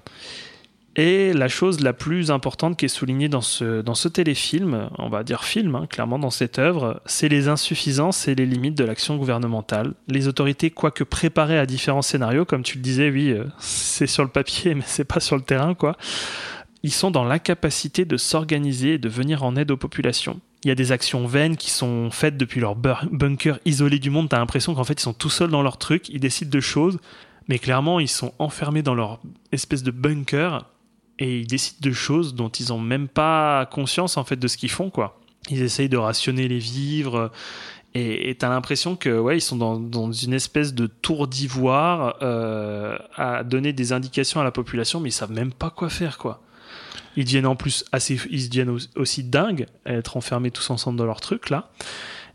Et 1.02 1.32
la 1.32 1.48
chose 1.48 1.80
la 1.80 1.94
plus 1.94 2.30
importante 2.30 2.76
qui 2.76 2.84
est 2.84 2.88
soulignée 2.88 3.30
dans 3.30 3.40
ce, 3.40 3.80
dans 3.80 3.94
ce 3.94 4.06
téléfilm, 4.06 4.90
on 4.98 5.08
va 5.08 5.24
dire 5.24 5.44
film, 5.44 5.74
hein, 5.74 5.86
clairement 5.88 6.18
dans 6.18 6.28
cette 6.28 6.58
œuvre, 6.58 7.00
c'est 7.06 7.30
les 7.30 7.48
insuffisances 7.48 8.28
et 8.28 8.34
les 8.34 8.44
limites 8.44 8.76
de 8.76 8.84
l'action 8.84 9.16
gouvernementale. 9.16 9.94
Les 10.08 10.28
autorités, 10.28 10.68
quoique 10.70 11.02
préparées 11.02 11.58
à 11.58 11.64
différents 11.64 12.02
scénarios, 12.02 12.44
comme 12.44 12.62
tu 12.62 12.76
le 12.76 12.82
disais, 12.82 13.08
oui, 13.08 13.30
euh, 13.30 13.46
c'est 13.58 14.06
sur 14.06 14.24
le 14.24 14.28
papier, 14.28 14.74
mais 14.74 14.82
c'est 14.84 15.06
pas 15.06 15.20
sur 15.20 15.36
le 15.36 15.42
terrain, 15.42 15.72
quoi. 15.72 15.96
Ils 16.82 16.92
sont 16.92 17.10
dans 17.10 17.24
l'incapacité 17.24 18.04
de 18.04 18.18
s'organiser 18.18 18.94
et 18.94 18.98
de 18.98 19.08
venir 19.08 19.42
en 19.42 19.56
aide 19.56 19.70
aux 19.70 19.78
populations. 19.78 20.38
Il 20.64 20.68
y 20.68 20.70
a 20.70 20.74
des 20.74 20.92
actions 20.92 21.26
vaines 21.26 21.56
qui 21.56 21.70
sont 21.70 22.10
faites 22.10 22.36
depuis 22.36 22.60
leur 22.60 22.76
bunker 22.76 23.58
isolé 23.64 23.98
du 24.00 24.10
monde. 24.10 24.28
T'as 24.28 24.38
l'impression 24.38 24.74
qu'en 24.74 24.84
fait, 24.84 25.00
ils 25.00 25.04
sont 25.04 25.14
tout 25.14 25.30
seuls 25.30 25.50
dans 25.50 25.62
leur 25.62 25.78
truc, 25.78 26.10
ils 26.10 26.20
décident 26.20 26.50
de 26.50 26.60
choses, 26.60 26.98
mais 27.48 27.58
clairement, 27.58 28.00
ils 28.00 28.08
sont 28.08 28.34
enfermés 28.38 28.82
dans 28.82 28.94
leur 28.94 29.18
espèce 29.50 29.82
de 29.82 29.90
bunker 29.90 30.66
et 31.20 31.38
ils 31.40 31.46
décident 31.46 31.78
de 31.80 31.92
choses 31.92 32.34
dont 32.34 32.48
ils 32.48 32.72
ont 32.72 32.80
même 32.80 33.06
pas 33.06 33.66
conscience 33.66 34.16
en 34.16 34.24
fait 34.24 34.36
de 34.36 34.48
ce 34.48 34.56
qu'ils 34.56 34.70
font 34.70 34.90
quoi. 34.90 35.20
Ils 35.50 35.62
essayent 35.62 35.88
de 35.88 35.96
rationner 35.96 36.48
les 36.48 36.58
vivres 36.58 37.30
et 37.94 38.36
t'as 38.38 38.48
l'impression 38.48 38.94
que 38.96 39.18
ouais 39.18 39.38
ils 39.38 39.40
sont 39.40 39.56
dans, 39.56 40.12
une 40.12 40.32
espèce 40.32 40.74
de 40.74 40.86
tour 40.86 41.26
d'ivoire 41.28 42.16
euh, 42.22 42.96
à 43.16 43.42
donner 43.44 43.72
des 43.72 43.92
indications 43.92 44.40
à 44.40 44.44
la 44.44 44.52
population 44.52 45.00
mais 45.00 45.08
ils 45.10 45.12
savent 45.12 45.32
même 45.32 45.52
pas 45.52 45.70
quoi 45.70 45.88
faire 45.90 46.16
quoi. 46.18 46.40
Ils 47.16 47.24
deviennent 47.24 47.46
en 47.46 47.56
plus 47.56 47.84
assez 47.92 48.18
ils 48.30 48.48
deviennent 48.48 48.70
au- 48.70 48.78
aussi 49.00 49.24
dingues 49.24 49.66
à 49.84 49.92
être 49.94 50.16
enfermés 50.16 50.50
tous 50.50 50.70
ensemble 50.70 50.98
dans 50.98 51.06
leur 51.06 51.20
truc 51.20 51.50
là. 51.50 51.68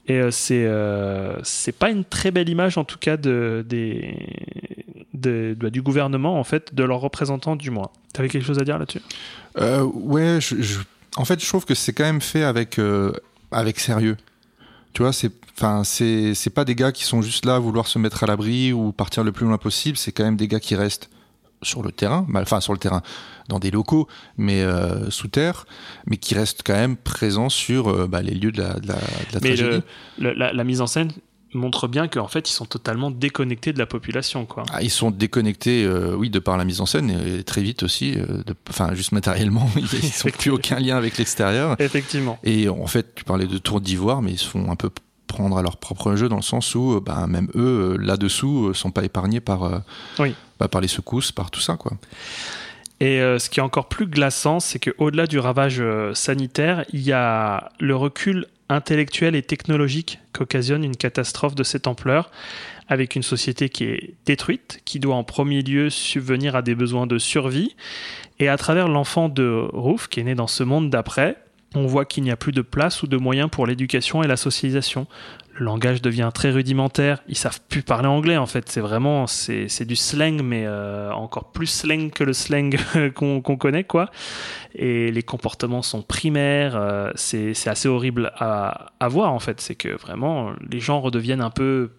Et 0.08 0.20
euh, 0.20 0.30
c'est 0.30 0.66
euh, 0.66 1.42
c'est 1.44 1.72
pas 1.72 1.90
une 1.90 2.04
très 2.04 2.30
belle 2.32 2.50
image 2.50 2.78
en 2.78 2.84
tout 2.84 3.00
cas 3.00 3.18
de 3.18 3.66
des 3.68 4.16
de- 5.16 5.56
de- 5.60 5.70
du 5.70 5.82
gouvernement 5.82 6.40
en 6.40 6.44
fait 6.44 6.74
de 6.76 6.84
leurs 6.84 7.00
représentants 7.02 7.56
du 7.56 7.70
moins. 7.72 7.90
T'avais 8.14 8.30
quelque 8.30 8.46
chose 8.46 8.60
à 8.60 8.64
dire 8.64 8.78
là-dessus? 8.80 9.02
Euh, 9.58 9.84
ouais, 9.84 10.40
je, 10.42 10.62
je- 10.62 10.80
en 11.18 11.26
fait, 11.26 11.42
je 11.42 11.48
trouve 11.48 11.66
que 11.66 11.76
c'est 11.76 11.94
quand 11.94 12.04
même 12.04 12.22
fait 12.22 12.44
avec 12.44 12.78
euh, 12.80 13.12
avec 13.52 13.80
sérieux. 13.80 14.18
Tu 14.94 15.02
vois, 15.02 15.14
c'est 15.14 15.32
enfin 15.58 15.84
c'est 15.84 16.34
c'est 16.34 16.50
pas 16.50 16.66
des 16.66 16.76
gars 16.76 16.92
qui 16.92 17.04
sont 17.04 17.22
juste 17.22 17.46
là 17.46 17.56
à 17.56 17.60
vouloir 17.60 17.88
se 17.88 18.00
mettre 18.00 18.24
à 18.24 18.28
l'abri 18.28 18.72
ou 18.74 18.92
partir 18.92 19.24
le 19.24 19.32
plus 19.32 19.46
loin 19.46 19.58
possible. 19.58 19.98
C'est 19.98 20.12
quand 20.12 20.24
même 20.24 20.38
des 20.38 20.48
gars 20.48 20.60
qui 20.60 20.76
restent 20.76 21.10
sur 21.62 21.82
le 21.82 21.92
terrain, 21.92 22.26
bah, 22.30 22.42
enfin 22.44 22.60
sur 22.62 22.74
le 22.74 22.80
terrain, 22.80 23.02
dans 23.50 23.60
des 23.60 23.72
locaux, 23.72 24.08
mais 24.38 24.62
euh, 24.62 25.10
sous 25.10 25.30
terre, 25.30 25.66
mais 26.06 26.18
qui 26.18 26.36
restent 26.36 26.62
quand 26.64 26.74
même 26.74 26.96
présents 26.96 27.50
sur 27.50 27.88
euh, 27.88 28.08
bah, 28.08 28.22
les 28.22 28.36
lieux 28.36 28.52
de 28.52 28.62
la, 28.62 28.74
de 28.76 28.88
la, 28.88 28.94
de 28.96 29.00
la 29.34 29.40
Mais 29.42 29.56
tragédie. 29.56 29.82
le- 30.20 30.30
le- 30.30 30.34
la, 30.34 30.54
la 30.54 30.64
mise 30.64 30.82
en 30.82 30.88
scène 30.88 31.12
montre 31.56 31.88
bien 31.88 32.08
qu'en 32.08 32.28
fait 32.28 32.50
ils 32.50 32.54
sont 32.54 32.66
totalement 32.66 33.12
déconnectés 33.12 33.74
de 33.74 33.80
la 33.80 33.86
population 33.86 34.46
quoi. 34.46 34.64
Ah, 34.72 34.82
ils 34.82 34.90
sont 34.90 35.12
déconnectés, 35.12 35.84
euh, 35.84 36.16
oui, 36.16 36.30
de 36.30 36.40
par 36.40 36.58
la 36.58 36.66
mise 36.66 36.82
en 36.82 36.86
scène, 36.86 37.10
et 37.10 37.44
très 37.44 37.62
vite 37.62 37.84
aussi, 37.84 38.16
euh, 38.18 38.44
enfin, 38.70 38.94
juste 38.94 39.12
matériellement, 39.12 39.70
ils 39.76 39.82
n'ont 39.84 40.32
plus 40.38 40.52
aucun 40.52 40.80
lien 40.80 40.98
avec 40.98 41.18
l'extérieur. 41.18 41.76
Effectivement. 41.80 42.40
Et 42.44 42.70
en 42.70 42.88
fait, 42.88 43.16
tu 43.16 43.24
parlais 43.24 43.48
de 43.48 43.58
tour 43.58 43.82
d'ivoire, 43.82 44.22
mais 44.22 44.32
ils 44.34 44.40
se 44.40 44.48
font 44.48 44.70
un 44.72 44.76
peu 44.76 44.90
prendre 45.28 45.58
à 45.58 45.62
leur 45.62 45.78
propre 45.78 46.16
jeu 46.16 46.30
dans 46.30 46.36
le 46.36 46.42
sens 46.42 46.76
où, 46.76 46.94
euh, 46.96 47.00
bah, 47.00 47.26
même 47.28 47.50
eux, 47.56 47.98
là-dessous, 48.00 48.74
sont 48.74 48.92
pas 48.92 49.04
épargnés 49.04 49.40
par, 49.40 49.82
Oui. 50.20 50.36
bah, 50.60 50.68
par 50.68 50.82
les 50.82 50.88
secousses, 50.88 51.32
par 51.32 51.52
tout 51.52 51.62
ça, 51.62 51.76
quoi. 51.78 51.94
Et 53.02 53.20
euh, 53.20 53.40
ce 53.40 53.50
qui 53.50 53.60
est 53.60 53.64
encore 53.64 53.90
plus 53.90 54.08
glaçant, 54.08 54.60
c'est 54.60 54.80
qu'au-delà 54.80 55.28
du 55.28 55.38
ravage 55.38 55.78
euh, 55.80 56.14
sanitaire, 56.14 56.86
il 56.94 57.02
y 57.02 57.12
a 57.12 57.72
le 57.80 57.96
recul 57.96 58.48
intellectuel 58.70 59.36
et 59.36 59.42
technologique 59.42 60.20
qu'occasionne 60.34 60.84
une 60.84 60.96
catastrophe 60.96 61.56
de 61.56 61.64
cette 61.64 61.88
ampleur, 61.88 62.32
avec 62.88 63.16
une 63.16 63.24
société 63.24 63.70
qui 63.70 63.86
est 63.86 64.14
détruite, 64.26 64.82
qui 64.86 65.00
doit 65.00 65.16
en 65.16 65.24
premier 65.24 65.62
lieu 65.62 65.90
subvenir 65.90 66.56
à 66.56 66.62
des 66.62 66.76
besoins 66.76 67.08
de 67.08 67.18
survie. 67.18 67.76
Et 68.40 68.48
à 68.48 68.58
travers 68.58 68.88
l'enfant 68.88 69.30
de 69.30 69.66
Roof, 69.74 70.08
qui 70.08 70.20
est 70.20 70.24
né 70.24 70.36
dans 70.36 70.48
ce 70.48 70.64
monde 70.64 70.90
d'après, 70.90 71.38
On 71.78 71.88
voit 71.88 72.06
qu'il 72.06 72.24
n'y 72.24 72.32
a 72.32 72.38
plus 72.38 72.54
de 72.54 72.62
place 72.62 73.04
ou 73.04 73.08
de 73.08 73.18
moyens 73.18 73.50
pour 73.50 73.68
l'éducation 73.68 74.24
et 74.24 74.28
la 74.28 74.38
socialisation. 74.38 75.08
Le 75.58 75.66
langage 75.66 76.02
devient 76.02 76.32
très 76.34 76.52
rudimentaire. 76.52 77.24
Ils 77.30 77.38
savent 77.38 77.62
plus 77.70 77.82
parler 77.82 78.08
anglais 78.08 78.36
en 78.36 78.46
fait. 78.46 78.68
C'est 78.70 78.82
vraiment 78.82 79.26
c'est 79.26 79.86
du 79.86 79.96
slang, 79.96 80.42
mais 80.44 80.66
euh, 80.66 81.12
encore 81.14 81.52
plus 81.54 81.68
slang 81.68 82.12
que 82.12 82.26
le 82.26 82.34
slang 82.34 82.76
qu'on 83.16 83.42
connaît 83.42 83.86
quoi. 83.86 84.10
Et 84.74 85.12
les 85.12 85.24
comportements 85.24 85.82
sont 85.82 86.02
primaires. 86.02 86.76
euh, 86.76 87.12
c'est 87.16 87.68
assez 87.68 87.88
horrible 87.88 88.34
à, 88.36 88.92
à 89.00 89.08
voir 89.08 89.32
en 89.32 89.40
fait. 89.40 89.62
C'est 89.62 89.76
que 89.76 89.90
vraiment 89.90 90.52
les 90.70 90.82
gens 90.82 91.00
redeviennent 91.00 91.42
un 91.42 91.50
peu 91.50 91.92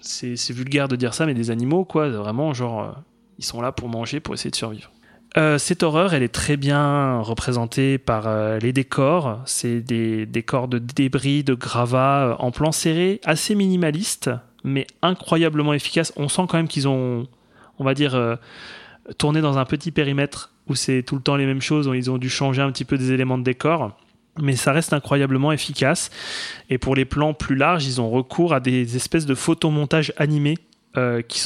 c'est 0.00 0.36
c'est 0.36 0.52
vulgaire 0.52 0.88
de 0.88 0.96
dire 0.96 1.14
ça, 1.14 1.26
mais 1.26 1.34
des 1.34 1.50
animaux 1.50 1.84
quoi. 1.84 2.08
Vraiment 2.08 2.54
genre 2.54 2.82
euh, 2.82 2.92
ils 3.38 3.44
sont 3.44 3.60
là 3.60 3.72
pour 3.72 3.88
manger, 3.88 4.20
pour 4.20 4.32
essayer 4.34 4.50
de 4.50 4.56
survivre. 4.56 4.90
Euh, 5.38 5.56
cette 5.56 5.82
horreur, 5.82 6.12
elle 6.12 6.22
est 6.22 6.32
très 6.32 6.56
bien 6.56 7.20
représentée 7.20 7.96
par 7.98 8.26
euh, 8.26 8.58
les 8.58 8.72
décors. 8.72 9.40
C'est 9.46 9.80
des 9.80 10.26
décors 10.26 10.68
de 10.68 10.78
débris, 10.78 11.42
de 11.42 11.54
gravats 11.54 12.24
euh, 12.24 12.34
en 12.38 12.50
plan 12.50 12.70
serré, 12.70 13.20
assez 13.24 13.54
minimaliste, 13.54 14.30
mais 14.62 14.86
incroyablement 15.00 15.72
efficace. 15.72 16.12
On 16.16 16.28
sent 16.28 16.42
quand 16.48 16.58
même 16.58 16.68
qu'ils 16.68 16.86
ont, 16.86 17.26
on 17.78 17.84
va 17.84 17.94
dire, 17.94 18.38
tourné 19.18 19.40
dans 19.40 19.58
un 19.58 19.64
petit 19.64 19.90
périmètre 19.90 20.52
où 20.68 20.74
c'est 20.74 21.02
tout 21.02 21.16
le 21.16 21.22
temps 21.22 21.36
les 21.36 21.46
mêmes 21.46 21.62
choses. 21.62 21.88
où 21.88 21.94
Ils 21.94 22.10
ont 22.10 22.18
dû 22.18 22.28
changer 22.28 22.62
un 22.62 22.70
petit 22.70 22.84
peu 22.84 22.98
des 22.98 23.12
éléments 23.12 23.38
de 23.38 23.44
décor. 23.44 23.96
Mais 24.40 24.56
ça 24.56 24.72
reste 24.72 24.92
incroyablement 24.92 25.50
efficace. 25.52 26.10
Et 26.70 26.78
pour 26.78 26.94
les 26.94 27.04
plans 27.04 27.34
plus 27.34 27.56
larges, 27.56 27.86
ils 27.86 28.00
ont 28.00 28.08
recours 28.10 28.54
à 28.54 28.60
des 28.60 28.96
espèces 28.96 29.26
de 29.26 29.34
photomontages 29.34 30.12
animés 30.16 30.58
qui 31.26 31.42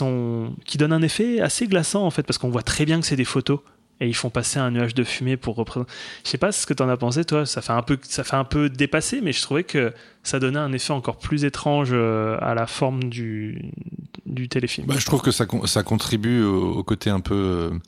qui 0.65 0.77
donnent 0.77 0.93
un 0.93 1.03
effet 1.03 1.41
assez 1.41 1.69
glaçant 1.69 2.05
en 2.05 2.11
fait 2.11 2.25
parce 2.25 2.37
qu'on 2.37 2.51
voit 2.51 2.65
très 2.65 2.85
bien 2.85 2.99
que 2.99 3.07
c'est 3.07 3.15
des 3.15 3.25
photos 3.25 3.61
et 4.01 4.07
ils 4.09 4.15
font 4.15 4.29
passer 4.31 4.59
un 4.59 4.71
nuage 4.71 4.95
de 4.95 5.05
fumée 5.05 5.37
pour 5.37 5.57
représenter. 5.57 5.91
Je 6.25 6.31
sais 6.31 6.39
pas 6.39 6.53
ce 6.53 6.67
que 6.67 6.75
t'en 6.75 6.89
as 6.89 6.97
pensé 6.97 7.25
toi. 7.25 7.47
Ça 7.47 7.63
fait 7.63 7.73
un 7.73 7.83
peu 7.83 7.99
ça 8.03 8.25
fait 8.25 8.37
un 8.37 8.45
peu 8.45 8.69
dépassé, 8.69 9.21
mais 9.23 9.33
je 9.33 9.41
trouvais 9.43 9.65
que 9.65 9.93
ça 10.23 10.39
donnait 10.39 10.59
un 10.59 10.73
effet 10.73 10.93
encore 10.93 11.19
plus 11.19 11.45
étrange 11.45 11.91
euh, 11.93 12.37
à 12.41 12.55
la 12.55 12.67
forme 12.67 13.05
du 13.05 13.71
du 14.27 14.49
téléfilm. 14.49 14.87
Bah, 14.87 14.97
je 14.99 15.07
trouve 15.07 15.23
que 15.23 15.31
ça, 15.31 15.47
ça 15.65 15.83
contribue 15.83 16.43
au, 16.43 16.75
au 16.79 16.83
côté 16.83 17.11
un 17.11 17.21
peu. 17.21 17.35
euh, 17.35 17.79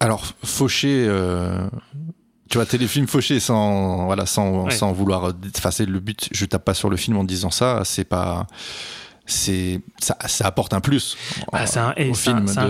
Alors, 0.00 0.24
fauché. 0.44 1.04
euh, 1.06 1.68
Tu 2.48 2.56
vois, 2.58 2.66
téléfilm 2.66 3.06
fauché 3.06 3.38
sans, 3.38 4.06
voilà, 4.06 4.26
sans, 4.26 4.64
Ouais. 4.64 4.70
sans 4.72 4.92
vouloir. 4.92 5.32
Enfin, 5.56 5.70
c'est 5.70 5.86
le 5.86 6.00
but. 6.00 6.28
Je 6.32 6.44
tape 6.46 6.64
pas 6.64 6.74
sur 6.74 6.90
le 6.90 6.96
film 6.96 7.16
en 7.18 7.24
disant 7.24 7.50
ça. 7.50 7.82
C'est 7.84 8.04
pas. 8.04 8.46
C'est 9.30 9.80
ça, 9.98 10.16
ça 10.26 10.46
apporte 10.46 10.74
un 10.74 10.80
plus. 10.80 11.16
Ah, 11.52 11.64
c'est 11.66 11.78
un, 11.78 11.94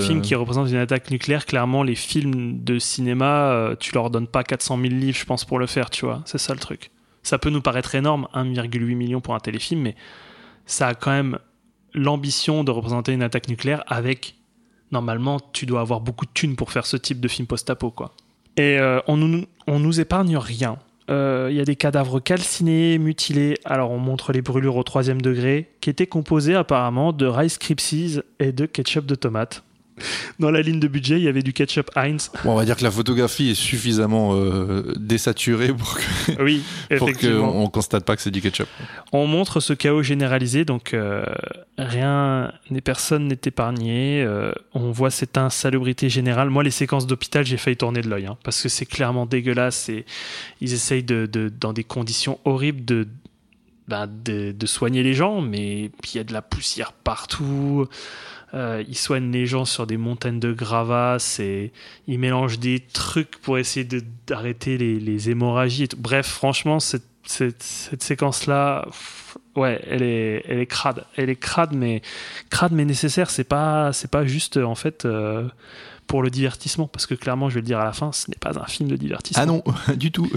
film 0.01 0.21
qui 0.21 0.35
représente 0.35 0.69
une 0.69 0.77
attaque 0.77 1.11
nucléaire. 1.11 1.47
Clairement, 1.47 1.83
les 1.83 1.95
films 1.95 2.63
de 2.63 2.79
cinéma, 2.79 3.51
euh, 3.51 3.77
tu 3.79 3.95
leur 3.95 4.11
donnes 4.11 4.27
pas 4.27 4.45
400 4.45 4.77
000 4.77 4.89
livres, 4.95 5.17
je 5.17 5.25
pense, 5.25 5.47
pour 5.47 5.59
le 5.59 5.67
faire, 5.67 5.89
tu 5.89 6.05
vois. 6.05 6.23
C'est 6.27 6.39
ça 6.39 6.53
le 6.53 6.61
truc. 6.61 6.91
Ça 7.23 7.39
peut 7.39 7.49
nous 7.49 7.63
paraître 7.63 7.95
énorme, 7.95 8.29
1,8 8.35 8.95
million 8.95 9.21
pour 9.23 9.35
un 9.35 9.41
téléfilm, 9.41 9.81
mais 9.81 9.97
ça 10.67 10.89
a 10.89 10.95
quand 10.95 11.11
même 11.11 11.39
l'ambition 11.95 12.63
de 12.63 12.71
représenter 12.71 13.13
une 13.13 13.23
attaque 13.23 13.49
nucléaire 13.49 13.83
avec. 13.87 14.37
Normalement, 14.93 15.41
tu 15.53 15.67
dois 15.67 15.81
avoir 15.81 16.01
beaucoup 16.01 16.27
de 16.27 16.33
thunes 16.35 16.57
pour 16.57 16.73
faire 16.73 16.85
ce 16.85 16.97
type 16.97 17.21
de 17.21 17.29
film 17.29 17.47
post-apo, 17.47 17.91
quoi. 17.91 18.13
Et 18.57 18.79
euh, 18.79 19.01
on, 19.07 19.17
nous, 19.17 19.47
on 19.67 19.79
nous 19.79 20.01
épargne 20.01 20.37
rien. 20.37 20.79
Euh, 21.11 21.49
Il 21.51 21.57
y 21.57 21.61
a 21.61 21.65
des 21.65 21.77
cadavres 21.77 22.21
calcinés, 22.21 22.99
mutilés. 22.99 23.57
Alors, 23.65 23.91
on 23.91 23.99
montre 23.99 24.33
les 24.33 24.43
brûlures 24.43 24.77
au 24.77 24.83
troisième 24.83 25.21
degré, 25.21 25.71
qui 25.81 25.91
étaient 25.91 26.07
composées 26.07 26.55
apparemment 26.55 27.13
de 27.13 27.27
Rice 27.27 27.59
Krispies 27.59 28.21
et 28.39 28.53
de 28.53 28.67
ketchup 28.67 29.07
de 29.07 29.15
tomate. 29.15 29.65
Dans 30.39 30.51
la 30.51 30.63
ligne 30.63 30.81
de 30.81 30.89
budget, 30.89 31.17
il 31.19 31.23
y 31.25 31.29
avait 31.29 31.43
du 31.43 31.53
ketchup 31.53 31.91
Heinz. 31.97 32.31
Bon, 32.45 32.53
on 32.53 32.55
va 32.57 32.65
dire 32.65 32.77
que 32.77 32.83
la 32.85 32.91
photographie 32.91 33.51
est 33.51 33.55
suffisamment 33.55 34.31
euh, 34.35 34.95
désaturée 34.99 35.73
pour 35.73 35.97
que 35.99 36.03
Oui, 36.43 36.63
pour 36.99 37.09
effectivement. 37.09 37.53
qu'on 37.53 37.67
constate 37.69 38.05
pas 38.05 38.17
que 38.17 38.23
c'est 38.23 38.31
du 38.31 38.41
ketchup. 38.41 38.69
On 39.13 39.27
montre 39.27 39.61
ce 39.61 39.73
chaos 39.73 40.03
généralisé, 40.03 40.65
donc 40.65 40.95
euh, 40.95 41.25
rien, 41.79 42.53
personne 42.85 43.29
n'est 43.29 43.41
épargné. 43.45 44.23
euh, 44.23 44.53
on 44.75 44.91
voit 44.91 45.11
cette 45.11 45.37
insalubrité 45.39 46.09
générale. 46.09 46.51
Moi, 46.51 46.63
les 46.63 46.71
séquences 46.71 47.07
d'hôpital, 47.07 47.45
j'ai 47.45 47.57
failli 47.57 47.77
tourner 47.77 48.01
de 48.01 48.09
l'œil, 48.09 48.27
hein, 48.27 48.37
parce 48.43 48.63
que 48.63 48.69
c'est 48.69 48.87
clairement 48.87 49.27
dégueulasse. 49.27 49.89
Et 49.89 50.05
ils 50.61 50.73
essayent 50.73 51.03
de, 51.03 51.27
de- 51.27 51.51
dans 51.61 51.73
des 51.73 51.85
conditions 51.85 52.39
horribles 52.45 52.85
de, 52.85 53.09
ben, 53.89 54.07
de, 54.25 54.53
de 54.53 54.67
soigner 54.67 55.03
les 55.03 55.15
gens, 55.15 55.41
mais 55.41 55.91
il 56.13 56.17
y 56.17 56.19
a 56.19 56.25
de 56.25 56.33
la 56.33 56.43
poussière 56.43 56.93
partout. 56.93 57.87
Euh, 58.53 58.83
ils 58.89 58.97
soignent 58.97 59.31
les 59.31 59.47
gens 59.47 59.65
sur 59.65 59.87
des 59.87 59.97
montagnes 59.97 60.41
de 60.41 60.53
gravats. 60.53 61.17
C'est, 61.19 61.73
ils 62.07 62.19
mélangent 62.19 62.59
des 62.59 62.81
trucs 62.81 63.39
pour 63.39 63.59
essayer 63.59 63.87
d'arrêter 64.27 64.77
les, 64.79 64.99
les 64.99 65.31
hémorragies. 65.31 65.85
et. 65.85 65.89
Bref, 65.97 66.27
franchement, 66.27 66.81
cette, 66.81 67.07
cette, 67.25 67.63
cette 67.63 68.03
séquence-là, 68.03 68.89
ouais, 69.57 69.81
elle 69.87 70.03
est, 70.03 70.45
elle 70.49 70.59
est 70.59 70.67
crade. 70.67 71.05
Elle 71.17 71.31
est 71.31 71.37
crade, 71.37 71.73
mais 71.73 72.03
crade, 72.51 72.73
mais 72.73 72.85
nécessaire. 72.85 73.31
C'est 73.31 73.45
pas, 73.45 73.93
pas 74.11 74.25
juste 74.27 74.57
en 74.57 74.75
fait 74.75 75.05
euh, 75.05 75.49
pour 76.07 76.23
le 76.23 76.31
divertissement, 76.31 76.89
parce 76.89 77.07
que 77.07 77.15
clairement, 77.15 77.49
je 77.49 77.55
vais 77.55 77.61
le 77.61 77.67
dire 77.67 77.79
à 77.79 77.85
la 77.85 77.93
fin, 77.93 78.11
ce 78.11 78.29
n'est 78.31 78.39
pas 78.41 78.59
un 78.59 78.67
film 78.67 78.89
de 78.89 78.97
divertissement. 78.97 79.43
Ah 79.43 79.47
non, 79.47 79.63
du 79.97 80.11
tout. 80.11 80.29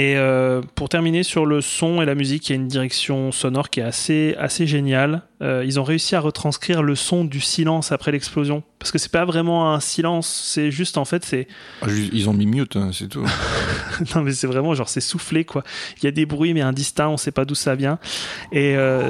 Et 0.00 0.16
euh, 0.16 0.62
pour 0.76 0.88
terminer 0.88 1.24
sur 1.24 1.44
le 1.44 1.60
son 1.60 2.00
et 2.00 2.04
la 2.06 2.14
musique, 2.14 2.48
il 2.48 2.52
y 2.52 2.56
a 2.56 2.56
une 2.56 2.68
direction 2.68 3.32
sonore 3.32 3.68
qui 3.68 3.80
est 3.80 3.82
assez, 3.82 4.36
assez 4.38 4.64
géniale. 4.64 5.22
Euh, 5.42 5.64
ils 5.66 5.80
ont 5.80 5.82
réussi 5.82 6.14
à 6.14 6.20
retranscrire 6.20 6.84
le 6.84 6.94
son 6.94 7.24
du 7.24 7.40
silence 7.40 7.90
après 7.90 8.12
l'explosion. 8.12 8.62
Parce 8.78 8.92
que 8.92 8.98
c'est 8.98 9.10
pas 9.10 9.24
vraiment 9.24 9.74
un 9.74 9.80
silence, 9.80 10.28
c'est 10.54 10.70
juste 10.70 10.98
en 10.98 11.04
fait, 11.04 11.24
c'est. 11.24 11.48
Ah, 11.82 11.86
Ils 12.12 12.28
ont 12.30 12.32
mis 12.32 12.46
mute, 12.46 12.76
hein, 12.76 12.90
c'est 12.92 13.08
tout. 13.08 13.26
non, 14.14 14.22
mais 14.22 14.30
c'est 14.32 14.46
vraiment 14.46 14.72
genre, 14.72 14.88
c'est 14.88 15.00
soufflé 15.00 15.44
quoi. 15.44 15.64
Il 16.00 16.04
y 16.04 16.06
a 16.06 16.12
des 16.12 16.26
bruits, 16.26 16.54
mais 16.54 16.60
indistincts, 16.60 17.08
on 17.08 17.16
sait 17.16 17.32
pas 17.32 17.44
d'où 17.44 17.56
ça 17.56 17.74
vient. 17.74 17.98
Et. 18.52 18.76
euh, 18.76 19.08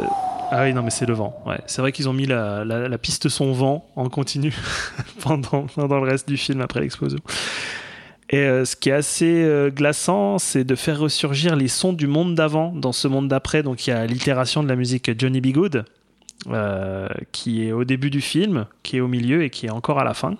Ah 0.50 0.62
oui, 0.62 0.72
non, 0.72 0.82
mais 0.82 0.88
c'est 0.90 1.04
le 1.04 1.12
vent. 1.12 1.36
Ouais. 1.44 1.60
C'est 1.66 1.82
vrai 1.82 1.92
qu'ils 1.92 2.08
ont 2.08 2.14
mis 2.14 2.24
la, 2.24 2.64
la, 2.64 2.88
la 2.88 2.96
piste 2.98 3.28
son 3.28 3.52
vent 3.52 3.84
en 3.94 4.08
continu 4.08 4.54
pendant, 5.20 5.66
pendant 5.66 6.00
le 6.00 6.08
reste 6.08 6.26
du 6.26 6.38
film 6.38 6.62
après 6.62 6.80
l'explosion. 6.80 7.18
Et 8.30 8.38
euh, 8.38 8.64
ce 8.64 8.76
qui 8.76 8.90
est 8.90 8.92
assez 8.92 9.42
euh, 9.44 9.70
glaçant, 9.70 10.38
c'est 10.38 10.64
de 10.64 10.74
faire 10.74 10.98
ressurgir 11.00 11.56
les 11.56 11.68
sons 11.68 11.92
du 11.94 12.06
monde 12.06 12.34
d'avant 12.34 12.72
dans 12.74 12.92
ce 12.92 13.08
monde 13.08 13.28
d'après. 13.28 13.62
Donc 13.62 13.86
il 13.86 13.90
y 13.90 13.92
a 13.92 14.04
l'itération 14.06 14.62
de 14.62 14.68
la 14.68 14.76
musique 14.76 15.10
Johnny 15.18 15.40
B. 15.40 15.46
Good, 15.52 15.84
euh, 16.48 17.08
qui 17.32 17.64
est 17.66 17.72
au 17.72 17.84
début 17.84 18.10
du 18.10 18.20
film, 18.20 18.66
qui 18.82 18.98
est 18.98 19.00
au 19.00 19.08
milieu 19.08 19.42
et 19.42 19.50
qui 19.50 19.66
est 19.66 19.70
encore 19.70 19.98
à 19.98 20.04
la 20.04 20.12
fin. 20.14 20.36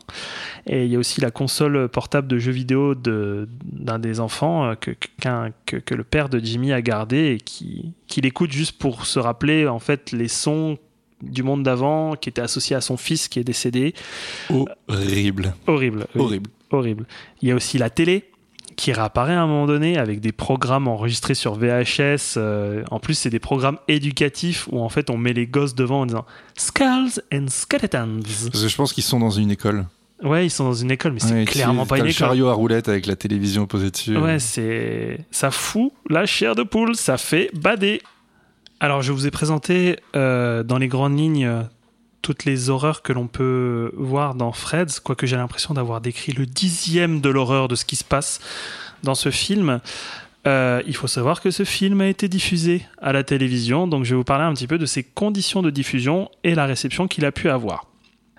Et 0.67 0.85
il 0.85 0.93
y 0.93 0.97
a 0.97 0.99
aussi 0.99 1.21
la 1.23 1.31
console 1.31 1.89
portable 1.89 2.29
de 2.29 2.39
jeux 2.39 2.53
vidéo 2.53 2.95
de- 2.95 3.49
d'un 3.65 3.99
des 3.99 4.21
enfants 4.21 4.75
que, 4.79 4.91
qu'un- 5.21 5.51
que, 5.67 5.77
que 5.79 5.95
le 5.95 6.05
père 6.05 6.29
de 6.29 6.39
Jimmy 6.39 6.73
a 6.75 6.83
gardé 6.83 7.33
et 7.35 7.39
qui, 7.39 7.93
qui 8.07 8.21
l'écoute 8.21 8.53
juste 8.53 8.79
pour 8.79 9.07
se 9.07 9.19
rappeler 9.19 9.67
en 9.67 9.79
fait 9.79 10.13
les 10.13 10.29
sons 10.29 10.77
du 11.23 11.43
monde 11.43 11.63
d'avant 11.65 12.15
qui 12.15 12.29
étaient 12.29 12.43
associés 12.43 12.77
à 12.77 12.81
son 12.81 12.97
fils 12.97 13.27
qui 13.29 13.41
est 13.41 13.45
décédé. 13.45 13.93
Horrible. 14.89 15.55
Horrible. 15.67 16.07
oui. 16.15 16.21
Horrible. 16.23 16.51
Horrible. 16.71 17.07
Il 17.43 17.49
y 17.49 17.53
a 17.53 17.55
aussi 17.55 17.79
la 17.79 17.91
télé 17.91 18.31
qui 18.77 18.93
réapparaît 18.93 19.35
à 19.35 19.43
un 19.43 19.47
moment 19.47 19.67
donné 19.67 19.99
avec 19.99 20.21
des 20.21 20.31
programmes 20.31 20.87
enregistrés 20.87 21.35
sur 21.35 21.55
VHS. 21.55 22.35
euh, 22.37 22.85
en 22.91 23.01
plus, 23.01 23.15
c'est 23.15 23.31
des 23.31 23.41
programmes 23.41 23.79
éducatifs 23.89 24.69
où 24.71 24.81
en 24.81 24.89
fait 24.89 25.11
on 25.11 25.17
met 25.17 25.33
les 25.33 25.47
gosses 25.47 25.75
devant 25.75 26.03
en 26.03 26.07
disant 26.07 26.25
Skulls 26.57 27.21
and 27.33 27.47
Skeletons. 27.49 28.21
Parce 28.23 28.63
que 28.63 28.69
je 28.69 28.77
pense 28.77 28.93
qu'ils 28.93 29.03
sont 29.05 29.19
dans 29.19 29.31
une 29.31 29.51
école. 29.51 29.87
Ouais, 30.23 30.47
ils 30.47 30.51
sont 30.51 30.65
dans 30.65 30.75
une 30.75 30.91
école, 30.91 31.13
mais 31.13 31.21
c'est 31.21 31.33
Ouais, 31.33 31.45
clairement 31.45 31.87
pas 31.87 31.97
une 31.99 32.05
le 32.05 32.11
école. 32.11 32.19
chariot 32.29 32.49
à 32.49 32.53
roulettes 32.53 32.89
avec 32.89 33.07
la 33.07 33.15
télévision 33.17 33.67
posée 33.67 33.91
dessus. 33.91 34.17
Ouais, 34.17 34.39
c'est 34.41 35.21
ça 35.31 35.51
fout 35.53 35.93
la 36.11 36.27
chair 36.27 36.55
de 36.57 36.63
poule, 36.65 36.95
ça 36.97 37.17
fait 37.19 37.51
bader. 37.55 38.01
Alors, 38.81 39.03
je 39.03 39.11
vous 39.13 39.27
ai 39.27 39.31
présenté 39.33 39.97
euh, 40.17 40.63
dans 40.63 40.79
les 40.79 40.89
grandes 40.89 41.19
lignes 41.19 41.49
toutes 42.23 42.45
les 42.45 42.71
horreurs 42.71 43.03
que 43.03 43.13
l'on 43.13 43.27
peut 43.27 43.93
voir 43.97 44.35
dans 44.35 44.53
Freds, 44.53 45.01
quoique 45.03 45.27
j'ai 45.27 45.37
l'impression 45.37 45.75
d'avoir 45.75 46.01
décrit 46.01 46.33
le 46.33 46.47
dixième 46.47 47.21
de 47.21 47.29
l'horreur 47.29 47.69
de 47.69 47.75
ce 47.75 47.85
qui 47.85 47.97
se 47.97 48.05
passe 48.05 48.41
dans 49.03 49.15
ce 49.15 49.31
film. 49.31 49.81
Euh, 50.47 50.83
il 50.87 50.95
faut 50.95 51.07
savoir 51.07 51.41
que 51.41 51.51
ce 51.51 51.65
film 51.65 52.01
a 52.01 52.07
été 52.07 52.29
diffusé 52.29 52.87
à 52.99 53.13
la 53.13 53.25
télévision, 53.25 53.87
donc 53.87 54.05
je 54.05 54.11
vais 54.11 54.17
vous 54.17 54.25
parler 54.25 54.45
un 54.45 54.55
petit 54.55 54.67
peu 54.67 54.79
de 54.79 54.87
ses 54.87 55.03
conditions 55.03 55.63
de 55.63 55.71
diffusion 55.71 56.31
et 56.45 56.55
la 56.55 56.67
réception 56.67 57.09
qu'il 57.09 57.25
a 57.25 57.33
pu 57.33 57.51
avoir. 57.51 57.87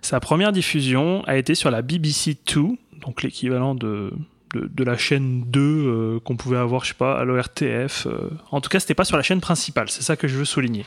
Sa 0.01 0.19
première 0.19 0.51
diffusion 0.51 1.23
a 1.25 1.35
été 1.35 1.55
sur 1.55 1.71
la 1.71 1.81
BBC 1.81 2.37
2, 2.53 2.61
donc 3.01 3.21
l'équivalent 3.21 3.75
de, 3.75 4.13
de, 4.53 4.83
la 4.83 4.97
chaîne 4.97 5.43
2 5.47 5.59
euh, 5.61 6.19
qu'on 6.21 6.37
pouvait 6.37 6.57
avoir, 6.57 6.83
je 6.83 6.89
sais 6.89 6.95
pas, 6.95 7.19
à 7.19 7.23
l'ORTF. 7.25 8.07
euh. 8.07 8.29
En 8.51 8.61
tout 8.61 8.69
cas, 8.69 8.79
c'était 8.79 8.95
pas 8.95 9.05
sur 9.05 9.17
la 9.17 9.23
chaîne 9.23 9.41
principale, 9.41 9.89
c'est 9.89 10.01
ça 10.01 10.15
que 10.15 10.27
je 10.27 10.37
veux 10.37 10.45
souligner. 10.45 10.85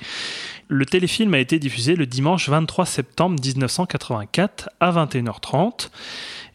Le 0.75 0.87
téléfilm 0.87 1.35
a 1.35 1.39
été 1.39 1.59
diffusé 1.59 1.97
le 1.97 2.07
dimanche 2.07 2.49
23 2.49 2.87
septembre 2.87 3.39
1984 3.45 4.71
à 4.81 4.91
21h30 4.91 5.91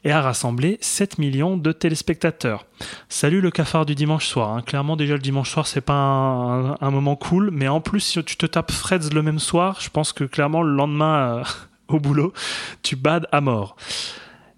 et 0.06 0.12
a 0.12 0.24
rassemblé 0.24 0.80
7 0.82 1.20
millions 1.20 1.56
de 1.56 1.72
téléspectateurs. 1.72 2.66
Salut 3.10 3.42
le 3.42 3.52
cafard 3.52 3.86
du 3.86 3.94
dimanche 3.94 4.26
soir. 4.26 4.56
hein. 4.56 4.64
Clairement, 4.64 4.96
déjà 4.96 5.14
le 5.14 5.20
dimanche 5.20 5.52
soir, 5.52 5.68
c'est 5.68 5.82
pas 5.82 5.94
un, 5.94 6.90
moment 6.90 7.16
cool, 7.16 7.52
mais 7.52 7.68
en 7.68 7.80
plus, 7.80 8.00
si 8.00 8.24
tu 8.24 8.38
te 8.38 8.48
tapes 8.48 8.72
Freds 8.72 9.14
le 9.14 9.22
même 9.22 9.38
soir, 9.38 9.78
je 9.82 9.92
pense 9.92 10.14
que 10.14 10.24
clairement, 10.24 10.64
le 10.64 10.74
lendemain, 10.74 11.38
euh, 11.38 11.44
au 11.88 12.00
boulot, 12.00 12.34
tu 12.82 12.96
bades 12.96 13.28
à 13.32 13.40
mort. 13.40 13.76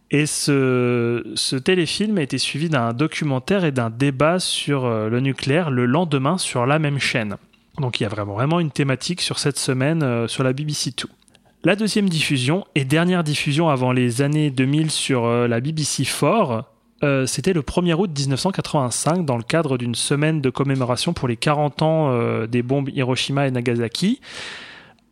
Et 0.10 0.26
ce, 0.26 1.34
ce 1.36 1.58
téléfilm 1.58 2.18
a 2.18 2.22
été 2.22 2.38
suivi 2.38 2.70
d'un 2.70 2.94
documentaire 2.94 3.66
et 3.66 3.74
d'un 3.74 3.90
débat 3.90 4.40
sur 4.40 4.86
euh, 4.86 5.10
le 5.10 5.20
nucléaire 5.20 5.70
le 5.70 5.86
lendemain 5.86 6.38
sur 6.38 6.66
la 6.66 6.80
même 6.80 6.98
chaîne. 6.98 7.36
Donc 7.80 8.00
il 8.00 8.04
y 8.04 8.06
a 8.06 8.10
vraiment, 8.10 8.34
vraiment 8.34 8.60
une 8.60 8.72
thématique 8.72 9.22
sur 9.22 9.40
cette 9.40 9.58
semaine 9.58 10.04
euh, 10.04 10.28
sur 10.28 10.44
la 10.44 10.54
BBC 10.54 10.92
Two. 10.92 11.10
La 11.64 11.76
deuxième 11.76 12.08
diffusion 12.08 12.66
et 12.76 12.86
dernière 12.86 13.24
diffusion 13.24 13.70
avant 13.70 13.92
les 13.92 14.22
années 14.22 14.50
2000 14.50 14.92
sur 14.92 15.26
euh, 15.26 15.48
la 15.48 15.60
BBC 15.60 16.04
4, 16.04 16.64
euh, 17.04 17.26
c'était 17.26 17.54
le 17.54 17.62
1er 17.62 17.94
août 17.96 18.10
1985 18.18 19.26
dans 19.26 19.38
le 19.38 19.44
cadre 19.44 19.78
d'une 19.78 19.96
semaine 19.96 20.42
de 20.42 20.50
commémoration 20.50 21.14
pour 21.14 21.28
les 21.28 21.38
40 21.38 21.82
ans 21.82 22.46
des 22.48 22.62
bombes 22.62 22.90
Hiroshima 22.90 23.48
et 23.48 23.52
Nagasaki, 23.52 24.22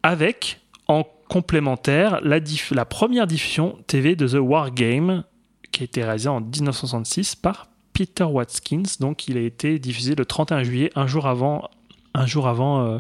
avec 0.04 0.62
en 0.88 1.04
complémentaire 1.30 2.20
la, 2.24 2.40
la 2.72 2.86
première 2.86 3.28
diffusion 3.28 3.78
TV 3.88 4.16
de 4.16 4.28
The 4.28 4.40
War 4.40 4.72
Game 4.72 5.24
qui 5.72 5.84
a 5.84 5.86
été 5.86 6.04
réalisée 6.04 6.30
en 6.30 6.40
1966 6.40 7.36
par 7.36 7.68
Peter 7.94 8.24
Watkins. 8.24 8.84
Donc 9.00 9.28
il 9.28 9.38
a 9.38 9.42
été 9.42 9.80
diffusé 9.80 10.16
le 10.16 10.26
31 10.26 10.64
juillet, 10.64 10.92
un 10.96 11.08
jour 11.08 11.28
avant, 11.28 11.70
un 12.18 12.26
jour 12.26 12.48
avant 12.48 12.86
euh, 12.86 12.98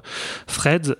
Fred. 0.48 0.98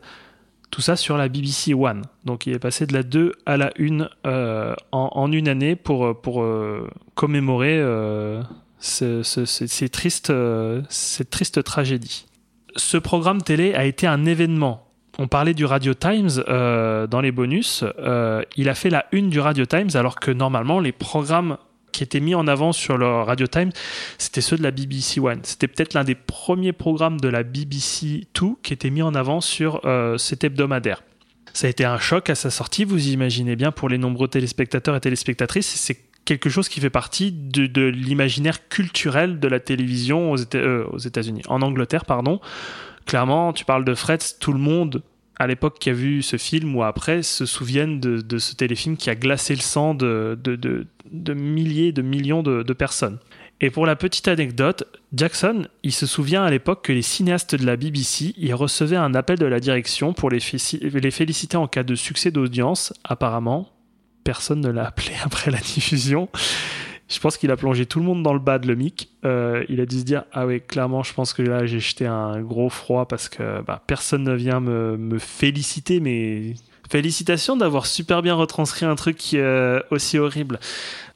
Tout 0.70 0.82
ça 0.82 0.96
sur 0.98 1.16
la 1.18 1.30
BBC 1.30 1.74
One. 1.74 2.02
Donc 2.26 2.46
il 2.46 2.54
est 2.54 2.60
passé 2.60 2.86
de 2.86 2.94
la 2.94 3.02
2 3.04 3.32
à 3.46 3.56
la 3.56 3.72
1 3.80 4.10
euh, 4.28 4.76
en, 4.92 5.32
une 5.32 5.48
année 5.48 5.76
pour, 5.78 6.20
pour 6.22 6.44
euh, 6.44 6.90
commémorer 7.16 7.78
ce- 8.80 9.24
ce- 9.24 9.46
ces 9.46 9.90
tristes, 9.90 10.32
cette 10.90 11.30
triste 11.30 11.64
tragédie. 11.64 12.26
Ce 12.76 12.98
programme 12.98 13.42
télé 13.42 13.74
a 13.76 13.86
été 13.86 14.08
un 14.08 14.26
événement. 14.26 14.84
On 15.20 15.28
parlait 15.28 15.54
du 15.56 15.66
Radio 15.66 15.94
Times 15.96 16.30
dans 16.48 17.22
les 17.22 17.32
bonus. 17.32 17.84
Il 18.58 18.70
a 18.70 18.76
fait 18.76 18.90
la 18.90 19.06
une 19.14 19.30
du 19.30 19.40
Radio 19.40 19.66
Times 19.66 19.90
alors 19.96 20.20
que 20.20 20.32
normalement 20.32 20.80
les 20.80 20.92
programmes 20.92 21.58
qui 21.98 22.04
étaient 22.04 22.20
mis 22.20 22.36
en 22.36 22.48
avant 22.48 22.74
sur 22.74 22.96
le 22.96 23.08
Radio 23.08 23.48
Times, 23.48 23.72
c'était 24.20 24.42
ceux 24.42 24.56
de 24.56 24.62
la 24.62 24.70
BBC 24.70 25.20
One. 25.20 25.40
C'était 25.42 25.68
peut-être 25.68 25.96
l'un 25.96 26.04
des 26.04 26.14
premiers 26.14 26.72
programmes 26.72 27.20
de 27.20 27.28
la 27.28 27.42
BBC 27.42 28.28
Two 28.34 28.60
qui 28.62 28.72
était 28.72 28.92
mis 28.92 29.02
en 29.02 29.16
avant 29.16 29.42
sur 29.42 29.82
euh, 29.86 30.20
cet 30.20 30.44
hebdomadaire. 30.44 31.02
Ça 31.54 31.66
a 31.66 31.72
été 31.72 31.86
un 31.86 31.98
choc 31.98 32.30
à 32.30 32.36
sa 32.36 32.52
sortie, 32.52 32.84
vous 32.84 33.08
imaginez 33.08 33.56
bien, 33.56 33.72
pour 33.72 33.90
les 33.90 33.98
nombreux 33.98 34.28
téléspectateurs 34.28 34.96
et 34.96 35.00
téléspectatrices. 35.00 35.66
C'est 35.66 35.98
quelque 36.24 36.52
chose 36.52 36.70
qui 36.70 36.82
fait 36.82 36.92
partie 36.92 37.32
de, 37.32 37.82
l'imaginaire 37.88 38.68
culturel 38.68 39.40
de 39.40 39.48
la 39.48 39.60
télévision 39.60 40.36
euh, 40.54 40.86
aux 40.92 40.98
États-Unis, 41.00 41.42
en 41.48 41.64
Angleterre, 41.64 42.06
pardon. 42.06 42.40
Clairement, 43.08 43.54
tu 43.54 43.66
parles 43.66 43.86
de 43.86 43.96
Fred, 43.96 44.22
tout 44.40 44.54
le 44.54 44.60
monde 44.60 45.02
à 45.40 45.48
l'époque 45.48 45.78
qui 45.80 45.90
a 45.90 45.94
vu 45.94 46.22
ce 46.22 46.38
film 46.38 46.76
ou 46.76 46.84
après 46.84 47.24
se 47.24 47.46
souviennent 47.46 48.00
de, 48.00 48.22
de 48.22 48.38
ce 48.38 48.56
téléfilm 48.56 48.98
qui 48.98 49.10
a 49.10 49.16
glacé 49.16 49.54
le 49.56 49.62
sang 49.62 49.94
de, 49.94 50.38
de, 50.42 50.56
de- 50.56 50.88
de 51.12 51.34
milliers, 51.34 51.92
de 51.92 52.02
millions 52.02 52.44
de, 52.44 52.74
personnes. 52.74 53.18
Et 53.62 53.70
pour 53.70 53.86
la 53.86 53.96
petite 53.96 54.28
anecdote, 54.28 54.84
Jackson, 55.14 55.68
il 55.84 55.92
se 55.94 56.06
souvient 56.06 56.44
à 56.44 56.50
l'époque 56.52 56.84
que 56.84 56.94
les 56.94 57.02
cinéastes 57.02 57.56
de 57.56 57.66
la 57.66 57.76
BBC 57.76 58.34
y 58.38 58.54
recevaient 58.54 58.98
un 58.98 59.16
appel 59.16 59.40
de 59.40 59.46
la 59.46 59.60
direction 59.60 60.14
pour 60.14 60.30
les 60.30 60.40
féliciter 60.42 61.58
en 61.58 61.68
cas 61.68 61.84
de 61.84 61.96
succès 61.96 62.30
d'audience. 62.30 62.94
Apparemment, 63.04 63.70
personne 64.24 64.62
ne 64.62 64.70
l'a 64.70 64.86
appelé 64.88 65.14
après 65.24 65.50
la 65.50 65.60
diffusion. 65.60 66.30
Je 67.10 67.20
pense 67.20 67.38
qu'il 67.38 67.52
a 67.52 67.56
plongé 67.56 67.86
tout 67.86 68.00
le 68.00 68.06
monde 68.06 68.22
dans 68.22 68.34
le 68.34 68.40
bas 68.40 68.60
de 68.60 68.68
le 68.68 68.76
mic. 68.76 69.10
Euh, 69.24 69.64
il 69.70 69.80
a 69.80 69.86
dû 69.86 70.00
se 70.00 70.04
dire 70.04 70.26
Ah 70.34 70.46
oui, 70.46 70.62
clairement, 70.62 71.04
je 71.04 71.14
pense 71.14 71.34
que 71.34 71.42
là, 71.42 71.66
j'ai 71.66 71.80
jeté 71.80 72.06
un 72.06 72.42
gros 72.42 72.70
froid 72.70 73.08
parce 73.08 73.30
que 73.30 73.62
bah, 73.62 73.82
personne 73.88 74.24
ne 74.24 74.34
vient 74.34 74.60
me, 74.60 74.98
me 74.98 75.18
féliciter, 75.18 76.00
mais 76.02 76.54
félicitations 76.90 77.56
d'avoir 77.56 77.86
super 77.86 78.22
bien 78.22 78.34
retranscrit 78.34 78.86
un 78.86 78.96
truc 78.96 79.22
euh, 79.34 79.82
aussi 79.90 80.18
horrible. 80.18 80.60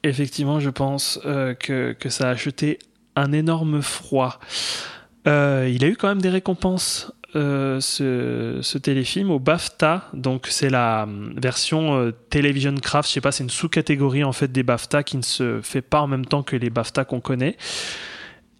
Effectivement, 0.02 0.60
je 0.60 0.70
pense 0.70 1.20
euh, 1.26 1.54
que, 1.54 1.92
que 1.92 2.08
ça 2.08 2.30
a 2.30 2.34
jeté 2.34 2.78
un 3.14 3.32
énorme 3.32 3.82
froid. 3.82 4.38
Il 5.26 5.84
a 5.84 5.86
eu 5.86 5.96
quand 5.96 6.08
même 6.08 6.22
des 6.22 6.30
récompenses. 6.30 7.12
Euh, 7.34 7.80
ce, 7.80 8.78
téléfilm 8.78 9.30
au 9.30 9.38
BAFTA, 9.38 10.08
donc 10.12 10.46
c'est 10.48 10.70
la 10.70 11.04
hum, 11.04 11.34
version 11.40 11.94
euh, 11.94 12.12
Television 12.30 12.74
Craft, 12.74 13.08
je 13.08 13.14
sais 13.14 13.20
pas, 13.20 13.32
c'est 13.32 13.44
une 13.44 13.50
sous-catégorie 13.50 14.24
en 14.24 14.32
fait 14.32 14.52
des 14.52 14.62
BAFTA 14.62 15.02
qui 15.02 15.16
ne 15.16 15.22
se 15.22 15.60
fait 15.62 15.82
pas 15.82 16.00
en 16.00 16.06
même 16.06 16.26
temps 16.26 16.42
que 16.42 16.56
les 16.56 16.70
BAFTA 16.70 17.04
qu'on 17.04 17.20
connaît. 17.20 17.56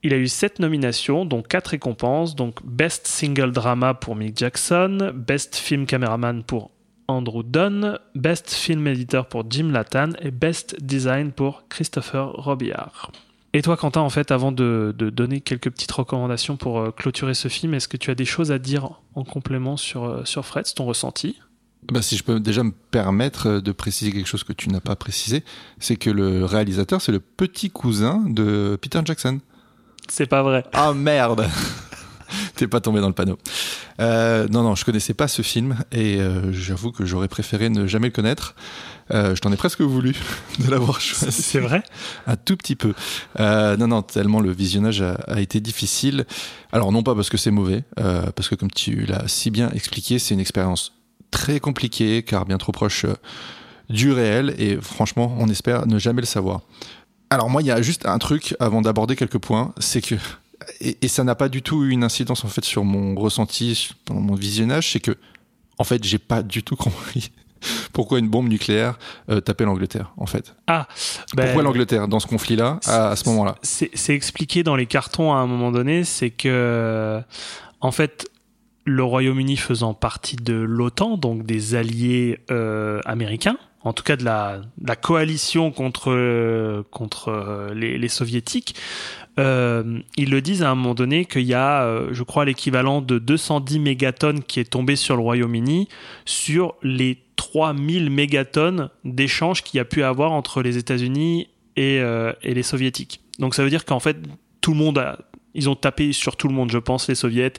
Il 0.04 0.12
a 0.12 0.16
eu 0.16 0.26
sept 0.26 0.58
nominations, 0.58 1.24
dont 1.24 1.42
quatre 1.42 1.68
récompenses. 1.68 2.34
Donc 2.34 2.64
Best 2.64 3.06
Single 3.06 3.52
Drama 3.52 3.94
pour 3.94 4.16
Mick 4.16 4.36
Jackson, 4.36 5.12
Best 5.14 5.56
Film 5.56 5.86
Cameraman 5.86 6.42
pour 6.42 6.70
Andrew 7.06 7.42
Dunn, 7.44 7.98
Best 8.14 8.52
Film 8.52 8.86
Editor 8.86 9.26
pour 9.26 9.44
Jim 9.48 9.70
Latan 9.70 10.10
et 10.20 10.30
Best 10.30 10.82
Design 10.82 11.30
pour 11.30 11.68
Christopher 11.68 12.32
Robillard. 12.32 13.12
Et 13.54 13.60
toi, 13.60 13.76
Quentin, 13.76 14.00
en 14.00 14.08
fait, 14.08 14.30
avant 14.30 14.50
de, 14.50 14.94
de 14.96 15.10
donner 15.10 15.42
quelques 15.42 15.70
petites 15.70 15.92
recommandations 15.92 16.56
pour 16.56 16.78
euh, 16.78 16.90
clôturer 16.90 17.34
ce 17.34 17.48
film, 17.48 17.74
est-ce 17.74 17.86
que 17.86 17.98
tu 17.98 18.10
as 18.10 18.14
des 18.14 18.24
choses 18.24 18.50
à 18.50 18.58
dire 18.58 19.00
en 19.14 19.24
complément 19.24 19.76
sur, 19.76 20.04
euh, 20.04 20.24
sur 20.24 20.46
Fred, 20.46 20.64
ton 20.74 20.86
ressenti? 20.86 21.36
Bah, 21.90 22.00
si 22.00 22.16
je 22.16 22.22
peux 22.22 22.40
déjà 22.40 22.62
me 22.62 22.70
permettre 22.70 23.48
euh, 23.48 23.60
de 23.60 23.72
préciser 23.72 24.10
quelque 24.10 24.28
chose 24.28 24.44
que 24.44 24.54
tu 24.54 24.70
n'as 24.70 24.80
pas 24.80 24.96
précisé, 24.96 25.44
c'est 25.78 25.96
que 25.96 26.08
le 26.08 26.46
réalisateur, 26.46 27.02
c'est 27.02 27.12
le 27.12 27.20
petit 27.20 27.70
cousin 27.70 28.24
de 28.26 28.78
Peter 28.80 29.00
Jackson. 29.04 29.40
C'est 30.08 30.26
pas 30.26 30.42
vrai. 30.42 30.64
Ah 30.72 30.94
merde 30.94 31.46
T'es 32.56 32.66
pas 32.66 32.80
tombé 32.80 33.00
dans 33.00 33.08
le 33.08 33.14
panneau. 33.14 33.38
Euh, 34.00 34.48
non, 34.48 34.62
non, 34.62 34.74
je 34.74 34.84
connaissais 34.84 35.14
pas 35.14 35.28
ce 35.28 35.42
film 35.42 35.76
et 35.92 36.20
euh, 36.20 36.52
j'avoue 36.52 36.92
que 36.92 37.04
j'aurais 37.04 37.28
préféré 37.28 37.68
ne 37.68 37.86
jamais 37.86 38.08
le 38.08 38.12
connaître. 38.12 38.54
Euh, 39.12 39.34
je 39.34 39.40
t'en 39.40 39.52
ai 39.52 39.56
presque 39.56 39.80
voulu 39.80 40.14
de 40.58 40.70
l'avoir 40.70 41.00
choisi. 41.00 41.42
C'est 41.42 41.60
vrai? 41.60 41.82
Un 42.26 42.36
tout 42.36 42.56
petit 42.56 42.76
peu. 42.76 42.94
Euh, 43.40 43.76
non, 43.76 43.88
non, 43.88 44.02
tellement 44.02 44.40
le 44.40 44.52
visionnage 44.52 45.02
a, 45.02 45.14
a 45.26 45.40
été 45.40 45.60
difficile. 45.60 46.26
Alors 46.72 46.92
non 46.92 47.02
pas 47.02 47.14
parce 47.14 47.28
que 47.28 47.36
c'est 47.36 47.50
mauvais, 47.50 47.84
euh, 48.00 48.30
parce 48.34 48.48
que 48.48 48.54
comme 48.54 48.70
tu 48.70 49.04
l'as 49.04 49.28
si 49.28 49.50
bien 49.50 49.70
expliqué, 49.70 50.18
c'est 50.18 50.34
une 50.34 50.40
expérience 50.40 50.92
très 51.30 51.60
compliquée 51.60 52.22
car 52.22 52.44
bien 52.44 52.58
trop 52.58 52.72
proche 52.72 53.06
du 53.90 54.12
réel 54.12 54.54
et 54.58 54.78
franchement, 54.80 55.34
on 55.38 55.48
espère 55.48 55.86
ne 55.86 55.98
jamais 55.98 56.22
le 56.22 56.26
savoir. 56.26 56.60
Alors 57.30 57.50
moi, 57.50 57.62
il 57.62 57.66
y 57.66 57.70
a 57.70 57.80
juste 57.82 58.06
un 58.06 58.18
truc 58.18 58.54
avant 58.60 58.82
d'aborder 58.82 59.16
quelques 59.16 59.38
points, 59.38 59.72
c'est 59.78 60.02
que 60.02 60.16
et, 60.80 60.96
et 61.02 61.08
ça 61.08 61.24
n'a 61.24 61.34
pas 61.34 61.48
du 61.48 61.60
tout 61.60 61.84
eu 61.84 61.90
une 61.90 62.04
incidence 62.04 62.44
en 62.44 62.48
fait 62.48 62.64
sur 62.64 62.84
mon 62.84 63.14
ressenti 63.16 63.90
pendant 64.04 64.20
mon 64.20 64.34
visionnage, 64.34 64.92
c'est 64.92 65.00
que 65.00 65.16
en 65.78 65.84
fait, 65.84 66.04
j'ai 66.04 66.18
pas 66.18 66.42
du 66.42 66.62
tout 66.62 66.76
compris 66.86 67.32
pourquoi 67.92 68.18
une 68.18 68.28
bombe 68.28 68.48
nucléaire 68.48 68.98
euh, 69.30 69.40
tapait 69.40 69.64
l'Angleterre 69.64 70.12
en 70.16 70.26
fait? 70.26 70.54
Ah, 70.66 70.86
ben, 71.34 71.44
Pourquoi 71.44 71.62
l'Angleterre 71.62 72.08
dans 72.08 72.20
ce 72.20 72.26
conflit-là 72.26 72.80
à, 72.86 73.10
à 73.10 73.16
ce 73.16 73.28
moment-là? 73.28 73.56
c'est 73.62 74.14
expliqué 74.14 74.62
dans 74.62 74.76
les 74.76 74.86
cartons 74.86 75.32
à 75.32 75.36
un 75.36 75.46
moment 75.46 75.70
donné, 75.70 76.04
c'est 76.04 76.30
que 76.30 77.20
en 77.80 77.92
fait 77.92 78.28
le 78.84 79.04
Royaume-Uni 79.04 79.56
faisant 79.56 79.94
partie 79.94 80.36
de 80.36 80.54
l'OTAN, 80.54 81.16
donc 81.16 81.44
des 81.44 81.74
alliés 81.74 82.40
euh, 82.50 83.00
américains, 83.04 83.56
en 83.84 83.92
tout 83.92 84.02
cas 84.02 84.16
de 84.16 84.24
la, 84.24 84.58
de 84.58 84.88
la 84.88 84.96
coalition 84.96 85.70
contre 85.70 86.10
euh, 86.10 86.82
contre 86.90 87.28
euh, 87.28 87.74
les, 87.74 87.98
les 87.98 88.08
soviétiques, 88.08 88.74
euh, 89.38 90.00
ils 90.16 90.30
le 90.30 90.42
disent 90.42 90.62
à 90.62 90.70
un 90.70 90.74
moment 90.74 90.94
donné 90.94 91.24
qu'il 91.24 91.42
y 91.42 91.54
a, 91.54 91.84
euh, 91.84 92.08
je 92.12 92.22
crois, 92.22 92.44
l'équivalent 92.44 93.00
de 93.00 93.18
210 93.18 93.78
mégatonnes 93.78 94.42
qui 94.42 94.60
est 94.60 94.70
tombé 94.70 94.96
sur 94.96 95.16
le 95.16 95.22
Royaume-Uni 95.22 95.88
sur 96.26 96.74
les 96.82 97.18
3000 97.36 98.10
mégatonnes 98.10 98.90
d'échanges 99.04 99.62
qu'il 99.62 99.78
y 99.78 99.80
a 99.80 99.84
pu 99.84 100.02
avoir 100.02 100.32
entre 100.32 100.62
les 100.62 100.76
États-Unis 100.76 101.48
et, 101.76 102.00
euh, 102.00 102.32
et 102.42 102.52
les 102.52 102.62
soviétiques. 102.62 103.20
Donc 103.38 103.54
ça 103.54 103.64
veut 103.64 103.70
dire 103.70 103.84
qu'en 103.84 104.00
fait, 104.00 104.18
tout 104.60 104.72
le 104.72 104.78
monde 104.78 104.98
a, 104.98 105.18
ils 105.54 105.70
ont 105.70 105.76
tapé 105.76 106.12
sur 106.12 106.36
tout 106.36 106.48
le 106.48 106.54
monde, 106.54 106.70
je 106.70 106.78
pense, 106.78 107.08
les 107.08 107.14
soviets 107.14 107.54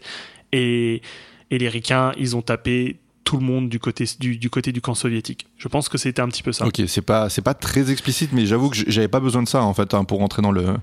et, 0.52 1.02
et 1.50 1.58
les 1.58 1.70
ricains, 1.70 2.12
ils 2.18 2.36
ont 2.38 2.44
tapé 2.44 2.98
tout 3.24 3.38
le 3.38 3.44
monde 3.44 3.70
du 3.70 3.80
côté 3.80 4.06
du, 4.20 4.38
du 4.38 4.50
côté 4.50 4.72
du 4.72 4.82
camp 4.82 4.94
soviétique. 4.94 5.48
Je 5.58 5.68
pense 5.68 5.90
que 5.90 5.98
c'était 5.98 6.22
un 6.22 6.28
petit 6.28 6.44
peu 6.44 6.52
ça. 6.52 6.66
Ok, 6.66 6.82
c'est 6.88 7.02
pas 7.02 7.30
c'est 7.30 7.42
pas 7.42 7.54
très 7.54 7.92
explicite, 7.92 8.32
mais 8.34 8.46
j'avoue 8.46 8.70
que 8.70 8.78
j'avais 8.88 9.08
pas 9.08 9.20
besoin 9.20 9.44
de 9.44 9.48
ça 9.48 9.64
en 9.64 9.74
fait 9.74 9.94
hein, 9.94 10.04
pour 10.04 10.20
rentrer 10.20 10.42
dans 10.42 10.52
le. 10.52 10.76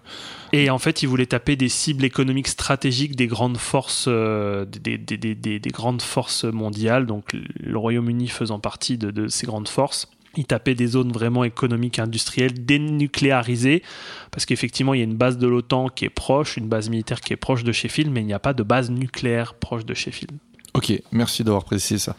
Et 0.53 0.71
en 0.71 0.79
fait, 0.79 1.03
ils 1.03 1.07
voulaient 1.07 1.27
taper 1.27 1.57
des 1.57 1.69
cibles 1.69 2.05
économiques 2.05 2.49
stratégiques 2.49 3.17
des 3.17 3.27
grandes 3.27 3.59
forces, 3.59 4.07
euh, 4.09 4.65
des, 4.65 4.99
des, 4.99 5.17
des, 5.17 5.35
des, 5.35 5.59
des 5.61 5.71
grandes 5.71 6.03
forces 6.03 6.45
mondiales. 6.45 7.07
Donc 7.07 7.33
le 7.33 7.79
Royaume-Uni 7.79 8.29
faisant 8.29 8.59
partie 8.59 8.99
de, 8.99 9.11
de 9.11 9.29
ces 9.29 9.47
grandes 9.47 9.69
forces. 9.69 10.11
Ils 10.37 10.45
tapaient 10.45 10.77
des 10.77 10.87
zones 10.87 11.11
vraiment 11.11 11.43
économiques, 11.43 11.99
industrielles, 11.99 12.65
dénucléarisées, 12.65 13.83
parce 14.31 14.47
qu'effectivement, 14.47 14.95
il 14.95 14.99
y 14.99 15.01
a 15.01 15.05
une 15.05 15.17
base 15.17 15.39
de 15.39 15.49
l'OTAN 15.49 15.89
qui 15.89 16.05
est 16.05 16.09
proche, 16.09 16.57
une 16.57 16.69
base 16.69 16.89
militaire 16.89 17.21
qui 17.21 17.33
est 17.33 17.37
proche 17.37 17.65
de 17.65 17.73
Sheffield, 17.73 18.12
mais 18.12 18.21
il 18.21 18.27
n'y 18.27 18.33
a 18.33 18.39
pas 18.39 18.53
de 18.53 18.62
base 18.62 18.93
nucléaire 18.93 19.55
proche 19.55 19.85
de 19.85 19.93
Sheffield. 19.93 20.31
Ok, 20.72 20.92
merci 21.10 21.42
d'avoir 21.42 21.64
précisé 21.64 21.98
ça. 21.98 22.14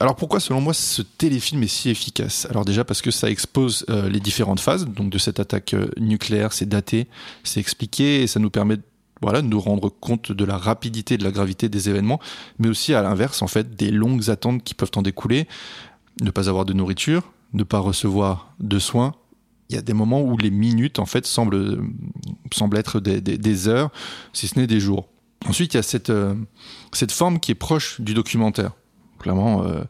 Alors 0.00 0.16
pourquoi 0.16 0.40
selon 0.40 0.60
moi 0.60 0.74
ce 0.74 1.02
téléfilm 1.02 1.62
est 1.62 1.68
si 1.68 1.88
efficace? 1.88 2.48
Alors 2.50 2.64
déjà 2.64 2.84
parce 2.84 3.00
que 3.00 3.12
ça 3.12 3.30
expose 3.30 3.86
euh, 3.90 4.08
les 4.08 4.18
différentes 4.18 4.58
phases 4.58 4.86
donc 4.86 5.08
de 5.08 5.18
cette 5.18 5.38
attaque 5.38 5.74
euh, 5.74 5.88
nucléaire, 5.98 6.52
c'est 6.52 6.68
daté, 6.68 7.06
c'est 7.44 7.60
expliqué 7.60 8.22
et 8.22 8.26
ça 8.26 8.40
nous 8.40 8.50
permet 8.50 8.78
voilà, 9.20 9.40
de 9.40 9.46
nous 9.46 9.60
rendre 9.60 9.88
compte 9.88 10.32
de 10.32 10.44
la 10.44 10.58
rapidité 10.58 11.16
de 11.16 11.22
la 11.22 11.30
gravité 11.30 11.68
des 11.68 11.88
événements, 11.88 12.18
mais 12.58 12.68
aussi 12.68 12.92
à 12.92 13.02
l'inverse 13.02 13.40
en 13.40 13.46
fait 13.46 13.76
des 13.76 13.92
longues 13.92 14.30
attentes 14.30 14.64
qui 14.64 14.74
peuvent 14.74 14.90
en 14.96 15.02
découler, 15.02 15.46
ne 16.20 16.30
pas 16.30 16.48
avoir 16.48 16.64
de 16.64 16.72
nourriture, 16.72 17.30
ne 17.52 17.62
pas 17.62 17.78
recevoir 17.78 18.52
de 18.58 18.80
soins, 18.80 19.14
il 19.70 19.76
y 19.76 19.78
a 19.78 19.82
des 19.82 19.94
moments 19.94 20.22
où 20.22 20.36
les 20.36 20.50
minutes 20.50 20.98
en 20.98 21.06
fait 21.06 21.24
semblent, 21.24 21.80
semblent 22.52 22.76
être 22.76 22.98
des 22.98 23.68
heures, 23.68 23.90
si 24.32 24.48
ce 24.48 24.58
n'est 24.58 24.66
des 24.66 24.80
jours. 24.80 25.08
Ensuite, 25.48 25.74
il 25.74 25.76
y 25.76 25.80
a 25.80 25.82
cette, 25.82 26.10
euh, 26.10 26.34
cette 26.92 27.12
forme 27.12 27.40
qui 27.40 27.50
est 27.52 27.56
proche 27.56 28.00
du 28.00 28.14
documentaire. 28.14 28.72
Clairement, 29.18 29.64
euh, 29.64 29.82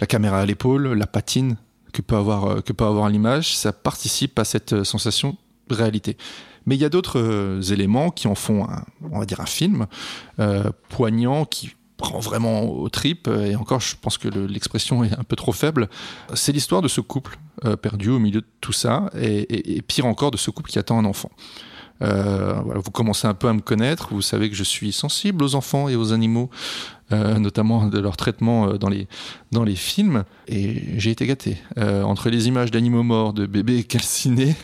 la 0.00 0.06
caméra 0.06 0.40
à 0.40 0.46
l'épaule, 0.46 0.92
la 0.92 1.06
patine 1.06 1.56
que 1.92 2.02
peut 2.02 2.16
avoir, 2.16 2.46
euh, 2.46 3.08
l'image, 3.08 3.56
ça 3.56 3.72
participe 3.72 4.38
à 4.38 4.44
cette 4.44 4.84
sensation 4.84 5.36
de 5.68 5.74
réalité. 5.74 6.16
Mais 6.66 6.74
il 6.74 6.80
y 6.80 6.84
a 6.84 6.90
d'autres 6.90 7.72
éléments 7.72 8.10
qui 8.10 8.28
en 8.28 8.34
font, 8.34 8.64
un, 8.68 8.84
on 9.10 9.18
va 9.18 9.24
dire, 9.24 9.40
un 9.40 9.46
film 9.46 9.86
poignant 10.90 11.46
qui 11.46 11.70
prend 11.96 12.18
vraiment 12.20 12.62
aux 12.64 12.90
tripes. 12.90 13.28
Et 13.28 13.56
encore, 13.56 13.80
je 13.80 13.96
pense 14.00 14.18
que 14.18 14.28
le- 14.28 14.46
l'expression 14.46 15.02
est 15.02 15.18
un 15.18 15.24
peu 15.24 15.34
trop 15.34 15.52
faible. 15.52 15.88
C'est 16.34 16.52
l'histoire 16.52 16.82
de 16.82 16.88
ce 16.88 17.00
couple 17.00 17.38
perdu 17.80 18.10
au 18.10 18.18
milieu 18.18 18.42
de 18.42 18.46
tout 18.60 18.74
ça, 18.74 19.10
et 19.18 19.80
pire 19.80 20.04
encore, 20.04 20.30
de 20.30 20.36
ce 20.36 20.50
couple 20.50 20.70
qui 20.70 20.78
attend 20.78 20.98
un 20.98 21.06
enfant. 21.06 21.30
Euh, 22.02 22.54
voilà, 22.64 22.80
vous 22.80 22.90
commencez 22.90 23.26
un 23.26 23.34
peu 23.34 23.48
à 23.48 23.52
me 23.52 23.60
connaître, 23.60 24.08
vous 24.12 24.22
savez 24.22 24.48
que 24.48 24.56
je 24.56 24.62
suis 24.62 24.92
sensible 24.92 25.42
aux 25.42 25.54
enfants 25.54 25.88
et 25.88 25.96
aux 25.96 26.12
animaux, 26.12 26.48
euh, 27.12 27.38
notamment 27.38 27.86
de 27.86 27.98
leur 27.98 28.16
traitement 28.16 28.68
euh, 28.68 28.78
dans 28.78 28.88
les, 29.64 29.74
films, 29.74 30.24
et 30.46 30.98
j'ai 30.98 31.10
été 31.10 31.26
gâté. 31.26 31.58
Entre 31.76 32.30
les 32.30 32.48
images 32.48 32.70
d'animaux 32.70 33.02
morts, 33.02 33.32
de 33.32 33.46
bébés 33.46 33.84
calcinés, 33.88 34.54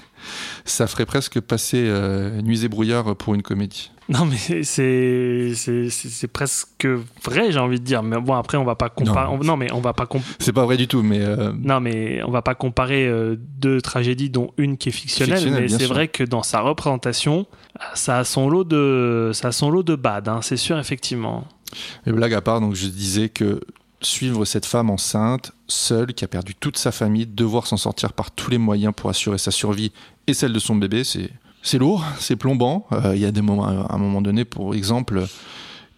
ça 0.64 0.86
ferait 0.86 1.06
presque 1.06 1.40
passer 1.40 1.84
euh, 1.86 2.40
Nuit 2.42 2.64
et 2.64 2.68
brouillard 2.68 3.16
pour 3.16 3.34
une 3.34 3.42
comédie. 3.42 3.90
Non, 4.08 4.26
mais 4.26 4.36
c'est 4.62 6.28
presque 6.32 6.86
vrai, 7.24 7.52
j'ai 7.52 7.58
envie 7.58 7.80
de 7.80 7.84
dire. 7.84 8.02
Mais 8.02 8.20
bon, 8.20 8.34
après, 8.34 8.58
on 8.58 8.64
va 8.64 8.74
pas 8.74 8.88
comparer. 8.88 9.30
Non. 9.36 9.42
Non, 9.42 9.56
mais 9.56 9.72
on 9.72 9.80
va 9.80 9.92
pas 9.92 10.06
comp- 10.06 10.22
C'est 10.38 10.52
pas 10.52 10.64
vrai 10.64 10.76
du 10.76 10.86
tout, 10.88 11.02
mais 11.02 11.20
euh, 11.20 11.52
Non, 11.62 11.80
mais 11.80 12.22
on 12.24 12.30
va 12.30 12.42
pas 12.42 12.54
comparer 12.54 13.06
euh, 13.06 13.36
deux 13.38 13.80
tragédies, 13.80 14.30
dont 14.30 14.52
une 14.58 14.76
qui 14.76 14.90
est 14.90 14.92
fictionnelle. 14.92 15.38
Fictionnelle, 15.38 15.62
mais 15.62 15.68
c'est 15.68 15.86
vrai 15.86 16.08
que 16.08 16.22
dans 16.24 16.42
sa 16.42 16.60
représentation, 16.60 17.46
ça 17.94 18.18
a 18.18 18.24
son 18.24 18.48
lot 18.48 18.64
de, 18.64 19.30
ça 19.32 19.48
a 19.48 19.52
son 19.52 19.70
lot 19.70 19.82
de 19.82 19.94
bad. 19.94 20.28
hein, 20.28 20.40
c'est 20.42 20.56
sûr, 20.56 20.78
effectivement. 20.78 21.46
Et 22.06 22.12
blague 22.12 22.34
à 22.34 22.40
part, 22.40 22.60
donc 22.60 22.74
je 22.74 22.86
disais 22.86 23.28
que 23.30 23.60
suivre 24.00 24.44
cette 24.44 24.66
femme 24.66 24.90
enceinte, 24.90 25.52
seule, 25.66 26.12
qui 26.12 26.24
a 26.24 26.28
perdu 26.28 26.54
toute 26.54 26.76
sa 26.76 26.92
famille, 26.92 27.26
devoir 27.26 27.66
s'en 27.66 27.78
sortir 27.78 28.12
par 28.12 28.30
tous 28.32 28.50
les 28.50 28.58
moyens 28.58 28.92
pour 28.94 29.08
assurer 29.08 29.38
sa 29.38 29.50
survie 29.50 29.92
et 30.26 30.34
celle 30.34 30.52
de 30.52 30.58
son 30.58 30.76
bébé, 30.76 31.04
c'est 31.04 31.30
c'est 31.64 31.78
lourd, 31.78 32.04
c'est 32.20 32.36
plombant. 32.36 32.86
Euh, 32.92 33.16
Il 33.16 33.20
y 33.20 33.24
a 33.24 33.32
des 33.32 33.42
moments, 33.42 33.66
à 33.66 33.94
un 33.94 33.98
moment 33.98 34.22
donné, 34.22 34.44
pour 34.44 34.74
exemple, 34.74 35.26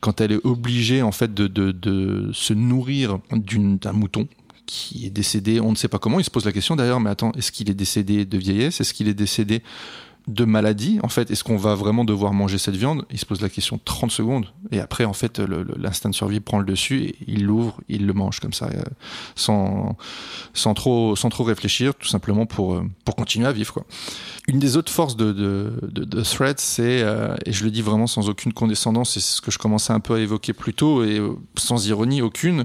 quand 0.00 0.20
elle 0.20 0.32
est 0.32 0.46
obligée 0.46 1.02
en 1.02 1.12
fait 1.12 1.34
de, 1.34 1.48
de, 1.48 2.30
se 2.32 2.54
nourrir 2.54 3.18
d'un 3.30 3.92
mouton 3.92 4.28
qui 4.64 5.06
est 5.06 5.10
décédé, 5.10 5.60
on 5.60 5.72
ne 5.72 5.76
sait 5.76 5.88
pas 5.88 5.98
comment. 5.98 6.20
Il 6.20 6.24
se 6.24 6.30
pose 6.30 6.44
la 6.44 6.52
question 6.52 6.76
d'ailleurs, 6.76 7.00
mais 7.00 7.10
attends, 7.10 7.32
est-ce 7.32 7.52
qu'il 7.52 7.68
est 7.68 7.74
décédé 7.74 8.24
de 8.24 8.38
vieillesse? 8.38 8.80
Est-ce 8.80 8.94
qu'il 8.94 9.08
est 9.08 9.14
décédé 9.14 9.62
de 10.26 10.44
maladie 10.44 10.98
En 11.02 11.08
fait, 11.08 11.30
est-ce 11.30 11.44
qu'on 11.44 11.56
va 11.56 11.74
vraiment 11.74 12.04
devoir 12.04 12.32
manger 12.32 12.58
cette 12.58 12.76
viande? 12.76 13.04
Il 13.10 13.18
se 13.18 13.26
pose 13.26 13.40
la 13.40 13.48
question 13.48 13.78
30 13.84 14.10
secondes. 14.10 14.46
Et 14.72 14.80
après, 14.80 15.04
en 15.04 15.12
fait, 15.12 15.38
l'instinct 15.38 16.10
de 16.10 16.14
survie 16.14 16.40
prend 16.40 16.58
le 16.58 16.64
dessus 16.64 17.04
et 17.04 17.16
il 17.26 17.44
l'ouvre, 17.44 17.80
il 17.88 18.06
le 18.06 18.12
mange 18.12 18.40
comme 18.40 18.52
ça, 18.52 18.66
euh, 18.66 18.82
sans, 19.36 19.96
sans, 20.52 20.74
trop, 20.74 21.14
sans 21.14 21.28
trop 21.28 21.44
réfléchir, 21.44 21.94
tout 21.94 22.08
simplement 22.08 22.46
pour, 22.46 22.74
euh, 22.74 22.84
pour 23.04 23.14
continuer 23.14 23.46
à 23.46 23.52
vivre. 23.52 23.72
Quoi. 23.72 23.84
Une 24.48 24.58
des 24.58 24.76
autres 24.76 24.92
forces 24.92 25.16
de, 25.16 25.32
de, 25.32 25.72
de, 25.82 26.04
de 26.04 26.22
Thread, 26.22 26.58
c'est, 26.58 27.02
euh, 27.02 27.36
et 27.44 27.52
je 27.52 27.64
le 27.64 27.70
dis 27.70 27.82
vraiment 27.82 28.06
sans 28.06 28.28
aucune 28.28 28.52
condescendance, 28.52 29.14
c'est 29.14 29.20
ce 29.20 29.40
que 29.40 29.50
je 29.50 29.58
commençais 29.58 29.92
un 29.92 30.00
peu 30.00 30.14
à 30.14 30.20
évoquer 30.20 30.52
plus 30.52 30.74
tôt, 30.74 31.04
et 31.04 31.18
euh, 31.18 31.34
sans 31.56 31.86
ironie 31.88 32.22
aucune, 32.22 32.64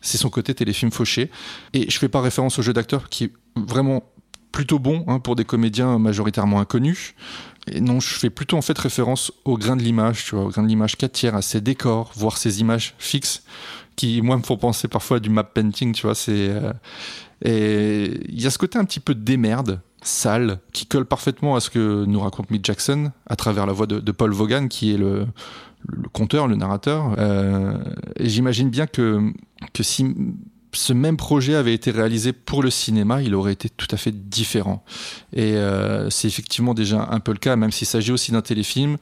c'est 0.00 0.18
son 0.18 0.30
côté 0.30 0.54
téléfilm 0.54 0.90
fauché. 0.90 1.30
Et 1.72 1.90
je 1.90 1.98
fais 1.98 2.08
pas 2.08 2.20
référence 2.20 2.58
au 2.58 2.62
jeu 2.62 2.72
d'acteur 2.72 3.08
qui 3.08 3.24
est 3.24 3.32
vraiment 3.56 4.02
plutôt 4.52 4.78
bon 4.78 5.04
hein, 5.08 5.18
pour 5.18 5.36
des 5.36 5.44
comédiens 5.44 5.98
majoritairement 5.98 6.60
inconnus. 6.60 7.14
Et 7.66 7.80
non, 7.80 8.00
je 8.00 8.14
fais 8.14 8.30
plutôt 8.30 8.56
en 8.56 8.62
fait 8.62 8.76
référence 8.78 9.32
au 9.44 9.56
grain 9.56 9.76
de 9.76 9.82
l'image, 9.82 10.24
tu 10.24 10.34
vois, 10.34 10.44
au 10.44 10.48
grain 10.48 10.62
de 10.62 10.68
l'image 10.68 10.96
4 10.96 11.12
tiers, 11.12 11.34
à 11.34 11.42
ces 11.42 11.60
décors, 11.60 12.12
voir 12.14 12.36
ces 12.36 12.60
images 12.60 12.94
fixes 12.98 13.44
qui, 13.96 14.22
moi, 14.22 14.36
me 14.36 14.42
font 14.42 14.56
penser 14.56 14.88
parfois 14.88 15.18
à 15.18 15.20
du 15.20 15.30
map 15.30 15.44
painting, 15.44 15.92
tu 15.92 16.02
vois. 16.02 16.14
C'est 16.14 16.48
euh, 16.50 16.72
et 17.44 18.20
il 18.28 18.40
y 18.40 18.46
a 18.46 18.50
ce 18.50 18.58
côté 18.58 18.78
un 18.78 18.84
petit 18.84 19.00
peu 19.00 19.14
démerde, 19.14 19.80
sale, 20.02 20.60
qui 20.72 20.86
colle 20.86 21.04
parfaitement 21.04 21.56
à 21.56 21.60
ce 21.60 21.70
que 21.70 22.04
nous 22.04 22.20
raconte 22.20 22.50
Mick 22.50 22.64
Jackson 22.64 23.12
à 23.26 23.36
travers 23.36 23.66
la 23.66 23.72
voix 23.72 23.86
de, 23.86 24.00
de 24.00 24.12
Paul 24.12 24.32
Vaughan, 24.32 24.68
qui 24.68 24.94
est 24.94 24.96
le, 24.96 25.26
le 25.88 26.08
conteur, 26.08 26.46
le 26.46 26.56
narrateur. 26.56 27.14
Euh, 27.18 27.76
et 28.16 28.28
j'imagine 28.28 28.70
bien 28.70 28.86
que, 28.86 29.32
que 29.72 29.82
si 29.82 30.14
ce 30.72 30.92
même 30.92 31.16
projet 31.16 31.54
avait 31.54 31.74
été 31.74 31.90
réalisé 31.90 32.32
pour 32.32 32.62
le 32.62 32.70
cinéma, 32.70 33.22
il 33.22 33.34
aurait 33.34 33.52
été 33.52 33.68
tout 33.68 33.88
à 33.90 33.96
fait 33.96 34.12
différent. 34.28 34.84
Et 35.32 35.54
euh, 35.56 36.08
c'est 36.10 36.28
effectivement 36.28 36.74
déjà 36.74 37.08
un 37.10 37.20
peu 37.20 37.32
le 37.32 37.38
cas, 37.38 37.56
même 37.56 37.70
s'il 37.70 37.86
s'agit 37.86 38.12
aussi 38.12 38.32
d'un 38.32 38.42
téléfilm. 38.42 38.96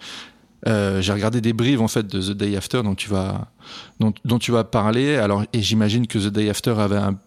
Euh, 0.68 1.00
j'ai 1.00 1.12
regardé 1.12 1.40
des 1.40 1.54
briefs 1.54 1.80
en 1.80 1.88
fait 1.88 2.06
de 2.06 2.20
The 2.20 2.36
Day 2.36 2.54
After 2.56 2.82
dont 2.82 2.94
tu 2.94 3.08
vas 3.08 3.50
dont, 3.98 4.12
dont 4.24 4.38
tu 4.38 4.52
vas 4.52 4.64
parler. 4.64 5.16
Alors 5.16 5.44
et 5.52 5.62
j'imagine 5.62 6.06
que 6.06 6.18
The 6.18 6.32
Day 6.32 6.50
After 6.50 6.74
avait 6.78 6.96
un, 6.96 7.18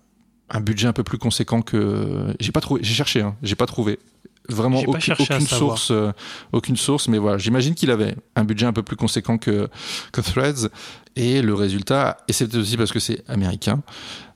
un 0.50 0.62
budget 0.62 0.88
un 0.88 0.94
peu 0.94 1.04
plus 1.04 1.18
conséquent 1.18 1.62
que 1.62 2.36
j'ai 2.40 2.52
pas 2.52 2.62
trouvé. 2.62 2.82
J'ai 2.84 2.94
cherché, 2.94 3.22
hein, 3.22 3.36
j'ai 3.42 3.56
pas 3.56 3.66
trouvé 3.66 3.98
vraiment 4.50 4.82
aucune, 4.86 5.16
source, 5.42 5.92
euh, 5.92 6.12
aucune 6.52 6.76
source. 6.76 7.08
Mais 7.08 7.18
voilà, 7.18 7.38
j'imagine 7.38 7.76
qu'il 7.76 7.92
avait 7.92 8.16
un 8.36 8.44
budget 8.44 8.66
un 8.66 8.74
peu 8.74 8.84
plus 8.84 8.96
conséquent 8.96 9.38
que 9.38 9.70
que 10.12 10.22
Threads. 10.22 10.70
Et 11.16 11.44
le 11.44 11.54
résultat, 11.54 12.18
et 12.28 12.34
c'est 12.34 12.48
peut-être 12.48 12.62
aussi 12.62 12.76
parce 12.76 12.92
que 12.92 13.00
c'est 13.00 13.24
américain, 13.30 13.84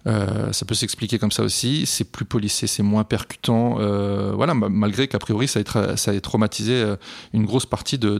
euh, 0.08 0.52
ça 0.54 0.66
peut 0.66 0.74
s'expliquer 0.76 1.20
comme 1.20 1.32
ça 1.32 1.44
aussi. 1.44 1.86
C'est 1.86 2.06
plus 2.12 2.26
policé, 2.26 2.66
c'est 2.66 2.84
moins 2.84 3.04
percutant. 3.04 3.78
Euh, 3.80 4.32
voilà, 4.34 4.54
ma- 4.54 4.70
malgré 4.70 5.08
qu'a 5.08 5.20
priori 5.20 5.48
ça 5.48 5.60
ait, 5.60 5.64
tra- 5.64 5.98
ça 5.98 6.14
ait 6.14 6.22
traumatisé 6.22 6.74
euh, 6.74 6.96
une 7.34 7.46
grosse 7.46 7.66
partie 7.66 7.98
de, 7.98 8.20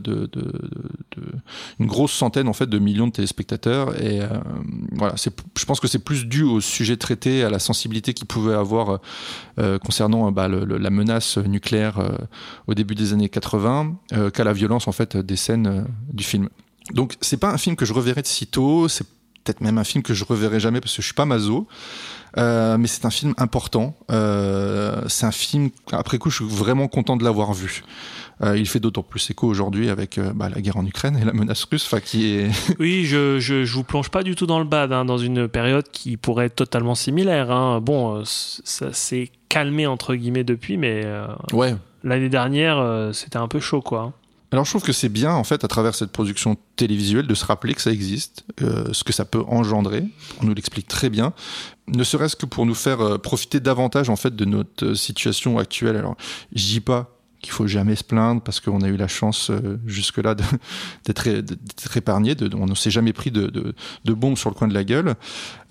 une 1.80 1.86
grosse 1.86 2.12
centaine 2.12 2.48
en 2.48 2.52
fait 2.52 2.66
de 2.68 2.78
millions 2.78 3.06
de 3.06 3.12
téléspectateurs. 3.12 4.00
Et 4.02 4.20
voilà, 4.92 5.14
je 5.16 5.64
pense 5.64 5.80
que 5.80 5.88
c'est 5.88 5.98
plus 5.98 6.26
dû 6.26 6.42
au 6.42 6.60
sujet 6.60 6.96
traité, 6.96 7.42
à 7.42 7.50
la 7.50 7.58
sensibilité 7.58 8.14
qu'il 8.14 8.26
pouvait 8.26 8.54
avoir 8.54 9.00
concernant 9.84 10.30
bah, 10.30 10.48
la 10.48 10.90
menace 10.90 11.38
nucléaire 11.38 12.00
au 12.66 12.74
début 12.74 12.94
des 12.94 13.12
années 13.12 13.28
80, 13.28 13.96
euh, 14.12 14.30
qu'à 14.30 14.44
la 14.44 14.52
violence 14.52 14.88
en 14.88 14.92
fait 14.92 15.16
des 15.16 15.36
scènes 15.36 15.86
du 16.12 16.24
film. 16.24 16.48
Donc 16.94 17.16
c'est 17.20 17.36
pas 17.36 17.52
un 17.52 17.58
film 17.58 17.76
que 17.76 17.84
je 17.84 17.92
reverrai 17.92 18.22
de 18.22 18.26
sitôt, 18.26 18.88
c'est 18.88 19.06
peut-être 19.48 19.60
même 19.62 19.78
un 19.78 19.84
film 19.84 20.02
que 20.02 20.12
je 20.12 20.24
reverrai 20.24 20.60
jamais 20.60 20.80
parce 20.80 20.94
que 20.94 21.00
je 21.00 21.06
suis 21.06 21.14
pas 21.14 21.24
maso. 21.24 21.66
Euh, 22.36 22.76
mais 22.76 22.86
c'est 22.86 23.06
un 23.06 23.10
film 23.10 23.32
important. 23.38 23.96
Euh, 24.10 25.00
c'est 25.08 25.24
un 25.24 25.32
film, 25.32 25.70
après 25.90 26.18
coup, 26.18 26.28
je 26.28 26.44
suis 26.44 26.54
vraiment 26.54 26.86
content 26.86 27.16
de 27.16 27.24
l'avoir 27.24 27.54
vu. 27.54 27.82
Euh, 28.42 28.58
il 28.58 28.68
fait 28.68 28.78
d'autant 28.78 29.02
plus 29.02 29.30
écho 29.30 29.48
aujourd'hui 29.48 29.88
avec 29.88 30.20
bah, 30.34 30.50
la 30.54 30.60
guerre 30.60 30.76
en 30.76 30.84
Ukraine 30.84 31.18
et 31.20 31.24
la 31.24 31.32
menace 31.32 31.64
russe, 31.64 31.84
enfin 31.86 32.00
qui 32.00 32.34
est. 32.34 32.50
Oui, 32.78 33.06
je, 33.06 33.40
je, 33.40 33.64
je 33.64 33.74
vous 33.74 33.82
plonge 33.84 34.10
pas 34.10 34.22
du 34.22 34.34
tout 34.34 34.46
dans 34.46 34.58
le 34.58 34.66
bad, 34.66 34.92
hein, 34.92 35.06
dans 35.06 35.18
une 35.18 35.48
période 35.48 35.88
qui 35.90 36.18
pourrait 36.18 36.46
être 36.46 36.56
totalement 36.56 36.94
similaire. 36.94 37.50
hein. 37.50 37.80
Bon, 37.80 38.22
ça 38.24 38.92
s'est 38.92 39.30
calmé 39.48 39.86
entre 39.86 40.14
guillemets 40.14 40.44
depuis, 40.44 40.76
mais 40.76 41.06
ouais. 41.52 41.74
l'année 42.04 42.28
dernière, 42.28 43.10
c'était 43.14 43.38
un 43.38 43.48
peu 43.48 43.58
chaud, 43.60 43.80
quoi. 43.80 44.12
Alors 44.50 44.64
je 44.64 44.70
trouve 44.70 44.82
que 44.82 44.92
c'est 44.92 45.10
bien 45.10 45.32
en 45.34 45.44
fait 45.44 45.62
à 45.62 45.68
travers 45.68 45.94
cette 45.94 46.10
production 46.10 46.56
télévisuelle 46.76 47.26
de 47.26 47.34
se 47.34 47.44
rappeler 47.44 47.74
que 47.74 47.82
ça 47.82 47.90
existe, 47.90 48.44
euh, 48.62 48.92
ce 48.92 49.04
que 49.04 49.12
ça 49.12 49.26
peut 49.26 49.44
engendrer. 49.46 50.04
On 50.40 50.46
nous 50.46 50.54
l'explique 50.54 50.88
très 50.88 51.10
bien, 51.10 51.34
ne 51.86 52.02
serait-ce 52.02 52.34
que 52.34 52.46
pour 52.46 52.64
nous 52.64 52.74
faire 52.74 53.00
euh, 53.00 53.18
profiter 53.18 53.60
davantage 53.60 54.08
en 54.08 54.16
fait 54.16 54.34
de 54.34 54.44
notre 54.46 54.86
euh, 54.86 54.94
situation 54.94 55.58
actuelle. 55.58 55.96
Alors 55.96 56.16
je 56.54 56.64
dis 56.64 56.80
pas 56.80 57.17
qu'il 57.40 57.52
faut 57.52 57.66
jamais 57.66 57.94
se 57.96 58.02
plaindre 58.04 58.40
parce 58.42 58.58
qu'on 58.60 58.80
a 58.82 58.88
eu 58.88 58.96
la 58.96 59.06
chance 59.08 59.50
euh, 59.50 59.78
jusque-là 59.86 60.34
d'être 61.04 61.96
épargné, 61.96 62.34
de, 62.34 62.54
on 62.56 62.66
ne 62.66 62.74
s'est 62.74 62.90
jamais 62.90 63.12
pris 63.12 63.30
de, 63.30 63.46
de, 63.46 63.74
de 64.04 64.12
bombes 64.12 64.36
sur 64.36 64.50
le 64.50 64.54
coin 64.54 64.68
de 64.68 64.74
la 64.74 64.84
gueule. 64.84 65.14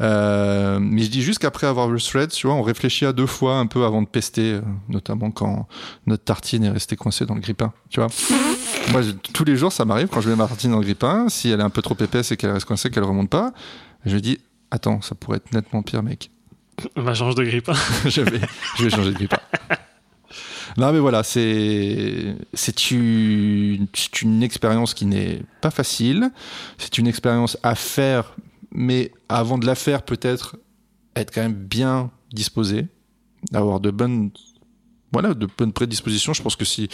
Euh, 0.02 0.80
mais 0.82 1.04
je 1.04 1.10
dis 1.10 1.22
juste 1.22 1.40
qu'après 1.40 1.68
avoir 1.68 1.90
vu 1.90 2.00
Threads, 2.00 2.30
tu 2.30 2.48
vois, 2.48 2.56
on 2.56 2.62
réfléchit 2.62 3.06
à 3.06 3.14
deux 3.14 3.26
fois 3.26 3.58
un 3.58 3.66
peu 3.68 3.84
avant 3.86 4.02
de 4.02 4.08
pester, 4.08 4.54
euh, 4.54 4.62
notamment 4.90 5.32
quand 5.32 5.68
notre 6.06 6.24
tartine 6.24 6.64
est 6.64 6.70
restée 6.70 6.96
coincée 6.96 7.26
dans 7.26 7.36
le 7.36 7.42
grippin, 7.42 7.74
tu 7.90 8.00
vois. 8.00 8.10
Moi, 8.92 9.02
je- 9.02 9.12
tous 9.12 9.44
les 9.44 9.56
jours, 9.58 9.72
ça 9.74 9.84
m'arrive 9.86 10.08
quand 10.08 10.22
je 10.22 10.30
mets 10.30 10.36
ma 10.36 10.48
tartine 10.48 10.72
dans 10.72 10.78
le 10.80 10.84
grippin, 10.86 11.28
si 11.30 11.50
elle 11.50 11.60
est 11.60 11.64
un 11.64 11.70
peu 11.70 11.82
trop 11.82 11.98
épaisse 12.00 12.32
et 12.32 12.38
qu'elle 12.38 12.52
reste 12.52 12.66
coincée, 12.66 12.90
qu'elle 12.90 13.04
remonte 13.04 13.30
pas, 13.30 13.52
je 14.06 14.16
me 14.16 14.22
dis, 14.22 14.40
attends, 14.72 15.02
ça 15.02 15.16
pourrait 15.16 15.38
être 15.38 15.52
nettement 15.54 15.82
pire, 15.84 16.04
mec. 16.04 16.32
Ma 16.96 17.14
change 17.14 17.36
de 17.36 17.44
grippe. 17.44 17.72
je, 18.06 18.22
vais, 18.22 18.40
je 18.78 18.84
vais 18.84 18.90
changer 18.90 19.10
de 19.12 19.16
grippin. 19.16 19.40
Non, 20.78 20.94
mais 20.94 21.00
voilà, 21.00 21.24
c'est 21.24 22.36
c'est 22.54 22.92
une, 22.92 23.88
une 24.22 24.44
expérience 24.44 24.94
qui 24.94 25.06
n'est 25.06 25.42
pas 25.62 25.72
facile. 25.72 26.30
C'est 26.78 26.98
une 27.00 27.08
expérience 27.08 27.58
à 27.64 27.74
faire, 27.76 28.36
mais 28.72 29.12
avant 29.28 29.58
de 29.58 29.66
la 29.66 29.76
faire, 29.76 30.04
peut-être 30.04 30.58
être 31.16 31.34
quand 31.34 31.42
même 31.42 31.54
bien 31.56 32.12
disposé, 32.32 32.86
avoir 33.54 33.80
de 33.80 33.90
bonnes, 33.90 34.30
voilà, 35.12 35.34
de 35.34 35.48
bonnes 35.58 35.74
prédispositions. 35.74 36.34
Je 36.34 36.44
pense 36.44 36.56
que 36.56 36.66
si 36.66 36.90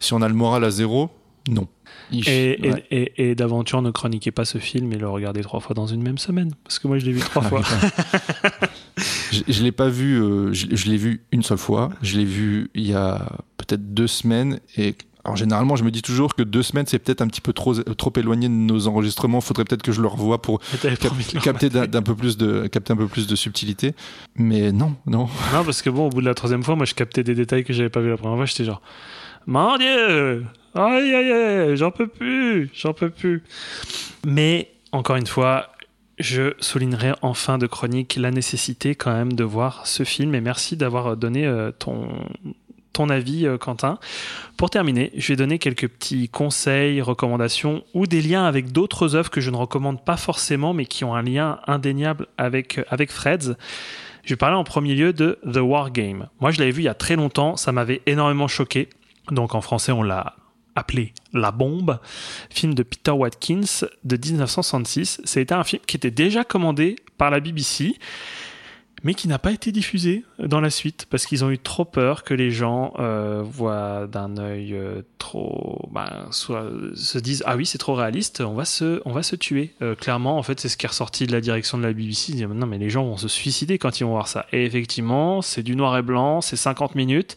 si 0.00 0.12
on 0.12 0.22
a 0.22 0.28
le 0.28 0.34
moral 0.34 0.64
à 0.64 0.70
zéro, 0.72 1.10
non. 1.48 1.68
Et, 2.12 2.58
ouais. 2.62 2.84
et- 2.90 3.30
et 3.30 3.34
d'aventure, 3.36 3.80
ne 3.82 3.90
chroniquez 3.92 4.32
pas 4.32 4.44
ce 4.44 4.58
film 4.58 4.92
et 4.92 4.96
le 4.96 5.08
regardez 5.08 5.42
trois 5.42 5.60
fois 5.60 5.74
dans 5.74 5.86
une 5.86 6.02
même 6.02 6.18
semaine. 6.18 6.52
Parce 6.64 6.78
que 6.80 6.88
moi, 6.88 6.98
je 6.98 7.06
l'ai 7.06 7.12
vu 7.12 7.20
trois 7.20 7.42
Ah, 7.44 7.48
fois. 7.48 7.62
Je, 9.32 9.40
je 9.48 9.62
l'ai 9.62 9.72
pas 9.72 9.88
vu, 9.88 10.20
euh, 10.20 10.52
je, 10.52 10.66
je 10.70 10.86
l'ai 10.88 10.96
vu 10.96 11.22
une 11.32 11.42
seule 11.42 11.58
fois. 11.58 11.90
Je 12.02 12.18
l'ai 12.18 12.24
vu 12.24 12.70
il 12.74 12.86
y 12.86 12.94
a 12.94 13.26
peut-être 13.56 13.94
deux 13.94 14.06
semaines 14.06 14.60
et 14.76 14.94
alors 15.22 15.36
généralement, 15.36 15.76
je 15.76 15.84
me 15.84 15.90
dis 15.90 16.00
toujours 16.00 16.34
que 16.34 16.42
deux 16.42 16.62
semaines, 16.62 16.86
c'est 16.86 16.98
peut-être 16.98 17.20
un 17.20 17.26
petit 17.28 17.42
peu 17.42 17.52
trop, 17.52 17.74
trop 17.74 18.10
éloigné 18.16 18.48
de 18.48 18.54
nos 18.54 18.88
enregistrements. 18.88 19.42
Faudrait 19.42 19.64
peut-être 19.64 19.82
que 19.82 19.92
je 19.92 20.00
le 20.00 20.08
revoie 20.08 20.40
pour 20.40 20.60
cap- 20.80 21.12
capter 21.42 21.68
d'un 21.68 21.86
d'un 21.86 22.00
peu 22.00 22.14
plus 22.14 22.38
de 22.38 22.66
capter 22.68 22.94
un 22.94 22.96
peu 22.96 23.06
plus 23.06 23.26
de 23.26 23.36
subtilité. 23.36 23.94
Mais 24.36 24.72
non, 24.72 24.96
non. 25.06 25.28
Non, 25.52 25.62
parce 25.64 25.82
que 25.82 25.90
bon, 25.90 26.06
au 26.06 26.08
bout 26.08 26.22
de 26.22 26.26
la 26.26 26.32
troisième 26.34 26.62
fois, 26.62 26.74
moi, 26.74 26.86
je 26.86 26.94
captais 26.94 27.22
des 27.22 27.34
détails 27.34 27.64
que 27.64 27.74
j'avais 27.74 27.90
pas 27.90 28.00
vu 28.00 28.08
la 28.08 28.16
première 28.16 28.36
fois. 28.38 28.46
J'étais 28.46 28.64
genre, 28.64 28.80
mon 29.46 29.76
Dieu, 29.76 30.44
aïe 30.74 31.14
aïe 31.14 31.32
aïe, 31.32 31.76
j'en 31.76 31.90
peux 31.90 32.06
plus, 32.06 32.70
j'en 32.74 32.94
peux 32.94 33.10
plus. 33.10 33.42
Mais 34.26 34.70
encore 34.90 35.16
une 35.16 35.26
fois, 35.26 35.68
je 36.20 36.54
soulignerai 36.60 37.12
en 37.22 37.34
fin 37.34 37.58
de 37.58 37.66
chronique 37.66 38.16
la 38.16 38.30
nécessité 38.30 38.94
quand 38.94 39.12
même 39.12 39.32
de 39.32 39.44
voir 39.44 39.86
ce 39.86 40.04
film. 40.04 40.34
Et 40.34 40.40
merci 40.40 40.76
d'avoir 40.76 41.16
donné 41.16 41.46
euh, 41.46 41.72
ton 41.72 42.08
ton 42.92 43.08
avis, 43.08 43.46
euh, 43.46 43.56
Quentin. 43.56 43.98
Pour 44.56 44.70
terminer, 44.70 45.12
je 45.16 45.28
vais 45.28 45.36
donner 45.36 45.58
quelques 45.58 45.88
petits 45.88 46.28
conseils, 46.28 47.00
recommandations 47.00 47.84
ou 47.94 48.06
des 48.06 48.20
liens 48.20 48.44
avec 48.44 48.72
d'autres 48.72 49.14
œuvres 49.14 49.30
que 49.30 49.40
je 49.40 49.50
ne 49.50 49.56
recommande 49.56 50.04
pas 50.04 50.16
forcément, 50.16 50.74
mais 50.74 50.86
qui 50.86 51.04
ont 51.04 51.14
un 51.14 51.22
lien 51.22 51.60
indéniable 51.66 52.26
avec, 52.36 52.78
euh, 52.78 52.84
avec 52.88 53.12
Freds. 53.12 53.54
Je 54.24 54.30
vais 54.30 54.36
parler 54.36 54.56
en 54.56 54.64
premier 54.64 54.94
lieu 54.94 55.12
de 55.12 55.38
The 55.50 55.58
War 55.58 55.90
Game. 55.92 56.28
Moi, 56.40 56.50
je 56.50 56.58
l'avais 56.58 56.72
vu 56.72 56.82
il 56.82 56.86
y 56.86 56.88
a 56.88 56.94
très 56.94 57.16
longtemps, 57.16 57.56
ça 57.56 57.72
m'avait 57.72 58.02
énormément 58.06 58.48
choqué. 58.48 58.88
Donc 59.30 59.54
en 59.54 59.60
français, 59.60 59.92
on 59.92 60.02
l'a 60.02 60.34
appelé 60.80 61.14
La 61.32 61.50
Bombe, 61.52 62.00
film 62.50 62.74
de 62.74 62.82
Peter 62.82 63.12
Watkins 63.12 63.86
de 64.04 64.16
1966. 64.16 65.20
C'était 65.24 65.54
un 65.54 65.64
film 65.64 65.82
qui 65.86 65.96
était 65.96 66.10
déjà 66.10 66.44
commandé 66.44 66.96
par 67.18 67.30
la 67.30 67.40
BBC, 67.40 67.96
mais 69.02 69.14
qui 69.14 69.28
n'a 69.28 69.38
pas 69.38 69.52
été 69.52 69.72
diffusé 69.72 70.24
dans 70.38 70.60
la 70.60 70.70
suite 70.70 71.06
parce 71.08 71.24
qu'ils 71.24 71.44
ont 71.44 71.50
eu 71.50 71.58
trop 71.58 71.84
peur 71.84 72.22
que 72.22 72.34
les 72.34 72.50
gens 72.50 72.92
euh, 72.98 73.42
voient 73.42 74.06
d'un 74.06 74.36
œil 74.36 74.74
euh, 74.74 75.02
trop, 75.18 75.88
ben, 75.92 76.28
se 76.30 77.18
disent 77.18 77.42
ah 77.46 77.56
oui 77.56 77.64
c'est 77.64 77.78
trop 77.78 77.94
réaliste, 77.94 78.40
on 78.40 78.54
va 78.54 78.64
se, 78.64 79.00
on 79.04 79.12
va 79.12 79.22
se 79.22 79.36
tuer. 79.36 79.74
Euh, 79.80 79.94
clairement 79.94 80.36
en 80.36 80.42
fait 80.42 80.60
c'est 80.60 80.68
ce 80.68 80.76
qui 80.76 80.86
est 80.86 80.88
ressorti 80.88 81.26
de 81.26 81.32
la 81.32 81.40
direction 81.40 81.78
de 81.78 81.82
la 81.82 81.92
BBC. 81.92 82.32
Ils 82.32 82.36
disent, 82.36 82.46
non 82.46 82.66
mais 82.66 82.78
les 82.78 82.90
gens 82.90 83.04
vont 83.04 83.16
se 83.16 83.28
suicider 83.28 83.78
quand 83.78 84.00
ils 84.00 84.04
vont 84.04 84.10
voir 84.10 84.28
ça. 84.28 84.46
Et 84.52 84.64
effectivement 84.64 85.40
c'est 85.40 85.62
du 85.62 85.76
noir 85.76 85.96
et 85.96 86.02
blanc, 86.02 86.40
c'est 86.40 86.56
50 86.56 86.94
minutes. 86.94 87.36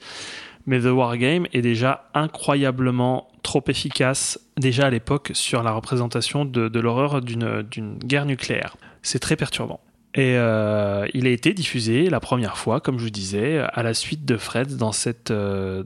Mais 0.66 0.80
The 0.80 0.86
War 0.86 1.18
Game 1.18 1.46
est 1.52 1.62
déjà 1.62 2.10
incroyablement 2.14 3.28
trop 3.44 3.64
efficace, 3.68 4.40
déjà 4.58 4.88
à 4.88 4.90
l'époque, 4.90 5.32
sur 5.34 5.62
la 5.62 5.72
représentation 5.72 6.46
de, 6.46 6.80
l'horreur 6.80 7.22
d'une 7.22 7.98
guerre 8.04 8.26
nucléaire. 8.26 8.78
C'est 9.02 9.20
très 9.20 9.36
perturbant. 9.36 9.80
Et 10.16 10.36
euh, 10.38 11.08
il 11.16 11.26
a 11.26 11.32
été 11.32 11.54
diffusé 11.54 12.08
la 12.10 12.20
première 12.20 12.56
fois, 12.58 12.80
comme 12.80 13.00
je 13.00 13.06
vous 13.06 13.10
disais, 13.10 13.58
à 13.58 13.82
la 13.82 13.96
suite 13.96 14.26
de 14.26 14.38
Fred 14.38 14.78
dans, 14.78 14.92
cette, 14.92 15.32
euh, 15.32 15.84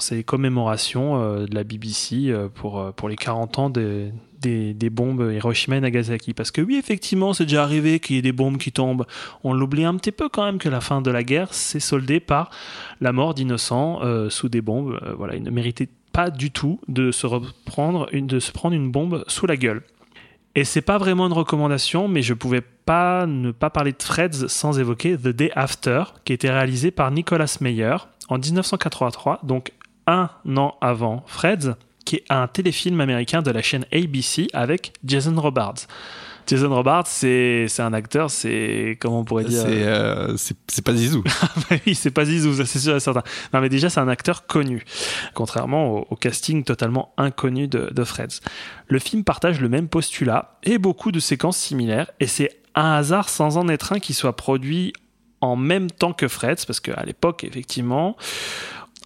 ces 0.00 0.24
commémorations 0.24 1.20
euh, 1.20 1.46
de 1.46 1.54
la 1.54 1.62
BBC 1.62 2.34
pour, 2.54 2.90
les 3.06 3.16
40 3.16 3.58
ans 3.58 3.68
des, 3.68 4.12
des, 4.40 4.90
bombes 4.90 5.30
Hiroshima 5.30 5.76
et 5.76 5.80
Nagasaki. 5.80 6.32
Parce 6.32 6.50
que 6.50 6.62
oui, 6.62 6.76
effectivement, 6.76 7.34
c'est 7.34 7.44
déjà 7.44 7.64
arrivé 7.64 8.00
qu'il 8.00 8.16
y 8.16 8.18
ait 8.18 8.22
des 8.22 8.32
bombes 8.32 8.56
qui 8.56 8.72
tombent. 8.72 9.04
On 9.44 9.52
l'oublie 9.52 9.84
un 9.84 9.96
petit 9.96 10.12
peu 10.12 10.30
quand 10.30 10.44
même 10.46 10.58
que 10.58 10.70
la 10.70 10.80
fin 10.80 11.02
de 11.02 11.10
la 11.10 11.22
guerre 11.22 11.52
s'est 11.52 11.80
soldée 11.80 12.20
par 12.20 12.48
la 13.02 13.12
mort 13.12 13.34
d'innocents 13.34 14.00
sous 14.30 14.48
des 14.48 14.62
bombes. 14.62 14.98
Voilà, 15.18 15.36
il 15.36 15.42
ne 15.42 15.50
méritait 15.50 15.90
pas 16.16 16.30
du 16.30 16.50
tout 16.50 16.80
de 16.88 17.10
se, 17.10 17.26
reprendre 17.26 18.08
une, 18.10 18.26
de 18.26 18.40
se 18.40 18.50
prendre 18.50 18.74
une 18.74 18.90
bombe 18.90 19.22
sous 19.28 19.44
la 19.46 19.58
gueule. 19.58 19.82
Et 20.54 20.64
c'est 20.64 20.80
pas 20.80 20.96
vraiment 20.96 21.26
une 21.26 21.34
recommandation, 21.34 22.08
mais 22.08 22.22
je 22.22 22.32
pouvais 22.32 22.62
pas 22.62 23.26
ne 23.26 23.50
pas 23.50 23.68
parler 23.68 23.92
de 23.92 24.02
Freds 24.02 24.48
sans 24.48 24.78
évoquer 24.78 25.18
The 25.18 25.28
Day 25.28 25.52
After, 25.54 26.04
qui 26.24 26.32
était 26.32 26.50
réalisé 26.50 26.90
par 26.90 27.10
Nicolas 27.10 27.58
Meyer 27.60 27.96
en 28.30 28.38
1983, 28.38 29.40
donc 29.42 29.72
un 30.06 30.30
an 30.56 30.78
avant 30.80 31.22
Freds, 31.26 31.74
qui 32.06 32.16
est 32.16 32.24
un 32.30 32.46
téléfilm 32.46 32.98
américain 33.02 33.42
de 33.42 33.50
la 33.50 33.60
chaîne 33.60 33.84
ABC 33.92 34.46
avec 34.54 34.94
Jason 35.04 35.38
Robards. 35.38 35.86
Jason 36.46 36.74
Robards, 36.74 37.06
c'est 37.06 37.66
c'est 37.68 37.82
un 37.82 37.92
acteur, 37.92 38.30
c'est 38.30 38.96
comment 39.00 39.20
on 39.20 39.24
pourrait 39.24 39.44
dire 39.44 39.62
C'est 39.62 39.82
euh, 39.82 40.36
c'est 40.36 40.56
c'est 40.68 40.84
pas 40.84 40.94
Zizou. 40.94 41.22
Bah 41.70 41.76
oui, 41.86 41.94
c'est 41.94 42.10
pas 42.10 42.24
Zizou, 42.24 42.54
ça 42.54 42.66
c'est 42.66 42.78
sûr 42.78 42.96
et 42.96 43.00
certain. 43.00 43.22
Non, 43.52 43.60
mais 43.60 43.68
déjà, 43.68 43.90
c'est 43.90 44.00
un 44.00 44.08
acteur 44.08 44.46
connu, 44.46 44.84
contrairement 45.34 45.90
au, 45.92 46.06
au 46.10 46.16
casting 46.16 46.64
totalement 46.64 47.12
inconnu 47.16 47.68
de, 47.68 47.90
de 47.92 48.04
Freds. 48.04 48.40
Le 48.88 48.98
film 48.98 49.24
partage 49.24 49.60
le 49.60 49.68
même 49.68 49.88
postulat 49.88 50.58
et 50.62 50.78
beaucoup 50.78 51.12
de 51.12 51.20
séquences 51.20 51.56
similaires, 51.56 52.10
et 52.20 52.26
c'est 52.26 52.60
un 52.74 52.92
hasard 52.92 53.28
sans 53.28 53.56
en 53.56 53.68
être 53.68 53.92
un 53.92 53.98
qui 53.98 54.14
soit 54.14 54.36
produit 54.36 54.92
en 55.40 55.56
même 55.56 55.90
temps 55.90 56.12
que 56.12 56.28
Freds, 56.28 56.64
parce 56.66 56.80
qu'à 56.80 57.02
l'époque, 57.04 57.44
effectivement, 57.44 58.16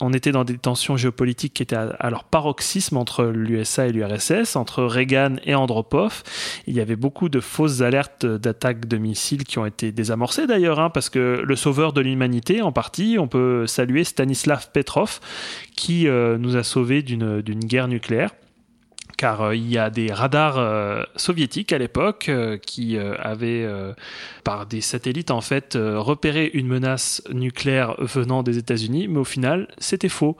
on 0.00 0.12
était 0.12 0.32
dans 0.32 0.44
des 0.44 0.58
tensions 0.58 0.96
géopolitiques 0.96 1.54
qui 1.54 1.62
étaient 1.62 1.76
à, 1.76 2.10
leur 2.10 2.24
paroxysme 2.24 2.96
entre 2.96 3.24
l'USA 3.24 3.88
et 3.88 3.92
l'URSS, 3.92 4.56
entre 4.56 4.84
Reagan 4.84 5.36
et 5.44 5.54
Andropov. 5.54 6.22
Il 6.66 6.74
y 6.74 6.80
avait 6.80 6.96
beaucoup 6.96 7.28
de 7.28 7.40
fausses 7.40 7.80
alertes 7.80 8.26
d'attaques 8.26 8.86
de 8.86 8.96
missiles 8.96 9.44
qui 9.44 9.58
ont 9.58 9.66
été 9.66 9.92
désamorcées 9.92 10.46
d'ailleurs, 10.46 10.80
hein, 10.80 10.90
parce 10.90 11.10
que 11.10 11.42
le 11.44 11.56
sauveur 11.56 11.92
de 11.92 12.00
l'humanité, 12.00 12.62
en 12.62 12.72
partie, 12.72 13.16
on 13.18 13.28
peut 13.28 13.66
saluer 13.66 14.04
Stanislav 14.04 14.70
Petrov, 14.72 15.20
qui 15.76 16.08
euh, 16.08 16.38
nous 16.38 16.56
a 16.56 16.62
sauvés 16.62 17.02
d'une 17.02 17.42
guerre 17.42 17.88
nucléaire 17.88 18.30
car 19.20 19.42
euh, 19.42 19.54
il 19.54 19.70
y 19.70 19.76
a 19.76 19.90
des 19.90 20.10
radars 20.10 20.56
euh, 20.56 21.02
soviétiques 21.14 21.74
à 21.74 21.78
l'époque 21.78 22.30
euh, 22.30 22.56
qui 22.56 22.96
avaient, 22.98 23.68
par 24.44 24.64
des 24.66 24.80
satellites 24.80 25.30
en 25.30 25.42
fait, 25.42 25.76
repéré 25.76 26.50
une 26.54 26.66
menace 26.66 27.22
nucléaire 27.30 27.96
venant 27.98 28.42
des 28.42 28.56
États-Unis, 28.56 29.08
mais 29.08 29.18
au 29.18 29.24
final, 29.24 29.68
c'était 29.78 30.08
faux. 30.08 30.38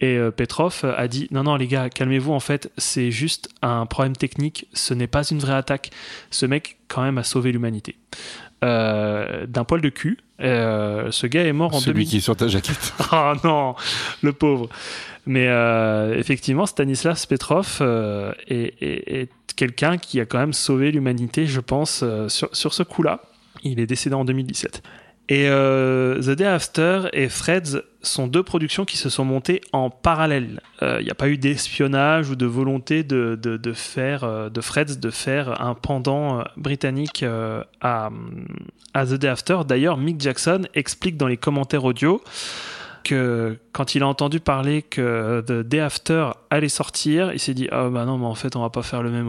Et 0.00 0.18
Petrov 0.36 0.84
a 0.84 1.06
dit 1.06 1.28
non 1.30 1.44
non 1.44 1.54
les 1.54 1.68
gars 1.68 1.88
calmez-vous 1.88 2.32
en 2.32 2.40
fait 2.40 2.70
c'est 2.76 3.12
juste 3.12 3.48
un 3.62 3.86
problème 3.86 4.16
technique 4.16 4.66
ce 4.74 4.92
n'est 4.92 5.06
pas 5.06 5.22
une 5.22 5.38
vraie 5.38 5.54
attaque 5.54 5.90
ce 6.30 6.46
mec 6.46 6.78
quand 6.88 7.02
même 7.02 7.16
a 7.16 7.22
sauvé 7.22 7.52
l'humanité 7.52 7.94
Euh, 8.64 9.46
d'un 9.46 9.64
poil 9.64 9.82
de 9.82 9.90
cul 9.90 10.18
euh, 10.40 11.10
ce 11.10 11.26
gars 11.26 11.44
est 11.44 11.52
mort 11.52 11.74
en 11.74 11.80
Celui 11.80 12.04
2000 12.04 12.08
qui 12.08 12.16
est 12.16 12.20
sur 12.20 12.36
ta 12.36 12.48
jaquette. 12.48 12.94
Ah 13.12 13.34
non, 13.44 13.74
le 14.22 14.32
pauvre. 14.32 14.68
Mais 15.26 15.48
euh, 15.48 16.18
effectivement, 16.18 16.66
Stanislas 16.66 17.26
Petrov 17.26 17.78
euh, 17.80 18.32
est, 18.48 18.74
est- 18.82 19.20
est 19.22 19.28
quelqu'un 19.56 19.96
qui 19.98 20.20
a 20.20 20.26
quand 20.26 20.38
même 20.38 20.52
sauvé 20.52 20.90
l'humanité, 20.90 21.46
je 21.46 21.60
pense, 21.60 22.00
euh, 22.02 22.28
sur, 22.28 22.54
sur 22.54 22.74
ce 22.74 22.82
coup-là. 22.82 23.22
Il 23.62 23.80
est 23.80 23.86
décédé 23.86 24.14
en 24.14 24.24
2017. 24.24 24.82
Et 25.30 25.48
euh, 25.48 26.20
The 26.20 26.36
Day 26.36 26.44
After 26.44 27.04
et 27.14 27.30
Freds 27.30 27.80
sont 28.02 28.26
deux 28.26 28.42
productions 28.42 28.84
qui 28.84 28.98
se 28.98 29.08
sont 29.08 29.24
montées 29.24 29.62
en 29.72 29.88
parallèle. 29.88 30.60
Euh, 30.82 30.98
Il 31.00 31.04
n'y 31.04 31.10
a 31.10 31.14
pas 31.14 31.30
eu 31.30 31.38
d'espionnage 31.38 32.28
ou 32.28 32.36
de 32.36 32.44
volonté 32.44 33.04
de, 33.04 33.38
de, 33.40 33.56
de 33.56 33.72
faire, 33.72 34.24
euh, 34.24 34.50
de 34.50 34.60
Freds 34.60 34.96
de 35.00 35.10
faire 35.10 35.62
un 35.62 35.72
pendant 35.74 36.40
euh, 36.40 36.42
britannique 36.58 37.22
euh, 37.22 37.64
à, 37.80 38.10
à 38.92 39.06
The 39.06 39.14
Day 39.14 39.28
After. 39.28 39.60
D'ailleurs, 39.66 39.96
Mick 39.96 40.20
Jackson 40.20 40.62
explique 40.74 41.16
dans 41.16 41.28
les 41.28 41.38
commentaires 41.38 41.84
audio 41.84 42.22
que 43.04 43.56
quand 43.72 43.94
il 43.94 44.02
a 44.02 44.08
entendu 44.08 44.40
parler 44.40 44.82
que 44.82 45.40
The 45.46 45.66
Day 45.66 45.78
After 45.80 46.30
allait 46.50 46.68
sortir, 46.68 47.32
il 47.32 47.38
s'est 47.38 47.54
dit 47.54 47.68
ah 47.70 47.88
bah 47.90 48.04
non 48.04 48.18
mais 48.18 48.26
en 48.26 48.34
fait 48.34 48.56
on 48.56 48.60
va 48.62 48.70
pas 48.70 48.82
faire 48.82 49.02
le 49.02 49.10
même 49.10 49.28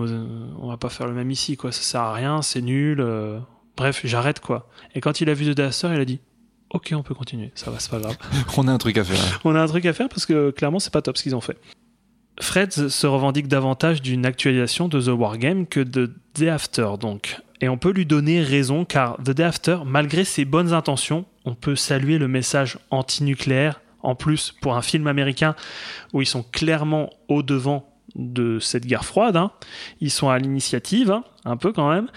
on 0.60 0.68
va 0.68 0.77
pas 0.77 0.89
faire 0.89 1.06
le 1.06 1.14
même 1.14 1.30
ici 1.30 1.57
quoi, 1.57 1.72
ça 1.72 1.81
sert 1.84 2.02
à 2.02 2.14
rien, 2.14 2.41
c'est 2.41 2.61
nul. 2.61 2.99
euh, 3.02 3.38
Bref, 3.77 4.02
j'arrête 4.06 4.39
quoi. 4.39 4.68
Et 4.95 5.02
quand 5.02 5.22
il 5.22 5.30
a 5.30 5.34
vu 5.34 5.45
The 5.45 5.56
Day 5.56 5.64
After, 5.64 5.89
il 5.93 5.99
a 5.99 6.06
dit 6.06 6.19
OK, 6.72 6.91
on 6.95 7.03
peut 7.03 7.14
continuer, 7.14 7.52
ça 7.56 7.69
va, 7.69 7.80
c'est 7.80 7.91
pas 7.91 7.99
grave. 7.99 8.18
On 8.57 8.68
a 8.68 8.72
un 8.72 8.77
truc 8.80 8.97
à 8.97 9.03
faire. 9.03 9.39
on 9.43 9.53
a 9.56 9.61
un 9.61 9.68
truc 9.68 9.85
à 9.85 9.93
faire 9.93 10.10
parce 10.10 10.26
que 10.26 10.49
clairement 10.52 10.80
c'est 10.80 10.91
pas 10.91 11.02
top 11.03 11.18
ce 11.18 11.23
qu'ils 11.23 11.35
ont 11.35 11.41
fait. 11.41 11.57
Freds 12.41 12.89
se 12.89 13.07
revendique 13.07 13.47
davantage 13.47 14.02
d'une 14.02 14.26
actualisation 14.26 14.88
de 14.89 14.99
The 15.02 15.07
Wargame 15.18 15.68
que 15.68 15.80
de 15.80 16.14
The 16.34 16.43
After 16.43 16.89
donc. 16.99 17.39
Et 17.61 17.69
on 17.69 17.77
peut 17.77 17.91
lui 17.91 18.06
donner 18.06 18.41
raison 18.41 18.84
car 18.84 19.15
The 19.23 19.31
Day 19.31 19.43
After, 19.43 19.77
malgré 19.85 20.26
ses 20.26 20.43
bonnes 20.43 20.73
intentions, 20.73 21.26
on 21.45 21.55
peut 21.55 21.76
saluer 21.76 22.17
le 22.17 22.27
message 22.27 22.77
anti-nucléaire. 22.91 23.81
En 24.01 24.15
plus, 24.15 24.53
pour 24.61 24.76
un 24.76 24.81
film 24.81 25.07
américain 25.07 25.55
où 26.13 26.22
ils 26.22 26.27
sont 26.27 26.43
clairement 26.43 27.09
au 27.27 27.41
devant 27.41 27.89
de 28.15 28.59
cette 28.59 28.85
guerre 28.85 29.03
froide, 29.03 29.35
hein. 29.35 29.51
ils 29.99 30.11
sont 30.11 30.30
à 30.30 30.38
l'initiative, 30.38 31.11
hein, 31.11 31.23
un 31.43 31.57
peu 31.57 31.73
quand 31.73 31.89
même. 31.89 32.07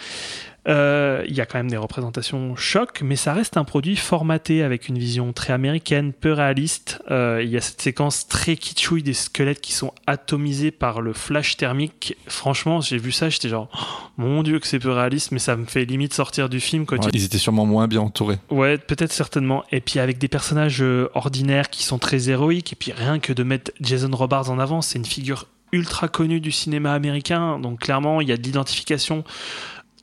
Euh, 0.69 1.25
Il 1.29 1.35
y 1.35 1.41
a 1.41 1.47
quand 1.47 1.59
même 1.59 1.71
des 1.71 1.77
représentations 1.77 2.55
choc, 2.57 3.01
mais 3.03 3.17
ça 3.17 3.33
reste 3.33 3.57
un 3.57 3.65
produit 3.65 3.97
formaté 3.97 4.63
avec 4.63 4.89
une 4.89 4.99
vision 4.99 5.33
très 5.33 5.53
américaine, 5.53 6.13
peu 6.13 6.33
réaliste. 6.33 7.01
Euh, 7.11 7.41
Il 7.43 7.49
y 7.51 7.57
a 7.57 7.61
cette 7.61 7.81
séquence 7.81 8.29
très 8.29 8.57
kitschouille 8.57 9.03
des 9.03 9.15
squelettes 9.15 9.61
qui 9.61 9.73
sont 9.73 9.93
atomisés 10.07 10.71
par 10.71 11.01
le 11.01 11.13
flash 11.13 11.57
thermique. 11.57 12.17
Franchement, 12.27 12.81
j'ai 12.81 12.99
vu 12.99 13.13
ça, 13.13 13.29
j'étais 13.29 13.49
genre, 13.49 13.69
Oh, 13.75 13.79
mon 14.19 14.43
dieu 14.43 14.59
que 14.59 14.67
c'est 14.67 14.79
peu 14.79 14.91
réaliste, 14.91 15.33
mais 15.33 15.39
ça 15.39 15.57
me 15.57 15.65
fait 15.65 15.85
limite 15.85 16.13
sortir 16.15 16.49
du 16.49 16.61
film. 16.61 16.85
Quand 16.87 16.97
Ouais, 17.03 17.11
tu- 17.11 17.17
Ils 17.19 17.25
étaient 17.25 17.39
sûrement 17.39 17.67
moins 17.67 17.89
bien 17.89 18.01
entourés. 18.01 18.39
Ouais, 18.51 18.77
peut-être 18.79 19.13
certainement. 19.13 19.65
Et 19.73 19.81
puis 19.81 19.99
avec 20.01 20.19
des 20.19 20.29
personnages 20.29 20.83
euh, 20.83 21.09
ordinaires 21.15 21.71
qui 21.71 21.83
sont 21.83 21.99
très 21.99 22.29
héroïques. 22.29 22.73
Et 22.73 22.77
puis 22.77 22.93
rien 22.93 23.19
que 23.19 23.33
de 23.33 23.43
mettre 23.43 23.73
Jason 23.81 24.11
Robards 24.13 24.51
en 24.51 24.59
avant, 24.59 24.83
c'est 24.83 24.99
une 24.99 25.05
figure 25.07 25.47
ultra 25.73 26.09
connue 26.09 26.41
du 26.41 26.51
cinéma 26.51 26.93
américain. 26.95 27.59
Donc 27.59 27.81
clairement, 27.81 28.21
il 28.21 28.29
y 28.29 28.33
a 28.33 28.37
de 28.37 28.43
l'identification. 28.43 29.25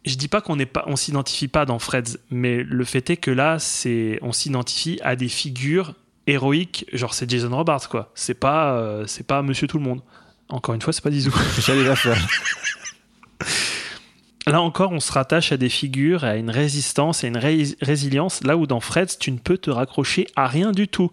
Je 0.05 0.15
dis 0.15 0.27
pas 0.27 0.41
qu'on 0.41 0.55
n'est 0.55 0.65
pas, 0.67 0.83
on 0.87 0.95
s'identifie 0.95 1.47
pas 1.47 1.65
dans 1.65 1.79
Freds, 1.79 2.17
mais 2.29 2.63
le 2.63 2.83
fait 2.85 3.09
est 3.09 3.17
que 3.17 3.31
là, 3.31 3.57
c'est, 3.59 4.19
on 4.21 4.31
s'identifie 4.31 4.99
à 5.03 5.15
des 5.15 5.27
figures 5.29 5.93
héroïque, 6.27 6.85
genre 6.93 7.13
c'est 7.13 7.29
Jason 7.29 7.55
Robards 7.55 7.89
quoi. 7.89 8.11
C'est 8.15 8.33
pas, 8.35 8.73
euh, 8.77 9.05
c'est 9.07 9.25
pas 9.25 9.41
Monsieur 9.41 9.67
Tout 9.67 9.77
le 9.77 9.83
Monde. 9.83 10.01
Encore 10.49 10.75
une 10.75 10.81
fois, 10.81 10.93
c'est 10.93 11.03
pas 11.03 11.09
Zizou. 11.11 11.33
J'allais 11.65 11.83
la 11.83 11.95
faire. 11.95 12.17
Là 14.47 14.61
encore, 14.61 14.91
on 14.91 14.99
se 14.99 15.11
rattache 15.11 15.51
à 15.51 15.57
des 15.57 15.69
figures, 15.69 16.23
à 16.23 16.35
une 16.35 16.51
résistance 16.51 17.23
et 17.23 17.27
une 17.27 17.37
ré- 17.37 17.75
résilience, 17.81 18.43
là 18.43 18.57
où 18.57 18.67
dans 18.67 18.79
Freds, 18.79 19.17
tu 19.19 19.31
ne 19.31 19.39
peux 19.39 19.57
te 19.57 19.71
raccrocher 19.71 20.27
à 20.35 20.45
rien 20.47 20.71
du 20.71 20.87
tout. 20.87 21.11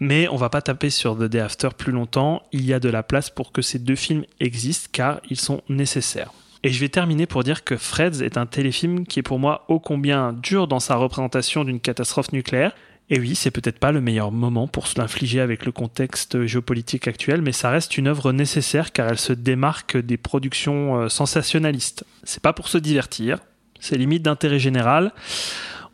Mais 0.00 0.28
on 0.28 0.36
va 0.36 0.50
pas 0.50 0.60
taper 0.60 0.90
sur 0.90 1.16
The 1.16 1.22
Day 1.24 1.40
After 1.40 1.70
plus 1.76 1.92
longtemps, 1.92 2.42
il 2.52 2.64
y 2.66 2.74
a 2.74 2.80
de 2.80 2.90
la 2.90 3.02
place 3.02 3.30
pour 3.30 3.52
que 3.52 3.62
ces 3.62 3.78
deux 3.78 3.96
films 3.96 4.24
existent 4.38 4.88
car 4.92 5.20
ils 5.30 5.40
sont 5.40 5.62
nécessaires. 5.70 6.32
Et 6.62 6.70
je 6.70 6.80
vais 6.80 6.90
terminer 6.90 7.26
pour 7.26 7.42
dire 7.42 7.64
que 7.64 7.76
Freds 7.76 8.22
est 8.22 8.36
un 8.36 8.44
téléfilm 8.44 9.06
qui 9.06 9.18
est 9.18 9.22
pour 9.22 9.38
moi 9.38 9.64
ô 9.68 9.80
combien 9.80 10.34
dur 10.34 10.68
dans 10.68 10.80
sa 10.80 10.96
représentation 10.96 11.64
d'une 11.64 11.80
catastrophe 11.80 12.32
nucléaire. 12.32 12.74
Et 13.08 13.18
oui, 13.18 13.34
c'est 13.34 13.50
peut-être 13.50 13.78
pas 13.78 13.92
le 13.92 14.00
meilleur 14.00 14.30
moment 14.30 14.68
pour 14.68 14.86
se 14.86 15.00
l'infliger 15.00 15.40
avec 15.40 15.64
le 15.64 15.72
contexte 15.72 16.46
géopolitique 16.46 17.08
actuel, 17.08 17.42
mais 17.42 17.52
ça 17.52 17.70
reste 17.70 17.96
une 17.96 18.06
œuvre 18.06 18.32
nécessaire 18.32 18.92
car 18.92 19.08
elle 19.08 19.18
se 19.18 19.32
démarque 19.32 19.96
des 19.96 20.16
productions 20.16 21.00
euh, 21.00 21.08
sensationnalistes. 21.08 22.04
C'est 22.22 22.42
pas 22.42 22.52
pour 22.52 22.68
se 22.68 22.78
divertir, 22.78 23.38
c'est 23.80 23.96
limite 23.96 24.22
d'intérêt 24.22 24.60
général. 24.60 25.12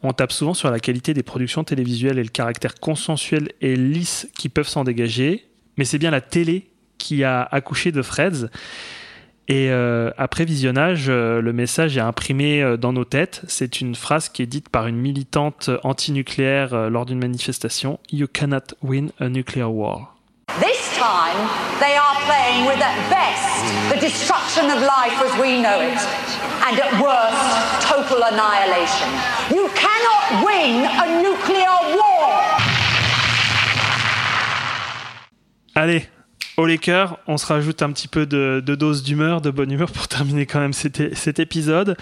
On 0.02 0.12
tape 0.12 0.32
souvent 0.32 0.52
sur 0.52 0.70
la 0.70 0.80
qualité 0.80 1.14
des 1.14 1.22
productions 1.22 1.64
télévisuelles 1.64 2.18
et 2.18 2.24
le 2.24 2.28
caractère 2.28 2.74
consensuel 2.74 3.50
et 3.62 3.76
lisse 3.76 4.28
qui 4.36 4.48
peuvent 4.48 4.68
s'en 4.68 4.84
dégager, 4.84 5.46
mais 5.78 5.84
c'est 5.84 5.98
bien 5.98 6.10
la 6.10 6.20
télé 6.20 6.68
qui 6.98 7.24
a 7.24 7.42
accouché 7.42 7.92
de 7.92 8.02
Freds. 8.02 8.50
Et 9.48 9.70
euh, 9.70 10.10
après 10.18 10.44
visionnage, 10.44 11.04
euh, 11.08 11.40
le 11.40 11.52
message 11.52 11.96
est 11.96 12.00
imprimé 12.00 12.62
euh, 12.62 12.76
dans 12.76 12.92
nos 12.92 13.04
têtes. 13.04 13.42
C'est 13.46 13.80
une 13.80 13.94
phrase 13.94 14.28
qui 14.28 14.42
est 14.42 14.46
dite 14.46 14.68
par 14.68 14.88
une 14.88 14.96
militante 14.96 15.70
antinucléaire 15.84 16.74
euh, 16.74 16.88
lors 16.90 17.06
d'une 17.06 17.20
manifestation. 17.20 18.00
You 18.10 18.26
cannot 18.26 18.74
win 18.82 19.12
a 19.20 19.28
nuclear 19.28 19.70
war. 19.70 20.16
This 20.58 20.98
time, 20.98 21.38
they 21.78 21.94
are 21.96 22.16
playing 22.26 22.66
with 22.66 22.82
at 22.82 22.96
best 23.08 23.94
the 23.94 24.00
destruction 24.00 24.64
of 24.70 24.80
life 24.80 25.14
as 25.22 25.38
we 25.40 25.60
know 25.60 25.80
it, 25.80 26.00
and 26.66 26.80
at 26.80 26.92
worst, 27.00 27.86
total 27.86 28.24
annihilation. 28.24 29.08
You 29.50 29.68
cannot 29.74 30.44
win 30.44 30.86
a 30.86 31.22
nuclear 31.22 31.70
war! 31.94 32.56
Allez, 35.74 36.08
au 36.56 36.66
Laker, 36.66 37.18
on 37.26 37.36
se 37.36 37.46
rajoute 37.46 37.82
un 37.82 37.92
petit 37.92 38.08
peu 38.08 38.26
de, 38.26 38.60
dose 38.60 39.02
d'humeur, 39.02 39.40
de 39.40 39.50
bonne 39.50 39.70
humeur 39.70 39.90
pour 39.90 40.08
terminer 40.08 40.46
quand 40.46 40.60
même 40.60 40.72
cet, 40.72 41.38
épisode. 41.38 41.96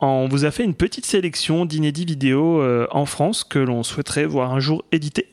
On 0.00 0.28
vous 0.28 0.44
a 0.44 0.50
fait 0.50 0.64
une 0.64 0.74
petite 0.74 1.06
sélection 1.06 1.64
d'inédits 1.64 2.04
vidéos 2.04 2.60
euh, 2.60 2.86
en 2.90 3.06
France 3.06 3.44
que 3.44 3.58
l'on 3.58 3.82
souhaiterait 3.82 4.26
voir 4.26 4.52
un 4.52 4.60
jour 4.60 4.84
éditer. 4.90 5.28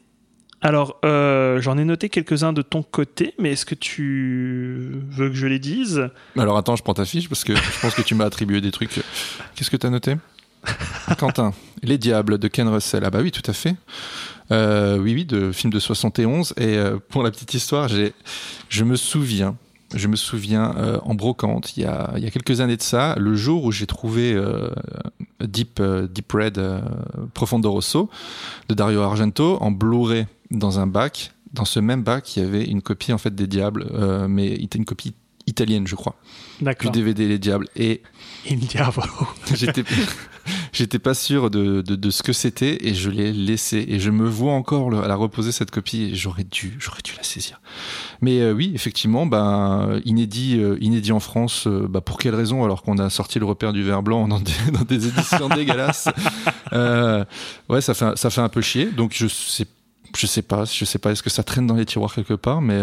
Alors, 0.61 0.99
euh, 1.05 1.61
j'en 1.61 1.77
ai 1.77 1.85
noté 1.85 2.09
quelques-uns 2.09 2.51
de 2.51 2.61
ton 2.61 2.83
côté, 2.83 3.33
mais 3.39 3.53
est-ce 3.53 3.65
que 3.65 3.75
tu 3.75 5.01
veux 5.09 5.29
que 5.29 5.35
je 5.35 5.47
les 5.47 5.57
dise? 5.57 6.09
Alors 6.37 6.57
attends, 6.57 6.75
je 6.75 6.83
prends 6.83 6.93
ta 6.93 7.05
fiche 7.05 7.29
parce 7.29 7.45
que 7.45 7.55
je 7.55 7.81
pense 7.81 7.95
que 7.95 8.01
tu 8.01 8.13
m'as 8.13 8.25
attribué 8.25 8.59
des 8.59 8.71
trucs. 8.71 8.99
Qu'est-ce 9.55 9.71
que 9.71 9.77
t'as 9.77 9.89
noté? 9.89 10.15
Quentin, 11.17 11.53
Les 11.81 11.97
Diables 11.97 12.37
de 12.37 12.47
Ken 12.49 12.67
Russell. 12.67 13.03
Ah 13.05 13.09
bah 13.09 13.19
oui, 13.21 13.31
tout 13.31 13.49
à 13.49 13.53
fait. 13.53 13.75
Euh, 14.51 14.97
oui, 14.97 15.13
oui, 15.13 15.25
de 15.25 15.51
film 15.51 15.71
de 15.71 15.79
71. 15.79 16.53
Et 16.57 16.77
euh, 16.77 16.97
pour 17.09 17.23
la 17.23 17.31
petite 17.31 17.53
histoire, 17.53 17.87
j'ai, 17.87 18.13
je 18.69 18.83
me 18.83 18.95
souviens, 18.95 19.55
je 19.95 20.07
me 20.07 20.15
souviens 20.15 20.75
euh, 20.77 20.99
en 21.03 21.13
brocante, 21.15 21.77
il 21.77 21.83
y, 21.83 21.85
a, 21.85 22.13
il 22.17 22.23
y 22.23 22.27
a 22.27 22.31
quelques 22.31 22.59
années 22.61 22.77
de 22.77 22.81
ça, 22.81 23.15
le 23.17 23.35
jour 23.35 23.63
où 23.65 23.71
j'ai 23.71 23.85
trouvé 23.87 24.33
euh, 24.33 24.69
Deep, 25.41 25.79
euh, 25.79 26.07
Deep 26.07 26.31
Red 26.31 26.57
euh, 26.57 26.81
Profondo 27.33 27.71
Rosso 27.71 28.09
de 28.69 28.73
Dario 28.73 29.01
Argento 29.01 29.57
en 29.61 29.71
Blu-ray 29.71 30.25
dans 30.51 30.79
un 30.79 30.87
bac. 30.87 31.31
Dans 31.53 31.65
ce 31.65 31.79
même 31.79 32.03
bac, 32.03 32.35
il 32.35 32.43
y 32.43 32.45
avait 32.45 32.65
une 32.65 32.81
copie 32.81 33.11
en 33.13 33.17
fait 33.17 33.33
des 33.33 33.47
Diables, 33.47 33.87
euh, 33.93 34.27
mais 34.27 34.55
une 34.55 34.85
copie 34.85 35.15
italienne, 35.47 35.87
je 35.87 35.95
crois 35.95 36.15
du 36.59 36.65
D'accord. 36.65 36.91
DVD 36.91 37.27
Les 37.27 37.39
Diables. 37.39 37.67
Et 37.75 38.03
Il 38.47 38.59
diavolo. 38.59 39.11
j'étais, 39.55 39.83
j'étais 40.71 40.99
pas 40.99 41.13
sûr 41.13 41.49
de, 41.49 41.81
de, 41.81 42.09
ce 42.09 42.23
que 42.23 42.33
c'était 42.33 42.77
et 42.87 42.93
je 42.93 43.09
l'ai 43.09 43.31
laissé. 43.33 43.85
Et 43.87 43.99
je 43.99 44.09
me 44.11 44.27
vois 44.27 44.53
encore 44.53 44.93
à 45.03 45.07
la 45.07 45.15
reposer 45.15 45.51
cette 45.51 45.71
copie 45.71 46.03
et 46.03 46.15
j'aurais 46.15 46.43
dû, 46.43 46.77
j'aurais 46.79 47.01
dû 47.03 47.13
la 47.17 47.23
saisir. 47.23 47.61
Mais 48.21 48.41
euh, 48.41 48.53
oui, 48.53 48.71
effectivement, 48.75 49.25
ben, 49.25 49.99
inédit, 50.05 50.57
euh, 50.59 50.77
inédit 50.81 51.11
en 51.11 51.19
France. 51.19 51.67
euh, 51.67 51.87
bah, 51.89 52.01
pour 52.01 52.17
quelle 52.17 52.35
raison 52.35 52.63
alors 52.63 52.83
qu'on 52.83 52.97
a 52.97 53.09
sorti 53.09 53.39
le 53.39 53.45
repère 53.45 53.73
du 53.73 53.83
verre 53.83 54.03
blanc 54.03 54.27
dans 54.27 54.39
des, 54.39 54.51
dans 54.73 54.83
des 54.83 55.07
éditions 55.07 55.49
dégueulasses 55.49 56.07
Ouais, 56.71 57.81
ça 57.81 57.93
fait, 57.93 58.17
ça 58.17 58.29
fait 58.29 58.41
un 58.41 58.49
peu 58.49 58.61
chier. 58.61 58.85
Donc 58.85 59.13
je 59.15 59.27
sais, 59.27 59.67
je 60.17 60.27
sais 60.27 60.41
pas, 60.41 60.65
je 60.65 60.85
sais 60.85 60.99
pas. 60.99 61.11
Est-ce 61.11 61.23
que 61.23 61.29
ça 61.29 61.43
traîne 61.43 61.67
dans 61.67 61.75
les 61.75 61.85
tiroirs 61.85 62.13
quelque 62.13 62.33
part 62.33 62.61
Mais 62.61 62.81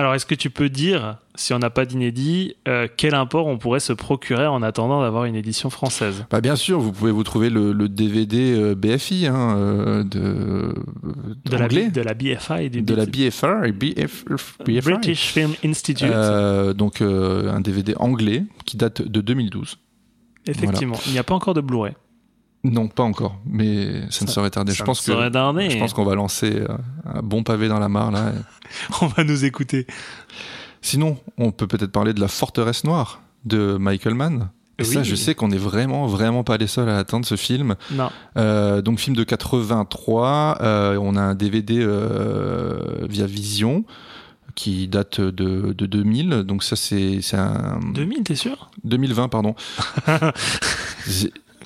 Alors, 0.00 0.14
est-ce 0.14 0.24
que 0.24 0.34
tu 0.34 0.48
peux 0.48 0.70
dire, 0.70 1.18
si 1.34 1.52
on 1.52 1.58
n'a 1.58 1.68
pas 1.68 1.84
d'inédit, 1.84 2.54
euh, 2.66 2.88
quel 2.96 3.14
import 3.14 3.46
on 3.48 3.58
pourrait 3.58 3.80
se 3.80 3.92
procurer 3.92 4.46
en 4.46 4.62
attendant 4.62 5.02
d'avoir 5.02 5.26
une 5.26 5.36
édition 5.36 5.68
française? 5.68 6.24
Bah 6.30 6.40
bien 6.40 6.56
sûr, 6.56 6.80
vous 6.80 6.90
pouvez 6.90 7.12
vous 7.12 7.22
trouver 7.22 7.50
le, 7.50 7.74
le 7.74 7.86
DVD 7.86 8.54
euh, 8.54 8.74
BFI 8.74 9.26
hein, 9.26 9.56
euh, 9.58 10.02
de, 10.02 10.74
de 11.44 11.54
la, 11.54 11.68
de 11.68 12.00
la 12.00 12.14
BFI 12.14 12.70
du 12.70 12.80
de 12.80 12.94
la 12.94 13.04
BFR 13.04 13.70
BF, 13.74 14.24
BFI. 14.64 14.80
British 14.80 15.32
Film 15.34 15.52
Institute. 15.62 16.08
Donc 16.78 17.02
un 17.02 17.60
DVD 17.60 17.92
anglais 17.98 18.44
qui 18.64 18.78
date 18.78 19.02
de 19.02 19.20
2012. 19.20 19.76
Effectivement, 20.46 20.96
il 21.08 21.12
n'y 21.12 21.18
a 21.18 21.24
pas 21.24 21.34
encore 21.34 21.52
de 21.52 21.60
Blu-ray. 21.60 21.92
Non, 22.62 22.88
pas 22.88 23.04
encore, 23.04 23.38
mais 23.46 24.02
ça, 24.10 24.24
ne 24.24 24.48
tarder. 24.48 24.72
ça 24.72 24.78
Je 24.78 24.84
pense 24.84 25.00
que 25.00 25.30
tarder. 25.30 25.70
je 25.70 25.78
pense 25.78 25.94
qu'on 25.94 26.04
va 26.04 26.14
lancer 26.14 26.56
euh, 26.56 26.68
un 27.06 27.22
bon 27.22 27.42
pavé 27.42 27.68
dans 27.68 27.78
la 27.78 27.88
mare 27.88 28.10
là. 28.10 28.32
On 29.00 29.06
va 29.06 29.24
nous 29.24 29.44
écouter. 29.44 29.86
Sinon, 30.82 31.18
on 31.36 31.52
peut 31.52 31.66
peut-être 31.66 31.92
parler 31.92 32.14
de 32.14 32.20
la 32.20 32.28
Forteresse 32.28 32.84
Noire 32.84 33.20
de 33.44 33.76
Michael 33.78 34.14
Mann. 34.14 34.48
Et 34.80 34.84
ça, 34.84 35.02
je 35.02 35.14
sais 35.14 35.34
qu'on 35.34 35.50
est 35.50 35.58
vraiment, 35.58 36.06
vraiment 36.06 36.42
pas 36.42 36.56
les 36.56 36.66
seuls 36.66 36.88
à 36.88 36.96
attendre 36.96 37.26
ce 37.26 37.36
film. 37.36 37.76
Non. 37.92 38.08
Euh, 38.38 38.80
donc 38.80 38.98
film 38.98 39.14
de 39.14 39.24
83, 39.24 40.58
euh, 40.62 40.98
on 41.00 41.16
a 41.16 41.20
un 41.20 41.34
DVD 41.34 41.80
euh, 41.80 43.06
via 43.08 43.26
Vision 43.26 43.84
qui 44.54 44.88
date 44.88 45.20
de, 45.20 45.72
de 45.72 45.86
2000, 45.86 46.30
donc 46.44 46.64
ça 46.64 46.76
c'est 46.76 47.20
c'est 47.22 47.36
un 47.36 47.78
2000, 47.94 48.24
t'es 48.24 48.34
sûr? 48.34 48.70
2020 48.84 49.28
pardon. 49.28 49.54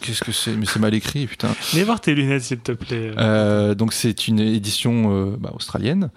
Qu'est-ce 0.04 0.22
que 0.22 0.32
c'est 0.32 0.52
Mais 0.52 0.66
c'est 0.66 0.80
mal 0.80 0.92
écrit 0.92 1.26
putain. 1.26 1.48
Mets 1.74 1.82
voir 1.82 1.98
tes 1.98 2.14
lunettes, 2.14 2.42
s'il 2.42 2.58
te 2.58 2.72
plaît. 2.72 3.12
Euh, 3.16 3.74
donc 3.74 3.94
c'est 3.94 4.28
une 4.28 4.38
édition 4.38 5.04
euh, 5.12 5.36
bah, 5.38 5.50
australienne. 5.54 6.10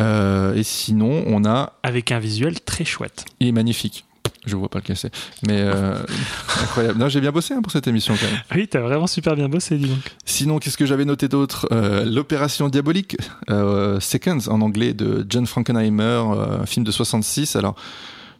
Euh, 0.00 0.54
et 0.54 0.62
sinon 0.62 1.24
on 1.26 1.44
a, 1.44 1.74
Avec 1.82 2.10
un 2.10 2.18
visuel 2.18 2.60
très 2.60 2.86
chouette. 2.86 3.26
il 3.40 3.48
est 3.48 3.52
magnifique. 3.52 4.06
Je 4.46 4.56
vois 4.56 4.68
pas 4.68 4.78
lequel 4.78 4.96
c'est, 4.96 5.12
mais 5.46 5.58
euh, 5.60 5.94
incroyable. 6.62 6.98
Non, 6.98 7.08
j'ai 7.08 7.20
bien 7.20 7.32
bossé 7.32 7.54
hein, 7.54 7.62
pour 7.62 7.72
cette 7.72 7.86
émission 7.86 8.14
quand 8.14 8.26
même. 8.26 8.40
Oui, 8.54 8.68
t'as 8.68 8.80
vraiment 8.80 9.06
super 9.06 9.36
bien 9.36 9.48
bossé, 9.48 9.76
dis 9.76 9.86
donc. 9.86 10.00
Sinon, 10.26 10.58
qu'est-ce 10.58 10.76
que 10.76 10.84
j'avais 10.84 11.06
noté 11.06 11.28
d'autre? 11.28 11.66
Euh, 11.72 12.04
L'opération 12.04 12.68
diabolique, 12.68 13.16
euh, 13.50 14.00
Seconds 14.00 14.48
en 14.48 14.60
anglais 14.60 14.92
de 14.92 15.24
John 15.28 15.46
Frankenheimer, 15.46 16.22
un 16.60 16.66
film 16.66 16.84
de 16.84 16.90
66. 16.90 17.56
Alors, 17.56 17.74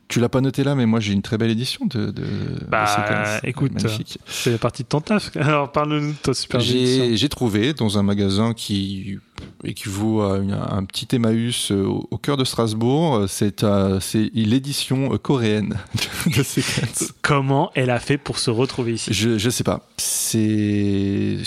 tu 0.09 0.21
l'as 0.21 0.29
pas 0.29 0.41
noté 0.41 0.65
là, 0.65 0.75
mais 0.75 0.87
moi 0.87 1.01
j'ai 1.01 1.13
une 1.13 1.23
très 1.23 1.39
belle 1.39 1.51
édition 1.51 1.87
de, 1.87 2.11
de, 2.11 2.23
Bah, 2.69 2.87
Seconds. 2.87 3.41
écoute, 3.49 3.73
magnifique. 3.73 4.19
C'est 4.27 4.59
partie 4.59 4.83
de 4.83 4.89
ton 4.89 5.01
taf. 5.01 5.31
Alors, 5.37 5.73
parle-nous 5.73 6.13
de 6.13 6.17
ta 6.17 6.35
super 6.35 6.61
édition. 6.61 7.07
J'ai 7.15 7.29
trouvé 7.29 7.73
dans 7.73 7.99
un 7.99 8.03
magasin 8.03 8.53
qui 8.55 9.19
équivaut 9.65 10.23
à 10.23 10.39
une- 10.39 10.53
un 10.53 10.85
petit 10.85 11.09
Emmaüs 11.17 11.71
euh, 11.73 11.85
au, 11.85 12.07
au 12.11 12.19
cœur 12.19 12.37
de 12.37 12.45
Strasbourg. 12.45 13.15
euh, 13.17 13.27
C'est 13.27 13.65
euh, 13.65 13.99
l'édition 14.35 15.13
euh, 15.15 15.19
coréenne 15.19 15.77
de 16.27 16.43
Seconds. 16.43 17.13
Comment 17.23 17.71
elle 17.75 17.91
a 17.91 17.99
fait 17.99 18.19
pour 18.19 18.39
se 18.39 18.51
retrouver 18.51 18.93
ici? 18.95 19.13
Je, 19.13 19.39
je 19.39 19.51
sais 19.51 19.65
pas. 19.65 19.89
C'est 19.97 21.39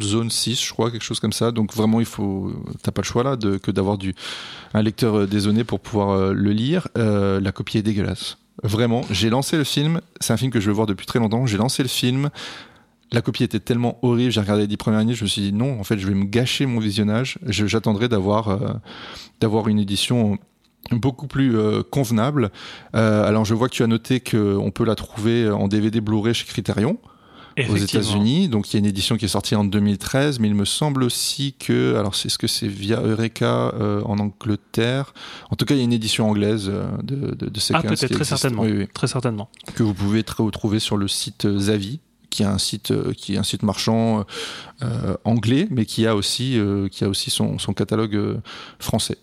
zone 0.00 0.30
6, 0.30 0.62
je 0.64 0.72
crois, 0.72 0.90
quelque 0.90 1.02
chose 1.02 1.20
comme 1.20 1.32
ça. 1.32 1.52
Donc 1.52 1.74
vraiment, 1.74 2.00
il 2.00 2.06
faut 2.06 2.52
t'as 2.82 2.90
pas 2.90 3.02
le 3.02 3.06
choix 3.06 3.22
là 3.22 3.36
de, 3.36 3.56
que 3.56 3.70
d'avoir 3.70 3.98
du 3.98 4.14
un 4.74 4.82
lecteur 4.82 5.16
euh, 5.16 5.26
dézonné 5.26 5.64
pour 5.64 5.80
pouvoir 5.80 6.10
euh, 6.10 6.32
le 6.32 6.52
lire. 6.52 6.88
Euh, 6.98 7.40
la 7.40 7.52
copie 7.52 7.78
est 7.78 7.82
dégueulasse. 7.82 8.38
Vraiment, 8.62 9.02
j'ai 9.10 9.30
lancé 9.30 9.56
le 9.56 9.64
film. 9.64 10.00
C'est 10.20 10.32
un 10.32 10.36
film 10.36 10.50
que 10.50 10.60
je 10.60 10.66
veux 10.66 10.72
voir 10.72 10.86
depuis 10.86 11.06
très 11.06 11.18
longtemps. 11.18 11.46
J'ai 11.46 11.58
lancé 11.58 11.82
le 11.82 11.88
film. 11.88 12.30
La 13.12 13.20
copie 13.20 13.44
était 13.44 13.60
tellement 13.60 13.98
horrible. 14.02 14.32
J'ai 14.32 14.40
regardé 14.40 14.62
les 14.62 14.68
dix 14.68 14.76
premières 14.76 15.00
minutes. 15.00 15.16
Je 15.16 15.24
me 15.24 15.28
suis 15.28 15.42
dit 15.42 15.52
non, 15.52 15.78
en 15.78 15.84
fait, 15.84 15.98
je 15.98 16.06
vais 16.06 16.14
me 16.14 16.24
gâcher 16.24 16.66
mon 16.66 16.80
visionnage. 16.80 17.38
J'attendrai 17.46 18.08
d'avoir 18.08 18.80
d'avoir 19.40 19.68
une 19.68 19.78
édition 19.78 20.38
beaucoup 20.90 21.28
plus 21.28 21.54
convenable. 21.90 22.50
Alors, 22.94 23.44
je 23.44 23.54
vois 23.54 23.68
que 23.68 23.74
tu 23.74 23.84
as 23.84 23.86
noté 23.86 24.18
qu'on 24.18 24.72
peut 24.74 24.84
la 24.84 24.96
trouver 24.96 25.48
en 25.48 25.68
DVD 25.68 26.00
Blu-ray 26.00 26.34
chez 26.34 26.46
Criterion 26.46 26.98
aux. 27.68 27.76
États-Unis. 27.76 28.48
Donc, 28.48 28.70
il 28.70 28.74
y 28.74 28.76
a 28.76 28.80
une 28.80 28.86
édition 28.86 29.16
qui 29.16 29.24
est 29.24 29.28
sortie 29.28 29.54
en 29.54 29.64
2013, 29.64 30.38
mais 30.40 30.48
il 30.48 30.54
me 30.54 30.64
semble 30.64 31.02
aussi 31.02 31.54
que, 31.58 31.94
alors, 31.96 32.14
c'est 32.14 32.28
ce 32.28 32.38
que 32.38 32.46
c'est 32.46 32.68
via 32.68 33.00
Eureka 33.00 33.72
euh, 33.80 34.02
en 34.04 34.18
Angleterre. 34.18 35.14
En 35.50 35.56
tout 35.56 35.64
cas, 35.64 35.74
il 35.74 35.78
y 35.78 35.80
a 35.80 35.84
une 35.84 35.92
édition 35.92 36.28
anglaise 36.28 36.68
euh, 36.68 36.86
de, 37.02 37.34
de, 37.34 37.46
de 37.48 37.60
Ah, 37.72 37.82
peut-être, 37.82 37.96
très 37.96 38.06
existe. 38.06 38.24
certainement. 38.24 38.62
Oui, 38.62 38.72
oui. 38.72 38.86
Très 38.92 39.06
certainement. 39.06 39.48
que 39.74 39.82
vous 39.82 39.94
pouvez 39.94 40.22
tr- 40.22 40.42
retrouver 40.44 40.78
sur 40.80 40.96
le 40.96 41.08
site 41.08 41.46
euh, 41.46 41.58
Zavi. 41.58 42.00
qui 42.30 42.44
a 42.44 42.50
un 42.52 42.58
site, 42.58 42.90
euh, 42.90 43.12
qui 43.14 43.34
est 43.34 43.38
un 43.38 43.42
site 43.42 43.62
marchand 43.62 44.24
euh, 44.82 45.16
anglais, 45.24 45.66
mais 45.70 45.86
qui 45.86 46.06
a 46.06 46.14
aussi, 46.14 46.58
euh, 46.58 46.88
qui 46.88 47.04
a 47.04 47.08
aussi 47.08 47.30
son, 47.30 47.58
son 47.58 47.72
catalogue 47.72 48.38
français. 48.78 49.16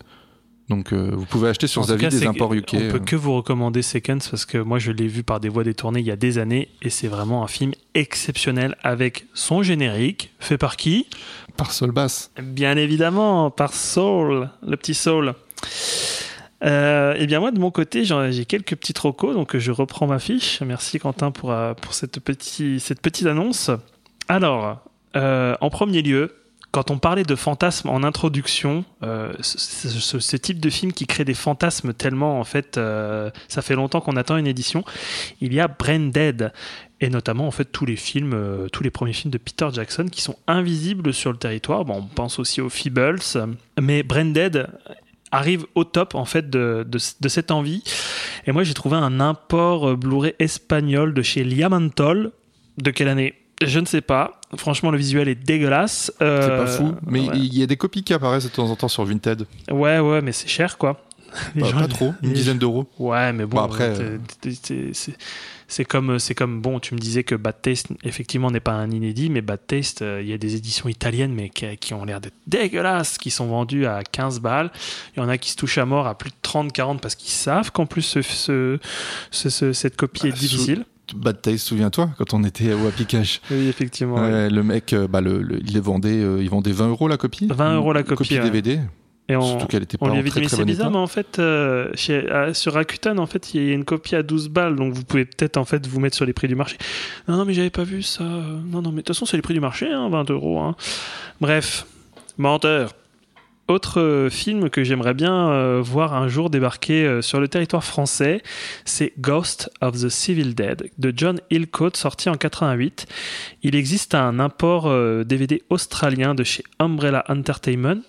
Donc 0.68 0.92
euh, 0.92 1.10
vous 1.12 1.26
pouvez 1.26 1.50
acheter 1.50 1.66
sur 1.66 1.86
cas, 1.86 1.96
des 1.96 2.26
imports 2.26 2.54
UK. 2.54 2.74
On 2.74 2.78
peut 2.78 2.94
euh. 2.94 2.98
que 2.98 3.16
vous 3.16 3.34
recommander 3.34 3.82
Seconds 3.82 4.18
parce 4.30 4.46
que 4.46 4.58
moi 4.58 4.78
je 4.78 4.92
l'ai 4.92 5.08
vu 5.08 5.22
par 5.22 5.38
des 5.40 5.50
voix 5.50 5.62
détournées 5.62 6.00
il 6.00 6.06
y 6.06 6.10
a 6.10 6.16
des 6.16 6.38
années 6.38 6.68
et 6.80 6.88
c'est 6.88 7.08
vraiment 7.08 7.44
un 7.44 7.48
film 7.48 7.72
exceptionnel 7.94 8.76
avec 8.82 9.26
son 9.34 9.62
générique 9.62 10.32
fait 10.38 10.56
par 10.56 10.76
qui? 10.76 11.06
Par 11.56 11.70
Sol 11.70 11.92
Bass. 11.92 12.30
Bien 12.42 12.76
évidemment, 12.76 13.50
par 13.50 13.74
Soul, 13.74 14.48
le 14.66 14.76
petit 14.76 14.94
Soul. 14.94 15.34
Euh, 16.64 17.14
eh 17.18 17.26
bien 17.26 17.40
moi 17.40 17.50
de 17.50 17.58
mon 17.58 17.70
côté 17.70 18.04
j'ai 18.04 18.44
quelques 18.46 18.74
petits 18.76 18.94
trocos 18.94 19.34
donc 19.34 19.56
je 19.56 19.70
reprends 19.70 20.06
ma 20.06 20.18
fiche. 20.18 20.62
Merci 20.62 20.98
Quentin 20.98 21.30
pour, 21.30 21.52
euh, 21.52 21.74
pour 21.74 21.92
cette, 21.92 22.20
petit, 22.20 22.80
cette 22.80 23.02
petite 23.02 23.26
annonce. 23.26 23.70
Alors, 24.28 24.78
euh, 25.16 25.54
en 25.60 25.68
premier 25.70 26.02
lieu, 26.02 26.34
quand 26.74 26.90
on 26.90 26.98
parlait 26.98 27.22
de 27.22 27.36
fantasmes 27.36 27.88
en 27.88 28.02
introduction, 28.02 28.84
euh, 29.04 29.32
ce, 29.42 30.36
type 30.36 30.58
de 30.58 30.68
film 30.68 30.92
qui 30.92 31.06
crée 31.06 31.24
des 31.24 31.32
fantasmes 31.32 31.94
tellement 31.94 32.40
en 32.40 32.44
fait, 32.44 32.78
euh, 32.78 33.30
ça 33.46 33.62
fait 33.62 33.76
longtemps 33.76 34.00
qu'on 34.00 34.16
attend 34.16 34.36
une 34.38 34.48
édition. 34.48 34.84
Il 35.40 35.54
y 35.54 35.60
a 35.60 35.68
Brain 35.68 36.08
Dead 36.08 36.52
et 37.00 37.10
notamment 37.10 37.46
en 37.46 37.52
fait 37.52 37.66
tous 37.66 37.86
les 37.86 37.94
films, 37.94 38.32
euh, 38.34 38.68
tous 38.70 38.82
les 38.82 38.90
premiers 38.90 39.12
films 39.12 39.30
de 39.30 39.38
Peter 39.38 39.68
Jackson 39.72 40.06
qui 40.10 40.20
sont 40.20 40.34
invisibles 40.48 41.14
sur 41.14 41.30
le 41.30 41.38
territoire. 41.38 41.84
Bon, 41.84 41.98
on 41.98 42.02
pense 42.02 42.40
aussi 42.40 42.60
aux 42.60 42.70
Feebles, 42.70 43.20
mais 43.80 44.02
Brain 44.02 44.32
Dead 44.32 44.66
arrive 45.30 45.66
au 45.76 45.84
top 45.84 46.16
en 46.16 46.24
fait 46.24 46.50
de, 46.50 46.84
de, 46.88 46.98
de 47.20 47.28
cette 47.28 47.52
envie. 47.52 47.84
Et 48.48 48.52
moi 48.52 48.64
j'ai 48.64 48.74
trouvé 48.74 48.96
un 48.96 49.20
import 49.20 49.96
Blu-ray 49.96 50.34
espagnol 50.40 51.14
de 51.14 51.22
chez 51.22 51.44
Liamantol. 51.44 52.32
De 52.78 52.90
quelle 52.90 53.06
année? 53.06 53.34
Je 53.62 53.78
ne 53.80 53.86
sais 53.86 54.00
pas. 54.00 54.40
Franchement 54.56 54.90
le 54.90 54.98
visuel 54.98 55.28
est 55.28 55.34
dégueulasse. 55.34 56.12
C'est 56.18 56.24
Euh, 56.24 56.64
pas 56.64 56.66
fou, 56.66 56.94
mais 57.06 57.28
ouais. 57.28 57.36
il 57.36 57.56
y 57.56 57.62
a 57.62 57.66
des 57.66 57.76
copies 57.76 58.02
qui 58.02 58.12
apparaissent 58.14 58.44
de 58.44 58.48
temps 58.48 58.68
en 58.70 58.76
temps 58.76 58.88
sur 58.88 59.04
Vinted. 59.04 59.46
Ouais, 59.70 59.98
ouais, 60.00 60.20
mais 60.22 60.32
c'est 60.32 60.48
cher, 60.48 60.76
quoi. 60.78 61.00
Les 61.56 61.62
Pas, 61.62 61.68
gens- 61.68 61.78
pas 61.80 61.88
trop, 61.88 62.14
une 62.22 62.28
les- 62.28 62.34
dizaine 62.34 62.58
d'euros. 62.58 62.86
Ouais, 62.98 63.32
mais 63.32 63.44
bon, 63.44 63.56
Bon, 63.56 63.64
après, 63.64 63.88
euh, 63.98 64.18
c'est- 64.62 65.16
c'est 65.66 65.84
comme, 65.84 66.20
c'est 66.20 66.34
comme, 66.36 66.60
bon, 66.60 66.78
tu 66.78 66.94
me 66.94 67.00
disais 67.00 67.24
que 67.24 67.34
Bad 67.34 67.60
Taste, 67.60 67.88
effectivement, 68.04 68.52
n'est 68.52 68.60
pas 68.60 68.74
un 68.74 68.88
inédit, 68.92 69.30
mais 69.30 69.40
Bad 69.40 69.58
Taste, 69.66 70.02
euh, 70.02 70.20
il 70.22 70.28
y 70.28 70.32
a 70.32 70.38
des 70.38 70.54
éditions 70.54 70.88
italiennes, 70.88 71.32
mais 71.34 71.48
qui, 71.48 71.66
qui 71.78 71.92
ont 71.92 72.04
l'air 72.04 72.20
d'être 72.20 72.36
dégueulasses, 72.46 73.18
qui 73.18 73.32
sont 73.32 73.46
vendues 73.46 73.84
à 73.86 74.04
15 74.04 74.38
balles. 74.38 74.70
Il 75.16 75.20
y 75.20 75.22
en 75.24 75.28
a 75.28 75.36
qui 75.36 75.50
se 75.50 75.56
touchent 75.56 75.78
à 75.78 75.86
mort 75.86 76.06
à 76.06 76.16
plus 76.16 76.30
de 76.30 76.36
30, 76.40 76.72
40 76.72 77.00
parce 77.00 77.16
qu'ils 77.16 77.32
savent 77.32 77.72
qu'en 77.72 77.86
plus, 77.86 78.02
ce, 78.02 78.22
ce- 78.22 78.78
ce- 79.32 79.50
ce- 79.50 79.72
cette 79.72 79.96
copie 79.96 80.28
est 80.28 80.30
Bah, 80.30 80.36
difficile. 80.36 80.84
Bad 81.14 81.42
Taste, 81.42 81.66
souviens-toi, 81.66 82.10
quand 82.16 82.32
on 82.34 82.44
était 82.44 82.72
au 82.72 82.86
Happy 82.86 83.04
Cash. 83.06 83.40
Oui, 83.50 83.68
effectivement. 83.68 84.14
ouais. 84.16 84.22
Ouais, 84.22 84.50
le 84.50 84.62
mec, 84.62 84.92
euh, 84.92 85.06
bah, 85.06 85.20
le, 85.20 85.42
le- 85.42 85.58
il 85.60 85.74
les 85.74 85.80
vendait, 85.80 86.22
euh, 86.22 86.42
il 86.42 86.48
vendait 86.48 86.72
20 86.72 86.88
euros 86.88 87.08
la 87.08 87.16
copie. 87.16 87.46
20 87.50 87.74
euros 87.76 87.92
la 87.92 88.00
Une 88.00 88.06
copie, 88.06 88.34
ouais. 88.38 88.44
DVD. 88.44 88.80
Et 89.28 89.36
on, 89.36 89.42
Surtout 89.42 89.66
qu'elle 89.68 89.82
était 89.82 89.96
on 90.02 90.06
pas 90.06 90.12
lui 90.12 90.18
avait 90.18 90.28
très 90.28 90.40
dit, 90.40 90.46
mais 90.50 90.56
c'est 90.56 90.64
bizarre, 90.66 90.88
état. 90.88 90.98
mais 90.98 91.02
en 91.02 91.06
fait, 91.06 91.38
euh, 91.38 91.90
chez, 91.94 92.28
à- 92.30 92.52
sur 92.52 92.74
Rakuten, 92.74 93.18
en 93.18 93.24
fait, 93.26 93.54
il 93.54 93.64
y 93.66 93.70
a 93.70 93.72
une 93.74 93.84
copie 93.86 94.14
à 94.16 94.22
12 94.22 94.48
balles, 94.50 94.76
donc 94.76 94.92
vous 94.92 95.02
pouvez 95.02 95.24
peut-être 95.24 95.56
en 95.56 95.64
fait 95.64 95.86
vous 95.86 95.98
mettre 95.98 96.14
sur 96.16 96.26
les 96.26 96.34
prix 96.34 96.46
du 96.48 96.54
marché. 96.54 96.76
Non, 97.26 97.36
non, 97.38 97.44
mais 97.46 97.54
j'avais 97.54 97.70
pas 97.70 97.84
vu 97.84 98.02
ça. 98.02 98.22
Non, 98.24 98.82
non, 98.82 98.90
mais 98.90 98.96
de 98.96 99.00
toute 99.00 99.08
façon, 99.08 99.24
c'est 99.24 99.36
les 99.38 99.42
prix 99.42 99.54
du 99.54 99.60
marché, 99.60 99.86
hein, 99.90 100.08
20 100.10 100.30
euros. 100.30 100.58
hein. 100.60 100.76
Bref, 101.40 101.86
menteur. 102.38 102.94
Autre 103.66 103.98
euh, 104.00 104.28
film 104.28 104.68
que 104.68 104.84
j'aimerais 104.84 105.14
bien 105.14 105.48
euh, 105.50 105.80
voir 105.82 106.12
un 106.12 106.28
jour 106.28 106.50
débarquer 106.50 107.06
euh, 107.06 107.22
sur 107.22 107.40
le 107.40 107.48
territoire 107.48 107.82
français, 107.82 108.42
c'est 108.84 109.14
Ghost 109.18 109.70
of 109.80 109.98
the 109.98 110.10
Civil 110.10 110.54
Dead 110.54 110.90
de 110.98 111.12
John 111.16 111.40
Hillcoat, 111.50 111.92
sorti 111.94 112.28
en 112.28 112.34
88. 112.34 113.06
Il 113.62 113.74
existe 113.74 114.14
un 114.14 114.38
import 114.38 114.92
DVD 115.24 115.62
australien 115.70 116.34
de 116.34 116.44
chez 116.44 116.62
Umbrella 116.78 117.24
Entertainment, 117.28 118.02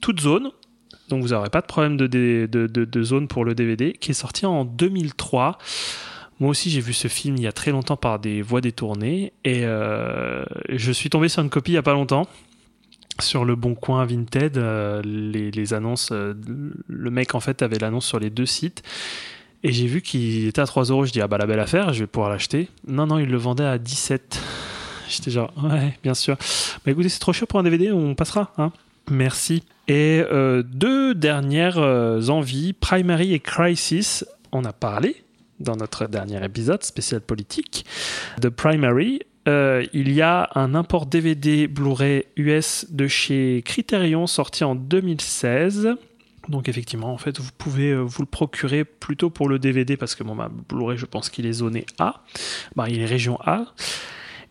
toute 0.00 0.20
zone, 0.20 0.52
donc 1.08 1.22
vous 1.22 1.28
n'aurez 1.30 1.50
pas 1.50 1.60
de 1.60 1.66
problème 1.66 1.96
de, 1.96 2.06
de, 2.06 2.46
de- 2.50 2.66
de- 2.84 3.02
zone 3.02 3.26
pour 3.26 3.44
le 3.44 3.54
DVD, 3.56 3.92
qui 3.94 4.12
est 4.12 4.14
sorti 4.14 4.46
en 4.46 4.64
2003. 4.64 5.58
Moi 6.38 6.50
aussi, 6.50 6.70
j'ai 6.70 6.80
vu 6.80 6.92
ce 6.92 7.08
film 7.08 7.36
il 7.36 7.42
y 7.42 7.46
a 7.48 7.52
très 7.52 7.72
longtemps 7.72 7.96
par 7.96 8.20
des 8.20 8.42
voix 8.42 8.60
détournées 8.60 9.32
et 9.44 9.62
je 9.62 10.92
suis 10.92 11.10
tombé 11.10 11.28
sur 11.28 11.42
une 11.42 11.50
copie 11.50 11.72
il 11.72 11.74
y 11.74 11.78
a 11.78 11.82
pas 11.82 11.92
longtemps. 11.94 12.28
Sur 13.20 13.44
le 13.44 13.54
bon 13.54 13.74
coin 13.74 14.04
Vinted, 14.04 14.58
euh, 14.58 15.00
les, 15.02 15.74
annonces, 15.74 16.10
euh, 16.12 16.34
le 16.88 17.10
mec 17.10 17.34
en 17.34 17.40
fait 17.40 17.62
avait 17.62 17.78
l'annonce 17.78 18.06
sur 18.06 18.18
les 18.18 18.30
deux 18.30 18.46
sites 18.46 18.82
et 19.62 19.72
j'ai 19.72 19.86
vu 19.86 20.02
qu'il 20.02 20.46
était 20.46 20.60
à 20.60 20.66
3 20.66 20.84
euros. 20.84 21.04
Je 21.04 21.12
dis 21.12 21.20
ah 21.20 21.28
bah 21.28 21.38
la 21.38 21.46
belle 21.46 21.60
affaire, 21.60 21.92
je 21.92 22.00
vais 22.00 22.06
pouvoir 22.08 22.28
l'acheter. 22.28 22.68
Non 22.88 23.06
non, 23.06 23.18
il 23.18 23.28
le 23.28 23.36
vendait 23.36 23.64
à 23.64 23.78
17. 23.78 24.40
J'étais 25.08 25.30
genre 25.30 25.52
ouais, 25.62 25.96
bien 26.02 26.14
sûr. 26.14 26.36
Bah 26.84 26.90
écoutez, 26.90 27.08
c'est 27.08 27.20
trop 27.20 27.32
cher 27.32 27.46
pour 27.46 27.60
un 27.60 27.62
DVD, 27.62 27.92
on 27.92 28.14
passera. 28.14 28.52
Hein 28.58 28.72
Merci. 29.10 29.62
Et 29.86 30.24
euh, 30.32 30.62
deux 30.64 31.14
dernières 31.14 31.78
envies, 31.78 32.72
Primary 32.72 33.32
et 33.32 33.40
Crisis. 33.40 34.24
On 34.50 34.64
a 34.64 34.72
parlé 34.72 35.24
dans 35.60 35.76
notre 35.76 36.06
dernier 36.06 36.44
épisode 36.44 36.82
spécial 36.82 37.20
politique 37.20 37.84
de 38.40 38.48
Primary. 38.48 39.20
Euh, 39.46 39.84
il 39.92 40.10
y 40.12 40.22
a 40.22 40.48
un 40.54 40.74
import 40.74 41.06
DVD 41.06 41.66
Blu-ray 41.66 42.24
US 42.36 42.86
de 42.90 43.06
chez 43.06 43.62
Criterion 43.64 44.26
sorti 44.26 44.64
en 44.64 44.74
2016. 44.74 45.96
Donc 46.48 46.68
effectivement, 46.68 47.12
en 47.12 47.18
fait, 47.18 47.38
vous 47.38 47.50
pouvez 47.56 47.90
euh, 47.90 48.00
vous 48.00 48.22
le 48.22 48.26
procurer 48.26 48.84
plutôt 48.84 49.30
pour 49.30 49.48
le 49.48 49.58
DVD 49.58 49.96
parce 49.96 50.14
que 50.14 50.22
bon, 50.22 50.34
bah, 50.34 50.50
Blu-ray, 50.68 50.96
je 50.96 51.06
pense 51.06 51.28
qu'il 51.28 51.46
est 51.46 51.52
zoné 51.52 51.86
A. 51.98 52.22
Bah, 52.76 52.88
il 52.88 53.00
est 53.00 53.06
région 53.06 53.38
A. 53.44 53.66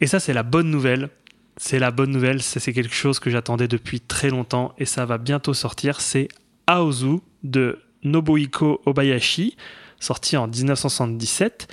Et 0.02 0.08
ça, 0.08 0.20
c'est 0.20 0.34
la 0.34 0.44
bonne 0.44 0.70
nouvelle. 0.70 1.10
C'est 1.58 1.80
la 1.80 1.92
bonne 1.92 2.12
nouvelle. 2.12 2.42
C'est 2.42 2.74
quelque 2.74 2.96
chose 2.96 3.20
que 3.20 3.30
j'attendais 3.30 3.68
depuis 3.68 4.00
très 4.00 4.30
longtemps 4.30 4.74
et 4.78 4.86
ça 4.86 5.06
va 5.06 5.18
bientôt 5.18 5.54
sortir. 5.54 6.02
C'est 6.02 6.28
Aozu 6.68 7.20
de 7.44 7.80
Nobuhiko 8.04 8.82
Obayashi, 8.86 9.56
sorti 10.00 10.38
en 10.38 10.48
1977. 10.48 11.68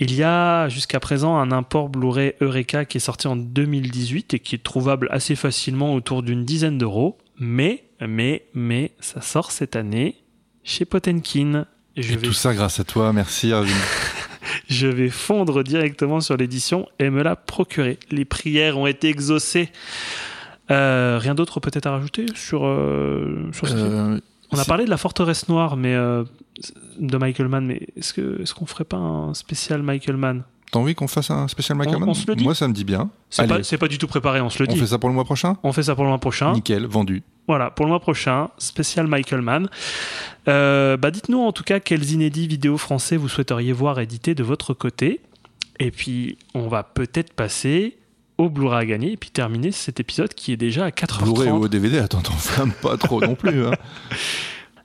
Il 0.00 0.14
y 0.14 0.22
a 0.22 0.68
jusqu'à 0.68 0.98
présent 0.98 1.36
un 1.36 1.52
import 1.52 1.90
Blu-ray 1.90 2.32
Eureka 2.40 2.86
qui 2.86 2.96
est 2.96 3.00
sorti 3.00 3.28
en 3.28 3.36
2018 3.36 4.34
et 4.34 4.38
qui 4.38 4.54
est 4.54 4.62
trouvable 4.62 5.08
assez 5.10 5.36
facilement 5.36 5.94
autour 5.94 6.22
d'une 6.22 6.44
dizaine 6.44 6.78
d'euros. 6.78 7.18
Mais, 7.38 7.84
mais, 8.00 8.46
mais, 8.54 8.92
ça 9.00 9.20
sort 9.20 9.52
cette 9.52 9.76
année 9.76 10.16
chez 10.64 10.86
Potenkin. 10.86 11.66
Je 11.96 12.14
Et 12.14 12.16
vais 12.16 12.26
tout 12.26 12.32
ça 12.32 12.54
grâce 12.54 12.80
à 12.80 12.84
toi, 12.84 13.12
merci 13.12 13.52
Arvin. 13.52 13.70
je 14.68 14.86
vais 14.86 15.08
fondre 15.08 15.62
directement 15.62 16.20
sur 16.20 16.36
l'édition 16.36 16.88
et 16.98 17.10
me 17.10 17.22
la 17.22 17.36
procurer. 17.36 17.98
Les 18.10 18.24
prières 18.24 18.78
ont 18.78 18.86
été 18.86 19.08
exaucées. 19.08 19.70
Euh, 20.70 21.18
rien 21.20 21.34
d'autre 21.34 21.60
peut-être 21.60 21.86
à 21.86 21.92
rajouter 21.92 22.26
sur, 22.34 22.64
euh, 22.64 23.48
sur 23.52 23.68
ce 23.68 23.74
Euh, 23.74 24.20
On 24.52 24.58
a 24.58 24.64
parlé 24.64 24.84
de 24.84 24.90
la 24.90 24.96
forteresse 24.96 25.48
noire 25.48 25.76
mais 25.76 25.94
euh, 25.94 26.24
de 26.98 27.16
Michael 27.16 27.48
Mann, 27.48 27.66
mais 27.66 27.88
est-ce 27.96 28.12
que 28.12 28.42
est-ce 28.42 28.54
qu'on 28.54 28.66
ferait 28.66 28.84
pas 28.84 28.96
un 28.96 29.34
spécial 29.34 29.82
Michael 29.82 30.16
Mann? 30.16 30.42
T'as 30.72 30.78
envie 30.78 30.94
qu'on 30.94 31.08
fasse 31.08 31.30
un 31.32 31.48
spécial 31.48 31.76
Michael 31.78 31.96
On- 31.96 32.00
Mann? 32.00 32.08
on 32.10 32.14
se 32.14 32.26
le 32.28 32.36
dit 32.36 32.44
Moi, 32.44 32.54
ça 32.54 32.68
me 32.68 32.72
dit 32.72 32.84
bien. 32.84 33.10
C'est 33.28 33.46
pas, 33.48 33.62
c'est 33.64 33.78
pas 33.78 33.88
du 33.88 33.98
tout 33.98 34.06
préparé, 34.06 34.40
on 34.40 34.50
se 34.50 34.62
le 34.62 34.68
on 34.68 34.72
dit. 34.72 34.78
fait 34.78 34.86
ça 34.86 34.98
pour 34.98 35.08
le 35.08 35.14
mois 35.16 35.24
prochain? 35.24 35.56
On 35.64 35.72
fait 35.72 35.82
ça 35.82 35.94
pour 35.96 36.04
le 36.04 36.10
mois 36.10 36.18
prochain. 36.20 36.52
Nickel, 36.52 36.86
vendu. 36.86 37.22
Voilà, 37.48 37.70
pour 37.70 37.86
le 37.86 37.90
mois 37.90 37.98
prochain, 38.00 38.50
spécial 38.58 39.08
Michael 39.08 39.42
Mann. 39.42 39.68
Euh, 40.48 40.96
bah 40.96 41.10
dites-nous 41.10 41.40
en 41.40 41.50
tout 41.52 41.64
cas 41.64 41.80
quels 41.80 42.10
inédits 42.12 42.46
vidéos 42.46 42.78
français 42.78 43.16
vous 43.16 43.28
souhaiteriez 43.28 43.72
voir 43.72 43.98
édités 43.98 44.34
de 44.36 44.44
votre 44.44 44.72
côté. 44.74 45.20
Et 45.80 45.90
puis, 45.90 46.38
on 46.54 46.68
va 46.68 46.82
peut-être 46.84 47.32
passer 47.32 47.96
au 48.40 48.48
Blu-ray 48.50 48.78
à 48.80 48.86
gagner 48.86 49.12
et 49.12 49.16
puis 49.16 49.30
terminer 49.30 49.70
cet 49.72 50.00
épisode 50.00 50.34
qui 50.34 50.52
est 50.52 50.56
déjà 50.56 50.86
à 50.86 50.90
4h30. 50.90 51.22
Blu-ray 51.24 51.50
ou 51.50 51.68
DVD, 51.68 51.98
attends, 51.98 52.20
t'enflamme 52.20 52.72
pas 52.72 52.96
trop 52.96 53.20
non 53.20 53.34
plus. 53.34 53.66
Hein. 53.66 53.72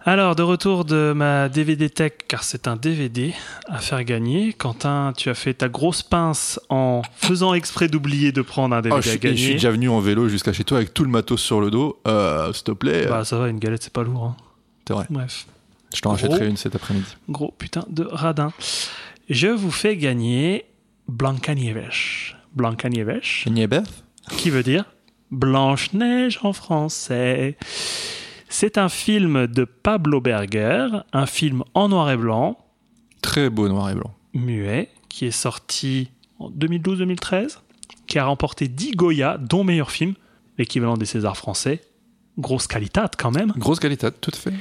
Alors, 0.07 0.35
de 0.35 0.43
retour 0.43 0.85
de 0.85 1.13
ma 1.15 1.49
DVD 1.49 1.89
Tech, 1.89 2.11
car 2.27 2.43
c'est 2.43 2.67
un 2.67 2.75
DVD 2.75 3.33
à 3.67 3.79
faire 3.79 4.03
gagner. 4.03 4.53
Quentin, 4.53 5.13
tu 5.17 5.29
as 5.29 5.33
fait 5.33 5.55
ta 5.55 5.67
grosse 5.67 6.03
pince 6.03 6.59
en 6.69 7.01
faisant 7.15 7.55
exprès 7.55 7.87
d'oublier 7.87 8.31
de 8.31 8.43
prendre 8.43 8.75
un 8.75 8.81
DVD 8.83 8.99
Oh, 8.99 9.01
je, 9.01 9.09
à 9.09 9.17
gagner. 9.17 9.35
je 9.35 9.41
suis 9.43 9.53
déjà 9.53 9.71
venu 9.71 9.89
en 9.89 9.99
vélo 10.01 10.27
jusqu'à 10.29 10.53
chez 10.53 10.63
toi 10.63 10.77
avec 10.77 10.93
tout 10.93 11.03
le 11.03 11.09
matos 11.09 11.41
sur 11.41 11.59
le 11.59 11.71
dos. 11.71 11.99
Euh, 12.07 12.53
S'il 12.53 12.65
te 12.65 12.71
plaît. 12.71 13.07
Bah, 13.07 13.25
ça 13.25 13.39
va, 13.39 13.47
une 13.49 13.57
galette, 13.57 13.81
c'est 13.81 13.93
pas 13.93 14.03
lourd. 14.03 14.25
hein. 14.25 14.35
c'est 14.87 14.93
vrai. 14.93 15.07
Bref. 15.09 15.47
Je 15.95 16.01
t'en 16.01 16.11
rachèterai 16.11 16.49
une 16.49 16.57
cet 16.57 16.75
après-midi. 16.75 17.07
Gros 17.27 17.51
putain 17.57 17.83
de 17.89 18.03
radin. 18.03 18.51
Je 19.29 19.47
vous 19.47 19.71
fais 19.71 19.97
gagner 19.97 20.65
Blancanieves. 21.07 21.89
Blancanieves, 22.55 23.21
Niébert 23.47 23.83
qui 24.37 24.49
veut 24.49 24.63
dire 24.63 24.85
Blanche-Neige 25.31 26.39
en 26.43 26.53
français. 26.53 27.57
C'est 28.49 28.77
un 28.77 28.89
film 28.89 29.47
de 29.47 29.65
Pablo 29.65 30.21
Berger, 30.21 30.87
un 31.13 31.25
film 31.25 31.63
en 31.73 31.89
noir 31.89 32.09
et 32.11 32.17
blanc, 32.17 32.57
Très 33.21 33.49
beau 33.49 33.67
noir 33.67 33.89
et 33.89 33.95
blanc. 33.95 34.13
muet, 34.33 34.89
qui 35.09 35.25
est 35.25 35.31
sorti 35.31 36.11
en 36.37 36.51
2012-2013, 36.51 37.57
qui 38.05 38.19
a 38.19 38.25
remporté 38.25 38.67
10 38.67 38.91
Goya, 38.91 39.37
dont 39.37 39.63
meilleur 39.63 39.89
film, 39.89 40.13
l'équivalent 40.57 40.95
des 40.95 41.05
Césars 41.05 41.37
français. 41.37 41.81
Grosse 42.37 42.67
qualité 42.67 43.01
quand 43.17 43.31
même. 43.31 43.51
Grosse 43.57 43.79
qualité, 43.79 44.07
tout 44.21 44.31
à 44.33 44.37
fait. 44.37 44.53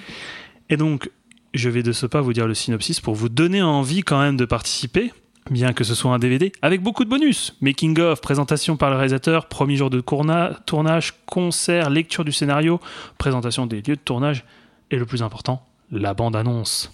Et 0.71 0.77
donc, 0.77 1.11
je 1.53 1.69
vais 1.69 1.83
de 1.83 1.93
ce 1.93 2.07
pas 2.07 2.21
vous 2.21 2.33
dire 2.33 2.47
le 2.47 2.55
synopsis 2.55 3.01
pour 3.01 3.15
vous 3.15 3.29
donner 3.29 3.63
envie 3.63 4.03
quand 4.03 4.21
même 4.21 4.37
de 4.37 4.45
participer. 4.45 5.13
Bien 5.51 5.73
que 5.73 5.85
ce 5.85 5.95
soit 5.95 6.13
un 6.13 6.19
DVD, 6.19 6.53
avec 6.63 6.83
beaucoup 6.83 7.05
de 7.05 7.11
bonus. 7.11 7.57
Making 7.61 8.01
of, 8.01 8.21
présentation 8.21 8.77
par 8.77 8.91
le 8.91 8.97
réalisateur, 8.97 9.47
premier 9.47 9.77
jour 9.77 9.91
de 9.91 10.01
tournage, 10.01 11.15
concert, 11.27 11.91
lecture 11.91 12.25
du 12.25 12.33
scénario, 12.33 12.81
présentation 13.19 13.67
des 13.67 13.77
lieux 13.77 13.97
de 13.97 14.01
tournage, 14.01 14.45
et 14.91 14.97
le 14.97 15.07
plus 15.07 15.23
important, 15.23 15.67
la 15.91 16.15
bande-annonce. 16.15 16.93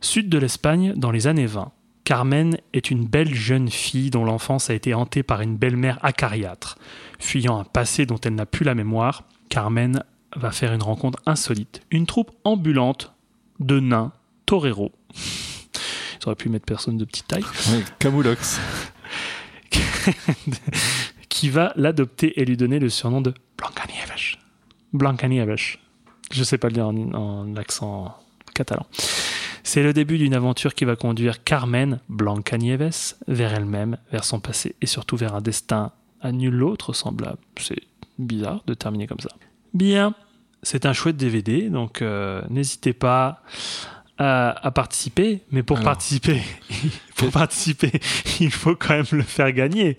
Sud 0.00 0.28
de 0.28 0.38
l'Espagne, 0.38 0.94
dans 0.96 1.10
les 1.10 1.26
années 1.26 1.46
20. 1.46 1.72
Carmen 2.04 2.58
est 2.74 2.90
une 2.90 3.06
belle 3.06 3.34
jeune 3.34 3.70
fille 3.70 4.10
dont 4.10 4.26
l'enfance 4.26 4.68
a 4.68 4.74
été 4.74 4.92
hantée 4.92 5.22
par 5.22 5.40
une 5.40 5.56
belle-mère 5.56 5.98
acariâtre. 6.02 6.76
Fuyant 7.18 7.58
un 7.58 7.64
passé 7.64 8.04
dont 8.04 8.18
elle 8.22 8.34
n'a 8.34 8.44
plus 8.44 8.64
la 8.64 8.74
mémoire, 8.74 9.24
Carmen 9.48 10.02
va 10.36 10.50
faire 10.50 10.74
une 10.74 10.82
rencontre 10.82 11.20
insolite. 11.24 11.80
Une 11.90 12.04
troupe 12.04 12.32
ambulante 12.44 13.14
de 13.58 13.80
nains 13.80 14.12
toreros. 14.44 14.92
Auraient 16.26 16.36
pu 16.36 16.48
mettre 16.48 16.66
personne 16.66 16.96
de 16.96 17.04
petite 17.04 17.26
taille. 17.28 17.44
Ouais, 17.70 17.84
Camoulox. 17.98 18.60
qui 21.28 21.50
va 21.50 21.72
l'adopter 21.76 22.40
et 22.40 22.44
lui 22.44 22.56
donner 22.56 22.78
le 22.78 22.88
surnom 22.88 23.20
de 23.20 23.34
Blancanieves. 23.58 24.36
Blancanieves. 24.92 25.56
Je 26.30 26.44
sais 26.44 26.58
pas 26.58 26.68
le 26.68 26.74
dire 26.74 26.86
en, 26.86 26.96
en 27.12 27.56
accent 27.56 28.16
catalan. 28.54 28.86
C'est 29.62 29.82
le 29.82 29.92
début 29.92 30.18
d'une 30.18 30.34
aventure 30.34 30.74
qui 30.74 30.84
va 30.84 30.94
conduire 30.94 31.42
Carmen 31.42 31.98
Blancanieves 32.08 33.14
vers 33.26 33.54
elle-même, 33.54 33.96
vers 34.12 34.24
son 34.24 34.38
passé 34.38 34.76
et 34.80 34.86
surtout 34.86 35.16
vers 35.16 35.34
un 35.34 35.40
destin 35.40 35.92
à 36.20 36.32
nul 36.32 36.62
autre 36.62 36.92
semblable. 36.92 37.38
C'est 37.56 37.82
bizarre 38.18 38.62
de 38.66 38.74
terminer 38.74 39.06
comme 39.06 39.20
ça. 39.20 39.30
Bien, 39.72 40.14
c'est 40.62 40.86
un 40.86 40.92
chouette 40.92 41.16
DVD, 41.16 41.68
donc 41.68 42.02
euh, 42.02 42.42
n'hésitez 42.50 42.92
pas 42.92 43.42
à, 44.18 44.50
à 44.66 44.70
participer. 44.70 45.40
Mais 45.50 45.62
pour 45.62 45.78
Alors. 45.78 45.90
participer, 45.92 46.40
pour 47.16 47.30
participer, 47.30 47.92
il 48.40 48.50
faut 48.50 48.76
quand 48.76 48.94
même 48.94 49.06
le 49.12 49.22
faire 49.22 49.50
gagner. 49.52 49.98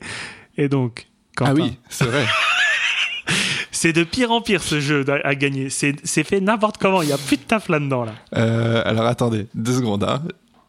Et 0.57 0.69
donc, 0.69 1.07
Ah 1.07 1.45
Quentin, 1.49 1.53
oui, 1.53 1.77
c'est 1.89 2.05
vrai. 2.05 2.25
c'est 3.71 3.93
de 3.93 4.03
pire 4.03 4.31
en 4.31 4.41
pire 4.41 4.61
ce 4.63 4.79
jeu 4.79 5.05
à 5.23 5.35
gagner. 5.35 5.69
C'est 5.69 6.23
fait 6.23 6.39
n'importe 6.41 6.77
comment. 6.77 7.01
Il 7.01 7.09
y 7.09 7.13
a 7.13 7.17
plus 7.17 7.37
de 7.37 7.41
taf 7.43 7.69
là-dedans 7.69 8.05
là. 8.05 8.13
Euh, 8.37 8.81
alors 8.85 9.05
attendez, 9.05 9.47
deux 9.53 9.73
secondes. 9.75 10.03
hein. 10.03 10.21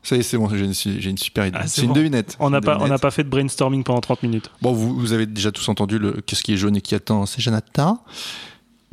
Ça 0.02 0.14
y 0.14 0.20
est, 0.20 0.22
c'est 0.22 0.36
bon, 0.38 0.48
j'ai 0.48 0.60
une, 0.60 0.72
super 1.18 1.46
idée. 1.46 1.58
Ah, 1.60 1.66
c'est 1.66 1.82
une 1.82 1.88
bon. 1.88 1.94
devinette. 1.94 2.36
On 2.38 2.50
n'a 2.50 2.58
Une 2.58 2.64
pas, 2.64 2.74
on 2.76 2.78
n'a 2.78 2.84
devinette. 2.84 3.02
pas 3.02 3.10
fait 3.10 3.24
de 3.24 3.28
brainstorming 3.28 3.82
pendant 3.82 4.00
30 4.00 4.22
minutes. 4.22 4.50
Bon, 4.62 4.72
vous, 4.72 4.94
vous 4.96 5.12
avez 5.12 5.26
déjà 5.26 5.50
tous 5.50 5.68
entendu 5.68 5.98
le 5.98 6.12
qu'est-ce 6.20 6.44
qui 6.44 6.52
est 6.54 6.56
jaune 6.56 6.76
et 6.76 6.80
qui 6.80 6.94
attend, 6.94 7.26
c'est 7.26 7.40
Jonathan. 7.42 8.04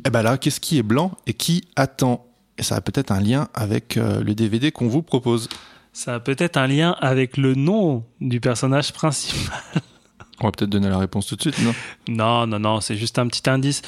Et 0.04 0.10
ben 0.10 0.22
là, 0.22 0.38
qu'est-ce 0.38 0.58
qui 0.58 0.76
est 0.76 0.82
blanc 0.82 1.12
et 1.28 1.32
qui 1.34 1.68
attend? 1.76 2.26
Et 2.58 2.62
ça 2.62 2.76
a 2.76 2.80
peut-être 2.80 3.10
un 3.10 3.20
lien 3.20 3.48
avec 3.54 3.96
euh, 3.96 4.22
le 4.22 4.34
DVD 4.34 4.70
qu'on 4.72 4.88
vous 4.88 5.02
propose. 5.02 5.48
Ça 5.92 6.14
a 6.14 6.20
peut-être 6.20 6.56
un 6.56 6.66
lien 6.66 6.96
avec 7.00 7.36
le 7.36 7.54
nom 7.54 8.04
du 8.20 8.40
personnage 8.40 8.92
principal. 8.92 9.52
On 10.40 10.46
va 10.46 10.50
peut-être 10.52 10.70
donner 10.70 10.88
la 10.88 10.98
réponse 10.98 11.26
tout 11.26 11.36
de 11.36 11.40
suite, 11.42 11.58
non? 11.62 11.72
Non, 12.08 12.46
non, 12.46 12.58
non, 12.58 12.80
c'est 12.80 12.96
juste 12.96 13.18
un 13.20 13.26
petit 13.28 13.48
indice. 13.48 13.82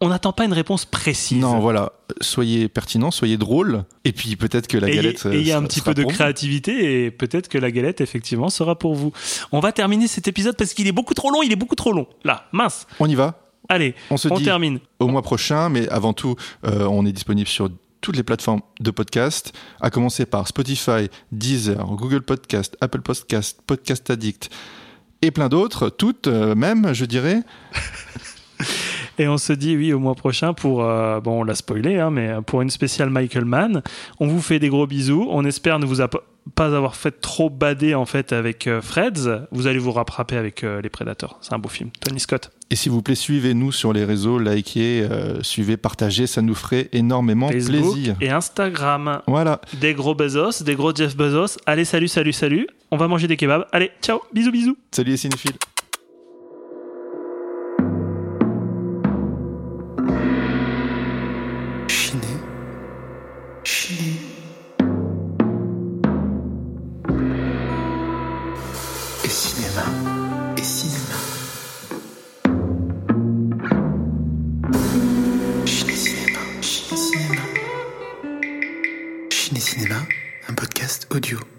On 0.00 0.08
n'attend 0.08 0.32
pas 0.32 0.44
une 0.44 0.52
réponse 0.52 0.84
précise. 0.84 1.40
Non, 1.40 1.58
voilà. 1.58 1.90
Soyez 2.20 2.68
pertinent, 2.68 3.10
soyez 3.10 3.36
drôle. 3.36 3.84
Et 4.04 4.12
puis 4.12 4.36
peut-être 4.36 4.68
que 4.68 4.78
la 4.78 4.88
Et 4.88 4.92
il 4.92 4.94
y- 4.94 4.96
galette. 5.02 5.26
et 5.26 5.40
il 5.40 5.46
y 5.46 5.50
a 5.50 5.56
euh, 5.56 5.60
un 5.60 5.64
petit 5.64 5.80
peu 5.80 5.92
de 5.94 6.04
créativité 6.04 7.04
et 7.04 7.10
peut-être 7.10 7.48
que 7.48 7.58
la 7.58 7.72
galette 7.72 8.00
effectivement 8.00 8.48
sera 8.48 8.78
pour 8.78 8.94
vous. 8.94 9.12
On 9.50 9.58
va 9.58 9.72
terminer 9.72 10.06
cet 10.06 10.28
épisode 10.28 10.56
parce 10.56 10.72
qu'il 10.74 10.86
est 10.86 10.92
beaucoup 10.92 11.14
trop 11.14 11.30
long. 11.32 11.42
Il 11.42 11.50
est 11.50 11.56
beaucoup 11.56 11.74
trop 11.74 11.92
long. 11.92 12.06
Là, 12.22 12.46
mince. 12.52 12.86
On 13.00 13.08
y 13.08 13.16
va? 13.16 13.47
Allez, 13.68 13.94
On 14.10 14.16
se 14.16 14.28
dit 14.28 14.44
termine. 14.44 14.78
au 14.98 15.08
mois 15.08 15.22
prochain, 15.22 15.68
mais 15.68 15.88
avant 15.88 16.12
tout, 16.12 16.36
euh, 16.64 16.86
on 16.90 17.04
est 17.04 17.12
disponible 17.12 17.48
sur 17.48 17.68
toutes 18.00 18.16
les 18.16 18.22
plateformes 18.22 18.62
de 18.80 18.90
podcast, 18.90 19.52
à 19.80 19.90
commencer 19.90 20.24
par 20.24 20.46
Spotify, 20.48 21.08
Deezer, 21.32 21.84
Google 21.96 22.22
Podcast, 22.22 22.76
Apple 22.80 23.00
Podcast, 23.00 23.60
Podcast 23.66 24.08
Addict 24.10 24.50
et 25.20 25.30
plein 25.30 25.48
d'autres, 25.48 25.90
toutes 25.90 26.28
euh, 26.28 26.54
même, 26.54 26.94
je 26.94 27.04
dirais. 27.04 27.42
Et 29.20 29.26
on 29.26 29.36
se 29.36 29.52
dit 29.52 29.76
oui 29.76 29.92
au 29.92 29.98
mois 29.98 30.14
prochain 30.14 30.52
pour, 30.52 30.84
euh, 30.84 31.20
bon 31.20 31.40
on 31.40 31.44
l'a 31.44 31.56
spoilé, 31.56 31.98
hein, 31.98 32.10
mais 32.10 32.36
pour 32.46 32.62
une 32.62 32.70
spéciale 32.70 33.10
Michael 33.10 33.44
Mann. 33.44 33.82
On 34.20 34.28
vous 34.28 34.40
fait 34.40 34.60
des 34.60 34.68
gros 34.68 34.86
bisous. 34.86 35.26
On 35.28 35.44
espère 35.44 35.80
ne 35.80 35.86
vous 35.86 36.00
a 36.00 36.08
pas- 36.54 36.74
avoir 36.76 36.96
fait 36.96 37.20
trop 37.20 37.50
bader 37.50 37.94
en 37.94 38.04
fait 38.06 38.32
avec 38.32 38.66
euh, 38.66 38.80
Freds. 38.82 39.46
Vous 39.52 39.66
allez 39.66 39.78
vous 39.78 39.92
rattraper 39.92 40.36
avec 40.36 40.64
euh, 40.64 40.80
les 40.80 40.88
Prédateurs. 40.88 41.38
C'est 41.40 41.52
un 41.54 41.58
beau 41.58 41.68
film. 41.68 41.90
Tony 42.00 42.20
Scott. 42.20 42.50
Et 42.70 42.76
s'il 42.76 42.92
vous 42.92 43.00
plaît, 43.00 43.14
suivez-nous 43.14 43.72
sur 43.72 43.92
les 43.94 44.04
réseaux, 44.04 44.38
likez, 44.38 45.02
euh, 45.10 45.42
suivez, 45.42 45.76
partagez, 45.78 46.26
ça 46.26 46.42
nous 46.42 46.54
ferait 46.54 46.88
énormément 46.92 47.48
Facebook 47.48 47.92
plaisir. 47.94 48.16
et 48.20 48.28
Instagram. 48.30 49.22
Voilà. 49.26 49.60
Des 49.80 49.94
gros 49.94 50.14
Bezos, 50.14 50.62
des 50.64 50.74
gros 50.74 50.94
Jeff 50.94 51.16
Bezos. 51.16 51.56
Allez, 51.64 51.86
salut, 51.86 52.08
salut, 52.08 52.32
salut. 52.34 52.66
On 52.90 52.96
va 52.98 53.08
manger 53.08 53.26
des 53.26 53.36
kebabs. 53.38 53.66
Allez, 53.72 53.90
ciao, 54.02 54.20
bisous, 54.34 54.50
bisous. 54.52 54.76
Salut 54.92 55.12
les 55.12 55.16
cinéphiles. 55.16 55.52
Chiné. 61.88 62.36
Chiné. 63.64 63.97
Chiné 81.20 81.36
Cinéma. 81.36 81.57